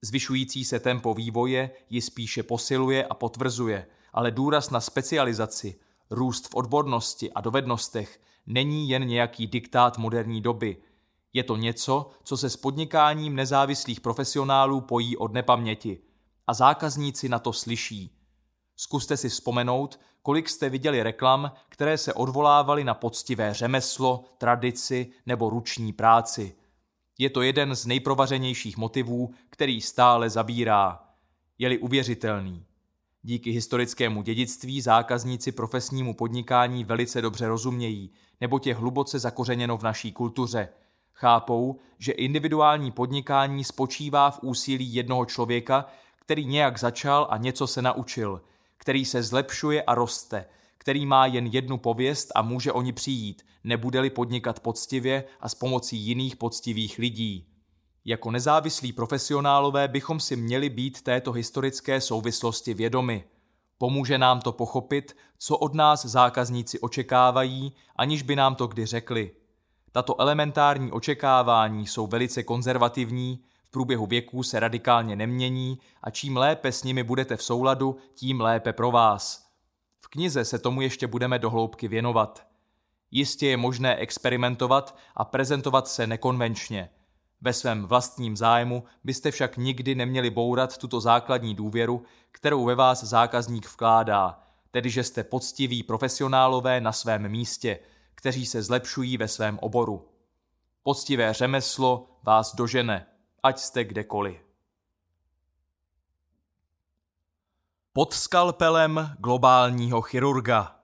Zvyšující 0.01 0.65
se 0.65 0.79
tempo 0.79 1.13
vývoje 1.13 1.69
ji 1.89 2.01
spíše 2.01 2.43
posiluje 2.43 3.05
a 3.05 3.13
potvrzuje, 3.13 3.87
ale 4.13 4.31
důraz 4.31 4.69
na 4.69 4.79
specializaci, 4.79 5.79
růst 6.09 6.47
v 6.47 6.55
odbornosti 6.55 7.33
a 7.33 7.41
dovednostech 7.41 8.21
není 8.47 8.89
jen 8.89 9.07
nějaký 9.07 9.47
diktát 9.47 9.97
moderní 9.97 10.41
doby. 10.41 10.77
Je 11.33 11.43
to 11.43 11.55
něco, 11.55 12.09
co 12.23 12.37
se 12.37 12.49
s 12.49 12.57
podnikáním 12.57 13.35
nezávislých 13.35 14.01
profesionálů 14.01 14.81
pojí 14.81 15.17
od 15.17 15.33
nepaměti. 15.33 15.99
A 16.47 16.53
zákazníci 16.53 17.29
na 17.29 17.39
to 17.39 17.53
slyší. 17.53 18.15
Zkuste 18.75 19.17
si 19.17 19.29
vzpomenout, 19.29 19.99
kolik 20.21 20.49
jste 20.49 20.69
viděli 20.69 21.03
reklam, 21.03 21.51
které 21.69 21.97
se 21.97 22.13
odvolávaly 22.13 22.83
na 22.83 22.93
poctivé 22.93 23.53
řemeslo, 23.53 24.23
tradici 24.37 25.11
nebo 25.25 25.49
ruční 25.49 25.93
práci. 25.93 26.55
Je 27.17 27.29
to 27.29 27.41
jeden 27.41 27.75
z 27.75 27.85
nejprovařenějších 27.85 28.77
motivů, 28.77 29.33
který 29.49 29.81
stále 29.81 30.29
zabírá. 30.29 31.03
Je-li 31.57 31.77
uvěřitelný. 31.77 32.65
Díky 33.21 33.51
historickému 33.51 34.21
dědictví 34.21 34.81
zákazníci 34.81 35.51
profesnímu 35.51 36.13
podnikání 36.13 36.83
velice 36.83 37.21
dobře 37.21 37.47
rozumějí, 37.47 38.11
nebo 38.41 38.59
je 38.65 38.75
hluboce 38.75 39.19
zakořeněno 39.19 39.77
v 39.77 39.83
naší 39.83 40.11
kultuře. 40.11 40.69
Chápou, 41.19 41.79
že 41.97 42.11
individuální 42.11 42.91
podnikání 42.91 43.63
spočívá 43.63 44.31
v 44.31 44.39
úsilí 44.41 44.93
jednoho 44.93 45.25
člověka, 45.25 45.85
který 46.19 46.45
nějak 46.45 46.79
začal 46.79 47.27
a 47.29 47.37
něco 47.37 47.67
se 47.67 47.81
naučil– 47.81 48.41
který 48.79 49.05
se 49.05 49.23
zlepšuje 49.23 49.83
a 49.83 49.95
roste, 49.95 50.45
který 50.77 51.05
má 51.05 51.25
jen 51.25 51.47
jednu 51.47 51.77
pověst 51.77 52.31
a 52.35 52.41
může 52.41 52.71
o 52.71 52.81
ní 52.81 52.93
přijít, 52.93 53.45
nebude-li 53.63 54.09
podnikat 54.09 54.59
poctivě 54.59 55.23
a 55.39 55.49
s 55.49 55.55
pomocí 55.55 55.97
jiných 55.97 56.35
poctivých 56.35 56.97
lidí. 56.97 57.47
Jako 58.05 58.31
nezávislí 58.31 58.93
profesionálové 58.93 59.87
bychom 59.87 60.19
si 60.19 60.35
měli 60.35 60.69
být 60.69 61.01
této 61.01 61.31
historické 61.31 62.01
souvislosti 62.01 62.73
vědomi. 62.73 63.23
Pomůže 63.77 64.17
nám 64.17 64.41
to 64.41 64.51
pochopit, 64.51 65.17
co 65.37 65.57
od 65.57 65.73
nás 65.73 66.05
zákazníci 66.05 66.79
očekávají, 66.79 67.73
aniž 67.95 68.21
by 68.21 68.35
nám 68.35 68.55
to 68.55 68.67
kdy 68.67 68.85
řekli. 68.85 69.31
Tato 69.91 70.21
elementární 70.21 70.91
očekávání 70.91 71.87
jsou 71.87 72.07
velice 72.07 72.43
konzervativní 72.43 73.39
v 73.63 73.71
průběhu 73.71 74.05
věků 74.05 74.43
se 74.43 74.59
radikálně 74.59 75.15
nemění 75.15 75.79
a 76.03 76.09
čím 76.09 76.37
lépe 76.37 76.71
s 76.71 76.83
nimi 76.83 77.03
budete 77.03 77.37
v 77.37 77.43
souladu, 77.43 77.97
tím 78.13 78.41
lépe 78.41 78.73
pro 78.73 78.91
vás. 78.91 79.49
V 79.99 80.07
knize 80.07 80.45
se 80.45 80.59
tomu 80.59 80.81
ještě 80.81 81.07
budeme 81.07 81.39
dohloubky 81.39 81.87
věnovat. 81.87 82.47
Jistě 83.11 83.47
je 83.47 83.57
možné 83.57 83.95
experimentovat 83.95 84.97
a 85.15 85.25
prezentovat 85.25 85.87
se 85.87 86.07
nekonvenčně. 86.07 86.89
Ve 87.41 87.53
svém 87.53 87.85
vlastním 87.85 88.37
zájmu 88.37 88.83
byste 89.03 89.31
však 89.31 89.57
nikdy 89.57 89.95
neměli 89.95 90.29
bourat 90.29 90.77
tuto 90.77 90.99
základní 91.01 91.55
důvěru, 91.55 92.03
kterou 92.31 92.65
ve 92.65 92.75
vás 92.75 93.03
zákazník 93.03 93.65
vkládá, 93.65 94.39
tedy 94.71 94.89
že 94.89 95.03
jste 95.03 95.23
poctiví 95.23 95.83
profesionálové 95.83 96.81
na 96.81 96.91
svém 96.91 97.29
místě, 97.29 97.79
kteří 98.19 98.45
se 98.45 98.63
zlepšují 98.63 99.17
ve 99.17 99.27
svém 99.27 99.59
oboru. 99.59 100.07
Poctivé 100.83 101.33
řemeslo 101.33 102.19
vás 102.23 102.55
dožene 102.55 103.05
ať 103.43 103.59
jste 103.59 103.83
kdekoliv. 103.83 104.37
Pod 107.93 108.13
skalpelem 108.13 109.15
globálního 109.19 110.01
chirurga. 110.01 110.79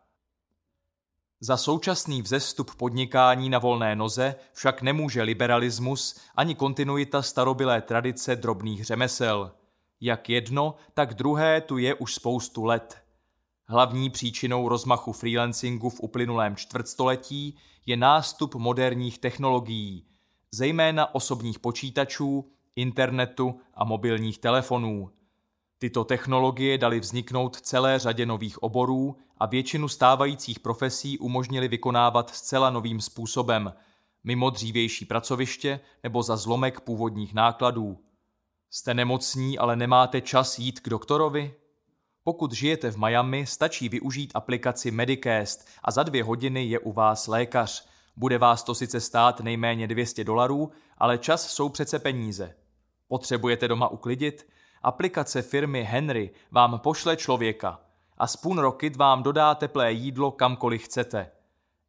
Za 1.40 1.58
současný 1.58 2.22
vzestup 2.22 2.76
podnikání 2.76 3.50
na 3.50 3.60
volné 3.60 3.96
noze 3.96 4.36
však 4.54 4.82
nemůže 4.82 5.22
liberalismus 5.22 6.20
ani 6.36 6.56
kontinuita 6.56 7.22
starobilé 7.22 7.82
tradice 7.82 8.36
drobných 8.36 8.86
řemesel. 8.86 9.52
Jak 10.02 10.30
jedno, 10.30 10.76
tak 10.94 11.14
druhé 11.14 11.62
tu 11.62 11.78
je 11.78 11.96
už 11.96 12.16
spoustu 12.16 12.64
let. 12.64 13.05
Hlavní 13.68 14.10
příčinou 14.10 14.70
rozmachu 14.70 15.12
freelancingu 15.12 15.90
v 15.90 16.00
uplynulém 16.00 16.56
čtvrtstoletí 16.56 17.58
je 17.86 17.98
nástup 17.98 18.56
moderních 18.56 19.20
technologií, 19.20 20.06
zejména 20.52 21.16
osobních 21.16 21.60
počítačů, 21.60 22.52
internetu 22.76 23.60
a 23.74 23.84
mobilních 23.84 24.38
telefonů. 24.38 25.12
Tyto 25.78 26.04
technologie 26.04 26.78
daly 26.78 27.00
vzniknout 27.00 27.62
celé 27.62 28.00
řadě 28.00 28.26
nových 28.26 28.64
oborů 28.64 29.18
a 29.38 29.46
většinu 29.46 29.88
stávajících 29.88 30.60
profesí 30.60 31.20
umožnili 31.20 31.68
vykonávat 31.68 32.36
zcela 32.36 32.70
novým 32.70 33.02
způsobem, 33.02 33.74
mimo 34.24 34.50
dřívější 34.50 35.06
pracoviště 35.06 35.80
nebo 36.04 36.24
za 36.24 36.38
zlomek 36.38 36.82
původních 36.82 37.34
nákladů. 37.34 37.98
Jste 38.70 38.94
nemocní, 38.94 39.58
ale 39.58 39.76
nemáte 39.76 40.22
čas 40.22 40.60
jít 40.60 40.80
k 40.80 40.90
doktorovi? 40.90 41.54
Pokud 42.28 42.52
žijete 42.52 42.92
v 42.92 42.98
Miami, 42.98 43.46
stačí 43.46 43.90
využít 43.90 44.32
aplikaci 44.34 44.92
Medicast 44.92 45.68
a 45.84 45.92
za 45.92 46.04
dvě 46.04 46.24
hodiny 46.24 46.66
je 46.66 46.80
u 46.80 46.92
vás 46.92 47.28
lékař– 47.28 47.86
bude 48.18 48.38
vás 48.38 48.64
to 48.64 48.76
sice 48.76 49.02
stát 49.02 49.40
nejméně 49.40 49.88
200 49.88 50.24
dolarů, 50.24 50.72
ale 50.98 51.18
čas 51.18 51.48
jsou 51.48 51.70
přece 51.70 52.00
peníze. 52.00 52.56
Potřebujete 53.08 53.68
doma 53.68 53.88
uklidit? 53.88 54.48
Aplikace 54.82 55.42
firmy 55.42 55.84
Henry 55.84 56.32
vám 56.52 56.80
pošle 56.80 57.18
člověka 57.18 57.80
a 58.18 58.28
Spoon 58.28 58.60
Rocket 58.60 58.96
vám 58.96 59.24
dodá 59.24 59.56
teplé 59.56 59.92
jídlo 59.92 60.32
kamkoliv 60.32 60.84
chcete. 60.84 61.32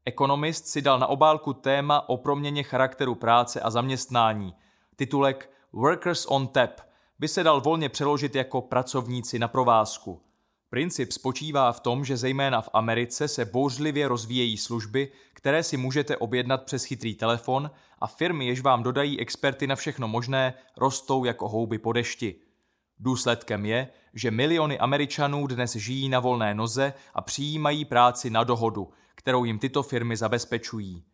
Ekonomist 0.04 0.66
si 0.66 0.82
dal 0.82 0.98
na 0.98 1.06
obálku 1.06 1.52
téma 1.52 2.08
o 2.08 2.16
proměně 2.16 2.62
charakteru 2.62 3.14
práce 3.14 3.60
a 3.60 3.70
zaměstnání. 3.70 4.54
Titulek 4.96 5.50
Workers 5.72 6.26
on 6.28 6.46
Tap 6.46 6.80
by 7.18 7.28
se 7.28 7.42
dal 7.42 7.60
volně 7.60 7.88
přeložit 7.88 8.34
jako 8.34 8.62
pracovníci 8.62 9.38
na 9.38 9.48
provázku. 9.48 10.22
Princip 10.70 11.12
spočívá 11.12 11.72
v 11.72 11.80
tom, 11.80 12.04
že 12.04 12.16
zejména 12.16 12.60
v 12.60 12.68
Americe 12.72 13.28
se 13.28 13.44
bouřlivě 13.44 14.08
rozvíjejí 14.08 14.56
služby, 14.56 15.12
které 15.32 15.62
si 15.62 15.76
můžete 15.76 16.16
objednat 16.16 16.64
přes 16.64 16.84
chytrý 16.84 17.14
telefon 17.14 17.70
a 17.98 18.06
firmy, 18.06 18.46
jež 18.46 18.60
vám 18.60 18.82
dodají 18.82 19.20
experty 19.20 19.66
na 19.66 19.76
všechno 19.76 20.08
možné, 20.08 20.54
rostou 20.76 21.24
jako 21.24 21.48
houby 21.48 21.78
po 21.78 21.92
dešti. 21.92 22.34
Důsledkem 22.98 23.66
je, 23.66 23.88
že 24.14 24.30
miliony 24.30 24.78
Američanů 24.78 25.46
dnes 25.46 25.76
žijí 25.76 26.08
na 26.08 26.20
volné 26.20 26.54
noze 26.54 26.92
a 27.14 27.22
přijímají 27.22 27.84
práci 27.84 28.30
na 28.30 28.44
dohodu, 28.44 28.90
kterou 29.14 29.44
jim 29.44 29.58
tyto 29.58 29.82
firmy 29.82 30.16
zabezpečují. 30.16 31.04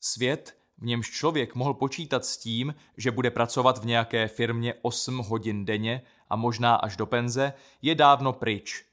Svět, 0.00 0.59
v 0.80 0.86
němž 0.86 1.10
člověk 1.10 1.54
mohl 1.54 1.74
počítat 1.74 2.24
s 2.24 2.36
tím, 2.36 2.74
že 2.96 3.10
bude 3.10 3.30
pracovat 3.30 3.78
v 3.78 3.86
nějaké 3.86 4.28
firmě 4.28 4.74
8 4.82 5.18
hodin 5.18 5.64
denně 5.64 6.02
a 6.28 6.36
možná 6.36 6.74
až 6.74 6.96
do 6.96 7.06
penze, 7.06 7.52
je 7.82 7.94
dávno 7.94 8.32
pryč. 8.32 8.84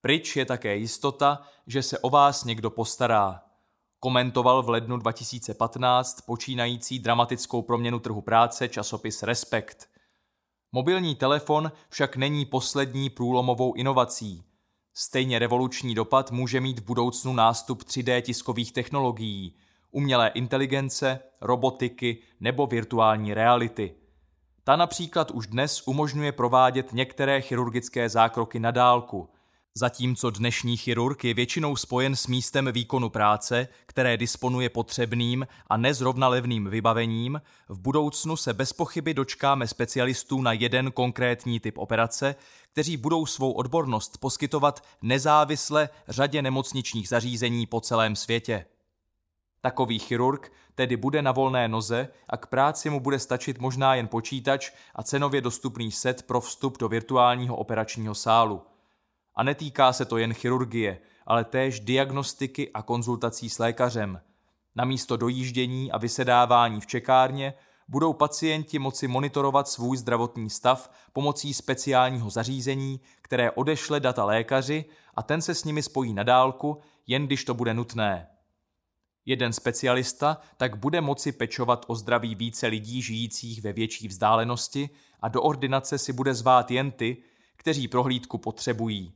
Pryč 0.00 0.36
je 0.36 0.44
také 0.44 0.76
jistota, 0.76 1.42
že 1.66 1.82
se 1.82 1.98
o 1.98 2.10
vás 2.10 2.44
někdo 2.44 2.70
postará. 2.70 3.42
komentoval 4.00 4.62
v 4.62 4.68
lednu 4.68 4.96
2015 4.96 6.20
počínající 6.20 6.98
dramatickou 6.98 7.62
proměnu 7.62 8.00
trhu 8.00 8.20
práce 8.20 8.68
časopis 8.68 9.22
Respekt. 9.22 9.88
Mobilní 10.72 11.14
telefon 11.14 11.72
však 11.88 12.16
není 12.16 12.44
poslední 12.44 13.10
průlomovou 13.10 13.74
inovací. 13.74 14.44
Stejně 14.94 15.38
revoluční 15.38 15.94
dopad 15.94 16.30
může 16.30 16.60
mít 16.60 16.78
v 16.78 16.84
budoucnu 16.84 17.32
nástup 17.32 17.82
3D 17.82 18.22
tiskových 18.22 18.72
technologií, 18.72 19.56
umělé 19.92 20.28
inteligence, 20.28 21.20
robotiky 21.40 22.18
nebo 22.40 22.66
virtuální 22.66 23.34
reality. 23.34 23.94
Ta 24.64 24.76
například 24.76 25.30
už 25.30 25.46
dnes 25.46 25.82
umožňuje 25.86 26.32
provádět 26.32 26.92
některé 26.92 27.40
chirurgické 27.40 28.08
zákroky 28.08 28.60
na 28.60 28.70
dálku– 28.70 29.28
Zatímco 29.74 30.30
dnešní 30.30 30.76
chirurg 30.76 31.24
je 31.24 31.34
většinou 31.34 31.76
spojen 31.76 32.16
s 32.16 32.26
místem 32.26 32.68
výkonu 32.72 33.10
práce, 33.10 33.68
které 33.86 34.16
disponuje 34.16 34.68
potřebným 34.68 35.46
a 35.66 35.76
nezrovna 35.76 36.28
levným 36.28 36.66
vybavením, 36.70 37.40
v 37.68 37.80
budoucnu 37.80 38.36
se 38.36 38.54
bez 38.54 38.72
pochyby 38.72 39.14
dočkáme 39.14 39.68
specialistů 39.68 40.42
na 40.42 40.52
jeden 40.52 40.92
konkrétní 40.92 41.60
typ 41.60 41.78
operace, 41.78 42.34
kteří 42.72 42.96
budou 42.96 43.26
svou 43.26 43.52
odbornost 43.52 44.18
poskytovat 44.18 44.84
nezávisle 45.02 45.88
řadě 46.08 46.42
nemocničních 46.42 47.08
zařízení 47.08 47.66
po 47.66 47.80
celém 47.80 48.16
světě. 48.16 48.64
Takový 49.62 49.98
chirurg 49.98 50.52
tedy 50.74 50.96
bude 50.96 51.22
na 51.22 51.32
volné 51.32 51.68
noze 51.68 52.08
a 52.28 52.36
k 52.36 52.46
práci 52.46 52.90
mu 52.90 53.00
bude 53.00 53.18
stačit 53.18 53.58
možná 53.58 53.94
jen 53.94 54.08
počítač 54.08 54.70
a 54.94 55.02
cenově 55.02 55.40
dostupný 55.40 55.92
set 55.92 56.22
pro 56.22 56.40
vstup 56.40 56.78
do 56.78 56.88
virtuálního 56.88 57.56
operačního 57.56 58.14
sálu– 58.14 58.62
a 59.34 59.42
netýká 59.42 59.92
se 59.92 60.04
to 60.04 60.18
jen 60.18 60.34
chirurgie, 60.34 60.98
ale 61.26 61.44
též 61.44 61.80
diagnostiky 61.80 62.70
a 62.72 62.82
konzultací 62.82 63.50
s 63.50 63.58
lékařem. 63.58 64.20
Namísto 64.76 65.16
dojíždění 65.16 65.92
a 65.92 65.98
vysedávání 65.98 66.80
v 66.80 66.86
čekárně 66.86 67.54
budou 67.88 68.12
pacienti 68.12 68.78
moci 68.78 69.08
monitorovat 69.08 69.68
svůj 69.68 69.96
zdravotní 69.96 70.50
stav 70.50 70.90
pomocí 71.12 71.54
speciálního 71.54 72.30
zařízení, 72.30 73.00
které 73.22 73.50
odešle 73.50 74.00
data 74.00 74.24
lékaři 74.24 74.84
a 75.14 75.22
ten 75.22 75.42
se 75.42 75.54
s 75.54 75.64
nimi 75.64 75.82
spojí 75.82 76.14
na 76.14 76.22
dálku, 76.22 76.80
jen 77.06 77.26
když 77.26 77.44
to 77.44 77.54
bude 77.54 77.74
nutné. 77.74 78.28
Jeden 79.26 79.52
specialista 79.52 80.38
tak 80.56 80.76
bude 80.76 81.00
moci 81.00 81.32
pečovat 81.32 81.84
o 81.88 81.94
zdraví 81.94 82.34
více 82.34 82.66
lidí 82.66 83.02
žijících 83.02 83.62
ve 83.62 83.72
větší 83.72 84.08
vzdálenosti 84.08 84.90
a 85.20 85.28
do 85.28 85.42
ordinace 85.42 85.98
si 85.98 86.12
bude 86.12 86.34
zvát 86.34 86.70
jen 86.70 86.90
ty, 86.90 87.16
kteří 87.56 87.88
prohlídku 87.88 88.38
potřebují. 88.38 89.12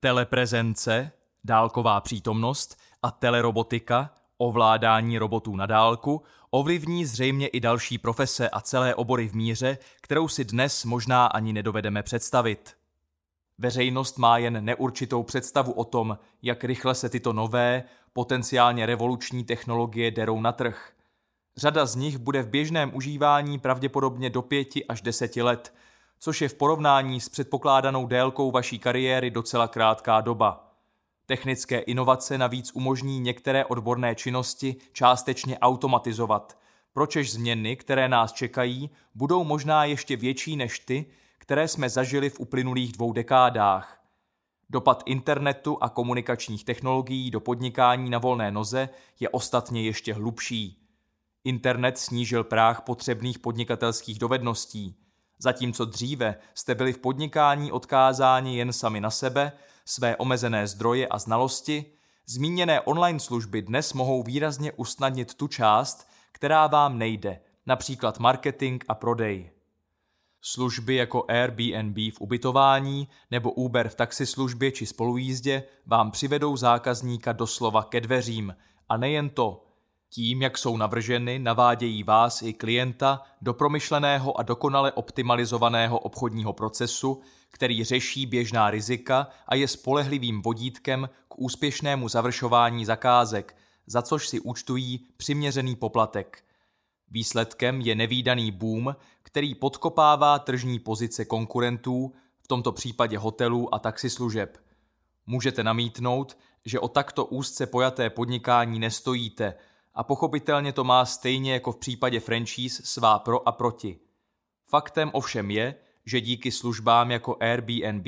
Teleprezence, 0.00 1.12
dálková 1.44 2.00
přítomnost 2.00 2.78
a 3.02 3.10
telerobotika, 3.10 4.10
ovládání 4.38 5.18
robotů 5.18 5.56
na 5.56 5.66
dálku, 5.66 6.22
ovlivní 6.50 7.06
zřejmě 7.06 7.46
i 7.46 7.60
další 7.60 7.98
profese 7.98 8.48
a 8.48 8.60
celé 8.60 8.94
obory 8.94 9.28
v 9.28 9.34
míře, 9.34 9.78
kterou 10.00 10.28
si 10.28 10.44
dnes 10.44 10.84
možná 10.84 11.26
ani 11.26 11.52
nedovedeme 11.52 12.02
představit. 12.02 12.76
Veřejnost 13.58 14.18
má 14.18 14.38
jen 14.38 14.64
neurčitou 14.64 15.22
představu 15.22 15.72
o 15.72 15.84
tom, 15.84 16.18
jak 16.42 16.64
rychle 16.64 16.94
se 16.94 17.08
tyto 17.08 17.32
nové, 17.32 17.84
potenciálně 18.12 18.86
revoluční 18.86 19.44
technologie 19.44 20.10
derou 20.10 20.40
na 20.40 20.52
trh. 20.52 20.92
Řada 21.56 21.86
z 21.86 21.96
nich 21.96 22.18
bude 22.18 22.42
v 22.42 22.48
běžném 22.48 22.90
užívání 22.94 23.58
pravděpodobně 23.58 24.30
do 24.30 24.42
pěti 24.42 24.86
až 24.86 25.02
deseti 25.02 25.42
let– 25.42 25.74
což 26.24 26.40
je 26.40 26.48
v 26.48 26.54
porovnání 26.54 27.20
s 27.20 27.28
předpokládanou 27.28 28.06
délkou 28.06 28.50
vaší 28.50 28.78
kariéry 28.78 29.30
docela 29.30 29.68
krátká 29.68 30.20
doba. 30.20 30.72
Technické 31.26 31.78
inovace 31.78 32.38
navíc 32.38 32.72
umožní 32.74 33.20
některé 33.20 33.64
odborné 33.64 34.14
činnosti 34.14 34.76
částečně 34.92 35.58
automatizovat, 35.58 36.58
pročež 36.92 37.32
změny, 37.32 37.76
které 37.76 38.08
nás 38.08 38.32
čekají, 38.32 38.90
budou 39.14 39.44
možná 39.44 39.84
ještě 39.84 40.16
větší 40.16 40.56
než 40.56 40.78
ty, 40.78 41.06
které 41.44 41.68
jsme 41.68 41.90
zažili 41.90 42.30
v 42.30 42.40
uplynulých 42.40 42.92
dvou 42.92 43.12
dekádách. 43.12 44.00
Dopad 44.70 45.02
internetu 45.06 45.78
a 45.80 45.88
komunikačních 45.88 46.64
technologií 46.64 47.30
do 47.30 47.40
podnikání 47.40 48.10
na 48.10 48.18
volné 48.18 48.50
noze 48.50 48.88
je 49.20 49.28
ostatně 49.28 49.82
ještě 49.82 50.14
hlubší. 50.14 50.88
Internet 51.44 51.98
snížil 51.98 52.44
práh 52.44 52.80
potřebných 52.80 53.38
podnikatelských 53.38 54.18
dovedností– 54.18 54.96
Zatímco 55.38 55.84
dříve 55.84 56.34
jste 56.54 56.74
byli 56.74 56.92
v 56.92 56.98
podnikání 56.98 57.72
odkázáni 57.72 58.58
jen 58.58 58.72
sami 58.72 59.00
na 59.00 59.10
sebe, 59.10 59.52
své 59.84 60.16
omezené 60.16 60.66
zdroje 60.66 61.08
a 61.08 61.18
znalosti, 61.18 61.84
zmíněné 62.26 62.80
online 62.80 63.20
služby 63.20 63.62
dnes 63.62 63.92
mohou 63.92 64.22
výrazně 64.22 64.72
usnadnit 64.72 65.34
tu 65.34 65.48
část, 65.48 66.08
která 66.32 66.66
vám 66.66 66.98
nejde, 66.98 67.40
například 67.66 68.18
marketing 68.18 68.84
a 68.88 68.94
prodej. 68.94 69.50
Služby 70.46 70.94
jako 70.94 71.24
Airbnb 71.28 71.96
v 71.96 72.20
ubytování 72.20 73.08
nebo 73.30 73.52
Uber 73.52 73.88
v 73.88 73.94
taxislužbě 73.94 74.72
či 74.72 74.86
spolujízdě 74.86 75.62
vám 75.86 76.10
přivedou 76.10 76.56
zákazníka 76.56 77.32
doslova 77.32 77.82
ke 77.82 78.00
dveřím 78.00 78.56
a 78.88 78.96
nejen 78.96 79.30
to, 79.30 79.64
tím, 80.10 80.42
jak 80.42 80.58
jsou 80.58 80.76
navrženy, 80.76 81.38
navádějí 81.38 82.02
vás 82.02 82.42
i 82.42 82.52
klienta 82.52 83.22
do 83.42 83.54
promyšleného 83.54 84.40
a 84.40 84.42
dokonale 84.42 84.92
optimalizovaného 84.92 85.98
obchodního 85.98 86.52
procesu, 86.52 87.20
který 87.50 87.84
řeší 87.84 88.26
běžná 88.26 88.70
rizika 88.70 89.28
a 89.48 89.54
je 89.54 89.68
spolehlivým 89.68 90.42
vodítkem 90.42 91.08
k 91.28 91.38
úspěšnému 91.38 92.08
završování 92.08 92.84
zakázek, 92.84 93.56
za 93.86 94.02
což 94.02 94.28
si 94.28 94.40
účtují 94.40 95.06
přiměřený 95.16 95.76
poplatek. 95.76 96.44
Výsledkem 97.10 97.80
je 97.80 97.94
nevýdaný 97.94 98.50
boom, 98.50 98.96
který 99.34 99.54
podkopává 99.54 100.38
tržní 100.38 100.78
pozice 100.78 101.24
konkurentů, 101.24 102.12
v 102.40 102.48
tomto 102.48 102.72
případě 102.72 103.18
hotelů 103.18 103.74
a 103.74 103.78
taxislužeb. 103.78 104.58
Můžete 105.26 105.64
namítnout, 105.64 106.38
že 106.64 106.80
o 106.80 106.88
takto 106.88 107.24
úzce 107.24 107.66
pojaté 107.66 108.10
podnikání 108.10 108.78
nestojíte– 108.78 109.54
a 109.94 110.02
pochopitelně 110.02 110.72
to 110.72 110.84
má 110.84 111.04
stejně 111.04 111.52
jako 111.52 111.72
v 111.72 111.76
případě 111.76 112.20
franchise 112.20 112.82
svá 112.86 113.18
pro 113.18 113.48
a 113.48 113.52
proti. 113.52 113.98
Faktem 114.66 115.10
ovšem 115.12 115.50
je, 115.50 115.74
že 116.06 116.20
díky 116.20 116.52
službám 116.52 117.10
jako 117.10 117.36
Airbnb 117.40 118.06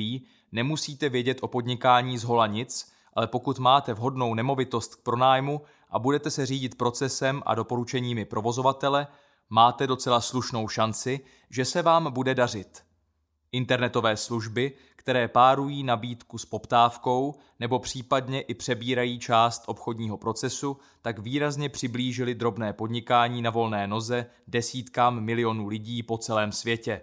nemusíte 0.52 1.08
vědět 1.08 1.38
o 1.40 1.48
podnikání 1.48 2.18
z 2.18 2.24
hola 2.24 2.46
nic, 2.46 2.92
ale 3.14 3.26
pokud 3.26 3.58
máte 3.58 3.94
vhodnou 3.94 4.34
nemovitost 4.34 4.94
k 4.94 5.02
pronájmu 5.02 5.62
a 5.90 5.98
budete 5.98 6.30
se 6.30 6.46
řídit 6.46 6.78
procesem 6.78 7.42
a 7.46 7.54
doporučeními 7.54 8.24
provozovatele, 8.24 9.06
máte 9.50 9.86
docela 9.86 10.20
slušnou 10.20 10.68
šanci, 10.68 11.20
že 11.50 11.64
se 11.64 11.82
vám 11.82 12.12
bude 12.12 12.34
dařit. 12.34 12.82
Internetové 13.52 14.16
služby, 14.16 14.72
které 14.96 15.28
párují 15.28 15.82
nabídku 15.82 16.38
s 16.38 16.44
poptávkou 16.44 17.34
nebo 17.60 17.78
případně 17.78 18.40
i 18.40 18.54
přebírají 18.54 19.18
část 19.18 19.62
obchodního 19.66 20.16
procesu, 20.16 20.76
tak 21.02 21.18
výrazně 21.18 21.68
přiblížily 21.68 22.34
drobné 22.34 22.72
podnikání 22.72 23.42
na 23.42 23.50
volné 23.50 23.86
noze 23.86 24.26
desítkám 24.46 25.20
milionů 25.20 25.66
lidí 25.66 26.02
po 26.02 26.18
celém 26.18 26.52
světě. 26.52 27.00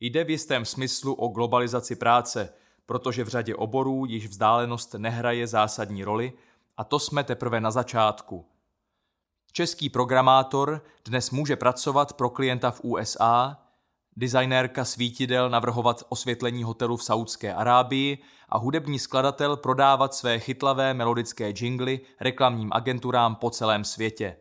Jde 0.00 0.24
v 0.24 0.30
jistém 0.30 0.64
smyslu 0.64 1.14
o 1.14 1.28
globalizaci 1.28 1.96
práce, 1.96 2.52
protože 2.86 3.24
v 3.24 3.28
řadě 3.28 3.54
oborů 3.54 4.04
již 4.04 4.26
vzdálenost 4.26 4.94
nehraje 4.94 5.46
zásadní 5.46 6.04
roli 6.04 6.32
a 6.76 6.84
to 6.84 6.98
jsme 6.98 7.24
teprve 7.24 7.60
na 7.60 7.70
začátku. 7.70 8.46
Český 9.56 9.88
programátor 9.88 10.82
dnes 11.04 11.30
může 11.30 11.56
pracovat 11.56 12.12
pro 12.12 12.30
klienta 12.30 12.70
v 12.70 12.80
USA, 12.84 13.58
designérka 14.16 14.84
svítidel 14.84 15.50
navrhovat 15.50 16.02
osvětlení 16.08 16.62
hotelu 16.62 16.96
v 16.96 17.04
Saudské 17.04 17.54
Arábii 17.54 18.18
a 18.48 18.58
hudební 18.58 18.98
skladatel 18.98 19.56
prodávat 19.56 20.14
své 20.14 20.38
chytlavé 20.38 20.94
melodické 20.94 21.52
jingly 21.60 22.00
reklamním 22.20 22.70
agenturám 22.72 23.34
po 23.34 23.50
celém 23.50 23.84
světě. 23.84 24.36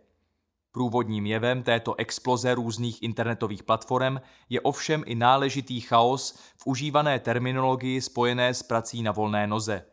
Průvodním 0.71 1.25
jevem 1.25 1.63
této 1.63 1.95
exploze 1.95 2.55
různých 2.55 3.03
internetových 3.03 3.63
platform 3.63 4.17
je 4.49 4.61
ovšem 4.61 5.03
i 5.05 5.15
náležitý 5.15 5.81
chaos 5.81 6.39
v 6.57 6.67
užívané 6.67 7.19
terminologii 7.19 8.01
spojené 8.01 8.53
s 8.53 8.63
prací 8.63 9.03
na 9.03 9.11
volné 9.11 9.47
noze. 9.47 9.85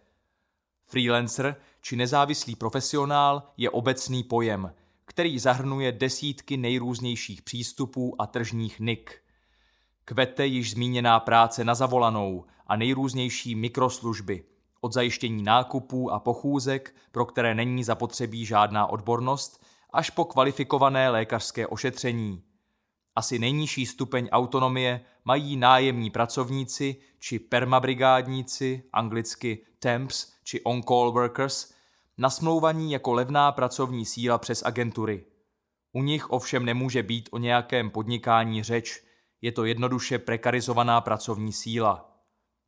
Freelancer 0.82 1.56
či 1.80 1.96
nezávislý 1.96 2.56
profesionál 2.56 3.42
je 3.56 3.70
obecný 3.70 4.22
pojem, 4.22 4.72
který 5.04 5.38
zahrnuje 5.38 5.92
desítky 5.92 6.56
nejrůznějších 6.56 7.42
přístupů 7.42 8.22
a 8.22 8.26
tržních 8.26 8.80
nik. 8.80 9.22
Kvete 10.04 10.46
již 10.46 10.70
zmíněná 10.70 11.20
práce 11.20 11.64
na 11.64 11.74
zavolanou 11.74 12.44
a 12.66 12.76
nejrůznější 12.76 13.54
mikroslužby, 13.54 14.44
od 14.80 14.92
zajištění 14.92 15.42
nákupů 15.42 16.12
a 16.12 16.20
pochůzek, 16.20 16.94
pro 17.12 17.26
které 17.26 17.54
není 17.54 17.84
zapotřebí 17.84 18.46
žádná 18.46 18.86
odbornost, 18.86 19.64
až 19.92 20.10
po 20.10 20.24
kvalifikované 20.24 21.10
lékařské 21.10 21.66
ošetření. 21.66 22.42
Asi 23.16 23.38
nejnižší 23.38 23.86
stupeň 23.86 24.28
autonomie 24.32 25.00
mají 25.24 25.56
nájemní 25.56 26.10
pracovníci 26.10 26.96
či 27.18 27.38
permabrigádníci, 27.38 28.82
anglicky 28.92 29.66
temps 29.78 30.32
či 30.44 30.60
on-call 30.60 31.12
workers, 31.12 31.72
nasmlouvaní 32.22 32.92
jako 32.92 33.12
levná 33.12 33.52
pracovní 33.52 34.06
síla 34.06 34.38
přes 34.38 34.62
agentury. 34.64 35.24
U 35.92 36.02
nich 36.02 36.30
ovšem 36.30 36.64
nemůže 36.64 37.02
být 37.02 37.28
o 37.32 37.38
nějakém 37.38 37.90
podnikání 37.90 38.62
řeč, 38.62 39.04
je 39.40 39.52
to 39.52 39.64
jednoduše 39.64 40.18
prekarizovaná 40.18 41.00
pracovní 41.00 41.52
síla. 41.52 42.16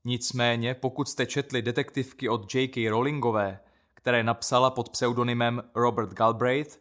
Nicméně, 0.05 0.75
pokud 0.75 1.09
jste 1.09 1.27
četli 1.27 1.63
detektivky 1.63 2.29
od 2.29 2.55
J.K. 2.55 2.89
Rowlingové, 2.89 3.61
které 3.95 4.23
napsala 4.23 4.71
pod 4.71 4.89
pseudonymem 4.89 5.63
Robert 5.75 6.13
Galbraith, 6.13 6.81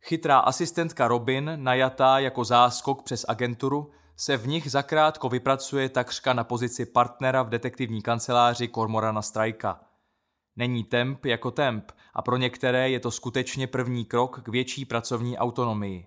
chytrá 0.00 0.38
asistentka 0.38 1.08
Robin, 1.08 1.52
najatá 1.56 2.18
jako 2.18 2.44
záskok 2.44 3.02
přes 3.02 3.24
agenturu, 3.28 3.90
se 4.16 4.36
v 4.36 4.46
nich 4.46 4.70
zakrátko 4.70 5.28
vypracuje 5.28 5.88
takřka 5.88 6.32
na 6.32 6.44
pozici 6.44 6.86
partnera 6.86 7.42
v 7.42 7.48
detektivní 7.48 8.02
kanceláři 8.02 8.68
Cormorana 8.68 9.22
Strajka. 9.22 9.80
Není 10.56 10.84
temp 10.84 11.24
jako 11.24 11.50
temp 11.50 11.92
a 12.14 12.22
pro 12.22 12.36
některé 12.36 12.90
je 12.90 13.00
to 13.00 13.10
skutečně 13.10 13.66
první 13.66 14.04
krok 14.04 14.42
k 14.42 14.48
větší 14.48 14.84
pracovní 14.84 15.38
autonomii. 15.38 16.06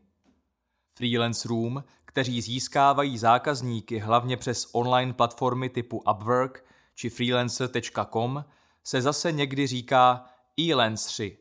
Freelance 0.88 1.48
Room, 1.48 1.84
kteří 2.06 2.41
získávají 2.41 3.18
zákazníky 3.18 3.99
hlavně 3.99 4.38
přes 4.38 4.69
online 4.72 5.14
platformy 5.14 5.69
typu 5.69 5.98
Upwork 5.98 6.65
či 6.95 7.10
freelancer.com, 7.10 8.45
se 8.84 9.02
zase 9.02 9.32
někdy 9.32 9.68
říká 9.68 10.26
e-lanceri, 10.60 11.38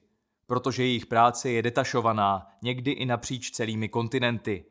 protože 0.46 0.82
jejich 0.82 1.06
práce 1.06 1.50
je 1.50 1.62
detašovaná, 1.62 2.48
někdy 2.62 2.90
i 2.90 3.06
napříč 3.06 3.50
celými 3.50 3.88
kontinenty. 3.88 4.64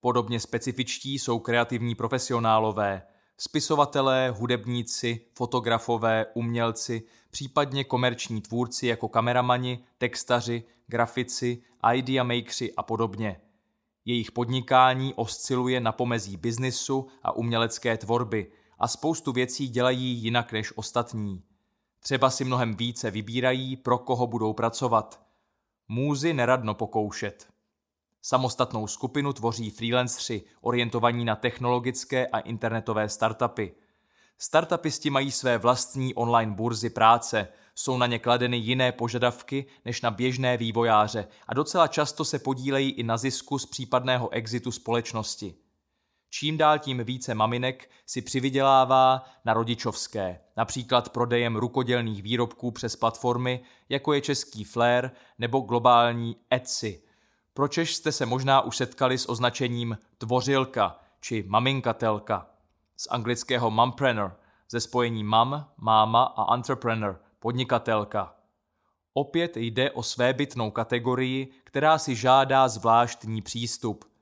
Podobně 0.00 0.40
specifičtí 0.40 1.18
jsou 1.18 1.38
kreativní 1.38 1.94
profesionálové, 1.94 3.02
spisovatelé, 3.38 4.30
hudebníci, 4.30 5.20
fotografové, 5.34 6.26
umělci, 6.34 7.02
případně 7.30 7.84
komerční 7.84 8.40
tvůrci 8.40 8.86
jako 8.86 9.08
kameramani, 9.08 9.84
textaři, 9.98 10.64
grafici, 10.86 11.62
idea 11.94 12.24
makersi 12.24 12.74
a 12.74 12.82
podobně. 12.82 13.40
Jejich 14.04 14.32
podnikání 14.32 15.14
osciluje 15.14 15.80
na 15.80 15.92
pomezí 15.92 16.36
biznisu 16.36 17.06
a 17.22 17.32
umělecké 17.32 17.96
tvorby 17.96 18.52
a 18.78 18.88
spoustu 18.88 19.32
věcí 19.32 19.68
dělají 19.68 20.04
jinak 20.04 20.52
než 20.52 20.72
ostatní. 20.76 21.42
Třeba 22.00 22.30
si 22.30 22.44
mnohem 22.44 22.76
více 22.76 23.10
vybírají, 23.10 23.76
pro 23.76 23.98
koho 23.98 24.26
budou 24.26 24.52
pracovat. 24.52 25.22
Můzy 25.88 26.32
neradno 26.32 26.74
pokoušet. 26.74 27.48
Samostatnou 28.22 28.86
skupinu 28.86 29.32
tvoří 29.32 29.70
freelancři 29.70 30.42
orientovaní 30.60 31.24
na 31.24 31.36
technologické 31.36 32.26
a 32.26 32.38
internetové 32.38 33.08
startupy. 33.08 33.74
Startupisti 34.40 35.10
mají 35.10 35.30
své 35.30 35.58
vlastní 35.58 36.14
online 36.14 36.52
burzy 36.52 36.90
práce, 36.90 37.48
jsou 37.74 37.98
na 37.98 38.06
ně 38.06 38.18
kladeny 38.18 38.56
jiné 38.56 38.92
požadavky 38.92 39.66
než 39.84 40.02
na 40.02 40.10
běžné 40.10 40.56
vývojáře 40.56 41.28
a 41.48 41.54
docela 41.54 41.88
často 41.88 42.24
se 42.24 42.38
podílejí 42.38 42.90
i 42.90 43.02
na 43.02 43.16
zisku 43.16 43.58
z 43.58 43.66
případného 43.66 44.30
exitu 44.30 44.72
společnosti. 44.72 45.54
Čím 46.30 46.56
dál 46.56 46.78
tím 46.78 47.04
více 47.04 47.34
maminek 47.34 47.90
si 48.06 48.22
přivydělává 48.22 49.24
na 49.44 49.54
rodičovské, 49.54 50.40
například 50.56 51.08
prodejem 51.08 51.56
rukodělných 51.56 52.22
výrobků 52.22 52.70
přes 52.70 52.96
platformy, 52.96 53.60
jako 53.88 54.12
je 54.12 54.20
český 54.20 54.64
Flair 54.64 55.10
nebo 55.38 55.60
globální 55.60 56.36
Etsy. 56.50 57.02
Pročež 57.54 57.94
jste 57.94 58.12
se 58.12 58.26
možná 58.26 58.60
už 58.60 58.76
setkali 58.76 59.18
s 59.18 59.28
označením 59.28 59.98
tvořilka 60.18 61.00
či 61.20 61.44
maminkatelka. 61.48 62.57
Z 63.00 63.08
anglického 63.10 63.70
mumpreneur, 63.70 64.36
ze 64.70 64.80
spojení 64.80 65.24
mam, 65.24 65.72
máma 65.76 66.24
a 66.24 66.54
entrepreneur, 66.54 67.20
podnikatelka. 67.38 68.34
Opět 69.14 69.56
jde 69.56 69.90
o 69.90 70.02
svébytnou 70.02 70.70
kategorii, 70.70 71.52
která 71.64 71.98
si 71.98 72.16
žádá 72.16 72.68
zvláštní 72.68 73.42
přístup– 73.42 74.04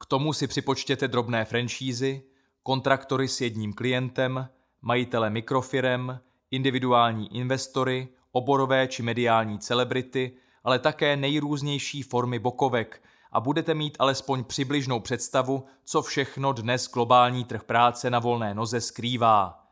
k 0.00 0.06
tomu 0.06 0.32
si 0.32 0.46
připočtěte 0.46 1.08
drobné 1.08 1.44
franšízy, 1.44 2.22
kontraktory 2.62 3.28
s 3.28 3.40
jedním 3.40 3.72
klientem, 3.72 4.48
majitele 4.82 5.30
mikrofirem, 5.30 6.20
individuální 6.50 7.36
investory, 7.36 8.08
oborové 8.32 8.88
či 8.88 9.02
mediální 9.02 9.58
celebrity, 9.58 10.32
ale 10.64 10.78
také 10.78 11.16
nejrůznější 11.16 12.02
formy 12.02 12.38
bokovek 12.38 13.02
a 13.32 13.40
budete 13.40 13.74
mít 13.74 13.96
alespoň 13.98 14.44
přibližnou 14.44 15.00
představu, 15.00 15.64
co 15.84 16.02
všechno 16.02 16.52
dnes 16.52 16.90
globální 16.90 17.44
trh 17.44 17.64
práce 17.64 18.10
na 18.10 18.18
volné 18.18 18.54
noze 18.54 18.80
skrývá. 18.80 19.66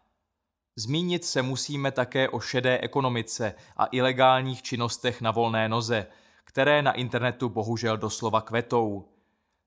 Zmínit 0.77 1.25
se 1.25 1.43
musíme 1.43 1.93
také 1.93 2.29
o 2.29 2.41
šedé 2.41 2.79
ekonomice 2.79 3.55
a 3.77 3.87
ilegálních 3.93 4.63
činnostech 4.63 5.21
na 5.21 5.31
volné 5.31 5.69
noze, 5.69 6.07
které 6.45 6.83
na 6.83 6.93
internetu 6.93 7.49
bohužel 7.49 7.97
doslova 7.97 8.41
kvetou. 8.41 9.09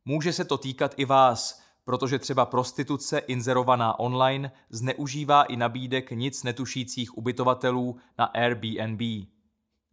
Může 0.05 0.33
se 0.33 0.45
to 0.45 0.57
týkat 0.57 0.93
i 0.97 1.05
vás, 1.05 1.61
protože 1.85 2.19
třeba 2.19 2.45
prostituce 2.45 3.19
inzerovaná 3.19 3.99
online 3.99 4.51
zneužívá 4.69 5.43
i 5.43 5.55
nabídek 5.55 6.11
nic 6.11 6.43
netušících 6.43 7.17
ubytovatelů 7.17 7.97
na 8.17 8.25
Airbnb. 8.25 9.01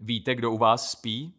Víte, 0.01 0.35
kdo 0.35 0.51
u 0.53 0.59
vás 0.59 0.91
spí? 0.91 1.35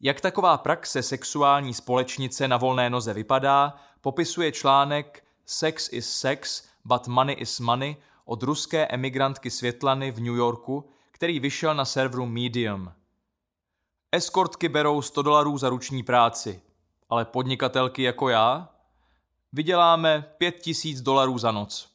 Jak 0.00 0.20
taková 0.20 0.58
praxe 0.58 1.02
sexuální 1.02 1.74
společnice 1.74 2.48
na 2.48 2.56
volné 2.56 2.90
noze 2.90 3.14
vypadá, 3.14 3.74
popisuje 4.00 4.52
článek 4.52 5.24
Sex 5.46 5.92
is 5.92 6.12
sex, 6.12 6.68
but 6.84 7.06
money 7.06 7.36
is 7.38 7.60
money 7.60 7.96
od 8.24 8.42
ruské 8.42 8.86
emigrantky 8.86 9.50
Světlany 9.50 10.10
v 10.10 10.20
New 10.20 10.34
Yorku, 10.34 10.90
který 11.10 11.40
vyšel 11.40 11.74
na 11.74 11.84
serveru 11.84 12.26
Medium. 12.26 12.92
Eskortky 14.12 14.68
berou 14.68 15.02
100 15.02 15.22
dolarů 15.22 15.58
za 15.58 15.68
ruční 15.68 16.02
práci 16.02 16.60
ale 17.10 17.24
podnikatelky 17.24 18.02
jako 18.02 18.28
já 18.28 18.68
vyděláme 19.52 20.24
5000 20.38 21.00
dolarů 21.00 21.38
za 21.38 21.52
noc. 21.52 21.90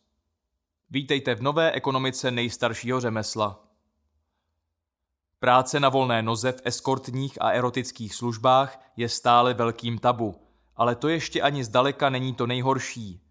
Vítejte 0.89 1.35
v 1.35 1.41
nové 1.41 1.71
ekonomice 1.71 2.31
nejstaršího 2.31 2.99
řemesla. 2.99 3.64
Práce 5.45 5.79
na 5.79 5.89
volné 5.89 6.21
noze 6.21 6.51
v 6.51 6.61
eskortních 6.63 7.41
a 7.41 7.49
erotických 7.49 8.15
službách 8.15 8.79
je 8.97 9.09
stále 9.09 9.53
velkým 9.53 9.97
tabu, 9.97 10.35
ale 10.75 10.95
to 10.95 11.07
ještě 11.07 11.41
ani 11.41 11.63
zdaleka 11.63 12.09
není 12.09 12.33
to 12.33 12.47
nejhorší. 12.47 13.21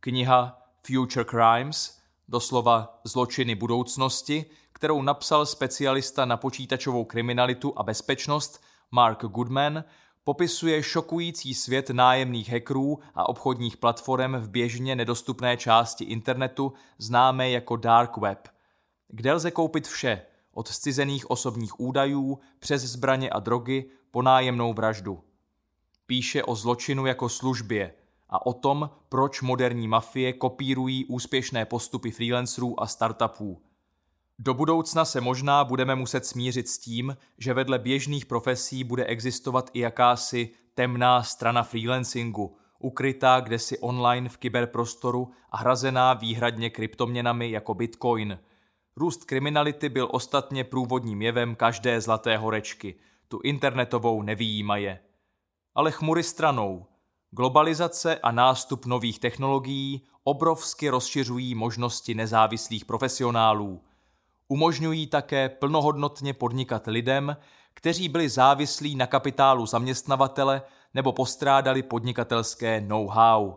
Kniha 0.00 0.58
Future 0.86 1.24
Crimes, 1.24 1.98
doslova 2.28 3.00
Zločiny 3.04 3.54
budoucnosti, 3.54 4.44
kterou 4.72 5.02
napsal 5.02 5.46
specialista 5.46 6.24
na 6.24 6.36
počítačovou 6.36 7.04
kriminalitu 7.04 7.72
a 7.76 7.82
bezpečnost 7.82 8.62
Mark 8.90 9.24
Goodman, 9.24 9.84
popisuje 10.24 10.82
šokující 10.82 11.54
svět 11.54 11.90
nájemných 11.90 12.52
hackerů 12.52 12.98
a 13.14 13.28
obchodních 13.28 13.76
platform 13.76 14.34
v 14.36 14.48
běžně 14.48 14.96
nedostupné 14.96 15.56
části 15.56 16.04
internetu 16.04 16.72
známé 16.98 17.50
jako 17.50 17.76
Dark 17.76 18.16
Web, 18.16 18.48
kde 19.08 19.32
lze 19.32 19.50
koupit 19.50 19.88
vše, 19.88 20.22
od 20.54 20.68
zcizených 20.68 21.30
osobních 21.30 21.80
údajů 21.80 22.38
přes 22.58 22.82
zbraně 22.82 23.30
a 23.30 23.40
drogy 23.40 23.90
po 24.10 24.22
nájemnou 24.22 24.72
vraždu. 24.74 25.20
Píše 26.06 26.44
o 26.44 26.54
zločinu 26.54 27.06
jako 27.06 27.28
službě 27.28 27.94
a 28.28 28.46
o 28.46 28.52
tom, 28.52 28.90
proč 29.08 29.42
moderní 29.42 29.88
mafie 29.88 30.32
kopírují 30.32 31.04
úspěšné 31.04 31.64
postupy 31.64 32.10
freelancerů 32.10 32.82
a 32.82 32.86
startupů– 32.86 33.62
do 34.38 34.54
budoucna 34.54 35.04
se 35.04 35.20
možná 35.20 35.64
budeme 35.64 35.94
muset 35.94 36.26
smířit 36.26 36.68
s 36.68 36.78
tím, 36.78 37.16
že 37.38 37.54
vedle 37.54 37.78
běžných 37.78 38.26
profesí 38.26 38.84
bude 38.84 39.04
existovat 39.04 39.70
i 39.72 39.80
jakási 39.80 40.50
temná 40.74 41.22
strana 41.22 41.62
freelancingu, 41.62 42.56
ukrytá 42.78 43.40
kdesi 43.40 43.78
online 43.78 44.28
v 44.28 44.36
kyberprostoru 44.36 45.30
a 45.50 45.56
hrazená 45.56 46.14
výhradně 46.14 46.70
kryptoměnami 46.70 47.50
jako 47.50 47.74
bitcoin. 47.74 48.38
Růst 48.96 49.24
kriminality 49.24 49.88
byl 49.88 50.08
ostatně 50.12 50.64
průvodním 50.64 51.22
jevem 51.22 51.54
každé 51.54 52.00
zlaté 52.00 52.36
horečky, 52.36 52.94
tu 53.28 53.40
internetovou 53.44 54.22
nevýjímaje. 54.22 55.00
Ale 55.74 55.90
chmury 55.90 56.22
stranou. 56.22 56.86
Globalizace 57.30 58.18
a 58.18 58.32
nástup 58.32 58.86
nových 58.86 59.18
technologií 59.18 60.06
obrovsky 60.24 60.88
rozšiřují 60.88 61.54
možnosti 61.54 62.14
nezávislých 62.14 62.84
profesionálů– 62.84 63.80
Umožňují 64.48 65.06
také 65.06 65.48
plnohodnotně 65.48 66.32
podnikat 66.32 66.86
lidem, 66.86 67.36
kteří 67.74 68.08
byli 68.08 68.28
závislí 68.28 68.96
na 68.96 69.06
kapitálu 69.06 69.66
zaměstnavatele 69.66 70.62
nebo 70.94 71.12
postrádali 71.12 71.82
podnikatelské 71.82 72.80
know-how. 72.80 73.54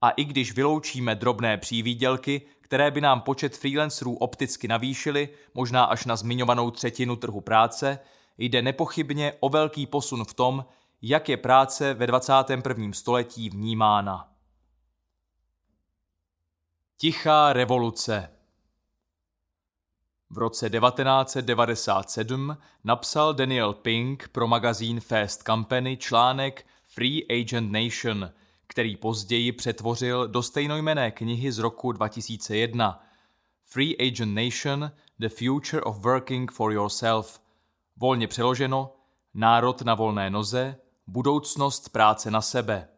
A 0.00 0.10
i 0.10 0.24
když 0.24 0.52
vyloučíme 0.52 1.14
drobné 1.14 1.56
přívídělky, 1.56 2.42
které 2.74 2.90
by 2.90 3.00
nám 3.00 3.20
počet 3.20 3.56
freelancerů 3.56 4.14
opticky 4.16 4.68
navýšily, 4.68 5.28
možná 5.54 5.84
až 5.84 6.04
na 6.04 6.16
zmiňovanou 6.16 6.70
třetinu 6.70 7.16
trhu 7.16 7.40
práce, 7.40 7.98
jde 8.38 8.62
nepochybně 8.62 9.32
o 9.40 9.48
velký 9.48 9.86
posun 9.86 10.24
v 10.24 10.34
tom, 10.34 10.64
jak 11.02 11.28
je 11.28 11.36
práce 11.36 11.94
ve 11.94 12.06
21. 12.06 12.92
století 12.92 13.50
vnímána. 13.50 14.32
Tichá 16.96 17.52
revoluce 17.52 18.30
V 20.30 20.38
roce 20.38 20.70
1997 20.70 22.56
napsal 22.84 23.34
Daniel 23.34 23.72
Pink 23.72 24.28
pro 24.28 24.46
magazín 24.46 25.00
Fast 25.00 25.42
Company 25.42 25.96
článek 25.96 26.66
Free 26.82 27.42
Agent 27.42 27.72
Nation, 27.72 28.30
který 28.66 28.96
později 28.96 29.52
přetvořil 29.52 30.28
do 30.28 30.42
stejnojmené 30.42 31.10
knihy 31.10 31.52
z 31.52 31.58
roku 31.58 31.92
2001 31.92 33.02
Free 33.64 33.96
Agent 33.98 34.34
Nation– 34.34 34.90
The 35.18 35.28
Future 35.28 35.82
of 35.82 35.98
Working 35.98 36.52
for 36.52 36.72
Yourself. 36.72 37.40
Volně 37.96 38.28
přeloženo 38.28 38.96
Národ 39.34 39.82
na 39.82 39.94
volné 39.94 40.30
noze, 40.30 40.76
budoucnost 41.06 41.88
práce 41.88 42.30
na 42.30 42.40
sebe. 42.40 42.88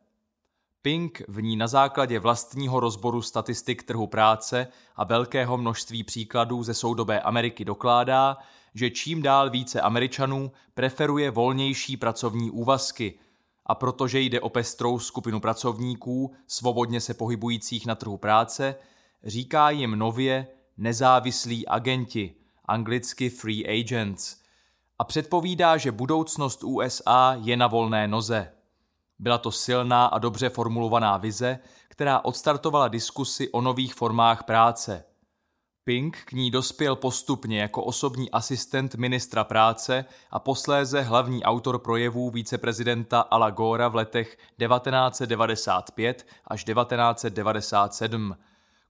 Pink 0.82 1.22
v 1.28 1.42
ní 1.42 1.56
na 1.56 1.66
základě 1.66 2.18
vlastního 2.18 2.80
rozboru 2.80 3.22
statistik 3.22 3.82
trhu 3.82 4.06
práce 4.06 4.68
a 4.96 5.04
velkého 5.04 5.56
množství 5.56 6.04
příkladů 6.04 6.62
ze 6.62 6.74
soudobé 6.74 7.20
Ameriky 7.20 7.64
dokládá, 7.64 8.36
že 8.74 8.90
čím 8.90 9.22
dál 9.22 9.50
více 9.50 9.80
Američanů 9.80 10.52
preferuje 10.74 11.30
volnější 11.30 11.96
pracovní 11.96 12.50
úvazky 12.50 13.18
a 13.66 13.74
protože 13.74 14.20
jde 14.20 14.40
o 14.40 14.48
pestrou 14.48 14.98
skupinu 14.98 15.40
pracovníků, 15.40 16.34
svobodně 16.46 17.00
se 17.00 17.14
pohybujících 17.14 17.86
na 17.86 17.94
trhu 17.94 18.16
práce, 18.16 18.74
říká 19.24 19.70
jim 19.70 19.90
nově 19.98 20.46
nezávislí 20.76 21.68
agenti, 21.68 22.34
anglicky 22.64 23.30
free 23.30 23.80
agents, 23.80 24.36
a 24.98 25.04
předpovídá, 25.04 25.76
že 25.76 25.92
budoucnost 25.92 26.64
USA 26.64 27.36
je 27.40 27.56
na 27.56 27.66
volné 27.66 28.08
noze. 28.08 28.52
Byla 29.18 29.38
to 29.38 29.52
silná 29.52 30.06
a 30.06 30.18
dobře 30.18 30.48
formulovaná 30.48 31.16
vize, 31.16 31.58
která 31.88 32.24
odstartovala 32.24 32.88
diskusy 32.88 33.50
o 33.52 33.60
nových 33.60 33.94
formách 33.94 34.44
práce. 34.44 35.04
Pink 35.88 36.18
k 36.24 36.32
ní 36.32 36.50
dospěl 36.50 36.96
postupně 36.96 37.60
jako 37.60 37.84
osobní 37.84 38.30
asistent 38.30 38.94
ministra 38.94 39.44
práce 39.44 40.04
a 40.30 40.38
posléze 40.38 41.02
hlavní 41.02 41.44
autor 41.44 41.78
projevů 41.78 42.30
víceprezidenta 42.30 43.20
Ala 43.20 43.50
Gora 43.50 43.88
v 43.88 43.94
letech 43.94 44.38
1995 44.58 46.26
až 46.44 46.64
1997. 46.64 48.36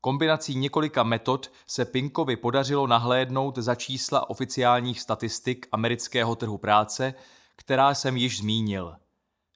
Kombinací 0.01 0.55
několika 0.55 1.02
metod 1.02 1.51
se 1.66 1.85
Pinkovi 1.85 2.36
podařilo 2.36 2.86
nahlédnout 2.86 3.59
za 3.59 3.74
čísla 3.74 4.31
oficiálních 4.31 5.01
statistik 5.01 5.68
amerického 5.73 6.36
trhu 6.36 6.59
práce, 6.59 7.14
která 7.56 7.94
jsem 7.94 8.16
již 8.16 8.39
zmínil. 8.39 8.97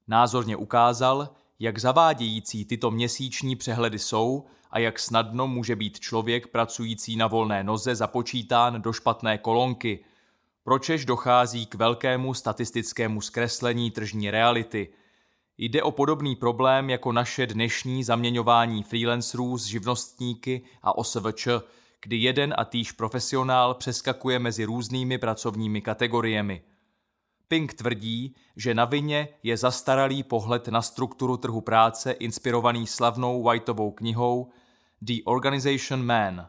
Názorně 0.09 0.57
ukázal, 0.57 1.29
jak 1.59 1.79
zavádějící 1.79 2.65
tyto 2.65 2.91
měsíční 2.91 3.57
přehledy 3.57 3.99
jsou 3.99 4.47
a 4.71 4.79
jak 4.79 4.99
snadno 4.99 5.47
může 5.47 5.77
být 5.77 6.01
člověk 6.01 6.47
pracující 6.47 7.17
na 7.17 7.27
volné 7.27 7.65
noze 7.65 7.95
započítán 7.95 8.83
do 8.83 8.93
špatné 8.93 9.39
kolonky, 9.39 10.05
pročež 10.63 11.05
dochází 11.05 11.67
k 11.67 11.75
velkému 11.75 12.35
statistickému 12.35 13.21
zkreslení 13.21 13.91
tržní 13.91 14.31
reality. 14.31 14.89
Jde 15.59 15.83
o 15.83 15.91
podobný 15.91 16.37
problém 16.37 16.91
jako 16.91 17.13
naše 17.13 17.47
dnešní 17.47 18.05
zaměňování 18.05 18.83
freelancerů 18.83 19.59
s 19.59 19.65
živnostníky 19.65 20.63
a 20.83 20.99
OSVČ, 20.99 21.49
kdy 22.03 22.17
jeden 22.17 22.55
a 22.57 22.65
týž 22.65 22.93
profesionál 22.93 23.75
přeskakuje 23.75 24.39
mezi 24.39 24.65
různými 24.65 25.19
pracovními 25.19 25.81
kategoriemi– 25.81 26.63
Pink 27.51 27.75
tvrdí, 27.75 28.35
že 28.57 28.75
na 28.75 28.85
vině 28.85 29.29
je 29.43 29.57
zastaralý 29.57 30.23
pohled 30.23 30.69
na 30.69 30.83
strukturu 30.83 31.37
trhu 31.37 31.61
práce 31.61 32.13
inspirovaný 32.13 32.87
slavnou 32.87 33.43
Whiteovou 33.43 33.91
knihou 33.91 34.51
The 35.03 35.23
Organization 35.25 36.05
Man. 36.05 36.49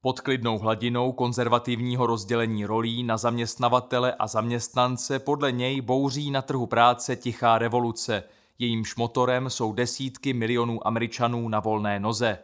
Pod 0.00 0.20
klidnou 0.20 0.58
hladinou 0.58 1.12
konzervativního 1.12 2.06
rozdělení 2.06 2.64
rolí 2.64 3.02
na 3.02 3.16
zaměstnavatele 3.16 4.14
a 4.14 4.26
zaměstnance 4.26 5.18
podle 5.18 5.52
něj 5.52 5.80
bouří 5.80 6.30
na 6.30 6.42
trhu 6.42 6.66
práce 6.66 7.16
tichá 7.16 7.58
revoluce, 7.58 8.22
jejímž 8.58 8.96
motorem 8.96 9.50
jsou 9.50 9.72
desítky 9.72 10.32
milionů 10.32 10.86
Američanů 10.86 11.48
na 11.48 11.60
volné 11.60 12.00
noze. 12.00 12.38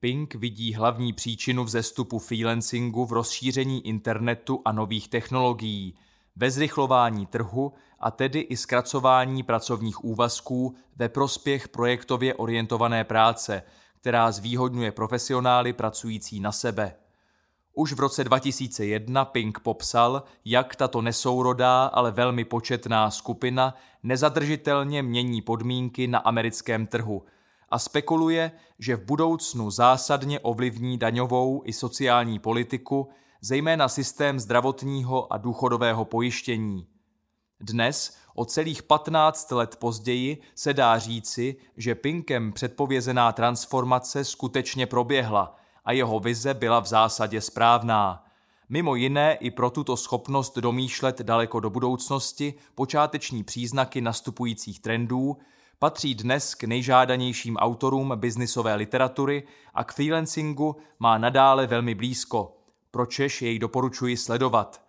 Pink 0.00 0.34
vidí 0.34 0.74
hlavní 0.74 1.12
příčinu 1.12 1.64
vzestupu 1.64 2.18
freelancingu 2.18 3.06
v 3.06 3.12
rozšíření 3.12 3.86
internetu 3.86 4.62
a 4.64 4.72
nových 4.72 5.08
technologií– 5.08 5.94
ve 6.36 6.50
zrychlování 6.50 7.26
trhu 7.26 7.72
a 8.00 8.10
tedy 8.10 8.40
i 8.40 8.56
zkracování 8.56 9.42
pracovních 9.42 10.04
úvazků 10.04 10.74
ve 10.96 11.08
prospěch 11.08 11.68
projektově 11.68 12.34
orientované 12.34 13.04
práce, 13.04 13.62
která 14.02 14.32
zvýhodňuje 14.32 14.92
profesionály 14.92 15.72
pracující 15.72 16.40
na 16.40 16.52
sebe. 16.52 16.94
Už 17.72 17.92
v 17.92 18.00
roce 18.00 18.24
2001 18.24 19.24
Pink 19.24 19.60
popsal, 19.60 20.22
jak 20.44 20.76
tato 20.76 21.02
nesourodá, 21.02 21.84
ale 21.84 22.10
velmi 22.10 22.44
početná 22.44 23.10
skupina 23.10 23.74
nezadržitelně 24.02 25.02
mění 25.02 25.42
podmínky 25.42 26.06
na 26.06 26.18
americkém 26.18 26.86
trhu 26.86 27.22
a 27.68 27.78
spekuluje, 27.78 28.52
že 28.78 28.96
v 28.96 29.04
budoucnu 29.04 29.70
zásadně 29.70 30.40
ovlivní 30.40 30.98
daňovou 30.98 31.62
i 31.64 31.72
sociální 31.72 32.38
politiku 32.38 33.08
zejména 33.40 33.88
systém 33.88 34.40
zdravotního 34.40 35.32
a 35.32 35.36
důchodového 35.36 36.04
pojištění. 36.04 36.86
Dnes, 37.60 38.18
o 38.34 38.44
celých 38.44 38.82
15 38.82 39.50
let 39.50 39.76
později, 39.76 40.38
se 40.54 40.74
dá 40.74 40.98
říci, 40.98 41.56
že 41.76 41.94
Pinkem 41.94 42.52
předpovězená 42.52 43.32
transformace 43.32 44.24
skutečně 44.24 44.86
proběhla 44.86 45.56
a 45.84 45.92
jeho 45.92 46.20
vize 46.20 46.54
byla 46.54 46.80
v 46.80 46.86
zásadě 46.86 47.40
správná. 47.40 48.24
Mimo 48.68 48.94
jiné 48.94 49.34
i 49.34 49.50
pro 49.50 49.70
tuto 49.70 49.96
schopnost 49.96 50.58
domýšlet 50.58 51.20
daleko 51.20 51.60
do 51.60 51.70
budoucnosti 51.70 52.54
počáteční 52.74 53.44
příznaky 53.44 54.00
nastupujících 54.00 54.80
trendů 54.80 55.36
patří 55.78 56.14
dnes 56.14 56.54
k 56.54 56.64
nejžádanějším 56.64 57.56
autorům 57.56 58.12
biznisové 58.16 58.74
literatury 58.74 59.42
a 59.74 59.84
k 59.84 59.92
freelancingu 59.92 60.76
má 60.98 61.18
nadále 61.18 61.66
velmi 61.66 61.94
blízko– 61.94 62.56
pročež 62.92 63.42
jej 63.42 63.58
doporučuji 63.58 64.16
sledovat. 64.16 64.82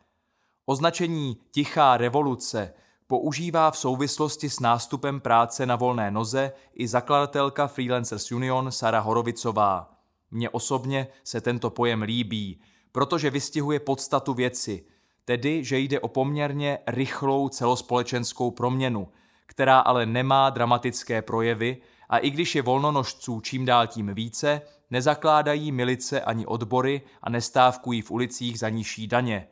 Označení 0.65 1.37
Tichá 1.51 1.97
revoluce 1.97 2.73
používá 3.07 3.71
v 3.71 3.77
souvislosti 3.77 4.49
s 4.49 4.59
nástupem 4.59 5.19
práce 5.19 5.65
na 5.65 5.75
volné 5.75 6.11
noze 6.11 6.51
i 6.73 6.87
zakladatelka 6.87 7.67
Freelancers 7.67 8.31
Union 8.31 8.71
Sara 8.71 8.99
Horovicová. 8.99 9.93
Mně 10.31 10.49
osobně 10.49 11.07
se 11.23 11.41
tento 11.41 11.69
pojem 11.69 12.01
líbí, 12.01 12.61
protože 12.91 13.29
vystihuje 13.29 13.79
podstatu 13.79 14.33
věci, 14.33 14.85
tedy 15.25 15.63
že 15.63 15.77
jde 15.77 15.99
o 15.99 16.07
poměrně 16.07 16.79
rychlou 16.87 17.49
celospolečenskou 17.49 18.51
proměnu, 18.51 19.07
která 19.45 19.79
ale 19.79 20.05
nemá 20.05 20.49
dramatické 20.49 21.21
projevy 21.21 21.77
a 22.09 22.17
i 22.17 22.29
když 22.29 22.55
je 22.55 22.61
volnonožců 22.61 23.41
čím 23.41 23.65
dál 23.65 23.87
tím 23.87 24.13
více, 24.13 24.61
nezakládají 24.91 25.71
milice 25.71 26.21
ani 26.21 26.45
odbory 26.45 27.01
a 27.21 27.29
nestávkují 27.29 28.01
v 28.01 28.11
ulicích 28.11 28.59
za 28.59 28.69
nižší 28.69 29.07
daně. 29.07 29.47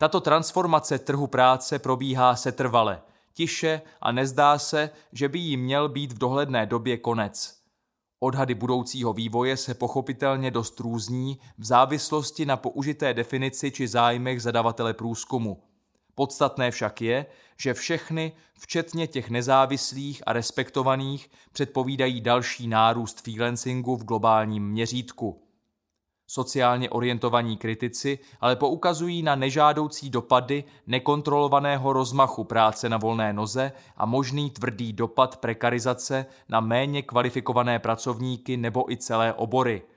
Tato 0.00 0.20
transformace 0.20 0.98
trhu 0.98 1.26
práce 1.26 1.78
probíhá 1.78 2.36
setrvale, 2.36 3.02
tiše 3.32 3.82
a 4.00 4.12
nezdá 4.12 4.58
se, 4.58 4.90
že 5.12 5.28
by 5.28 5.38
jí 5.38 5.56
měl 5.56 5.88
být 5.88 6.12
v 6.12 6.18
dohledné 6.18 6.66
době 6.66 6.96
konec. 6.96 7.58
Odhady 8.20 8.54
budoucího 8.54 9.12
vývoje 9.12 9.56
se 9.56 9.74
pochopitelně 9.74 10.50
dost 10.50 10.80
různí 10.80 11.38
v 11.58 11.64
závislosti 11.64 12.46
na 12.46 12.56
použité 12.56 13.14
definici 13.14 13.70
či 13.70 13.88
zájmech 13.88 14.42
zadavatele 14.42 14.94
průzkumu. 14.94 15.62
Podstatné 16.14 16.70
však 16.70 17.00
je, 17.00 17.26
že 17.60 17.74
všechny, 17.74 18.32
včetně 18.60 19.06
těch 19.06 19.30
nezávislých 19.30 20.22
a 20.26 20.32
respektovaných, 20.32 21.30
předpovídají 21.52 22.20
další 22.20 22.68
nárůst 22.68 23.20
freelancingu 23.20 23.96
v 23.96 24.04
globálním 24.04 24.68
měřítku. 24.68 25.47
Sociálně 26.30 26.90
orientovaní 26.90 27.56
kritici 27.56 28.18
ale 28.40 28.56
poukazují 28.56 29.22
na 29.22 29.34
nežádoucí 29.34 30.10
dopady 30.10 30.64
nekontrolovaného 30.86 31.92
rozmachu 31.92 32.44
práce 32.44 32.88
na 32.88 32.96
volné 32.96 33.32
noze 33.32 33.72
a 33.96 34.06
možný 34.06 34.50
tvrdý 34.50 34.92
dopad 34.92 35.36
prekarizace 35.36 36.26
na 36.48 36.60
méně 36.60 37.02
kvalifikované 37.02 37.78
pracovníky 37.78 38.56
nebo 38.56 38.92
i 38.92 38.96
celé 38.96 39.32
obory– 39.32 39.82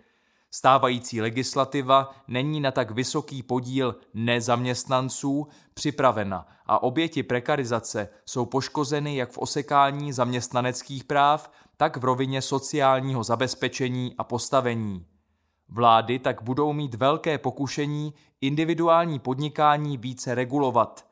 Stávající 0.54 1.22
legislativa 1.22 2.16
není 2.28 2.60
na 2.60 2.72
tak 2.72 2.92
vysoký 2.92 3.44
podíl 3.44 3.96
nezaměstnanců 4.14 5.48
připravena 5.74 6.48
a 6.66 6.84
oběti 6.84 7.24
prekarizace 7.24 8.10
jsou 8.26 8.46
poškozeny 8.46 9.16
jak 9.16 9.32
v 9.32 9.38
osekání 9.38 10.14
zaměstnaneckých 10.14 11.04
práv, 11.04 11.52
tak 11.78 11.98
v 11.98 12.04
rovině 12.04 12.42
sociálního 12.42 13.24
zabezpečení 13.24 14.16
a 14.18 14.24
postavení. 14.24 15.06
Vlády 15.72 16.20
tak 16.20 16.42
budou 16.42 16.74
mít 16.74 16.96
velké 16.96 17.38
pokušení 17.38 18.14
individuální 18.42 19.20
podnikání 19.20 19.98
více 19.98 20.36
regulovat. 20.36 21.06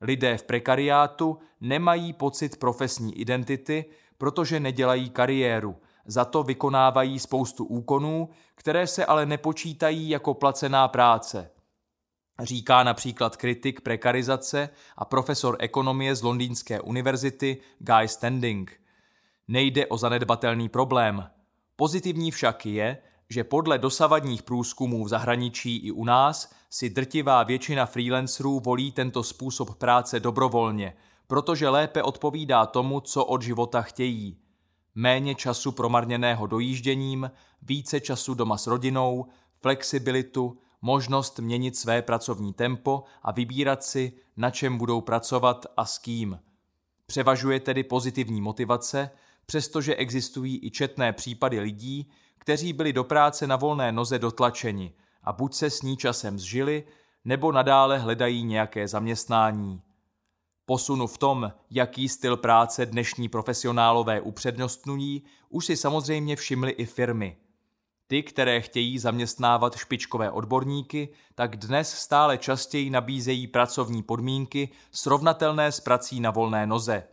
Lidé 0.00 0.38
v 0.38 0.42
prekariátu 0.42 1.38
nemají 1.60 2.12
pocit 2.12 2.56
profesní 2.56 3.18
identity, 3.18 3.84
protože 4.18 4.60
nedělají 4.60 5.10
kariéru– 5.10 5.76
za 6.06 6.24
to 6.24 6.42
vykonávají 6.42 7.18
spoustu 7.18 7.64
úkonů, 7.64 8.28
které 8.54 8.86
se 8.86 9.06
ale 9.06 9.26
nepočítají 9.26 10.08
jako 10.08 10.34
placená 10.34 10.88
práce. 10.88 11.50
Říká 12.42 12.82
například 12.82 13.36
kritik 13.36 13.80
prekarizace 13.80 14.68
a 14.96 15.04
profesor 15.04 15.56
ekonomie 15.60 16.14
z 16.14 16.22
Londýnské 16.22 16.80
univerzity 16.80 17.60
Guy 17.78 18.08
Standing. 18.08 18.80
Nejde 19.48 19.86
o 19.86 19.98
zanedbatelný 19.98 20.68
problém. 20.68 21.30
Pozitivní 21.76 22.30
však 22.30 22.66
je, 22.66 22.98
že 23.28 23.44
podle 23.44 23.78
dosavadních 23.78 24.42
průzkumů 24.42 25.04
v 25.04 25.08
zahraničí 25.08 25.76
i 25.76 25.90
u 25.90 26.04
nás 26.04 26.50
si 26.70 26.90
drtivá 26.90 27.42
většina 27.42 27.86
freelancerů 27.86 28.60
volí 28.60 28.92
tento 28.92 29.22
způsob 29.22 29.74
práce 29.74 30.20
dobrovolně, 30.20 30.96
protože 31.26 31.68
lépe 31.68 32.02
odpovídá 32.02 32.66
tomu, 32.66 33.00
co 33.00 33.24
od 33.24 33.42
života 33.42 33.82
chtějí. 33.82 34.38
Méně 34.94 35.34
času 35.34 35.72
promarněného 35.72 36.46
dojížděním, 36.46 37.30
více 37.62 38.00
času 38.00 38.34
doma 38.34 38.58
s 38.58 38.66
rodinou, 38.66 39.26
flexibilitu, 39.60 40.58
možnost 40.82 41.38
měnit 41.38 41.76
své 41.76 42.02
pracovní 42.02 42.52
tempo 42.52 43.04
a 43.22 43.32
vybírat 43.32 43.84
si, 43.84 44.12
na 44.36 44.50
čem 44.50 44.78
budou 44.78 45.00
pracovat 45.00 45.66
a 45.76 45.84
s 45.84 45.98
kým. 45.98 46.38
Převažuje 47.06 47.60
tedy 47.60 47.82
pozitivní 47.82 48.40
motivace, 48.40 49.10
přestože 49.46 49.94
existují 49.94 50.66
i 50.66 50.70
četné 50.70 51.12
případy 51.12 51.60
lidí, 51.60 52.10
kteří 52.44 52.72
byli 52.72 52.92
do 52.92 53.04
práce 53.04 53.46
na 53.46 53.56
volné 53.56 53.92
noze 53.92 54.18
dotlačeni 54.18 54.92
a 55.22 55.32
buď 55.32 55.54
se 55.54 55.70
s 55.70 55.82
ní 55.82 55.96
časem 55.96 56.38
zžili, 56.38 56.84
nebo 57.24 57.52
nadále 57.52 57.98
hledají 57.98 58.44
nějaké 58.44 58.88
zaměstnání. 58.88 59.82
Posunu 60.66 61.06
v 61.06 61.18
tom, 61.18 61.52
jaký 61.70 62.08
styl 62.08 62.36
práce 62.36 62.86
dnešní 62.86 63.28
profesionálové 63.28 64.20
upřednostňují, 64.20 65.22
už 65.48 65.66
si 65.66 65.76
samozřejmě 65.76 66.36
všimly 66.36 66.70
i 66.70 66.84
firmy. 66.84 67.36
Ty, 68.06 68.22
které 68.22 68.60
chtějí 68.60 68.98
zaměstnávat 68.98 69.76
špičkové 69.76 70.30
odborníky, 70.30 71.08
tak 71.34 71.56
dnes 71.56 71.94
stále 71.94 72.38
častěji 72.38 72.90
nabízejí 72.90 73.46
pracovní 73.46 74.02
podmínky 74.02 74.68
srovnatelné 74.90 75.72
s 75.72 75.80
prací 75.80 76.20
na 76.20 76.30
volné 76.30 76.66
noze. 76.66 77.04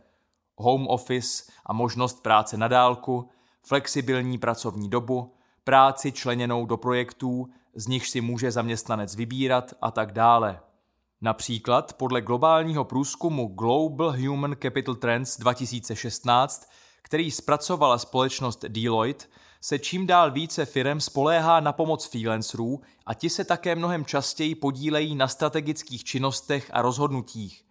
Home 0.56 0.88
office 0.88 1.52
a 1.66 1.72
možnost 1.72 2.22
práce 2.22 2.56
na 2.56 2.68
dálku, 2.68 3.28
flexibilní 3.62 4.38
pracovní 4.38 4.88
dobu, 4.88 5.34
práci 5.64 6.12
členěnou 6.12 6.66
do 6.66 6.76
projektů, 6.76 7.48
z 7.74 7.86
nich 7.86 8.06
si 8.06 8.20
může 8.20 8.50
zaměstnanec 8.50 9.16
vybírat 9.16 9.74
a 9.80 9.90
tak 9.90 10.12
dále. 10.12 10.60
Například 11.20 11.92
podle 11.92 12.20
globálního 12.20 12.84
průzkumu 12.84 13.46
Global 13.46 14.12
Human 14.12 14.56
Capital 14.62 14.94
Trends 14.94 15.38
2016, 15.38 16.70
který 17.02 17.30
zpracovala 17.30 17.98
společnost 17.98 18.64
Deloitte, 18.68 19.24
se 19.60 19.78
čím 19.78 20.06
dál 20.06 20.30
více 20.30 20.64
firem 20.64 21.00
spoléhá 21.00 21.60
na 21.60 21.72
pomoc 21.72 22.06
freelancerů 22.06 22.80
a 23.06 23.14
ti 23.14 23.30
se 23.30 23.44
také 23.44 23.74
mnohem 23.74 24.04
častěji 24.04 24.54
podílejí 24.54 25.14
na 25.14 25.28
strategických 25.28 26.04
činnostech 26.04 26.70
a 26.72 26.82
rozhodnutích. 26.82 27.64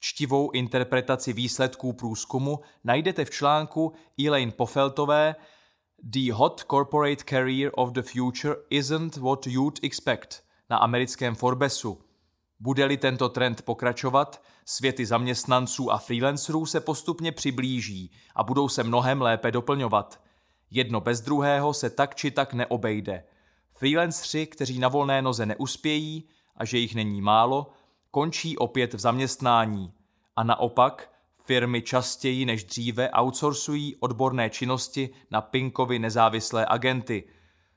Čtivou 0.00 0.50
interpretaci 0.50 1.32
výsledků 1.32 1.92
průzkumu 1.92 2.60
najdete 2.84 3.24
v 3.24 3.30
článku 3.30 3.92
Elaine 4.26 4.52
Pofeltové 4.52 5.36
The 6.02 6.32
Hot 6.32 6.64
Corporate 6.70 7.24
Career 7.28 7.70
of 7.74 7.90
the 7.90 8.02
Future 8.02 8.56
Isn't 8.70 9.16
What 9.16 9.46
You'd 9.46 9.78
Expect 9.82 10.42
na 10.70 10.76
americkém 10.76 11.34
Forbesu. 11.34 12.00
Bude-li 12.60 12.96
tento 12.96 13.28
trend 13.28 13.62
pokračovat, 13.62 14.42
světy 14.64 15.06
zaměstnanců 15.06 15.92
a 15.92 15.98
freelancerů 15.98 16.66
se 16.66 16.80
postupně 16.80 17.32
přiblíží 17.32 18.12
a 18.34 18.42
budou 18.42 18.68
se 18.68 18.82
mnohem 18.82 19.22
lépe 19.22 19.50
doplňovat. 19.50 20.20
Jedno 20.70 21.00
bez 21.00 21.20
druhého 21.20 21.74
se 21.74 21.90
tak 21.90 22.14
či 22.14 22.30
tak 22.30 22.54
neobejde. 22.54 23.24
Freelancři, 23.72 24.46
kteří 24.46 24.78
na 24.78 24.88
volné 24.88 25.22
noze 25.22 25.46
neuspějí, 25.46 26.28
a 26.56 26.64
že 26.64 26.78
jich 26.78 26.94
není 26.94 27.20
málo, 27.20 27.70
končí 28.10 28.58
opět 28.58 28.94
v 28.94 28.98
zaměstnání. 28.98 29.92
A 30.36 30.42
naopak, 30.42 31.12
firmy 31.44 31.82
častěji 31.82 32.46
než 32.46 32.64
dříve 32.64 33.10
outsourcují 33.10 33.96
odborné 33.96 34.50
činnosti 34.50 35.10
na 35.30 35.40
Pinkovi 35.40 35.98
nezávislé 35.98 36.66
agenty. 36.66 37.28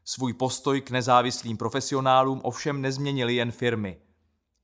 Svůj 0.04 0.34
postoj 0.34 0.82
k 0.82 0.92
nezávislým 0.92 1.58
profesionálům 1.58 2.42
ovšem 2.44 2.82
nezměnili 2.82 3.36
jen 3.36 3.52
firmy. 3.52 4.02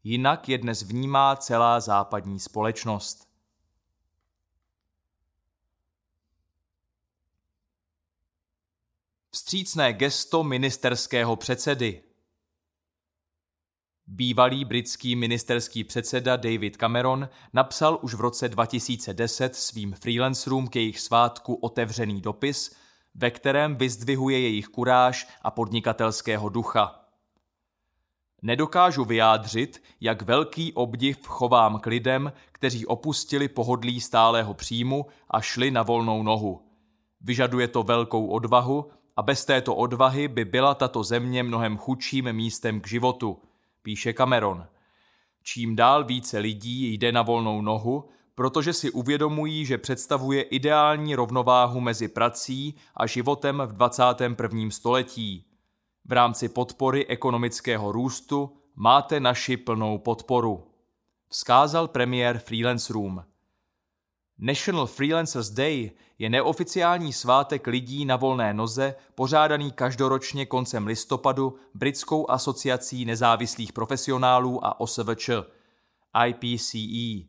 Jinak 0.03 0.49
je 0.49 0.57
dnes 0.57 0.81
vnímá 0.81 1.35
celá 1.35 1.79
západní 1.79 2.39
společnost. 2.39 3.29
Vstřícné 9.31 9.93
gesto 9.93 10.43
ministerského 10.43 11.35
předsedy 11.35 12.03
Bývalý 14.11 14.65
britský 14.65 15.15
ministerský 15.15 15.83
předseda 15.83 16.35
David 16.35 16.77
Cameron 16.77 17.29
napsal 17.53 17.99
už 18.01 18.13
v 18.13 18.19
roce 18.19 18.49
2010 18.49 19.55
svým 19.55 19.93
freelancerům 19.93 20.67
k 20.67 20.75
jejich 20.75 20.99
svátku 20.99 21.53
otevřený 21.53 22.21
dopis, 22.21 22.75
ve 23.15 23.31
kterém 23.31 23.75
vyzdvihuje 23.75 24.39
jejich 24.39 24.67
kuráž 24.67 25.27
a 25.41 25.51
podnikatelského 25.51 26.49
ducha. 26.49 27.05
Nedokážu 28.41 29.05
vyjádřit, 29.05 29.83
jak 30.01 30.21
velký 30.21 30.73
obdiv 30.73 31.27
chovám 31.27 31.79
k 31.79 31.85
lidem, 31.85 32.33
kteří 32.51 32.85
opustili 32.85 33.47
pohodlí 33.47 34.01
stálého 34.01 34.53
příjmu 34.53 35.05
a 35.29 35.41
šli 35.41 35.71
na 35.71 35.83
volnou 35.83 36.23
nohu. 36.23 36.61
Vyžaduje 37.21 37.67
to 37.67 37.83
velkou 37.83 38.27
odvahu 38.27 38.91
a 39.15 39.21
bez 39.21 39.45
této 39.45 39.75
odvahy 39.75 40.27
by 40.27 40.45
byla 40.45 40.75
tato 40.75 41.03
země 41.03 41.43
mnohem 41.43 41.77
chudším 41.77 42.33
místem 42.33 42.81
k 42.81 42.87
životu– 42.87 43.41
píše 43.89 44.13
Cameron. 44.13 44.67
Čím 45.43 45.75
dál 45.75 46.03
více 46.03 46.39
lidí 46.39 46.93
jde 46.93 47.11
na 47.11 47.21
volnou 47.21 47.61
nohu, 47.61 48.09
protože 48.35 48.73
si 48.73 48.91
uvědomují, 48.91 49.65
že 49.65 49.77
představuje 49.77 50.41
ideální 50.41 51.15
rovnováhu 51.15 51.79
mezi 51.79 52.07
prací 52.07 52.75
a 52.95 53.07
životem 53.07 53.61
v 53.65 53.73
21. 53.73 54.69
století. 54.69 55.45
V 56.05 56.11
rámci 56.11 56.49
podpory 56.49 57.07
ekonomického 57.07 57.91
růstu 57.91 58.57
máte 58.75 59.19
naši 59.19 59.57
plnou 59.57 59.97
podporu. 59.97 60.67
Vzkázal 61.27 61.87
premiér 61.87 62.37
Freelance 62.37 62.93
Room. 62.93 63.23
National 64.41 64.87
Freelancers 64.87 65.49
Day 65.49 65.91
je 66.19 66.29
neoficiální 66.29 67.13
svátek 67.13 67.67
lidí 67.67 68.05
na 68.05 68.15
volné 68.15 68.53
noze, 68.53 68.95
pořádaný 69.15 69.71
každoročně 69.71 70.45
koncem 70.45 70.87
listopadu 70.87 71.55
Britskou 71.73 72.31
asociací 72.31 73.05
nezávislých 73.05 73.73
profesionálů 73.73 74.65
a 74.65 74.79
OSVČ, 74.79 75.29
IPCE. 76.27 77.27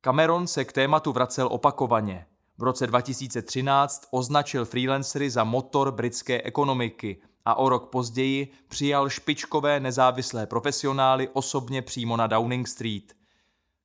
Cameron 0.00 0.46
se 0.46 0.64
k 0.64 0.72
tématu 0.72 1.12
vracel 1.12 1.48
opakovaně. 1.50 2.26
V 2.58 2.62
roce 2.62 2.86
2013 2.86 4.08
označil 4.10 4.64
freelancery 4.64 5.30
za 5.30 5.44
motor 5.44 5.92
britské 5.92 6.42
ekonomiky 6.42 7.22
a 7.44 7.54
o 7.54 7.68
rok 7.68 7.90
později 7.90 8.52
přijal 8.68 9.08
špičkové 9.08 9.80
nezávislé 9.80 10.46
profesionály 10.46 11.28
osobně 11.32 11.82
přímo 11.82 12.16
na 12.16 12.26
Downing 12.26 12.68
Street. 12.68 13.17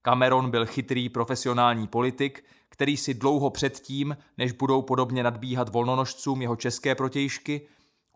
Cameron 0.06 0.52
byl 0.52 0.66
chytrý 0.66 1.10
profesionální 1.10 1.88
politik, 1.88 2.46
který 2.70 2.98
si 2.98 3.14
dlouho 3.14 3.50
předtím, 3.50 4.18
než 4.38 4.52
budou 4.52 4.82
podobně 4.82 5.24
nadbíhat 5.24 5.70
volnonožcům 5.70 6.42
jeho 6.42 6.56
české 6.56 6.96
protějšky, 6.96 7.62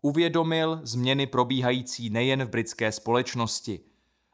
uvědomil 0.02 0.80
změny 0.84 1.28
probíhající 1.28 2.10
nejen 2.10 2.46
v 2.46 2.50
britské 2.50 2.92
společnosti. 2.92 3.80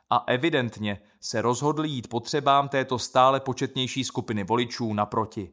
A 0.10 0.24
evidentně 0.28 1.02
se 1.20 1.42
rozhodl 1.42 1.86
jít 1.86 2.08
potřebám 2.08 2.70
této 2.70 3.00
stále 3.00 3.40
početnější 3.40 4.04
skupiny 4.04 4.44
voličů 4.44 4.94
naproti. 4.94 5.52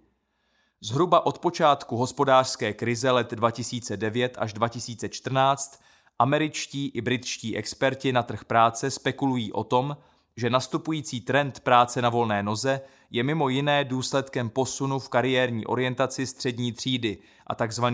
Zhruba 0.80 1.26
od 1.26 1.38
počátku 1.38 1.96
hospodářské 1.96 2.72
krize 2.72 3.10
let 3.10 3.30
2009 3.30 4.36
až 4.38 4.52
2014 4.52 5.82
američtí 6.18 6.88
i 6.88 7.00
britští 7.00 7.56
experti 7.56 8.12
na 8.12 8.22
trh 8.22 8.44
práce 8.44 8.90
spekulují 8.90 9.52
o 9.52 9.64
tom, 9.64 9.96
že 10.40 10.50
nastupující 10.50 11.20
trend 11.20 11.60
práce 11.60 12.02
na 12.02 12.08
volné 12.08 12.42
noze 12.42 12.80
je 13.10 13.22
mimo 13.22 13.48
jiné 13.48 13.84
důsledkem 13.84 14.50
posunu 14.50 14.98
v 14.98 15.08
kariérní 15.08 15.66
orientaci 15.66 16.26
střední 16.26 16.72
třídy 16.72 17.18
a 17.46 17.54
tzv. 17.54 17.84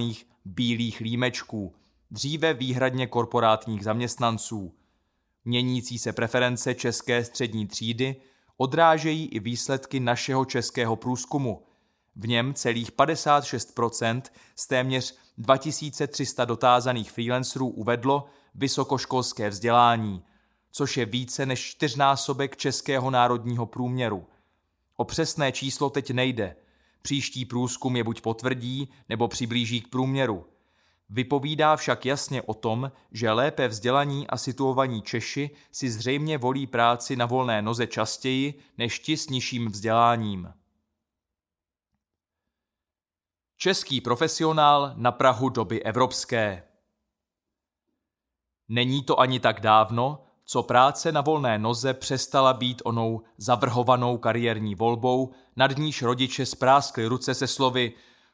bílých 0.44 1.00
límečků, 1.00 1.74
dříve 2.10 2.54
výhradně 2.54 3.06
korporátních 3.06 3.84
zaměstnanců. 3.84 4.74
Měnící 5.44 5.98
se 5.98 6.12
preference 6.12 6.74
české 6.74 7.24
střední 7.24 7.66
třídy 7.66 8.16
odrážejí 8.56 9.26
i 9.26 9.40
výsledky 9.40 10.00
našeho 10.00 10.44
českého 10.44 10.96
průzkumu. 10.96 11.62
V 12.16 12.28
něm 12.28 12.54
celých 12.54 12.92
56% 12.92 14.22
z 14.56 14.66
téměř 14.66 15.18
2300 15.38 16.44
dotázaných 16.44 17.12
freelancerů 17.12 17.68
uvedlo 17.68 18.26
vysokoškolské 18.54 19.50
vzdělání– 19.50 20.22
což 20.76 20.96
je 20.96 21.04
více 21.04 21.46
než 21.46 21.60
čtyřnásobek 21.60 22.56
českého 22.56 23.10
národního 23.10 23.66
průměru. 23.66 24.26
O 24.96 25.04
přesné 25.04 25.52
číslo 25.52 25.90
teď 25.90 26.10
nejde. 26.10 26.56
Příští 27.02 27.44
průzkum 27.44 27.96
je 27.96 28.04
buď 28.04 28.20
potvrdí, 28.20 28.88
nebo 29.08 29.28
přiblíží 29.28 29.80
k 29.80 29.88
průměru. 29.88 30.46
Vypovídá 31.08 31.76
však 31.76 32.06
jasně 32.06 32.42
o 32.42 32.54
tom, 32.54 32.92
že 33.12 33.32
lépe 33.32 33.68
vzdělaní 33.68 34.26
a 34.26 34.36
situovaní 34.36 35.02
Češi 35.02 35.50
si 35.72 35.90
zřejmě 35.90 36.38
volí 36.38 36.66
práci 36.66 37.16
na 37.16 37.26
volné 37.26 37.62
noze 37.62 37.86
častěji 37.86 38.54
než 38.78 38.98
ti 38.98 39.16
s 39.16 39.28
nižším 39.28 39.68
vzděláním. 39.68 40.52
Český 43.56 44.00
profesionál 44.00 44.92
na 44.96 45.12
Prahu 45.12 45.48
doby 45.48 45.82
evropské. 45.82 46.62
Není 48.68 49.02
to 49.02 49.20
ani 49.20 49.40
tak 49.40 49.60
dávno, 49.60 50.25
co 50.46 50.62
práce 50.62 51.12
na 51.12 51.20
volné 51.20 51.58
noze 51.58 51.94
přestala 51.94 52.52
být 52.52 52.82
onou 52.84 53.22
zavrhovanou 53.38 54.18
kariérní 54.18 54.74
volbou, 54.74 55.32
nad 55.56 55.78
níž 55.78 56.02
rodiče 56.02 56.46
spráskli 56.46 57.06
ruce 57.06 57.34
se 57.34 57.46
slovy 57.46 57.92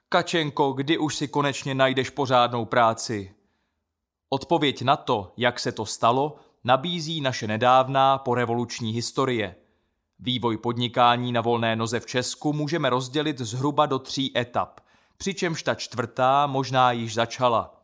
Kačenko, 0.08 0.72
kdy 0.72 0.98
už 0.98 1.16
si 1.16 1.28
konečně 1.28 1.74
najdeš 1.74 2.10
pořádnou 2.10 2.64
práci? 2.64 3.34
Odpověď 4.28 4.82
na 4.82 4.96
to, 4.96 5.32
jak 5.36 5.60
se 5.60 5.72
to 5.72 5.86
stalo, 5.86 6.36
nabízí 6.64 7.20
naše 7.20 7.46
nedávná 7.46 8.18
porevoluční 8.18 8.92
historie. 8.92 9.54
Vývoj 10.18 10.56
podnikání 10.56 11.32
na 11.32 11.40
volné 11.40 11.76
noze 11.76 12.00
v 12.00 12.06
Česku 12.06 12.52
můžeme 12.52 12.90
rozdělit 12.90 13.38
zhruba 13.38 13.86
do 13.86 13.98
tří 13.98 14.38
etap, 14.38 14.80
přičemž 15.16 15.62
ta 15.62 15.74
čtvrtá 15.74 16.46
možná 16.46 16.92
již 16.92 17.14
začala. 17.14 17.82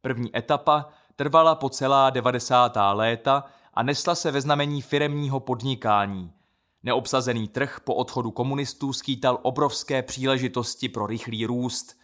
První 0.00 0.36
etapa 0.36 0.88
trvala 1.16 1.54
po 1.54 1.68
celá 1.68 2.10
90. 2.10 2.76
léta 2.92 3.44
a 3.74 3.82
nesla 3.82 4.14
se 4.14 4.30
ve 4.30 4.40
znamení 4.40 4.82
firemního 4.82 5.40
podnikání. 5.40 6.32
Neobsazený 6.82 7.48
trh 7.48 7.80
po 7.84 7.94
odchodu 7.94 8.30
komunistů 8.30 8.92
skýtal 8.92 9.38
obrovské 9.42 10.02
příležitosti 10.02 10.88
pro 10.88 11.06
rychlý 11.06 11.46
růst. 11.46 11.96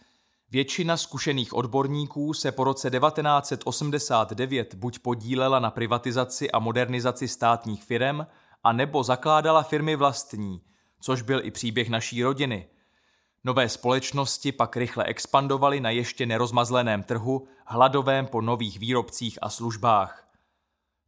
Většina 0.51 0.97
zkušených 0.97 1.53
odborníků 1.53 2.33
se 2.33 2.51
po 2.51 2.63
roce 2.63 2.89
1989 2.89 4.75
buď 4.75 4.99
podílela 4.99 5.59
na 5.59 5.71
privatizaci 5.71 6.51
a 6.51 6.59
modernizaci 6.59 7.27
státních 7.27 7.83
firem, 7.83 8.27
a 8.63 8.73
nebo 8.73 9.03
zakládala 9.03 9.63
firmy 9.63 9.95
vlastní, 9.95 10.61
což 10.99 11.21
byl 11.21 11.45
i 11.45 11.51
příběh 11.51 11.89
naší 11.89 12.23
rodiny. 12.23 12.67
Nové 13.45 13.69
společnosti 13.69 14.51
pak 14.51 14.77
rychle 14.77 15.03
expandovaly 15.05 15.79
na 15.79 15.89
ještě 15.89 16.25
nerozmazleném 16.25 17.03
trhu, 17.03 17.47
hladovém 17.65 18.27
po 18.27 18.41
nových 18.41 18.79
výrobcích 18.79 19.39
a 19.41 19.49
službách. 19.49 20.27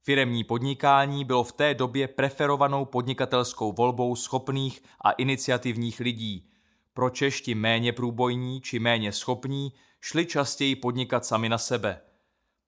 Firemní 0.04 0.44
podnikání 0.44 1.26
bylo 1.26 1.44
v 1.44 1.52
té 1.52 1.74
době 1.74 2.08
preferovanou 2.08 2.86
podnikatelskou 2.86 3.72
volbou 3.74 4.16
schopných 4.16 4.84
a 5.02 5.12
iniciativních 5.12 6.00
lidí. 6.00 6.50
Pro 6.94 7.10
Češti 7.10 7.56
méně 7.56 7.94
průbojní 7.94 8.62
či 8.62 8.80
méně 8.80 9.12
schopní 9.12 9.74
šli 10.02 10.26
častěji 10.26 10.76
podnikat 10.76 11.26
sami 11.26 11.50
na 11.50 11.58
sebe. 11.58 12.02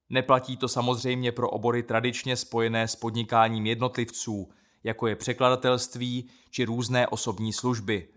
Neplatí 0.10 0.58
to 0.58 0.68
samozřejmě 0.68 1.32
pro 1.32 1.50
obory 1.50 1.84
tradičně 1.84 2.36
spojené 2.36 2.88
s 2.88 2.96
podnikáním 2.96 3.66
jednotlivců, 3.66 4.50
jako 4.84 5.08
je 5.08 5.16
překladatelství 5.16 6.30
či 6.50 6.66
různé 6.66 7.08
osobní 7.08 7.54
služby. 7.54 8.08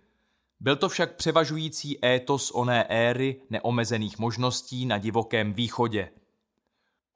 Byl 0.60 0.76
to 0.76 0.88
však 0.88 1.16
převažující 1.16 2.04
étos 2.04 2.50
oné 2.54 2.84
éry 2.84 3.42
neomezených 3.50 4.18
možností 4.18 4.86
na 4.86 4.98
divokém 4.98 5.52
východě– 5.52 6.10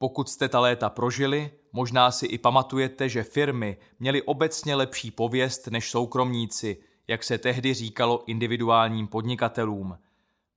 pokud 0.04 0.28
jste 0.28 0.48
ta 0.48 0.60
léta 0.60 0.90
prožili, 0.90 1.50
možná 1.72 2.10
si 2.10 2.26
i 2.26 2.38
pamatujete, 2.38 3.08
že 3.08 3.22
firmy 3.22 3.76
měly 3.98 4.22
obecně 4.22 4.74
lepší 4.74 5.10
pověst 5.10 5.66
než 5.66 5.90
soukromníci, 5.90 6.76
jak 7.08 7.24
se 7.24 7.38
tehdy 7.38 7.74
říkalo 7.74 8.24
individuálním 8.26 9.06
podnikatelům. 9.06 9.98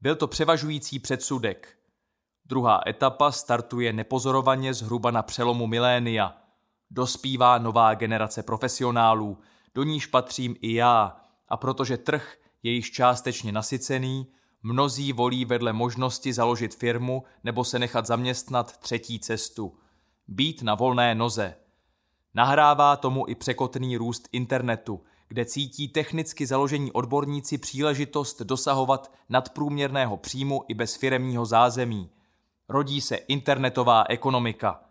Byl 0.02 0.16
to 0.16 0.28
převažující 0.28 1.00
předsudek. 1.00 1.78
Druhá 2.46 2.82
etapa 2.88 3.32
startuje 3.32 3.94
nepozorovaně 3.94 4.74
zhruba 4.74 5.12
na 5.12 5.24
přelomu 5.24 5.68
milénia. 5.68 6.38
Dospívá 6.92 7.58
nová 7.58 7.94
generace 7.94 8.44
profesionálů, 8.44 9.38
do 9.76 9.84
níž 9.84 10.06
patřím 10.06 10.56
i 10.62 10.74
já, 10.74 11.22
a 11.48 11.58
protože 11.58 11.98
trh 11.98 12.38
je 12.68 12.74
již 12.74 12.92
částečně 12.92 13.52
nasycený, 13.52 14.28
Mnozí 14.64 15.14
volí 15.14 15.46
vedle 15.46 15.74
možnosti 15.74 16.34
založit 16.34 16.76
firmu 16.76 17.24
nebo 17.44 17.64
se 17.64 17.80
nechat 17.80 18.06
zaměstnat 18.06 18.78
třetí 18.78 19.20
cestu. 19.20 19.78
Být 20.28 20.62
na 20.62 20.76
volné 20.76 21.16
noze. 21.16 21.56
Nahrává 22.34 22.96
tomu 22.96 23.28
i 23.28 23.36
překotný 23.36 23.98
růst 23.98 24.30
internetu, 24.32 25.04
kde 25.28 25.46
cítí 25.46 25.88
technicky 25.88 26.46
založení 26.46 26.92
odborníci 26.92 27.58
příležitost 27.58 28.42
dosahovat 28.42 29.14
nadprůměrného 29.30 30.18
příjmu 30.18 30.64
i 30.68 30.74
bez 30.74 30.96
firemního 30.96 31.46
zázemí. 31.46 32.10
Rodí 32.70 33.02
se 33.02 33.16
internetová 33.16 34.04
ekonomika– 34.10 34.82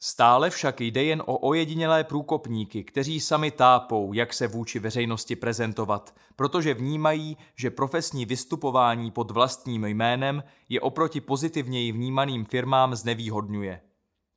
Stále 0.00 0.50
však 0.50 0.80
jde 0.80 1.04
jen 1.04 1.22
o 1.26 1.38
ojedinělé 1.38 2.04
průkopníky, 2.04 2.84
kteří 2.84 3.20
sami 3.20 3.50
tápou, 3.50 4.12
jak 4.12 4.34
se 4.34 4.46
vůči 4.46 4.78
veřejnosti 4.78 5.36
prezentovat, 5.36 6.14
protože 6.36 6.74
vnímají, 6.74 7.36
že 7.56 7.70
profesní 7.70 8.26
vystupování 8.26 9.10
pod 9.10 9.30
vlastním 9.30 9.84
jménem 9.84 10.44
je 10.68 10.80
oproti 10.80 11.20
pozitivněji 11.20 11.92
vnímaným 11.92 12.44
firmám 12.44 12.94
znevýhodňuje. 12.94 13.80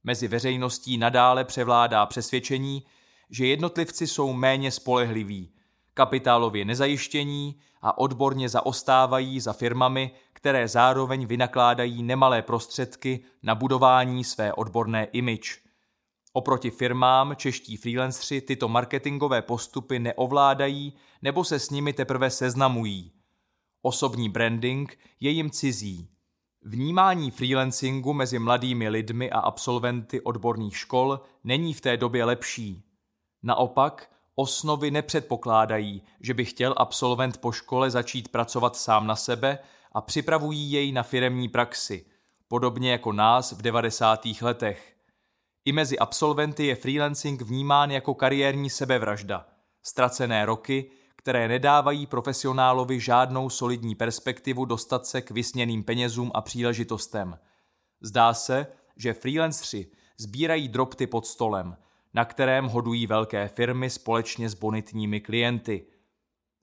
Mezi 0.03 0.27
veřejností 0.27 0.97
nadále 0.97 1.43
převládá 1.43 2.05
přesvědčení, 2.05 2.83
že 3.29 3.47
jednotlivci 3.47 4.07
jsou 4.07 4.33
méně 4.33 4.71
spolehliví, 4.71 5.53
kapitálově 5.93 6.65
nezajištění 6.65 7.59
a 7.81 7.97
odborně 7.97 8.49
zaostávají 8.49 9.39
za 9.39 9.53
firmami, 9.53 10.11
které 10.41 10.67
zároveň 10.67 11.25
vynakládají 11.25 12.03
nemalé 12.03 12.41
prostředky 12.41 13.19
na 13.43 13.55
budování 13.55 14.23
své 14.23 14.53
odborné 14.53 15.05
image. 15.05 15.59
Oproti 16.33 16.71
firmám 16.71 17.35
čeští 17.35 17.77
freelancři 17.77 18.41
tyto 18.41 18.67
marketingové 18.67 19.41
postupy 19.41 19.99
neovládají 19.99 20.93
nebo 21.21 21.43
se 21.43 21.59
s 21.59 21.69
nimi 21.69 21.93
teprve 21.93 22.29
seznamují. 22.29 23.11
Osobní 23.81 24.29
branding 24.29 24.99
je 25.19 25.31
jim 25.31 25.49
cizí. 25.49 26.09
Vnímání 26.61 27.31
freelancingu 27.31 28.13
mezi 28.13 28.39
mladými 28.39 28.89
lidmi 28.89 29.31
a 29.31 29.39
absolventy 29.39 30.21
odborných 30.21 30.77
škol 30.77 31.19
není 31.43 31.73
v 31.73 31.81
té 31.81 31.97
době 31.97 32.25
lepší. 32.25 32.83
Naopak, 33.43 34.09
osnovy 34.35 34.91
nepředpokládají, 34.91 36.03
že 36.19 36.33
by 36.33 36.45
chtěl 36.45 36.73
absolvent 36.77 37.37
po 37.37 37.51
škole 37.51 37.91
začít 37.91 38.29
pracovat 38.29 38.75
sám 38.75 39.07
na 39.07 39.15
sebe 39.15 39.59
a 39.91 40.01
připravují 40.01 40.71
jej 40.71 40.91
na 40.91 41.03
firemní 41.03 41.49
praxi, 41.49 42.05
podobně 42.47 42.91
jako 42.91 43.11
nás 43.11 43.51
v 43.51 43.61
90. 43.61 44.27
letech. 44.41 44.95
I 45.65 45.71
mezi 45.71 45.99
absolventy 45.99 46.65
je 46.65 46.75
freelancing 46.75 47.41
vnímán 47.41 47.91
jako 47.91 48.13
kariérní 48.13 48.69
sebevražda, 48.69 49.47
ztracené 49.83 50.45
roky, 50.45 50.91
které 51.15 51.47
nedávají 51.47 52.05
profesionálovi 52.05 52.99
žádnou 52.99 53.49
solidní 53.49 53.95
perspektivu 53.95 54.65
dostat 54.65 55.05
se 55.05 55.21
k 55.21 55.31
vysněným 55.31 55.83
penězům 55.83 56.31
a 56.33 56.41
příležitostem. 56.41 57.39
Zdá 58.01 58.33
se, 58.33 58.67
že 58.97 59.13
freelancři 59.13 59.91
sbírají 60.17 60.67
dropty 60.67 61.07
pod 61.07 61.27
stolem, 61.27 61.77
na 62.13 62.25
kterém 62.25 62.65
hodují 62.65 63.07
velké 63.07 63.47
firmy 63.47 63.89
společně 63.89 64.49
s 64.49 64.53
bonitními 64.53 65.21
klienty– 65.21 65.85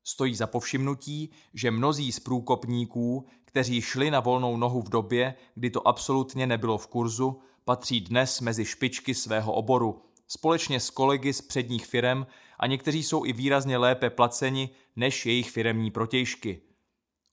Stojí 0.09 0.35
za 0.35 0.47
povšimnutí, 0.47 1.31
že 1.55 1.71
mnozí 1.71 2.13
z 2.13 2.21
průkopníků, 2.21 3.27
kteří 3.45 3.81
šli 3.81 4.11
na 4.11 4.21
volnou 4.21 4.57
nohu 4.57 4.83
v 4.83 4.89
době, 4.89 5.35
kdy 5.55 5.71
to 5.71 5.89
absolutně 5.89 6.47
nebylo 6.47 6.79
v 6.79 6.87
kurzu, 6.87 7.41
patří 7.65 8.01
dnes 8.01 8.41
mezi 8.41 8.65
špičky 8.65 9.15
svého 9.15 9.53
oboru, 9.53 10.03
společně 10.29 10.81
s 10.81 10.91
kolegy 10.91 11.33
z 11.33 11.41
předních 11.41 11.87
firem 11.87 12.27
a 12.59 12.67
někteří 12.67 13.03
jsou 13.03 13.25
i 13.25 13.33
výrazně 13.33 13.79
lépe 13.79 14.11
placeni 14.11 14.71
než 14.97 15.27
jejich 15.27 15.51
firemní 15.51 15.91
protějšky. 15.91 16.63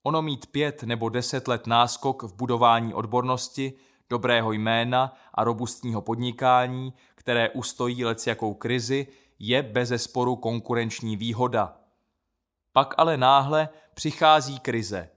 Ono 0.04 0.22
mít 0.22 0.46
pět 0.46 0.84
nebo 0.84 1.10
deset 1.10 1.48
let 1.48 1.68
náskok 1.68 2.24
v 2.24 2.34
budování 2.34 2.94
odbornosti, 2.94 3.74
dobrého 4.10 4.52
jména 4.52 5.18
a 5.34 5.44
robustního 5.44 6.02
podnikání, 6.02 6.94
které 7.16 7.50
ustojí 7.50 8.06
lec 8.06 8.28
jakou 8.28 8.54
krizi, 8.54 9.08
je 9.40 9.64
bezesporu 9.64 10.36
konkurenční 10.36 11.18
výhoda– 11.18 11.78
pak 12.76 12.96
ale 12.98 13.18
náhle 13.18 13.70
přichází 13.94 14.60
krize. 14.60 15.10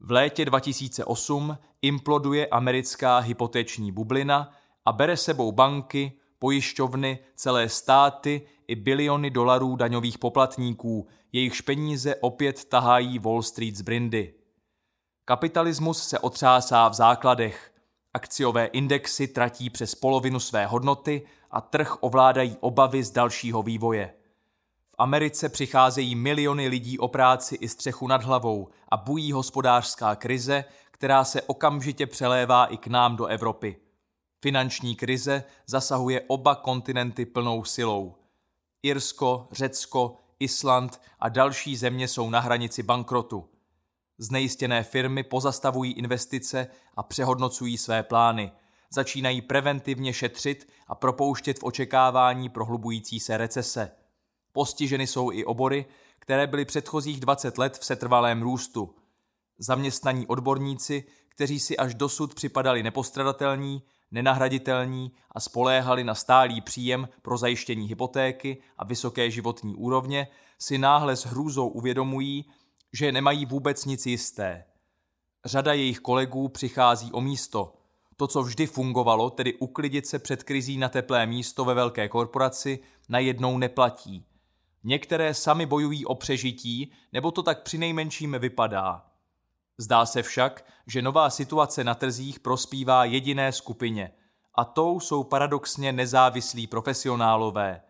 V 0.00 0.10
létě 0.10 0.44
2008 0.44 1.58
imploduje 1.82 2.46
americká 2.46 3.18
hypoteční 3.18 3.92
bublina 3.92 4.52
a 4.84 4.92
bere 4.92 5.16
sebou 5.16 5.52
banky, 5.52 6.12
pojišťovny, 6.38 7.18
celé 7.34 7.68
státy 7.68 8.42
i 8.68 8.74
biliony 8.74 9.30
dolarů 9.30 9.76
daňových 9.76 10.18
poplatníků, 10.18 11.06
jejichž 11.32 11.60
peníze 11.60 12.14
opět 12.16 12.64
tahají 12.64 13.18
Wall 13.18 13.42
Street 13.42 13.76
z 13.76 13.82
brindy. 13.82 14.34
Kapitalismus 15.24 16.08
se 16.08 16.18
otřásá 16.18 16.88
v 16.88 16.94
základech. 16.94 17.72
Akciové 18.14 18.66
indexy 18.66 19.28
tratí 19.28 19.70
přes 19.70 19.94
polovinu 19.94 20.40
své 20.40 20.66
hodnoty 20.66 21.26
a 21.50 21.60
trh 21.60 21.96
ovládají 22.00 22.56
obavy 22.60 23.04
z 23.04 23.10
dalšího 23.10 23.62
vývoje. 23.62 24.14
V 24.92 24.94
Americe 24.98 25.48
přicházejí 25.48 26.14
miliony 26.14 26.68
lidí 26.68 26.98
o 26.98 27.08
práci 27.08 27.54
i 27.54 27.68
střechu 27.68 28.06
nad 28.06 28.22
hlavou 28.22 28.68
a 28.88 28.96
bují 28.96 29.32
hospodářská 29.32 30.16
krize, 30.16 30.64
která 30.90 31.24
se 31.24 31.42
okamžitě 31.42 32.06
přelévá 32.06 32.66
i 32.66 32.76
k 32.76 32.86
nám 32.86 33.16
do 33.16 33.26
Evropy. 33.26 33.76
Finanční 34.42 34.96
krize 34.96 35.44
zasahuje 35.66 36.20
oba 36.26 36.54
kontinenty 36.54 37.26
plnou 37.26 37.64
silou. 37.64 38.14
Irsko, 38.82 39.48
Řecko, 39.52 40.16
Island 40.38 41.00
a 41.20 41.28
další 41.28 41.76
země 41.76 42.08
jsou 42.08 42.30
na 42.30 42.40
hranici 42.40 42.82
bankrotu. 42.82 43.48
Znejistěné 44.18 44.82
firmy 44.82 45.22
pozastavují 45.22 45.92
investice 45.92 46.66
a 46.96 47.02
přehodnocují 47.02 47.78
své 47.78 48.02
plány. 48.02 48.52
Začínají 48.90 49.42
preventivně 49.42 50.12
šetřit 50.12 50.68
a 50.86 50.94
propouštět 50.94 51.58
v 51.58 51.64
očekávání 51.64 52.48
prohlubující 52.48 53.20
se 53.20 53.36
recese. 53.36 54.01
Postiženy 54.52 55.06
jsou 55.06 55.32
i 55.32 55.44
obory, 55.44 55.86
které 56.18 56.46
byly 56.46 56.64
předchozích 56.64 57.20
20 57.20 57.58
let 57.58 57.78
v 57.78 57.84
setrvalém 57.84 58.42
růstu. 58.42 58.94
Zaměstnaní 59.58 60.26
odborníci, 60.26 61.04
kteří 61.28 61.60
si 61.60 61.76
až 61.76 61.94
dosud 61.94 62.34
připadali 62.34 62.82
nepostradatelní, 62.82 63.82
nenahraditelní 64.10 65.12
a 65.30 65.40
spoléhali 65.40 66.04
na 66.04 66.14
stálý 66.14 66.60
příjem 66.60 67.08
pro 67.22 67.36
zajištění 67.36 67.88
hypotéky 67.88 68.62
a 68.78 68.84
vysoké 68.84 69.30
životní 69.30 69.74
úrovně, 69.74 70.28
si 70.58 70.78
náhle 70.78 71.16
s 71.16 71.24
hrůzou 71.24 71.68
uvědomují, 71.68 72.44
že 72.92 73.12
nemají 73.12 73.46
vůbec 73.46 73.84
nic 73.84 74.06
jisté. 74.06 74.64
Řada 75.44 75.72
jejich 75.72 75.98
kolegů 75.98 76.48
přichází 76.48 77.12
o 77.12 77.20
místo. 77.20 77.74
To, 78.16 78.26
co 78.26 78.42
vždy 78.42 78.66
fungovalo, 78.66 79.30
tedy 79.30 79.54
uklidit 79.54 80.06
se 80.06 80.18
před 80.18 80.42
krizí 80.42 80.78
na 80.78 80.88
teplé 80.88 81.26
místo 81.26 81.64
ve 81.64 81.74
velké 81.74 82.08
korporaci, 82.08 82.78
najednou 83.08 83.58
neplatí. 83.58 84.26
Některé 84.84 85.34
sami 85.34 85.66
bojují 85.66 86.06
o 86.06 86.14
přežití, 86.14 86.92
nebo 87.12 87.30
to 87.30 87.42
tak 87.42 87.62
přinejmenším 87.62 88.36
vypadá. 88.38 89.06
Zdá 89.78 90.06
se 90.06 90.22
však, 90.22 90.64
že 90.86 91.02
nová 91.02 91.30
situace 91.30 91.84
na 91.84 91.94
trzích 91.94 92.40
prospívá 92.40 93.04
jediné 93.04 93.52
skupině, 93.52 94.12
a 94.54 94.64
tou 94.64 95.00
jsou 95.00 95.24
paradoxně 95.24 95.92
nezávislí 95.92 96.66
profesionálové. 96.66 97.82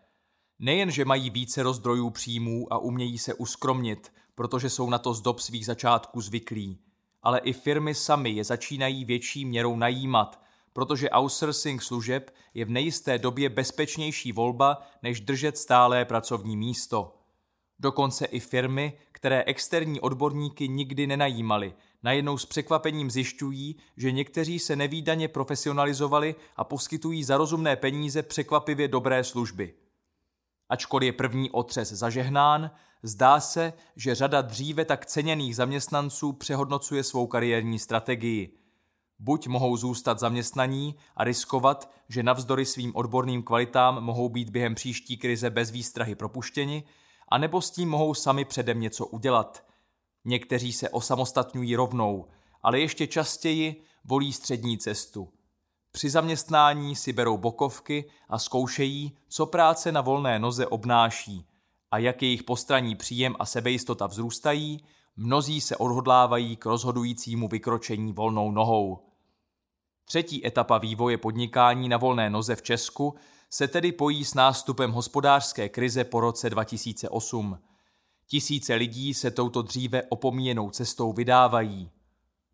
Nejen, 0.59 0.91
že 0.91 1.05
mají 1.05 1.29
více 1.29 1.63
rozdrojů 1.63 2.09
příjmů 2.09 2.73
a 2.73 2.77
umějí 2.77 3.17
se 3.17 3.33
uskromnit, 3.33 4.13
protože 4.35 4.69
jsou 4.69 4.89
na 4.89 4.97
to 4.97 5.13
z 5.13 5.21
dob 5.21 5.39
svých 5.39 5.65
začátků 5.65 6.21
zvyklí, 6.21 6.79
ale 7.23 7.39
i 7.39 7.53
firmy 7.53 7.95
samy 7.95 8.29
je 8.29 8.43
začínají 8.43 9.05
větší 9.05 9.45
měrou 9.45 9.75
najímat, 9.75 10.42
protože 10.73 11.09
outsourcing 11.09 11.83
služeb 11.83 12.33
je 12.53 12.65
v 12.65 12.69
nejisté 12.69 13.17
době 13.17 13.49
bezpečnější 13.49 14.31
volba, 14.31 14.81
než 15.03 15.21
držet 15.21 15.57
stálé 15.57 16.05
pracovní 16.05 16.57
místo. 16.57 17.15
Dokonce 17.79 18.25
i 18.25 18.39
firmy, 18.39 18.93
které 19.11 19.43
externí 19.43 19.99
odborníky 19.99 20.67
nikdy 20.67 21.07
nenajímali, 21.07 21.73
najednou 22.03 22.37
s 22.37 22.45
překvapením 22.45 23.11
zjišťují, 23.11 23.75
že 23.97 24.11
někteří 24.11 24.59
se 24.59 24.75
nevýdaně 24.75 25.27
profesionalizovali 25.27 26.35
a 26.55 26.63
poskytují 26.63 27.23
za 27.23 27.37
rozumné 27.37 27.75
peníze 27.75 28.23
překvapivě 28.23 28.87
dobré 28.87 29.23
služby. 29.23 29.73
Ačkoliv 30.69 31.05
je 31.05 31.13
první 31.13 31.51
otřes 31.51 31.91
zažehnán, 31.91 32.71
zdá 33.03 33.39
se, 33.39 33.73
že 33.95 34.15
řada 34.15 34.41
dříve 34.41 34.85
tak 34.85 35.05
ceněných 35.05 35.55
zaměstnanců 35.55 36.31
přehodnocuje 36.31 37.03
svou 37.03 37.27
kariérní 37.27 37.79
strategii. 37.79 38.62
Buď 39.25 39.47
mohou 39.47 39.77
zůstat 39.77 40.19
zaměstnaní 40.19 40.95
a 41.15 41.23
riskovat, 41.23 41.91
že 42.09 42.23
navzdory 42.23 42.65
svým 42.65 42.95
odborným 42.95 43.43
kvalitám 43.43 44.03
mohou 44.03 44.29
být 44.29 44.49
během 44.49 44.75
příští 44.75 45.17
krize 45.17 45.49
bez 45.49 45.71
výstrahy 45.71 46.15
propuštěni, 46.15 46.83
anebo 47.27 47.61
s 47.61 47.71
tím 47.71 47.89
mohou 47.89 48.13
sami 48.13 48.45
předem 48.45 48.79
něco 48.79 49.05
udělat. 49.05 49.65
Někteří 50.25 50.73
se 50.73 50.89
osamostatňují 50.89 51.75
rovnou, 51.75 52.27
ale 52.63 52.79
ještě 52.79 53.07
častěji 53.07 53.83
volí 54.03 54.33
střední 54.33 54.77
cestu. 54.77 55.29
Při 55.91 56.09
zaměstnání 56.09 56.95
si 56.95 57.13
berou 57.13 57.37
bokovky 57.37 58.05
a 58.29 58.39
zkoušejí, 58.39 59.17
co 59.27 59.45
práce 59.45 59.91
na 59.91 60.01
volné 60.01 60.39
noze 60.39 60.67
obnáší 60.67 61.45
a 61.91 61.97
jak 61.97 62.21
jejich 62.21 62.43
postranní 62.43 62.95
příjem 62.95 63.35
a 63.39 63.45
sebejistota 63.45 64.07
vzrůstají, 64.07 64.83
mnozí 65.15 65.61
se 65.61 65.77
odhodlávají 65.77 66.55
k 66.55 66.65
rozhodujícímu 66.65 67.47
vykročení 67.47 68.13
volnou 68.13 68.51
nohou. 68.51 69.12
Třetí 70.05 70.47
etapa 70.47 70.77
vývoje 70.77 71.17
podnikání 71.17 71.89
na 71.89 71.97
volné 71.97 72.29
noze 72.29 72.55
v 72.55 72.61
Česku 72.61 73.15
se 73.49 73.67
tedy 73.67 73.91
pojí 73.91 74.25
s 74.25 74.33
nástupem 74.33 74.91
hospodářské 74.91 75.69
krize 75.69 76.03
po 76.03 76.19
roce 76.19 76.49
2008. 76.49 77.59
Tisíce 78.27 78.75
lidí 78.75 79.13
se 79.13 79.31
touto 79.31 79.61
dříve 79.61 80.03
opomíjenou 80.03 80.69
cestou 80.69 81.13
vydávají. 81.13 81.89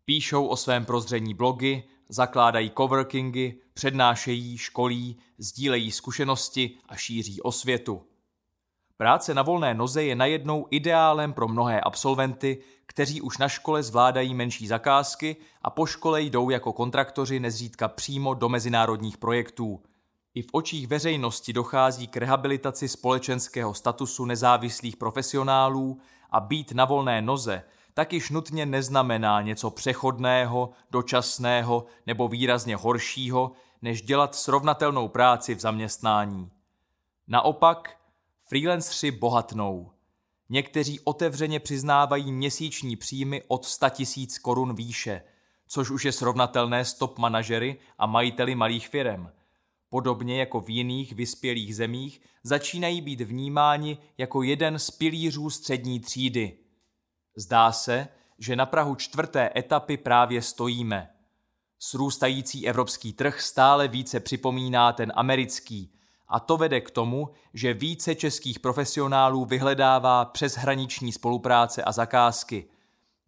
Píšou 0.04 0.46
o 0.46 0.56
svém 0.56 0.84
prozření 0.84 1.34
blogy, 1.34 1.82
zakládají 2.08 2.72
coworkingy, 2.76 3.60
přednášejí, 3.74 4.58
školí, 4.58 5.16
sdílejí 5.38 5.92
zkušenosti 5.92 6.78
a 6.88 6.96
šíří 6.96 7.40
osvětu. 7.40 8.09
Práce 9.00 9.34
na 9.34 9.42
volné 9.42 9.74
noze 9.74 10.04
je 10.04 10.16
najednou 10.16 10.66
ideálem 10.70 11.32
pro 11.32 11.48
mnohé 11.48 11.80
absolventy, 11.80 12.58
kteří 12.86 13.20
už 13.20 13.38
na 13.38 13.48
škole 13.48 13.82
zvládají 13.82 14.34
menší 14.34 14.66
zakázky 14.66 15.36
a 15.62 15.70
po 15.70 15.86
škole 15.86 16.22
jdou 16.22 16.50
jako 16.50 16.72
kontraktoři 16.72 17.40
nezřídka 17.40 17.88
přímo 17.88 18.34
do 18.34 18.48
mezinárodních 18.48 19.18
projektů. 19.18 19.82
I 20.34 20.42
v 20.42 20.46
očích 20.52 20.88
veřejnosti 20.88 21.52
dochází 21.52 22.06
k 22.06 22.16
rehabilitaci 22.16 22.88
společenského 22.88 23.74
statusu 23.74 24.24
nezávislých 24.24 24.96
profesionálů 24.96 25.98
a 26.30 26.40
být 26.40 26.72
na 26.72 26.84
volné 26.84 27.22
noze 27.22 27.62
tak 27.94 28.12
již 28.12 28.30
nutně 28.30 28.66
neznamená 28.66 29.40
něco 29.42 29.70
přechodného, 29.70 30.70
dočasného 30.90 31.84
nebo 32.06 32.28
výrazně 32.28 32.76
horšího, 32.76 33.52
než 33.82 34.02
dělat 34.02 34.34
srovnatelnou 34.34 35.08
práci 35.08 35.54
v 35.54 35.60
zaměstnání. 35.60 36.50
Naopak, 37.28 37.99
freelancři 38.50 39.10
bohatnou. 39.10 39.90
Někteří 40.48 41.00
otevřeně 41.00 41.60
přiznávají 41.60 42.32
měsíční 42.32 42.96
příjmy 42.96 43.42
od 43.48 43.64
100 43.64 43.86
000 44.16 44.28
korun 44.42 44.74
výše, 44.74 45.22
což 45.66 45.90
už 45.90 46.04
je 46.04 46.12
srovnatelné 46.12 46.84
s 46.84 46.94
top 46.94 47.18
manažery 47.18 47.76
a 47.98 48.06
majiteli 48.06 48.54
malých 48.54 48.88
firm. 48.88 49.28
Podobně 49.88 50.40
jako 50.40 50.60
v 50.60 50.70
jiných 50.70 51.12
vyspělých 51.12 51.76
zemích 51.76 52.20
začínají 52.42 53.00
být 53.00 53.20
vnímáni 53.20 53.98
jako 54.18 54.42
jeden 54.42 54.78
z 54.78 54.90
pilířů 54.90 55.50
střední 55.50 56.00
třídy. 56.00 56.58
Zdá 57.36 57.72
se, 57.72 58.08
že 58.38 58.56
na 58.56 58.66
Prahu 58.66 58.94
čtvrté 58.94 59.50
etapy 59.56 59.96
právě 59.96 60.42
stojíme. 60.42 61.10
Srůstající 61.78 62.68
evropský 62.68 63.12
trh 63.12 63.40
stále 63.40 63.88
více 63.88 64.20
připomíná 64.20 64.92
ten 64.92 65.12
americký 65.16 65.99
a 66.30 66.40
to 66.40 66.56
vede 66.56 66.80
k 66.80 66.90
tomu, 66.90 67.30
že 67.54 67.74
více 67.74 68.14
českých 68.14 68.58
profesionálů 68.60 69.44
vyhledává 69.44 70.24
přeshraniční 70.24 71.12
spolupráce 71.12 71.84
a 71.84 71.92
zakázky. 71.92 72.64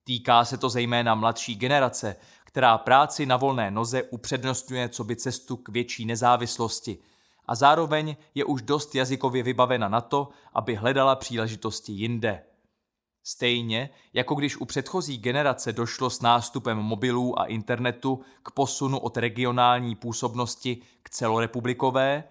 Týká 0.05 0.45
se 0.45 0.57
to 0.57 0.69
zejména 0.69 1.15
mladší 1.15 1.55
generace, 1.55 2.17
která 2.45 2.79
práci 2.79 3.27
na 3.27 3.37
volné 3.37 3.71
noze 3.71 4.03
upřednostňuje 4.03 4.89
co 4.89 5.05
by 5.05 5.17
cestu 5.17 5.57
k 5.57 5.69
větší 5.69 6.05
nezávislosti 6.05 6.99
a 7.47 7.55
zároveň 7.55 8.17
je 8.35 8.45
už 8.45 8.63
dost 8.63 8.95
jazykově 8.95 9.43
vybavena 9.43 9.89
na 9.89 10.01
to, 10.01 10.29
aby 10.55 10.75
hledala 10.75 11.17
příležitosti 11.17 11.93
jinde. 11.93 12.43
Stejně 13.25 13.91
jako 14.13 14.35
když 14.35 14.57
u 14.57 14.65
předchozí 14.65 15.19
generace 15.19 15.73
došlo 15.73 16.11
s 16.11 16.21
nástupem 16.21 16.79
mobilů 16.79 17.41
a 17.41 17.45
internetu 17.45 18.21
k 18.43 18.51
posunu 18.51 18.99
od 18.99 19.17
regionální 19.17 19.95
působnosti 19.95 20.83
k 21.03 21.11
celorepublikové, 21.11 22.25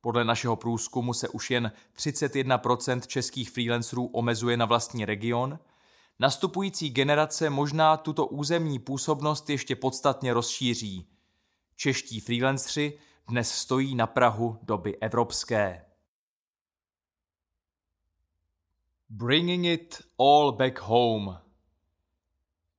podle 0.00 0.24
našeho 0.24 0.56
průzkumu 0.56 1.14
se 1.14 1.28
už 1.28 1.50
jen 1.50 1.72
31% 1.96 3.00
českých 3.00 3.50
freelancerů 3.50 4.06
omezuje 4.06 4.56
na 4.56 4.64
vlastní 4.64 5.04
region, 5.04 5.58
nastupující 6.18 6.90
generace 6.90 7.50
možná 7.50 7.96
tuto 7.96 8.26
územní 8.26 8.78
působnost 8.78 9.50
ještě 9.50 9.76
podstatně 9.76 10.32
rozšíří. 10.32 11.06
Čeští 11.76 12.20
freelancři 12.20 12.98
dnes 13.28 13.52
stojí 13.52 13.94
na 13.94 14.06
Prahu 14.06 14.58
doby 14.62 14.96
evropské. 14.98 15.84
Bringing 19.08 19.66
it 19.66 20.02
all 20.18 20.52
back 20.52 20.80
home. 20.80 21.38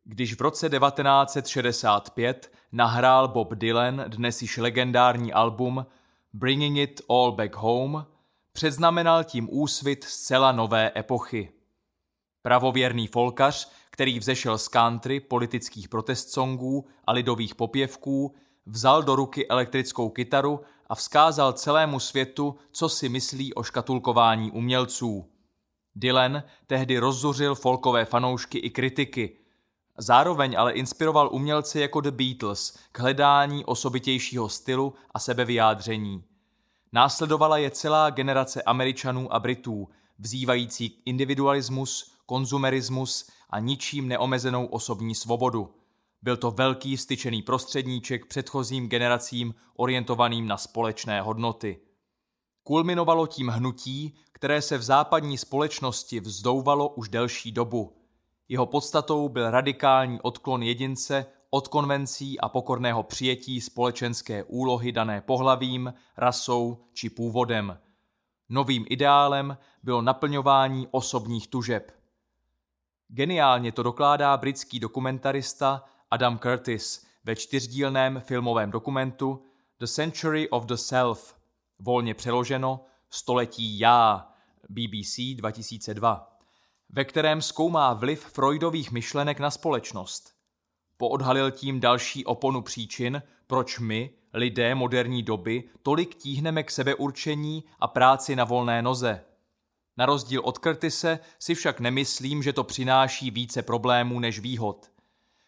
Když 0.03 0.35
v 0.35 0.41
roce 0.41 0.69
1965 0.69 2.53
nahrál 2.71 3.27
Bob 3.27 3.53
Dylan 3.53 4.03
dnes 4.07 4.41
již 4.41 4.57
legendární 4.57 5.33
album 5.33 5.85
Bringing 6.33 6.77
it 6.77 7.01
all 7.09 7.31
back 7.31 7.55
home, 7.55 8.05
předznamenal 8.53 9.23
tím 9.23 9.47
úsvit 9.51 10.03
zcela 10.03 10.51
nové 10.51 10.91
epochy. 10.95 11.51
Pravověrný 12.41 13.07
folkař, 13.07 13.71
který 13.91 14.19
vzešel 14.19 14.57
z 14.57 14.67
country, 14.67 15.19
politických 15.19 15.89
protest 15.89 16.29
songů 16.29 16.85
a 17.05 17.11
lidových 17.11 17.55
popěvků, 17.55 18.35
vzal 18.65 19.03
do 19.03 19.15
ruky 19.15 19.47
elektrickou 19.47 20.09
kytaru 20.09 20.61
a 20.89 20.95
vzkázal 20.95 21.53
celému 21.53 21.99
světu, 21.99 22.55
co 22.71 22.89
si 22.89 23.09
myslí 23.09 23.53
o 23.53 23.63
škatulkování 23.63 24.51
umělců– 24.51 25.25
Dylan 25.95 26.43
tehdy 26.67 26.97
rozzuřil 26.97 27.55
folkové 27.55 28.05
fanoušky 28.05 28.57
i 28.57 28.69
kritiky. 28.69 29.37
Zároveň 30.01 30.55
ale 30.57 30.71
inspiroval 30.71 31.29
umělce 31.31 31.79
jako 31.79 32.01
The 32.01 32.11
Beatles 32.11 32.77
k 32.91 32.99
hledání 32.99 33.65
osobitějšího 33.65 34.49
stylu 34.49 34.93
a 35.11 35.19
sebevyjádření. 35.19 36.23
Následovala 36.93 37.57
je 37.57 37.71
celá 37.71 38.09
generace 38.09 38.61
Američanů 38.61 39.33
a 39.33 39.39
Britů, 39.39 39.89
vzývající 40.19 40.89
k 40.89 41.01
individualismus, 41.05 42.15
konzumerismus 42.25 43.29
a 43.49 43.59
ničím 43.59 44.07
neomezenou 44.07 44.65
osobní 44.65 45.15
svobodu. 45.15 45.75
Byl 46.21 46.37
to 46.37 46.51
velký 46.51 46.97
styčený 46.97 47.41
prostředníček 47.41 48.25
předchozím 48.25 48.87
generacím 48.87 49.55
orientovaným 49.75 50.47
na 50.47 50.57
společné 50.57 51.21
hodnoty. 51.21 51.79
Kulminovalo 52.63 53.27
tím 53.27 53.47
hnutí, 53.47 54.15
které 54.31 54.61
se 54.61 54.77
v 54.77 54.83
západní 54.83 55.37
společnosti 55.37 56.19
vzdouvalo 56.19 56.89
už 56.89 57.09
delší 57.09 57.51
dobu. 57.51 58.00
Jeho 58.51 58.65
podstatou 58.65 59.29
byl 59.29 59.51
radikální 59.51 60.21
odklon 60.21 60.63
jedince 60.63 61.25
od 61.49 61.67
konvencí 61.67 62.39
a 62.39 62.49
pokorného 62.49 63.03
přijetí 63.03 63.61
společenské 63.61 64.43
úlohy 64.43 64.91
dané 64.91 65.21
pohlavím, 65.21 65.93
rasou 66.17 66.85
či 66.93 67.09
původem. 67.09 67.79
Novým 68.49 68.85
ideálem 68.89 69.57
bylo 69.83 70.01
naplňování 70.01 70.87
osobních 70.91 71.47
tužeb. 71.47 71.91
Geniálně 73.07 73.71
to 73.71 73.83
dokládá 73.83 74.37
britský 74.37 74.79
dokumentarista 74.79 75.83
Adam 76.09 76.39
Curtis 76.39 77.05
ve 77.23 77.35
čtyřdílném 77.35 78.21
filmovém 78.25 78.71
dokumentu 78.71 79.43
The 79.79 79.85
Century 79.85 80.49
of 80.49 80.65
the 80.65 80.75
Self, 80.75 81.35
volně 81.79 82.13
přeloženo 82.13 82.85
Století 83.09 83.79
já, 83.79 84.31
BBC 84.69 85.17
2002, 85.35 86.30
ve 86.93 87.05
kterém 87.05 87.41
zkoumá 87.41 87.93
vliv 87.93 88.25
Freudových 88.25 88.91
myšlenek 88.91 89.39
na 89.39 89.51
společnost. 89.51 90.33
Poodhalil 90.97 91.51
tím 91.51 91.79
další 91.79 92.25
oponu 92.25 92.61
příčin, 92.61 93.21
proč 93.47 93.79
my, 93.79 94.09
lidé 94.33 94.75
moderní 94.75 95.23
doby, 95.23 95.63
tolik 95.83 96.15
tíhneme 96.15 96.63
k 96.63 96.71
sebeurčení 96.71 97.63
a 97.79 97.87
práci 97.87 98.35
na 98.35 98.43
volné 98.43 98.81
noze. 98.81 99.23
Na 99.97 100.05
rozdíl 100.05 100.41
od 100.43 100.59
Curtise 100.59 101.19
si 101.39 101.55
však 101.55 101.79
nemyslím, 101.79 102.43
že 102.43 102.53
to 102.53 102.63
přináší 102.63 103.31
více 103.31 103.61
problémů 103.61 104.19
než 104.19 104.39
výhod. 104.39 104.91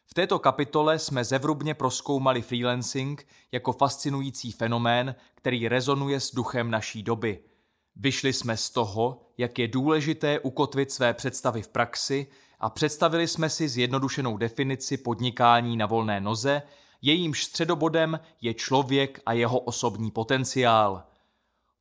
V 0.06 0.14
této 0.14 0.40
kapitole 0.40 1.00
jsme 1.00 1.24
zevrubně 1.24 1.74
proskoumali 1.74 2.42
freelancing 2.42 3.28
jako 3.52 3.74
fascinující 3.74 4.52
fenomén, 4.52 5.16
který 5.36 5.68
rezonuje 5.68 6.20
s 6.20 6.36
duchem 6.36 6.72
naší 6.72 7.04
doby. 7.04 7.44
Vyšli 7.96 8.34
jsme 8.34 8.58
z 8.58 8.70
toho, 8.70 9.22
jak 9.38 9.60
je 9.60 9.68
důležité 9.68 10.40
ukotvit 10.40 10.92
své 10.92 11.14
představy 11.14 11.62
v 11.62 11.68
praxi 11.68 12.28
a 12.60 12.70
představili 12.70 13.28
jsme 13.28 13.50
si 13.50 13.70
zjednodušenou 13.70 14.38
definici 14.38 14.98
podnikání 14.98 15.78
na 15.78 15.86
volné 15.86 16.22
noze, 16.22 16.62
jejímž 17.02 17.44
středobodem 17.44 18.20
je 18.42 18.54
člověk 18.54 19.22
a 19.26 19.34
jeho 19.34 19.60
osobní 19.60 20.12
potenciál. 20.12 21.04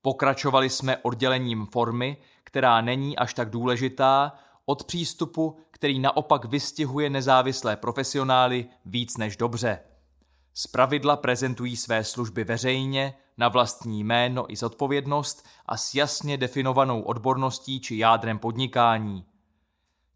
Pokračovali 0.03 0.71
jsme 0.71 0.97
oddělením 0.97 1.67
formy, 1.67 2.17
která 2.45 2.81
není 2.81 3.19
až 3.19 3.35
tak 3.35 3.51
důležitá, 3.51 4.33
od 4.67 4.85
přístupu, 4.85 5.57
který 5.71 5.99
naopak 5.99 6.45
vystihuje 6.45 7.11
nezávislé 7.11 7.77
profesionály 7.77 8.67
víc 8.85 9.17
než 9.17 9.37
dobře. 9.37 9.79
pravidla 10.69 11.17
prezentují 11.17 11.77
své 11.77 12.05
služby 12.05 12.45
veřejně, 12.45 13.15
na 13.39 13.49
vlastní 13.49 14.05
jméno 14.05 14.53
i 14.53 14.57
zodpovědnost 14.57 15.47
a 15.67 15.77
s 15.77 15.95
jasně 15.95 16.37
definovanou 16.37 17.03
odborností 17.03 17.81
či 17.81 17.99
jádrem 17.99 18.39
podnikání. 18.39 19.25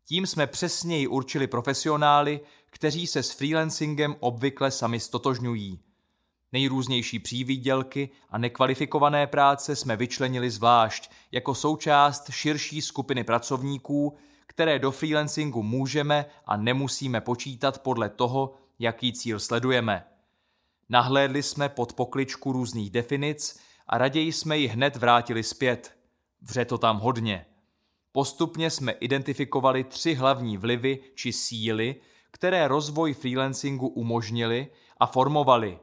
Tím 0.04 0.26
jsme 0.26 0.46
přesněji 0.46 1.06
určili 1.06 1.46
profesionály, 1.46 2.40
kteří 2.70 3.06
se 3.06 3.22
s 3.22 3.30
freelancingem 3.30 4.16
obvykle 4.20 4.70
sami 4.70 5.00
stotožňují. 5.00 5.80
Nejrůznější 6.52 7.18
přívídělky 7.18 8.10
a 8.30 8.38
nekvalifikované 8.38 9.26
práce 9.26 9.76
jsme 9.76 9.96
vyčlenili 9.96 10.50
zvlášť 10.50 11.10
jako 11.32 11.54
součást 11.54 12.30
širší 12.30 12.82
skupiny 12.82 13.24
pracovníků, 13.24 14.16
které 14.46 14.78
do 14.78 14.90
freelancingu 14.90 15.62
můžeme 15.62 16.26
a 16.46 16.56
nemusíme 16.56 17.20
počítat 17.20 17.82
podle 17.82 18.08
toho, 18.08 18.54
jaký 18.78 19.12
cíl 19.12 19.40
sledujeme. 19.40 20.04
Nahlédli 20.88 21.42
jsme 21.42 21.68
pod 21.68 21.92
pokličku 21.92 22.52
různých 22.52 22.90
definic 22.90 23.60
a 23.86 23.98
raději 23.98 24.32
jsme 24.32 24.58
ji 24.58 24.66
hned 24.66 24.96
vrátili 24.96 25.42
zpět. 25.42 25.96
Vře 26.42 26.64
to 26.64 26.78
tam 26.78 26.98
hodně. 26.98 27.46
Postupně 28.12 28.70
jsme 28.70 28.92
identifikovali 28.92 29.84
tři 29.84 30.14
hlavní 30.14 30.56
vlivy 30.56 30.98
či 31.14 31.32
síly, 31.32 31.96
které 32.30 32.68
rozvoj 32.68 33.14
freelancingu 33.14 33.88
umožnili 33.88 34.68
a 35.00 35.06
formovali. 35.06 35.78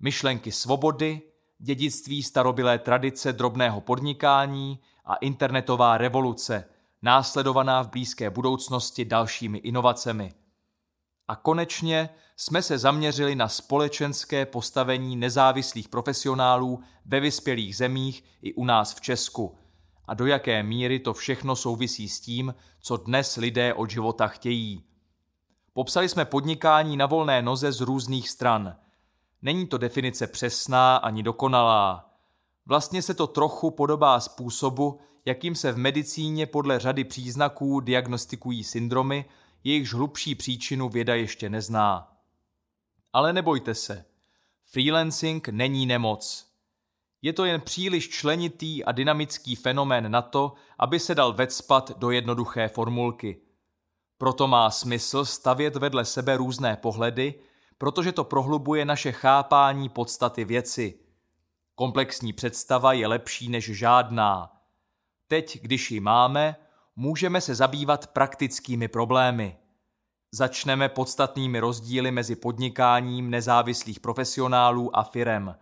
Myšlenky 0.00 0.52
svobody, 0.52 1.20
dědictví 1.58 2.22
starobilé 2.22 2.78
tradice 2.78 3.32
drobného 3.32 3.80
podnikání 3.80 4.80
a 5.04 5.14
internetová 5.14 5.98
revoluce– 5.98 6.64
následovaná 7.02 7.82
v 7.82 7.90
blízké 7.90 8.30
budoucnosti 8.30 9.04
dalšími 9.04 9.58
inovacemi. 9.58 10.34
A 11.28 11.36
konečně 11.36 12.08
jsme 12.36 12.62
se 12.62 12.78
zaměřili 12.78 13.34
na 13.34 13.48
společenské 13.48 14.46
postavení 14.46 15.16
nezávislých 15.16 15.88
profesionálů 15.88 16.80
ve 17.06 17.20
vyspělých 17.20 17.76
zemích 17.76 18.24
i 18.42 18.54
u 18.54 18.64
nás 18.64 18.94
v 18.94 19.00
Česku 19.00 19.58
a 20.08 20.14
do 20.14 20.26
jaké 20.26 20.62
míry 20.62 20.98
to 20.98 21.14
všechno 21.14 21.56
souvisí 21.56 22.08
s 22.08 22.20
tím, 22.20 22.54
co 22.80 22.96
dnes 22.96 23.36
lidé 23.36 23.74
od 23.74 23.90
života 23.90 24.28
chtějí. 24.28 24.84
Popsali 25.72 26.08
jsme 26.08 26.24
podnikání 26.24 26.96
na 26.96 27.06
volné 27.06 27.42
noze 27.42 27.72
z 27.72 27.80
různých 27.80 28.30
stran. 28.30 28.76
Není 29.42 29.66
to 29.66 29.78
definice 29.78 30.26
přesná 30.26 30.96
ani 30.96 31.22
dokonalá. 31.22 32.10
Vlastně 32.66 33.02
se 33.02 33.14
to 33.14 33.26
trochu 33.26 33.70
podobá 33.70 34.20
způsobu, 34.20 35.00
jakým 35.24 35.54
se 35.54 35.72
v 35.72 35.78
medicíně 35.78 36.46
podle 36.46 36.78
řady 36.78 37.04
příznaků 37.04 37.80
diagnostikují 37.80 38.64
syndromy, 38.64 39.24
jejichž 39.64 39.94
hlubší 39.94 40.34
příčinu 40.34 40.88
věda 40.88 41.14
ještě 41.14 41.48
nezná. 41.48 42.16
Ale 43.12 43.32
nebojte 43.32 43.74
se, 43.74 44.04
freelancing 44.64 45.48
není 45.48 45.86
nemoc. 45.86 46.48
Je 47.22 47.32
to 47.32 47.44
jen 47.44 47.60
příliš 47.60 48.08
členitý 48.08 48.84
a 48.84 48.92
dynamický 48.92 49.56
fenomén 49.56 50.10
na 50.10 50.22
to, 50.22 50.54
aby 50.78 51.00
se 51.00 51.14
dal 51.14 51.32
vecpat 51.32 51.98
do 51.98 52.10
jednoduché 52.10 52.68
formulky. 52.68 53.40
Proto 54.18 54.46
má 54.46 54.70
smysl 54.70 55.24
stavět 55.24 55.76
vedle 55.76 56.04
sebe 56.04 56.36
různé 56.36 56.76
pohledy, 56.76 57.34
protože 57.78 58.12
to 58.12 58.24
prohlubuje 58.24 58.84
naše 58.84 59.12
chápání 59.12 59.88
podstaty 59.88 60.44
věci. 60.44 60.98
Komplexní 61.74 62.32
představa 62.32 62.92
je 62.92 63.06
lepší 63.06 63.48
než 63.48 63.64
žádná– 63.64 64.52
Teď, 65.28 65.58
když 65.62 65.90
ji 65.90 66.00
máme, 66.00 66.56
můžeme 66.98 67.40
se 67.40 67.54
zabývat 67.54 68.06
praktickými 68.06 68.88
problémy. 68.88 69.58
Začneme 70.32 70.88
podstatnými 70.88 71.60
rozdíly 71.60 72.10
mezi 72.10 72.36
podnikáním 72.36 73.30
nezávislých 73.30 74.00
profesionálů 74.00 74.96
a 74.96 75.02
firem. 75.02 75.56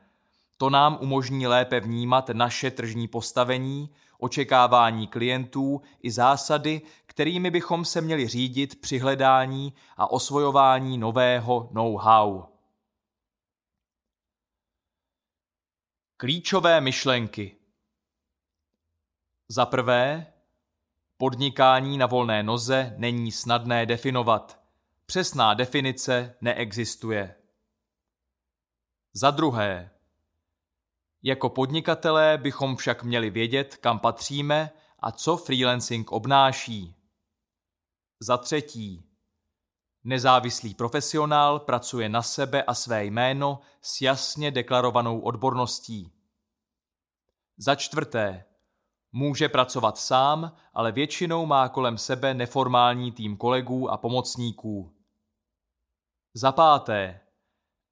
To 0.57 0.71
nám 0.71 0.99
umožní 1.01 1.47
lépe 1.47 1.81
vnímat 1.81 2.29
naše 2.29 2.71
tržní 2.71 3.09
postavení, 3.09 3.91
očekávání 4.19 5.07
klientů 5.07 5.81
i 6.03 6.11
zásady, 6.11 6.83
kterými 7.07 7.51
bychom 7.51 7.85
se 7.85 8.01
měli 8.01 8.29
řídit 8.29 8.81
při 8.81 8.99
hledání 8.99 9.75
a 9.97 10.11
osvojování 10.11 10.99
nového 10.99 11.69
know-how. 11.73 12.43
Klíčové 16.17 16.81
myšlenky 16.81 17.57
za 19.49 19.67
prvé, 19.67 20.33
podnikání 21.17 21.99
na 21.99 22.07
volné 22.07 22.43
noze 22.43 22.95
není 22.97 23.33
snadné 23.33 23.87
definovat. 23.87 24.61
Přesná 25.07 25.55
definice 25.55 26.35
neexistuje. 26.41 27.35
Za 29.13 29.31
druhé, 29.31 29.91
jako 31.23 31.49
podnikatelé 31.49 32.39
bychom 32.39 32.77
však 32.77 33.03
měli 33.03 33.31
vědět, 33.31 33.77
kam 33.77 33.99
patříme 33.99 34.71
a 35.01 35.13
co 35.13 35.37
freelancing 35.37 36.13
obnáší. 36.13 36.95
Za 38.21 38.37
třetí, 38.37 39.11
nezávislý 40.05 40.75
profesionál 40.75 41.61
pracuje 41.61 42.09
na 42.09 42.23
sebe 42.23 42.63
a 42.63 42.75
své 42.75 43.05
jméno 43.05 43.61
s 43.83 44.01
jasně 44.01 44.51
deklarovanou 44.51 45.21
odborností. 45.21 46.13
Za 47.59 47.75
čtvrté, 47.75 48.45
Může 49.12 49.49
pracovat 49.49 49.99
sám, 49.99 50.53
ale 50.74 50.93
většinou 50.93 51.47
má 51.47 51.69
kolem 51.69 51.99
sebe 51.99 52.35
neformální 52.35 53.12
tým 53.12 53.37
kolegů 53.37 53.91
a 53.91 53.97
pomocníků. 53.97 54.93
Za 56.35 56.53
páté. 56.53 57.20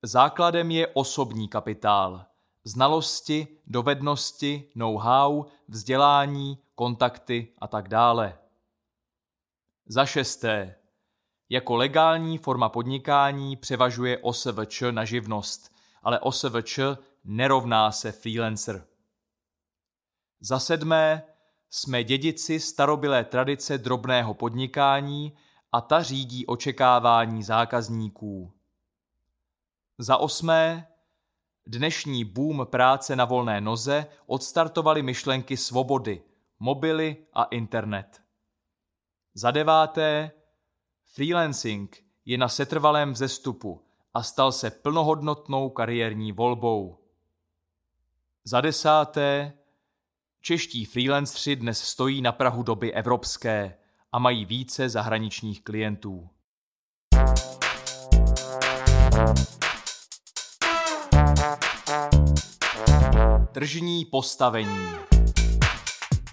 Základem 0.02 0.70
je 0.70 0.86
osobní 0.86 1.48
kapitál. 1.48 2.24
Znalosti, 2.64 3.48
dovednosti, 3.66 4.70
know-how, 4.74 5.44
vzdělání, 5.68 6.58
kontakty 6.74 7.54
a 7.58 7.68
tak 7.68 7.88
dále. 7.88 8.38
Za 9.86 10.06
šesté. 10.06 10.74
Jako 11.48 11.76
legální 11.76 12.38
forma 12.38 12.68
podnikání 12.68 13.56
převažuje 13.56 14.18
OSVČ 14.18 14.82
na 14.90 15.04
živnost, 15.04 15.72
ale 16.02 16.20
OSVČ 16.20 16.78
nerovná 17.24 17.92
se 17.92 18.12
freelancer. 18.12 18.86
Za 20.46 20.58
sedmé, 20.58 21.22
jsme 21.70 22.04
dědici 22.04 22.60
starobilé 22.60 23.24
tradice 23.24 23.78
drobného 23.78 24.34
podnikání 24.34 25.36
a 25.72 25.80
ta 25.80 26.02
řídí 26.02 26.46
očekávání 26.46 27.42
zákazníků. 27.42 28.52
Za 29.98 30.16
osmé, 30.16 30.88
dnešní 31.66 32.24
boom 32.24 32.66
práce 32.70 33.16
na 33.16 33.24
volné 33.24 33.60
noze 33.60 34.06
odstartovaly 34.26 35.02
myšlenky 35.02 35.56
svobody, 35.56 36.22
mobily 36.60 37.16
a 37.32 37.44
internet. 37.44 38.22
Za 39.34 39.50
deváté, 39.50 40.30
freelancing 41.04 42.04
je 42.24 42.38
na 42.38 42.48
setrvalém 42.48 43.12
vzestupu 43.12 43.84
a 44.14 44.22
stal 44.22 44.52
se 44.52 44.70
plnohodnotnou 44.70 45.70
kariérní 45.70 46.32
volbou. 46.32 46.98
Za 48.44 48.60
desáté, 48.60 49.52
čeští 50.46 50.84
freelancři 50.84 51.56
dnes 51.56 51.82
stojí 51.82 52.22
na 52.22 52.32
prahu 52.32 52.62
doby 52.62 52.92
evropské 52.92 53.76
a 54.12 54.18
mají 54.18 54.44
více 54.44 54.88
zahraničních 54.88 55.64
klientů. 55.64 56.28
Tržní 63.52 64.04
postavení 64.04 64.86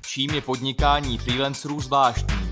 Čím 0.08 0.32
je 0.32 0.42
podnikání 0.42 1.18
freelancerů 1.18 1.82
zvláštní? 1.82 2.52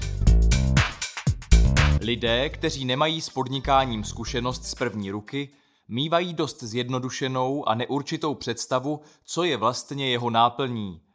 Lidé, 2.02 2.50
kteří 2.50 2.86
nemají 2.86 3.22
s 3.22 3.30
podnikáním 3.30 4.04
zkušenost 4.04 4.66
z 4.66 4.76
první 4.76 5.12
ruky, 5.12 5.50
mývají 5.88 6.34
dost 6.34 6.64
zjednodušenou 6.64 7.70
a 7.70 7.76
neurčitou 7.76 8.36
představu, 8.36 9.02
co 9.26 9.44
je 9.44 9.58
vlastně 9.58 10.10
jeho 10.10 10.30
náplní. 10.30 11.09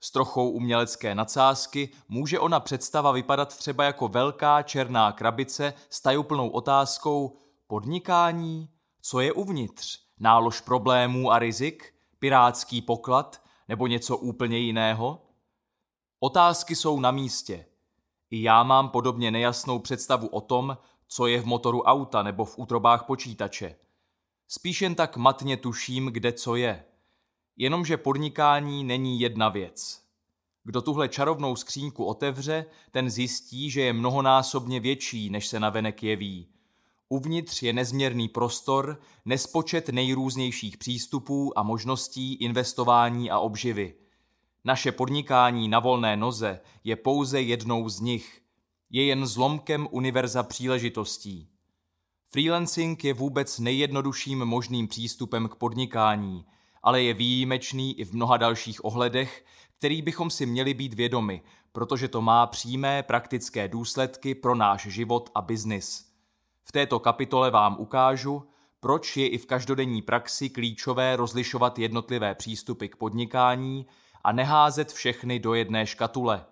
S 0.00 0.10
trochou 0.10 0.50
umělecké 0.50 1.14
nadsázky 1.14 1.90
může 2.08 2.38
ona 2.38 2.60
představa 2.60 3.12
vypadat 3.12 3.56
třeba 3.56 3.84
jako 3.84 4.08
velká 4.08 4.62
černá 4.62 5.12
krabice 5.12 5.74
s 5.90 6.00
tajuplnou 6.00 6.48
otázkou 6.48 7.38
podnikání, 7.66 8.68
co 9.02 9.20
je 9.20 9.32
uvnitř, 9.32 9.98
nálož 10.18 10.60
problémů 10.60 11.32
a 11.32 11.38
rizik, 11.38 11.94
pirátský 12.18 12.82
poklad 12.82 13.42
nebo 13.68 13.86
něco 13.86 14.16
úplně 14.16 14.58
jiného? 14.58 15.22
Otázky 16.20 16.76
jsou 16.76 17.00
na 17.00 17.10
místě. 17.10 17.66
I 18.30 18.42
já 18.42 18.62
mám 18.62 18.88
podobně 18.88 19.30
nejasnou 19.30 19.78
představu 19.78 20.26
o 20.26 20.40
tom, 20.40 20.78
co 21.08 21.26
je 21.26 21.40
v 21.40 21.46
motoru 21.46 21.82
auta 21.82 22.22
nebo 22.22 22.44
v 22.44 22.58
útrobách 22.58 23.04
počítače. 23.04 23.76
Spíš 24.48 24.82
jen 24.82 24.94
tak 24.94 25.16
matně 25.16 25.56
tuším, 25.56 26.06
kde 26.06 26.32
co 26.32 26.56
je. 26.56 26.84
Jenomže 27.56 27.96
podnikání 27.96 28.84
není 28.84 29.20
jedna 29.20 29.48
věc. 29.48 30.02
Kdo 30.64 30.82
tuhle 30.82 31.08
čarovnou 31.08 31.56
skřínku 31.56 32.04
otevře, 32.04 32.66
ten 32.90 33.10
zjistí, 33.10 33.70
že 33.70 33.80
je 33.80 33.92
mnohonásobně 33.92 34.80
větší, 34.80 35.30
než 35.30 35.46
se 35.46 35.60
navenek 35.60 36.02
jeví. 36.02 36.48
Uvnitř 37.08 37.62
je 37.62 37.72
nezměrný 37.72 38.28
prostor, 38.28 39.00
nespočet 39.24 39.88
nejrůznějších 39.88 40.76
přístupů 40.76 41.58
a 41.58 41.62
možností 41.62 42.34
investování 42.34 43.30
a 43.30 43.38
obživy. 43.38 43.94
Naše 44.64 44.92
podnikání 44.92 45.68
na 45.68 45.78
volné 45.78 46.16
noze 46.16 46.60
je 46.84 46.96
pouze 46.96 47.40
jednou 47.40 47.88
z 47.88 48.00
nich. 48.00 48.42
Je 48.90 49.04
jen 49.04 49.26
zlomkem 49.26 49.88
univerza 49.90 50.42
příležitostí. 50.42 51.48
Freelancing 52.26 53.04
je 53.04 53.14
vůbec 53.14 53.58
nejjednodušším 53.58 54.44
možným 54.44 54.88
přístupem 54.88 55.48
k 55.48 55.54
podnikání, 55.54 56.44
ale 56.82 57.02
je 57.02 57.14
výjimečný 57.14 58.00
i 58.00 58.04
v 58.04 58.12
mnoha 58.12 58.36
dalších 58.36 58.84
ohledech, 58.84 59.44
který 59.78 60.02
bychom 60.02 60.30
si 60.30 60.46
měli 60.46 60.74
být 60.74 60.94
vědomi, 60.94 61.42
protože 61.72 62.08
to 62.08 62.22
má 62.22 62.46
přímé 62.46 63.02
praktické 63.02 63.68
důsledky 63.68 64.34
pro 64.34 64.54
náš 64.54 64.86
život 64.86 65.30
a 65.34 65.42
biznis. 65.42 66.06
V 66.64 66.72
této 66.72 66.98
kapitole 66.98 67.50
vám 67.50 67.76
ukážu, 67.78 68.48
proč 68.80 69.16
je 69.16 69.28
i 69.28 69.38
v 69.38 69.46
každodenní 69.46 70.02
praxi 70.02 70.50
klíčové 70.50 71.16
rozlišovat 71.16 71.78
jednotlivé 71.78 72.34
přístupy 72.34 72.86
k 72.86 72.96
podnikání 72.96 73.86
a 74.24 74.32
neházet 74.32 74.92
všechny 74.92 75.38
do 75.38 75.54
jedné 75.54 75.86
škatule. 75.86 76.44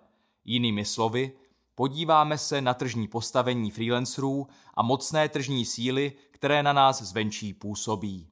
Jinými 0.45 0.85
slovy, 0.85 1.31
podíváme 1.75 2.37
se 2.37 2.61
na 2.61 2.73
tržní 2.73 3.07
postavení 3.07 3.71
freelancerů 3.71 4.47
a 4.73 4.83
mocné 4.83 5.29
tržní 5.29 5.65
síly, 5.65 6.13
které 6.31 6.63
na 6.63 6.73
nás 6.73 7.01
zvenčí 7.01 7.53
působí. 7.53 8.27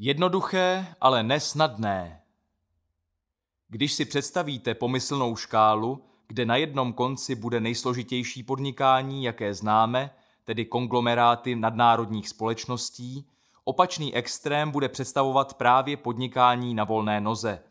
Jednoduché, 0.00 0.94
ale 1.00 1.22
nesnadné. 1.22 2.22
Když 3.68 3.92
si 3.92 4.04
představíte 4.04 4.74
pomyslnou 4.74 5.36
škálu, 5.36 6.04
kde 6.26 6.46
na 6.46 6.56
jednom 6.56 6.92
konci 6.92 7.34
bude 7.34 7.60
nejsložitější 7.60 8.42
podnikání, 8.42 9.24
jaké 9.24 9.54
známe, 9.54 10.10
tedy 10.44 10.64
konglomeráty 10.64 11.56
nadnárodních 11.56 12.28
společností, 12.28 13.28
opačný 13.64 14.14
extrém 14.14 14.70
bude 14.70 14.88
představovat 14.88 15.54
právě 15.54 15.96
podnikání 15.96 16.74
na 16.74 16.84
volné 16.84 17.20
noze. 17.20 17.62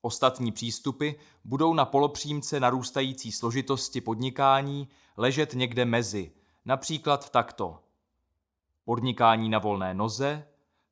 Ostatní 0.00 0.52
přístupy 0.52 1.10
budou 1.44 1.74
na 1.74 1.84
polopřímce 1.84 2.60
narůstající 2.60 3.32
složitosti 3.32 4.00
podnikání 4.00 4.88
ležet 5.16 5.54
někde 5.54 5.84
mezi, 5.84 6.32
například 6.64 7.30
takto. 7.30 7.80
Podnikání 8.84 9.48
na 9.48 9.58
volné 9.58 9.94
noze, 9.94 10.46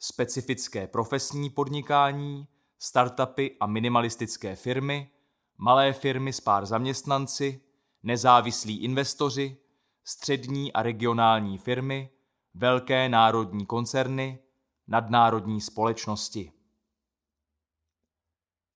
specifické 0.07 0.87
profesní 0.87 1.51
podnikání, 1.51 2.49
startupy 2.79 3.57
a 3.61 3.67
minimalistické 3.67 4.57
firmy, 4.57 5.11
malé 5.59 5.93
firmy 5.93 6.33
s 6.33 6.41
pár 6.41 6.67
zaměstnanci, 6.67 7.61
nezávislí 8.03 8.83
investoři, 8.83 9.57
střední 10.05 10.73
a 10.73 10.83
regionální 10.83 11.59
firmy, 11.59 12.11
velké 12.55 13.09
národní 13.09 13.67
koncerny, 13.67 14.39
nadnárodní 14.87 15.61
společnosti. 15.61 16.53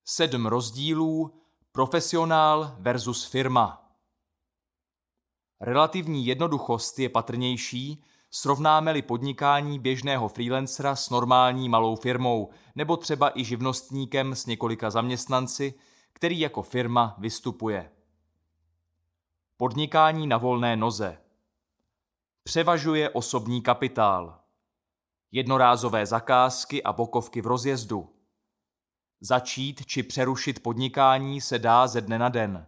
Sedm 0.05 0.47
rozdílů 0.47 1.41
profesionál 1.73 2.77
versus 2.79 3.25
firma. 3.25 3.95
Relativní 5.61 6.27
jednoduchost 6.27 6.99
je 6.99 7.09
patrnější, 7.09 8.05
srovnáme-li 8.31 9.03
podnikání 9.03 9.79
běžného 9.79 10.29
freelancera 10.29 10.97
s 10.97 11.11
normální 11.11 11.69
malou 11.69 11.97
firmou 11.97 12.51
nebo 12.75 12.97
třeba 12.97 13.39
i 13.39 13.45
živnostníkem 13.45 14.35
s 14.35 14.47
několika 14.47 14.91
zaměstnanci, 14.91 15.75
který 16.13 16.41
jako 16.41 16.63
firma 16.63 17.15
vystupuje. 17.19 17.91
Podnikání 19.57 20.27
na 20.27 20.37
volné 20.37 20.77
noze. 20.77 21.19
Převažuje 22.43 23.11
osobní 23.11 23.63
kapitál. 23.63 24.41
Jednorázové 25.33 26.07
zakázky 26.07 26.83
a 26.83 26.93
bokovky 26.93 27.41
v 27.41 27.47
rozjezdu. 27.47 28.15
Začít 29.21 29.87
či 29.87 30.03
přerušit 30.03 30.63
podnikání 30.63 31.41
se 31.41 31.59
dá 31.59 31.87
ze 31.87 32.01
dne 32.01 32.19
na 32.19 32.29
den. 32.29 32.67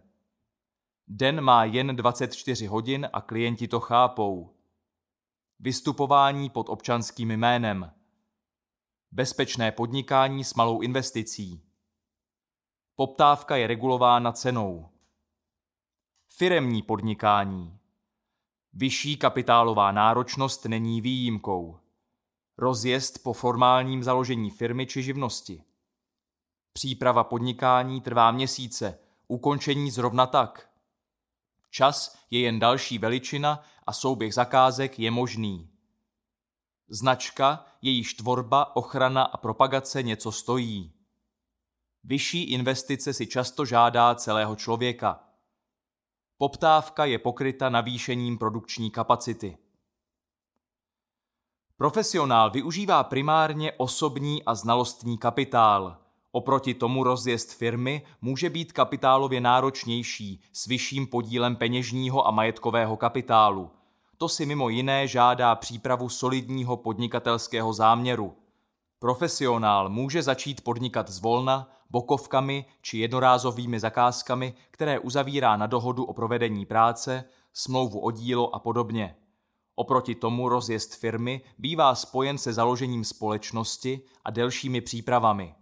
Den 1.07 1.41
má 1.41 1.63
jen 1.65 1.95
24 1.95 2.65
hodin 2.65 3.09
a 3.13 3.21
klienti 3.21 3.67
to 3.67 3.79
chápou. 3.79 4.53
Vystupování 5.63 6.49
pod 6.49 6.69
občanským 6.69 7.31
jménem. 7.31 7.91
Bezpečné 9.11 9.71
podnikání 9.71 10.43
s 10.43 10.53
malou 10.53 10.81
investicí. 10.81 11.61
Poptávka 12.95 13.55
je 13.55 13.67
regulována 13.67 14.31
cenou. 14.31 14.89
Firemní 16.27 16.81
podnikání. 16.81 17.77
Vyšší 18.73 19.17
kapitálová 19.17 19.91
náročnost 19.91 20.65
není 20.65 21.01
výjimkou. 21.01 21.79
Rozjezd 22.57 23.23
po 23.23 23.33
formálním 23.33 24.03
založení 24.03 24.49
firmy 24.49 24.85
či 24.85 25.03
živnosti. 25.03 25.63
Příprava 26.73 27.23
podnikání 27.23 28.01
trvá 28.01 28.31
měsíce, 28.31 28.99
ukončení 29.27 29.91
zrovna 29.91 30.25
tak. 30.25 30.70
Čas 31.71 32.17
je 32.29 32.39
jen 32.39 32.59
další 32.59 32.97
veličina 32.97 33.63
a 33.87 33.93
souběh 33.93 34.33
zakázek 34.33 34.99
je 34.99 35.11
možný. 35.11 35.69
Značka, 36.87 37.65
jejíž 37.81 38.13
tvorba, 38.13 38.75
ochrana 38.75 39.23
a 39.23 39.37
propagace 39.37 40.03
něco 40.03 40.31
stojí. 40.31 40.93
Vyšší 42.03 42.43
investice 42.43 43.13
si 43.13 43.27
často 43.27 43.65
žádá 43.65 44.15
celého 44.15 44.55
člověka. 44.55 45.23
Poptávka 46.37 47.05
je 47.05 47.19
pokryta 47.19 47.69
navýšením 47.69 48.37
produkční 48.37 48.91
kapacity. 48.91 49.57
Profesionál 51.77 52.51
využívá 52.51 53.03
primárně 53.03 53.71
osobní 53.71 54.43
a 54.43 54.55
znalostní 54.55 55.17
kapitál, 55.17 56.00
Oproti 56.31 56.73
tomu 56.73 57.03
rozjezd 57.03 57.53
firmy 57.53 58.01
může 58.21 58.49
být 58.49 58.71
kapitálově 58.71 59.41
náročnější 59.41 60.41
s 60.53 60.65
vyšším 60.65 61.07
podílem 61.07 61.55
peněžního 61.55 62.27
a 62.27 62.31
majetkového 62.31 62.97
kapitálu. 62.97 63.71
To 64.17 64.29
si 64.29 64.45
mimo 64.45 64.69
jiné 64.69 65.07
žádá 65.07 65.55
přípravu 65.55 66.09
solidního 66.09 66.77
podnikatelského 66.77 67.73
záměru. 67.73 68.35
Profesionál 68.99 69.89
může 69.89 70.23
začít 70.23 70.63
podnikat 70.63 71.09
zvolna, 71.09 71.69
bokovkami 71.89 72.65
či 72.81 72.97
jednorázovými 72.97 73.79
zakázkami, 73.79 74.53
které 74.71 74.99
uzavírá 74.99 75.57
na 75.57 75.67
dohodu 75.67 76.03
o 76.03 76.13
provedení 76.13 76.65
práce, 76.65 77.23
smlouvu 77.53 77.99
o 77.99 78.11
dílo 78.11 78.55
a 78.55 78.59
podobně. 78.59 79.15
Oproti 79.75 80.15
tomu 80.15 80.49
rozjezd 80.49 80.93
firmy 80.93 81.41
bývá 81.57 81.95
spojen 81.95 82.37
se 82.37 82.53
založením 82.53 83.03
společnosti 83.03 84.01
a 84.25 84.31
delšími 84.31 84.81
přípravami. 84.81 85.55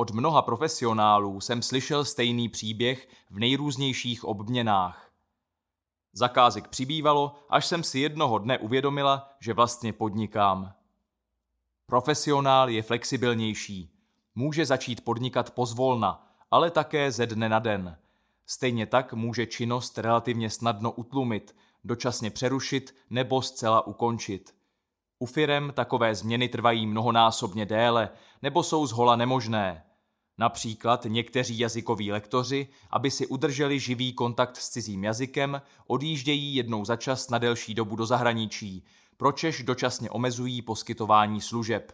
Od 0.00 0.10
mnoha 0.10 0.42
profesionálů 0.42 1.40
jsem 1.40 1.62
slyšel 1.62 2.04
stejný 2.04 2.48
příběh 2.48 3.08
v 3.30 3.38
nejrůznějších 3.38 4.24
obměnách. 4.24 5.10
Zakázek 6.12 6.68
přibývalo, 6.68 7.34
až 7.50 7.66
jsem 7.66 7.82
si 7.82 7.98
jednoho 7.98 8.38
dne 8.38 8.58
uvědomila, 8.58 9.30
že 9.40 9.52
vlastně 9.52 9.92
podnikám. 9.92 10.72
Profesionál 11.86 12.70
je 12.70 12.82
flexibilnější. 12.82 13.90
Může 14.34 14.66
začít 14.66 15.04
podnikat 15.04 15.50
pozvolna, 15.50 16.34
ale 16.50 16.70
také 16.70 17.12
ze 17.12 17.26
dne 17.26 17.48
na 17.48 17.58
den. 17.58 17.96
Stejně 18.46 18.86
tak 18.86 19.12
může 19.12 19.46
činnost 19.46 19.98
relativně 19.98 20.50
snadno 20.50 20.92
utlumit, 20.92 21.56
dočasně 21.84 22.30
přerušit 22.30 22.94
nebo 23.10 23.42
zcela 23.42 23.86
ukončit. 23.86 24.54
U 25.18 25.26
firem 25.26 25.72
takové 25.74 26.14
změny 26.14 26.48
trvají 26.48 26.86
mnohonásobně 26.86 27.66
déle 27.66 28.10
nebo 28.42 28.62
jsou 28.62 28.86
zhola 28.86 29.16
nemožné. 29.16 29.84
Například 30.40 31.04
někteří 31.08 31.58
jazykoví 31.58 32.12
lektoři, 32.12 32.68
aby 32.90 33.10
si 33.10 33.26
udrželi 33.26 33.80
živý 33.80 34.12
kontakt 34.12 34.56
s 34.56 34.68
cizím 34.68 35.04
jazykem, 35.04 35.62
odjíždějí 35.86 36.54
jednou 36.54 36.84
za 36.84 36.96
čas 36.96 37.30
na 37.30 37.38
delší 37.38 37.74
dobu 37.74 37.96
do 37.96 38.06
zahraničí, 38.06 38.84
pročež 39.16 39.62
dočasně 39.62 40.10
omezují 40.10 40.62
poskytování 40.62 41.40
služeb. 41.40 41.92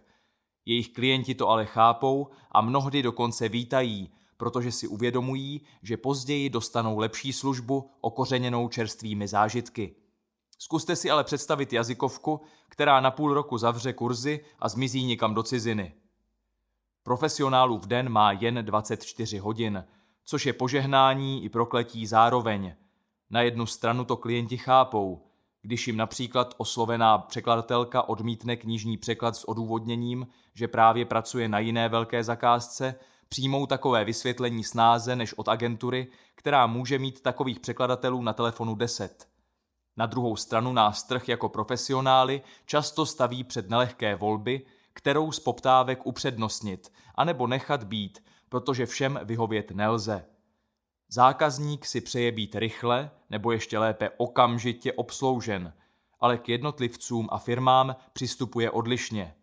Jejich 0.64 0.88
klienti 0.88 1.34
to 1.34 1.48
ale 1.48 1.66
chápou 1.66 2.28
a 2.52 2.60
mnohdy 2.60 3.02
dokonce 3.02 3.48
vítají, 3.48 4.10
protože 4.36 4.72
si 4.72 4.88
uvědomují, 4.88 5.60
že 5.82 5.96
později 5.96 6.50
dostanou 6.50 6.98
lepší 6.98 7.32
službu 7.32 7.90
okořeněnou 8.00 8.68
čerstvými 8.68 9.28
zážitky. 9.28 9.94
Zkuste 10.58 10.96
si 10.96 11.10
ale 11.10 11.24
představit 11.24 11.72
jazykovku, 11.72 12.40
která 12.68 13.00
na 13.00 13.10
půl 13.10 13.34
roku 13.34 13.58
zavře 13.58 13.92
kurzy 13.92 14.40
a 14.58 14.68
zmizí 14.68 15.04
někam 15.04 15.34
do 15.34 15.42
ciziny. 15.42 15.92
Profesionálů 17.06 17.78
v 17.78 17.86
den 17.86 18.08
má 18.08 18.32
jen 18.32 18.64
24 18.64 19.38
hodin, 19.38 19.84
což 20.24 20.46
je 20.46 20.52
požehnání 20.52 21.44
i 21.44 21.48
prokletí 21.48 22.06
zároveň. 22.06 22.74
Na 23.30 23.40
jednu 23.40 23.66
stranu 23.66 24.04
to 24.04 24.16
klienti 24.16 24.56
chápou, 24.56 25.26
když 25.62 25.86
jim 25.86 25.96
například 25.96 26.54
oslovená 26.56 27.18
překladatelka 27.18 28.08
odmítne 28.08 28.56
knižní 28.56 28.96
překlad 28.96 29.36
s 29.36 29.48
odůvodněním, 29.48 30.26
že 30.54 30.68
právě 30.68 31.04
pracuje 31.04 31.48
na 31.48 31.58
jiné 31.58 31.88
velké 31.88 32.24
zakázce, 32.24 32.94
přijmou 33.28 33.66
takové 33.66 34.04
vysvětlení 34.04 34.64
snáze 34.64 35.16
než 35.16 35.34
od 35.34 35.48
agentury, 35.48 36.06
která 36.34 36.66
může 36.66 36.98
mít 36.98 37.22
takových 37.22 37.60
překladatelů 37.60 38.22
na 38.22 38.32
telefonu 38.32 38.74
10. 38.74 39.28
Na 39.96 40.06
druhou 40.06 40.36
stranu 40.36 40.72
nás 40.72 41.04
trh 41.04 41.28
jako 41.28 41.48
profesionály 41.48 42.42
často 42.64 43.06
staví 43.06 43.44
před 43.44 43.70
nelehké 43.70 44.16
volby, 44.16 44.62
kterou 44.96 45.32
z 45.32 45.40
poptávek 45.40 46.06
upřednostnit, 46.06 46.92
anebo 47.14 47.46
nechat 47.46 47.84
být, 47.84 48.24
protože 48.48 48.86
všem 48.86 49.20
vyhovět 49.24 49.70
nelze. 49.70 50.24
Zákazník 51.08 51.86
si 51.86 52.00
přeje 52.00 52.32
být 52.32 52.54
rychle, 52.54 53.10
nebo 53.30 53.52
ještě 53.52 53.78
lépe 53.78 54.10
okamžitě 54.16 54.92
obsloužen, 54.92 55.72
ale 56.20 56.38
k 56.38 56.48
jednotlivcům 56.48 57.28
a 57.32 57.38
firmám 57.38 57.96
přistupuje 58.12 58.70
odlišně. 58.70 59.34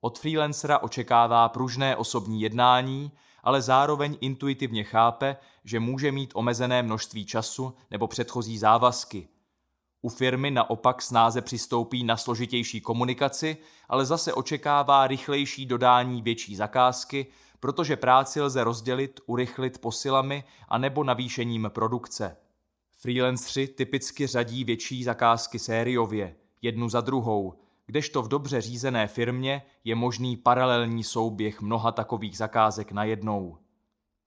Od 0.00 0.18
freelancera 0.18 0.78
očekává 0.78 1.48
pružné 1.48 1.96
osobní 1.96 2.40
jednání, 2.40 3.12
ale 3.42 3.62
zároveň 3.62 4.16
intuitivně 4.20 4.84
chápe, 4.84 5.36
že 5.64 5.80
může 5.80 6.12
mít 6.12 6.30
omezené 6.34 6.82
množství 6.82 7.26
času 7.26 7.74
nebo 7.90 8.06
předchozí 8.08 8.58
závazky. 8.58 9.28
U 10.02 10.08
firmy 10.08 10.50
naopak 10.50 11.02
snáze 11.02 11.42
přistoupí 11.42 12.04
na 12.04 12.16
složitější 12.16 12.80
komunikaci, 12.80 13.56
ale 13.88 14.06
zase 14.06 14.32
očekává 14.32 15.06
rychlejší 15.06 15.66
dodání 15.66 16.22
větší 16.22 16.56
zakázky, 16.56 17.26
protože 17.60 17.96
práci 17.96 18.40
lze 18.40 18.64
rozdělit, 18.64 19.20
urychlit 19.26 19.78
posilami 19.78 20.44
a 20.68 20.78
nebo 20.78 21.04
navýšením 21.04 21.70
produkce. 21.74 22.36
Freelancři 22.92 23.68
typicky 23.68 24.26
řadí 24.26 24.64
větší 24.64 25.04
zakázky 25.04 25.58
sériově, 25.58 26.36
jednu 26.62 26.88
za 26.88 27.00
druhou, 27.00 27.54
kdežto 27.86 28.22
v 28.22 28.28
dobře 28.28 28.60
řízené 28.60 29.06
firmě 29.06 29.62
je 29.84 29.94
možný 29.94 30.36
paralelní 30.36 31.04
souběh 31.04 31.60
mnoha 31.60 31.92
takových 31.92 32.36
zakázek 32.36 32.92
najednou. 32.92 33.58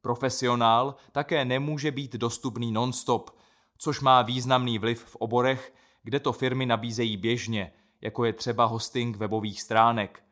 Profesionál 0.01 0.95
také 1.11 1.45
nemůže 1.45 1.91
být 1.91 2.13
dostupný 2.13 2.71
non-stop, 2.71 3.40
což 3.83 4.01
má 4.01 4.21
významný 4.21 4.79
vliv 4.79 5.03
v 5.03 5.15
oborech, 5.15 5.73
kde 6.03 6.19
to 6.19 6.33
firmy 6.33 6.65
nabízejí 6.65 7.17
běžně, 7.17 7.73
jako 8.01 8.25
je 8.25 8.33
třeba 8.33 8.65
hosting 8.65 9.17
webových 9.17 9.61
stránek. 9.61 10.23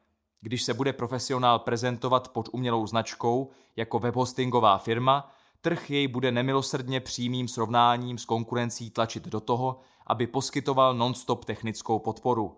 Když 0.42 0.64
se 0.64 0.74
bude 0.74 0.94
profesionál 0.94 1.60
prezentovat 1.60 2.28
pod 2.28 2.50
umělou 2.52 2.88
značkou 2.88 3.50
jako 3.76 4.00
webhostingová 4.00 4.78
firma, 4.78 5.32
trh 5.62 5.90
jej 5.90 6.08
bude 6.08 6.32
nemilosrdně 6.32 7.00
přímým 7.00 7.48
srovnáním 7.48 8.18
s 8.18 8.26
konkurencí 8.26 8.90
tlačit 8.90 9.28
do 9.28 9.40
toho, 9.40 9.80
aby 10.08 10.28
poskytoval 10.28 10.94
non-stop 10.94 11.46
technickou 11.46 12.00
podporu. 12.00 12.58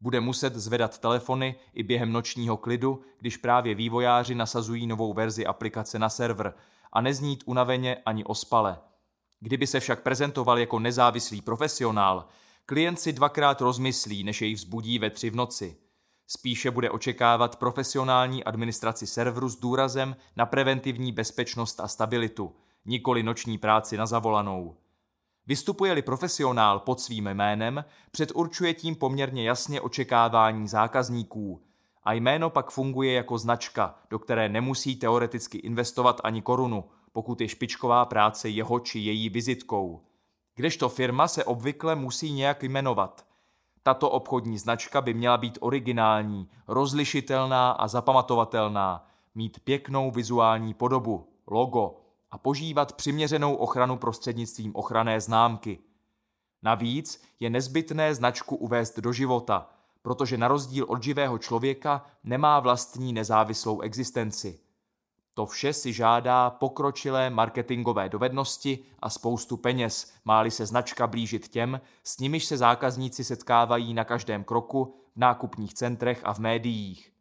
Bude 0.00 0.20
muset 0.20 0.54
zvedat 0.54 0.98
telefony 0.98 1.54
i 1.74 1.82
během 1.82 2.12
nočního 2.12 2.56
klidu, 2.56 3.00
když 3.18 3.36
právě 3.36 3.74
vývojáři 3.74 4.34
nasazují 4.34 4.86
novou 4.86 5.12
verzi 5.12 5.46
aplikace 5.46 5.98
na 5.98 6.08
server 6.08 6.54
a 6.92 7.00
neznít 7.00 7.42
unaveně 7.46 7.96
ani 8.06 8.24
ospale. 8.24 8.78
Kdyby 9.40 9.66
se 9.66 9.80
však 9.80 10.02
prezentoval 10.02 10.58
jako 10.58 10.78
nezávislý 10.78 11.42
profesionál, 11.42 12.26
klient 12.66 13.00
si 13.00 13.12
dvakrát 13.12 13.60
rozmyslí, 13.60 14.24
než 14.24 14.42
jej 14.42 14.54
vzbudí 14.54 14.98
ve 14.98 15.10
tři 15.10 15.30
v 15.30 15.36
noci. 15.36 15.76
Spíše 16.26 16.70
bude 16.70 16.90
očekávat 16.90 17.56
profesionální 17.56 18.44
administraci 18.44 19.06
serveru 19.06 19.48
s 19.48 19.56
důrazem 19.56 20.16
na 20.36 20.46
preventivní 20.46 21.12
bezpečnost 21.12 21.80
a 21.80 21.88
stabilitu, 21.88 22.56
nikoli 22.84 23.22
noční 23.22 23.58
práci 23.58 23.96
na 23.96 24.06
zavolanou. 24.06 24.76
Vystupuje-li 25.46 26.02
profesionál 26.02 26.78
pod 26.78 27.00
svým 27.00 27.26
jménem, 27.26 27.84
předurčuje 28.10 28.74
tím 28.74 28.96
poměrně 28.96 29.48
jasně 29.48 29.80
očekávání 29.80 30.68
zákazníků 30.68 31.62
a 32.02 32.12
jméno 32.12 32.50
pak 32.50 32.70
funguje 32.70 33.12
jako 33.12 33.38
značka, 33.38 33.94
do 34.10 34.18
které 34.18 34.48
nemusí 34.48 34.96
teoreticky 34.96 35.58
investovat 35.58 36.20
ani 36.24 36.42
korunu, 36.42 36.84
pokud 37.12 37.40
je 37.40 37.48
špičková 37.48 38.04
práce 38.04 38.48
jeho 38.48 38.80
či 38.80 38.98
její 38.98 39.28
vizitkou. 39.28 40.00
Kdežto 40.54 40.88
firma 40.88 41.28
se 41.28 41.44
obvykle 41.44 41.94
musí 41.94 42.32
nějak 42.32 42.62
jmenovat. 42.62 43.26
Tato 43.82 44.10
obchodní 44.10 44.58
značka 44.58 45.00
by 45.00 45.14
měla 45.14 45.36
být 45.36 45.58
originální, 45.60 46.48
rozlišitelná 46.68 47.70
a 47.70 47.88
zapamatovatelná, 47.88 49.06
mít 49.34 49.60
pěknou 49.60 50.10
vizuální 50.10 50.74
podobu, 50.74 51.28
logo, 51.46 51.96
a 52.30 52.38
požívat 52.38 52.92
přiměřenou 52.92 53.54
ochranu 53.54 53.96
prostřednictvím 53.96 54.76
ochranné 54.76 55.20
známky. 55.20 55.78
Navíc 56.62 57.22
je 57.40 57.50
nezbytné 57.50 58.14
značku 58.14 58.56
uvést 58.56 58.98
do 58.98 59.12
života, 59.12 59.70
protože 60.02 60.38
na 60.38 60.48
rozdíl 60.48 60.86
od 60.88 61.02
živého 61.02 61.38
člověka 61.38 62.06
nemá 62.24 62.60
vlastní 62.60 63.12
nezávislou 63.12 63.80
existenci. 63.80 64.58
To 65.34 65.46
vše 65.46 65.72
si 65.72 65.92
žádá 65.92 66.50
pokročilé 66.50 67.30
marketingové 67.30 68.08
dovednosti 68.08 68.78
a 68.98 69.10
spoustu 69.10 69.56
peněz, 69.56 70.12
máli 70.24 70.50
se 70.50 70.66
značka 70.66 71.06
blížit 71.06 71.48
těm, 71.48 71.80
s 72.04 72.18
nimiž 72.18 72.44
se 72.44 72.56
zákazníci 72.56 73.24
setkávají 73.24 73.94
na 73.94 74.04
každém 74.04 74.44
kroku, 74.44 74.94
v 75.16 75.20
nákupních 75.20 75.74
centrech 75.74 76.20
a 76.24 76.34
v 76.34 76.38
médiích. 76.38 77.12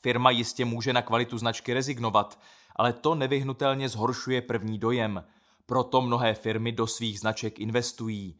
Firma 0.00 0.30
jistě 0.30 0.64
může 0.64 0.92
na 0.92 1.02
kvalitu 1.02 1.38
značky 1.38 1.74
rezignovat, 1.74 2.38
ale 2.76 2.92
to 2.92 3.14
nevyhnutelně 3.14 3.88
zhoršuje 3.88 4.42
první 4.42 4.78
dojem. 4.78 5.24
Proto 5.66 6.00
mnohé 6.00 6.34
firmy 6.34 6.72
do 6.72 6.86
svých 6.86 7.20
značek 7.20 7.60
investují. 7.60 8.36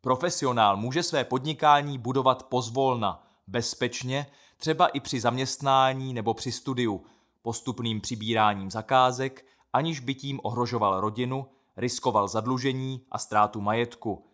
Profesionál 0.00 0.76
může 0.76 1.02
své 1.02 1.24
podnikání 1.24 1.98
budovat 1.98 2.42
pozvolna, 2.42 3.26
bezpečně, 3.46 4.26
třeba 4.56 4.86
i 4.86 5.00
při 5.00 5.20
zaměstnání 5.20 6.14
nebo 6.14 6.34
při 6.34 6.52
studiu, 6.52 7.04
postupným 7.42 8.00
přibíráním 8.00 8.70
zakázek, 8.70 9.46
aniž 9.72 10.00
by 10.00 10.14
tím 10.14 10.40
ohrožoval 10.42 11.00
rodinu, 11.00 11.46
riskoval 11.76 12.28
zadlužení 12.28 13.06
a 13.10 13.18
ztrátu 13.18 13.60
majetku. 13.60 14.26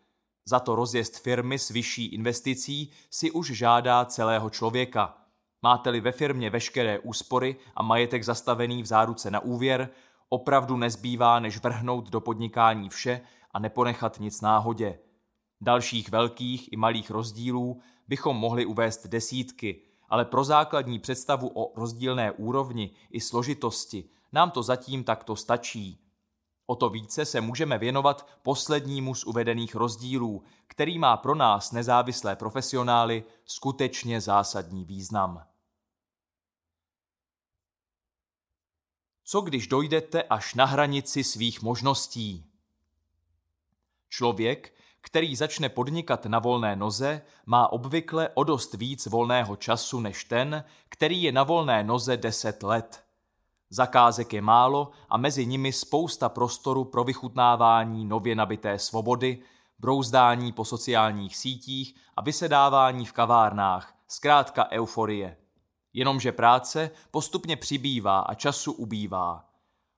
Za 0.49 0.61
to 0.61 0.75
rozjezd 0.75 1.19
firmy 1.19 1.59
s 1.59 1.69
vyšší 1.69 2.07
investicí 2.07 2.93
si 3.11 3.31
už 3.31 3.51
žádá 3.51 4.05
celého 4.05 4.51
člověka. 4.51 5.19
Máte-li 5.63 6.01
ve 6.01 6.13
firmě 6.13 6.51
veškeré 6.51 6.99
úspory 6.99 7.57
a 7.75 7.83
majetek 7.83 8.25
zastavený 8.25 8.83
v 8.83 8.87
záruce 8.87 9.31
na 9.31 9.41
úvěr, 9.41 9.89
opravdu 10.29 10.77
nezbývá, 10.77 11.41
než 11.41 11.59
vrhnout 11.59 12.11
do 12.11 12.21
podnikání 12.21 12.89
vše 12.89 13.21
a 13.53 13.59
neponechat 13.59 14.21
nic 14.21 14.41
náhodě. 14.41 14.99
Dalších 15.61 16.11
velkých 16.11 16.73
i 16.73 16.77
malých 16.77 17.11
rozdílů 17.11 17.81
bychom 18.09 18.37
mohli 18.37 18.67
uvést 18.67 19.07
desítky, 19.07 19.83
ale 20.09 20.25
pro 20.25 20.45
základní 20.45 20.99
představu 20.99 21.51
o 21.55 21.81
rozdílné 21.81 22.33
úrovni 22.33 22.91
i 23.11 23.21
složitosti 23.21 24.05
nám 24.33 24.51
to 24.51 24.63
zatím 24.63 25.05
takto 25.05 25.37
stačí. 25.37 26.01
O 26.67 26.77
to 26.77 26.89
více 26.89 27.25
se 27.25 27.41
můžeme 27.41 27.79
věnovat 27.79 28.29
poslednímu 28.43 29.15
z 29.15 29.25
uvedených 29.25 29.75
rozdílů, 29.75 30.43
který 30.67 30.99
má 30.99 31.17
pro 31.17 31.35
nás 31.35 31.73
nezávislé 31.73 32.37
profesionály 32.37 33.25
skutečně 33.45 34.21
zásadní 34.21 34.85
význam. 34.85 35.47
Co 39.25 39.41
když 39.41 39.67
dojdete 39.67 40.23
až 40.23 40.55
na 40.55 40.65
hranici 40.65 41.25
svých 41.25 41.63
možností? 41.63 42.51
Člověk, 44.09 44.75
který 45.07 45.37
začne 45.37 45.69
podnikat 45.69 46.27
na 46.27 46.39
volné 46.39 46.77
noze, 46.77 47.23
má 47.47 47.73
obvykle 47.73 48.29
o 48.35 48.45
dost 48.45 48.75
víc 48.75 49.07
volného 49.07 49.57
času 49.57 50.01
než 50.01 50.25
ten, 50.25 50.65
který 50.89 51.23
je 51.23 51.33
na 51.33 51.43
volné 51.43 51.85
noze 51.85 52.17
10 52.17 52.63
let. 52.63 53.05
Zakázek 53.71 54.33
je 54.33 54.43
málo 54.43 54.91
a 55.09 55.17
mezi 55.17 55.47
nimi 55.47 55.73
spousta 55.73 56.29
prostoru 56.29 56.85
pro 56.85 57.05
vychutnávání 57.05 58.05
nově 58.05 58.35
nabité 58.35 58.79
svobody, 58.79 59.43
brouzdání 59.79 60.53
po 60.53 60.65
sociálních 60.65 61.37
sítích 61.37 61.95
a 62.17 62.23
vysedávání 62.23 63.07
v 63.07 63.13
kavárnách, 63.13 63.95
zkrátka 64.09 64.71
euforie. 64.71 65.37
Jenomže 65.93 66.33
práce 66.33 66.91
postupně 67.11 67.57
přibývá 67.57 68.19
a 68.19 68.35
času 68.35 68.73
ubývá. 68.73 69.46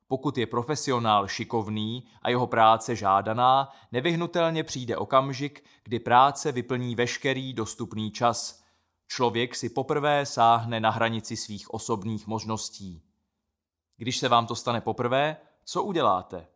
Pokud 0.09 0.39
je 0.39 0.47
profesionál 0.47 1.28
šikovný 1.28 2.05
a 2.23 2.31
jeho 2.31 2.47
práce 2.47 2.97
žádaná, 2.97 3.73
nevyhnutelně 3.93 4.65
přijde 4.65 4.97
okamžik, 4.97 5.65
kdy 5.85 5.99
práce 5.99 6.53
vyplní 6.53 6.95
veškerý 6.95 7.53
dostupný 7.53 8.11
čas. 8.11 8.62
Člověk 9.07 9.57
si 9.57 9.69
poprvé 9.69 10.27
sáhne 10.27 10.81
na 10.81 10.91
hranici 10.91 11.37
svých 11.37 11.75
osobních 11.75 12.27
možností. 12.27 13.03
Když 13.97 14.19
se 14.19 14.28
vám 14.28 14.47
to 14.47 14.55
stane 14.55 14.81
poprvé, 14.81 15.37
co 15.65 15.83
uděláte? 15.83 16.47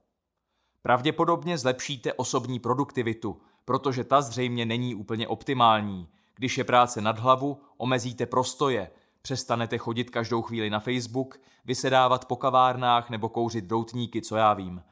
Pravděpodobně 0.82 1.58
zlepšíte 1.58 2.12
osobní 2.12 2.58
produktivitu, 2.58 3.40
protože 3.64 4.04
ta 4.04 4.22
zřejmě 4.22 4.66
není 4.66 4.94
úplně 4.94 5.28
optimální. 5.28 6.08
Když 6.34 6.58
je 6.58 6.64
práce 6.64 7.00
nad 7.00 7.18
hlavu, 7.18 7.60
omezíte 7.76 8.26
prostoje, 8.26 8.90
přestanete 9.22 9.78
chodit 9.78 10.10
každou 10.10 10.42
chvíli 10.42 10.70
na 10.70 10.80
Facebook, 10.80 11.40
vysedávat 11.64 12.24
po 12.24 12.36
kavárnách 12.36 13.10
nebo 13.10 13.28
kouřit 13.28 13.64
doutníky, 13.64 14.22
co 14.22 14.36
já 14.36 14.54
vím. 14.54 14.82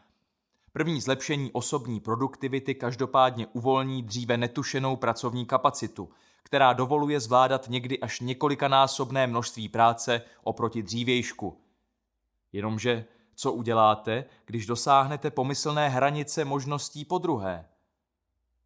První 0.72 1.00
zlepšení 1.00 1.52
osobní 1.52 2.00
produktivity 2.00 2.74
každopádně 2.74 3.46
uvolní 3.46 4.02
dříve 4.02 4.36
netušenou 4.36 4.96
pracovní 4.96 5.46
kapacitu, 5.46 6.10
která 6.42 6.72
dovoluje 6.72 7.20
zvládat 7.20 7.68
někdy 7.68 8.00
až 8.00 8.20
několikanásobné 8.20 9.26
množství 9.26 9.68
práce 9.68 10.22
oproti 10.42 10.82
dřívějšku. 10.82 11.60
Jenomže 12.52 13.04
co 13.34 13.52
uděláte, 13.52 14.24
když 14.44 14.66
dosáhnete 14.66 15.30
pomyslné 15.30 15.88
hranice 15.88 16.44
možností 16.44 17.04
po 17.04 17.18
druhé? 17.18 17.69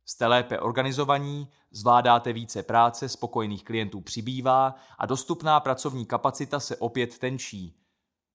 Jste 0.07 0.27
lépe 0.27 0.61
organizovaní, 0.61 1.49
zvládáte 1.71 2.33
více 2.33 2.63
práce, 2.63 3.09
spokojených 3.09 3.65
klientů 3.65 4.01
přibývá 4.01 4.75
a 4.99 5.07
dostupná 5.07 5.61
pracovní 5.61 6.07
kapacita 6.07 6.61
se 6.61 6.77
opět 6.77 7.19
tenčí. 7.19 7.81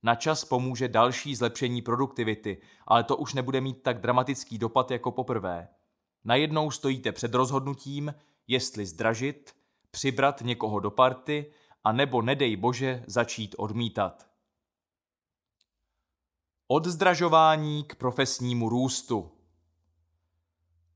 Na 0.04 0.16
čas 0.16 0.46
pomůže 0.46 0.88
další 0.88 1.36
zlepšení 1.36 1.82
produktivity, 1.82 2.62
ale 2.88 3.04
to 3.04 3.18
už 3.18 3.34
nebude 3.34 3.62
mít 3.62 3.84
tak 3.84 4.02
dramatický 4.02 4.58
dopad 4.58 4.92
jako 4.92 5.12
poprvé. 5.12 5.68
Najednou 6.24 6.72
stojíte 6.72 7.12
před 7.12 7.34
rozhodnutím, 7.34 8.14
jestli 8.48 8.86
zdražit, 8.86 9.56
přibrat 9.92 10.42
někoho 10.42 10.80
do 10.80 10.92
party 10.92 11.54
a 11.84 11.92
nebo 11.92 12.22
nedej 12.22 12.56
bože 12.56 13.04
začít 13.08 13.56
odmítat. 13.58 14.30
Od 16.68 16.86
zdražování 16.86 17.84
k 17.84 17.96
profesnímu 17.96 18.70
růstu. 18.70 19.39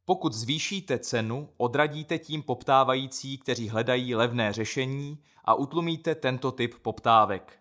Pokud 0.06 0.33
zvýšíte 0.33 0.99
cenu, 0.99 1.49
odradíte 1.57 2.19
tím 2.19 2.43
poptávající, 2.43 3.38
kteří 3.38 3.69
hledají 3.69 4.15
levné 4.15 4.53
řešení 4.53 5.23
a 5.45 5.53
utlumíte 5.53 6.15
tento 6.15 6.51
typ 6.51 6.75
poptávek. 6.82 7.59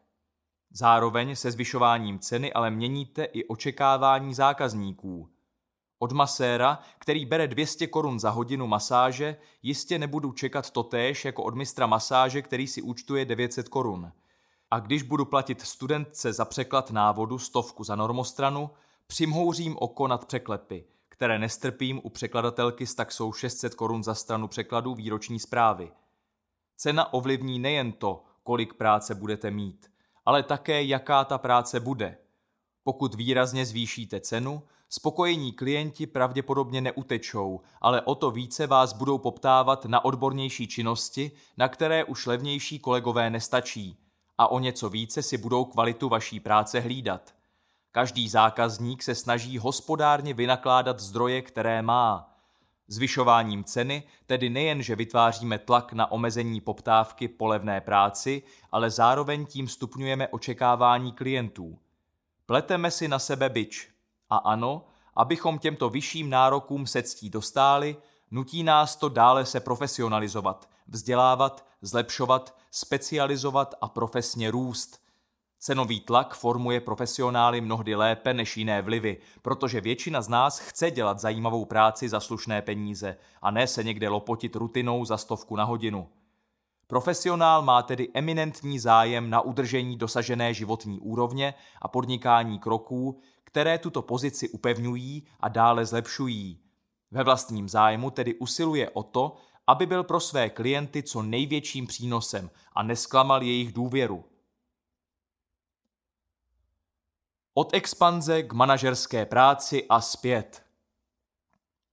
Zároveň 0.71 1.37
se 1.37 1.51
zvyšováním 1.51 2.19
ceny 2.19 2.53
ale 2.53 2.71
měníte 2.71 3.25
i 3.25 3.45
očekávání 3.45 4.35
zákazníků. 4.35 5.29
Od 5.99 6.13
maséra, 6.13 6.79
který 6.99 7.27
bere 7.27 7.49
200 7.49 7.87
korun 7.87 8.21
za 8.21 8.31
hodinu 8.31 8.67
masáže, 8.67 9.37
jistě 9.63 9.99
nebudu 9.99 10.33
čekat 10.33 10.71
totéž 10.71 11.25
jako 11.25 11.43
od 11.43 11.55
mistra 11.55 11.87
masáže, 11.87 12.43
který 12.43 12.67
si 12.67 12.83
účtuje 12.83 13.25
900 13.25 13.69
korun. 13.69 14.13
A 14.71 14.81
když 14.81 15.03
budu 15.03 15.25
platit 15.25 15.61
studentce 15.61 16.33
za 16.33 16.45
překlad 16.45 16.91
návodu 16.91 17.39
stovku 17.39 17.85
za 17.85 17.97
normostranu, 17.97 18.71
přimhouřím 19.07 19.77
oko 19.81 20.09
nad 20.09 20.25
překlepy– 20.25 20.85
které 21.13 21.39
nestrpím 21.39 22.01
u 22.03 22.11
překladatelky 22.11 22.87
s 22.87 22.95
taxou 22.95 23.33
600 23.33 23.75
korun 23.75 24.05
za 24.05 24.15
stranu 24.15 24.49
překladu 24.49 24.95
výroční 24.95 25.39
zprávy. 25.39 25.93
Cena 26.77 27.13
ovlivní 27.13 27.59
nejen 27.59 27.93
to, 27.93 28.25
kolik 28.43 28.75
práce 28.75 29.15
budete 29.15 29.51
mít, 29.51 29.91
ale 30.25 30.43
také 30.43 30.85
jaká 30.85 31.25
ta 31.25 31.39
práce 31.39 31.81
bude. 31.81 32.19
Pokud 32.85 33.15
výrazně 33.15 33.67
zvýšíte 33.67 34.21
cenu, 34.21 34.63
spokojení 34.89 35.53
klienti 35.53 36.07
pravděpodobně 36.07 36.81
neutečou, 36.81 37.61
ale 37.81 38.03
o 38.03 38.15
to 38.15 38.31
více 38.31 38.67
vás 38.67 38.93
budou 38.93 39.19
poptávat 39.19 39.85
na 39.85 40.05
odbornější 40.05 40.67
činnosti, 40.67 41.31
na 41.57 41.69
které 41.69 42.05
už 42.05 42.27
levnější 42.27 42.79
kolegové 42.79 43.31
nestačí, 43.31 43.99
a 44.39 44.49
o 44.49 44.59
něco 44.59 44.89
více 44.89 45.23
si 45.23 45.39
budou 45.39 45.65
kvalitu 45.65 46.09
vaší 46.09 46.41
práce 46.41 46.81
hlídat– 46.81 47.35
Každý 47.95 48.29
zákazník 48.29 49.03
se 49.03 49.15
snaží 49.15 49.59
hospodárně 49.59 50.35
vynakládat 50.35 51.01
zdroje, 51.01 51.43
které 51.43 51.83
má. 51.83 52.35
Zvyšováním 52.89 53.65
ceny 53.65 54.03
tedy 54.27 54.51
nejen, 54.51 54.83
že 54.83 54.97
vytváříme 54.97 55.59
tlak 55.59 55.93
na 55.93 56.13
omezení 56.13 56.61
poptávky 56.61 57.29
po 57.29 57.47
levné 57.47 57.81
práci, 57.81 58.43
ale 58.73 58.91
zároveň 58.91 59.47
tím 59.47 59.69
stupňujeme 59.69 60.29
očekávání 60.29 61.13
klientů. 61.13 61.79
Pleteme 62.47 62.91
si 62.91 63.09
na 63.09 63.19
sebe 63.19 63.49
byč. 63.49 63.89
A 64.31 64.37
ano, 64.37 64.85
abychom 65.15 65.59
těmto 65.59 65.91
vyšším 65.91 66.31
nárokům 66.31 66.87
se 66.87 67.03
ctí 67.03 67.31
dostáli, 67.31 67.97
nutí 68.31 68.63
nás 68.63 68.97
to 68.97 69.09
dále 69.09 69.47
se 69.47 69.61
profesionalizovat, 69.61 70.69
vzdělávat, 70.87 71.67
zlepšovat, 71.83 72.57
specializovat 72.71 73.75
a 73.81 73.89
profesně 73.89 74.51
růst– 74.51 75.02
Cenový 75.65 76.01
tlak 76.01 76.35
formuje 76.35 76.81
profesionály 76.81 77.61
mnohdy 77.61 77.95
lépe 77.95 78.35
než 78.35 78.57
jiné 78.57 78.83
vlivy, 78.83 79.17
protože 79.43 79.81
většina 79.81 80.23
z 80.23 80.29
nás 80.29 80.59
chce 80.59 80.91
dělat 80.91 81.19
zajímavou 81.19 81.65
práci 81.65 82.09
za 82.09 82.21
slušné 82.21 82.63
peníze 82.63 83.17
a 83.43 83.51
ne 83.51 83.67
se 83.67 83.85
někde 83.85 84.09
lopotit 84.09 84.57
rutinou 84.57 85.05
za 85.05 85.17
stovku 85.17 85.57
na 85.57 85.65
hodinu. 85.65 86.09
Profesionál 86.87 87.63
má 87.63 87.83
tedy 87.83 88.09
eminentní 88.15 88.79
zájem 88.79 89.31
na 89.31 89.41
udržení 89.41 89.97
dosažené 89.97 90.55
životní 90.55 91.01
úrovně 91.01 91.55
a 91.83 91.89
podnikání 91.89 92.59
kroků, 92.59 93.21
které 93.45 93.79
tuto 93.79 94.03
pozici 94.03 94.49
upevňují 94.49 95.27
a 95.41 95.49
dále 95.49 95.87
zlepšují. 95.87 96.59
Ve 97.11 97.25
vlastním 97.25 97.69
zájmu 97.69 98.11
tedy 98.11 98.35
usiluje 98.35 98.91
o 98.91 99.03
to, 99.03 99.37
aby 99.67 99.87
byl 99.87 100.05
pro 100.05 100.21
své 100.21 100.51
klienty 100.51 101.03
co 101.03 101.23
největším 101.23 101.87
přínosem 101.87 102.51
a 102.73 102.83
nesklamal 102.83 103.43
jejich 103.43 103.73
důvěru. 103.73 104.25
Od 107.55 107.75
expanze 107.75 108.43
k 108.43 108.53
manažerské 108.53 109.27
práci 109.27 109.87
a 109.89 110.01
zpět. 110.01 110.63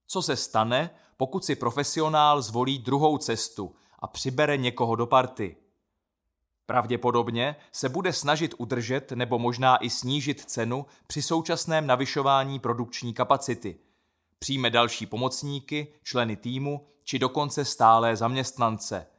Co 0.08 0.22
se 0.22 0.36
stane, 0.36 0.90
pokud 1.18 1.46
si 1.46 1.56
profesionál 1.56 2.42
zvolí 2.42 2.80
druhou 2.80 3.18
cestu 3.18 3.76
a 4.00 4.08
přibere 4.08 4.58
někoho 4.58 4.96
do 4.96 5.08
party? 5.08 5.58
Pravděpodobně 6.66 7.56
se 7.72 7.90
bude 7.90 8.14
snažit 8.14 8.56
udržet 8.58 9.12
nebo 9.12 9.40
možná 9.40 9.78
i 9.78 9.90
snížit 9.90 10.42
cenu 10.42 10.86
při 11.08 11.22
současném 11.22 11.88
navyšování 11.88 12.60
produkční 12.60 13.14
kapacity. 13.14 13.80
Přijme 14.40 14.70
další 14.70 15.06
pomocníky, 15.06 15.88
členy 16.04 16.36
týmu 16.36 16.88
či 17.04 17.20
dokonce 17.20 17.66
stálé 17.66 18.16
zaměstnance– 18.16 19.08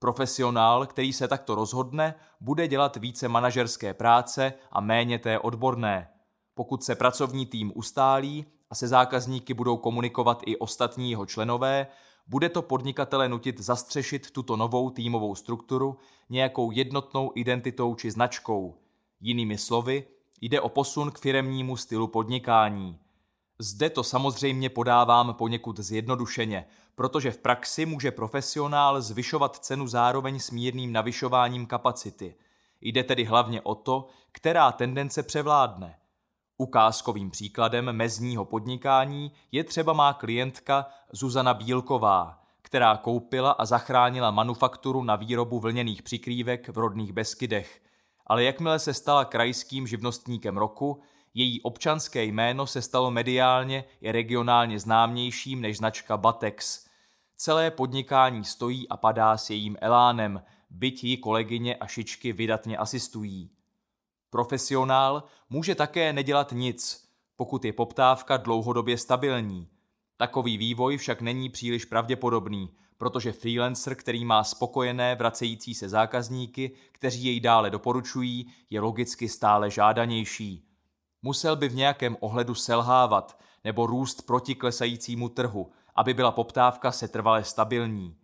Profesionál, 0.00 0.86
který 0.86 1.12
se 1.12 1.28
takto 1.28 1.54
rozhodne, 1.54 2.14
bude 2.40 2.68
dělat 2.68 2.96
více 2.96 3.28
manažerské 3.28 3.94
práce 3.94 4.52
a 4.72 4.80
méně 4.80 5.18
té 5.18 5.38
odborné. 5.38 6.08
Pokud 6.54 6.84
se 6.84 6.94
pracovní 6.94 7.46
tým 7.46 7.72
ustálí 7.74 8.46
a 8.70 8.74
se 8.74 8.88
zákazníky 8.88 9.54
budou 9.54 9.76
komunikovat 9.76 10.42
i 10.46 10.56
ostatní 10.56 11.10
jeho 11.10 11.26
členové, 11.26 11.86
bude 12.26 12.48
to 12.48 12.62
podnikatele 12.62 13.28
nutit 13.28 13.60
zastřešit 13.60 14.30
tuto 14.30 14.56
novou 14.56 14.90
týmovou 14.90 15.34
strukturu 15.34 15.98
nějakou 16.30 16.70
jednotnou 16.70 17.32
identitou 17.34 17.94
či 17.94 18.10
značkou. 18.10 18.74
Jinými 19.20 19.58
slovy, 19.58 20.04
jde 20.40 20.60
o 20.60 20.68
posun 20.68 21.10
k 21.10 21.18
firemnímu 21.18 21.76
stylu 21.76 22.06
podnikání. 22.06 22.98
Zde 23.58 23.90
to 23.90 24.02
samozřejmě 24.04 24.68
podávám 24.68 25.34
poněkud 25.34 25.80
zjednodušeně, 25.80 26.66
protože 27.00 27.30
v 27.30 27.38
praxi 27.38 27.86
může 27.86 28.10
profesionál 28.10 29.00
zvyšovat 29.00 29.56
cenu 29.56 29.86
zároveň 29.86 30.38
s 30.38 30.50
mírným 30.50 30.92
navyšováním 30.92 31.66
kapacity. 31.66 32.34
Jde 32.80 33.04
tedy 33.04 33.24
hlavně 33.24 33.60
o 33.60 33.74
to, 33.74 34.06
která 34.32 34.72
tendence 34.72 35.22
převládne. 35.22 35.98
Ukázkovým 36.58 37.30
příkladem 37.30 37.92
mezního 37.92 38.44
podnikání 38.44 39.32
je 39.52 39.64
třeba 39.64 39.92
má 39.92 40.12
klientka 40.12 40.86
Zuzana 41.12 41.54
Bílková, 41.54 42.42
která 42.62 42.96
koupila 42.96 43.50
a 43.50 43.64
zachránila 43.64 44.30
manufakturu 44.30 45.04
na 45.04 45.16
výrobu 45.16 45.60
vlněných 45.60 46.02
přikrývek 46.02 46.68
v 46.68 46.78
rodných 46.78 47.12
Beskydech. 47.12 47.82
Ale 48.26 48.44
jakmile 48.44 48.78
se 48.78 48.94
stala 48.94 49.24
krajským 49.24 49.86
živnostníkem 49.86 50.56
roku, 50.56 51.02
její 51.34 51.62
občanské 51.62 52.24
jméno 52.24 52.66
se 52.66 52.82
stalo 52.82 53.10
mediálně 53.10 53.84
i 54.00 54.12
regionálně 54.12 54.80
známějším 54.80 55.60
než 55.60 55.76
značka 55.76 56.16
Batex. 56.16 56.89
Celé 57.42 57.70
podnikání 57.70 58.44
stojí 58.44 58.88
a 58.88 58.96
padá 58.96 59.36
s 59.36 59.50
jejím 59.50 59.76
elánem, 59.80 60.42
byť 60.70 61.04
ji 61.04 61.16
kolegyně 61.16 61.76
a 61.76 61.86
šičky 61.86 62.32
vydatně 62.32 62.76
asistují. 62.76 63.50
Profesionál 64.30 65.22
může 65.50 65.74
také 65.74 66.12
nedělat 66.12 66.52
nic, 66.52 67.08
pokud 67.36 67.64
je 67.64 67.72
poptávka 67.72 68.36
dlouhodobě 68.36 68.98
stabilní. 68.98 69.68
Takový 70.16 70.58
vývoj 70.58 70.96
však 70.96 71.20
není 71.20 71.48
příliš 71.48 71.84
pravděpodobný, 71.84 72.70
protože 72.98 73.32
freelancer, 73.32 73.94
který 73.94 74.24
má 74.24 74.44
spokojené 74.44 75.14
vracející 75.14 75.74
se 75.74 75.88
zákazníky, 75.88 76.76
kteří 76.92 77.24
jej 77.24 77.40
dále 77.40 77.70
doporučují, 77.70 78.52
je 78.70 78.80
logicky 78.80 79.28
stále 79.28 79.70
žádanější. 79.70 80.68
Musel 81.22 81.56
by 81.56 81.68
v 81.68 81.74
nějakém 81.74 82.16
ohledu 82.20 82.54
selhávat 82.54 83.40
nebo 83.64 83.86
růst 83.86 84.26
proti 84.26 84.54
klesajícímu 84.54 85.28
trhu, 85.28 85.72
aby 86.00 86.14
byla 86.14 86.30
poptávka 86.32 86.92
setrvale 86.92 87.44
stabilní. 87.44 88.16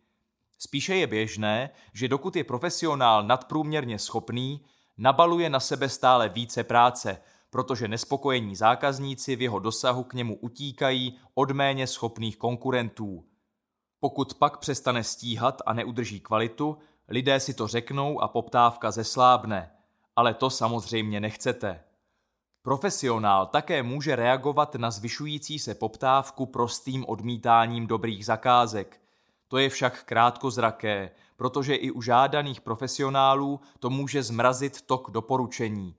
Spíše 0.59 0.97
je 0.97 1.07
běžné, 1.07 1.71
že 1.93 2.09
dokud 2.09 2.37
je 2.37 2.45
profesionál 2.45 3.23
nadprůměrně 3.23 3.99
schopný, 3.99 4.65
nabaluje 4.99 5.51
na 5.51 5.61
sebe 5.61 5.89
stále 5.89 6.29
více 6.29 6.65
práce, 6.65 7.19
protože 7.51 7.89
nespokojení 7.89 8.57
zákazníci 8.57 9.37
v 9.37 9.43
jeho 9.43 9.59
dosahu 9.59 10.05
k 10.05 10.15
němu 10.15 10.37
utíkají 10.37 11.19
od 11.35 11.51
méně 11.51 11.87
schopných 11.87 12.37
konkurentů. 12.37 13.25
Pokud 14.01 14.35
pak 14.35 14.59
přestane 14.59 15.05
stíhat 15.05 15.63
a 15.67 15.73
neudrží 15.73 16.21
kvalitu, 16.21 16.79
lidé 17.09 17.41
si 17.41 17.55
to 17.55 17.67
řeknou 17.67 18.21
a 18.21 18.29
poptávka 18.29 18.91
zeslábne. 18.91 19.71
Ale 20.17 20.35
to 20.35 20.51
samozřejmě 20.51 21.21
nechcete. 21.21 21.85
Profesionál 22.67 23.47
také 23.47 23.83
může 23.83 24.17
reagovat 24.17 24.75
na 24.75 24.91
zvyšující 24.91 25.59
se 25.59 25.75
poptávku 25.75 26.47
prostým 26.47 27.05
odmítáním 27.09 27.87
dobrých 27.87 28.27
zakázek. 28.27 29.01
To 29.49 29.59
je 29.59 29.69
však 29.69 30.05
krátkozraké, 30.05 31.11
protože 31.37 31.75
i 31.75 31.91
u 31.91 32.03
žádaných 32.03 32.61
profesionálů 32.61 33.61
to 33.81 33.91
může 33.91 34.23
zmrazit 34.23 34.83
tok 34.83 35.11
doporučení. 35.11 35.95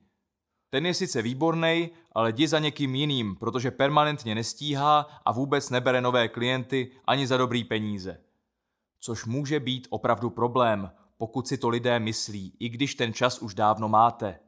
Ten 0.70 0.86
je 0.86 0.94
sice 0.94 1.22
výborný, 1.22 1.90
ale 2.12 2.30
jdi 2.30 2.48
za 2.48 2.60
někým 2.60 2.96
jiným, 2.96 3.36
protože 3.36 3.72
permanentně 3.72 4.36
nestíhá 4.36 5.08
a 5.26 5.32
vůbec 5.32 5.70
nebere 5.70 6.02
nové 6.02 6.28
klienty 6.28 6.92
ani 7.06 7.28
za 7.28 7.38
dobrý 7.38 7.64
peníze. 7.64 8.20
Což 9.00 9.26
může 9.26 9.60
být 9.60 9.88
opravdu 9.90 10.30
problém, 10.30 10.92
pokud 11.18 11.48
si 11.48 11.58
to 11.58 11.70
lidé 11.70 12.00
myslí, 12.00 12.54
i 12.60 12.70
když 12.70 12.96
ten 12.96 13.14
čas 13.14 13.40
už 13.40 13.54
dávno 13.54 13.90
máte. 13.90 14.40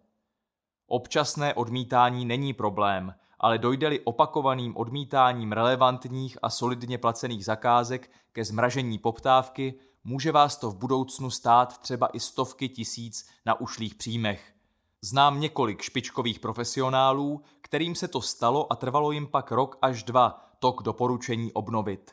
Občasné 0.91 1.53
odmítání 1.53 2.25
není 2.25 2.53
problém, 2.53 3.15
ale 3.39 3.57
dojde-li 3.57 3.99
opakovaným 3.99 4.77
odmítáním 4.77 5.51
relevantních 5.51 6.37
a 6.41 6.49
solidně 6.49 6.97
placených 6.97 7.45
zakázek 7.45 8.11
ke 8.31 8.45
zmražení 8.45 8.97
poptávky, 8.97 9.73
může 10.03 10.31
vás 10.31 10.57
to 10.57 10.71
v 10.71 10.75
budoucnu 10.75 11.29
stát 11.29 11.77
třeba 11.77 12.07
i 12.07 12.19
stovky 12.19 12.69
tisíc 12.69 13.29
na 13.45 13.61
ušlých 13.61 13.95
příjmech. 13.95 14.53
Znám 15.01 15.39
několik 15.39 15.81
špičkových 15.81 16.39
profesionálů, 16.39 17.41
kterým 17.61 17.95
se 17.95 18.07
to 18.07 18.21
stalo 18.21 18.71
a 18.73 18.75
trvalo 18.75 19.11
jim 19.11 19.27
pak 19.27 19.51
rok 19.51 19.77
až 19.81 20.03
dva 20.03 20.45
tok 20.59 20.83
doporučení 20.83 21.53
obnovit. 21.53 22.11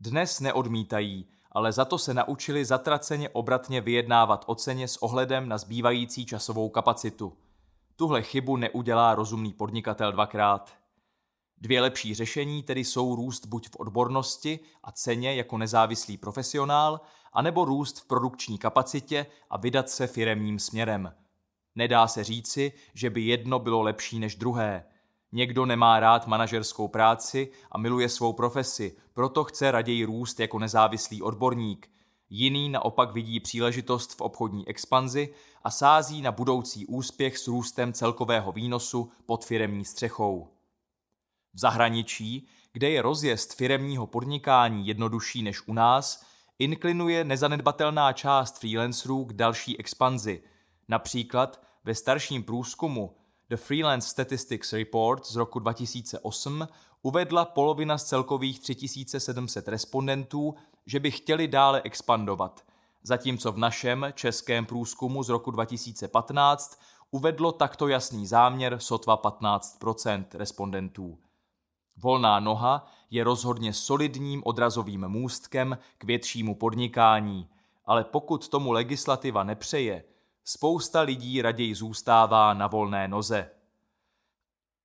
Dnes 0.00 0.40
neodmítají, 0.40 1.28
ale 1.52 1.72
za 1.72 1.84
to 1.84 1.98
se 1.98 2.14
naučili 2.14 2.64
zatraceně 2.64 3.28
obratně 3.28 3.80
vyjednávat 3.80 4.44
o 4.46 4.54
ceně 4.54 4.88
s 4.88 5.02
ohledem 5.02 5.48
na 5.48 5.58
zbývající 5.58 6.26
časovou 6.26 6.68
kapacitu. 6.68 7.32
Tuhle 8.00 8.22
chybu 8.22 8.56
neudělá 8.56 9.14
rozumný 9.14 9.52
podnikatel 9.52 10.12
dvakrát. 10.12 10.74
Dvě 11.56 11.80
lepší 11.80 12.14
řešení 12.14 12.62
tedy 12.62 12.84
jsou 12.84 13.14
růst 13.16 13.46
buď 13.46 13.68
v 13.68 13.76
odbornosti 13.76 14.60
a 14.84 14.92
ceně 14.92 15.34
jako 15.34 15.58
nezávislý 15.58 16.16
profesionál, 16.16 17.00
anebo 17.32 17.64
růst 17.64 18.00
v 18.00 18.06
produkční 18.06 18.58
kapacitě 18.58 19.26
a 19.50 19.56
vydat 19.56 19.90
se 19.90 20.06
firemním 20.06 20.58
směrem. 20.58 21.14
Nedá 21.74 22.08
se 22.08 22.24
říci, 22.24 22.72
že 22.94 23.10
by 23.10 23.20
jedno 23.20 23.58
bylo 23.58 23.82
lepší 23.82 24.18
než 24.18 24.36
druhé. 24.36 24.84
Někdo 25.32 25.66
nemá 25.66 26.00
rád 26.00 26.26
manažerskou 26.26 26.88
práci 26.88 27.52
a 27.70 27.78
miluje 27.78 28.08
svou 28.08 28.32
profesi, 28.32 28.96
proto 29.12 29.44
chce 29.44 29.70
raději 29.70 30.04
růst 30.04 30.40
jako 30.40 30.58
nezávislý 30.58 31.22
odborník. 31.22 31.90
Jiný 32.30 32.68
naopak 32.68 33.12
vidí 33.12 33.40
příležitost 33.40 34.14
v 34.14 34.20
obchodní 34.20 34.68
expanzi 34.68 35.34
a 35.62 35.70
sází 35.70 36.22
na 36.22 36.32
budoucí 36.32 36.86
úspěch 36.86 37.38
s 37.38 37.48
růstem 37.48 37.92
celkového 37.92 38.52
výnosu 38.52 39.10
pod 39.26 39.44
firemní 39.44 39.84
střechou. 39.84 40.48
V 41.54 41.58
zahraničí, 41.58 42.48
kde 42.72 42.90
je 42.90 43.02
rozjezd 43.02 43.54
firemního 43.54 44.06
podnikání 44.06 44.86
jednodušší 44.86 45.42
než 45.42 45.68
u 45.68 45.72
nás, 45.72 46.24
inklinuje 46.58 47.24
nezanedbatelná 47.24 48.12
část 48.12 48.58
freelancerů 48.58 49.24
k 49.24 49.32
další 49.32 49.78
expanzi. 49.78 50.42
Například 50.88 51.62
ve 51.84 51.94
starším 51.94 52.42
průzkumu 52.42 53.16
The 53.48 53.56
Freelance 53.56 54.08
Statistics 54.08 54.72
Report 54.72 55.26
z 55.26 55.36
roku 55.36 55.58
2008 55.58 56.68
uvedla 57.02 57.44
polovina 57.44 57.98
z 57.98 58.04
celkových 58.04 58.60
3700 58.60 59.68
respondentů, 59.68 60.54
že 60.88 61.00
by 61.00 61.10
chtěli 61.10 61.48
dále 61.48 61.82
expandovat, 61.84 62.64
zatímco 63.02 63.52
v 63.52 63.58
našem 63.58 64.06
českém 64.14 64.66
průzkumu 64.66 65.22
z 65.22 65.28
roku 65.28 65.50
2015 65.50 66.80
uvedlo 67.10 67.52
takto 67.52 67.88
jasný 67.88 68.26
záměr 68.26 68.78
sotva 68.78 69.16
15 69.16 69.84
respondentů. 70.34 71.18
Volná 71.96 72.40
noha 72.40 72.86
je 73.10 73.24
rozhodně 73.24 73.72
solidním 73.72 74.42
odrazovým 74.44 75.08
můstkem 75.08 75.78
k 75.98 76.04
většímu 76.04 76.54
podnikání, 76.54 77.48
ale 77.84 78.04
pokud 78.04 78.48
tomu 78.48 78.72
legislativa 78.72 79.44
nepřeje, 79.44 80.04
spousta 80.44 81.00
lidí 81.00 81.42
raději 81.42 81.74
zůstává 81.74 82.54
na 82.54 82.66
volné 82.66 83.08
noze. 83.08 83.50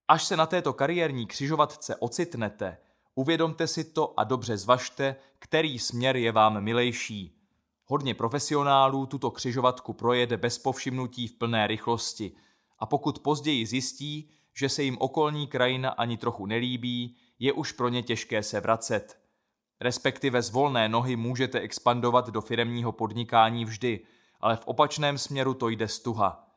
Až 0.07 0.23
se 0.23 0.37
na 0.37 0.45
této 0.45 0.73
kariérní 0.73 1.27
křižovatce 1.27 1.95
ocitnete, 1.95 2.77
uvědomte 3.15 3.67
si 3.67 3.83
to 3.83 4.19
a 4.19 4.23
dobře 4.23 4.57
zvažte, 4.57 5.15
který 5.39 5.79
směr 5.79 6.15
je 6.15 6.31
vám 6.31 6.61
milejší. 6.61 7.39
Hodně 7.85 8.13
profesionálů 8.13 9.05
tuto 9.05 9.31
křižovatku 9.31 9.93
projede 9.93 10.37
bez 10.37 10.59
povšimnutí 10.59 11.27
v 11.27 11.33
plné 11.33 11.67
rychlosti 11.67 12.31
a 12.79 12.85
pokud 12.85 13.19
později 13.19 13.65
zjistí, 13.65 14.29
že 14.53 14.69
se 14.69 14.83
jim 14.83 14.97
okolní 14.99 15.47
krajina 15.47 15.89
ani 15.89 16.17
trochu 16.17 16.45
nelíbí, 16.45 17.15
je 17.39 17.53
už 17.53 17.71
pro 17.71 17.89
ně 17.89 18.03
těžké 18.03 18.43
se 18.43 18.59
vracet. 18.59 19.19
Respektive 19.81 20.41
z 20.41 20.49
volné 20.49 20.89
nohy 20.89 21.15
můžete 21.15 21.59
expandovat 21.59 22.29
do 22.29 22.41
firemního 22.41 22.91
podnikání 22.91 23.65
vždy, 23.65 23.99
ale 24.39 24.55
v 24.55 24.67
opačném 24.67 25.17
směru 25.17 25.53
to 25.53 25.69
jde 25.69 25.87
stuha. 25.87 26.47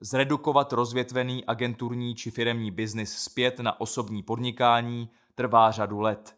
Zredukovat 0.00 0.72
rozvětvený 0.72 1.44
agenturní 1.44 2.14
či 2.14 2.30
firemní 2.30 2.70
biznis 2.70 3.18
zpět 3.18 3.58
na 3.58 3.80
osobní 3.80 4.22
podnikání 4.22 5.10
trvá 5.34 5.70
řadu 5.70 6.00
let. 6.00 6.36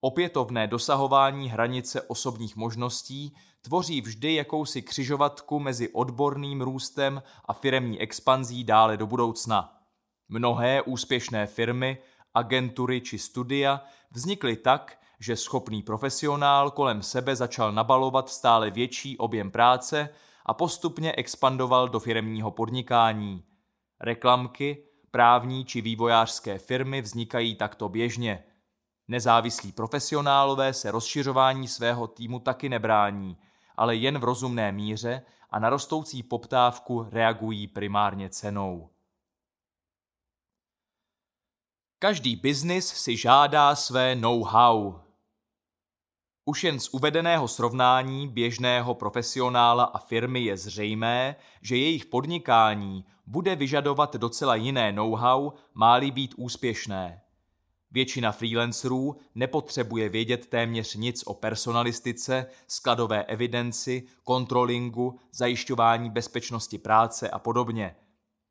Opětovné 0.00 0.66
dosahování 0.66 1.48
hranice 1.48 2.02
osobních 2.02 2.56
možností 2.56 3.36
tvoří 3.60 4.00
vždy 4.00 4.34
jakousi 4.34 4.82
křižovatku 4.82 5.60
mezi 5.60 5.88
odborným 5.88 6.62
růstem 6.62 7.22
a 7.44 7.52
firemní 7.52 8.00
expanzí 8.00 8.64
dále 8.64 8.96
do 8.96 9.06
budoucna. 9.06 9.78
Mnohé 10.28 10.82
úspěšné 10.82 11.46
firmy, 11.46 11.98
agentury 12.34 13.00
či 13.00 13.18
studia 13.18 13.84
vznikly 14.10 14.56
tak, 14.56 14.98
že 15.20 15.36
schopný 15.36 15.82
profesionál 15.82 16.70
kolem 16.70 17.02
sebe 17.02 17.36
začal 17.36 17.72
nabalovat 17.72 18.28
stále 18.28 18.70
větší 18.70 19.18
objem 19.18 19.50
práce 19.50 20.08
a 20.46 20.54
postupně 20.54 21.12
expandoval 21.12 21.88
do 21.88 22.00
firemního 22.00 22.50
podnikání. 22.50 23.44
Reklamky, 24.00 24.87
právní 25.10 25.64
či 25.64 25.80
vývojářské 25.80 26.58
firmy 26.58 27.02
vznikají 27.02 27.54
takto 27.54 27.88
běžně. 27.88 28.44
Nezávislí 29.08 29.72
profesionálové 29.72 30.72
se 30.72 30.90
rozšiřování 30.90 31.68
svého 31.68 32.06
týmu 32.06 32.38
taky 32.40 32.68
nebrání, 32.68 33.38
ale 33.76 33.96
jen 33.96 34.18
v 34.18 34.24
rozumné 34.24 34.72
míře 34.72 35.22
a 35.50 35.58
na 35.58 35.70
rostoucí 35.70 36.22
poptávku 36.22 37.06
reagují 37.10 37.66
primárně 37.66 38.30
cenou. 38.30 38.90
Každý 41.98 42.36
biznis 42.36 42.86
si 42.86 43.16
žádá 43.16 43.74
své 43.74 44.14
know-how. 44.14 45.07
Už 46.48 46.64
jen 46.64 46.80
z 46.80 46.88
uvedeného 46.88 47.48
srovnání 47.48 48.28
běžného 48.28 48.94
profesionála 48.94 49.84
a 49.84 49.98
firmy 49.98 50.40
je 50.40 50.56
zřejmé, 50.56 51.36
že 51.62 51.76
jejich 51.76 52.06
podnikání 52.06 53.04
bude 53.26 53.56
vyžadovat 53.56 54.16
docela 54.16 54.54
jiné 54.54 54.92
know-how, 54.92 55.52
má-li 55.74 56.10
být 56.10 56.34
úspěšné. 56.36 57.20
Většina 57.90 58.32
freelancerů 58.32 59.16
nepotřebuje 59.34 60.08
vědět 60.08 60.46
téměř 60.46 60.94
nic 60.94 61.22
o 61.26 61.34
personalistice, 61.34 62.46
skladové 62.66 63.24
evidenci, 63.24 64.06
kontrolingu, 64.24 65.18
zajišťování 65.32 66.10
bezpečnosti 66.10 66.78
práce 66.78 67.30
a 67.30 67.38
podobně. 67.38 67.96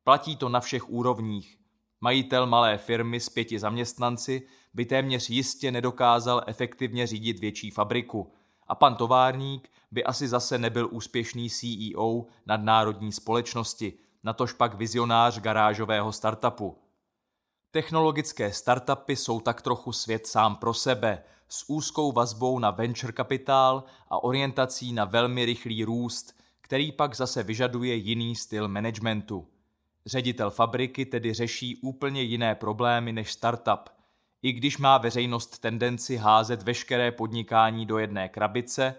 Platí 0.04 0.36
to 0.36 0.48
na 0.48 0.60
všech 0.60 0.90
úrovních. 0.90 1.58
Majitel 2.00 2.46
malé 2.46 2.78
firmy 2.78 3.20
s 3.20 3.28
pěti 3.28 3.58
zaměstnanci 3.58 4.42
by 4.74 4.84
téměř 4.84 5.30
jistě 5.30 5.70
nedokázal 5.70 6.42
efektivně 6.46 7.06
řídit 7.06 7.38
větší 7.38 7.70
fabriku 7.70 8.32
a 8.66 8.74
pan 8.74 8.94
továrník 8.96 9.70
by 9.90 10.04
asi 10.04 10.28
zase 10.28 10.58
nebyl 10.58 10.88
úspěšný 10.90 11.50
CEO 11.50 12.24
nadnárodní 12.46 13.12
společnosti, 13.12 13.92
natož 14.22 14.52
pak 14.52 14.74
vizionář 14.74 15.38
garážového 15.40 16.12
startupu. 16.12 16.78
Technologické 17.70 18.52
startupy 18.52 19.16
jsou 19.16 19.40
tak 19.40 19.62
trochu 19.62 19.92
svět 19.92 20.26
sám 20.26 20.56
pro 20.56 20.74
sebe, 20.74 21.22
s 21.48 21.64
úzkou 21.68 22.12
vazbou 22.12 22.58
na 22.58 22.70
venture 22.70 23.12
kapitál 23.12 23.84
a 24.08 24.24
orientací 24.24 24.92
na 24.92 25.04
velmi 25.04 25.44
rychlý 25.44 25.84
růst, 25.84 26.40
který 26.60 26.92
pak 26.92 27.16
zase 27.16 27.42
vyžaduje 27.42 27.94
jiný 27.94 28.36
styl 28.36 28.68
managementu. 28.68 29.46
Ředitel 30.06 30.50
fabriky 30.50 31.06
tedy 31.06 31.34
řeší 31.34 31.76
úplně 31.76 32.22
jiné 32.22 32.54
problémy 32.54 33.12
než 33.12 33.32
startup. 33.32 33.90
I 34.42 34.52
když 34.52 34.78
má 34.78 34.98
veřejnost 34.98 35.58
tendenci 35.58 36.16
házet 36.16 36.62
veškeré 36.62 37.12
podnikání 37.12 37.86
do 37.86 37.98
jedné 37.98 38.28
krabice, 38.28 38.94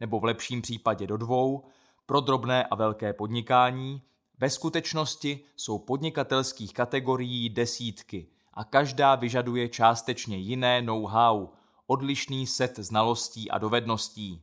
nebo 0.00 0.20
v 0.20 0.24
lepším 0.24 0.62
případě 0.62 1.06
do 1.06 1.16
dvou, 1.16 1.64
pro 2.06 2.20
drobné 2.20 2.64
a 2.64 2.74
velké 2.74 3.12
podnikání, 3.12 4.02
ve 4.38 4.50
skutečnosti 4.50 5.44
jsou 5.56 5.78
podnikatelských 5.78 6.74
kategorií 6.74 7.48
desítky 7.48 8.28
a 8.54 8.64
každá 8.64 9.14
vyžaduje 9.14 9.68
částečně 9.68 10.36
jiné 10.36 10.82
know-how, 10.82 11.48
odlišný 11.86 12.46
set 12.46 12.78
znalostí 12.78 13.50
a 13.50 13.58
dovedností. 13.58 14.42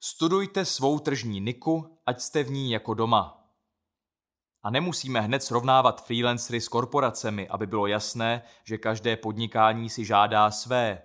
Studujte 0.00 0.64
svou 0.64 0.98
tržní 0.98 1.40
niku, 1.40 1.98
ať 2.06 2.20
jste 2.20 2.42
v 2.42 2.50
ní 2.50 2.70
jako 2.70 2.94
doma. 2.94 3.39
A 4.62 4.70
nemusíme 4.70 5.20
hned 5.20 5.42
srovnávat 5.42 6.06
freelancery 6.06 6.60
s 6.60 6.68
korporacemi, 6.68 7.48
aby 7.48 7.66
bylo 7.66 7.86
jasné, 7.86 8.42
že 8.64 8.78
každé 8.78 9.16
podnikání 9.16 9.90
si 9.90 10.04
žádá 10.04 10.50
své. 10.50 11.02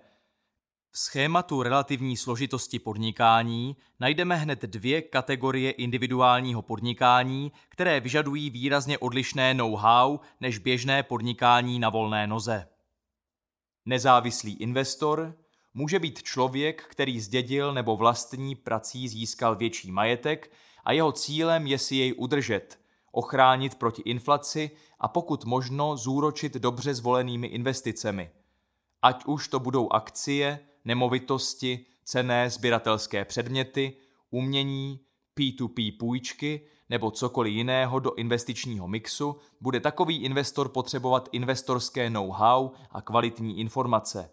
V 0.90 0.98
schématu 0.98 1.62
relativní 1.62 2.16
složitosti 2.16 2.78
podnikání 2.78 3.76
najdeme 4.00 4.36
hned 4.36 4.62
dvě 4.62 5.02
kategorie 5.02 5.70
individuálního 5.70 6.62
podnikání, 6.62 7.52
které 7.68 8.00
vyžadují 8.00 8.50
výrazně 8.50 8.98
odlišné 8.98 9.54
know-how 9.54 10.18
než 10.40 10.58
běžné 10.58 11.02
podnikání 11.02 11.78
na 11.78 11.88
volné 11.88 12.26
noze. 12.26 12.68
Nezávislý 13.84 14.52
investor 14.52 15.34
může 15.74 15.98
být 15.98 16.22
člověk, 16.22 16.82
který 16.82 17.20
zdědil 17.20 17.74
nebo 17.74 17.96
vlastní 17.96 18.54
prací 18.54 19.08
získal 19.08 19.56
větší 19.56 19.92
majetek 19.92 20.52
a 20.84 20.92
jeho 20.92 21.12
cílem 21.12 21.66
je 21.66 21.78
si 21.78 21.96
jej 21.96 22.14
udržet, 22.16 22.85
ochránit 23.16 23.74
proti 23.74 24.02
inflaci 24.02 24.70
a 25.00 25.08
pokud 25.08 25.44
možno 25.44 25.96
zúročit 25.96 26.54
dobře 26.54 26.94
zvolenými 26.94 27.46
investicemi. 27.46 28.30
Ať 29.02 29.24
už 29.24 29.48
to 29.48 29.60
budou 29.60 29.88
akcie, 29.88 30.58
nemovitosti, 30.84 31.86
cené 32.04 32.50
sběratelské 32.50 33.24
předměty, 33.24 33.96
umění, 34.30 35.00
P2P 35.38 35.98
půjčky 35.98 36.60
nebo 36.90 37.10
cokoliv 37.10 37.52
jiného 37.52 37.98
do 37.98 38.14
investičního 38.14 38.88
mixu, 38.88 39.36
bude 39.60 39.80
takový 39.80 40.16
investor 40.22 40.68
potřebovat 40.68 41.28
investorské 41.32 42.10
know-how 42.10 42.70
a 42.90 43.02
kvalitní 43.02 43.60
informace. 43.60 44.30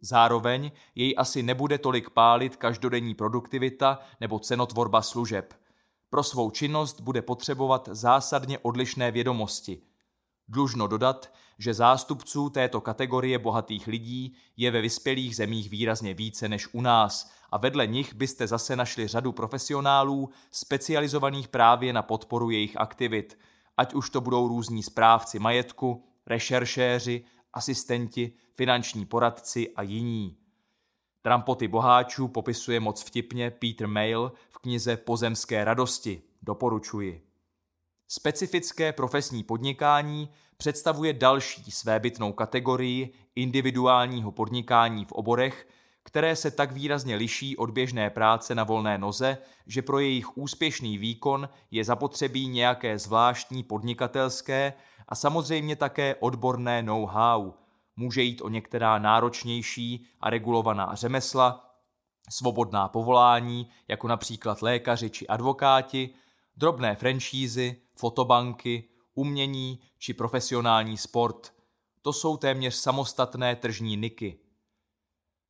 Zároveň 0.00 0.70
jej 0.94 1.14
asi 1.18 1.42
nebude 1.42 1.78
tolik 1.78 2.10
pálit 2.10 2.56
každodenní 2.56 3.14
produktivita 3.14 3.98
nebo 4.20 4.38
cenotvorba 4.38 5.02
služeb. 5.02 5.54
Pro 6.10 6.22
svou 6.22 6.50
činnost 6.50 7.00
bude 7.00 7.22
potřebovat 7.22 7.88
zásadně 7.92 8.58
odlišné 8.58 9.10
vědomosti. 9.10 9.82
Dlužno 10.48 10.86
dodat, 10.86 11.32
že 11.58 11.74
zástupců 11.74 12.50
této 12.50 12.80
kategorie 12.80 13.38
bohatých 13.38 13.86
lidí 13.86 14.36
je 14.56 14.70
ve 14.70 14.80
vyspělých 14.80 15.36
zemích 15.36 15.70
výrazně 15.70 16.14
více 16.14 16.48
než 16.48 16.68
u 16.72 16.80
nás 16.80 17.30
a 17.50 17.58
vedle 17.58 17.86
nich 17.86 18.14
byste 18.14 18.46
zase 18.46 18.76
našli 18.76 19.06
řadu 19.06 19.32
profesionálů 19.32 20.30
specializovaných 20.50 21.48
právě 21.48 21.92
na 21.92 22.02
podporu 22.02 22.50
jejich 22.50 22.76
aktivit, 22.76 23.38
ať 23.76 23.94
už 23.94 24.10
to 24.10 24.20
budou 24.20 24.48
různí 24.48 24.82
správci 24.82 25.38
majetku, 25.38 26.04
rešeršéři, 26.26 27.24
asistenti, 27.52 28.32
finanční 28.54 29.06
poradci 29.06 29.74
a 29.76 29.82
jiní. 29.82 30.36
Trampoty 31.28 31.68
boháčů 31.68 32.28
popisuje 32.28 32.80
moc 32.80 33.02
vtipně 33.02 33.50
Peter 33.50 33.88
Mail 33.88 34.32
v 34.50 34.58
knize 34.58 34.96
Pozemské 34.96 35.64
radosti. 35.64 36.22
Doporučuji. 36.42 37.22
Specifické 38.08 38.92
profesní 38.92 39.42
podnikání 39.42 40.28
představuje 40.56 41.12
další 41.12 41.70
svébytnou 41.70 42.32
kategorii 42.32 43.12
individuálního 43.36 44.32
podnikání 44.32 45.04
v 45.04 45.12
oborech, 45.12 45.68
které 46.02 46.36
se 46.36 46.50
tak 46.50 46.72
výrazně 46.72 47.16
liší 47.16 47.56
od 47.56 47.70
běžné 47.70 48.10
práce 48.10 48.54
na 48.54 48.64
volné 48.64 48.98
noze, 48.98 49.38
že 49.66 49.82
pro 49.82 49.98
jejich 49.98 50.38
úspěšný 50.38 50.98
výkon 50.98 51.48
je 51.70 51.84
zapotřebí 51.84 52.48
nějaké 52.48 52.98
zvláštní 52.98 53.62
podnikatelské 53.62 54.72
a 55.08 55.14
samozřejmě 55.14 55.76
také 55.76 56.14
odborné 56.14 56.82
know-how. 56.82 57.52
Může 58.00 58.22
jít 58.22 58.40
o 58.40 58.48
některá 58.48 58.98
náročnější 58.98 60.06
a 60.20 60.30
regulovaná 60.30 60.94
řemesla, 60.94 61.74
svobodná 62.30 62.88
povolání, 62.88 63.70
jako 63.88 64.08
například 64.08 64.62
lékaři 64.62 65.10
či 65.10 65.26
advokáti, 65.26 66.10
drobné 66.56 66.96
franšízy, 66.96 67.76
fotobanky, 67.94 68.84
umění 69.14 69.80
či 69.98 70.14
profesionální 70.14 70.96
sport. 70.96 71.52
To 72.02 72.12
jsou 72.12 72.36
téměř 72.36 72.74
samostatné 72.74 73.56
tržní 73.56 73.96
niky. 73.96 74.38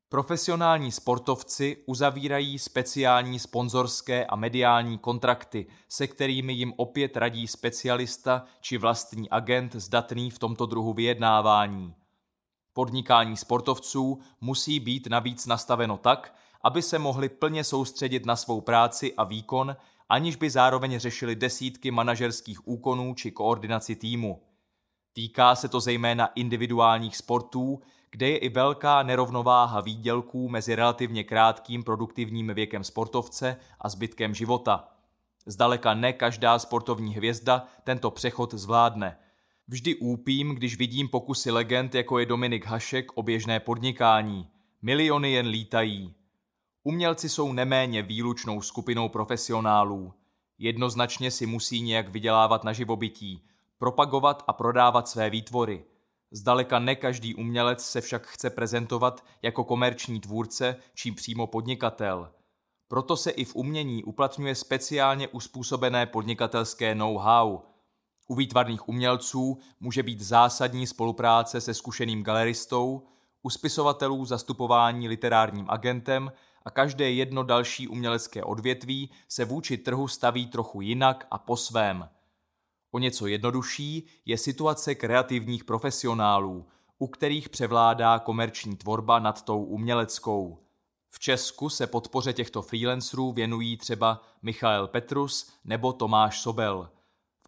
Profesionální 0.09 0.93
sportovci 0.93 1.77
uzavírají 1.87 2.59
speciální 2.59 3.39
sponzorské 3.39 4.27
a 4.27 4.37
mediální 4.37 4.99
kontrakty, 4.99 5.67
se 5.89 6.07
kterými 6.07 6.53
jim 6.53 6.73
opět 6.77 7.17
radí 7.17 7.49
specialista 7.49 8.45
či 8.61 8.79
vlastní 8.79 9.31
agent 9.31 9.75
zdatný 9.75 10.31
v 10.31 10.39
tomto 10.39 10.67
druhu 10.67 10.93
vyjednávání. 10.93 11.95
Podnikání 12.79 13.37
sportovců 13.37 14.19
musí 14.41 14.81
být 14.81 15.07
navíc 15.07 15.47
nastaveno 15.47 15.97
tak, 15.97 16.35
aby 16.63 16.83
se 16.83 16.99
mohli 16.99 17.29
plně 17.29 17.65
soustředit 17.65 18.27
na 18.27 18.37
svou 18.37 18.61
práci 18.61 19.15
a 19.15 19.25
výkon, 19.25 19.77
aniž 20.09 20.37
by 20.37 20.51
zároveň 20.51 20.99
řešili 20.99 21.37
desítky 21.37 21.91
manažerských 21.91 22.69
úkonů 22.69 23.15
či 23.15 23.31
koordinaci 23.31 23.97
týmu. 23.97 24.43
Týká 25.13 25.55
se 25.55 25.69
to 25.69 25.81
zejména 25.81 26.27
individuálních 26.27 27.17
sportů, 27.17 27.81
kde 28.11 28.29
je 28.29 28.39
i 28.39 28.49
velká 28.49 29.03
nerovnováha 29.03 29.81
výdělků 29.81 30.49
mezi 30.49 30.75
relativně 30.75 31.25
krátkým 31.25 31.85
produktivním 31.85 32.55
věkem 32.55 32.85
sportovce 32.85 33.57
a 33.81 33.89
zbytkem 33.89 34.35
života. 34.35 34.89
Zdaleka 35.47 35.95
ne 35.95 36.13
každá 36.13 36.59
sportovní 36.59 37.15
hvězda 37.15 37.67
tento 37.85 38.11
přechod 38.11 38.55
zvládne. 38.55 39.19
Vždy 39.71 39.95
úpím, 39.95 40.55
když 40.55 40.77
vidím 40.77 41.09
pokusy 41.09 41.51
legend, 41.51 41.95
jako 41.95 42.19
je 42.19 42.27
Dominik 42.27 42.67
Hašek, 42.67 43.13
o 43.15 43.23
běžné 43.23 43.61
podnikání. 43.61 44.49
Miliony 44.83 45.33
jen 45.33 45.47
lítají. 45.47 46.15
Umělci 46.83 47.29
jsou 47.29 47.53
neméně 47.53 48.03
výlučnou 48.03 48.63
skupinou 48.63 49.09
profesionálů. 49.09 50.13
Jednoznačně 50.59 51.31
si 51.31 51.47
musí 51.47 51.81
nějak 51.81 52.09
vydělávat 52.09 52.65
na 52.65 52.73
živobytí, 52.73 53.45
propagovat 53.79 54.45
a 54.47 54.53
prodávat 54.53 55.09
své 55.09 55.31
výtvory. 55.31 55.85
Zdaleka 56.31 56.79
ne 56.79 56.97
každý 56.97 57.35
umělec 57.35 57.85
se 57.85 58.01
však 58.01 58.27
chce 58.27 58.51
prezentovat 58.51 59.25
jako 59.43 59.65
komerční 59.65 60.21
tvůrce 60.21 60.77
či 60.95 61.13
přímo 61.13 61.47
podnikatel. 61.47 62.31
Proto 62.89 63.17
se 63.17 63.31
i 63.31 63.45
v 63.45 63.57
umění 63.57 64.05
uplatňuje 64.05 64.55
speciálně 64.55 65.29
uspůsobené 65.29 66.07
podnikatelské 66.07 66.95
know-how. 66.95 67.59
U 68.29 68.35
výtvarných 68.35 68.89
umělců 68.89 69.59
může 69.81 70.03
být 70.03 70.21
zásadní 70.21 70.87
spolupráce 70.87 71.61
se 71.61 71.75
zkušeným 71.75 72.23
galeristou, 72.23 73.03
u 73.43 73.51
spisovatelů 73.51 74.25
zastupování 74.25 75.09
literárním 75.09 75.67
agentem 75.69 76.33
a 76.65 76.71
každé 76.71 77.11
jedno 77.11 77.43
další 77.43 77.89
umělecké 77.89 78.45
odvětví 78.45 79.11
se 79.29 79.45
vůči 79.45 79.79
trhu 79.79 80.09
staví 80.09 80.47
trochu 80.47 80.81
jinak 80.81 81.27
a 81.31 81.39
po 81.39 81.57
svém. 81.57 82.09
O 82.91 82.99
něco 82.99 83.27
jednodušší 83.27 84.07
je 84.25 84.39
situace 84.39 84.95
kreativních 84.95 85.65
profesionálů, 85.65 86.67
u 86.99 87.07
kterých 87.07 87.49
převládá 87.49 88.19
komerční 88.19 88.77
tvorba 88.77 89.19
nad 89.19 89.43
tou 89.43 89.65
uměleckou. 89.65 90.59
V 91.09 91.19
Česku 91.19 91.69
se 91.69 91.87
podpoře 91.87 92.33
těchto 92.33 92.63
freelancerů 92.63 93.33
věnují 93.33 93.77
třeba 93.77 94.23
Michael 94.43 94.87
Petrus 94.87 95.53
nebo 95.65 95.93
Tomáš 95.93 96.41
Sobel. 96.41 96.91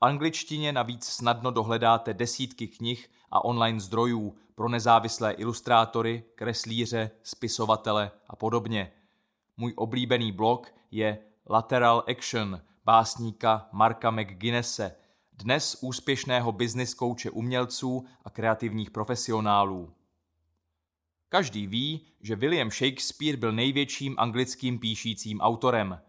Angličtině 0.01 0.73
navíc 0.73 1.05
snadno 1.05 1.51
dohledáte 1.51 2.15
desítky 2.15 2.69
knih 2.69 3.11
a 3.31 3.45
online 3.45 3.81
zdrojů 3.81 4.37
pro 4.55 4.69
nezávislé 4.69 5.33
ilustrátory, 5.33 6.25
kreslíře, 6.35 7.11
spisovatele 7.23 8.11
a 8.29 8.37
podobně. 8.37 8.93
Můj 9.57 9.73
oblíbený 9.77 10.33
blog 10.33 10.75
je 10.91 11.19
Lateral 11.51 12.05
Action 12.09 12.61
básníka 12.85 13.69
Marka 13.73 14.11
McGuinnesse, 14.11 14.97
dnes 15.33 15.79
úspěšného 15.81 16.53
business 16.53 16.95
kouče 16.95 17.31
umělců 17.31 18.07
a 18.25 18.31
kreativních 18.31 18.91
profesionálů. 18.91 19.93
Každý 21.29 21.67
ví, 21.67 22.07
že 22.21 22.37
William 22.37 22.71
Shakespeare 22.71 23.37
byl 23.37 23.53
největším 23.53 24.15
anglickým 24.19 24.79
píšícím 24.79 25.41
autorem. 25.41 26.01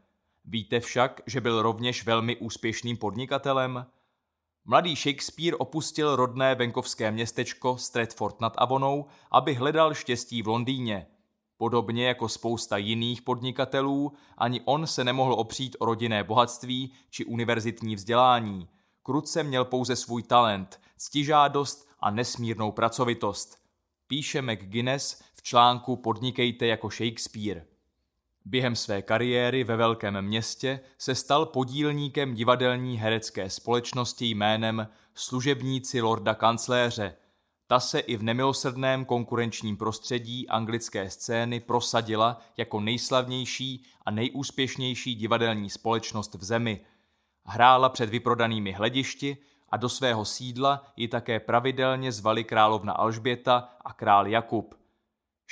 Víte 0.46 0.80
však, 0.80 1.22
že 1.26 1.42
byl 1.42 1.62
rovněž 1.62 2.06
velmi 2.06 2.38
úspěšným 2.38 2.98
podnikatelem? 2.98 3.86
Mladý 4.66 4.96
Shakespeare 4.96 5.56
opustil 5.60 6.16
rodné 6.16 6.56
venkovské 6.56 7.12
městečko 7.12 7.78
Stratford 7.78 8.42
nad 8.42 8.54
Avonou, 8.58 9.06
aby 9.32 9.54
hledal 9.54 9.94
štěstí 9.94 10.42
v 10.42 10.48
Londýně. 10.48 11.08
Podobně 11.58 12.08
jako 12.08 12.30
spousta 12.30 12.78
jiných 12.78 13.22
podnikatelů, 13.22 14.14
ani 14.38 14.62
on 14.66 14.88
se 14.88 15.04
nemohl 15.04 15.34
opřít 15.34 15.76
o 15.80 15.86
rodinné 15.86 16.24
bohatství 16.24 16.94
či 17.10 17.26
univerzitní 17.26 17.96
vzdělání. 17.96 18.68
Krutce 19.04 19.44
měl 19.44 19.66
pouze 19.66 19.96
svůj 19.96 20.24
talent, 20.24 20.82
ctižádost 20.98 21.90
a 22.00 22.12
nesmírnou 22.12 22.72
pracovitost 22.72 23.62
píše 24.12 24.42
McGuinness 24.42 25.22
v 25.34 25.42
článku 25.42 25.96
Podnikejte 25.96 26.66
jako 26.66 26.90
Shakespeare. 26.90 27.66
Během 28.46 28.76
své 28.76 29.02
kariéry 29.02 29.64
ve 29.64 29.76
velkém 29.76 30.22
městě 30.22 30.80
se 30.98 31.16
stal 31.16 31.46
podílníkem 31.46 32.34
divadelní 32.34 32.98
herecké 32.98 33.50
společnosti 33.50 34.26
jménem 34.26 34.88
Služebníci 35.14 36.02
lorda 36.02 36.34
kancléře. 36.34 37.16
Ta 37.68 37.80
se 37.80 38.00
i 38.00 38.18
v 38.18 38.24
nemilosrdném 38.24 39.06
konkurenčním 39.06 39.78
prostředí 39.78 40.50
anglické 40.50 41.10
scény 41.10 41.60
prosadila 41.60 42.42
jako 42.58 42.80
nejslavnější 42.80 43.86
a 44.06 44.12
nejúspěšnější 44.12 45.16
divadelní 45.16 45.70
společnost 45.70 46.34
v 46.34 46.44
zemi. 46.44 46.82
Hrála 47.46 47.90
před 47.90 48.10
vyprodanými 48.10 48.72
hledišti 48.72 49.38
a 49.70 49.78
do 49.78 49.90
svého 49.90 50.26
sídla 50.26 50.94
ji 50.96 51.08
také 51.08 51.40
pravidelně 51.40 52.12
zvali 52.12 52.44
královna 52.44 52.94
Alžběta 52.94 53.70
a 53.82 53.94
král 53.94 54.28
Jakub. 54.28 54.81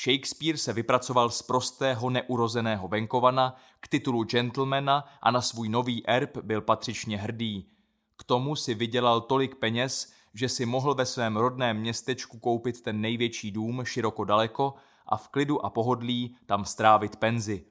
Shakespeare 0.03 0.57
se 0.57 0.73
vypracoval 0.73 1.29
z 1.29 1.41
prostého 1.41 2.09
neurozeného 2.09 2.87
venkovana 2.87 3.55
k 3.79 3.87
titulu 3.87 4.23
gentlemana 4.23 5.05
a 5.21 5.31
na 5.31 5.41
svůj 5.41 5.69
nový 5.69 6.07
erb 6.07 6.37
byl 6.37 6.61
patřičně 6.61 7.17
hrdý. 7.17 7.69
K 8.17 8.23
tomu 8.23 8.55
si 8.55 8.73
vydělal 8.73 9.21
tolik 9.21 9.55
peněz, 9.55 10.13
že 10.33 10.49
si 10.49 10.65
mohl 10.65 10.93
ve 10.93 11.05
svém 11.05 11.37
rodném 11.37 11.77
městečku 11.77 12.39
koupit 12.39 12.81
ten 12.81 13.01
největší 13.01 13.51
dům 13.51 13.85
široko 13.85 14.23
daleko 14.23 14.73
a 15.05 15.17
v 15.17 15.27
klidu 15.27 15.65
a 15.65 15.69
pohodlí 15.69 16.35
tam 16.45 16.65
strávit 16.65 17.15
penzi. 17.15 17.65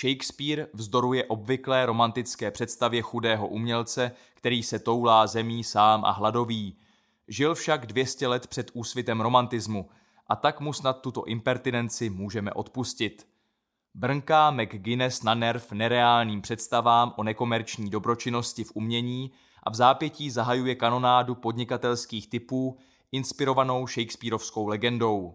Shakespeare 0.00 0.68
vzdoruje 0.72 1.24
obvyklé 1.24 1.86
romantické 1.86 2.50
představě 2.50 3.02
chudého 3.02 3.48
umělce, 3.48 4.12
který 4.34 4.62
se 4.62 4.78
toulá 4.78 5.26
zemí 5.26 5.64
sám 5.64 6.04
a 6.04 6.10
hladový. 6.10 6.76
Žil 7.28 7.54
však 7.54 7.86
200 7.86 8.26
let 8.26 8.46
před 8.46 8.70
úsvitem 8.74 9.20
romantismu 9.20 9.88
a 10.26 10.36
tak 10.36 10.60
mu 10.60 10.72
snad 10.72 11.00
tuto 11.00 11.24
impertinenci 11.24 12.10
můžeme 12.10 12.52
odpustit. 12.52 13.26
Brnká 13.94 14.50
McGuinness 14.50 15.22
na 15.22 15.34
nerv 15.34 15.72
nereálným 15.72 16.42
představám 16.42 17.14
o 17.16 17.22
nekomerční 17.22 17.90
dobročinnosti 17.90 18.64
v 18.64 18.72
umění 18.74 19.32
a 19.62 19.70
v 19.70 19.74
zápětí 19.74 20.30
zahajuje 20.30 20.74
kanonádu 20.74 21.34
podnikatelských 21.34 22.30
typů 22.30 22.78
inspirovanou 23.12 23.86
Shakespeareovskou 23.86 24.66
legendou. 24.66 25.34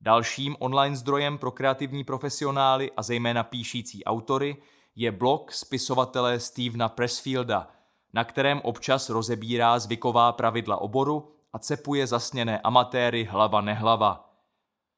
Dalším 0.00 0.56
online 0.58 0.96
zdrojem 0.96 1.38
pro 1.38 1.50
kreativní 1.50 2.04
profesionály 2.04 2.90
a 2.96 3.02
zejména 3.02 3.42
píšící 3.42 4.04
autory 4.04 4.56
je 4.96 5.12
blog 5.12 5.52
spisovatele 5.52 6.40
Stevena 6.40 6.88
Pressfielda, 6.88 7.70
na 8.12 8.24
kterém 8.24 8.60
občas 8.64 9.08
rozebírá 9.08 9.78
zvyková 9.78 10.32
pravidla 10.32 10.80
oboru 10.80 11.32
a 11.52 11.58
cepuje 11.58 12.06
zasněné 12.06 12.60
amatéry 12.60 13.24
hlava 13.24 13.60
nehlava. 13.60 14.34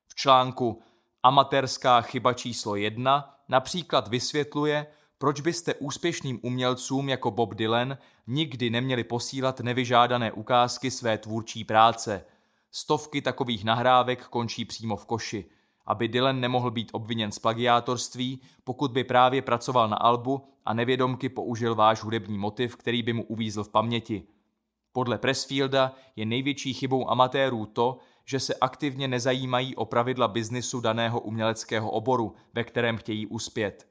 V 0.09 0.15
článku 0.15 0.83
Amatérská 1.23 2.01
chyba 2.01 2.33
číslo 2.33 2.77
jedna 2.77 3.37
například 3.49 4.09
vysvětluje, 4.09 4.87
proč 5.19 5.41
byste 5.41 5.75
úspěšným 5.75 6.41
umělcům 6.43 7.09
jako 7.09 7.31
Bob 7.31 7.55
Dylan 7.55 7.99
nikdy 8.27 8.71
neměli 8.71 9.05
posílat 9.05 9.61
nevyžádané 9.61 10.33
ukázky 10.33 10.91
své 10.91 11.19
tvůrčí 11.19 11.65
práce– 11.65 12.25
Stovky 12.73 13.23
takových 13.23 13.65
nahrávek 13.65 14.27
končí 14.27 14.65
přímo 14.65 14.97
v 14.97 15.07
koši, 15.07 15.45
aby 15.87 16.09
Dylan 16.09 16.41
nemohl 16.41 16.71
být 16.71 16.91
obviněn 16.93 17.33
z 17.33 17.39
plagiátorství, 17.39 18.41
pokud 18.65 18.93
by 18.93 19.05
právě 19.05 19.43
pracoval 19.43 19.89
na 19.89 19.97
albu 19.97 20.49
a 20.65 20.75
nevědomky 20.75 21.29
použil 21.29 21.75
váš 21.75 22.03
hudební 22.03 22.39
motiv, 22.39 22.77
který 22.77 23.03
by 23.03 23.13
mu 23.13 23.23
uvízl 23.25 23.65
v 23.65 23.69
paměti. 23.69 24.23
Podle 24.93 25.19
Pressfielda 25.19 25.95
je 26.17 26.27
největší 26.27 26.75
chybou 26.75 27.11
amatérů 27.11 27.67
to, 27.67 27.99
že 28.25 28.41
se 28.41 28.55
aktivně 28.55 29.09
nezajímají 29.09 29.77
o 29.77 29.85
pravidla 29.85 30.29
biznisu 30.29 30.81
daného 30.81 31.21
uměleckého 31.21 31.91
oboru, 31.91 32.35
ve 32.55 32.65
kterém 32.65 32.97
chtějí 32.97 33.27
uspět. 33.27 33.89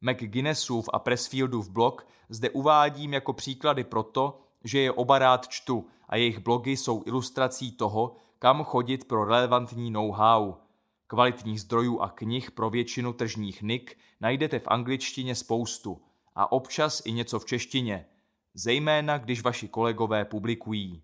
McGuinnessův 0.00 0.88
a 0.92 0.98
Pressfieldův 0.98 1.68
blog 1.68 2.06
zde 2.28 2.50
uvádím 2.50 3.12
jako 3.12 3.32
příklady 3.32 3.84
proto, 3.84 4.40
že 4.64 4.80
je 4.80 4.92
oba 4.92 5.18
rád 5.18 5.48
čtu 5.48 5.86
a 6.08 6.16
jejich 6.16 6.38
blogy 6.38 6.76
jsou 6.76 7.02
ilustrací 7.06 7.72
toho, 7.72 8.14
kam 8.38 8.64
chodit 8.64 9.04
pro 9.04 9.24
relevantní 9.24 9.90
know-how. 9.90 10.54
Kvalitních 11.06 11.60
zdrojů 11.60 12.00
a 12.00 12.08
knih 12.08 12.50
pro 12.50 12.70
většinu 12.70 13.12
tržních 13.12 13.62
nik 13.62 13.98
najdete 14.20 14.58
v 14.58 14.68
angličtině 14.68 15.34
spoustu 15.34 16.02
a 16.34 16.52
občas 16.52 17.02
i 17.04 17.12
něco 17.12 17.38
v 17.38 17.44
češtině, 17.44 18.06
zejména 18.54 19.18
když 19.18 19.42
vaši 19.42 19.68
kolegové 19.68 20.24
publikují. 20.24 21.02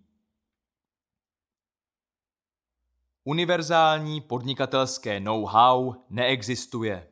Univerzální 3.25 4.21
podnikatelské 4.21 5.21
know-how 5.21 5.95
neexistuje. 6.11 7.09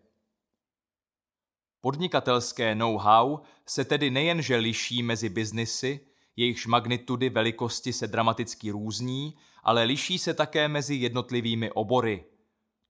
Podnikatelské 1.80 2.74
know-how 2.74 3.38
se 3.66 3.84
tedy 3.84 4.10
nejenže 4.10 4.56
liší 4.56 5.02
mezi 5.02 5.28
biznisy, 5.28 6.06
jejichž 6.36 6.66
magnitudy 6.66 7.30
velikosti 7.30 7.92
se 7.92 8.06
dramaticky 8.06 8.70
různí, 8.70 9.36
ale 9.62 9.84
liší 9.84 10.18
se 10.18 10.34
také 10.34 10.68
mezi 10.68 10.94
jednotlivými 10.94 11.70
obory. 11.70 12.24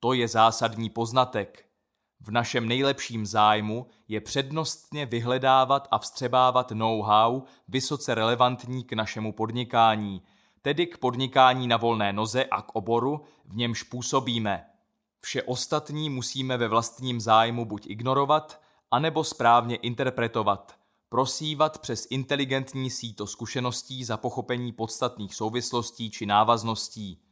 To 0.00 0.12
je 0.12 0.28
zásadní 0.28 0.91
poznatek. 0.91 1.66
V 2.20 2.31
našem 2.31 2.69
nejlepším 2.69 3.27
zájmu 3.27 3.86
je 4.09 4.20
přednostně 4.20 5.07
vyhledávat 5.07 5.89
a 5.91 5.99
vstřebávat 5.99 6.70
know-how 6.70 7.43
vysoce 7.69 8.15
relevantní 8.15 8.85
k 8.85 8.93
našemu 8.93 9.33
podnikání, 9.33 10.23
tedy 10.62 10.86
k 10.86 10.99
podnikání 10.99 11.69
na 11.69 11.77
volné 11.77 12.12
noze 12.12 12.45
a 12.45 12.62
k 12.62 12.75
oboru, 12.75 13.25
v 13.45 13.57
němž 13.57 13.83
působíme. 13.83 14.67
Vše 15.20 15.43
ostatní 15.43 16.11
musíme 16.11 16.57
ve 16.57 16.69
vlastním 16.69 17.20
zájmu 17.20 17.65
buď 17.65 17.86
ignorovat, 17.86 18.61
anebo 18.91 19.25
správně 19.25 19.77
interpretovat– 19.77 20.77
prosívat 21.09 21.78
přes 21.78 22.07
inteligentní 22.11 22.91
síto 22.91 23.27
zkušeností 23.27 24.05
za 24.05 24.17
pochopení 24.17 24.73
podstatných 24.73 25.35
souvislostí 25.35 26.11
či 26.11 26.27
návazností. 26.27 27.23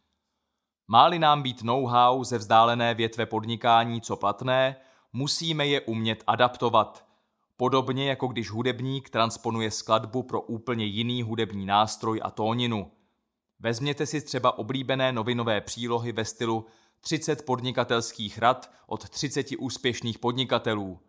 Máli 0.89 1.19
nám 1.19 1.43
být 1.43 1.63
know-how 1.63 2.25
ze 2.25 2.39
vzdálené 2.39 2.95
větve 2.95 3.27
podnikání 3.27 4.01
co 4.01 4.17
platné, 4.17 4.77
musíme 5.13 5.67
je 5.67 5.81
umět 5.81 6.25
adaptovat. 6.27 7.07
Podobně 7.57 8.09
jako 8.09 8.27
když 8.27 8.51
hudebník 8.51 9.11
transponuje 9.11 9.71
skladbu 9.71 10.23
pro 10.23 10.41
úplně 10.41 10.85
jiný 10.85 11.23
hudební 11.23 11.67
nástroj 11.67 12.21
a 12.25 12.31
tóninu. 12.31 12.91
Vezměte 13.61 14.07
si 14.07 14.21
třeba 14.21 14.59
oblíbené 14.59 15.13
novinové 15.13 15.61
přílohy 15.61 16.13
ve 16.13 16.25
stylu 16.25 16.67
30 17.01 17.47
podnikatelských 17.47 18.39
rad 18.39 18.71
od 18.87 19.09
30 19.09 19.47
úspěšných 19.59 20.19
podnikatelů– 20.19 20.99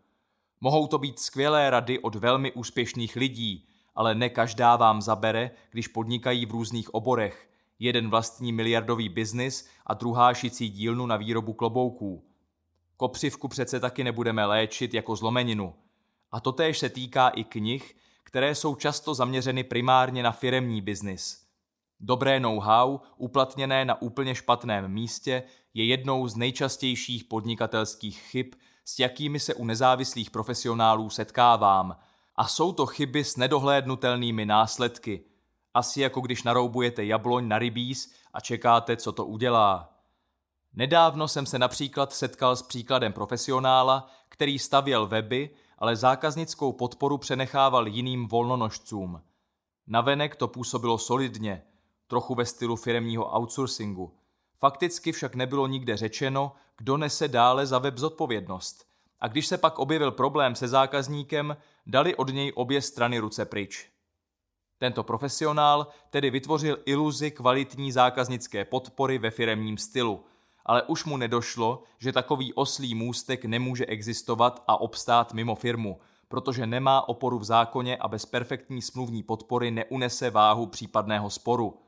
Mohou 0.62 0.88
to 0.88 0.98
být 0.98 1.20
skvělé 1.20 1.70
rady 1.70 2.00
od 2.00 2.16
velmi 2.16 2.52
úspěšných 2.52 3.16
lidí, 3.16 3.68
ale 3.95 4.16
ne 4.16 4.30
každá 4.30 4.76
vám 4.76 5.02
zabere, 5.02 5.52
když 5.72 5.88
podnikají 5.88 6.45
v 6.45 6.52
různých 6.52 6.94
oborech. 6.94 7.50
Jeden 7.80 8.10
vlastní 8.10 8.54
miliardový 8.54 9.10
biznis 9.10 9.68
a 9.86 9.94
druhá 9.94 10.34
šicí 10.34 10.70
dílnu 10.70 11.06
na 11.06 11.18
výrobu 11.18 11.54
klobouků. 11.54 12.24
Kopřivku 12.98 13.48
přece 13.48 13.80
taky 13.80 14.04
nebudeme 14.04 14.45
léčit 14.45 14.94
jako 14.94 15.16
zlomeninu. 15.16 15.74
A 16.32 16.40
totéž 16.40 16.80
se 16.80 16.90
týká 16.90 17.30
i 17.30 17.44
knih, 17.44 17.95
které 18.24 18.56
jsou 18.56 18.76
často 18.76 19.14
zaměřeny 19.14 19.64
primárně 19.64 20.24
na 20.24 20.32
firemní 20.32 20.82
biznis. 20.82 21.45
Dobré 22.00 22.40
know-how, 22.40 23.00
uplatněné 23.18 23.86
na 23.86 24.02
úplně 24.02 24.36
špatném 24.36 24.92
místě, 24.92 25.44
je 25.74 25.86
jednou 25.86 26.28
z 26.28 26.36
nejčastějších 26.36 27.24
podnikatelských 27.24 28.22
chyb, 28.22 28.48
s 28.86 29.00
jakými 29.00 29.40
se 29.40 29.54
u 29.54 29.66
nezávislých 29.66 30.32
profesionálů 30.32 31.10
setkávám. 31.10 31.98
A 32.36 32.48
jsou 32.48 32.74
to 32.74 32.86
chyby 32.86 33.24
s 33.24 33.38
nedohlédnutelnými 33.38 34.45
následky. 34.45 35.24
Asi 35.76 36.02
jako 36.02 36.22
když 36.22 36.44
naroubujete 36.44 37.06
jabloň 37.06 37.48
na 37.48 37.60
rybíz 37.60 38.14
a 38.34 38.40
čekáte, 38.40 38.98
co 38.98 39.12
to 39.12 39.26
udělá. 39.26 39.94
Nedávno 40.74 41.28
jsem 41.28 41.45
se 41.45 41.60
například 41.60 42.14
setkal 42.14 42.56
s 42.56 42.62
příkladem 42.62 43.14
profesionála, 43.14 44.08
který 44.30 44.60
stavěl 44.60 45.08
weby, 45.08 45.50
ale 45.78 45.95
zákaznickou 45.95 46.74
podporu 46.74 47.18
přenechával 47.18 47.88
jiným 47.88 48.28
volnonožcům. 48.28 49.22
Navenek 49.88 50.36
to 50.36 50.48
působilo 50.48 50.98
solidně, 50.98 51.64
trochu 52.08 52.36
ve 52.36 52.45
stylu 52.45 52.76
firemního 52.76 53.38
outsourcingu. 53.38 54.18
Fakticky 54.60 55.12
však 55.12 55.36
nebylo 55.36 55.68
nikde 55.68 55.98
řečeno, 55.98 56.52
kdo 56.78 56.98
nese 56.98 57.28
dále 57.28 57.66
za 57.66 57.80
web 57.80 57.98
zodpovědnost. 57.98 58.86
A 59.20 59.28
když 59.28 59.48
se 59.48 59.58
pak 59.58 59.80
objevil 59.80 60.12
problém 60.12 60.56
se 60.56 60.68
zákazníkem, 60.68 61.58
dali 61.86 62.16
od 62.16 62.30
něj 62.30 62.52
obě 62.56 62.82
strany 62.82 63.20
ruce 63.20 63.45
pryč. 63.45 63.94
Tento 64.78 65.04
profesionál 65.04 65.88
tedy 66.10 66.30
vytvořil 66.30 66.78
iluzi 66.86 67.32
kvalitní 67.32 67.92
zákaznické 67.92 68.66
podpory 68.66 69.18
ve 69.18 69.32
firemním 69.32 69.78
stylu– 69.78 70.26
ale 70.66 70.84
už 70.84 71.06
mu 71.06 71.18
nedošlo, 71.18 71.84
že 72.00 72.12
takový 72.12 72.54
oslý 72.54 72.95
můstek 72.95 73.45
nemůže 73.45 73.86
existovat 73.86 74.64
a 74.68 74.82
obstát 74.82 75.34
mimo 75.34 75.56
firmu, 75.56 76.00
protože 76.28 76.68
nemá 76.68 77.10
oporu 77.10 77.40
v 77.40 77.44
zákoně 77.44 77.98
a 77.98 78.08
bez 78.08 78.26
perfektní 78.26 78.82
smluvní 78.82 79.24
podpory 79.24 79.72
neunese 79.72 80.30
váhu 80.30 80.66
případného 80.66 81.30
sporu. 81.30 81.80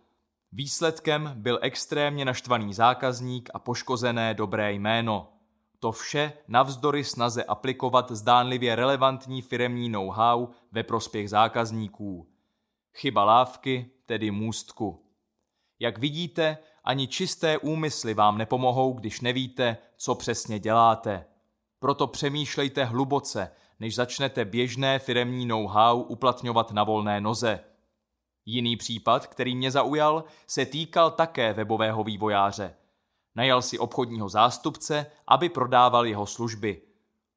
Výsledkem 0.52 1.32
byl 1.36 1.60
extrémně 1.62 2.26
naštvaný 2.26 2.74
zákazník 2.74 3.50
a 3.54 3.60
poškozené 3.60 4.34
dobré 4.34 4.74
jméno. 4.74 5.28
To 5.80 5.92
vše 5.92 6.34
navzdory 6.48 7.04
snaze 7.04 7.44
aplikovat 7.44 8.12
zdánlivě 8.12 8.76
relevantní 8.76 9.42
firemní 9.42 9.90
know-how 9.90 10.48
ve 10.72 10.84
prospěch 10.84 11.30
zákazníků. 11.30 12.28
Chyba 13.00 13.24
lávky, 13.24 13.92
tedy 14.06 14.32
můstku. 14.32 15.06
Jak 15.80 15.98
vidíte, 15.98 16.58
ani 16.84 17.08
čisté 17.08 17.58
úmysly 17.58 18.14
vám 18.14 18.38
nepomohou, 18.38 18.94
když 18.94 19.22
nevíte, 19.22 19.78
co 19.98 20.16
přesně 20.16 20.60
děláte. 20.60 21.26
Proto 21.80 22.08
přemýšlejte 22.08 22.86
hluboce, 22.86 23.52
než 23.80 23.96
začnete 23.96 24.46
běžné 24.46 25.00
firemní 25.00 25.46
know-how 25.46 26.02
uplatňovat 26.02 26.72
na 26.72 26.84
volné 26.84 27.22
noze. 27.22 27.60
Jiný 28.46 28.78
případ, 28.78 29.28
který 29.28 29.56
mě 29.56 29.72
zaujal, 29.72 30.24
se 30.48 30.66
týkal 30.66 31.12
také 31.12 31.54
webového 31.54 32.04
vývojáře. 32.04 32.76
Najal 33.36 33.62
si 33.62 33.80
obchodního 33.80 34.30
zástupce, 34.30 35.06
aby 35.28 35.50
prodával 35.50 36.06
jeho 36.06 36.26
služby. 36.26 36.82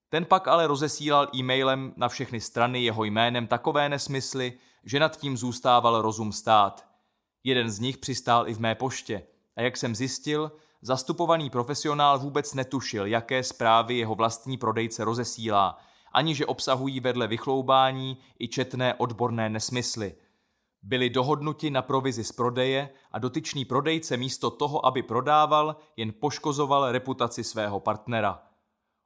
Ten 0.09 0.25
pak 0.25 0.49
ale 0.49 0.67
rozesílal 0.67 1.29
e-mailem 1.35 1.93
na 1.97 2.09
všechny 2.09 2.41
strany 2.41 2.83
jeho 2.83 3.05
jménem 3.05 3.47
takové 3.47 3.89
nesmysly, 3.89 4.59
že 4.85 5.01
nad 5.01 5.17
tím 5.17 5.37
zůstával 5.37 6.03
rozum 6.03 6.33
stát. 6.33 6.87
Jeden 7.45 7.71
z 7.71 7.79
nich 7.79 7.99
přistál 7.99 8.49
i 8.49 8.55
v 8.55 8.61
mé 8.61 8.75
poště– 8.75 9.23
a 9.57 9.63
jak 9.63 9.77
jsem 9.77 9.95
zjistil, 9.95 10.53
zastupovaný 10.83 11.51
profesionál 11.51 12.19
vůbec 12.19 12.55
netušil, 12.55 13.07
jaké 13.07 13.43
zprávy 13.43 13.99
jeho 13.99 14.15
vlastní 14.15 14.57
prodejce 14.57 15.05
rozesílá, 15.05 15.79
ani 16.13 16.35
že 16.35 16.47
obsahují 16.47 17.01
vedle 17.01 17.27
vychloubání 17.27 18.19
i 18.39 18.49
četné 18.49 18.95
odborné 18.95 19.49
nesmysly. 19.49 20.15
Byli 20.83 21.11
dohodnuti 21.11 21.71
na 21.71 21.83
provizi 21.83 22.25
z 22.25 22.33
prodeje 22.33 22.91
a 23.13 23.19
dotyčný 23.19 23.65
prodejce 23.65 24.17
místo 24.17 24.51
toho, 24.51 24.87
aby 24.87 25.03
prodával, 25.03 25.77
jen 25.97 26.13
poškozoval 26.21 26.93
reputaci 26.93 27.45
svého 27.45 27.81
partnera. 27.81 28.43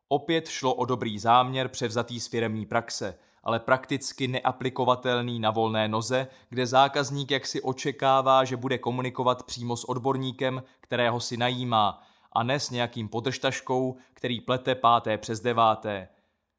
Opět 0.08 0.48
šlo 0.48 0.74
o 0.74 0.84
dobrý 0.84 1.18
záměr 1.18 1.68
převzatý 1.68 2.20
z 2.20 2.26
firemní 2.26 2.66
praxe– 2.66 3.18
ale 3.44 3.60
prakticky 3.60 4.28
neaplikovatelný 4.28 5.40
na 5.40 5.50
volné 5.50 5.88
noze, 5.88 6.26
kde 6.48 6.66
zákazník 6.66 7.30
jaksi 7.30 7.62
očekává, 7.62 8.44
že 8.44 8.56
bude 8.56 8.78
komunikovat 8.78 9.42
přímo 9.42 9.76
s 9.76 9.88
odborníkem, 9.88 10.62
kterého 10.80 11.20
si 11.20 11.36
najímá, 11.36 12.02
a 12.32 12.42
ne 12.42 12.60
s 12.60 12.70
nějakým 12.70 13.08
podržtaškou, 13.08 13.96
který 14.14 14.40
plete 14.40 14.74
páté 14.74 15.18
přes 15.18 15.40
deváté. 15.40 16.08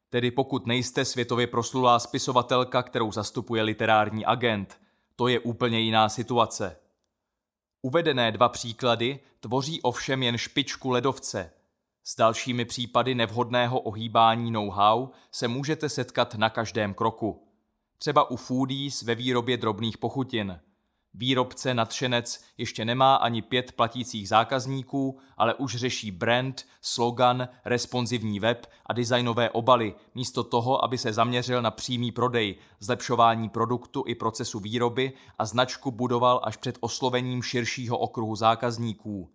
Tedy 0.10 0.32
pokud 0.32 0.68
nejste 0.68 1.06
světově 1.06 1.48
proslulá 1.48 2.00
spisovatelka, 2.00 2.84
kterou 2.84 3.12
zastupuje 3.12 3.64
literární 3.64 4.26
agent, 4.26 4.80
to 5.16 5.28
je 5.28 5.40
úplně 5.40 5.80
jiná 5.80 6.10
situace. 6.10 6.78
Uvedené 7.82 8.32
dva 8.32 8.50
příklady 8.50 9.20
tvoří 9.40 9.82
ovšem 9.82 10.24
jen 10.24 10.38
špičku 10.38 10.90
ledovce– 10.90 11.52
s 12.08 12.16
dalšími 12.16 12.66
případy 12.66 13.16
nevhodného 13.16 13.80
ohýbání 13.80 14.52
know-how 14.52 15.08
se 15.32 15.48
můžete 15.48 15.90
setkat 15.90 16.36
na 16.36 16.50
každém 16.50 16.94
kroku. 16.94 17.48
Třeba 17.98 18.32
u 18.32 18.36
foodies 18.36 19.02
ve 19.02 19.16
výrobě 19.16 19.58
drobných 19.58 19.98
pochutin. 19.98 20.60
Výrobce 21.14 21.74
nadšenec 21.74 22.44
ještě 22.58 22.86
nemá 22.86 23.16
ani 23.16 23.42
pět 23.42 23.72
platících 23.72 24.30
zákazníků, 24.30 25.20
ale 25.38 25.54
už 25.54 25.76
řeší 25.76 26.12
brand, 26.12 26.66
slogan, 26.82 27.48
responsivní 27.66 28.40
web 28.40 28.68
a 28.86 28.94
designové 28.94 29.50
obaly, 29.50 29.96
místo 30.16 30.44
toho, 30.44 30.84
aby 30.84 30.98
se 30.98 31.14
zaměřil 31.14 31.62
na 31.62 31.72
přímý 31.72 32.12
prodej, 32.12 32.56
zlepšování 32.80 33.50
produktu 33.50 34.04
i 34.08 34.16
procesu 34.16 34.60
výroby 34.60 35.14
a 35.38 35.46
značku 35.46 35.92
budoval 35.92 36.42
až 36.44 36.58
před 36.58 36.78
oslovením 36.80 37.44
širšího 37.44 37.98
okruhu 37.98 38.36
zákazníků. 38.36 39.30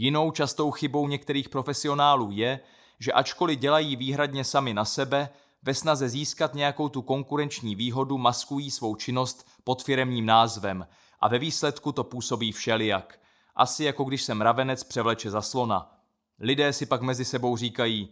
Jinou 0.00 0.30
častou 0.30 0.70
chybou 0.70 1.08
některých 1.08 1.48
profesionálů 1.48 2.30
je, 2.30 2.60
že 3.00 3.12
ačkoliv 3.12 3.58
dělají 3.58 3.96
výhradně 3.96 4.44
sami 4.44 4.74
na 4.74 4.84
sebe, 4.84 5.28
ve 5.62 5.74
snaze 5.74 6.08
získat 6.08 6.54
nějakou 6.54 6.88
tu 6.88 7.02
konkurenční 7.02 7.74
výhodu 7.74 8.18
maskují 8.18 8.70
svou 8.70 8.94
činnost 8.94 9.48
pod 9.64 9.82
firemním 9.82 10.26
názvem 10.26 10.86
a 11.20 11.28
ve 11.28 11.38
výsledku 11.38 11.92
to 11.92 12.04
působí 12.04 12.52
všelijak. 12.52 13.20
Asi 13.56 13.84
jako 13.84 14.04
když 14.04 14.22
se 14.22 14.34
mravenec 14.34 14.84
převleče 14.84 15.30
za 15.30 15.42
slona. 15.42 15.94
Lidé 16.40 16.72
si 16.72 16.86
pak 16.86 17.02
mezi 17.02 17.24
sebou 17.24 17.56
říkají, 17.56 18.08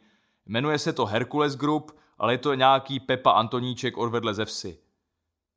jmenuje 0.46 0.78
se 0.78 0.92
to 0.92 1.06
Hercules 1.06 1.56
Group, 1.56 1.98
ale 2.18 2.34
je 2.34 2.38
to 2.38 2.54
nějaký 2.54 3.00
Pepa 3.00 3.30
Antoníček 3.30 3.96
odvedle 3.96 4.34
ze 4.34 4.44
vsi. 4.44 4.78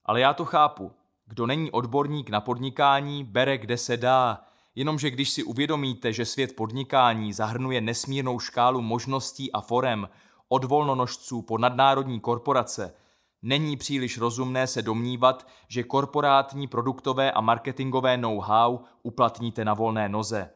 Ale 0.06 0.20
já 0.20 0.34
to 0.34 0.46
chápu. 0.46 0.92
Kdo 1.26 1.48
není 1.48 1.72
odborník 1.72 2.30
na 2.30 2.42
podnikání, 2.42 3.24
bere 3.24 3.58
kde 3.58 3.78
se 3.78 3.98
dá, 3.98 4.49
Jenomže 4.80 5.12
když 5.12 5.30
si 5.30 5.44
uvědomíte, 5.44 6.14
že 6.14 6.26
svět 6.26 6.56
podnikání 6.56 7.34
zahrnuje 7.34 7.82
nesmírnou 7.82 8.40
škálu 8.40 8.82
možností 8.82 9.52
a 9.52 9.62
forem 9.62 10.10
od 10.48 10.64
volnonožců 10.64 11.42
po 11.42 11.58
nadnárodní 11.58 12.20
korporace, 12.20 12.94
není 13.42 13.78
příliš 13.78 14.18
rozumné 14.18 14.68
se 14.68 14.82
domnívat, 14.82 15.48
že 15.68 15.84
korporátní 15.84 16.68
produktové 16.68 17.32
a 17.32 17.42
marketingové 17.42 18.18
know-how 18.18 18.80
uplatníte 19.04 19.66
na 19.66 19.74
volné 19.74 20.10
noze. 20.10 20.50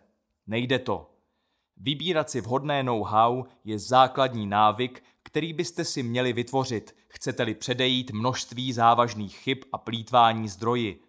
Nejde 0.47 0.79
to. 0.79 1.09
Vybírat 1.77 2.29
si 2.29 2.41
vhodné 2.41 2.83
know-how 2.83 3.43
je 3.63 3.79
základní 3.79 4.47
návyk, 4.47 5.03
který 5.23 5.53
byste 5.53 5.85
si 5.85 6.03
měli 6.03 6.33
vytvořit, 6.33 6.95
chcete-li 7.07 7.55
předejít 7.55 8.11
množství 8.11 8.73
závažných 8.73 9.37
chyb 9.37 9.57
a 9.73 9.77
plítvání 9.77 10.47
zdroji. 10.47 11.03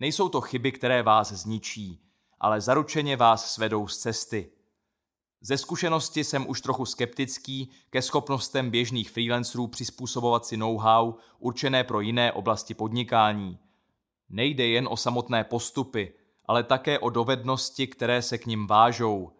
Nejsou 0.00 0.28
to 0.28 0.40
chyby, 0.40 0.72
které 0.72 1.02
vás 1.02 1.32
zničí 1.32 2.01
ale 2.42 2.60
zaručeně 2.60 3.16
vás 3.16 3.52
svedou 3.52 3.88
z 3.88 3.98
cesty. 3.98 4.50
Ze 5.40 5.58
zkušenosti 5.58 6.24
jsem 6.24 6.48
už 6.48 6.60
trochu 6.60 6.86
skeptický 6.86 7.70
ke 7.90 8.02
schopnostem 8.02 8.70
běžných 8.70 9.10
freelancerů 9.10 9.66
přizpůsobovat 9.66 10.46
si 10.46 10.56
know-how 10.56 11.14
určené 11.38 11.84
pro 11.84 12.00
jiné 12.00 12.32
oblasti 12.32 12.74
podnikání. 12.74 13.58
Nejde 14.28 14.66
jen 14.66 14.88
o 14.90 14.96
samotné 14.96 15.44
postupy, 15.44 16.14
ale 16.46 16.62
také 16.62 16.98
o 16.98 17.10
dovednosti, 17.10 17.86
které 17.86 18.22
se 18.22 18.38
k 18.38 18.46
nim 18.46 18.66
vážou. 18.66 19.32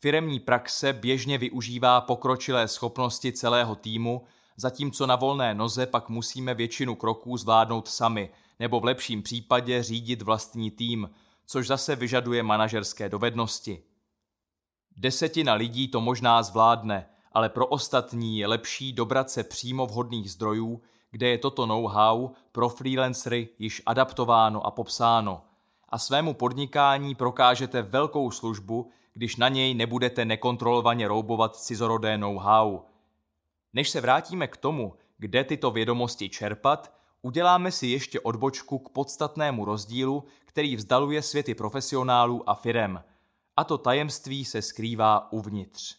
Firemní 0.00 0.40
praxe 0.40 0.92
běžně 0.92 1.38
využívá 1.38 2.00
pokročilé 2.00 2.68
schopnosti 2.68 3.32
celého 3.32 3.74
týmu, 3.74 4.24
zatímco 4.56 5.06
na 5.06 5.16
volné 5.16 5.54
noze 5.54 5.86
pak 5.86 6.08
musíme 6.08 6.54
většinu 6.54 6.94
kroků 6.94 7.36
zvládnout 7.36 7.88
sami, 7.88 8.30
nebo 8.60 8.80
v 8.80 8.84
lepším 8.84 9.22
případě 9.22 9.82
řídit 9.82 10.22
vlastní 10.22 10.70
tým– 10.70 11.10
což 11.50 11.66
zase 11.66 11.96
vyžaduje 11.96 12.42
manažerské 12.42 13.08
dovednosti. 13.08 13.82
Desetina 14.96 15.54
lidí 15.54 15.88
to 15.88 16.00
možná 16.00 16.42
zvládne, 16.42 17.08
ale 17.32 17.48
pro 17.48 17.66
ostatní 17.66 18.38
je 18.38 18.46
lepší 18.46 18.92
dobrat 18.92 19.30
se 19.30 19.44
přímo 19.44 19.86
vhodných 19.86 20.30
zdrojů, 20.30 20.82
kde 21.10 21.28
je 21.28 21.38
toto 21.38 21.66
know-how 21.66 22.30
pro 22.52 22.68
freelancery 22.68 23.48
již 23.58 23.82
adaptováno 23.86 24.66
a 24.66 24.70
popsáno. 24.70 25.44
A 25.88 25.98
svému 25.98 26.34
podnikání 26.34 27.14
prokážete 27.14 27.82
velkou 27.82 28.30
službu, 28.30 28.90
když 29.14 29.36
na 29.36 29.48
něj 29.48 29.74
nebudete 29.74 30.24
nekontrolovaně 30.24 31.08
roubovat 31.08 31.56
cizorodé 31.56 32.18
know-how. 32.18 32.80
Než 33.72 33.90
se 33.90 34.00
vrátíme 34.00 34.46
k 34.46 34.56
tomu, 34.56 34.94
kde 35.18 35.44
tyto 35.44 35.70
vědomosti 35.70 36.28
čerpat, 36.28 36.92
uděláme 37.22 37.72
si 37.72 37.86
ještě 37.86 38.20
odbočku 38.20 38.78
k 38.78 38.88
podstatnému 38.88 39.64
rozdílu, 39.64 40.24
který 40.58 40.76
vzdaluje 40.76 41.22
světy 41.22 41.54
profesionálů 41.54 42.50
a 42.50 42.54
firem. 42.54 43.04
A 43.56 43.64
to 43.64 43.78
tajemství 43.78 44.44
se 44.44 44.62
skrývá 44.62 45.32
uvnitř. 45.32 45.96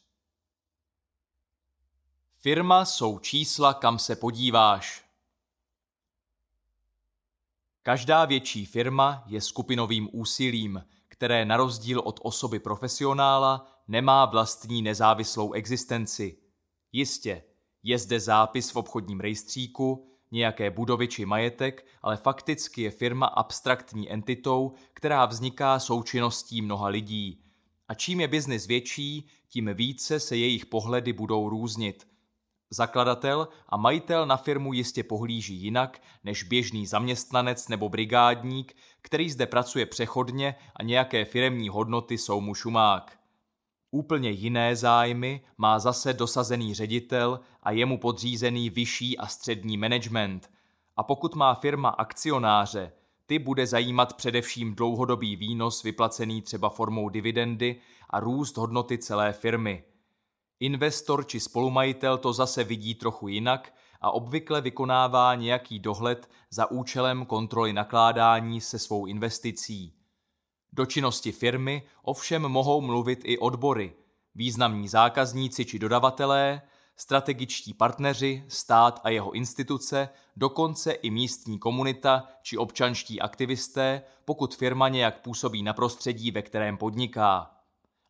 Firma 2.36 2.86
jsou 2.86 3.20
čísla, 3.20 3.74
kam 3.74 4.00
se 4.00 4.16
podíváš. 4.16 5.06
Každá 7.84 8.26
větší 8.26 8.66
firma 8.66 9.24
je 9.26 9.42
skupinovým 9.42 10.10
úsilím, 10.12 10.86
které 11.08 11.46
na 11.46 11.58
rozdíl 11.58 12.00
od 12.00 12.20
osoby 12.24 12.60
profesionála 12.60 13.68
nemá 13.88 14.26
vlastní 14.26 14.82
nezávislou 14.82 15.54
existenci. 15.54 16.38
Jistě, 16.92 17.44
je 17.84 18.00
zde 18.00 18.20
zápis 18.20 18.72
v 18.72 18.76
obchodním 18.76 19.20
rejstříku, 19.20 20.09
nějaké 20.32 20.72
budovy 20.72 21.08
či 21.08 21.26
majetek, 21.26 21.86
ale 22.02 22.18
fakticky 22.18 22.82
je 22.82 22.92
firma 22.92 23.26
abstraktní 23.26 24.12
entitou, 24.12 24.74
která 24.94 25.26
vzniká 25.26 25.80
součinností 25.80 26.62
mnoha 26.62 26.88
lidí. 26.88 27.42
A 27.88 27.94
čím 27.94 28.22
je 28.22 28.28
biznis 28.28 28.68
větší, 28.68 29.28
tím 29.48 29.70
více 29.74 30.20
se 30.20 30.38
jejich 30.38 30.66
pohledy 30.66 31.14
budou 31.14 31.50
různit. 31.50 32.08
Zakladatel 32.72 33.48
a 33.70 33.78
majitel 33.78 34.26
na 34.26 34.38
firmu 34.38 34.74
jistě 34.74 35.04
pohlíží 35.04 35.56
jinak 35.56 36.02
než 36.24 36.44
běžný 36.44 36.86
zaměstnanec 36.86 37.68
nebo 37.68 37.90
brigádník, 37.90 38.76
který 39.02 39.30
zde 39.30 39.46
pracuje 39.46 39.86
přechodně 39.86 40.56
a 40.76 40.84
nějaké 40.84 41.26
firemní 41.26 41.70
hodnoty 41.70 42.18
jsou 42.18 42.42
mu 42.42 42.54
šumák. 42.54 43.19
Úplně 43.92 44.30
jiné 44.30 44.76
zájmy 44.76 45.42
má 45.58 45.80
zase 45.80 46.14
dosazený 46.14 46.74
ředitel 46.74 47.40
a 47.64 47.72
jemu 47.72 47.98
podřízený 47.98 48.70
vyšší 48.70 49.18
a 49.18 49.28
střední 49.28 49.78
management. 49.78 50.50
A 50.98 51.04
pokud 51.04 51.36
má 51.36 51.56
firma 51.56 51.90
akcionáře, 51.90 52.92
ty 53.26 53.40
bude 53.40 53.68
zajímat 53.68 54.14
především 54.14 54.76
dlouhodobý 54.76 55.36
výnos 55.36 55.84
vyplacený 55.84 56.42
třeba 56.42 56.70
formou 56.70 57.10
dividendy 57.10 57.82
a 58.10 58.20
růst 58.20 58.58
hodnoty 58.58 58.98
celé 58.98 59.34
firmy. 59.34 59.84
Investor 60.60 61.26
či 61.28 61.40
spolumajitel 61.40 62.18
to 62.18 62.34
zase 62.34 62.64
vidí 62.64 62.96
trochu 62.96 63.28
jinak 63.28 63.74
a 64.02 64.12
obvykle 64.12 64.62
vykonává 64.62 65.36
nějaký 65.36 65.80
dohled 65.80 66.30
za 66.50 66.72
účelem 66.72 67.26
kontroly 67.26 67.74
nakládání 67.74 68.62
se 68.62 68.80
svou 68.80 69.06
investicí. 69.06 69.99
Do 70.74 70.86
činnosti 70.86 71.32
firmy 71.32 71.84
ovšem 72.04 72.42
mohou 72.42 72.82
mluvit 72.82 73.20
i 73.24 73.38
odbory, 73.38 73.94
významní 74.36 74.88
zákazníci 74.88 75.66
či 75.66 75.80
dodavatelé, 75.80 76.62
strategičtí 76.96 77.74
partneři, 77.74 78.44
stát 78.48 79.00
a 79.04 79.10
jeho 79.10 79.32
instituce, 79.32 80.10
dokonce 80.36 80.92
i 80.92 81.10
místní 81.10 81.60
komunita 81.60 82.28
či 82.42 82.58
občanští 82.58 83.22
aktivisté, 83.22 84.02
pokud 84.26 84.56
firma 84.56 84.90
nějak 84.90 85.22
působí 85.22 85.64
na 85.64 85.74
prostředí, 85.74 86.32
ve 86.32 86.42
kterém 86.42 86.78
podniká. 86.78 87.52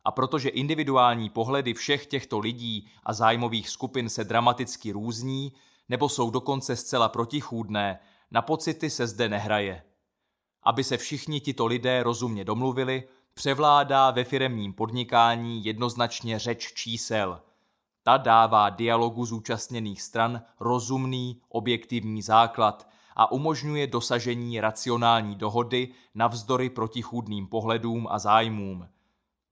A 0.04 0.10
protože 0.10 0.48
individuální 0.48 1.30
pohledy 1.30 1.74
všech 1.74 2.06
těchto 2.06 2.38
lidí 2.38 2.88
a 3.04 3.12
zájmových 3.12 3.68
skupin 3.68 4.08
se 4.08 4.24
dramaticky 4.24 4.92
různí, 4.92 5.52
nebo 5.88 6.08
jsou 6.08 6.30
dokonce 6.30 6.76
zcela 6.76 7.08
protichůdné, 7.08 8.00
na 8.30 8.42
pocity 8.42 8.90
se 8.90 9.06
zde 9.06 9.28
nehraje. 9.28 9.82
Aby 10.62 10.84
se 10.84 10.96
všichni 10.96 11.40
tito 11.40 11.66
lidé 11.66 12.02
rozumně 12.02 12.44
domluvili, 12.44 13.04
převládá 13.34 14.10
ve 14.10 14.24
firemním 14.24 14.72
podnikání 14.72 15.64
jednoznačně 15.64 16.38
řeč 16.38 16.72
čísel. 16.74 17.40
Ta 18.02 18.16
dává 18.16 18.70
dialogu 18.70 19.24
zúčastněných 19.24 20.02
stran 20.02 20.42
rozumný, 20.60 21.40
objektivní 21.48 22.22
základ 22.22 22.88
a 23.16 23.32
umožňuje 23.32 23.86
dosažení 23.86 24.60
racionální 24.60 25.34
dohody 25.34 25.88
navzdory 26.14 26.70
protichůdným 26.70 27.46
pohledům 27.46 28.08
a 28.10 28.18
zájmům. 28.18 28.88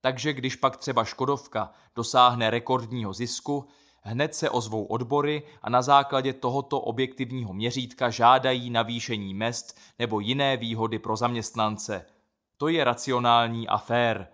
Takže 0.00 0.32
když 0.32 0.56
pak 0.56 0.76
třeba 0.76 1.04
Škodovka 1.04 1.72
dosáhne 1.94 2.50
rekordního 2.50 3.12
zisku, 3.12 3.68
hned 4.08 4.34
se 4.34 4.50
ozvou 4.50 4.84
odbory 4.84 5.42
a 5.62 5.70
na 5.70 5.82
základě 5.82 6.32
tohoto 6.32 6.80
objektivního 6.80 7.52
měřítka 7.52 8.10
žádají 8.10 8.70
navýšení 8.70 9.34
mest 9.34 9.78
nebo 9.98 10.20
jiné 10.20 10.56
výhody 10.56 10.98
pro 10.98 11.16
zaměstnance. 11.16 12.06
To 12.56 12.68
je 12.68 12.84
racionální 12.84 13.68
a 13.68 13.78
fair. 13.78 14.26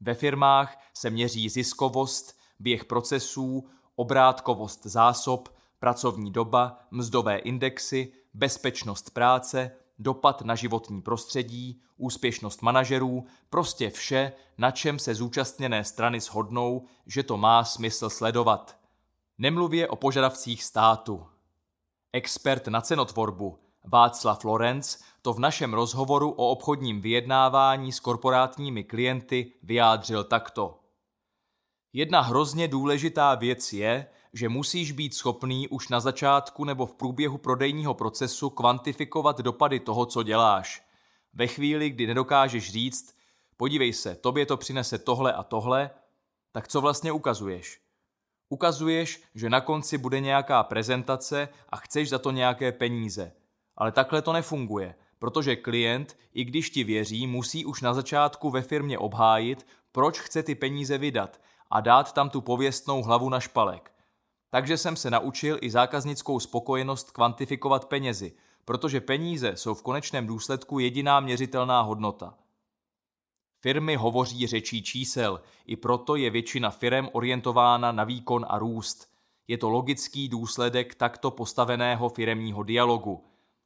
Ve 0.00 0.14
firmách 0.14 0.78
se 0.94 1.10
měří 1.10 1.48
ziskovost, 1.48 2.38
běh 2.58 2.84
procesů, 2.84 3.68
obrátkovost 3.96 4.86
zásob, 4.86 5.48
pracovní 5.78 6.30
doba, 6.30 6.78
mzdové 6.90 7.38
indexy, 7.38 8.12
bezpečnost 8.34 9.10
práce, 9.10 9.70
dopad 9.98 10.42
na 10.42 10.54
životní 10.54 11.02
prostředí, 11.02 11.80
úspěšnost 11.96 12.62
manažerů, 12.62 13.24
prostě 13.50 13.90
vše, 13.90 14.32
na 14.58 14.70
čem 14.70 14.98
se 14.98 15.14
zúčastněné 15.14 15.84
strany 15.84 16.20
shodnou, 16.20 16.84
že 17.06 17.22
to 17.22 17.36
má 17.36 17.64
smysl 17.64 18.10
sledovat. 18.10 18.83
Nemluvě 19.38 19.88
o 19.88 19.96
požadavcích 19.96 20.64
státu. 20.64 21.26
Expert 22.12 22.66
na 22.68 22.80
cenotvorbu 22.80 23.58
Václav 23.84 24.44
Lorenz 24.44 24.98
to 25.22 25.32
v 25.32 25.38
našem 25.38 25.74
rozhovoru 25.74 26.30
o 26.30 26.48
obchodním 26.48 27.00
vyjednávání 27.00 27.92
s 27.92 28.00
korporátními 28.00 28.84
klienty 28.84 29.52
vyjádřil 29.62 30.24
takto. 30.24 30.80
Jedna 31.92 32.20
hrozně 32.20 32.68
důležitá 32.68 33.34
věc 33.34 33.72
je, 33.72 34.06
že 34.32 34.48
musíš 34.48 34.92
být 34.92 35.14
schopný 35.14 35.68
už 35.68 35.88
na 35.88 36.00
začátku 36.00 36.64
nebo 36.64 36.86
v 36.86 36.94
průběhu 36.94 37.38
prodejního 37.38 37.94
procesu 37.94 38.50
kvantifikovat 38.50 39.40
dopady 39.40 39.80
toho, 39.80 40.06
co 40.06 40.22
děláš. 40.22 40.82
Ve 41.32 41.46
chvíli, 41.46 41.90
kdy 41.90 42.06
nedokážeš 42.06 42.72
říct, 42.72 43.16
podívej 43.56 43.92
se, 43.92 44.14
tobě 44.14 44.46
to 44.46 44.56
přinese 44.56 44.98
tohle 44.98 45.32
a 45.32 45.42
tohle, 45.42 45.90
tak 46.52 46.68
co 46.68 46.80
vlastně 46.80 47.12
ukazuješ? 47.12 47.83
Ukazuješ, 48.48 49.22
že 49.34 49.50
na 49.50 49.60
konci 49.60 49.98
bude 49.98 50.20
nějaká 50.20 50.62
prezentace 50.62 51.48
a 51.68 51.76
chceš 51.76 52.08
za 52.08 52.18
to 52.18 52.30
nějaké 52.30 52.72
peníze. 52.72 53.32
Ale 53.76 53.92
takhle 53.92 54.22
to 54.22 54.32
nefunguje, 54.32 54.94
protože 55.18 55.56
klient, 55.56 56.16
i 56.34 56.44
když 56.44 56.70
ti 56.70 56.84
věří, 56.84 57.26
musí 57.26 57.64
už 57.64 57.80
na 57.80 57.94
začátku 57.94 58.50
ve 58.50 58.62
firmě 58.62 58.98
obhájit, 58.98 59.66
proč 59.92 60.20
chce 60.20 60.42
ty 60.42 60.54
peníze 60.54 60.98
vydat 60.98 61.40
a 61.70 61.80
dát 61.80 62.12
tam 62.12 62.30
tu 62.30 62.40
pověstnou 62.40 63.02
hlavu 63.02 63.28
na 63.28 63.40
špalek. 63.40 63.92
Takže 64.50 64.78
jsem 64.78 64.96
se 64.96 65.10
naučil 65.10 65.58
i 65.60 65.70
zákaznickou 65.70 66.40
spokojenost 66.40 67.10
kvantifikovat 67.10 67.84
penězi, 67.84 68.32
protože 68.64 69.00
peníze 69.00 69.56
jsou 69.56 69.74
v 69.74 69.82
konečném 69.82 70.26
důsledku 70.26 70.78
jediná 70.78 71.20
měřitelná 71.20 71.80
hodnota. 71.80 72.34
Firmy 73.64 73.96
hovoří 73.96 74.46
řečí 74.46 74.82
čísel, 74.82 75.40
i 75.66 75.76
proto 75.76 76.16
je 76.16 76.30
většina 76.30 76.70
firm 76.70 77.08
orientována 77.12 77.92
na 77.92 78.04
výkon 78.04 78.46
a 78.48 78.58
růst. 78.58 79.08
Je 79.48 79.58
to 79.58 79.70
logický 79.70 80.28
důsledek 80.28 80.94
takto 80.94 81.30
postaveného 81.30 82.08
firemního 82.08 82.62
dialogu. 82.62 83.24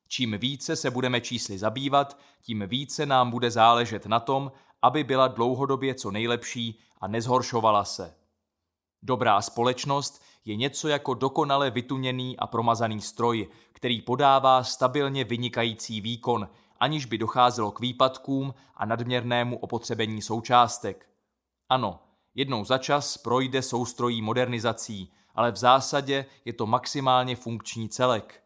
Čím 0.09 0.39
více 0.39 0.77
se 0.77 0.91
budeme 0.91 1.21
čísly 1.21 1.59
zabývat, 1.59 2.19
tím 2.43 2.65
více 2.67 3.07
nám 3.07 3.31
bude 3.31 3.51
záležet 3.51 4.07
na 4.07 4.21
tom, 4.21 4.53
aby 4.83 5.05
byla 5.05 5.29
dlouhodobě 5.29 5.95
co 5.95 6.11
nejlepší 6.11 6.79
a 7.01 7.09
nezhoršovala 7.09 7.85
se. 7.85 8.15
Dobrá 9.03 9.41
společnost 9.41 10.23
je 10.45 10.57
něco 10.57 10.89
jako 10.89 11.15
dokonale 11.15 11.71
vytuněný 11.71 12.37
a 12.37 12.47
promazaný 12.47 13.01
stroj, 13.01 13.49
který 13.73 14.03
podává 14.03 14.65
stabilně 14.65 15.25
vynikající 15.25 16.01
výkon, 16.01 16.49
aniž 16.81 17.05
by 17.05 17.19
docházelo 17.19 17.71
k 17.71 17.81
výpadkům 17.81 18.55
a 18.77 18.87
nadměrnému 18.87 19.59
opotřebení 19.59 20.23
součástek. 20.23 21.09
Ano, 21.69 22.01
jednou 22.35 22.65
za 22.65 22.79
čas 22.79 23.17
projde 23.17 23.63
soustrojí 23.63 24.23
modernizací, 24.23 25.13
ale 25.35 25.53
v 25.53 25.57
zásadě 25.57 26.27
je 26.45 26.53
to 26.53 26.67
maximálně 26.67 27.37
funkční 27.37 27.89
celek. 27.89 28.43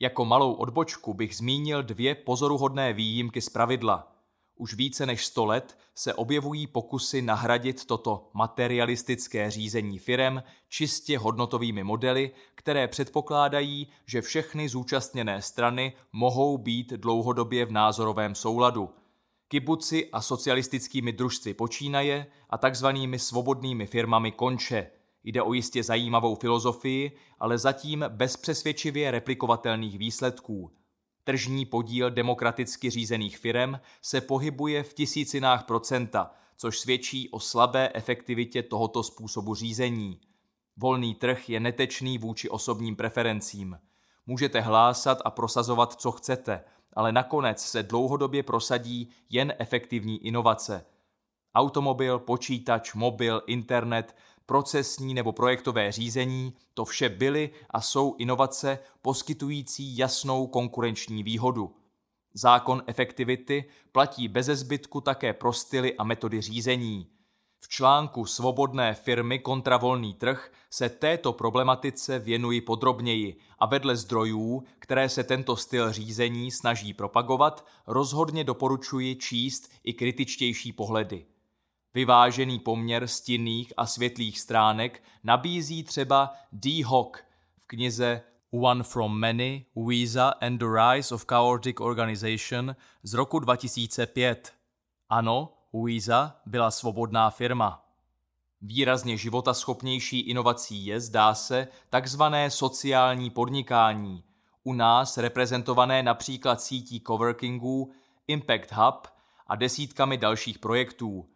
Jako 0.00 0.24
malou 0.24 0.52
odbočku 0.52 1.14
bych 1.14 1.36
zmínil 1.36 1.82
dvě 1.82 2.14
pozoruhodné 2.14 2.92
výjimky 2.92 3.40
z 3.40 3.48
pravidla– 3.48 4.06
už 4.60 4.74
více 4.74 5.06
než 5.06 5.26
100 5.26 5.44
let 5.44 5.78
se 5.94 6.14
objevují 6.14 6.66
pokusy 6.66 7.22
nahradit 7.22 7.84
toto 7.84 8.30
materialistické 8.34 9.50
řízení 9.50 9.98
firem 9.98 10.42
čistě 10.68 11.18
hodnotovými 11.18 11.84
modely, 11.84 12.30
které 12.54 12.88
předpokládají, 12.88 13.88
že 14.06 14.22
všechny 14.22 14.68
zúčastněné 14.68 15.42
strany 15.42 15.92
mohou 16.12 16.58
být 16.58 16.92
dlouhodobě 16.92 17.66
v 17.66 17.72
názorovém 17.72 18.34
souladu. 18.34 18.90
Kibuci 19.48 20.10
a 20.12 20.20
socialistickými 20.20 21.12
družstvy 21.12 21.54
počínaje 21.54 22.26
a 22.50 22.58
takzvanými 22.58 23.18
svobodnými 23.18 23.86
firmami 23.86 24.32
konče. 24.32 24.90
Jde 25.24 25.42
o 25.42 25.52
jistě 25.52 25.82
zajímavou 25.82 26.34
filozofii, 26.34 27.16
ale 27.38 27.58
zatím 27.58 28.04
bez 28.08 28.36
přesvědčivě 28.36 29.10
replikovatelných 29.10 29.98
výsledků. 29.98 30.79
Tržní 31.24 31.66
podíl 31.66 32.10
demokraticky 32.10 32.90
řízených 32.90 33.38
firm 33.38 33.74
se 34.02 34.20
pohybuje 34.20 34.82
v 34.82 34.94
tisícinách 34.94 35.64
procenta, 35.64 36.30
což 36.56 36.78
svědčí 36.78 37.28
o 37.28 37.40
slabé 37.40 37.90
efektivitě 37.94 38.62
tohoto 38.62 39.02
způsobu 39.02 39.54
řízení. 39.54 40.20
Volný 40.76 41.14
trh 41.14 41.50
je 41.50 41.60
netečný 41.60 42.18
vůči 42.18 42.48
osobním 42.48 42.96
preferencím. 42.96 43.78
Můžete 44.26 44.60
hlásat 44.60 45.18
a 45.24 45.30
prosazovat, 45.30 46.00
co 46.00 46.12
chcete, 46.12 46.64
ale 46.92 47.12
nakonec 47.12 47.62
se 47.62 47.82
dlouhodobě 47.82 48.42
prosadí 48.42 49.10
jen 49.30 49.54
efektivní 49.58 50.26
inovace. 50.26 50.86
Automobil, 51.54 52.18
počítač, 52.18 52.94
mobil, 52.94 53.42
internet, 53.46 54.16
procesní 54.50 55.14
nebo 55.14 55.32
projektové 55.32 55.92
řízení, 55.92 56.54
to 56.74 56.84
vše 56.84 57.08
byly 57.08 57.50
a 57.70 57.80
jsou 57.80 58.14
inovace 58.18 58.78
poskytující 59.02 59.96
jasnou 59.98 60.46
konkurenční 60.46 61.22
výhodu. 61.22 61.76
Zákon 62.34 62.82
efektivity 62.86 63.64
platí 63.92 64.28
beze 64.28 64.56
zbytku 64.56 65.00
také 65.00 65.32
pro 65.32 65.52
styly 65.52 65.96
a 65.96 66.04
metody 66.04 66.40
řízení. 66.40 67.06
V 67.60 67.68
článku 67.68 68.24
Svobodné 68.26 68.94
firmy 68.94 69.38
kontra 69.38 69.76
volný 69.76 70.14
trh 70.14 70.52
se 70.70 70.88
této 70.88 71.32
problematice 71.32 72.18
věnuji 72.18 72.60
podrobněji 72.60 73.36
a 73.58 73.66
vedle 73.66 73.96
zdrojů, 73.96 74.64
které 74.78 75.08
se 75.08 75.24
tento 75.24 75.56
styl 75.56 75.92
řízení 75.92 76.50
snaží 76.50 76.94
propagovat, 76.94 77.66
rozhodně 77.86 78.44
doporučuji 78.44 79.16
číst 79.16 79.72
i 79.84 79.92
kritičtější 79.92 80.72
pohledy. 80.72 81.26
Vyvážený 81.94 82.58
poměr 82.58 83.06
stinných 83.06 83.72
a 83.76 83.86
světlých 83.86 84.40
stránek 84.40 85.02
nabízí 85.24 85.82
třeba 85.82 86.32
D. 86.52 86.84
Hock 86.84 87.24
v 87.58 87.66
knize 87.66 88.22
One 88.50 88.82
from 88.82 89.18
Many, 89.18 89.66
Visa 89.76 90.28
and 90.28 90.58
the 90.58 90.66
Rise 90.66 91.14
of 91.14 91.26
Chaotic 91.28 91.76
Organization 91.80 92.76
z 93.02 93.14
roku 93.14 93.38
2005. 93.38 94.52
Ano, 95.08 95.52
Visa 95.84 96.40
byla 96.46 96.70
svobodná 96.70 97.30
firma. 97.30 97.84
Výrazně 98.62 99.16
životaschopnější 99.16 100.20
inovací 100.20 100.86
je, 100.86 101.00
zdá 101.00 101.34
se, 101.34 101.68
takzvané 101.90 102.50
sociální 102.50 103.30
podnikání, 103.30 104.24
u 104.64 104.72
nás 104.72 105.18
reprezentované 105.18 106.02
například 106.02 106.60
sítí 106.60 107.02
coworkingů, 107.06 107.92
Impact 108.26 108.72
Hub 108.72 109.08
a 109.46 109.56
desítkami 109.56 110.18
dalších 110.18 110.58
projektů. 110.58 111.28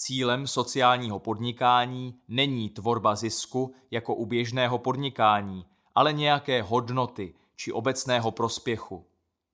Cílem 0.00 0.46
sociálního 0.46 1.18
podnikání 1.18 2.14
není 2.28 2.70
tvorba 2.70 3.14
zisku 3.14 3.74
jako 3.90 4.14
u 4.14 4.26
běžného 4.26 4.78
podnikání, 4.78 5.66
ale 5.94 6.12
nějaké 6.12 6.62
hodnoty 6.62 7.34
či 7.56 7.72
obecného 7.72 8.30
prospěchu. 8.30 9.06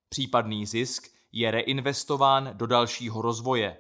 Případný 0.09 0.67
zisk 0.67 1.09
je 1.33 1.51
reinvestován 1.51 2.51
do 2.53 2.67
dalšího 2.67 3.23
rozvoje. 3.23 3.77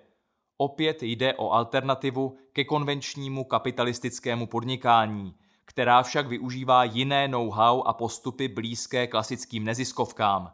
Opět 0.56 1.02
jde 1.02 1.34
o 1.34 1.50
alternativu 1.50 2.36
ke 2.52 2.64
konvenčnímu 2.64 3.44
kapitalistickému 3.44 4.46
podnikání, 4.46 5.34
která 5.64 6.02
však 6.02 6.26
využívá 6.26 6.84
jiné 6.84 7.28
know-how 7.28 7.82
a 7.86 7.92
postupy 7.92 8.48
blízké 8.48 9.06
klasickým 9.06 9.64
neziskovkám. 9.64 10.52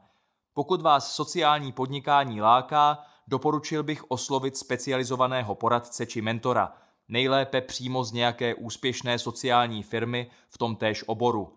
Pokud 0.54 0.82
vás 0.82 1.14
sociální 1.14 1.72
podnikání 1.72 2.40
láká, 2.40 3.09
doporučil 3.30 3.82
bych 3.82 4.10
oslovit 4.10 4.56
specializovaného 4.56 5.54
poradce 5.54 6.06
či 6.06 6.22
mentora, 6.22 6.72
nejlépe 7.08 7.60
přímo 7.60 8.04
z 8.04 8.12
nějaké 8.12 8.54
úspěšné 8.54 9.18
sociální 9.18 9.82
firmy 9.82 10.30
v 10.48 10.58
tom 10.58 10.76
též 10.76 11.04
oboru. 11.06 11.56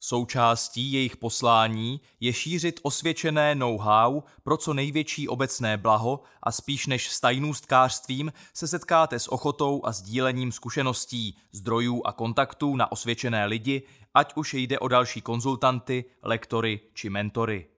Součástí 0.00 0.92
jejich 0.92 1.16
poslání 1.16 2.00
je 2.20 2.32
šířit 2.32 2.80
osvědčené 2.82 3.54
know-how 3.54 4.22
pro 4.42 4.56
co 4.56 4.74
největší 4.74 5.28
obecné 5.28 5.76
blaho 5.76 6.20
a 6.42 6.52
spíš 6.52 6.86
než 6.86 7.10
s 7.10 7.20
tajnůstkářstvím 7.20 8.32
se 8.54 8.68
setkáte 8.68 9.18
s 9.18 9.32
ochotou 9.32 9.80
a 9.84 9.92
sdílením 9.92 10.52
zkušeností, 10.52 11.36
zdrojů 11.52 12.02
a 12.04 12.12
kontaktů 12.12 12.76
na 12.76 12.92
osvědčené 12.92 13.46
lidi, 13.46 13.82
ať 14.14 14.32
už 14.36 14.54
jde 14.54 14.78
o 14.78 14.88
další 14.88 15.20
konzultanty, 15.20 16.04
lektory 16.22 16.80
či 16.94 17.10
mentory. 17.10 17.73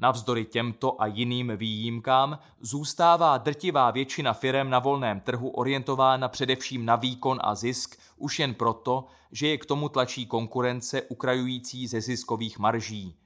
Navzdory 0.00 0.44
těmto 0.44 1.02
a 1.02 1.06
jiným 1.06 1.52
výjimkám 1.56 2.38
zůstává 2.60 3.38
drtivá 3.38 3.90
většina 3.90 4.32
firem 4.32 4.70
na 4.70 4.78
volném 4.78 5.20
trhu 5.20 5.48
orientována 5.48 6.28
především 6.28 6.84
na 6.84 6.96
výkon 6.96 7.38
a 7.42 7.54
zisk 7.54 8.00
už 8.16 8.38
jen 8.38 8.54
proto, 8.54 9.04
že 9.32 9.48
je 9.48 9.58
k 9.58 9.66
tomu 9.66 9.88
tlačí 9.88 10.26
konkurence 10.26 11.02
ukrajující 11.02 11.86
ze 11.86 12.00
ziskových 12.00 12.58
marží. 12.58 13.16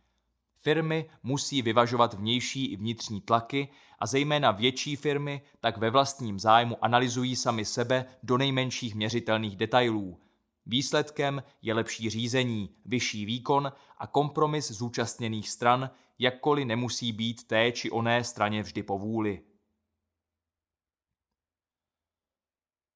Firmy 0.58 1.10
musí 1.22 1.62
vyvažovat 1.62 2.14
vnější 2.14 2.66
i 2.66 2.76
vnitřní 2.76 3.20
tlaky 3.20 3.68
a 3.98 4.06
zejména 4.06 4.50
větší 4.50 4.96
firmy 4.96 5.42
tak 5.60 5.76
ve 5.76 5.90
vlastním 5.90 6.40
zájmu 6.40 6.84
analyzují 6.84 7.36
sami 7.36 7.64
sebe 7.64 8.04
do 8.22 8.38
nejmenších 8.38 8.94
měřitelných 8.94 9.56
detailů. 9.56 10.18
Výsledkem 10.66 11.42
je 11.62 11.74
lepší 11.74 12.10
řízení, 12.10 12.74
vyšší 12.84 13.26
výkon 13.26 13.72
a 13.98 14.06
kompromis 14.06 14.70
zúčastněných 14.70 15.50
stran, 15.50 15.90
jakkoliv 16.18 16.66
nemusí 16.66 17.12
být 17.12 17.46
té 17.46 17.72
či 17.72 17.90
oné 17.90 18.24
straně 18.24 18.62
vždy 18.62 18.82
po 18.82 18.98
vůli. 18.98 19.42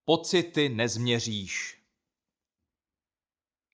Pocity 0.04 0.68
nezměříš. 0.68 1.82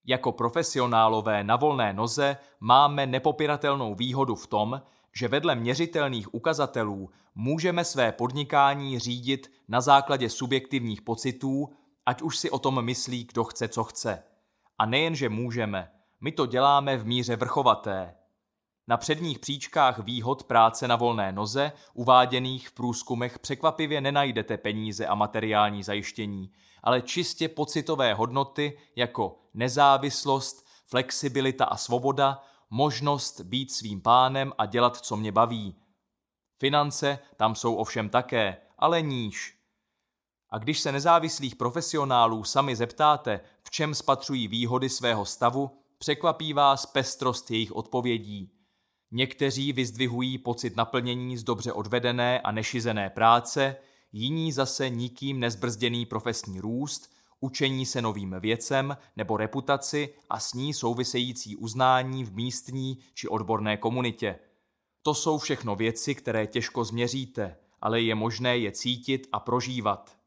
Jako 0.04 0.32
profesionálové 0.32 1.44
na 1.44 1.56
volné 1.56 1.92
noze 1.92 2.36
máme 2.60 3.06
nepopiratelnou 3.06 3.94
výhodu 3.94 4.34
v 4.34 4.46
tom, 4.46 4.82
že 5.16 5.28
vedle 5.28 5.54
měřitelných 5.54 6.34
ukazatelů 6.34 7.10
můžeme 7.34 7.84
své 7.84 8.12
podnikání 8.12 8.98
řídit 8.98 9.52
na 9.68 9.80
základě 9.80 10.30
subjektivních 10.30 11.02
pocitů, 11.02 11.68
ať 12.06 12.22
už 12.22 12.38
si 12.38 12.50
o 12.50 12.58
tom 12.58 12.84
myslí 12.84 13.24
kdo 13.24 13.44
chce, 13.44 13.68
co 13.68 13.84
chce. 13.84 14.22
A 14.78 14.86
nejenže 14.86 15.28
můžeme, 15.28 15.92
my 16.20 16.32
to 16.32 16.46
děláme 16.46 16.96
v 16.96 17.06
míře 17.06 17.36
vrchovaté. 17.36 18.14
Na 18.88 18.96
předních 18.96 19.38
příčkách 19.38 19.98
výhod 19.98 20.44
práce 20.44 20.88
na 20.88 20.96
volné 20.96 21.32
noze, 21.32 21.72
uváděných 21.94 22.68
v 22.68 22.72
průzkumech, 22.72 23.38
překvapivě 23.38 24.00
nenajdete 24.00 24.58
peníze 24.58 25.06
a 25.06 25.14
materiální 25.14 25.82
zajištění, 25.82 26.52
ale 26.82 27.02
čistě 27.02 27.48
pocitové 27.48 28.14
hodnoty 28.14 28.78
jako 28.96 29.38
nezávislost, 29.54 30.66
flexibilita 30.84 31.64
a 31.64 31.76
svoboda, 31.76 32.42
možnost 32.70 33.40
být 33.40 33.72
svým 33.72 34.00
pánem 34.00 34.52
a 34.58 34.66
dělat, 34.66 34.96
co 34.96 35.16
mě 35.16 35.32
baví. 35.32 35.76
Finance 36.58 37.18
tam 37.36 37.54
jsou 37.54 37.74
ovšem 37.74 38.08
také, 38.08 38.56
ale 38.78 39.02
níž. 39.02 39.61
A 40.52 40.58
když 40.58 40.80
se 40.80 40.92
nezávislých 40.92 41.56
profesionálů 41.56 42.44
sami 42.44 42.76
zeptáte, 42.76 43.40
v 43.62 43.70
čem 43.70 43.94
spatřují 43.94 44.48
výhody 44.48 44.88
svého 44.88 45.24
stavu, 45.24 45.70
překvapí 45.98 46.52
vás 46.52 46.86
pestrost 46.86 47.50
jejich 47.50 47.72
odpovědí. 47.72 48.52
Někteří 49.10 49.72
vyzdvihují 49.72 50.38
pocit 50.38 50.76
naplnění 50.76 51.36
z 51.36 51.44
dobře 51.44 51.72
odvedené 51.72 52.40
a 52.40 52.52
nešizené 52.52 53.10
práce, 53.10 53.76
jiní 54.12 54.52
zase 54.52 54.90
nikým 54.90 55.40
nezbrzděný 55.40 56.06
profesní 56.06 56.60
růst, 56.60 57.10
učení 57.40 57.86
se 57.86 58.02
novým 58.02 58.36
věcem 58.40 58.96
nebo 59.16 59.36
reputaci 59.36 60.14
a 60.30 60.40
s 60.40 60.54
ní 60.54 60.74
související 60.74 61.56
uznání 61.56 62.24
v 62.24 62.34
místní 62.34 62.98
či 63.14 63.28
odborné 63.28 63.76
komunitě. 63.76 64.38
To 65.02 65.14
jsou 65.14 65.38
všechno 65.38 65.76
věci, 65.76 66.14
které 66.14 66.46
těžko 66.46 66.84
změříte, 66.84 67.56
ale 67.80 68.00
je 68.00 68.14
možné 68.14 68.58
je 68.58 68.72
cítit 68.72 69.28
a 69.32 69.40
prožívat. 69.40 70.21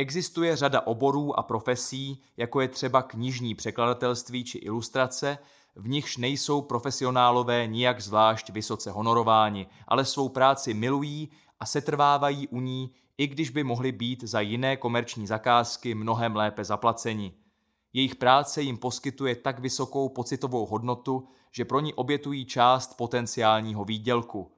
Existuje 0.00 0.56
řada 0.56 0.86
oborů 0.86 1.38
a 1.38 1.42
profesí, 1.42 2.22
jako 2.36 2.60
je 2.60 2.68
třeba 2.68 3.02
knižní 3.02 3.54
překladatelství 3.54 4.44
či 4.44 4.58
ilustrace, 4.58 5.38
v 5.76 5.88
nichž 5.88 6.16
nejsou 6.16 6.62
profesionálové 6.62 7.66
nijak 7.66 8.00
zvlášť 8.00 8.50
vysoce 8.50 8.90
honorováni, 8.90 9.66
ale 9.88 10.04
svou 10.04 10.28
práci 10.28 10.74
milují 10.74 11.28
a 11.60 11.66
setrvávají 11.66 12.48
u 12.48 12.60
ní, 12.60 12.90
i 13.18 13.26
když 13.26 13.50
by 13.50 13.64
mohli 13.64 13.92
být 13.92 14.24
za 14.24 14.40
jiné 14.40 14.76
komerční 14.76 15.26
zakázky 15.26 15.94
mnohem 15.94 16.36
lépe 16.36 16.64
zaplaceni. 16.64 17.32
Jejich 17.92 18.16
práce 18.16 18.62
jim 18.62 18.78
poskytuje 18.78 19.36
tak 19.36 19.58
vysokou 19.58 20.08
pocitovou 20.08 20.66
hodnotu, 20.66 21.28
že 21.50 21.64
pro 21.64 21.80
ní 21.80 21.94
obětují 21.94 22.44
část 22.44 22.96
potenciálního 22.96 23.84
výdělku. 23.84 24.52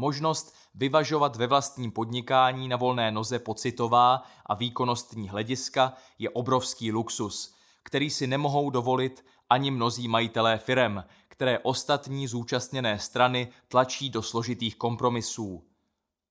Možnost 0.00 0.54
vyvažovat 0.74 1.36
ve 1.36 1.46
vlastním 1.46 1.92
podnikání 1.92 2.68
na 2.68 2.76
volné 2.76 3.10
noze 3.10 3.38
pocitová 3.38 4.22
a 4.46 4.54
výkonnostní 4.54 5.28
hlediska 5.28 5.92
je 6.18 6.30
obrovský 6.30 6.92
luxus, 6.92 7.54
který 7.82 8.10
si 8.10 8.26
nemohou 8.26 8.70
dovolit 8.70 9.24
ani 9.50 9.70
mnozí 9.70 10.08
majitelé 10.08 10.58
firem, 10.58 11.04
které 11.28 11.58
ostatní 11.58 12.26
zúčastněné 12.26 12.98
strany 12.98 13.48
tlačí 13.68 14.10
do 14.10 14.22
složitých 14.22 14.76
kompromisů. 14.76 15.64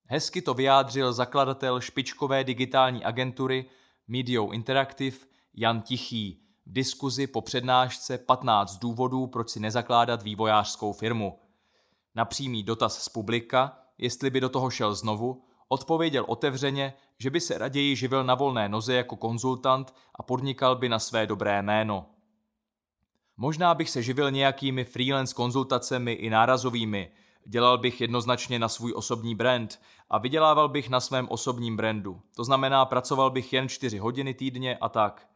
Hezky 0.04 0.42
to 0.42 0.54
vyjádřil 0.54 1.12
zakladatel 1.12 1.80
špičkové 1.80 2.44
digitální 2.44 3.04
agentury 3.04 3.64
Medio 4.06 4.50
Interactive 4.50 5.16
Jan 5.54 5.82
Tichý 5.82 6.42
v 6.66 6.72
diskuzi 6.72 7.26
po 7.26 7.40
přednášce 7.40 8.18
15 8.18 8.78
důvodů, 8.78 9.26
proč 9.26 9.50
si 9.50 9.60
nezakládat 9.60 10.22
vývojářskou 10.22 10.92
firmu. 10.92 11.47
Na 12.14 12.24
přímý 12.24 12.62
dotaz 12.62 13.02
z 13.02 13.08
publika, 13.08 13.78
jestli 13.98 14.30
by 14.30 14.40
do 14.40 14.48
toho 14.48 14.70
šel 14.70 14.94
znovu, 14.94 15.44
odpověděl 15.68 16.24
otevřeně, 16.28 16.94
že 17.18 17.30
by 17.30 17.40
se 17.40 17.58
raději 17.58 17.96
živil 17.96 18.24
na 18.24 18.34
volné 18.34 18.68
noze 18.68 18.94
jako 18.94 19.16
konzultant 19.16 19.94
a 20.14 20.22
podnikal 20.22 20.76
by 20.76 20.88
na 20.88 20.98
své 20.98 21.26
dobré 21.26 21.62
jméno. 21.62 22.06
Možná 23.36 23.74
bych 23.74 23.90
se 23.90 24.02
živil 24.02 24.30
nějakými 24.30 24.84
freelance 24.84 25.34
konzultacemi 25.34 26.12
i 26.12 26.30
nárazovými, 26.30 27.12
dělal 27.46 27.78
bych 27.78 28.00
jednoznačně 28.00 28.58
na 28.58 28.68
svůj 28.68 28.92
osobní 28.96 29.34
brand 29.34 29.80
a 30.10 30.18
vydělával 30.18 30.68
bych 30.68 30.88
na 30.88 31.00
svém 31.00 31.26
osobním 31.30 31.76
brandu. 31.76 32.20
To 32.36 32.44
znamená, 32.44 32.84
pracoval 32.84 33.30
bych 33.30 33.52
jen 33.52 33.68
4 33.68 33.98
hodiny 33.98 34.34
týdně 34.34 34.76
a 34.76 34.88
tak. 34.88 35.28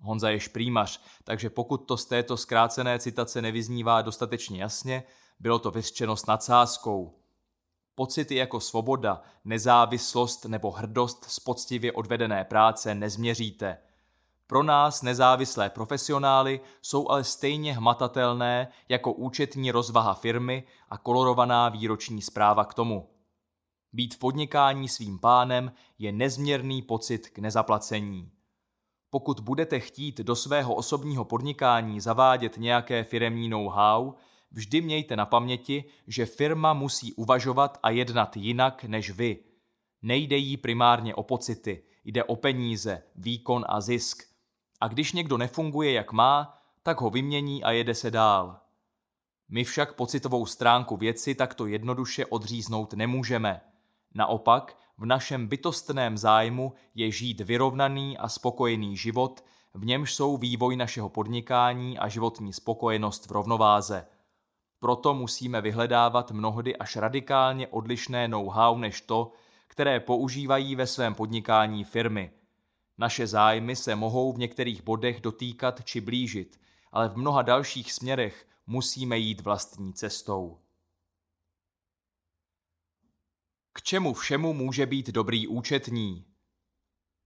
Honza 0.00 0.30
je 0.30 0.40
šprýmař, 0.40 1.00
takže 1.24 1.50
pokud 1.50 1.76
to 1.76 1.96
z 1.96 2.04
této 2.04 2.36
zkrácené 2.36 2.98
citace 2.98 3.42
nevyznívá 3.42 4.02
dostatečně 4.02 4.62
jasně, 4.62 5.02
bylo 5.40 5.58
to 5.58 5.70
vyřčeno 5.70 6.16
s 6.16 6.26
nadsázkou. 6.26 7.14
Pocity 7.94 8.34
jako 8.34 8.60
svoboda, 8.60 9.22
nezávislost 9.44 10.44
nebo 10.44 10.70
hrdost 10.70 11.24
z 11.24 11.40
poctivě 11.40 11.92
odvedené 11.92 12.44
práce 12.44 12.94
nezměříte. 12.94 13.78
Pro 14.46 14.62
nás 14.62 15.02
nezávislé 15.02 15.70
profesionály 15.70 16.60
jsou 16.82 17.08
ale 17.08 17.24
stejně 17.24 17.72
hmatatelné 17.72 18.68
jako 18.88 19.12
účetní 19.12 19.70
rozvaha 19.70 20.14
firmy 20.14 20.64
a 20.90 20.98
kolorovaná 20.98 21.68
výroční 21.68 22.22
zpráva 22.22 22.64
k 22.64 22.74
tomu. 22.74 23.08
Být 23.92 24.14
v 24.14 24.18
podnikání 24.18 24.88
svým 24.88 25.18
pánem 25.18 25.72
je 25.98 26.12
nezměrný 26.12 26.82
pocit 26.82 27.28
k 27.28 27.38
nezaplacení. 27.38 28.30
Pokud 29.10 29.40
budete 29.40 29.80
chtít 29.80 30.18
do 30.18 30.36
svého 30.36 30.74
osobního 30.74 31.24
podnikání 31.24 32.00
zavádět 32.00 32.56
nějaké 32.56 33.04
firemní 33.04 33.48
know-how, 33.48 34.12
vždy 34.50 34.80
mějte 34.80 35.16
na 35.16 35.26
paměti, 35.26 35.84
že 36.06 36.26
firma 36.26 36.72
musí 36.72 37.12
uvažovat 37.12 37.78
a 37.82 37.90
jednat 37.90 38.36
jinak 38.36 38.84
než 38.84 39.10
vy. 39.10 39.38
Nejde 40.02 40.36
jí 40.36 40.56
primárně 40.56 41.14
o 41.14 41.22
pocity, 41.22 41.82
jde 42.04 42.24
o 42.24 42.36
peníze, 42.36 43.02
výkon 43.14 43.64
a 43.68 43.80
zisk. 43.80 44.22
A 44.80 44.88
když 44.88 45.12
někdo 45.12 45.38
nefunguje 45.38 45.92
jak 45.92 46.12
má, 46.12 46.58
tak 46.82 47.00
ho 47.00 47.10
vymění 47.10 47.64
a 47.64 47.70
jede 47.70 47.94
se 47.94 48.10
dál. 48.10 48.60
My 49.48 49.64
však 49.64 49.92
pocitovou 49.92 50.46
stránku 50.46 50.96
věci 50.96 51.34
takto 51.34 51.66
jednoduše 51.66 52.26
odříznout 52.26 52.92
nemůžeme. 52.92 53.60
Naopak, 54.14 54.76
v 54.98 55.06
našem 55.06 55.46
bytostném 55.46 56.18
zájmu 56.18 56.72
je 56.94 57.10
žít 57.10 57.40
vyrovnaný 57.40 58.18
a 58.18 58.28
spokojený 58.28 58.96
život, 58.96 59.44
v 59.74 59.84
němž 59.84 60.14
jsou 60.14 60.36
vývoj 60.36 60.76
našeho 60.76 61.08
podnikání 61.08 61.98
a 61.98 62.08
životní 62.08 62.52
spokojenost 62.52 63.26
v 63.26 63.30
rovnováze. 63.30 64.06
Proto 64.80 65.14
musíme 65.14 65.60
vyhledávat 65.60 66.30
mnohdy 66.30 66.76
až 66.76 66.96
radikálně 66.96 67.68
odlišné 67.68 68.28
know-how 68.28 68.78
než 68.78 69.00
to, 69.00 69.32
které 69.68 70.00
používají 70.00 70.76
ve 70.76 70.86
svém 70.86 71.14
podnikání 71.14 71.84
firmy. 71.84 72.30
Naše 72.98 73.26
zájmy 73.26 73.76
se 73.76 73.96
mohou 73.96 74.32
v 74.32 74.38
některých 74.38 74.82
bodech 74.82 75.20
dotýkat 75.20 75.84
či 75.84 76.00
blížit, 76.00 76.60
ale 76.92 77.08
v 77.08 77.16
mnoha 77.16 77.42
dalších 77.42 77.92
směrech 77.92 78.48
musíme 78.66 79.18
jít 79.18 79.40
vlastní 79.40 79.92
cestou. 79.92 80.58
K 83.72 83.82
čemu 83.82 84.14
všemu 84.14 84.54
může 84.54 84.86
být 84.86 85.08
dobrý 85.08 85.48
účetní? 85.48 86.24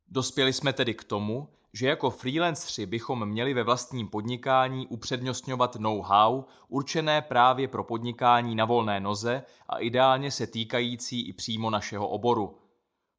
Dospěli 0.09 0.53
jsme 0.53 0.73
tedy 0.73 0.95
k 0.95 1.05
tomu, 1.05 1.49
že 1.75 1.87
jako 1.87 2.11
freelancři 2.11 2.87
bychom 2.87 3.27
měli 3.27 3.55
ve 3.55 3.63
vlastním 3.63 4.09
podnikání 4.09 4.87
upřednostňovat 4.87 5.77
know-how 5.77 6.45
určené 6.69 7.23
právě 7.23 7.69
pro 7.69 7.85
podnikání 7.85 8.55
na 8.55 8.65
volné 8.65 9.01
noze 9.01 9.43
a 9.69 9.79
ideálně 9.79 10.31
se 10.31 10.47
týkající 10.47 11.29
i 11.29 11.33
přímo 11.33 11.71
našeho 11.71 12.09
oboru. 12.09 12.59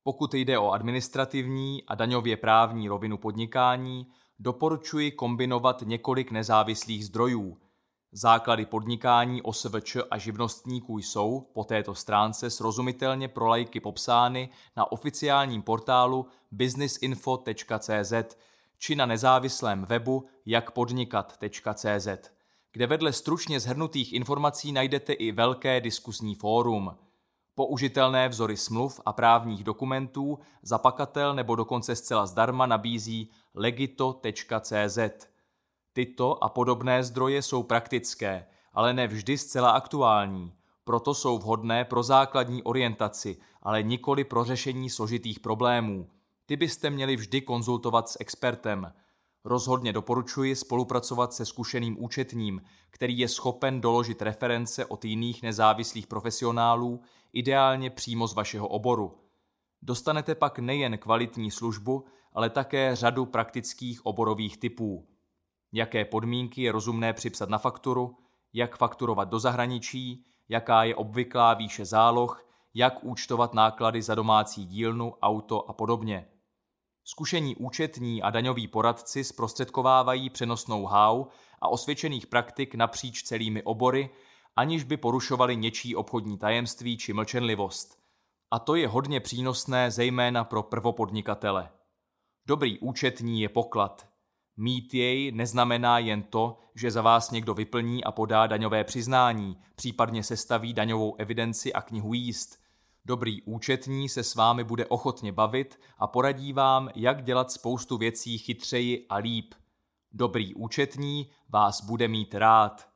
Pokud 0.03 0.33
jde 0.33 0.59
o 0.59 0.72
administrativní 0.72 1.83
a 1.88 1.95
daňově 1.95 2.38
právní 2.38 2.88
rovinu 2.88 3.17
podnikání, 3.17 4.07
doporučuji 4.40 5.11
kombinovat 5.11 5.83
několik 5.85 6.32
nezávislých 6.32 7.06
zdrojů– 7.06 7.57
Základy 8.16 8.66
podnikání 8.66 9.42
OSVČ 9.42 9.98
a 10.11 10.17
živnostníků 10.17 10.98
jsou 10.98 11.48
po 11.53 11.64
této 11.64 11.95
stránce 11.95 12.50
srozumitelně 12.50 13.27
pro 13.27 13.48
lajky 13.48 13.80
popsány 13.80 14.50
na 14.77 14.92
oficiálním 14.92 15.61
portálu 15.61 16.25
businessinfo.cz 16.51 18.14
či 18.77 18.95
na 18.95 19.06
nezávislém 19.06 19.85
webu 19.85 20.25
jakpodnikat.cz, 20.45 22.08
kde 22.72 22.88
vedle 22.88 23.14
stručně 23.14 23.59
zhrnutých 23.59 24.14
informací 24.14 24.72
najdete 24.72 25.14
i 25.14 25.32
velké 25.32 25.82
diskusní 25.82 26.35
fórum. 26.35 26.98
Použitelné 27.56 28.30
vzory 28.30 28.58
smluv 28.58 29.00
a 29.06 29.14
právních 29.14 29.64
dokumentů 29.64 30.40
zapakatel 30.61 31.35
nebo 31.35 31.56
dokonce 31.56 31.95
zcela 31.95 32.25
zdarma 32.25 32.66
nabízí 32.66 33.32
legito.cz. 33.53 35.00
Tyto 35.94 36.44
a 36.44 36.50
podobné 36.50 37.04
zdroje 37.04 37.42
jsou 37.42 37.64
praktické, 37.64 38.46
ale 38.74 38.94
ne 38.94 39.08
vždy 39.08 39.38
zcela 39.38 39.72
aktuální. 39.72 40.54
Proto 40.84 41.14
jsou 41.14 41.38
vhodné 41.38 41.86
pro 41.86 42.04
základní 42.04 42.64
orientaci, 42.64 43.38
ale 43.62 43.84
nikoli 43.84 44.24
pro 44.24 44.44
řešení 44.44 44.90
složitých 44.90 45.40
problémů. 45.40 46.10
Ty 46.46 46.56
byste 46.56 46.90
měli 46.90 47.16
vždy 47.16 47.42
konzultovat 47.42 48.10
s 48.10 48.18
expertem. 48.20 48.94
Rozhodně 49.46 49.94
doporučuji 49.94 50.56
spolupracovat 50.56 51.34
se 51.34 51.46
zkušeným 51.46 52.04
účetním, 52.04 52.62
který 52.90 53.18
je 53.18 53.28
schopen 53.28 53.82
doložit 53.82 54.22
reference 54.22 54.86
od 54.86 55.06
jiných 55.06 55.44
nezávislých 55.44 56.08
profesionálů, 56.08 57.02
ideálně 57.34 57.90
přímo 57.90 58.28
z 58.28 58.34
vašeho 58.34 58.68
oboru. 58.68 59.18
Dostanete 59.82 60.36
pak 60.36 60.60
nejen 60.60 60.98
kvalitní 60.98 61.52
službu, 61.52 62.06
ale 62.34 62.50
také 62.50 62.96
řadu 62.96 63.26
praktických 63.26 64.06
oborových 64.06 64.58
typů 64.58 65.08
jaké 65.74 66.06
podmínky 66.06 66.61
je 66.61 66.72
rozumné 66.72 67.14
připsat 67.14 67.50
na 67.50 67.58
fakturu, 67.58 68.18
jak 68.53 68.77
fakturovat 68.77 69.30
do 69.30 69.40
zahraničí, 69.40 70.26
jaká 70.50 70.84
je 70.84 70.95
obvyklá 70.95 71.53
výše 71.53 71.85
záloh, 71.85 72.48
jak 72.74 73.03
účtovat 73.03 73.53
náklady 73.53 74.02
za 74.02 74.16
domácí 74.16 74.66
dílnu, 74.66 75.14
auto 75.22 75.69
a 75.69 75.74
podobně. 75.74 76.27
Zkušení 77.03 77.56
účetní 77.56 78.24
a 78.24 78.30
daňoví 78.30 78.68
poradci 78.68 79.24
zprostředkovávají 79.24 80.30
přenosnou 80.30 80.85
how 80.85 81.26
a 81.61 81.68
osvědčených 81.68 82.27
praktik 82.27 82.76
napříč 82.76 83.24
celými 83.24 83.64
obory, 83.64 84.10
aniž 84.56 84.84
by 84.84 84.98
porušovali 84.98 85.56
něčí 85.56 85.95
obchodní 85.95 86.38
tajemství 86.38 86.98
či 86.98 87.14
mlčenlivost. 87.14 88.00
A 88.52 88.60
to 88.60 88.76
je 88.76 88.88
hodně 88.88 89.19
přínosné 89.19 89.92
zejména 89.92 90.43
pro 90.43 90.64
prvopodnikatele. 90.64 91.69
Dobrý 92.45 92.80
účetní 92.80 93.42
je 93.42 93.50
poklad, 93.50 94.12
Mít 94.57 94.93
jej 94.93 95.32
neznamená 95.32 95.99
jen 95.99 96.23
to, 96.23 96.57
že 96.75 96.91
za 96.91 97.01
vás 97.01 97.32
někdo 97.32 97.53
vyplní 97.53 98.03
a 98.03 98.11
podá 98.11 98.48
daňové 98.48 98.83
přiznání, 98.83 99.57
případně 99.75 100.23
sestaví 100.23 100.73
daňovou 100.73 101.15
evidenci 101.15 101.73
a 101.73 101.82
knihu 101.82 102.14
jíst. 102.14 102.59
Dobrý 103.06 103.41
účetní 103.41 104.09
se 104.09 104.23
s 104.23 104.35
vámi 104.35 104.64
bude 104.64 104.85
ochotně 104.85 105.32
bavit 105.32 105.80
a 105.98 106.07
poradí 106.07 106.53
vám, 106.53 106.90
jak 106.95 107.23
dělat 107.23 107.51
spoustu 107.51 107.98
věcí 107.98 108.38
chytřeji 108.38 109.06
a 109.09 109.15
líp. 109.15 109.53
Dobrý 110.11 110.53
účetní 110.53 111.30
vás 111.49 111.83
bude 111.83 112.07
mít 112.07 112.35
rád. 112.35 112.88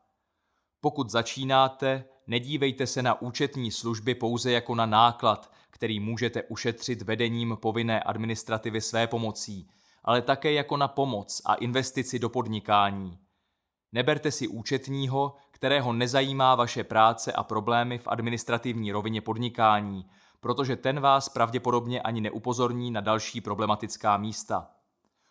Pokud 0.82 1.10
začínáte, 1.10 2.04
nedívejte 2.28 2.88
se 2.88 3.02
na 3.02 3.22
účetní 3.22 3.72
služby 3.72 4.16
pouze 4.16 4.52
jako 4.52 4.76
na 4.76 4.86
náklad, 4.86 5.52
který 5.70 6.00
můžete 6.00 6.44
ušetřit 6.44 7.02
vedením 7.02 7.58
povinné 7.62 8.04
administrativy 8.04 8.82
své 8.82 9.08
pomocí– 9.08 9.70
ale 10.08 10.22
také 10.22 10.52
jako 10.52 10.78
na 10.78 10.88
pomoc 10.88 11.42
a 11.46 11.56
investici 11.56 12.20
do 12.20 12.30
podnikání. 12.30 13.20
Neberte 13.92 14.32
si 14.32 14.48
účetního, 14.48 15.36
kterého 15.52 15.94
nezajímá 15.94 16.56
vaše 16.56 16.84
práce 16.84 17.34
a 17.34 17.44
problémy 17.44 17.98
v 17.98 18.08
administrativní 18.08 18.92
rovině 18.92 19.22
podnikání, 19.22 20.06
protože 20.40 20.76
ten 20.76 21.00
vás 21.00 21.30
pravděpodobně 21.30 22.02
ani 22.02 22.22
neupozorní 22.22 22.92
na 22.92 23.02
další 23.02 23.42
problematická 23.42 24.18
místa. 24.18 24.70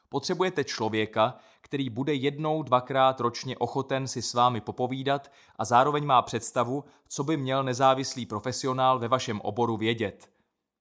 Potřebujete 0.09 0.65
člověka, 0.65 1.37
který 1.61 1.91
bude 1.91 2.15
jednou, 2.15 2.63
dvakrát 2.63 3.21
ročně 3.21 3.57
ochoten 3.59 4.09
si 4.09 4.23
s 4.23 4.35
vámi 4.35 4.61
popovídat 4.61 5.33
a 5.59 5.65
zároveň 5.65 6.05
má 6.05 6.23
představu, 6.23 6.85
co 7.09 7.25
by 7.25 7.37
měl 7.37 7.65
nezávislý 7.65 8.27
profesionál 8.27 8.99
ve 8.99 9.09
vašem 9.09 9.41
oboru 9.41 9.77
vědět. 9.77 10.31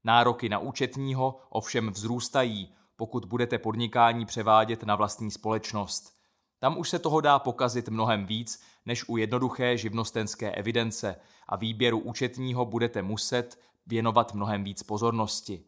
Nároky 0.04 0.50
na 0.50 0.60
účetního 0.60 1.40
ovšem 1.50 1.90
vzrůstají, 1.90 2.76
pokud 2.96 3.26
budete 3.26 3.58
podnikání 3.58 4.26
převádět 4.26 4.84
na 4.84 4.96
vlastní 4.96 5.32
společnost. 5.32 6.16
Tam 6.60 6.78
už 6.78 6.90
se 6.90 7.00
toho 7.00 7.22
dá 7.22 7.40
pokazit 7.40 7.90
mnohem 7.90 8.26
víc 8.26 8.64
než 8.86 9.10
u 9.10 9.18
jednoduché 9.18 9.78
živnostenské 9.78 10.52
evidence 10.52 11.16
a 11.48 11.56
výběru 11.56 12.00
účetního 12.00 12.66
budete 12.66 13.02
muset 13.02 13.60
věnovat 13.88 14.34
mnohem 14.34 14.64
víc 14.64 14.84
pozornosti. 14.84 15.64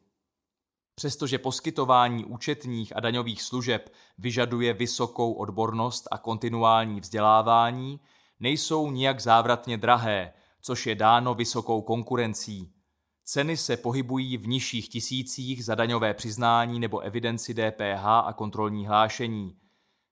Přestože 0.96 1.38
poskytování 1.38 2.26
účetních 2.26 2.96
a 2.96 3.00
daňových 3.00 3.42
služeb 3.42 3.94
vyžaduje 4.18 4.74
vysokou 4.74 5.34
odbornost 5.34 6.08
a 6.12 6.18
kontinuální 6.18 7.02
vzdělávání, 7.02 8.00
nejsou 8.40 8.92
nijak 8.92 9.20
závratně 9.20 9.78
drahé, 9.78 10.34
což 10.62 10.88
je 10.88 10.96
dáno 10.96 11.34
vysokou 11.34 11.82
konkurencí. 11.82 12.74
Ceny 13.30 13.58
se 13.58 13.78
pohybují 13.78 14.38
v 14.38 14.48
nižších 14.48 14.90
tisících 14.90 15.66
za 15.66 15.76
daňové 15.76 16.14
přiznání 16.14 16.80
nebo 16.80 17.00
evidenci 17.00 17.54
DPH 17.54 18.06
a 18.06 18.34
kontrolní 18.34 18.88
hlášení. 18.88 19.58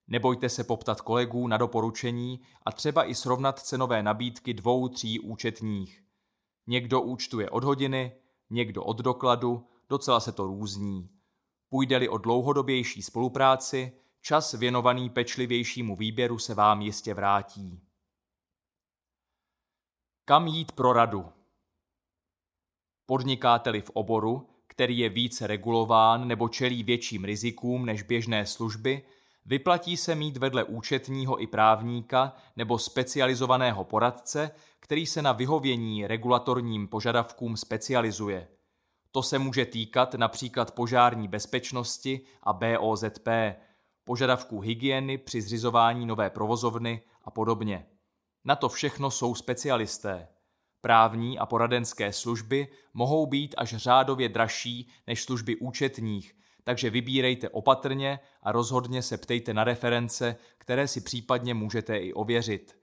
Nebojte 0.07 0.49
se 0.49 0.63
poptat 0.63 1.01
kolegů 1.01 1.47
na 1.47 1.57
doporučení 1.57 2.39
a 2.65 2.71
třeba 2.71 3.05
i 3.09 3.15
srovnat 3.15 3.59
cenové 3.59 4.03
nabídky 4.03 4.53
dvou, 4.53 4.87
tří 4.87 5.19
účetních. 5.19 6.03
Někdo 6.67 7.01
účtuje 7.01 7.49
od 7.49 7.63
hodiny, 7.63 8.11
někdo 8.49 8.83
od 8.83 8.97
dokladu, 8.97 9.67
docela 9.89 10.19
se 10.19 10.31
to 10.31 10.47
různí. 10.47 11.09
Půjde-li 11.69 12.09
o 12.09 12.17
dlouhodobější 12.17 13.01
spolupráci, 13.01 13.91
čas 14.21 14.53
věnovaný 14.53 15.09
pečlivějšímu 15.09 15.95
výběru 15.95 16.39
se 16.39 16.53
vám 16.53 16.81
jistě 16.81 17.13
vrátí. 17.13 17.81
Kam 20.25 20.47
jít 20.47 20.71
pro 20.71 20.93
radu? 20.93 21.34
Podnikáte-li 23.05 23.81
v 23.81 23.89
oboru, 23.93 24.47
který 24.67 24.97
je 24.97 25.09
více 25.09 25.47
regulován 25.47 26.27
nebo 26.27 26.49
čelí 26.49 26.83
větším 26.83 27.23
rizikům 27.23 27.85
než 27.85 28.03
běžné 28.03 28.45
služby, 28.45 29.01
vyplatí 29.45 29.97
se 29.97 30.15
mít 30.15 30.37
vedle 30.37 30.63
účetního 30.63 31.41
i 31.41 31.47
právníka 31.47 32.35
nebo 32.55 32.79
specializovaného 32.79 33.83
poradce, 33.83 34.51
který 34.79 35.05
se 35.05 35.21
na 35.21 35.31
vyhovění 35.31 36.07
regulatorním 36.07 36.87
požadavkům 36.87 37.57
specializuje. 37.57 38.47
To 39.11 39.23
se 39.23 39.39
může 39.39 39.65
týkat 39.65 40.13
například 40.13 40.71
požární 40.71 41.27
bezpečnosti 41.27 42.21
a 42.43 42.53
BOZP, 42.53 43.27
požadavků 44.03 44.59
hygieny 44.59 45.17
při 45.17 45.41
zřizování 45.41 46.05
nové 46.05 46.29
provozovny 46.29 47.01
a 47.23 47.31
podobně. 47.31 47.85
Na 48.45 48.55
to 48.55 48.69
všechno 48.69 49.11
jsou 49.11 49.35
specialisté. 49.35 50.27
Právní 50.85 51.39
a 51.39 51.45
poradenské 51.45 52.13
služby 52.13 52.67
mohou 52.93 53.25
být 53.25 53.55
až 53.57 53.75
řádově 53.75 54.29
dražší 54.29 54.89
než 55.07 55.23
služby 55.23 55.55
účetních, 55.55 56.35
takže 56.63 56.89
vybírejte 56.89 57.49
opatrně 57.49 58.19
a 58.43 58.51
rozhodně 58.51 59.01
se 59.01 59.17
ptejte 59.17 59.53
na 59.53 59.63
reference, 59.63 60.35
které 60.57 60.87
si 60.87 61.01
případně 61.01 61.53
můžete 61.53 61.97
i 61.97 62.13
ověřit. 62.13 62.77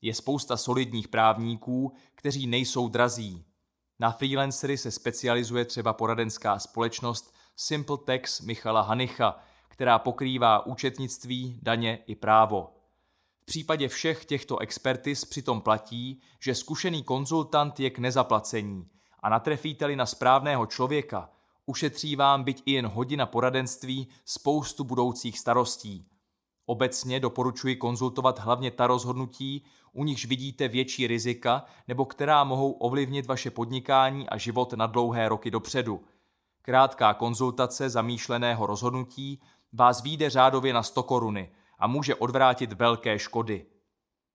Je 0.00 0.14
spousta 0.14 0.56
solidních 0.56 1.08
právníků, 1.08 1.92
kteří 2.14 2.46
nejsou 2.46 2.88
drazí. 2.88 3.44
Na 3.98 4.10
freelancery 4.10 4.78
se 4.78 4.90
specializuje 4.90 5.64
třeba 5.64 5.92
poradenská 5.92 6.58
společnost 6.58 7.34
Simple 7.56 7.98
Tax 8.06 8.40
Michala 8.40 8.82
Hanicha, 8.82 9.38
která 9.68 9.98
pokrývá 9.98 10.66
účetnictví, 10.66 11.58
daně 11.62 11.98
i 12.06 12.14
právo. 12.14 12.81
V 13.42 13.44
případě 13.44 13.88
všech 13.88 14.24
těchto 14.24 14.58
expertis 14.58 15.24
přitom 15.24 15.60
platí, 15.60 16.20
že 16.40 16.54
zkušený 16.54 17.02
konzultant 17.02 17.80
je 17.80 17.90
k 17.90 17.98
nezaplacení 17.98 18.88
a 19.20 19.28
natrefíte-li 19.28 19.96
na 19.96 20.06
správného 20.06 20.66
člověka, 20.66 21.30
ušetří 21.66 22.16
vám 22.16 22.44
byť 22.44 22.62
i 22.66 22.72
jen 22.72 22.86
hodina 22.86 23.26
poradenství 23.26 24.08
spoustu 24.24 24.84
budoucích 24.84 25.38
starostí. 25.38 26.06
Obecně 26.66 27.20
doporučuji 27.20 27.76
konzultovat 27.76 28.38
hlavně 28.38 28.70
ta 28.70 28.86
rozhodnutí, 28.86 29.64
u 29.92 30.04
nichž 30.04 30.24
vidíte 30.24 30.68
větší 30.68 31.06
rizika 31.06 31.64
nebo 31.88 32.04
která 32.04 32.44
mohou 32.44 32.72
ovlivnit 32.72 33.26
vaše 33.26 33.50
podnikání 33.50 34.28
a 34.28 34.38
život 34.38 34.72
na 34.72 34.86
dlouhé 34.86 35.28
roky 35.28 35.50
dopředu. 35.50 36.04
Krátká 36.62 37.14
konzultace 37.14 37.90
zamýšleného 37.90 38.66
rozhodnutí 38.66 39.40
vás 39.72 40.02
výjde 40.02 40.30
řádově 40.30 40.72
na 40.72 40.82
100 40.82 41.02
koruny 41.02 41.50
a 41.78 41.86
může 41.86 42.14
odvrátit 42.14 42.72
velké 42.72 43.18
škody. 43.18 43.66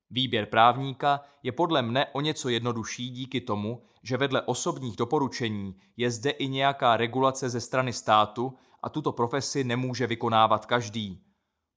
Výběr 0.09 0.45
právníka 0.45 1.21
je 1.43 1.51
podle 1.51 1.81
mne 1.81 2.05
o 2.05 2.21
něco 2.21 2.49
jednodušší 2.49 3.09
díky 3.09 3.41
tomu, 3.41 3.83
že 4.03 4.17
vedle 4.17 4.41
osobních 4.41 4.95
doporučení 4.95 5.75
je 5.97 6.11
zde 6.11 6.29
i 6.29 6.47
nějaká 6.47 6.97
regulace 6.97 7.49
ze 7.49 7.61
strany 7.61 7.93
státu 7.93 8.57
a 8.83 8.89
tuto 8.89 9.11
profesi 9.11 9.63
nemůže 9.63 10.07
vykonávat 10.07 10.65
každý. 10.65 11.23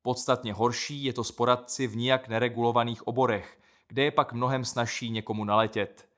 Podstatně 0.03 0.53
horší 0.53 1.05
je 1.05 1.13
to 1.13 1.25
s 1.25 1.33
poradci 1.33 1.87
v 1.87 1.97
nijak 1.97 2.29
neregulovaných 2.29 3.07
oborech, 3.07 3.59
kde 3.89 4.03
je 4.03 4.11
pak 4.11 4.33
mnohem 4.33 4.65
snažší 4.65 5.11
někomu 5.11 5.45
naletět. 5.45 6.09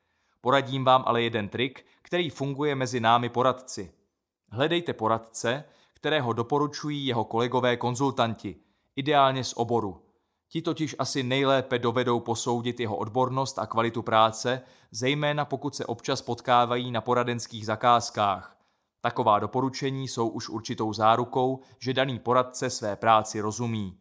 Poradím 0.40 0.84
vám 0.84 1.04
ale 1.06 1.22
jeden 1.22 1.48
trik, 1.48 1.86
který 2.02 2.30
funguje 2.30 2.74
mezi 2.74 3.00
námi 3.00 3.28
poradci. 3.28 3.92
Hledejte 4.50 4.92
poradce, 4.92 5.64
kterého 5.94 6.32
doporučují 6.32 7.06
jeho 7.06 7.24
kolegové 7.24 7.76
konzultanti, 7.76 8.56
ideálně 8.96 9.44
z 9.44 9.52
oboru. 9.56 10.02
Ti 10.48 10.62
totiž 10.62 10.96
asi 10.98 11.22
nejlépe 11.22 11.78
dovedou 11.78 12.20
posoudit 12.20 12.80
jeho 12.80 12.96
odbornost 12.96 13.58
a 13.58 13.66
kvalitu 13.66 14.02
práce, 14.02 14.62
zejména 14.90 15.44
pokud 15.44 15.74
se 15.74 15.86
občas 15.86 16.22
potkávají 16.22 16.90
na 16.90 17.00
poradenských 17.00 17.66
zakázkách. 17.66 18.56
Taková 19.00 19.38
doporučení 19.38 20.08
jsou 20.08 20.28
už 20.28 20.48
určitou 20.48 20.92
zárukou, 20.92 21.60
že 21.78 21.94
daný 21.94 22.18
poradce 22.18 22.70
své 22.70 22.96
práci 22.96 23.40
rozumí. 23.40 23.98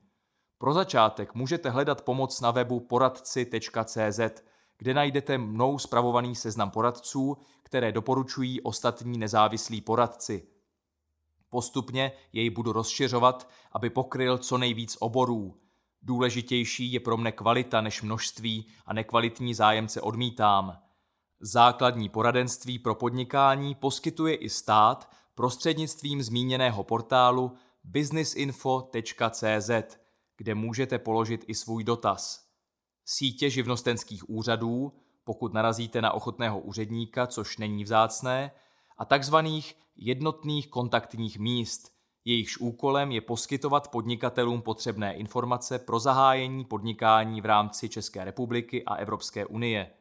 Pro 0.58 0.74
začátek 0.74 1.36
můžete 1.36 1.70
hledat 1.70 2.02
pomoc 2.02 2.42
na 2.42 2.52
webu 2.52 2.80
poradci.cz, 2.80 4.20
kde 4.78 4.94
najdete 4.94 5.38
mnou 5.38 5.80
spravovaný 5.80 6.36
seznam 6.36 6.72
poradců, 6.72 7.38
které 7.64 7.92
doporučují 7.92 8.61
ostatní 8.61 9.18
nezávislí 9.18 9.82
poradci. 9.82 10.48
Postupně 11.51 12.11
jej 12.33 12.49
budu 12.49 12.71
rozšiřovat, 12.71 13.49
aby 13.71 13.89
pokryl 13.89 14.38
co 14.38 14.57
nejvíc 14.57 14.97
oborů. 14.99 15.57
Důležitější 16.01 16.91
je 16.91 16.99
pro 16.99 17.17
mne 17.17 17.31
kvalita 17.31 17.81
než 17.81 18.01
množství 18.01 18.67
a 18.85 18.93
nekvalitní 18.93 19.53
zájemce 19.53 20.01
odmítám. 20.01 20.77
Základní 21.39 22.09
poradenství 22.09 22.80
pro 22.80 22.95
podnikání 22.95 23.75
poskytuje 23.75 24.35
i 24.35 24.49
stát 24.49 25.11
prostřednictvím 25.35 26.23
zmíněného 26.23 26.83
portálu 26.83 27.51
businessinfo.cz, 27.83 29.69
kde 30.38 30.55
můžete 30.55 30.99
položit 30.99 31.45
i 31.47 31.55
svůj 31.55 31.83
dotaz. 31.83 32.47
Sítě 33.05 33.49
živnostenských 33.49 34.30
úřadů, 34.30 34.93
pokud 35.23 35.53
narazíte 35.53 36.01
na 36.01 36.11
ochotného 36.11 36.59
úředníka, 36.59 37.27
což 37.27 37.57
není 37.57 37.83
vzácné, 37.83 38.51
a 39.01 39.05
takzvaných 39.05 39.75
jednotných 39.95 40.67
kontaktních 40.67 41.39
míst, 41.39 41.91
jejichž 42.25 42.57
úkolem 42.57 43.11
je 43.11 43.21
poskytovat 43.21 43.88
podnikatelům 43.88 44.61
potřebné 44.61 45.13
informace 45.13 45.80
pro 45.80 45.99
zahájení 45.99 46.65
podnikání 46.65 47.41
v 47.41 47.45
rámci 47.45 47.89
České 47.89 48.25
republiky 48.25 48.83
a 48.85 48.95
Evropské 48.95 49.45
unie. 49.45 49.91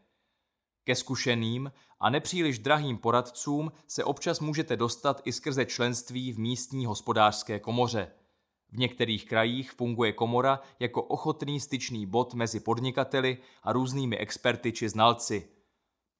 Ke 0.84 0.94
zkušeným 0.94 1.72
a 2.00 2.10
nepříliš 2.10 2.58
drahým 2.58 2.98
poradcům 2.98 3.72
se 3.86 4.04
občas 4.04 4.40
můžete 4.40 4.76
dostat 4.76 5.20
i 5.24 5.32
skrze 5.32 5.66
členství 5.66 6.32
v 6.32 6.38
místní 6.38 6.86
hospodářské 6.86 7.58
komoře. 7.58 8.10
V 8.72 8.78
některých 8.78 9.26
krajích 9.26 9.72
funguje 9.72 10.12
komora 10.12 10.60
jako 10.80 11.02
ochotný 11.02 11.60
styčný 11.60 12.06
bod 12.06 12.34
mezi 12.34 12.60
podnikateli 12.60 13.38
a 13.62 13.72
různými 13.72 14.16
experty 14.16 14.72
či 14.72 14.88
znalci– 14.88 15.48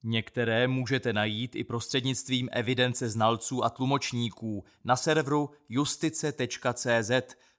Některé 0.02 0.68
můžete 0.68 1.12
najít 1.12 1.56
i 1.56 1.64
prostřednictvím 1.64 2.48
evidence 2.52 3.08
znalců 3.08 3.64
a 3.64 3.70
tlumočníků 3.70 4.64
na 4.84 4.96
serveru 4.96 5.50
justice.cz 5.68 7.10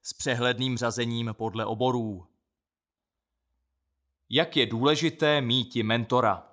s 0.01 0.13
přehledným 0.13 0.77
řazením 0.77 1.29
podle 1.37 1.65
oborů. 1.65 2.27
Jak 4.29 4.57
je 4.57 4.65
důležité 4.65 5.41
míti 5.41 5.83
mentora? 5.83 6.47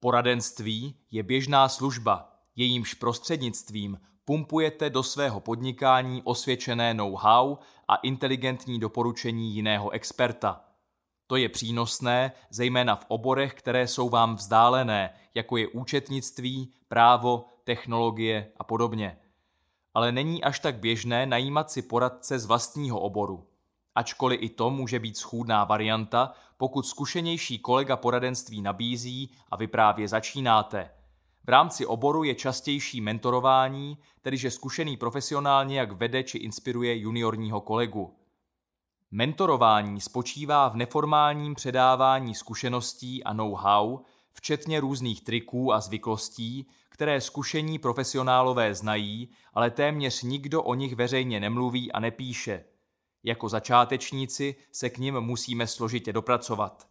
Poradenství 0.00 0.96
je 1.10 1.22
běžná 1.22 1.68
služba, 1.68 2.40
jejímž 2.56 2.94
prostřednictvím 2.94 4.00
pumpujete 4.24 4.90
do 4.90 5.02
svého 5.02 5.40
podnikání 5.40 6.22
osvědčené 6.22 6.94
know-how 6.94 7.56
a 7.88 7.96
inteligentní 7.96 8.80
doporučení 8.80 9.54
jiného 9.54 9.90
experta– 9.90 10.64
to 11.30 11.36
je 11.36 11.48
přínosné, 11.48 12.32
zejména 12.50 12.96
v 12.96 13.04
oborech, 13.08 13.54
které 13.54 13.86
jsou 13.86 14.08
vám 14.08 14.34
vzdálené, 14.34 15.10
jako 15.34 15.56
je 15.56 15.68
účetnictví, 15.68 16.72
právo, 16.88 17.44
technologie 17.64 18.52
a 18.56 18.64
podobně. 18.64 19.18
Ale 19.94 20.12
není 20.12 20.44
až 20.44 20.60
tak 20.60 20.78
běžné 20.78 21.26
najímat 21.26 21.70
si 21.70 21.82
poradce 21.82 22.38
z 22.38 22.46
vlastního 22.46 23.00
oboru. 23.00 23.46
Ačkoliv 23.94 24.42
i 24.42 24.48
to 24.48 24.70
může 24.70 24.98
být 24.98 25.16
schůdná 25.16 25.64
varianta, 25.64 26.32
pokud 26.56 26.86
zkušenější 26.86 27.58
kolega 27.58 27.96
poradenství 27.96 28.62
nabízí 28.62 29.30
a 29.50 29.56
vy 29.56 29.66
právě 29.66 30.08
začínáte. 30.08 30.90
V 31.44 31.48
rámci 31.48 31.86
oboru 31.86 32.24
je 32.24 32.34
častější 32.34 33.00
mentorování, 33.00 33.98
tedy 34.22 34.36
že 34.36 34.50
zkušený 34.50 34.96
profesionál 34.96 35.64
nějak 35.64 35.92
vede 35.92 36.22
či 36.22 36.38
inspiruje 36.38 36.96
juniorního 36.96 37.60
kolegu. 37.60 38.19
Mentorování 39.12 40.00
spočívá 40.00 40.68
v 40.68 40.76
neformálním 40.76 41.54
předávání 41.54 42.34
zkušeností 42.34 43.24
a 43.24 43.32
know-how, 43.32 43.98
včetně 44.32 44.80
různých 44.80 45.24
triků 45.24 45.72
a 45.72 45.80
zvyklostí, 45.80 46.66
které 46.88 47.20
zkušení 47.20 47.78
profesionálové 47.78 48.74
znají, 48.74 49.28
ale 49.54 49.70
téměř 49.70 50.22
nikdo 50.22 50.62
o 50.62 50.74
nich 50.74 50.96
veřejně 50.96 51.40
nemluví 51.40 51.92
a 51.92 52.00
nepíše. 52.00 52.64
Jako 53.22 53.48
začátečníci 53.48 54.54
se 54.72 54.90
k 54.90 54.98
nim 54.98 55.20
musíme 55.20 55.66
složitě 55.66 56.12
dopracovat. 56.12 56.86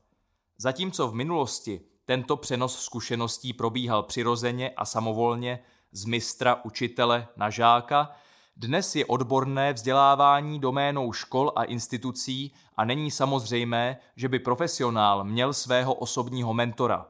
Zatímco 0.57 1.07
v 1.07 1.15
minulosti 1.15 1.81
tento 2.05 2.37
přenos 2.37 2.79
zkušeností 2.79 3.53
probíhal 3.53 4.03
přirozeně 4.03 4.69
a 4.69 4.85
samovolně 4.85 5.59
z 5.91 6.05
mistra 6.05 6.63
učitele 6.63 7.27
na 7.37 7.49
žáka, 7.49 8.11
dnes 8.61 8.95
je 8.95 9.05
odborné 9.05 9.73
vzdělávání 9.73 10.59
doménou 10.59 11.13
škol 11.13 11.51
a 11.55 11.63
institucí 11.63 12.53
a 12.77 12.85
není 12.85 13.11
samozřejmé, 13.11 13.97
že 14.15 14.29
by 14.29 14.39
profesionál 14.39 15.23
měl 15.23 15.53
svého 15.53 15.93
osobního 15.93 16.53
mentora. 16.53 17.05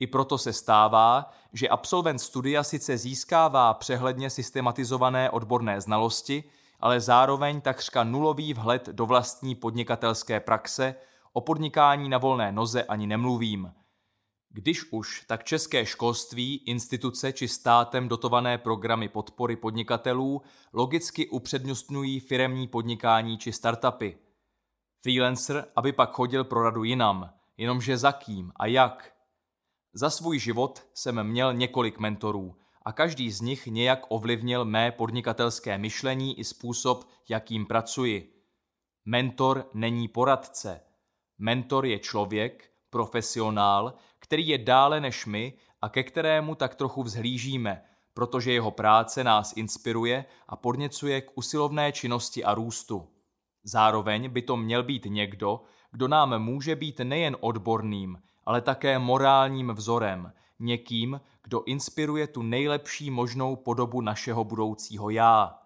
I 0.00 0.06
proto 0.06 0.38
se 0.38 0.52
stává, 0.52 1.30
že 1.52 1.68
absolvent 1.68 2.20
studia 2.20 2.62
sice 2.62 2.98
získává 2.98 3.74
přehledně 3.74 4.30
systematizované 4.30 5.30
odborné 5.30 5.80
znalosti, 5.80 6.44
ale 6.80 7.00
zároveň 7.00 7.60
takřka 7.60 8.04
nulový 8.04 8.54
vhled 8.54 8.86
do 8.86 9.06
vlastní 9.06 9.54
podnikatelské 9.54 10.40
praxe, 10.40 10.94
o 11.32 11.40
podnikání 11.40 12.08
na 12.08 12.18
volné 12.18 12.52
noze 12.52 12.82
ani 12.82 13.06
nemluvím– 13.06 13.72
když 14.50 14.92
už, 14.92 15.24
tak 15.26 15.44
české 15.44 15.86
školství, 15.86 16.56
instituce 16.56 17.32
či 17.32 17.48
státem 17.48 18.08
dotované 18.08 18.58
programy 18.58 19.08
podpory 19.08 19.56
podnikatelů 19.56 20.42
logicky 20.72 21.28
upřednostňují 21.28 22.20
firemní 22.20 22.68
podnikání 22.68 23.38
či 23.38 23.52
startupy. 23.52 24.18
Freelancer, 25.02 25.68
aby 25.76 25.92
pak 25.92 26.10
chodil 26.10 26.44
pro 26.44 26.62
radu 26.62 26.84
jinam, 26.84 27.30
jenomže 27.56 27.98
za 27.98 28.12
kým 28.12 28.52
a 28.56 28.66
jak. 28.66 29.12
Za 29.94 30.10
svůj 30.10 30.38
život 30.38 30.82
jsem 30.94 31.24
měl 31.24 31.54
několik 31.54 31.98
mentorů 31.98 32.56
a 32.82 32.92
každý 32.92 33.30
z 33.30 33.40
nich 33.40 33.66
nějak 33.66 34.06
ovlivnil 34.08 34.64
mé 34.64 34.92
podnikatelské 34.92 35.78
myšlení 35.78 36.38
i 36.38 36.44
způsob, 36.44 37.04
jakým 37.28 37.66
pracuji. 37.66 38.32
Mentor 39.04 39.70
není 39.74 40.08
poradce. 40.08 40.80
Mentor 41.38 41.86
je 41.86 41.98
člověk, 41.98 42.70
profesionál, 42.90 43.94
který 44.26 44.48
je 44.48 44.58
dále 44.58 45.00
než 45.00 45.26
my 45.26 45.52
a 45.82 45.88
ke 45.88 46.02
kterému 46.02 46.54
tak 46.54 46.74
trochu 46.74 47.02
vzhlížíme, 47.02 47.82
protože 48.14 48.52
jeho 48.52 48.70
práce 48.70 49.24
nás 49.24 49.52
inspiruje 49.56 50.24
a 50.48 50.56
podněcuje 50.56 51.20
k 51.20 51.30
usilovné 51.34 51.92
činnosti 51.92 52.44
a 52.44 52.54
růstu. 52.54 53.08
Zároveň 53.64 54.30
by 54.30 54.42
to 54.42 54.56
měl 54.56 54.82
být 54.82 55.04
někdo, 55.08 55.60
kdo 55.90 56.08
nám 56.08 56.38
může 56.38 56.76
být 56.76 57.00
nejen 57.04 57.36
odborným, 57.40 58.22
ale 58.44 58.60
také 58.60 58.98
morálním 58.98 59.72
vzorem, 59.74 60.32
někým, 60.58 61.20
kdo 61.44 61.64
inspiruje 61.64 62.26
tu 62.26 62.42
nejlepší 62.42 63.10
možnou 63.10 63.56
podobu 63.56 64.00
našeho 64.00 64.44
budoucího 64.44 65.10
já. 65.10 65.58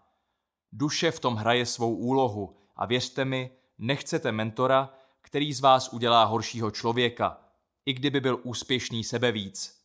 Duše 0.73 1.11
v 1.11 1.21
tom 1.21 1.35
hraje 1.35 1.67
svou 1.67 1.95
úlohu 1.95 2.57
a 2.77 2.87
věřte 2.87 3.25
mi, 3.25 3.51
nechcete 3.79 4.33
mentora, 4.33 4.91
který 5.21 5.53
z 5.53 5.61
vás 5.61 5.93
udělá 5.93 6.25
horšího 6.25 6.71
člověka, 6.71 7.50
i 7.91 7.93
kdyby 7.93 8.21
byl 8.21 8.41
úspěšný 8.43 9.05
sebevíc. 9.05 9.81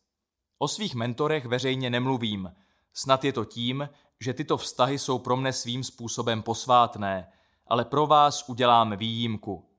O 0.57 0.67
svých 0.67 0.95
mentorech 0.95 1.45
veřejně 1.45 1.89
nemluvím, 1.89 2.53
snad 2.93 3.23
je 3.23 3.33
to 3.33 3.45
tím, 3.45 3.89
že 4.19 4.33
tyto 4.33 4.57
vztahy 4.57 4.99
jsou 4.99 5.19
pro 5.19 5.37
mne 5.37 5.53
svým 5.53 5.83
způsobem 5.83 6.41
posvátné, 6.41 7.31
ale 7.67 7.85
pro 7.85 8.07
vás 8.07 8.49
udělám 8.49 8.97
výjimku. 8.97 9.69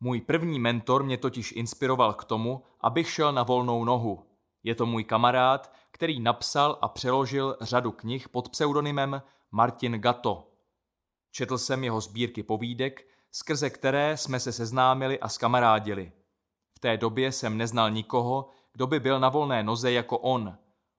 Můj 0.00 0.20
první 0.20 0.58
mentor 0.58 1.04
mě 1.04 1.16
totiž 1.16 1.52
inspiroval 1.52 2.14
k 2.14 2.24
tomu, 2.24 2.62
abych 2.80 3.10
šel 3.10 3.32
na 3.32 3.42
volnou 3.42 3.84
nohu. 3.84 4.26
Je 4.62 4.74
to 4.74 4.86
můj 4.86 5.04
kamarád, 5.04 5.72
který 5.90 6.20
napsal 6.20 6.78
a 6.82 6.88
přeložil 6.88 7.56
řadu 7.60 7.92
knih 7.92 8.28
pod 8.28 8.48
pseudonymem 8.48 9.22
Martin 9.50 9.92
Gato. 9.92 10.52
Četl 11.30 11.58
jsem 11.58 11.84
jeho 11.84 12.00
sbírky 12.00 12.42
povídek, 12.42 13.08
skrze 13.32 13.70
které 13.70 14.16
jsme 14.16 14.40
se 14.40 14.52
seznámili 14.52 15.20
a 15.20 15.28
skamarádili 15.28 16.12
té 16.84 16.96
době 16.96 17.32
jsem 17.32 17.56
neznal 17.56 17.90
nikoho, 17.90 18.48
kdo 18.72 18.86
by 18.86 19.00
byl 19.00 19.20
na 19.20 19.28
volné 19.28 19.62
noze 19.62 19.92
jako 19.92 20.18
on. 20.18 20.58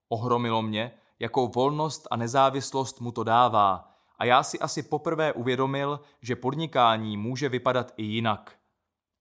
Ohromilo 0.10 0.62
mě, 0.62 0.92
jakou 1.20 1.48
volnost 1.48 2.08
a 2.12 2.16
nezávislost 2.16 3.02
mu 3.02 3.12
to 3.12 3.24
dává 3.24 3.92
a 4.18 4.26
já 4.26 4.44
si 4.44 4.60
asi 4.60 4.84
poprvé 4.84 5.34
uvědomil, 5.34 6.00
že 6.22 6.36
podnikání 6.36 7.18
může 7.18 7.50
vypadat 7.50 7.94
i 7.98 8.04
jinak. 8.04 8.58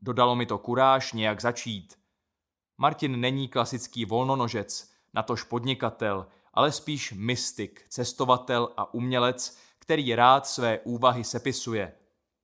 Dodalo 0.00 0.36
mi 0.36 0.46
to 0.46 0.58
kuráž 0.58 1.12
nějak 1.12 1.40
začít. 1.40 1.98
Martin 2.78 3.20
není 3.20 3.48
klasický 3.48 4.04
volnonožec, 4.04 4.90
natož 5.14 5.42
podnikatel, 5.42 6.26
ale 6.54 6.72
spíš 6.72 7.12
mystik, 7.12 7.86
cestovatel 7.88 8.72
a 8.76 8.94
umělec, 8.94 9.58
který 9.78 10.14
rád 10.14 10.46
své 10.46 10.78
úvahy 10.78 11.24
sepisuje. 11.24 11.92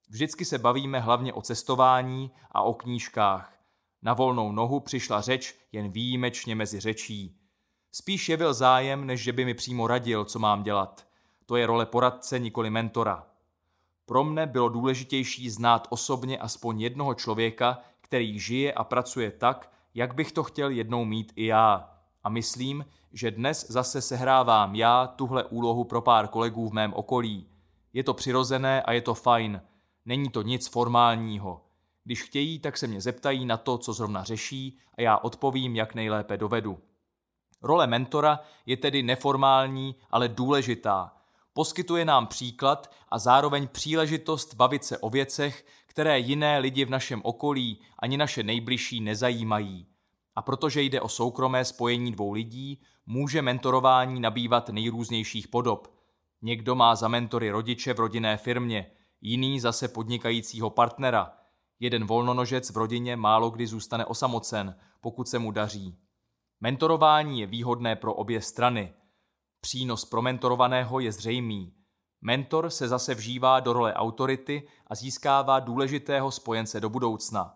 Vždycky 0.09 0.45
se 0.45 0.59
bavíme 0.59 1.01
hlavně 1.01 1.33
o 1.33 1.43
cestování 1.43 2.31
a 2.51 2.63
o 2.63 2.75
knížkách. 2.75 3.60
Na 4.03 4.15
volnou 4.15 4.53
nohu 4.53 4.81
přišla 4.81 5.21
řeč 5.21 5.55
jen 5.73 5.91
výjimečně 5.91 6.55
mezi 6.55 6.81
řečí. 6.81 7.37
Spíš 7.93 8.29
jevil 8.29 8.55
zájem, 8.55 9.07
než 9.07 9.23
že 9.23 9.33
by 9.33 9.45
mi 9.45 9.55
přímo 9.55 9.87
radil, 9.87 10.25
co 10.25 10.39
mám 10.39 10.63
dělat. 10.63 11.07
To 11.47 11.57
je 11.57 11.67
role 11.67 11.87
poradce, 11.87 12.39
nikoli 12.39 12.71
mentora. 12.71 13.27
Pro 14.07 14.25
mne 14.25 14.47
bylo 14.47 14.69
důležitější 14.69 15.51
znát 15.51 15.87
osobně 15.91 16.39
aspoň 16.39 16.81
jednoho 16.81 17.15
člověka, 17.15 17.79
který 18.01 18.39
žije 18.39 18.73
a 18.73 18.85
pracuje 18.85 19.31
tak, 19.31 19.73
jak 19.95 20.15
bych 20.15 20.33
to 20.33 20.43
chtěl 20.43 20.71
jednou 20.71 21.05
mít 21.05 21.33
i 21.37 21.47
já. 21.47 21.91
A 22.23 22.29
myslím, 22.29 22.87
že 23.13 23.31
dnes 23.31 23.67
zase 23.69 24.03
sehrávám 24.03 24.75
já 24.75 25.07
tuhle 25.07 25.45
úlohu 25.45 25.85
pro 25.85 26.01
pár 26.03 26.29
kolegů 26.29 26.69
v 26.69 26.73
mém 26.73 26.93
okolí. 26.95 27.47
Je 27.93 28.05
to 28.05 28.15
přirozené 28.15 28.83
a 28.83 28.93
je 28.93 29.03
to 29.03 29.15
fajn. 29.15 29.63
Není 30.05 30.29
to 30.29 30.43
nic 30.43 30.69
formálního. 30.69 31.61
Když 32.05 32.23
chtějí, 32.23 32.59
tak 32.59 32.79
se 32.79 32.87
mě 32.87 33.01
zeptají 33.01 33.47
na 33.47 33.57
to, 33.57 33.79
co 33.79 33.93
zrovna 33.93 34.25
řeší 34.25 34.79
a 34.95 35.03
já 35.03 35.17
odpovím, 35.17 35.77
jak 35.77 35.95
nejlépe 35.95 36.37
dovedu. 36.37 36.79
Role 37.63 37.87
mentora 37.87 38.41
je 38.67 38.77
tedy 38.77 39.03
neformální, 39.03 39.95
ale 40.11 40.29
důležitá. 40.29 41.13
Poskytuje 41.53 42.05
nám 42.05 42.27
příklad 42.27 42.91
a 43.09 43.19
zároveň 43.19 43.69
příležitost 43.69 44.55
bavit 44.55 44.85
se 44.85 44.99
o 44.99 45.11
věcech, 45.11 45.67
které 45.87 46.19
jiné 46.19 46.59
lidi 46.59 46.85
v 46.85 46.91
našem 46.91 47.21
okolí 47.25 47.81
ani 47.99 48.17
naše 48.17 48.43
nejbližší 48.43 49.01
nezajímají. 49.01 49.87
A 50.35 50.43
protože 50.43 50.83
jde 50.83 51.01
o 51.01 51.09
soukromé 51.09 51.65
spojení 51.65 52.13
dvou 52.13 52.33
lidí, 52.33 52.83
může 53.07 53.43
mentorování 53.43 54.21
nabývat 54.21 54.69
nejrůznějších 54.69 55.49
podob. 55.49 55.95
Někdo 56.43 56.75
má 56.75 56.95
za 56.95 57.09
mentory 57.09 57.51
rodiče 57.51 57.95
v 57.95 58.01
rodinné 58.01 58.37
firmě, 58.37 58.91
jiný 59.21 59.61
zase 59.61 59.89
podnikajícího 59.89 60.71
partnera– 60.71 61.33
Jeden 61.81 62.07
volnonožec 62.07 62.71
v 62.71 62.77
rodině 62.77 63.17
málo 63.17 63.51
kdy 63.51 63.67
zůstane 63.67 64.07
osamocen, 64.07 64.77
pokud 65.01 65.29
se 65.29 65.39
mu 65.39 65.51
daří. 65.51 65.99
Mentorování 66.61 67.41
je 67.41 67.47
výhodné 67.47 67.97
pro 67.97 68.15
obě 68.15 68.43
strany. 68.43 68.95
Přínos 69.61 70.05
pro 70.05 70.23
mentorovaného 70.23 71.01
je 71.01 71.13
zřejmý. 71.13 71.75
Mentor 72.21 72.71
se 72.71 72.89
zase 72.89 73.15
vžívá 73.15 73.61
do 73.61 73.73
role 73.73 73.95
autority 73.95 74.69
a 74.87 74.95
získává 74.95 75.61
důležitého 75.61 76.31
spojence 76.31 76.81
do 76.81 76.89
budoucna. 76.89 77.55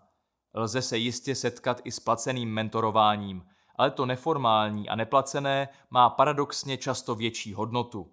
Lze 0.55 0.83
se 0.83 0.99
jistě 0.99 1.35
setkat 1.35 1.81
i 1.85 1.93
s 1.93 2.01
placeným 2.01 2.53
mentorováním, 2.53 3.47
ale 3.77 3.91
to 3.91 4.07
neformální 4.07 4.89
a 4.89 4.97
neplacené 4.97 5.69
má 5.91 6.11
paradoxně 6.11 6.77
často 6.77 7.15
větší 7.15 7.55
hodnotu. 7.55 8.13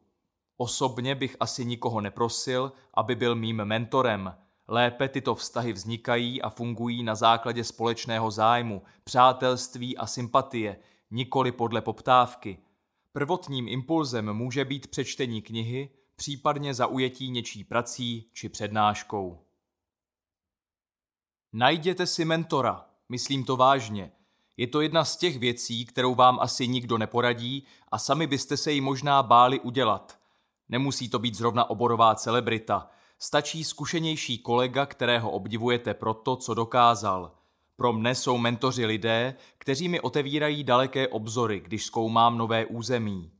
Osobně 0.57 1.15
bych 1.15 1.35
asi 1.39 1.65
nikoho 1.65 2.01
neprosil, 2.01 2.71
aby 2.93 3.15
byl 3.15 3.35
mým 3.35 3.65
mentorem– 3.65 4.35
Lépe 4.73 5.09
tyto 5.09 5.35
vztahy 5.35 5.73
vznikají 5.73 6.41
a 6.41 6.49
fungují 6.49 7.03
na 7.03 7.15
základě 7.15 7.63
společného 7.63 8.31
zájmu, 8.31 8.81
přátelství 9.03 9.97
a 9.97 10.07
sympatie, 10.07 10.77
nikoli 11.11 11.51
podle 11.51 11.81
poptávky. 11.81 12.57
Prvotním 13.11 13.67
impulzem 13.67 14.33
může 14.33 14.65
být 14.65 14.87
přečtení 14.87 15.41
knihy, 15.41 15.89
případně 16.15 16.73
zaujetí 16.73 17.31
něčí 17.31 17.63
prací 17.63 18.29
či 18.33 18.49
přednáškou. 18.49 19.39
Najděte 21.53 22.07
si 22.07 22.25
mentora, 22.25 22.85
myslím 23.09 23.43
to 23.43 23.57
vážně. 23.57 24.11
Je 24.57 24.67
to 24.67 24.81
jedna 24.81 25.05
z 25.05 25.17
těch 25.17 25.39
věcí, 25.39 25.85
kterou 25.85 26.15
vám 26.15 26.39
asi 26.39 26.67
nikdo 26.67 26.97
neporadí 26.97 27.65
a 27.91 27.97
sami 27.97 28.27
byste 28.27 28.57
se 28.57 28.71
ji 28.71 28.81
možná 28.81 29.23
báli 29.23 29.59
udělat. 29.59 30.19
Nemusí 30.69 31.09
to 31.09 31.19
být 31.19 31.35
zrovna 31.35 31.69
oborová 31.69 32.15
celebrita– 32.15 32.89
Stačí 33.23 33.63
zkušenější 33.63 34.37
kolega, 34.37 34.85
kterého 34.85 35.31
obdivujete 35.31 35.93
pro 35.93 36.13
to, 36.13 36.35
co 36.35 36.53
dokázal. 36.53 37.31
Pro 37.75 37.93
mne 37.93 38.15
jsou 38.15 38.37
mentoři 38.37 38.85
lidé, 38.85 39.35
kteří 39.57 39.89
mi 39.89 39.99
otevírají 39.99 40.63
daleké 40.63 41.07
obzory, 41.07 41.59
když 41.59 41.85
zkoumám 41.85 42.37
nové 42.37 42.65
území. 42.65 43.31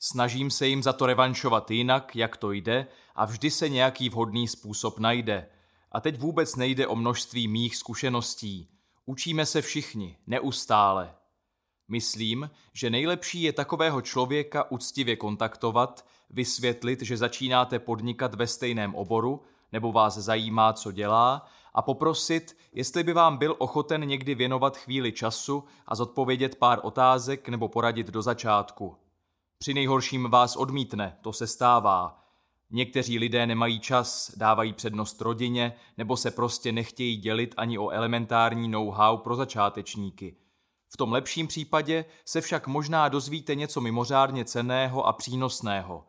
Snažím 0.00 0.50
se 0.50 0.66
jim 0.66 0.82
za 0.82 0.92
to 0.92 1.06
revanšovat 1.06 1.70
jinak, 1.70 2.16
jak 2.16 2.36
to 2.36 2.52
jde, 2.52 2.86
a 3.14 3.24
vždy 3.24 3.50
se 3.50 3.68
nějaký 3.68 4.08
vhodný 4.08 4.48
způsob 4.48 4.98
najde. 4.98 5.46
A 5.92 6.00
teď 6.00 6.18
vůbec 6.18 6.56
nejde 6.56 6.86
o 6.86 6.96
množství 6.96 7.48
mých 7.48 7.76
zkušeností. 7.76 8.68
Učíme 9.06 9.46
se 9.46 9.62
všichni, 9.62 10.16
neustále. 10.26 11.14
Myslím, 11.88 12.50
že 12.72 12.90
nejlepší 12.90 13.42
je 13.42 13.52
takového 13.52 14.00
člověka 14.02 14.70
uctivě 14.70 15.16
kontaktovat, 15.16 16.06
vysvětlit, 16.30 17.02
že 17.02 17.16
začínáte 17.16 17.78
podnikat 17.78 18.34
ve 18.34 18.46
stejném 18.46 18.94
oboru, 18.94 19.42
nebo 19.72 19.92
vás 19.92 20.18
zajímá, 20.18 20.72
co 20.72 20.92
dělá, 20.92 21.46
a 21.74 21.82
poprosit, 21.82 22.56
jestli 22.72 23.02
by 23.02 23.12
vám 23.12 23.36
byl 23.36 23.56
ochoten 23.58 24.08
někdy 24.08 24.34
věnovat 24.34 24.76
chvíli 24.76 25.12
času 25.12 25.64
a 25.86 25.94
zodpovědět 25.94 26.56
pár 26.56 26.80
otázek 26.82 27.48
nebo 27.48 27.68
poradit 27.68 28.06
do 28.06 28.22
začátku. 28.22 28.96
Při 29.58 29.74
nejhorším 29.74 30.30
vás 30.30 30.56
odmítne, 30.56 31.18
to 31.20 31.32
se 31.32 31.46
stává. 31.46 32.24
Někteří 32.70 33.18
lidé 33.18 33.46
nemají 33.46 33.80
čas, 33.80 34.32
dávají 34.36 34.72
přednost 34.72 35.20
rodině 35.20 35.72
nebo 35.98 36.16
se 36.16 36.30
prostě 36.30 36.72
nechtějí 36.72 37.16
dělit 37.16 37.54
ani 37.56 37.78
o 37.78 37.90
elementární 37.90 38.68
know-how 38.68 39.16
pro 39.16 39.36
začátečníky. 39.36 40.36
V 40.88 40.96
tom 40.96 41.12
lepším 41.12 41.46
případě 41.46 42.04
se 42.24 42.40
však 42.40 42.66
možná 42.66 43.08
dozvíte 43.08 43.54
něco 43.54 43.80
mimořádně 43.80 44.44
cenného 44.44 45.06
a 45.06 45.12
přínosného. 45.12 46.04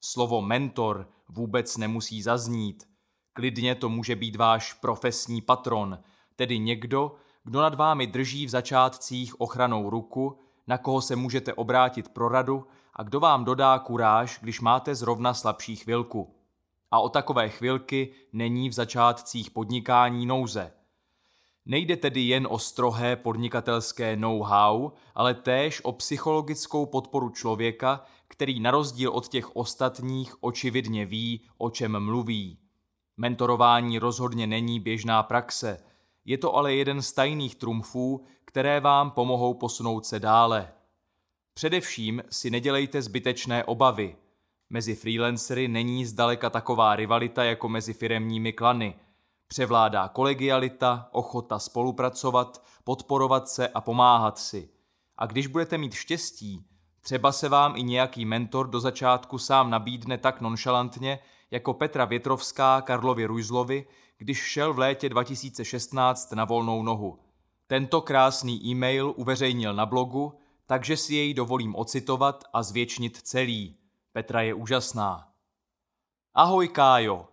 Slovo 0.00 0.42
mentor 0.42 1.08
vůbec 1.28 1.76
nemusí 1.76 2.22
zaznít. 2.22 2.88
Klidně 3.32 3.74
to 3.74 3.88
může 3.88 4.16
být 4.16 4.36
váš 4.36 4.72
profesní 4.72 5.42
patron, 5.42 5.98
tedy 6.36 6.58
někdo, 6.58 7.14
kdo 7.44 7.60
nad 7.60 7.74
vámi 7.74 8.06
drží 8.06 8.46
v 8.46 8.50
začátcích 8.50 9.40
ochranou 9.40 9.90
ruku, 9.90 10.40
na 10.66 10.78
koho 10.78 11.00
se 11.02 11.16
můžete 11.16 11.54
obrátit 11.54 12.08
pro 12.08 12.28
radu 12.28 12.66
a 12.94 13.02
kdo 13.02 13.20
vám 13.20 13.44
dodá 13.44 13.78
kuráž, 13.78 14.38
když 14.42 14.60
máte 14.60 14.94
zrovna 14.94 15.34
slabší 15.34 15.76
chvilku. 15.76 16.34
A 16.90 17.00
o 17.00 17.08
takové 17.08 17.48
chvilky 17.48 18.14
není 18.32 18.68
v 18.68 18.72
začátcích 18.72 19.50
podnikání 19.50 20.26
nouze. 20.26 20.72
Nejde 21.68 21.96
tedy 21.96 22.20
jen 22.20 22.48
o 22.50 22.58
strohé 22.58 23.16
podnikatelské 23.16 24.16
know-how, 24.16 24.90
ale 25.14 25.34
též 25.34 25.80
o 25.84 25.92
psychologickou 25.92 26.86
podporu 26.86 27.30
člověka, 27.30 28.04
který 28.28 28.60
na 28.60 28.70
rozdíl 28.70 29.10
od 29.10 29.28
těch 29.28 29.56
ostatních 29.56 30.42
očividně 30.42 31.06
ví, 31.06 31.40
o 31.58 31.70
čem 31.70 32.00
mluví. 32.00 32.58
Mentorování 33.16 33.98
rozhodně 33.98 34.46
není 34.46 34.80
běžná 34.80 35.22
praxe, 35.22 35.84
je 36.24 36.38
to 36.38 36.54
ale 36.54 36.74
jeden 36.74 37.02
z 37.02 37.12
tajných 37.12 37.54
trumfů, 37.54 38.24
které 38.44 38.80
vám 38.80 39.10
pomohou 39.10 39.54
posunout 39.54 40.06
se 40.06 40.20
dále. 40.20 40.72
Především 41.54 42.22
si 42.30 42.50
nedělejte 42.50 43.02
zbytečné 43.02 43.64
obavy. 43.64 44.16
Mezi 44.70 44.94
freelancery 44.94 45.68
není 45.68 46.06
zdaleka 46.06 46.50
taková 46.50 46.96
rivalita 46.96 47.44
jako 47.44 47.68
mezi 47.68 47.92
firemními 47.92 48.52
klany. 48.52 48.94
Převládá 49.48 50.08
kolegialita, 50.08 51.08
ochota 51.12 51.58
spolupracovat, 51.58 52.64
podporovat 52.84 53.48
se 53.48 53.68
a 53.68 53.80
pomáhat 53.80 54.38
si. 54.38 54.68
A 55.18 55.26
když 55.26 55.46
budete 55.46 55.78
mít 55.78 55.94
štěstí, 55.94 56.66
třeba 57.00 57.32
se 57.32 57.48
vám 57.48 57.76
i 57.76 57.82
nějaký 57.82 58.24
mentor 58.24 58.68
do 58.68 58.80
začátku 58.80 59.38
sám 59.38 59.70
nabídne 59.70 60.18
tak 60.18 60.40
nonšalantně, 60.40 61.18
jako 61.50 61.74
Petra 61.74 62.04
Větrovská 62.04 62.80
Karlovi 62.80 63.26
Rujzlovi, 63.26 63.86
když 64.18 64.38
šel 64.38 64.74
v 64.74 64.78
létě 64.78 65.08
2016 65.08 66.32
na 66.32 66.44
volnou 66.44 66.82
nohu. 66.82 67.18
Tento 67.66 68.00
krásný 68.00 68.66
e-mail 68.66 69.14
uveřejnil 69.16 69.74
na 69.74 69.86
blogu, 69.86 70.38
takže 70.66 70.96
si 70.96 71.14
jej 71.14 71.34
dovolím 71.34 71.76
ocitovat 71.76 72.44
a 72.52 72.62
zvětšnit 72.62 73.16
celý. 73.22 73.76
Petra 74.12 74.42
je 74.42 74.54
úžasná. 74.54 75.28
Ahoj 76.34 76.68
Kájo, 76.68 77.28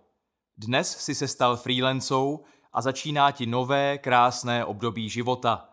dnes 0.58 0.98
si 0.98 1.16
se 1.16 1.28
stal 1.28 1.58
freelancou 1.58 2.44
a 2.74 2.82
začíná 2.82 3.32
ti 3.32 3.46
nové, 3.46 3.98
krásné 3.98 4.66
období 4.66 5.10
života. 5.10 5.70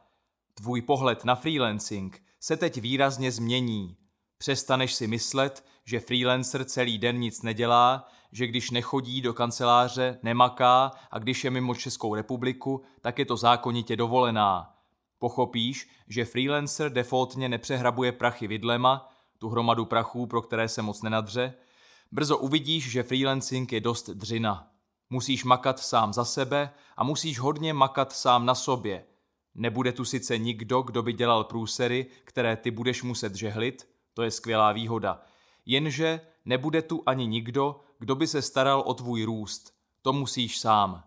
Tvůj 0.55 0.83
pohled 0.83 1.25
na 1.25 1.35
freelancing 1.35 2.23
se 2.41 2.57
teď 2.57 2.81
výrazně 2.81 3.33
změní. 3.33 3.97
Přestaneš 4.39 4.95
si 4.95 5.07
myslet, 5.07 5.65
že 5.85 6.01
freelancer 6.01 6.65
celý 6.65 6.99
den 6.99 7.19
nic 7.19 7.43
nedělá, 7.43 8.09
že 8.33 8.47
když 8.47 8.71
nechodí 8.71 9.21
do 9.21 9.35
kanceláře, 9.35 10.19
nemaká 10.23 10.91
a 11.11 11.19
když 11.19 11.45
je 11.45 11.51
mimo 11.51 11.75
Českou 11.75 12.15
republiku, 12.15 12.83
tak 13.01 13.19
je 13.19 13.25
to 13.25 13.37
zákonitě 13.37 13.97
dovolená. 13.97 14.75
Pochopíš, 15.19 15.89
že 16.09 16.25
freelancer 16.25 16.93
defaultně 16.93 17.49
nepřehrabuje 17.49 18.13
prachy 18.13 18.47
vidlema, 18.47 19.09
tu 19.39 19.49
hromadu 19.49 19.85
prachů, 19.85 20.27
pro 20.27 20.43
které 20.43 20.69
se 20.69 20.83
moc 20.83 21.03
nenadře. 21.03 21.55
Brzo 22.13 22.39
uvidíš, 22.39 22.91
že 22.91 23.03
freelancing 23.03 23.73
je 23.73 23.81
dost 23.81 24.11
dřina. 24.11 24.72
Musíš 25.13 25.45
makat 25.45 25.79
sám 25.79 26.13
za 26.13 26.25
sebe 26.25 26.71
a 26.97 27.05
musíš 27.05 27.39
hodně 27.39 27.73
makat 27.75 28.13
sám 28.13 28.47
na 28.47 28.55
sobě. 28.55 29.05
Nebude 29.55 29.93
tu 29.93 30.05
sice 30.05 30.39
nikdo, 30.39 30.83
kdo 30.83 31.03
by 31.03 31.13
dělal 31.13 31.45
průsery, 31.45 32.07
které 32.25 32.57
ty 32.57 32.71
budeš 32.71 33.03
muset 33.03 33.35
žehlit, 33.35 33.89
to 34.15 34.23
je 34.23 34.31
skvělá 34.31 34.73
výhoda. 34.73 35.23
Jenže 35.67 36.21
nebude 36.45 36.83
tu 36.83 37.03
ani 37.07 37.27
nikdo, 37.27 37.81
kdo 37.99 38.15
by 38.15 38.27
se 38.27 38.43
staral 38.43 38.81
o 38.87 38.95
tvůj 38.95 39.25
růst. 39.25 39.73
To 40.03 40.13
musíš 40.13 40.59
sám. 40.59 41.05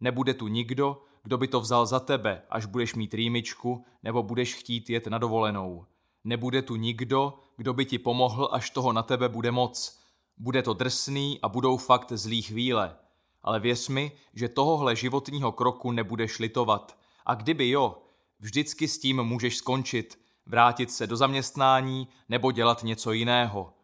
Nebude 0.00 0.34
tu 0.34 0.48
nikdo, 0.48 1.02
kdo 1.22 1.38
by 1.38 1.48
to 1.48 1.60
vzal 1.60 1.86
za 1.86 2.00
tebe, 2.00 2.42
až 2.50 2.66
budeš 2.66 2.94
mít 2.94 3.14
rýmičku 3.14 3.84
nebo 4.02 4.22
budeš 4.22 4.54
chtít 4.54 4.90
jet 4.90 5.06
na 5.06 5.18
dovolenou. 5.18 5.86
Nebude 6.24 6.62
tu 6.62 6.76
nikdo, 6.76 7.34
kdo 7.56 7.72
by 7.74 7.84
ti 7.84 7.98
pomohl, 7.98 8.48
až 8.52 8.70
toho 8.70 8.92
na 8.92 9.02
tebe 9.02 9.28
bude 9.28 9.50
moc. 9.50 10.00
Bude 10.36 10.62
to 10.62 10.74
drsný 10.74 11.38
a 11.42 11.48
budou 11.48 11.76
fakt 11.76 12.12
zlý 12.12 12.42
chvíle. 12.42 12.96
Ale 13.44 13.60
věř 13.60 13.88
mi, 13.88 14.12
že 14.34 14.48
tohohle 14.48 14.96
životního 14.96 15.52
kroku 15.52 15.92
nebudeš 15.92 16.38
litovat. 16.38 16.98
A 17.26 17.34
kdyby 17.34 17.70
jo, 17.70 18.02
vždycky 18.40 18.88
s 18.88 18.98
tím 18.98 19.22
můžeš 19.22 19.56
skončit, 19.56 20.18
vrátit 20.46 20.92
se 20.92 21.06
do 21.06 21.16
zaměstnání 21.16 22.08
nebo 22.28 22.52
dělat 22.52 22.82
něco 22.82 23.12
jiného. 23.12 23.74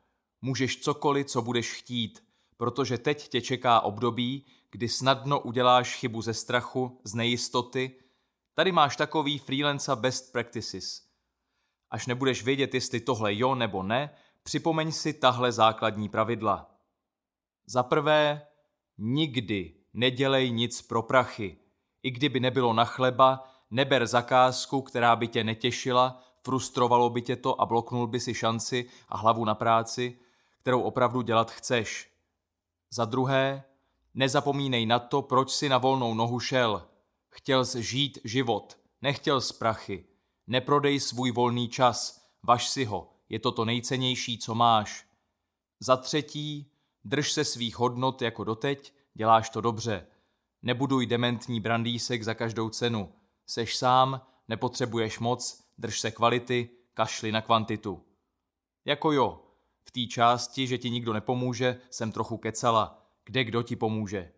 Můžeš 0.43 0.81
cokoliv, 0.81 1.27
co 1.27 1.43
budeš 1.43 1.73
chtít, 1.73 2.25
protože 2.57 2.99
teď 2.99 3.29
tě 3.29 3.41
čeká 3.41 3.81
období, 3.81 4.47
kdy 4.71 4.89
snadno 4.89 5.41
uděláš 5.41 5.97
chybu 5.97 6.23
ze 6.23 6.35
strachu, 6.35 7.01
z 7.05 7.15
nejistoty. 7.15 7.95
Tady 8.55 8.73
máš 8.73 8.97
takový 8.97 9.39
freelancer 9.39 9.97
best 9.97 10.33
practices. 10.33 11.03
Až 11.91 12.07
nebudeš 12.07 12.45
vědět, 12.45 12.75
jestli 12.75 13.01
tohle 13.01 13.35
jo 13.35 13.55
nebo 13.55 13.83
ne, 13.83 14.11
připomeň 14.43 14.93
si 14.93 15.13
tahle 15.13 15.53
základní 15.53 16.09
pravidla. 16.09 16.71
Za 17.67 17.83
prvé, 17.83 18.47
nikdy 19.01 19.75
nedělej 19.95 20.51
nic 20.51 20.83
pro 20.83 21.03
prachy. 21.03 21.57
I 22.03 22.11
kdyby 22.11 22.41
nebylo 22.41 22.73
na 22.73 22.85
chleba, 22.85 23.53
neber 23.70 24.07
zakázku, 24.07 24.83
která 24.83 25.17
by 25.17 25.29
tě 25.29 25.45
netěšila, 25.45 26.23
frustrovalo 26.45 27.11
by 27.11 27.23
tě 27.23 27.37
to 27.37 27.61
a 27.61 27.67
bloknul 27.67 28.07
by 28.07 28.20
si 28.20 28.35
šanci 28.35 28.87
a 29.09 29.17
hlavu 29.17 29.45
na 29.45 29.55
práci, 29.55 30.19
kterou 30.61 30.83
opravdu 30.83 31.23
dělat 31.23 31.51
chceš. 31.51 32.11
Za 32.91 33.05
druhé, 33.05 33.65
Nezapomínej 34.15 34.87
na 34.87 34.99
to, 34.99 35.23
proč 35.23 35.51
si 35.51 35.69
na 35.69 35.79
volnou 35.79 36.15
nohu 36.15 36.41
šel. 36.41 36.89
Chtěl 37.29 37.65
jsi 37.65 37.83
žít 37.83 38.19
život, 38.25 38.79
nechtěl 39.03 39.41
z 39.41 39.53
prachy. 39.53 40.05
Neprodej 40.47 41.01
svůj 41.01 41.31
volný 41.31 41.69
čas, 41.69 42.20
važ 42.43 42.69
si 42.69 42.85
ho, 42.85 43.12
je 43.29 43.39
to 43.39 43.53
to 43.53 43.65
nejcennější, 43.65 44.39
co 44.39 44.55
máš. 44.55 45.07
Za 45.81 45.97
třetí, 45.97 46.73
drž 47.05 47.33
se 47.33 47.45
svých 47.45 47.79
hodnot 47.79 48.23
jako 48.23 48.45
doteď, 48.45 48.95
děláš 49.15 49.51
to 49.51 49.61
dobře. 49.61 50.07
Nebuduj 50.62 51.07
dementní 51.07 51.61
brandýsek 51.61 52.23
za 52.23 52.35
každou 52.35 52.69
cenu. 52.69 53.12
Seš 53.47 53.77
sám, 53.77 54.20
nepotřebuješ 54.49 55.19
moc, 55.19 55.65
drž 55.79 56.01
se 56.01 56.11
kvality, 56.11 56.69
kašli 56.95 57.33
na 57.33 57.41
kvantitu. 57.41 58.05
Jako 58.85 59.12
jo, 59.12 59.43
v 59.85 59.91
té 59.91 60.01
části, 60.01 60.67
že 60.67 60.79
ti 60.79 60.91
nikdo 60.91 61.12
nepomůže, 61.12 61.81
jsem 61.91 62.12
trochu 62.12 62.37
kecala– 62.37 62.97
kde 63.31 63.45
kdo 63.45 63.62
ti 63.62 63.77
pomůže. 63.77 64.33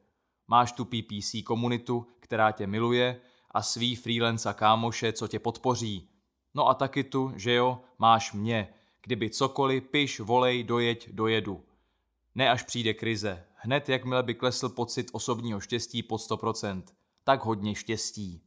Máš 0.48 0.72
tu 0.72 0.84
PPC 0.84 1.34
komunitu, 1.46 2.06
která 2.20 2.52
tě 2.52 2.66
miluje 2.66 3.20
a 3.50 3.62
svý 3.62 3.96
freelance 3.96 4.48
a 4.48 4.52
kámoše, 4.52 5.12
co 5.12 5.28
tě 5.28 5.38
podpoří. 5.38 6.08
No 6.54 6.68
a 6.68 6.74
taky 6.74 7.04
tu, 7.04 7.32
že 7.36 7.54
jo, 7.54 7.80
máš 7.98 8.32
mě. 8.32 8.68
Kdyby 9.02 9.30
cokoliv, 9.30 9.84
piš, 9.84 10.20
volej, 10.20 10.64
dojeď, 10.64 11.08
dojedu. 11.12 11.64
Ne 12.34 12.50
až 12.50 12.62
přijde 12.62 12.94
krize. 12.94 13.46
Hned 13.54 13.88
jakmile 13.88 14.22
by 14.22 14.34
klesl 14.34 14.68
pocit 14.68 15.10
osobního 15.12 15.60
štěstí 15.60 16.02
pod 16.02 16.16
100%. 16.16 16.82
Tak 17.24 17.44
hodně 17.44 17.74
štěstí. 17.74 18.42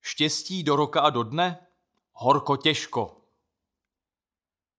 Štěstí 0.00 0.62
do 0.62 0.76
roka 0.76 1.00
a 1.00 1.10
do 1.10 1.22
dne? 1.22 1.66
Horko 2.12 2.56
těžko. 2.56 3.20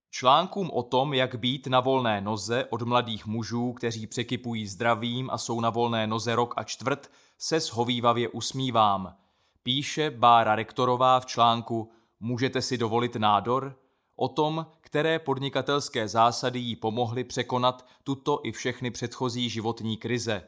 Článkům 0.10 0.72
o 0.72 0.84
tom, 0.84 1.14
jak 1.14 1.36
být 1.36 1.68
na 1.68 1.80
volné 1.80 2.22
noze 2.22 2.66
od 2.66 2.82
mladých 2.82 3.26
mužů, 3.26 3.74
kteří 3.74 4.08
překypují 4.08 4.68
zdravím 4.68 5.30
a 5.30 5.38
jsou 5.38 5.62
na 5.62 5.70
volné 5.70 6.08
noze 6.08 6.36
rok 6.36 6.54
a 6.58 6.64
čtvrt, 6.64 7.12
se 7.38 7.60
shovívavě 7.60 8.30
usmívám. 8.30 9.18
Píše 9.64 10.10
Bára 10.10 10.56
Rektorová 10.56 11.20
v 11.20 11.26
článku 11.26 11.92
Můžete 12.20 12.62
si 12.62 12.78
dovolit 12.78 13.16
nádor? 13.16 13.80
O 14.16 14.28
tom, 14.28 14.66
které 14.96 15.20
podnikatelské 15.20 16.08
zásady 16.08 16.60
jí 16.60 16.76
pomohly 16.76 17.24
překonat 17.24 17.88
tuto 18.04 18.40
i 18.44 18.52
všechny 18.52 18.92
předchozí 18.92 19.50
životní 19.50 19.98
krize. 19.98 20.48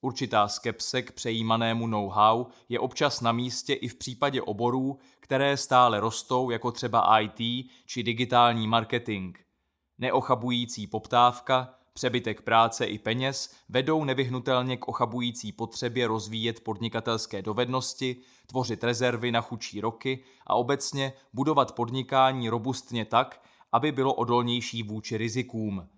Určitá 0.00 0.48
skepse 0.48 1.02
k 1.02 1.12
přejímanému 1.12 1.86
know-how 1.86 2.46
je 2.68 2.80
občas 2.80 3.20
na 3.20 3.32
místě 3.32 3.74
i 3.74 3.88
v 3.88 3.94
případě 3.94 4.42
oborů, 4.42 4.98
které 5.20 5.56
stále 5.56 6.00
rostou, 6.00 6.50
jako 6.50 6.72
třeba 6.72 7.20
IT 7.20 7.66
či 7.86 8.02
digitální 8.02 8.66
marketing. 8.66 9.36
Neochabující 9.98 10.86
poptávka, 10.86 11.74
přebytek 11.92 12.42
práce 12.42 12.84
i 12.84 12.98
peněz 12.98 13.54
vedou 13.68 14.04
nevyhnutelně 14.04 14.76
k 14.76 14.88
ochabující 14.88 15.52
potřebě 15.52 16.06
rozvíjet 16.06 16.60
podnikatelské 16.60 17.42
dovednosti, 17.42 18.16
tvořit 18.46 18.84
rezervy 18.84 19.32
na 19.32 19.40
chudší 19.40 19.80
roky 19.80 20.24
a 20.46 20.54
obecně 20.54 21.12
budovat 21.32 21.72
podnikání 21.72 22.48
robustně 22.48 23.04
tak, 23.04 23.40
aby 23.74 23.92
bylo 23.92 24.14
odolnější 24.14 24.82
vůči 24.82 25.16
rizikům. 25.16 25.88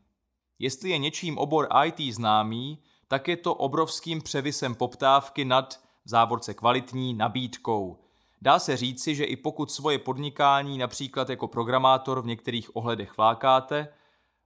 Jestli 0.59 0.91
je 0.91 0.99
něčím 0.99 1.39
obor 1.39 1.69
IT 1.85 2.15
známý, 2.15 2.79
tak 3.09 3.29
je 3.29 3.37
to 3.37 3.55
obrovským 3.55 4.23
převisem 4.23 4.75
poptávky 4.75 5.45
nad 5.45 5.81
v 6.05 6.09
závorce 6.09 6.55
kvalitní 6.55 7.15
nabídkou. 7.15 7.99
Dá 8.43 8.59
se 8.59 8.77
říci, 8.77 9.15
že 9.15 9.25
i 9.25 9.37
pokud 9.37 9.71
svoje 9.71 9.99
podnikání 9.99 10.79
například 10.79 11.29
jako 11.29 11.49
programátor 11.49 12.23
v 12.23 12.27
některých 12.27 12.77
ohledech 12.77 13.13
flákáte, 13.13 13.89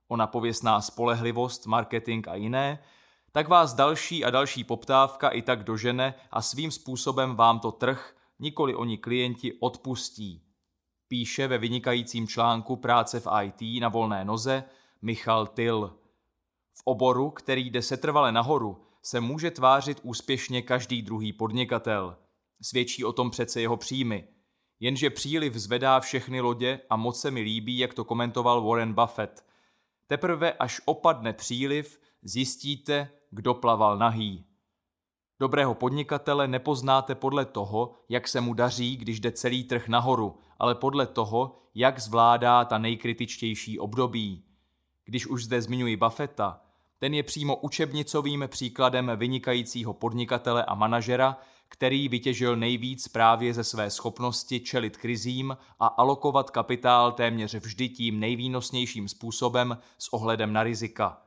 ona 0.08 0.26
pověstná 0.26 0.80
spolehlivost, 0.80 1.66
marketing 1.66 2.28
a 2.28 2.34
jiné, 2.34 2.78
tak 3.32 3.48
vás 3.48 3.74
další 3.74 4.24
a 4.24 4.30
další 4.30 4.64
poptávka 4.64 5.28
i 5.28 5.42
tak 5.42 5.64
dožene 5.64 6.14
a 6.30 6.42
svým 6.42 6.70
způsobem 6.70 7.36
vám 7.36 7.60
to 7.60 7.72
trh, 7.72 8.16
nikoli 8.38 8.74
oni 8.74 8.98
klienti, 8.98 9.52
odpustí. 9.60 10.49
Píše 11.10 11.48
ve 11.48 11.58
vynikajícím 11.58 12.28
článku 12.28 12.76
Práce 12.76 13.20
v 13.20 13.26
IT 13.42 13.82
na 13.82 13.88
volné 13.88 14.24
noze 14.24 14.64
Michal 15.02 15.46
Till. 15.46 15.98
V 16.72 16.82
oboru, 16.84 17.30
který 17.30 17.70
jde 17.70 17.82
setrvale 17.82 18.32
nahoru, 18.32 18.82
se 19.02 19.20
může 19.20 19.50
tvářit 19.50 20.00
úspěšně 20.02 20.62
každý 20.62 21.02
druhý 21.02 21.32
podnikatel. 21.32 22.16
Svědčí 22.62 23.04
o 23.04 23.12
tom 23.12 23.30
přece 23.30 23.60
jeho 23.60 23.76
příjmy. 23.76 24.28
Jenže 24.80 25.10
příliv 25.10 25.54
zvedá 25.54 26.00
všechny 26.00 26.40
lodě 26.40 26.80
a 26.90 26.96
moc 26.96 27.20
se 27.20 27.30
mi 27.30 27.40
líbí, 27.40 27.78
jak 27.78 27.94
to 27.94 28.04
komentoval 28.04 28.62
Warren 28.62 28.94
Buffett. 28.94 29.44
Teprve 30.06 30.52
až 30.52 30.80
opadne 30.84 31.32
příliv, 31.32 32.00
zjistíte, 32.22 33.10
kdo 33.30 33.54
plaval 33.54 33.98
nahý. 33.98 34.44
Dobrého 35.40 35.74
podnikatele 35.74 36.48
nepoznáte 36.48 37.14
podle 37.14 37.44
toho, 37.44 37.92
jak 38.08 38.28
se 38.28 38.40
mu 38.40 38.54
daří, 38.54 38.96
když 38.96 39.20
jde 39.20 39.32
celý 39.32 39.64
trh 39.64 39.88
nahoru, 39.88 40.38
ale 40.60 40.74
podle 40.74 41.06
toho, 41.06 41.56
jak 41.74 41.98
zvládá 41.98 42.64
ta 42.64 42.78
nejkritičtější 42.78 43.78
období. 43.78 44.44
Když 45.04 45.26
už 45.26 45.44
zde 45.44 45.62
zmiňuji 45.62 45.96
Buffetta, 45.96 46.60
ten 46.98 47.14
je 47.14 47.22
přímo 47.22 47.56
učebnicovým 47.56 48.44
příkladem 48.48 49.10
vynikajícího 49.16 49.92
podnikatele 49.92 50.64
a 50.64 50.74
manažera, 50.74 51.36
který 51.68 52.08
vytěžil 52.08 52.56
nejvíc 52.56 53.08
právě 53.08 53.54
ze 53.54 53.64
své 53.64 53.90
schopnosti 53.90 54.60
čelit 54.60 54.96
krizím 54.96 55.56
a 55.80 55.86
alokovat 55.86 56.50
kapitál 56.50 57.12
téměř 57.12 57.54
vždy 57.54 57.88
tím 57.88 58.20
nejvýnosnějším 58.20 59.08
způsobem 59.08 59.78
s 59.98 60.12
ohledem 60.12 60.52
na 60.52 60.62
rizika. 60.62 61.22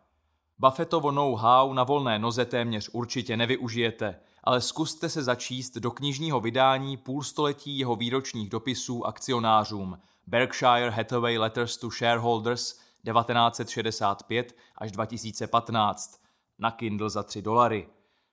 Buffettovo 0.59 1.11
know-how 1.11 1.73
na 1.73 1.83
volné 1.83 2.19
noze 2.19 2.45
téměř 2.45 2.89
určitě 2.93 3.37
nevyužijete, 3.37 4.19
ale 4.43 4.61
zkuste 4.61 5.09
se 5.09 5.23
začíst 5.23 5.75
do 5.77 5.91
knižního 5.91 6.39
vydání 6.39 6.97
půlstoletí 6.97 7.79
jeho 7.79 7.95
výročních 7.95 8.49
dopisů 8.49 9.05
akcionářům 9.05 9.99
Berkshire 10.27 10.89
Hathaway 10.89 11.37
Letters 11.37 11.77
to 11.77 11.89
Shareholders 11.89 12.73
1965 12.73 14.55
až 14.77 14.91
2015 14.91 16.21
na 16.59 16.71
Kindle 16.71 17.09
za 17.09 17.23
3 17.23 17.41
dolary. 17.41 17.87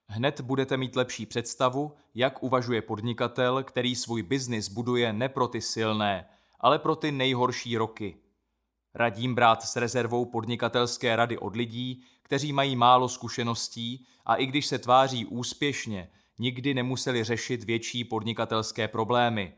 Hned 0.06 0.40
budete 0.40 0.76
mít 0.76 0.96
lepší 0.96 1.26
představu, 1.26 1.92
jak 2.14 2.42
uvažuje 2.42 2.82
podnikatel, 2.82 3.62
který 3.62 3.94
svůj 3.94 4.22
biznis 4.22 4.68
buduje 4.68 5.12
ne 5.12 5.28
pro 5.28 5.48
ty 5.48 5.60
silné, 5.60 6.28
ale 6.60 6.78
pro 6.78 6.96
ty 6.96 7.12
nejhorší 7.12 7.76
roky. 7.76 8.16
Radím 8.94 9.34
brát 9.34 9.62
s 9.62 9.76
rezervou 9.76 10.24
podnikatelské 10.24 11.16
rady 11.16 11.38
od 11.38 11.56
lidí, 11.56 12.04
kteří 12.22 12.52
mají 12.52 12.76
málo 12.76 13.08
zkušeností 13.08 14.06
a 14.26 14.34
i 14.34 14.46
když 14.46 14.66
se 14.66 14.78
tváří 14.78 15.26
úspěšně, 15.26 16.10
nikdy 16.38 16.74
nemuseli 16.74 17.24
řešit 17.24 17.64
větší 17.64 18.04
podnikatelské 18.04 18.88
problémy. 18.88 19.52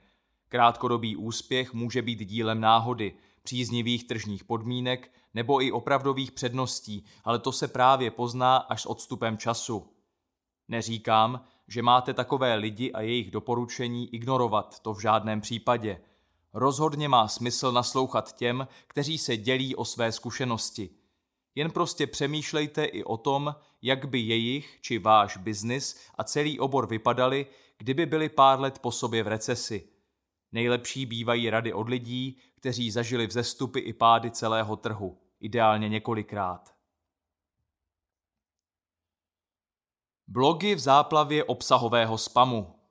Krátkodobý 0.49 1.17
úspěch 1.17 1.75
může 1.75 2.03
být 2.03 2.19
dílem 2.19 2.61
náhody, 2.61 3.15
příznivých 3.43 4.05
tržních 4.05 4.45
podmínek 4.45 5.11
nebo 5.35 5.63
i 5.63 5.73
opravdových 5.73 6.33
předností, 6.33 7.05
ale 7.25 7.39
to 7.39 7.53
se 7.53 7.69
právě 7.69 8.11
pozná 8.11 8.57
až 8.57 8.83
s 8.83 8.87
odstupem 8.87 9.39
času. 9.39 9.89
Neříkám, 10.69 11.45
že 11.69 11.83
máte 11.83 12.15
takové 12.15 12.55
lidi 12.55 12.93
a 12.93 13.01
jejich 13.01 13.31
doporučení 13.31 14.15
ignorovat, 14.15 14.81
to 14.81 14.95
v 14.95 15.01
žádném 15.01 15.41
případě. 15.41 16.01
Rozhodně 16.55 17.09
má 17.09 17.29
smysl 17.29 17.73
naslouchat 17.73 18.37
těm, 18.37 18.69
kteří 18.87 19.19
se 19.19 19.37
dělí 19.37 19.77
o 19.77 19.85
své 19.85 20.13
zkušenosti. 20.13 20.91
Jen 21.55 21.71
prostě 21.71 22.07
přemýšlejte 22.07 22.85
i 22.85 23.05
o 23.05 23.17
tom, 23.17 23.55
jak 23.83 24.05
by 24.05 24.19
jejich 24.19 24.79
či 24.81 24.99
váš 24.99 25.37
biznis 25.37 26.01
a 26.15 26.25
celý 26.25 26.61
obor 26.61 26.87
vypadaly, 26.87 27.47
kdyby 27.79 28.07
byli 28.07 28.29
pár 28.29 28.61
let 28.61 28.79
po 28.79 28.93
sobě 28.93 29.23
v 29.23 29.29
recesi. 29.29 29.89
Nejlepší 30.53 31.07
bývají 31.07 31.51
rady 31.51 31.73
od 31.73 31.89
lidí, 31.89 32.39
kteří 32.55 32.91
zažili 32.91 33.27
vzestupy 33.27 33.81
i 33.81 33.93
pády 33.93 34.31
celého 34.31 34.77
trhu, 34.77 35.19
ideálně 35.41 35.89
několikrát. 35.89 36.75
Blogy 40.27 40.75
v 40.75 40.79
záplavě 40.79 41.45
obsahového 41.45 42.19
spamu. 42.19 42.82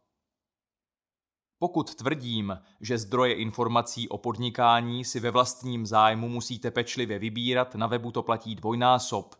Pokud 1.61 1.95
tvrdím, 1.95 2.59
že 2.80 2.98
zdroje 2.98 3.33
informací 3.33 4.09
o 4.09 4.17
podnikání 4.17 5.06
si 5.06 5.19
ve 5.19 5.31
vlastním 5.31 5.85
zájmu 5.85 6.30
musíte 6.30 6.72
pečlivě 6.72 7.19
vybírat, 7.19 7.75
na 7.75 7.88
webu 7.88 8.11
to 8.11 8.23
platí 8.23 8.56
dvojnásob. 8.56 9.35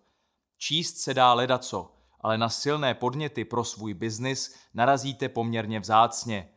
Číst 0.58 0.98
se 0.98 1.14
dá 1.14 1.34
ledaco, 1.34 1.92
ale 2.20 2.38
na 2.38 2.50
silné 2.50 2.94
podněty 2.94 3.46
pro 3.46 3.64
svůj 3.64 3.94
biznis 3.94 4.56
narazíte 4.74 5.30
poměrně 5.30 5.80
vzácně. 5.80 6.50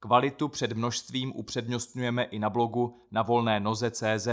Kvalitu 0.00 0.48
před 0.48 0.72
množstvím 0.72 1.32
upřednostňujeme 1.36 2.22
i 2.22 2.38
na 2.38 2.50
blogu 2.50 3.00
na 3.10 3.22
volné 3.22 3.60
noze.cz, 3.60 4.28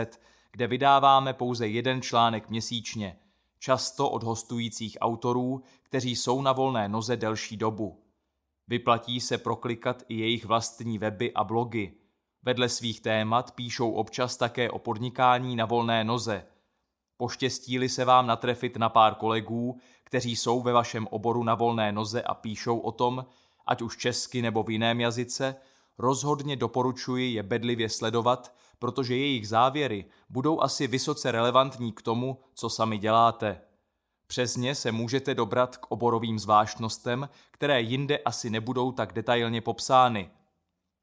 kde 0.51 0.67
vydáváme 0.67 1.33
pouze 1.33 1.67
jeden 1.67 2.01
článek 2.01 2.49
měsíčně– 2.49 3.19
často 3.59 4.09
od 4.09 4.23
hostujících 4.23 4.97
autorů, 5.01 5.63
kteří 5.83 6.15
jsou 6.15 6.41
na 6.41 6.53
volné 6.53 6.89
noze 6.89 7.17
delší 7.17 7.57
dobu. 7.57 8.04
Vyplatí 8.67 9.19
se 9.19 9.37
proklikat 9.37 10.03
i 10.07 10.15
jejich 10.15 10.45
vlastní 10.45 10.97
weby 10.97 11.33
a 11.33 11.43
blogy. 11.43 11.93
Vedle 12.43 12.69
svých 12.69 13.01
témat 13.01 13.51
píšou 13.51 13.91
občas 13.91 14.37
také 14.37 14.71
o 14.71 14.79
podnikání 14.79 15.55
na 15.55 15.65
volné 15.65 16.03
noze. 16.03 16.45
Poštěstíli 17.17 17.89
se 17.89 18.05
vám 18.05 18.27
natrefit 18.27 18.77
na 18.77 18.89
pár 18.89 19.15
kolegů, 19.15 19.79
kteří 20.03 20.35
jsou 20.35 20.61
ve 20.61 20.73
vašem 20.73 21.07
oboru 21.11 21.43
na 21.43 21.55
volné 21.55 21.91
noze 21.91 22.21
a 22.21 22.33
píšou 22.33 22.79
o 22.79 22.91
tom, 22.91 23.25
ať 23.65 23.81
už 23.81 23.97
česky 23.97 24.41
nebo 24.41 24.63
v 24.63 24.69
jiném 24.69 25.01
jazyce, 25.01 25.55
rozhodně 25.97 26.55
doporučuji 26.55 27.33
je 27.33 27.43
bedlivě 27.43 27.89
sledovat, 27.89 28.55
protože 28.79 29.17
jejich 29.17 29.47
závěry 29.47 30.05
budou 30.29 30.61
asi 30.61 30.87
vysoce 30.87 31.31
relevantní 31.31 31.91
k 31.91 32.01
tomu, 32.01 32.39
co 32.53 32.69
sami 32.69 32.97
děláte. 32.97 33.61
Přes 34.27 34.55
ně 34.55 34.75
se 34.75 34.91
můžete 34.91 35.35
dobrat 35.35 35.77
k 35.77 35.91
oborovým 35.91 36.39
zvláštnostem, 36.39 37.29
které 37.51 37.81
jinde 37.81 38.17
asi 38.17 38.49
nebudou 38.49 38.91
tak 38.91 39.13
detailně 39.13 39.61
popsány. 39.61 40.29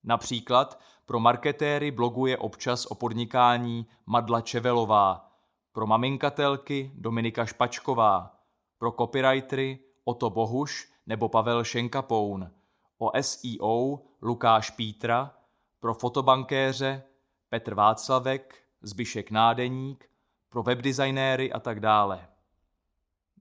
Například 0.05 0.81
pro 1.07 1.21
marketéry 1.21 1.91
bloguje 1.91 2.39
občas 2.39 2.87
o 2.87 2.95
podnikání 2.95 3.87
Madla 4.07 4.41
Čevelová, 4.41 5.33
pro 5.73 5.87
maminkatelky 5.87 6.93
Dominika 6.95 7.47
Špačková, 7.47 8.37
pro 8.79 8.93
copywritery 8.93 9.79
Oto 10.05 10.31
Bohuš 10.31 10.93
nebo 11.07 11.29
Pavel 11.29 11.65
Šenkapoun, 11.65 12.51
o 12.99 13.11
SEO 13.23 13.99
Lukáš 14.23 14.71
Pítra, 14.71 15.35
pro 15.81 15.95
fotobankéře 15.95 17.03
Petr 17.49 17.75
Václavek, 17.75 18.59
Zbyšek 18.83 19.31
Nádeník, 19.31 20.11
pro 20.49 20.63
webdesignéry 20.63 21.53
a 21.53 21.61
tak 21.61 21.81
dále. 21.81 22.29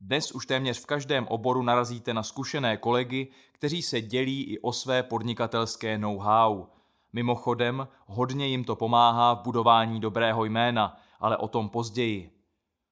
Dnes 0.03 0.31
už 0.31 0.45
téměř 0.45 0.79
v 0.79 0.85
každém 0.85 1.27
oboru 1.27 1.61
narazíte 1.61 2.13
na 2.13 2.23
zkušené 2.23 2.77
kolegy, 2.77 3.27
kteří 3.51 3.81
se 3.81 4.01
dělí 4.01 4.43
i 4.43 4.59
o 4.59 4.71
své 4.71 5.03
podnikatelské 5.03 5.97
know-how. 5.97 6.65
Mimochodem, 7.13 7.87
hodně 8.05 8.47
jim 8.47 8.63
to 8.63 8.75
pomáhá 8.75 9.33
v 9.33 9.41
budování 9.43 9.99
dobrého 9.99 10.45
jména, 10.45 10.97
ale 11.19 11.37
o 11.37 11.47
tom 11.47 11.69
později. 11.69 12.31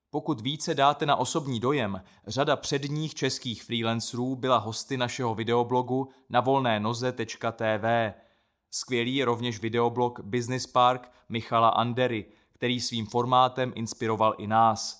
Pokud 0.09 0.41
více 0.41 0.75
dáte 0.75 1.05
na 1.05 1.15
osobní 1.15 1.59
dojem, 1.59 2.03
řada 2.27 2.55
předních 2.55 3.15
českých 3.15 3.63
freelancerů 3.63 4.35
byla 4.35 4.57
hosty 4.57 4.97
našeho 4.97 5.35
videoblogu 5.35 6.09
na 6.29 6.41
volné 6.41 6.79
noze.tv. 6.79 8.13
Skvělý 8.71 9.15
je 9.15 9.25
rovněž 9.25 9.59
videoblog 9.59 10.19
Business 10.19 10.67
Park 10.67 11.11
Michala 11.29 11.69
Andery, 11.69 12.25
který 12.53 12.79
svým 12.79 13.05
formátem 13.05 13.71
inspiroval 13.75 14.35
i 14.37 14.47
nás. 14.47 14.98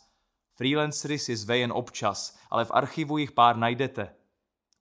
Freelancery 0.60 1.20
si 1.20 1.36
zve 1.36 1.58
jen 1.58 1.72
občas, 1.72 2.38
ale 2.50 2.66
v 2.66 2.72
archivu 2.72 3.18
jich 3.18 3.32
pár 3.32 3.58
najdete. 3.58 4.16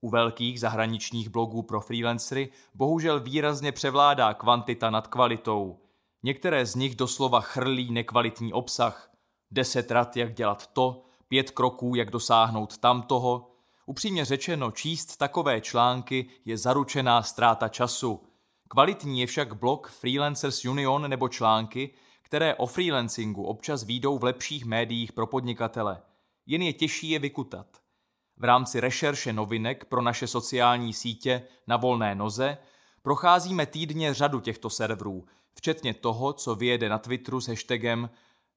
U 0.00 0.10
velkých 0.10 0.60
zahraničních 0.60 1.28
blogů 1.28 1.62
pro 1.62 1.80
freelancery 1.80 2.48
bohužel 2.74 3.20
výrazně 3.20 3.72
převládá 3.72 4.34
kvantita 4.34 4.90
nad 4.90 5.06
kvalitou. 5.06 5.78
Některé 6.22 6.66
z 6.66 6.74
nich 6.74 6.96
doslova 6.96 7.40
chrlí 7.40 7.92
nekvalitní 7.92 8.52
obsah. 8.52 9.10
Deset 9.50 9.90
rad, 9.90 10.16
jak 10.16 10.34
dělat 10.34 10.66
to, 10.66 11.02
pět 11.28 11.50
kroků, 11.50 11.94
jak 11.94 12.10
dosáhnout 12.10 12.78
tamtoho. 12.78 13.50
Upřímně 13.86 14.24
řečeno, 14.24 14.70
číst 14.70 15.16
takové 15.16 15.60
články 15.60 16.26
je 16.44 16.58
zaručená 16.58 17.22
ztráta 17.22 17.68
času. 17.68 18.22
Kvalitní 18.68 19.20
je 19.20 19.26
však 19.26 19.52
blog 19.52 19.88
Freelancers 19.88 20.64
Union 20.64 21.10
nebo 21.10 21.28
články, 21.28 21.94
které 22.28 22.54
o 22.54 22.66
freelancingu 22.66 23.44
občas 23.44 23.82
výjdou 23.82 24.18
v 24.18 24.24
lepších 24.24 24.64
médiích 24.64 25.12
pro 25.12 25.26
podnikatele. 25.26 26.02
Jen 26.46 26.62
je 26.62 26.72
těžší 26.72 27.10
je 27.10 27.18
vykutat. 27.18 27.66
V 28.36 28.44
rámci 28.44 28.80
rešerše 28.80 29.32
novinek 29.32 29.84
pro 29.84 30.02
naše 30.02 30.26
sociální 30.26 30.92
sítě 30.92 31.42
na 31.66 31.76
volné 31.76 32.14
noze 32.14 32.58
procházíme 33.02 33.66
týdně 33.66 34.14
řadu 34.14 34.40
těchto 34.40 34.70
serverů, 34.70 35.24
včetně 35.54 35.94
toho, 35.94 36.32
co 36.32 36.54
vyjede 36.54 36.88
na 36.88 36.98
Twitteru 36.98 37.40
s 37.40 37.48
hashtagem 37.48 38.10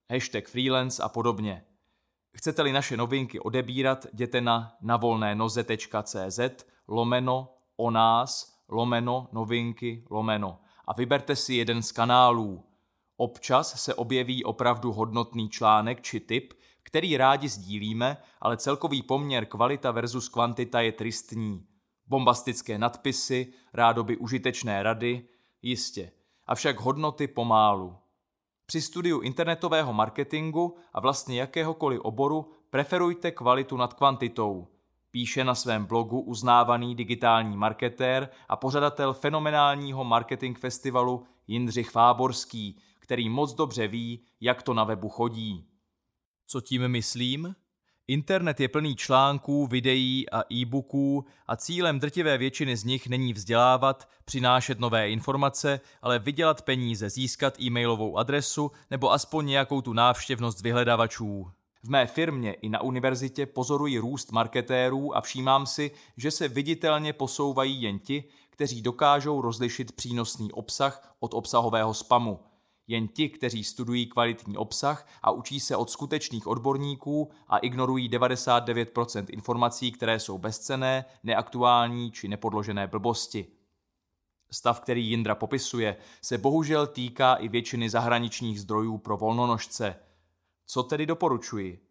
hashtag 0.10 0.48
freelance 0.48 1.04
a 1.04 1.10
podobně. 1.10 1.64
Chcete-li 2.38 2.72
naše 2.72 2.98
novinky 2.98 3.40
odebírat, 3.40 4.06
jděte 4.14 4.42
na 4.42 4.78
navolnénoze.cz 4.82 6.40
lomeno 6.88 7.54
o 7.78 7.92
nás 7.92 8.54
lomeno 8.70 9.28
novinky 9.32 10.06
lomeno 10.10 10.60
a 10.86 10.94
vyberte 10.94 11.36
si 11.36 11.54
jeden 11.54 11.84
z 11.84 11.92
kanálů. 11.92 12.71
Občas 13.22 13.84
se 13.84 13.96
objeví 13.96 14.44
opravdu 14.44 14.92
hodnotný 14.92 15.50
článek 15.50 16.02
či 16.02 16.20
tip, 16.20 16.54
který 16.84 17.18
rádi 17.18 17.50
sdílíme, 17.50 18.18
ale 18.42 18.58
celkový 18.58 19.02
poměr 19.02 19.46
kvalita 19.46 19.92
versus 19.92 20.30
kvantita 20.30 20.82
je 20.82 20.92
tristní. 20.92 21.66
Bombastické 22.08 22.78
nadpisy, 22.78 23.54
rádoby 23.74 24.18
užitečné 24.18 24.84
rady, 24.84 25.28
jistě, 25.62 26.12
avšak 26.48 26.80
hodnoty 26.80 27.28
pomálu. 27.28 27.96
Při 28.66 28.82
studiu 28.82 29.20
internetového 29.20 29.94
marketingu 29.94 30.78
a 30.94 31.00
vlastně 31.00 31.40
jakéhokoliv 31.40 32.02
oboru 32.04 32.52
preferujte 32.70 33.32
kvalitu 33.32 33.78
nad 33.78 33.94
kvantitou. 33.94 34.68
Píše 35.12 35.44
na 35.44 35.56
svém 35.56 35.86
blogu 35.86 36.22
uznávaný 36.22 36.96
digitální 36.96 37.58
marketér 37.58 38.30
a 38.50 38.56
pořadatel 38.56 39.14
fenomenálního 39.14 40.04
marketing 40.04 40.58
festivalu 40.58 41.24
Jindřich 41.48 41.90
Fáborský, 41.90 42.82
který 43.12 43.30
moc 43.30 43.54
dobře 43.54 43.88
ví, 43.88 44.20
jak 44.42 44.64
to 44.64 44.74
na 44.74 44.84
webu 44.84 45.10
chodí. 45.10 45.66
Co 46.48 46.62
tím 46.62 46.88
myslím? 46.88 47.56
Internet 48.08 48.60
je 48.60 48.68
plný 48.68 48.96
článků, 48.96 49.68
videí 49.68 50.30
a 50.30 50.44
e-booků 50.54 51.26
a 51.48 51.56
cílem 51.56 52.00
drtivé 52.00 52.38
většiny 52.38 52.78
z 52.78 52.84
nich 52.84 53.08
není 53.08 53.34
vzdělávat, 53.34 54.10
přinášet 54.26 54.80
nové 54.80 55.10
informace, 55.10 55.80
ale 56.02 56.20
vydělat 56.20 56.62
peníze, 56.62 57.10
získat 57.10 57.60
e-mailovou 57.62 58.18
adresu 58.18 58.72
nebo 58.92 59.12
aspoň 59.12 59.46
nějakou 59.46 59.82
tu 59.82 59.94
návštěvnost 59.94 60.62
vyhledavačů. 60.62 61.52
V 61.84 61.90
mé 61.90 62.08
firmě 62.08 62.54
i 62.54 62.70
na 62.70 62.82
univerzitě 62.82 63.46
pozoruji 63.46 63.98
růst 63.98 64.32
marketérů 64.32 65.18
a 65.18 65.22
všímám 65.22 65.66
si, 65.66 65.92
že 66.18 66.32
se 66.32 66.48
viditelně 66.48 67.14
posouvají 67.14 67.82
jen 67.82 68.00
ti, 68.00 68.24
kteří 68.50 68.82
dokážou 68.82 69.42
rozlišit 69.42 69.92
přínosný 69.92 70.52
obsah 70.52 71.16
od 71.20 71.34
obsahového 71.34 71.94
spamu– 71.94 72.40
jen 72.88 73.08
ti, 73.08 73.30
kteří 73.30 73.64
studují 73.64 74.06
kvalitní 74.06 74.58
obsah 74.58 75.08
a 75.22 75.32
učí 75.32 75.60
se 75.60 75.76
od 75.76 75.90
skutečných 75.90 76.48
odborníků 76.48 77.32
a 77.48 77.58
ignorují 77.58 78.10
99% 78.10 79.26
informací, 79.30 79.92
které 79.92 80.20
jsou 80.20 80.38
bezcené, 80.38 81.06
neaktuální 81.24 82.12
či 82.12 82.28
nepodložené 82.28 82.88
blbosti. 82.88 83.48
Stav, 84.52 84.80
který 84.80 85.08
Jindra 85.08 85.36
popisuje, 85.36 85.98
se 86.22 86.38
bohužel 86.38 86.88
týká 86.88 87.34
i 87.34 87.48
většiny 87.48 87.90
zahraničních 87.90 88.62
zdrojů 88.62 88.98
pro 88.98 89.18
volnonožce. 89.18 89.96
Co 90.66 90.84
tedy 90.84 91.06
doporučuji? 91.06 91.86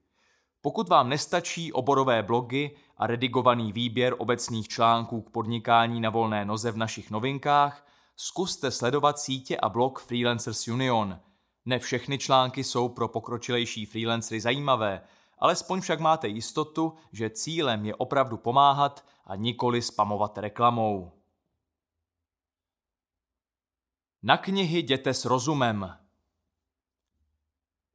Pokud 0.60 0.89
vám 0.89 1.09
nestačí 1.09 1.73
oborové 1.73 2.23
blogy 2.23 2.70
a 2.97 3.07
redigovaný 3.07 3.73
výběr 3.73 4.15
obecných 4.19 4.69
článků 4.69 5.20
k 5.20 5.31
podnikání 5.31 6.01
na 6.01 6.10
volné 6.10 6.44
noze 6.44 6.73
v 6.73 6.77
našich 6.77 7.10
novinkách, 7.10 7.86
zkuste 8.23 8.70
sledovat 8.70 9.18
sítě 9.18 9.57
a 9.57 9.68
blog 9.68 9.99
Freelancers 9.99 10.68
Union. 10.68 11.20
Ne 11.65 11.78
všechny 11.78 12.18
články 12.18 12.65
jsou 12.65 12.89
pro 12.89 13.08
pokročilejší 13.08 13.86
freelancery 13.86 14.40
zajímavé, 14.40 15.02
alespoň 15.39 15.81
však 15.81 16.00
máte 16.00 16.28
jistotu, 16.28 16.94
že 17.12 17.31
cílem 17.31 17.86
je 17.86 17.94
opravdu 17.94 18.36
pomáhat 18.36 19.05
a 19.24 19.36
nikoli 19.36 19.82
spamovat 19.82 20.39
reklamou. 20.39 21.12
Na 24.23 24.36
knihy 24.36 24.78
jděte 24.78 25.15
s 25.15 25.24
rozumem. 25.24 25.97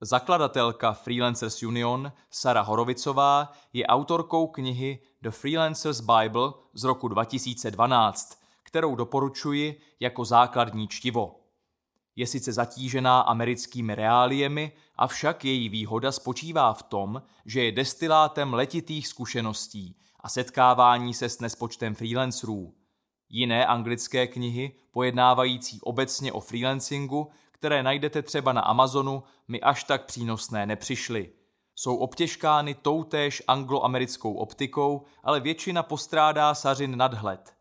Zakladatelka 0.02 0.94
Freelancers 0.94 1.64
Union 1.64 2.12
Sara 2.30 2.62
Horovicová 2.62 3.52
je 3.74 3.88
autorkou 3.88 4.48
knihy 4.48 5.02
The 5.22 5.30
Freelancers 5.30 6.00
Bible 6.00 6.54
z 6.74 6.84
roku 6.84 7.08
2012, 7.08 8.45
kterou 8.76 8.96
doporučuji 8.96 9.82
jako 10.00 10.26
základní 10.26 10.88
čtivo. 10.88 11.40
Je 12.16 12.28
sice 12.28 12.54
zatížená 12.54 13.20
americkými 13.20 13.96
reáliemi, 13.96 14.72
avšak 14.96 15.46
její 15.46 15.70
výhoda 15.70 16.12
spočívá 16.12 16.74
v 16.74 16.84
tom, 16.84 17.22
že 17.46 17.64
je 17.64 17.72
destilátem 17.72 18.54
letitých 18.54 19.08
zkušeností 19.08 19.98
a 20.20 20.30
setkávání 20.30 21.14
se 21.14 21.30
s 21.30 21.40
nespočtem 21.40 21.96
freelancerů. 21.96 22.74
Jiné 23.30 23.66
anglické 23.66 24.28
knihy, 24.28 24.76
pojednávající 24.92 25.82
obecně 25.82 26.34
o 26.34 26.40
freelancingu, 26.40 27.32
které 27.52 27.84
najdete 27.84 28.22
třeba 28.22 28.54
na 28.54 28.62
Amazonu, 28.62 29.24
mi 29.48 29.62
až 29.62 29.84
tak 29.84 30.06
přínosné 30.06 30.66
nepřišly. 30.66 31.34
Jsou 31.76 31.98
obtěžkány 31.98 32.74
toutéž 32.74 33.44
angloamerickou 33.48 34.34
optikou, 34.34 35.06
ale 35.24 35.40
většina 35.40 35.84
postrádá 35.84 36.56
sařin 36.56 36.98
nadhled. 36.98 37.55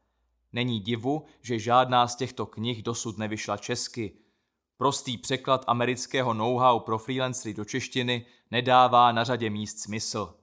Není 0.54 0.80
divu, 0.80 1.24
že 1.40 1.58
žádná 1.58 2.08
z 2.08 2.16
těchto 2.16 2.46
knih 2.46 2.82
dosud 2.82 3.18
nevyšla 3.18 3.56
česky. 3.56 4.12
Prostý 4.76 5.18
překlad 5.18 5.64
amerického 5.66 6.34
know-how 6.34 6.80
pro 6.80 6.98
freelancery 6.98 7.54
do 7.54 7.64
češtiny 7.64 8.26
nedává 8.50 9.12
na 9.12 9.24
řadě 9.24 9.50
míst 9.50 9.78
smysl. 9.78 10.34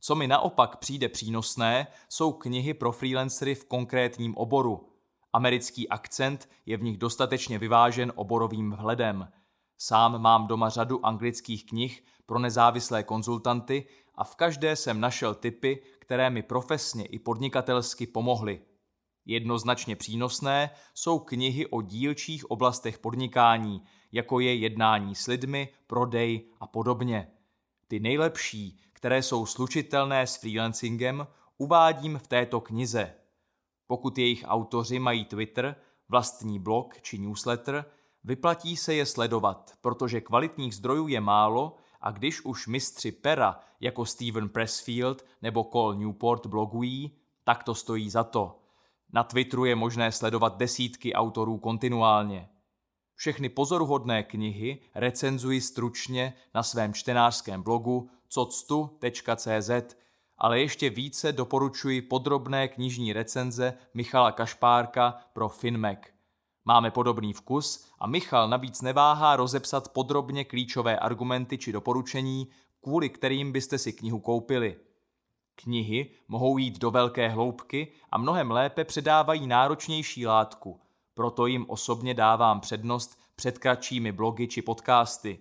Co 0.00 0.14
mi 0.14 0.26
naopak 0.26 0.76
přijde 0.76 1.08
přínosné, 1.08 1.86
jsou 2.08 2.32
knihy 2.32 2.74
pro 2.74 2.92
freelancery 2.92 3.54
v 3.54 3.64
konkrétním 3.64 4.36
oboru. 4.36 4.88
Americký 5.32 5.88
akcent 5.88 6.48
je 6.66 6.76
v 6.76 6.82
nich 6.82 6.98
dostatečně 6.98 7.58
vyvážen 7.58 8.12
oborovým 8.16 8.70
vhledem. 8.70 9.28
Sám 9.78 10.22
mám 10.22 10.46
doma 10.46 10.68
řadu 10.68 11.06
anglických 11.06 11.66
knih 11.66 12.04
pro 12.26 12.38
nezávislé 12.38 13.02
konzultanty 13.02 13.86
a 14.14 14.24
v 14.24 14.36
každé 14.36 14.76
jsem 14.76 15.00
našel 15.00 15.34
typy, 15.34 15.82
které 15.98 16.30
mi 16.30 16.42
profesně 16.42 17.06
i 17.06 17.18
podnikatelsky 17.18 18.06
pomohly. 18.06 18.60
Jednoznačně 19.26 19.96
přínosné 19.96 20.70
jsou 20.94 21.18
knihy 21.18 21.66
o 21.66 21.82
dílčích 21.82 22.50
oblastech 22.50 22.98
podnikání, 22.98 23.82
jako 24.12 24.40
je 24.40 24.54
jednání 24.54 25.14
s 25.14 25.26
lidmi, 25.26 25.68
prodej 25.86 26.48
a 26.60 26.66
podobně. 26.66 27.30
Ty 27.88 28.00
nejlepší, 28.00 28.80
které 28.92 29.22
jsou 29.22 29.46
slučitelné 29.46 30.26
s 30.26 30.36
freelancingem, 30.36 31.26
uvádím 31.58 32.18
v 32.18 32.26
této 32.26 32.60
knize. 32.60 33.14
Pokud 33.86 34.18
jejich 34.18 34.44
autoři 34.46 34.98
mají 34.98 35.24
Twitter, 35.24 35.76
vlastní 36.08 36.58
blog 36.58 37.00
či 37.00 37.18
newsletter, 37.18 37.84
vyplatí 38.24 38.76
se 38.76 38.94
je 38.94 39.06
sledovat, 39.06 39.72
protože 39.80 40.20
kvalitních 40.20 40.74
zdrojů 40.74 41.08
je 41.08 41.20
málo 41.20 41.76
a 42.00 42.10
když 42.10 42.44
už 42.44 42.66
mistři 42.66 43.12
pera 43.12 43.60
jako 43.80 44.06
Steven 44.06 44.48
Pressfield 44.48 45.24
nebo 45.42 45.64
Cole 45.72 45.96
Newport 45.96 46.46
blogují, 46.46 47.10
tak 47.44 47.64
to 47.64 47.74
stojí 47.74 48.10
za 48.10 48.24
to. 48.24 48.63
Na 49.12 49.22
Twitteru 49.22 49.64
je 49.64 49.74
možné 49.74 50.12
sledovat 50.12 50.56
desítky 50.56 51.14
autorů 51.14 51.58
kontinuálně. 51.58 52.48
Všechny 53.14 53.48
pozoruhodné 53.48 54.22
knihy 54.22 54.80
recenzuji 54.94 55.60
stručně 55.60 56.34
na 56.54 56.62
svém 56.62 56.94
čtenářském 56.94 57.62
blogu 57.62 58.10
coctu.cz, 58.28 59.70
ale 60.38 60.60
ještě 60.60 60.90
více 60.90 61.32
doporučuji 61.32 62.02
podrobné 62.02 62.68
knižní 62.68 63.12
recenze 63.12 63.74
Michala 63.94 64.32
Kašpárka 64.32 65.14
pro 65.32 65.48
Finmac. 65.48 65.98
Máme 66.64 66.90
podobný 66.90 67.32
vkus 67.32 67.88
a 67.98 68.06
Michal 68.06 68.48
navíc 68.48 68.82
neváhá 68.82 69.36
rozepsat 69.36 69.88
podrobně 69.88 70.44
klíčové 70.44 70.98
argumenty 70.98 71.58
či 71.58 71.72
doporučení, 71.72 72.48
kvůli 72.80 73.08
kterým 73.08 73.52
byste 73.52 73.78
si 73.78 73.92
knihu 73.92 74.20
koupili. 74.20 74.76
Knihy 75.54 76.10
mohou 76.28 76.58
jít 76.58 76.78
do 76.78 76.90
velké 76.90 77.28
hloubky 77.28 77.92
a 78.10 78.18
mnohem 78.18 78.50
lépe 78.50 78.84
předávají 78.84 79.46
náročnější 79.46 80.26
látku, 80.26 80.80
proto 81.14 81.46
jim 81.46 81.66
osobně 81.68 82.14
dávám 82.14 82.60
přednost 82.60 83.18
před 83.36 83.58
kratšími 83.58 84.12
blogy 84.12 84.48
či 84.48 84.62
podcasty. 84.62 85.38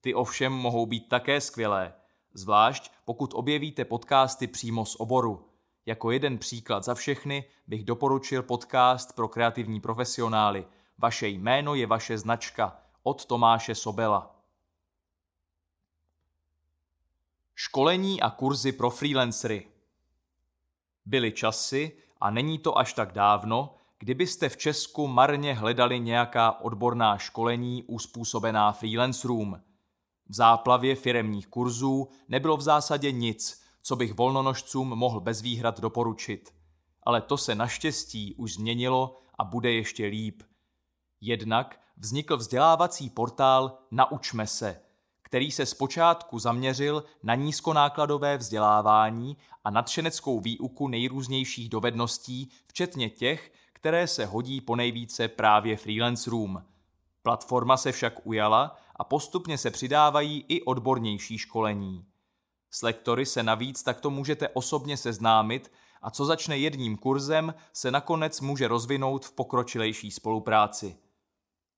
Ty 0.00 0.14
ovšem 0.14 0.52
mohou 0.52 0.86
být 0.86 1.08
také 1.08 1.40
skvělé, 1.40 1.94
zvlášť 2.34 2.92
pokud 3.04 3.30
objevíte 3.34 3.84
podcasty 3.84 4.46
přímo 4.46 4.84
z 4.84 4.96
oboru. 4.98 5.46
Jako 5.86 6.10
jeden 6.10 6.38
příklad 6.38 6.84
za 6.84 6.94
všechny 6.94 7.44
bych 7.66 7.84
doporučil 7.84 8.42
podcast 8.42 9.16
pro 9.16 9.28
kreativní 9.28 9.80
profesionály 9.80 10.66
Vaše 11.02 11.28
jméno 11.28 11.74
je 11.74 11.86
vaše 11.86 12.18
značka 12.18 12.76
od 13.02 13.26
Tomáše 13.26 13.74
Sobela. 13.74 14.39
Školení 17.62 18.20
a 18.20 18.30
kurzy 18.30 18.72
pro 18.72 18.90
freelancery 18.90 19.68
Byly 21.06 21.32
časy, 21.32 21.92
a 22.20 22.30
není 22.30 22.58
to 22.58 22.78
až 22.78 22.92
tak 22.92 23.12
dávno, 23.12 23.74
kdybyste 23.98 24.48
v 24.48 24.56
Česku 24.56 25.06
marně 25.06 25.54
hledali 25.54 26.00
nějaká 26.00 26.60
odborná 26.60 27.18
školení 27.18 27.84
uspůsobená 27.84 28.72
freelancerům. 28.72 29.62
V 30.28 30.34
záplavě 30.34 30.96
firemních 30.96 31.46
kurzů 31.46 32.08
nebylo 32.28 32.56
v 32.56 32.62
zásadě 32.62 33.12
nic, 33.12 33.62
co 33.82 33.96
bych 33.96 34.14
volnonožcům 34.14 34.88
mohl 34.88 35.20
bez 35.20 35.40
výhrad 35.40 35.80
doporučit. 35.80 36.54
Ale 37.02 37.20
to 37.20 37.36
se 37.36 37.54
naštěstí 37.54 38.34
už 38.34 38.52
změnilo 38.54 39.20
a 39.38 39.44
bude 39.44 39.72
ještě 39.72 40.06
líp. 40.06 40.42
Jednak 41.20 41.80
vznikl 41.96 42.36
vzdělávací 42.36 43.10
portál 43.10 43.78
Naučme 43.90 44.46
se, 44.46 44.80
který 45.30 45.50
se 45.50 45.66
zpočátku 45.66 46.38
zaměřil 46.38 47.04
na 47.22 47.34
nízkonákladové 47.34 48.36
vzdělávání 48.36 49.36
a 49.64 49.70
nadšeneckou 49.70 50.40
výuku 50.40 50.88
nejrůznějších 50.88 51.68
dovedností, 51.68 52.50
včetně 52.66 53.10
těch, 53.10 53.52
které 53.72 54.06
se 54.06 54.26
hodí 54.26 54.60
ponejvíce 54.60 55.28
právě 55.28 55.76
freelancerům. 55.76 56.64
Platforma 57.22 57.76
se 57.76 57.92
však 57.92 58.26
ujala 58.26 58.76
a 58.96 59.04
postupně 59.04 59.58
se 59.58 59.70
přidávají 59.70 60.44
i 60.48 60.62
odbornější 60.62 61.38
školení. 61.38 62.04
S 62.70 62.82
lektory 62.82 63.26
se 63.26 63.42
navíc 63.42 63.82
takto 63.82 64.10
můžete 64.10 64.48
osobně 64.48 64.96
seznámit 64.96 65.72
a 66.02 66.10
co 66.10 66.24
začne 66.24 66.58
jedním 66.58 66.96
kurzem, 66.96 67.54
se 67.72 67.90
nakonec 67.90 68.40
může 68.40 68.68
rozvinout 68.68 69.26
v 69.26 69.32
pokročilejší 69.32 70.10
spolupráci. 70.10 70.96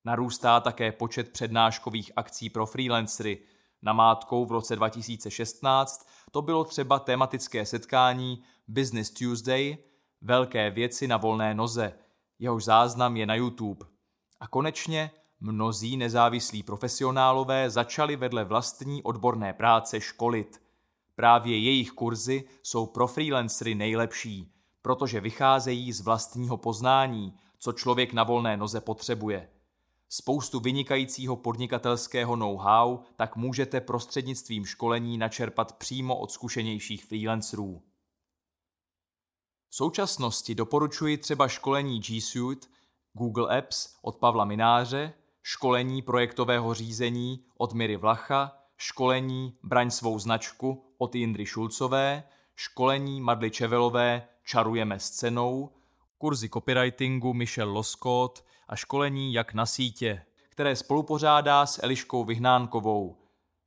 Narůstá 0.04 0.60
také 0.60 0.92
počet 0.92 1.32
přednáškových 1.32 2.12
akcí 2.16 2.50
pro 2.50 2.66
freelancery. 2.66 3.38
Namátkou 3.82 4.46
v 4.46 4.52
roce 4.52 4.76
2016 4.76 6.08
to 6.30 6.42
bylo 6.42 6.64
třeba 6.64 6.98
tematické 6.98 7.66
setkání 7.66 8.42
Business 8.68 9.10
Tuesday, 9.10 9.76
velké 10.20 10.70
věci 10.70 11.08
na 11.08 11.16
volné 11.16 11.54
noze. 11.54 11.92
Jehož 12.38 12.64
záznam 12.64 13.16
je 13.16 13.26
na 13.26 13.34
YouTube. 13.34 13.86
A 14.40 14.46
konečně 14.46 15.10
mnozí 15.40 15.96
nezávislí 15.96 16.62
profesionálové 16.62 17.70
začali 17.70 18.16
vedle 18.16 18.44
vlastní 18.44 19.02
odborné 19.02 19.52
práce 19.52 20.00
školit. 20.00 20.62
Právě 21.14 21.58
jejich 21.58 21.90
kurzy 21.90 22.44
jsou 22.62 22.86
pro 22.86 23.06
freelancery 23.06 23.74
nejlepší, 23.74 24.52
protože 24.82 25.20
vycházejí 25.20 25.92
z 25.92 26.00
vlastního 26.00 26.56
poznání, 26.56 27.34
co 27.58 27.72
člověk 27.72 28.12
na 28.12 28.24
volné 28.24 28.56
noze 28.56 28.80
potřebuje. 28.80 29.51
Spoustu 30.14 30.60
vynikajícího 30.60 31.36
podnikatelského 31.36 32.36
know-how 32.36 32.98
tak 33.16 33.36
můžete 33.36 33.80
prostřednictvím 33.80 34.64
školení 34.64 35.18
načerpat 35.18 35.72
přímo 35.72 36.18
od 36.18 36.32
zkušenějších 36.32 37.04
freelancerů. 37.04 37.82
V 39.68 39.76
současnosti 39.76 40.54
doporučuji 40.54 41.18
třeba 41.18 41.48
školení 41.48 42.00
G 42.00 42.20
Suite, 42.20 42.66
Google 43.12 43.58
Apps 43.58 43.96
od 44.02 44.16
Pavla 44.16 44.44
Mináře, 44.44 45.12
školení 45.42 46.02
projektového 46.02 46.74
řízení 46.74 47.44
od 47.58 47.72
Miry 47.72 47.96
Vlacha, 47.96 48.58
školení 48.76 49.56
Braň 49.62 49.90
svou 49.90 50.18
značku 50.18 50.84
od 50.98 51.14
Jindry 51.14 51.46
Šulcové, 51.46 52.24
školení 52.54 53.20
Madly 53.20 53.50
Čevelové 53.50 54.28
Čarujeme 54.44 54.98
s 54.98 55.10
cenou, 55.10 55.70
kurzy 56.18 56.48
copywritingu 56.48 57.34
Michel 57.34 57.72
Loskot 57.72 58.44
a 58.68 58.76
školení 58.76 59.32
Jak 59.32 59.54
na 59.54 59.66
sítě, 59.66 60.22
které 60.48 60.76
spolupořádá 60.76 61.66
s 61.66 61.82
Eliškou 61.82 62.24
Vyhnánkovou. 62.24 63.16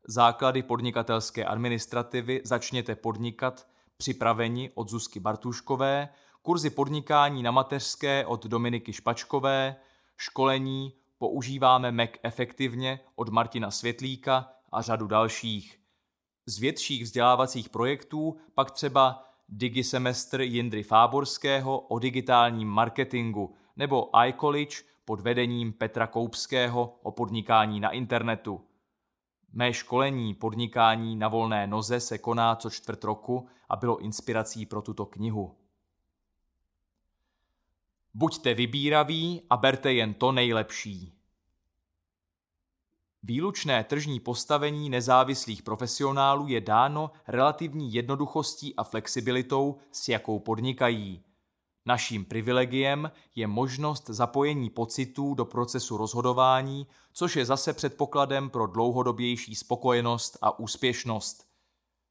Základy 0.08 0.64
podnikatelské 0.64 1.46
administrativy 1.46 2.42
začněte 2.44 2.96
podnikat 2.96 3.68
připraveni 3.98 4.72
od 4.76 4.90
Zuzky 4.90 5.20
Bartuškové, 5.20 6.10
kurzy 6.42 6.70
podnikání 6.70 7.44
na 7.44 7.52
mateřské 7.52 8.26
od 8.26 8.46
Dominiky 8.46 8.94
Špačkové, 8.94 9.76
školení 10.18 10.94
používáme 11.18 11.92
Mac 11.92 12.10
efektivně 12.24 13.00
od 13.16 13.30
Martina 13.30 13.72
Světlíka 13.72 14.52
a 14.72 14.82
řadu 14.82 15.08
dalších. 15.08 15.80
Z 16.46 16.60
větších 16.60 17.04
vzdělávacích 17.04 17.70
projektů 17.70 18.38
pak 18.54 18.72
třeba 18.72 19.24
Digisemestr 19.50 20.42
Jindry 20.42 20.84
Fáborského 20.84 21.80
o 21.80 22.00
digitálním 22.00 22.68
marketingu 22.68 23.56
nebo 23.76 24.10
iCollege 24.28 24.76
pod 25.06 25.20
vedením 25.20 25.74
Petra 25.74 26.08
Koupského 26.08 27.00
o 27.04 27.12
podnikání 27.12 27.80
na 27.80 27.90
internetu. 27.90 28.62
Mé 29.54 29.74
školení 29.74 30.34
podnikání 30.34 31.16
na 31.16 31.28
volné 31.28 31.68
noze 31.68 32.00
se 32.00 32.18
koná 32.18 32.56
co 32.56 32.70
čtvrt 32.70 33.04
roku 33.04 33.48
a 33.70 33.76
bylo 33.76 33.98
inspirací 33.98 34.66
pro 34.66 34.82
tuto 34.82 35.06
knihu. 35.06 35.56
Buďte 38.14 38.54
vybíraví 38.54 39.42
a 39.50 39.58
berte 39.58 39.94
jen 39.94 40.14
to 40.14 40.32
nejlepší. 40.32 41.14
Výlučné 43.24 43.84
tržní 43.84 44.20
postavení 44.20 44.90
nezávislých 44.90 45.64
profesionálů 45.64 46.48
je 46.48 46.62
dáno 46.62 47.12
relativní 47.28 47.94
jednoduchostí 47.94 48.76
a 48.76 48.84
flexibilitou, 48.84 49.78
s 49.92 50.10
jakou 50.10 50.40
podnikají. 50.40 51.24
Naším 51.88 52.26
privilegiem 52.26 53.12
je 53.36 53.48
možnost 53.48 54.10
zapojení 54.10 54.70
pocitů 54.70 55.34
do 55.34 55.46
procesu 55.46 55.98
rozhodování, 55.98 56.88
což 57.14 57.36
je 57.36 57.46
zase 57.46 57.74
předpokladem 57.74 58.50
pro 58.50 58.68
dlouhodobější 58.68 59.56
spokojenost 59.56 60.38
a 60.42 60.60
úspěšnost. 60.60 61.48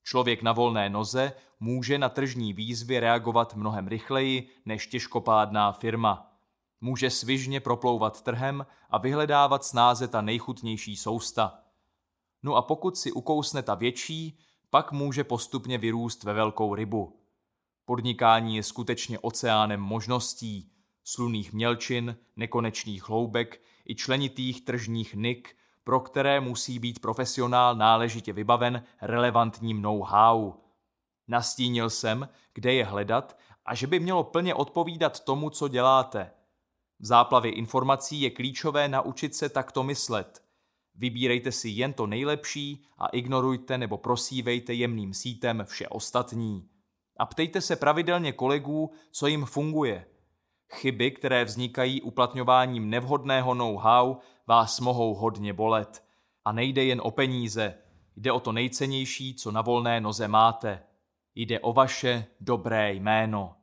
Člověk 0.05 0.43
na 0.43 0.53
volné 0.53 0.91
noze 0.91 1.33
může 1.61 1.99
na 1.99 2.09
tržní 2.09 2.53
výzvy 2.53 3.01
reagovat 3.01 3.55
mnohem 3.55 3.89
rychleji 3.89 4.49
než 4.67 4.86
těžkopádná 4.86 5.73
firma. 5.73 6.33
Může 6.81 7.11
svižně 7.11 7.61
proplouvat 7.61 8.23
trhem 8.23 8.67
a 8.91 8.99
vyhledávat 8.99 9.65
snáze 9.65 10.09
ta 10.09 10.20
nejchutnější 10.20 10.97
sousta. 10.97 11.59
No 12.43 12.55
a 12.55 12.62
pokud 12.62 12.97
si 12.97 13.12
ukousne 13.12 13.62
ta 13.62 13.75
větší, 13.75 14.39
pak 14.70 14.93
může 14.93 15.25
postupně 15.25 15.78
vyrůst 15.78 16.25
ve 16.25 16.33
velkou 16.33 16.75
rybu. 16.75 17.24
Podnikání 17.85 18.57
je 18.57 18.63
skutečně 18.63 19.19
oceánem 19.19 19.81
možností, 19.81 20.71
sluných 21.05 21.53
mělčin, 21.53 22.17
nekonečných 22.37 23.09
hloubek 23.09 23.63
i 23.89 23.95
členitých 23.95 24.65
tržních 24.65 25.15
nik, 25.15 25.57
pro 25.85 26.01
které 26.01 26.41
musí 26.41 26.79
být 26.79 26.99
profesionál 26.99 27.75
náležitě 27.75 28.33
vybaven 28.33 28.85
relevantním 29.03 29.83
know-how. 29.83 30.53
Nastínil 31.29 31.91
jsem, 31.91 32.29
kde 32.55 32.75
je 32.75 32.85
hledat 32.85 33.39
a 33.67 33.75
že 33.75 33.87
by 33.87 34.01
mělo 34.01 34.25
plně 34.25 34.55
odpovídat 34.55 35.25
tomu, 35.25 35.51
co 35.51 35.69
děláte. 35.69 36.31
V 37.01 37.07
záplavě 37.07 37.53
informací 37.53 38.21
je 38.21 38.31
klíčové 38.31 38.89
naučit 38.89 39.35
se 39.35 39.49
takto 39.49 39.83
myslet. 39.83 40.45
Vybírejte 40.95 41.53
si 41.53 41.69
jen 41.69 41.93
to 41.93 42.07
nejlepší 42.07 42.85
a 42.99 43.07
ignorujte 43.07 43.79
nebo 43.79 43.99
prosívejte 43.99 44.75
jemným 44.75 45.15
sítem 45.15 45.65
vše 45.69 45.89
ostatní 45.89 46.69
a 47.17 47.26
ptejte 47.26 47.60
se 47.60 47.76
pravidelně 47.76 48.33
kolegů, 48.33 48.91
co 49.10 49.26
jim 49.26 49.44
funguje. 49.44 50.07
Chyby, 50.73 51.10
které 51.10 51.44
vznikají 51.44 52.02
uplatňováním 52.02 52.91
nevhodného 52.91 53.55
know-how, 53.55 54.17
vás 54.47 54.81
mohou 54.81 55.15
hodně 55.15 55.52
bolet. 55.52 56.05
A 56.44 56.52
nejde 56.52 56.84
jen 56.84 57.01
o 57.05 57.10
peníze, 57.10 57.75
jde 58.17 58.33
o 58.33 58.41
to 58.41 58.52
nejcennější, 58.52 59.34
co 59.34 59.51
na 59.51 59.62
volné 59.62 60.01
noze 60.01 60.28
máte. 60.28 60.83
Jde 61.34 61.60
o 61.60 61.73
vaše 61.73 62.26
dobré 62.41 62.93
jméno. 62.93 63.57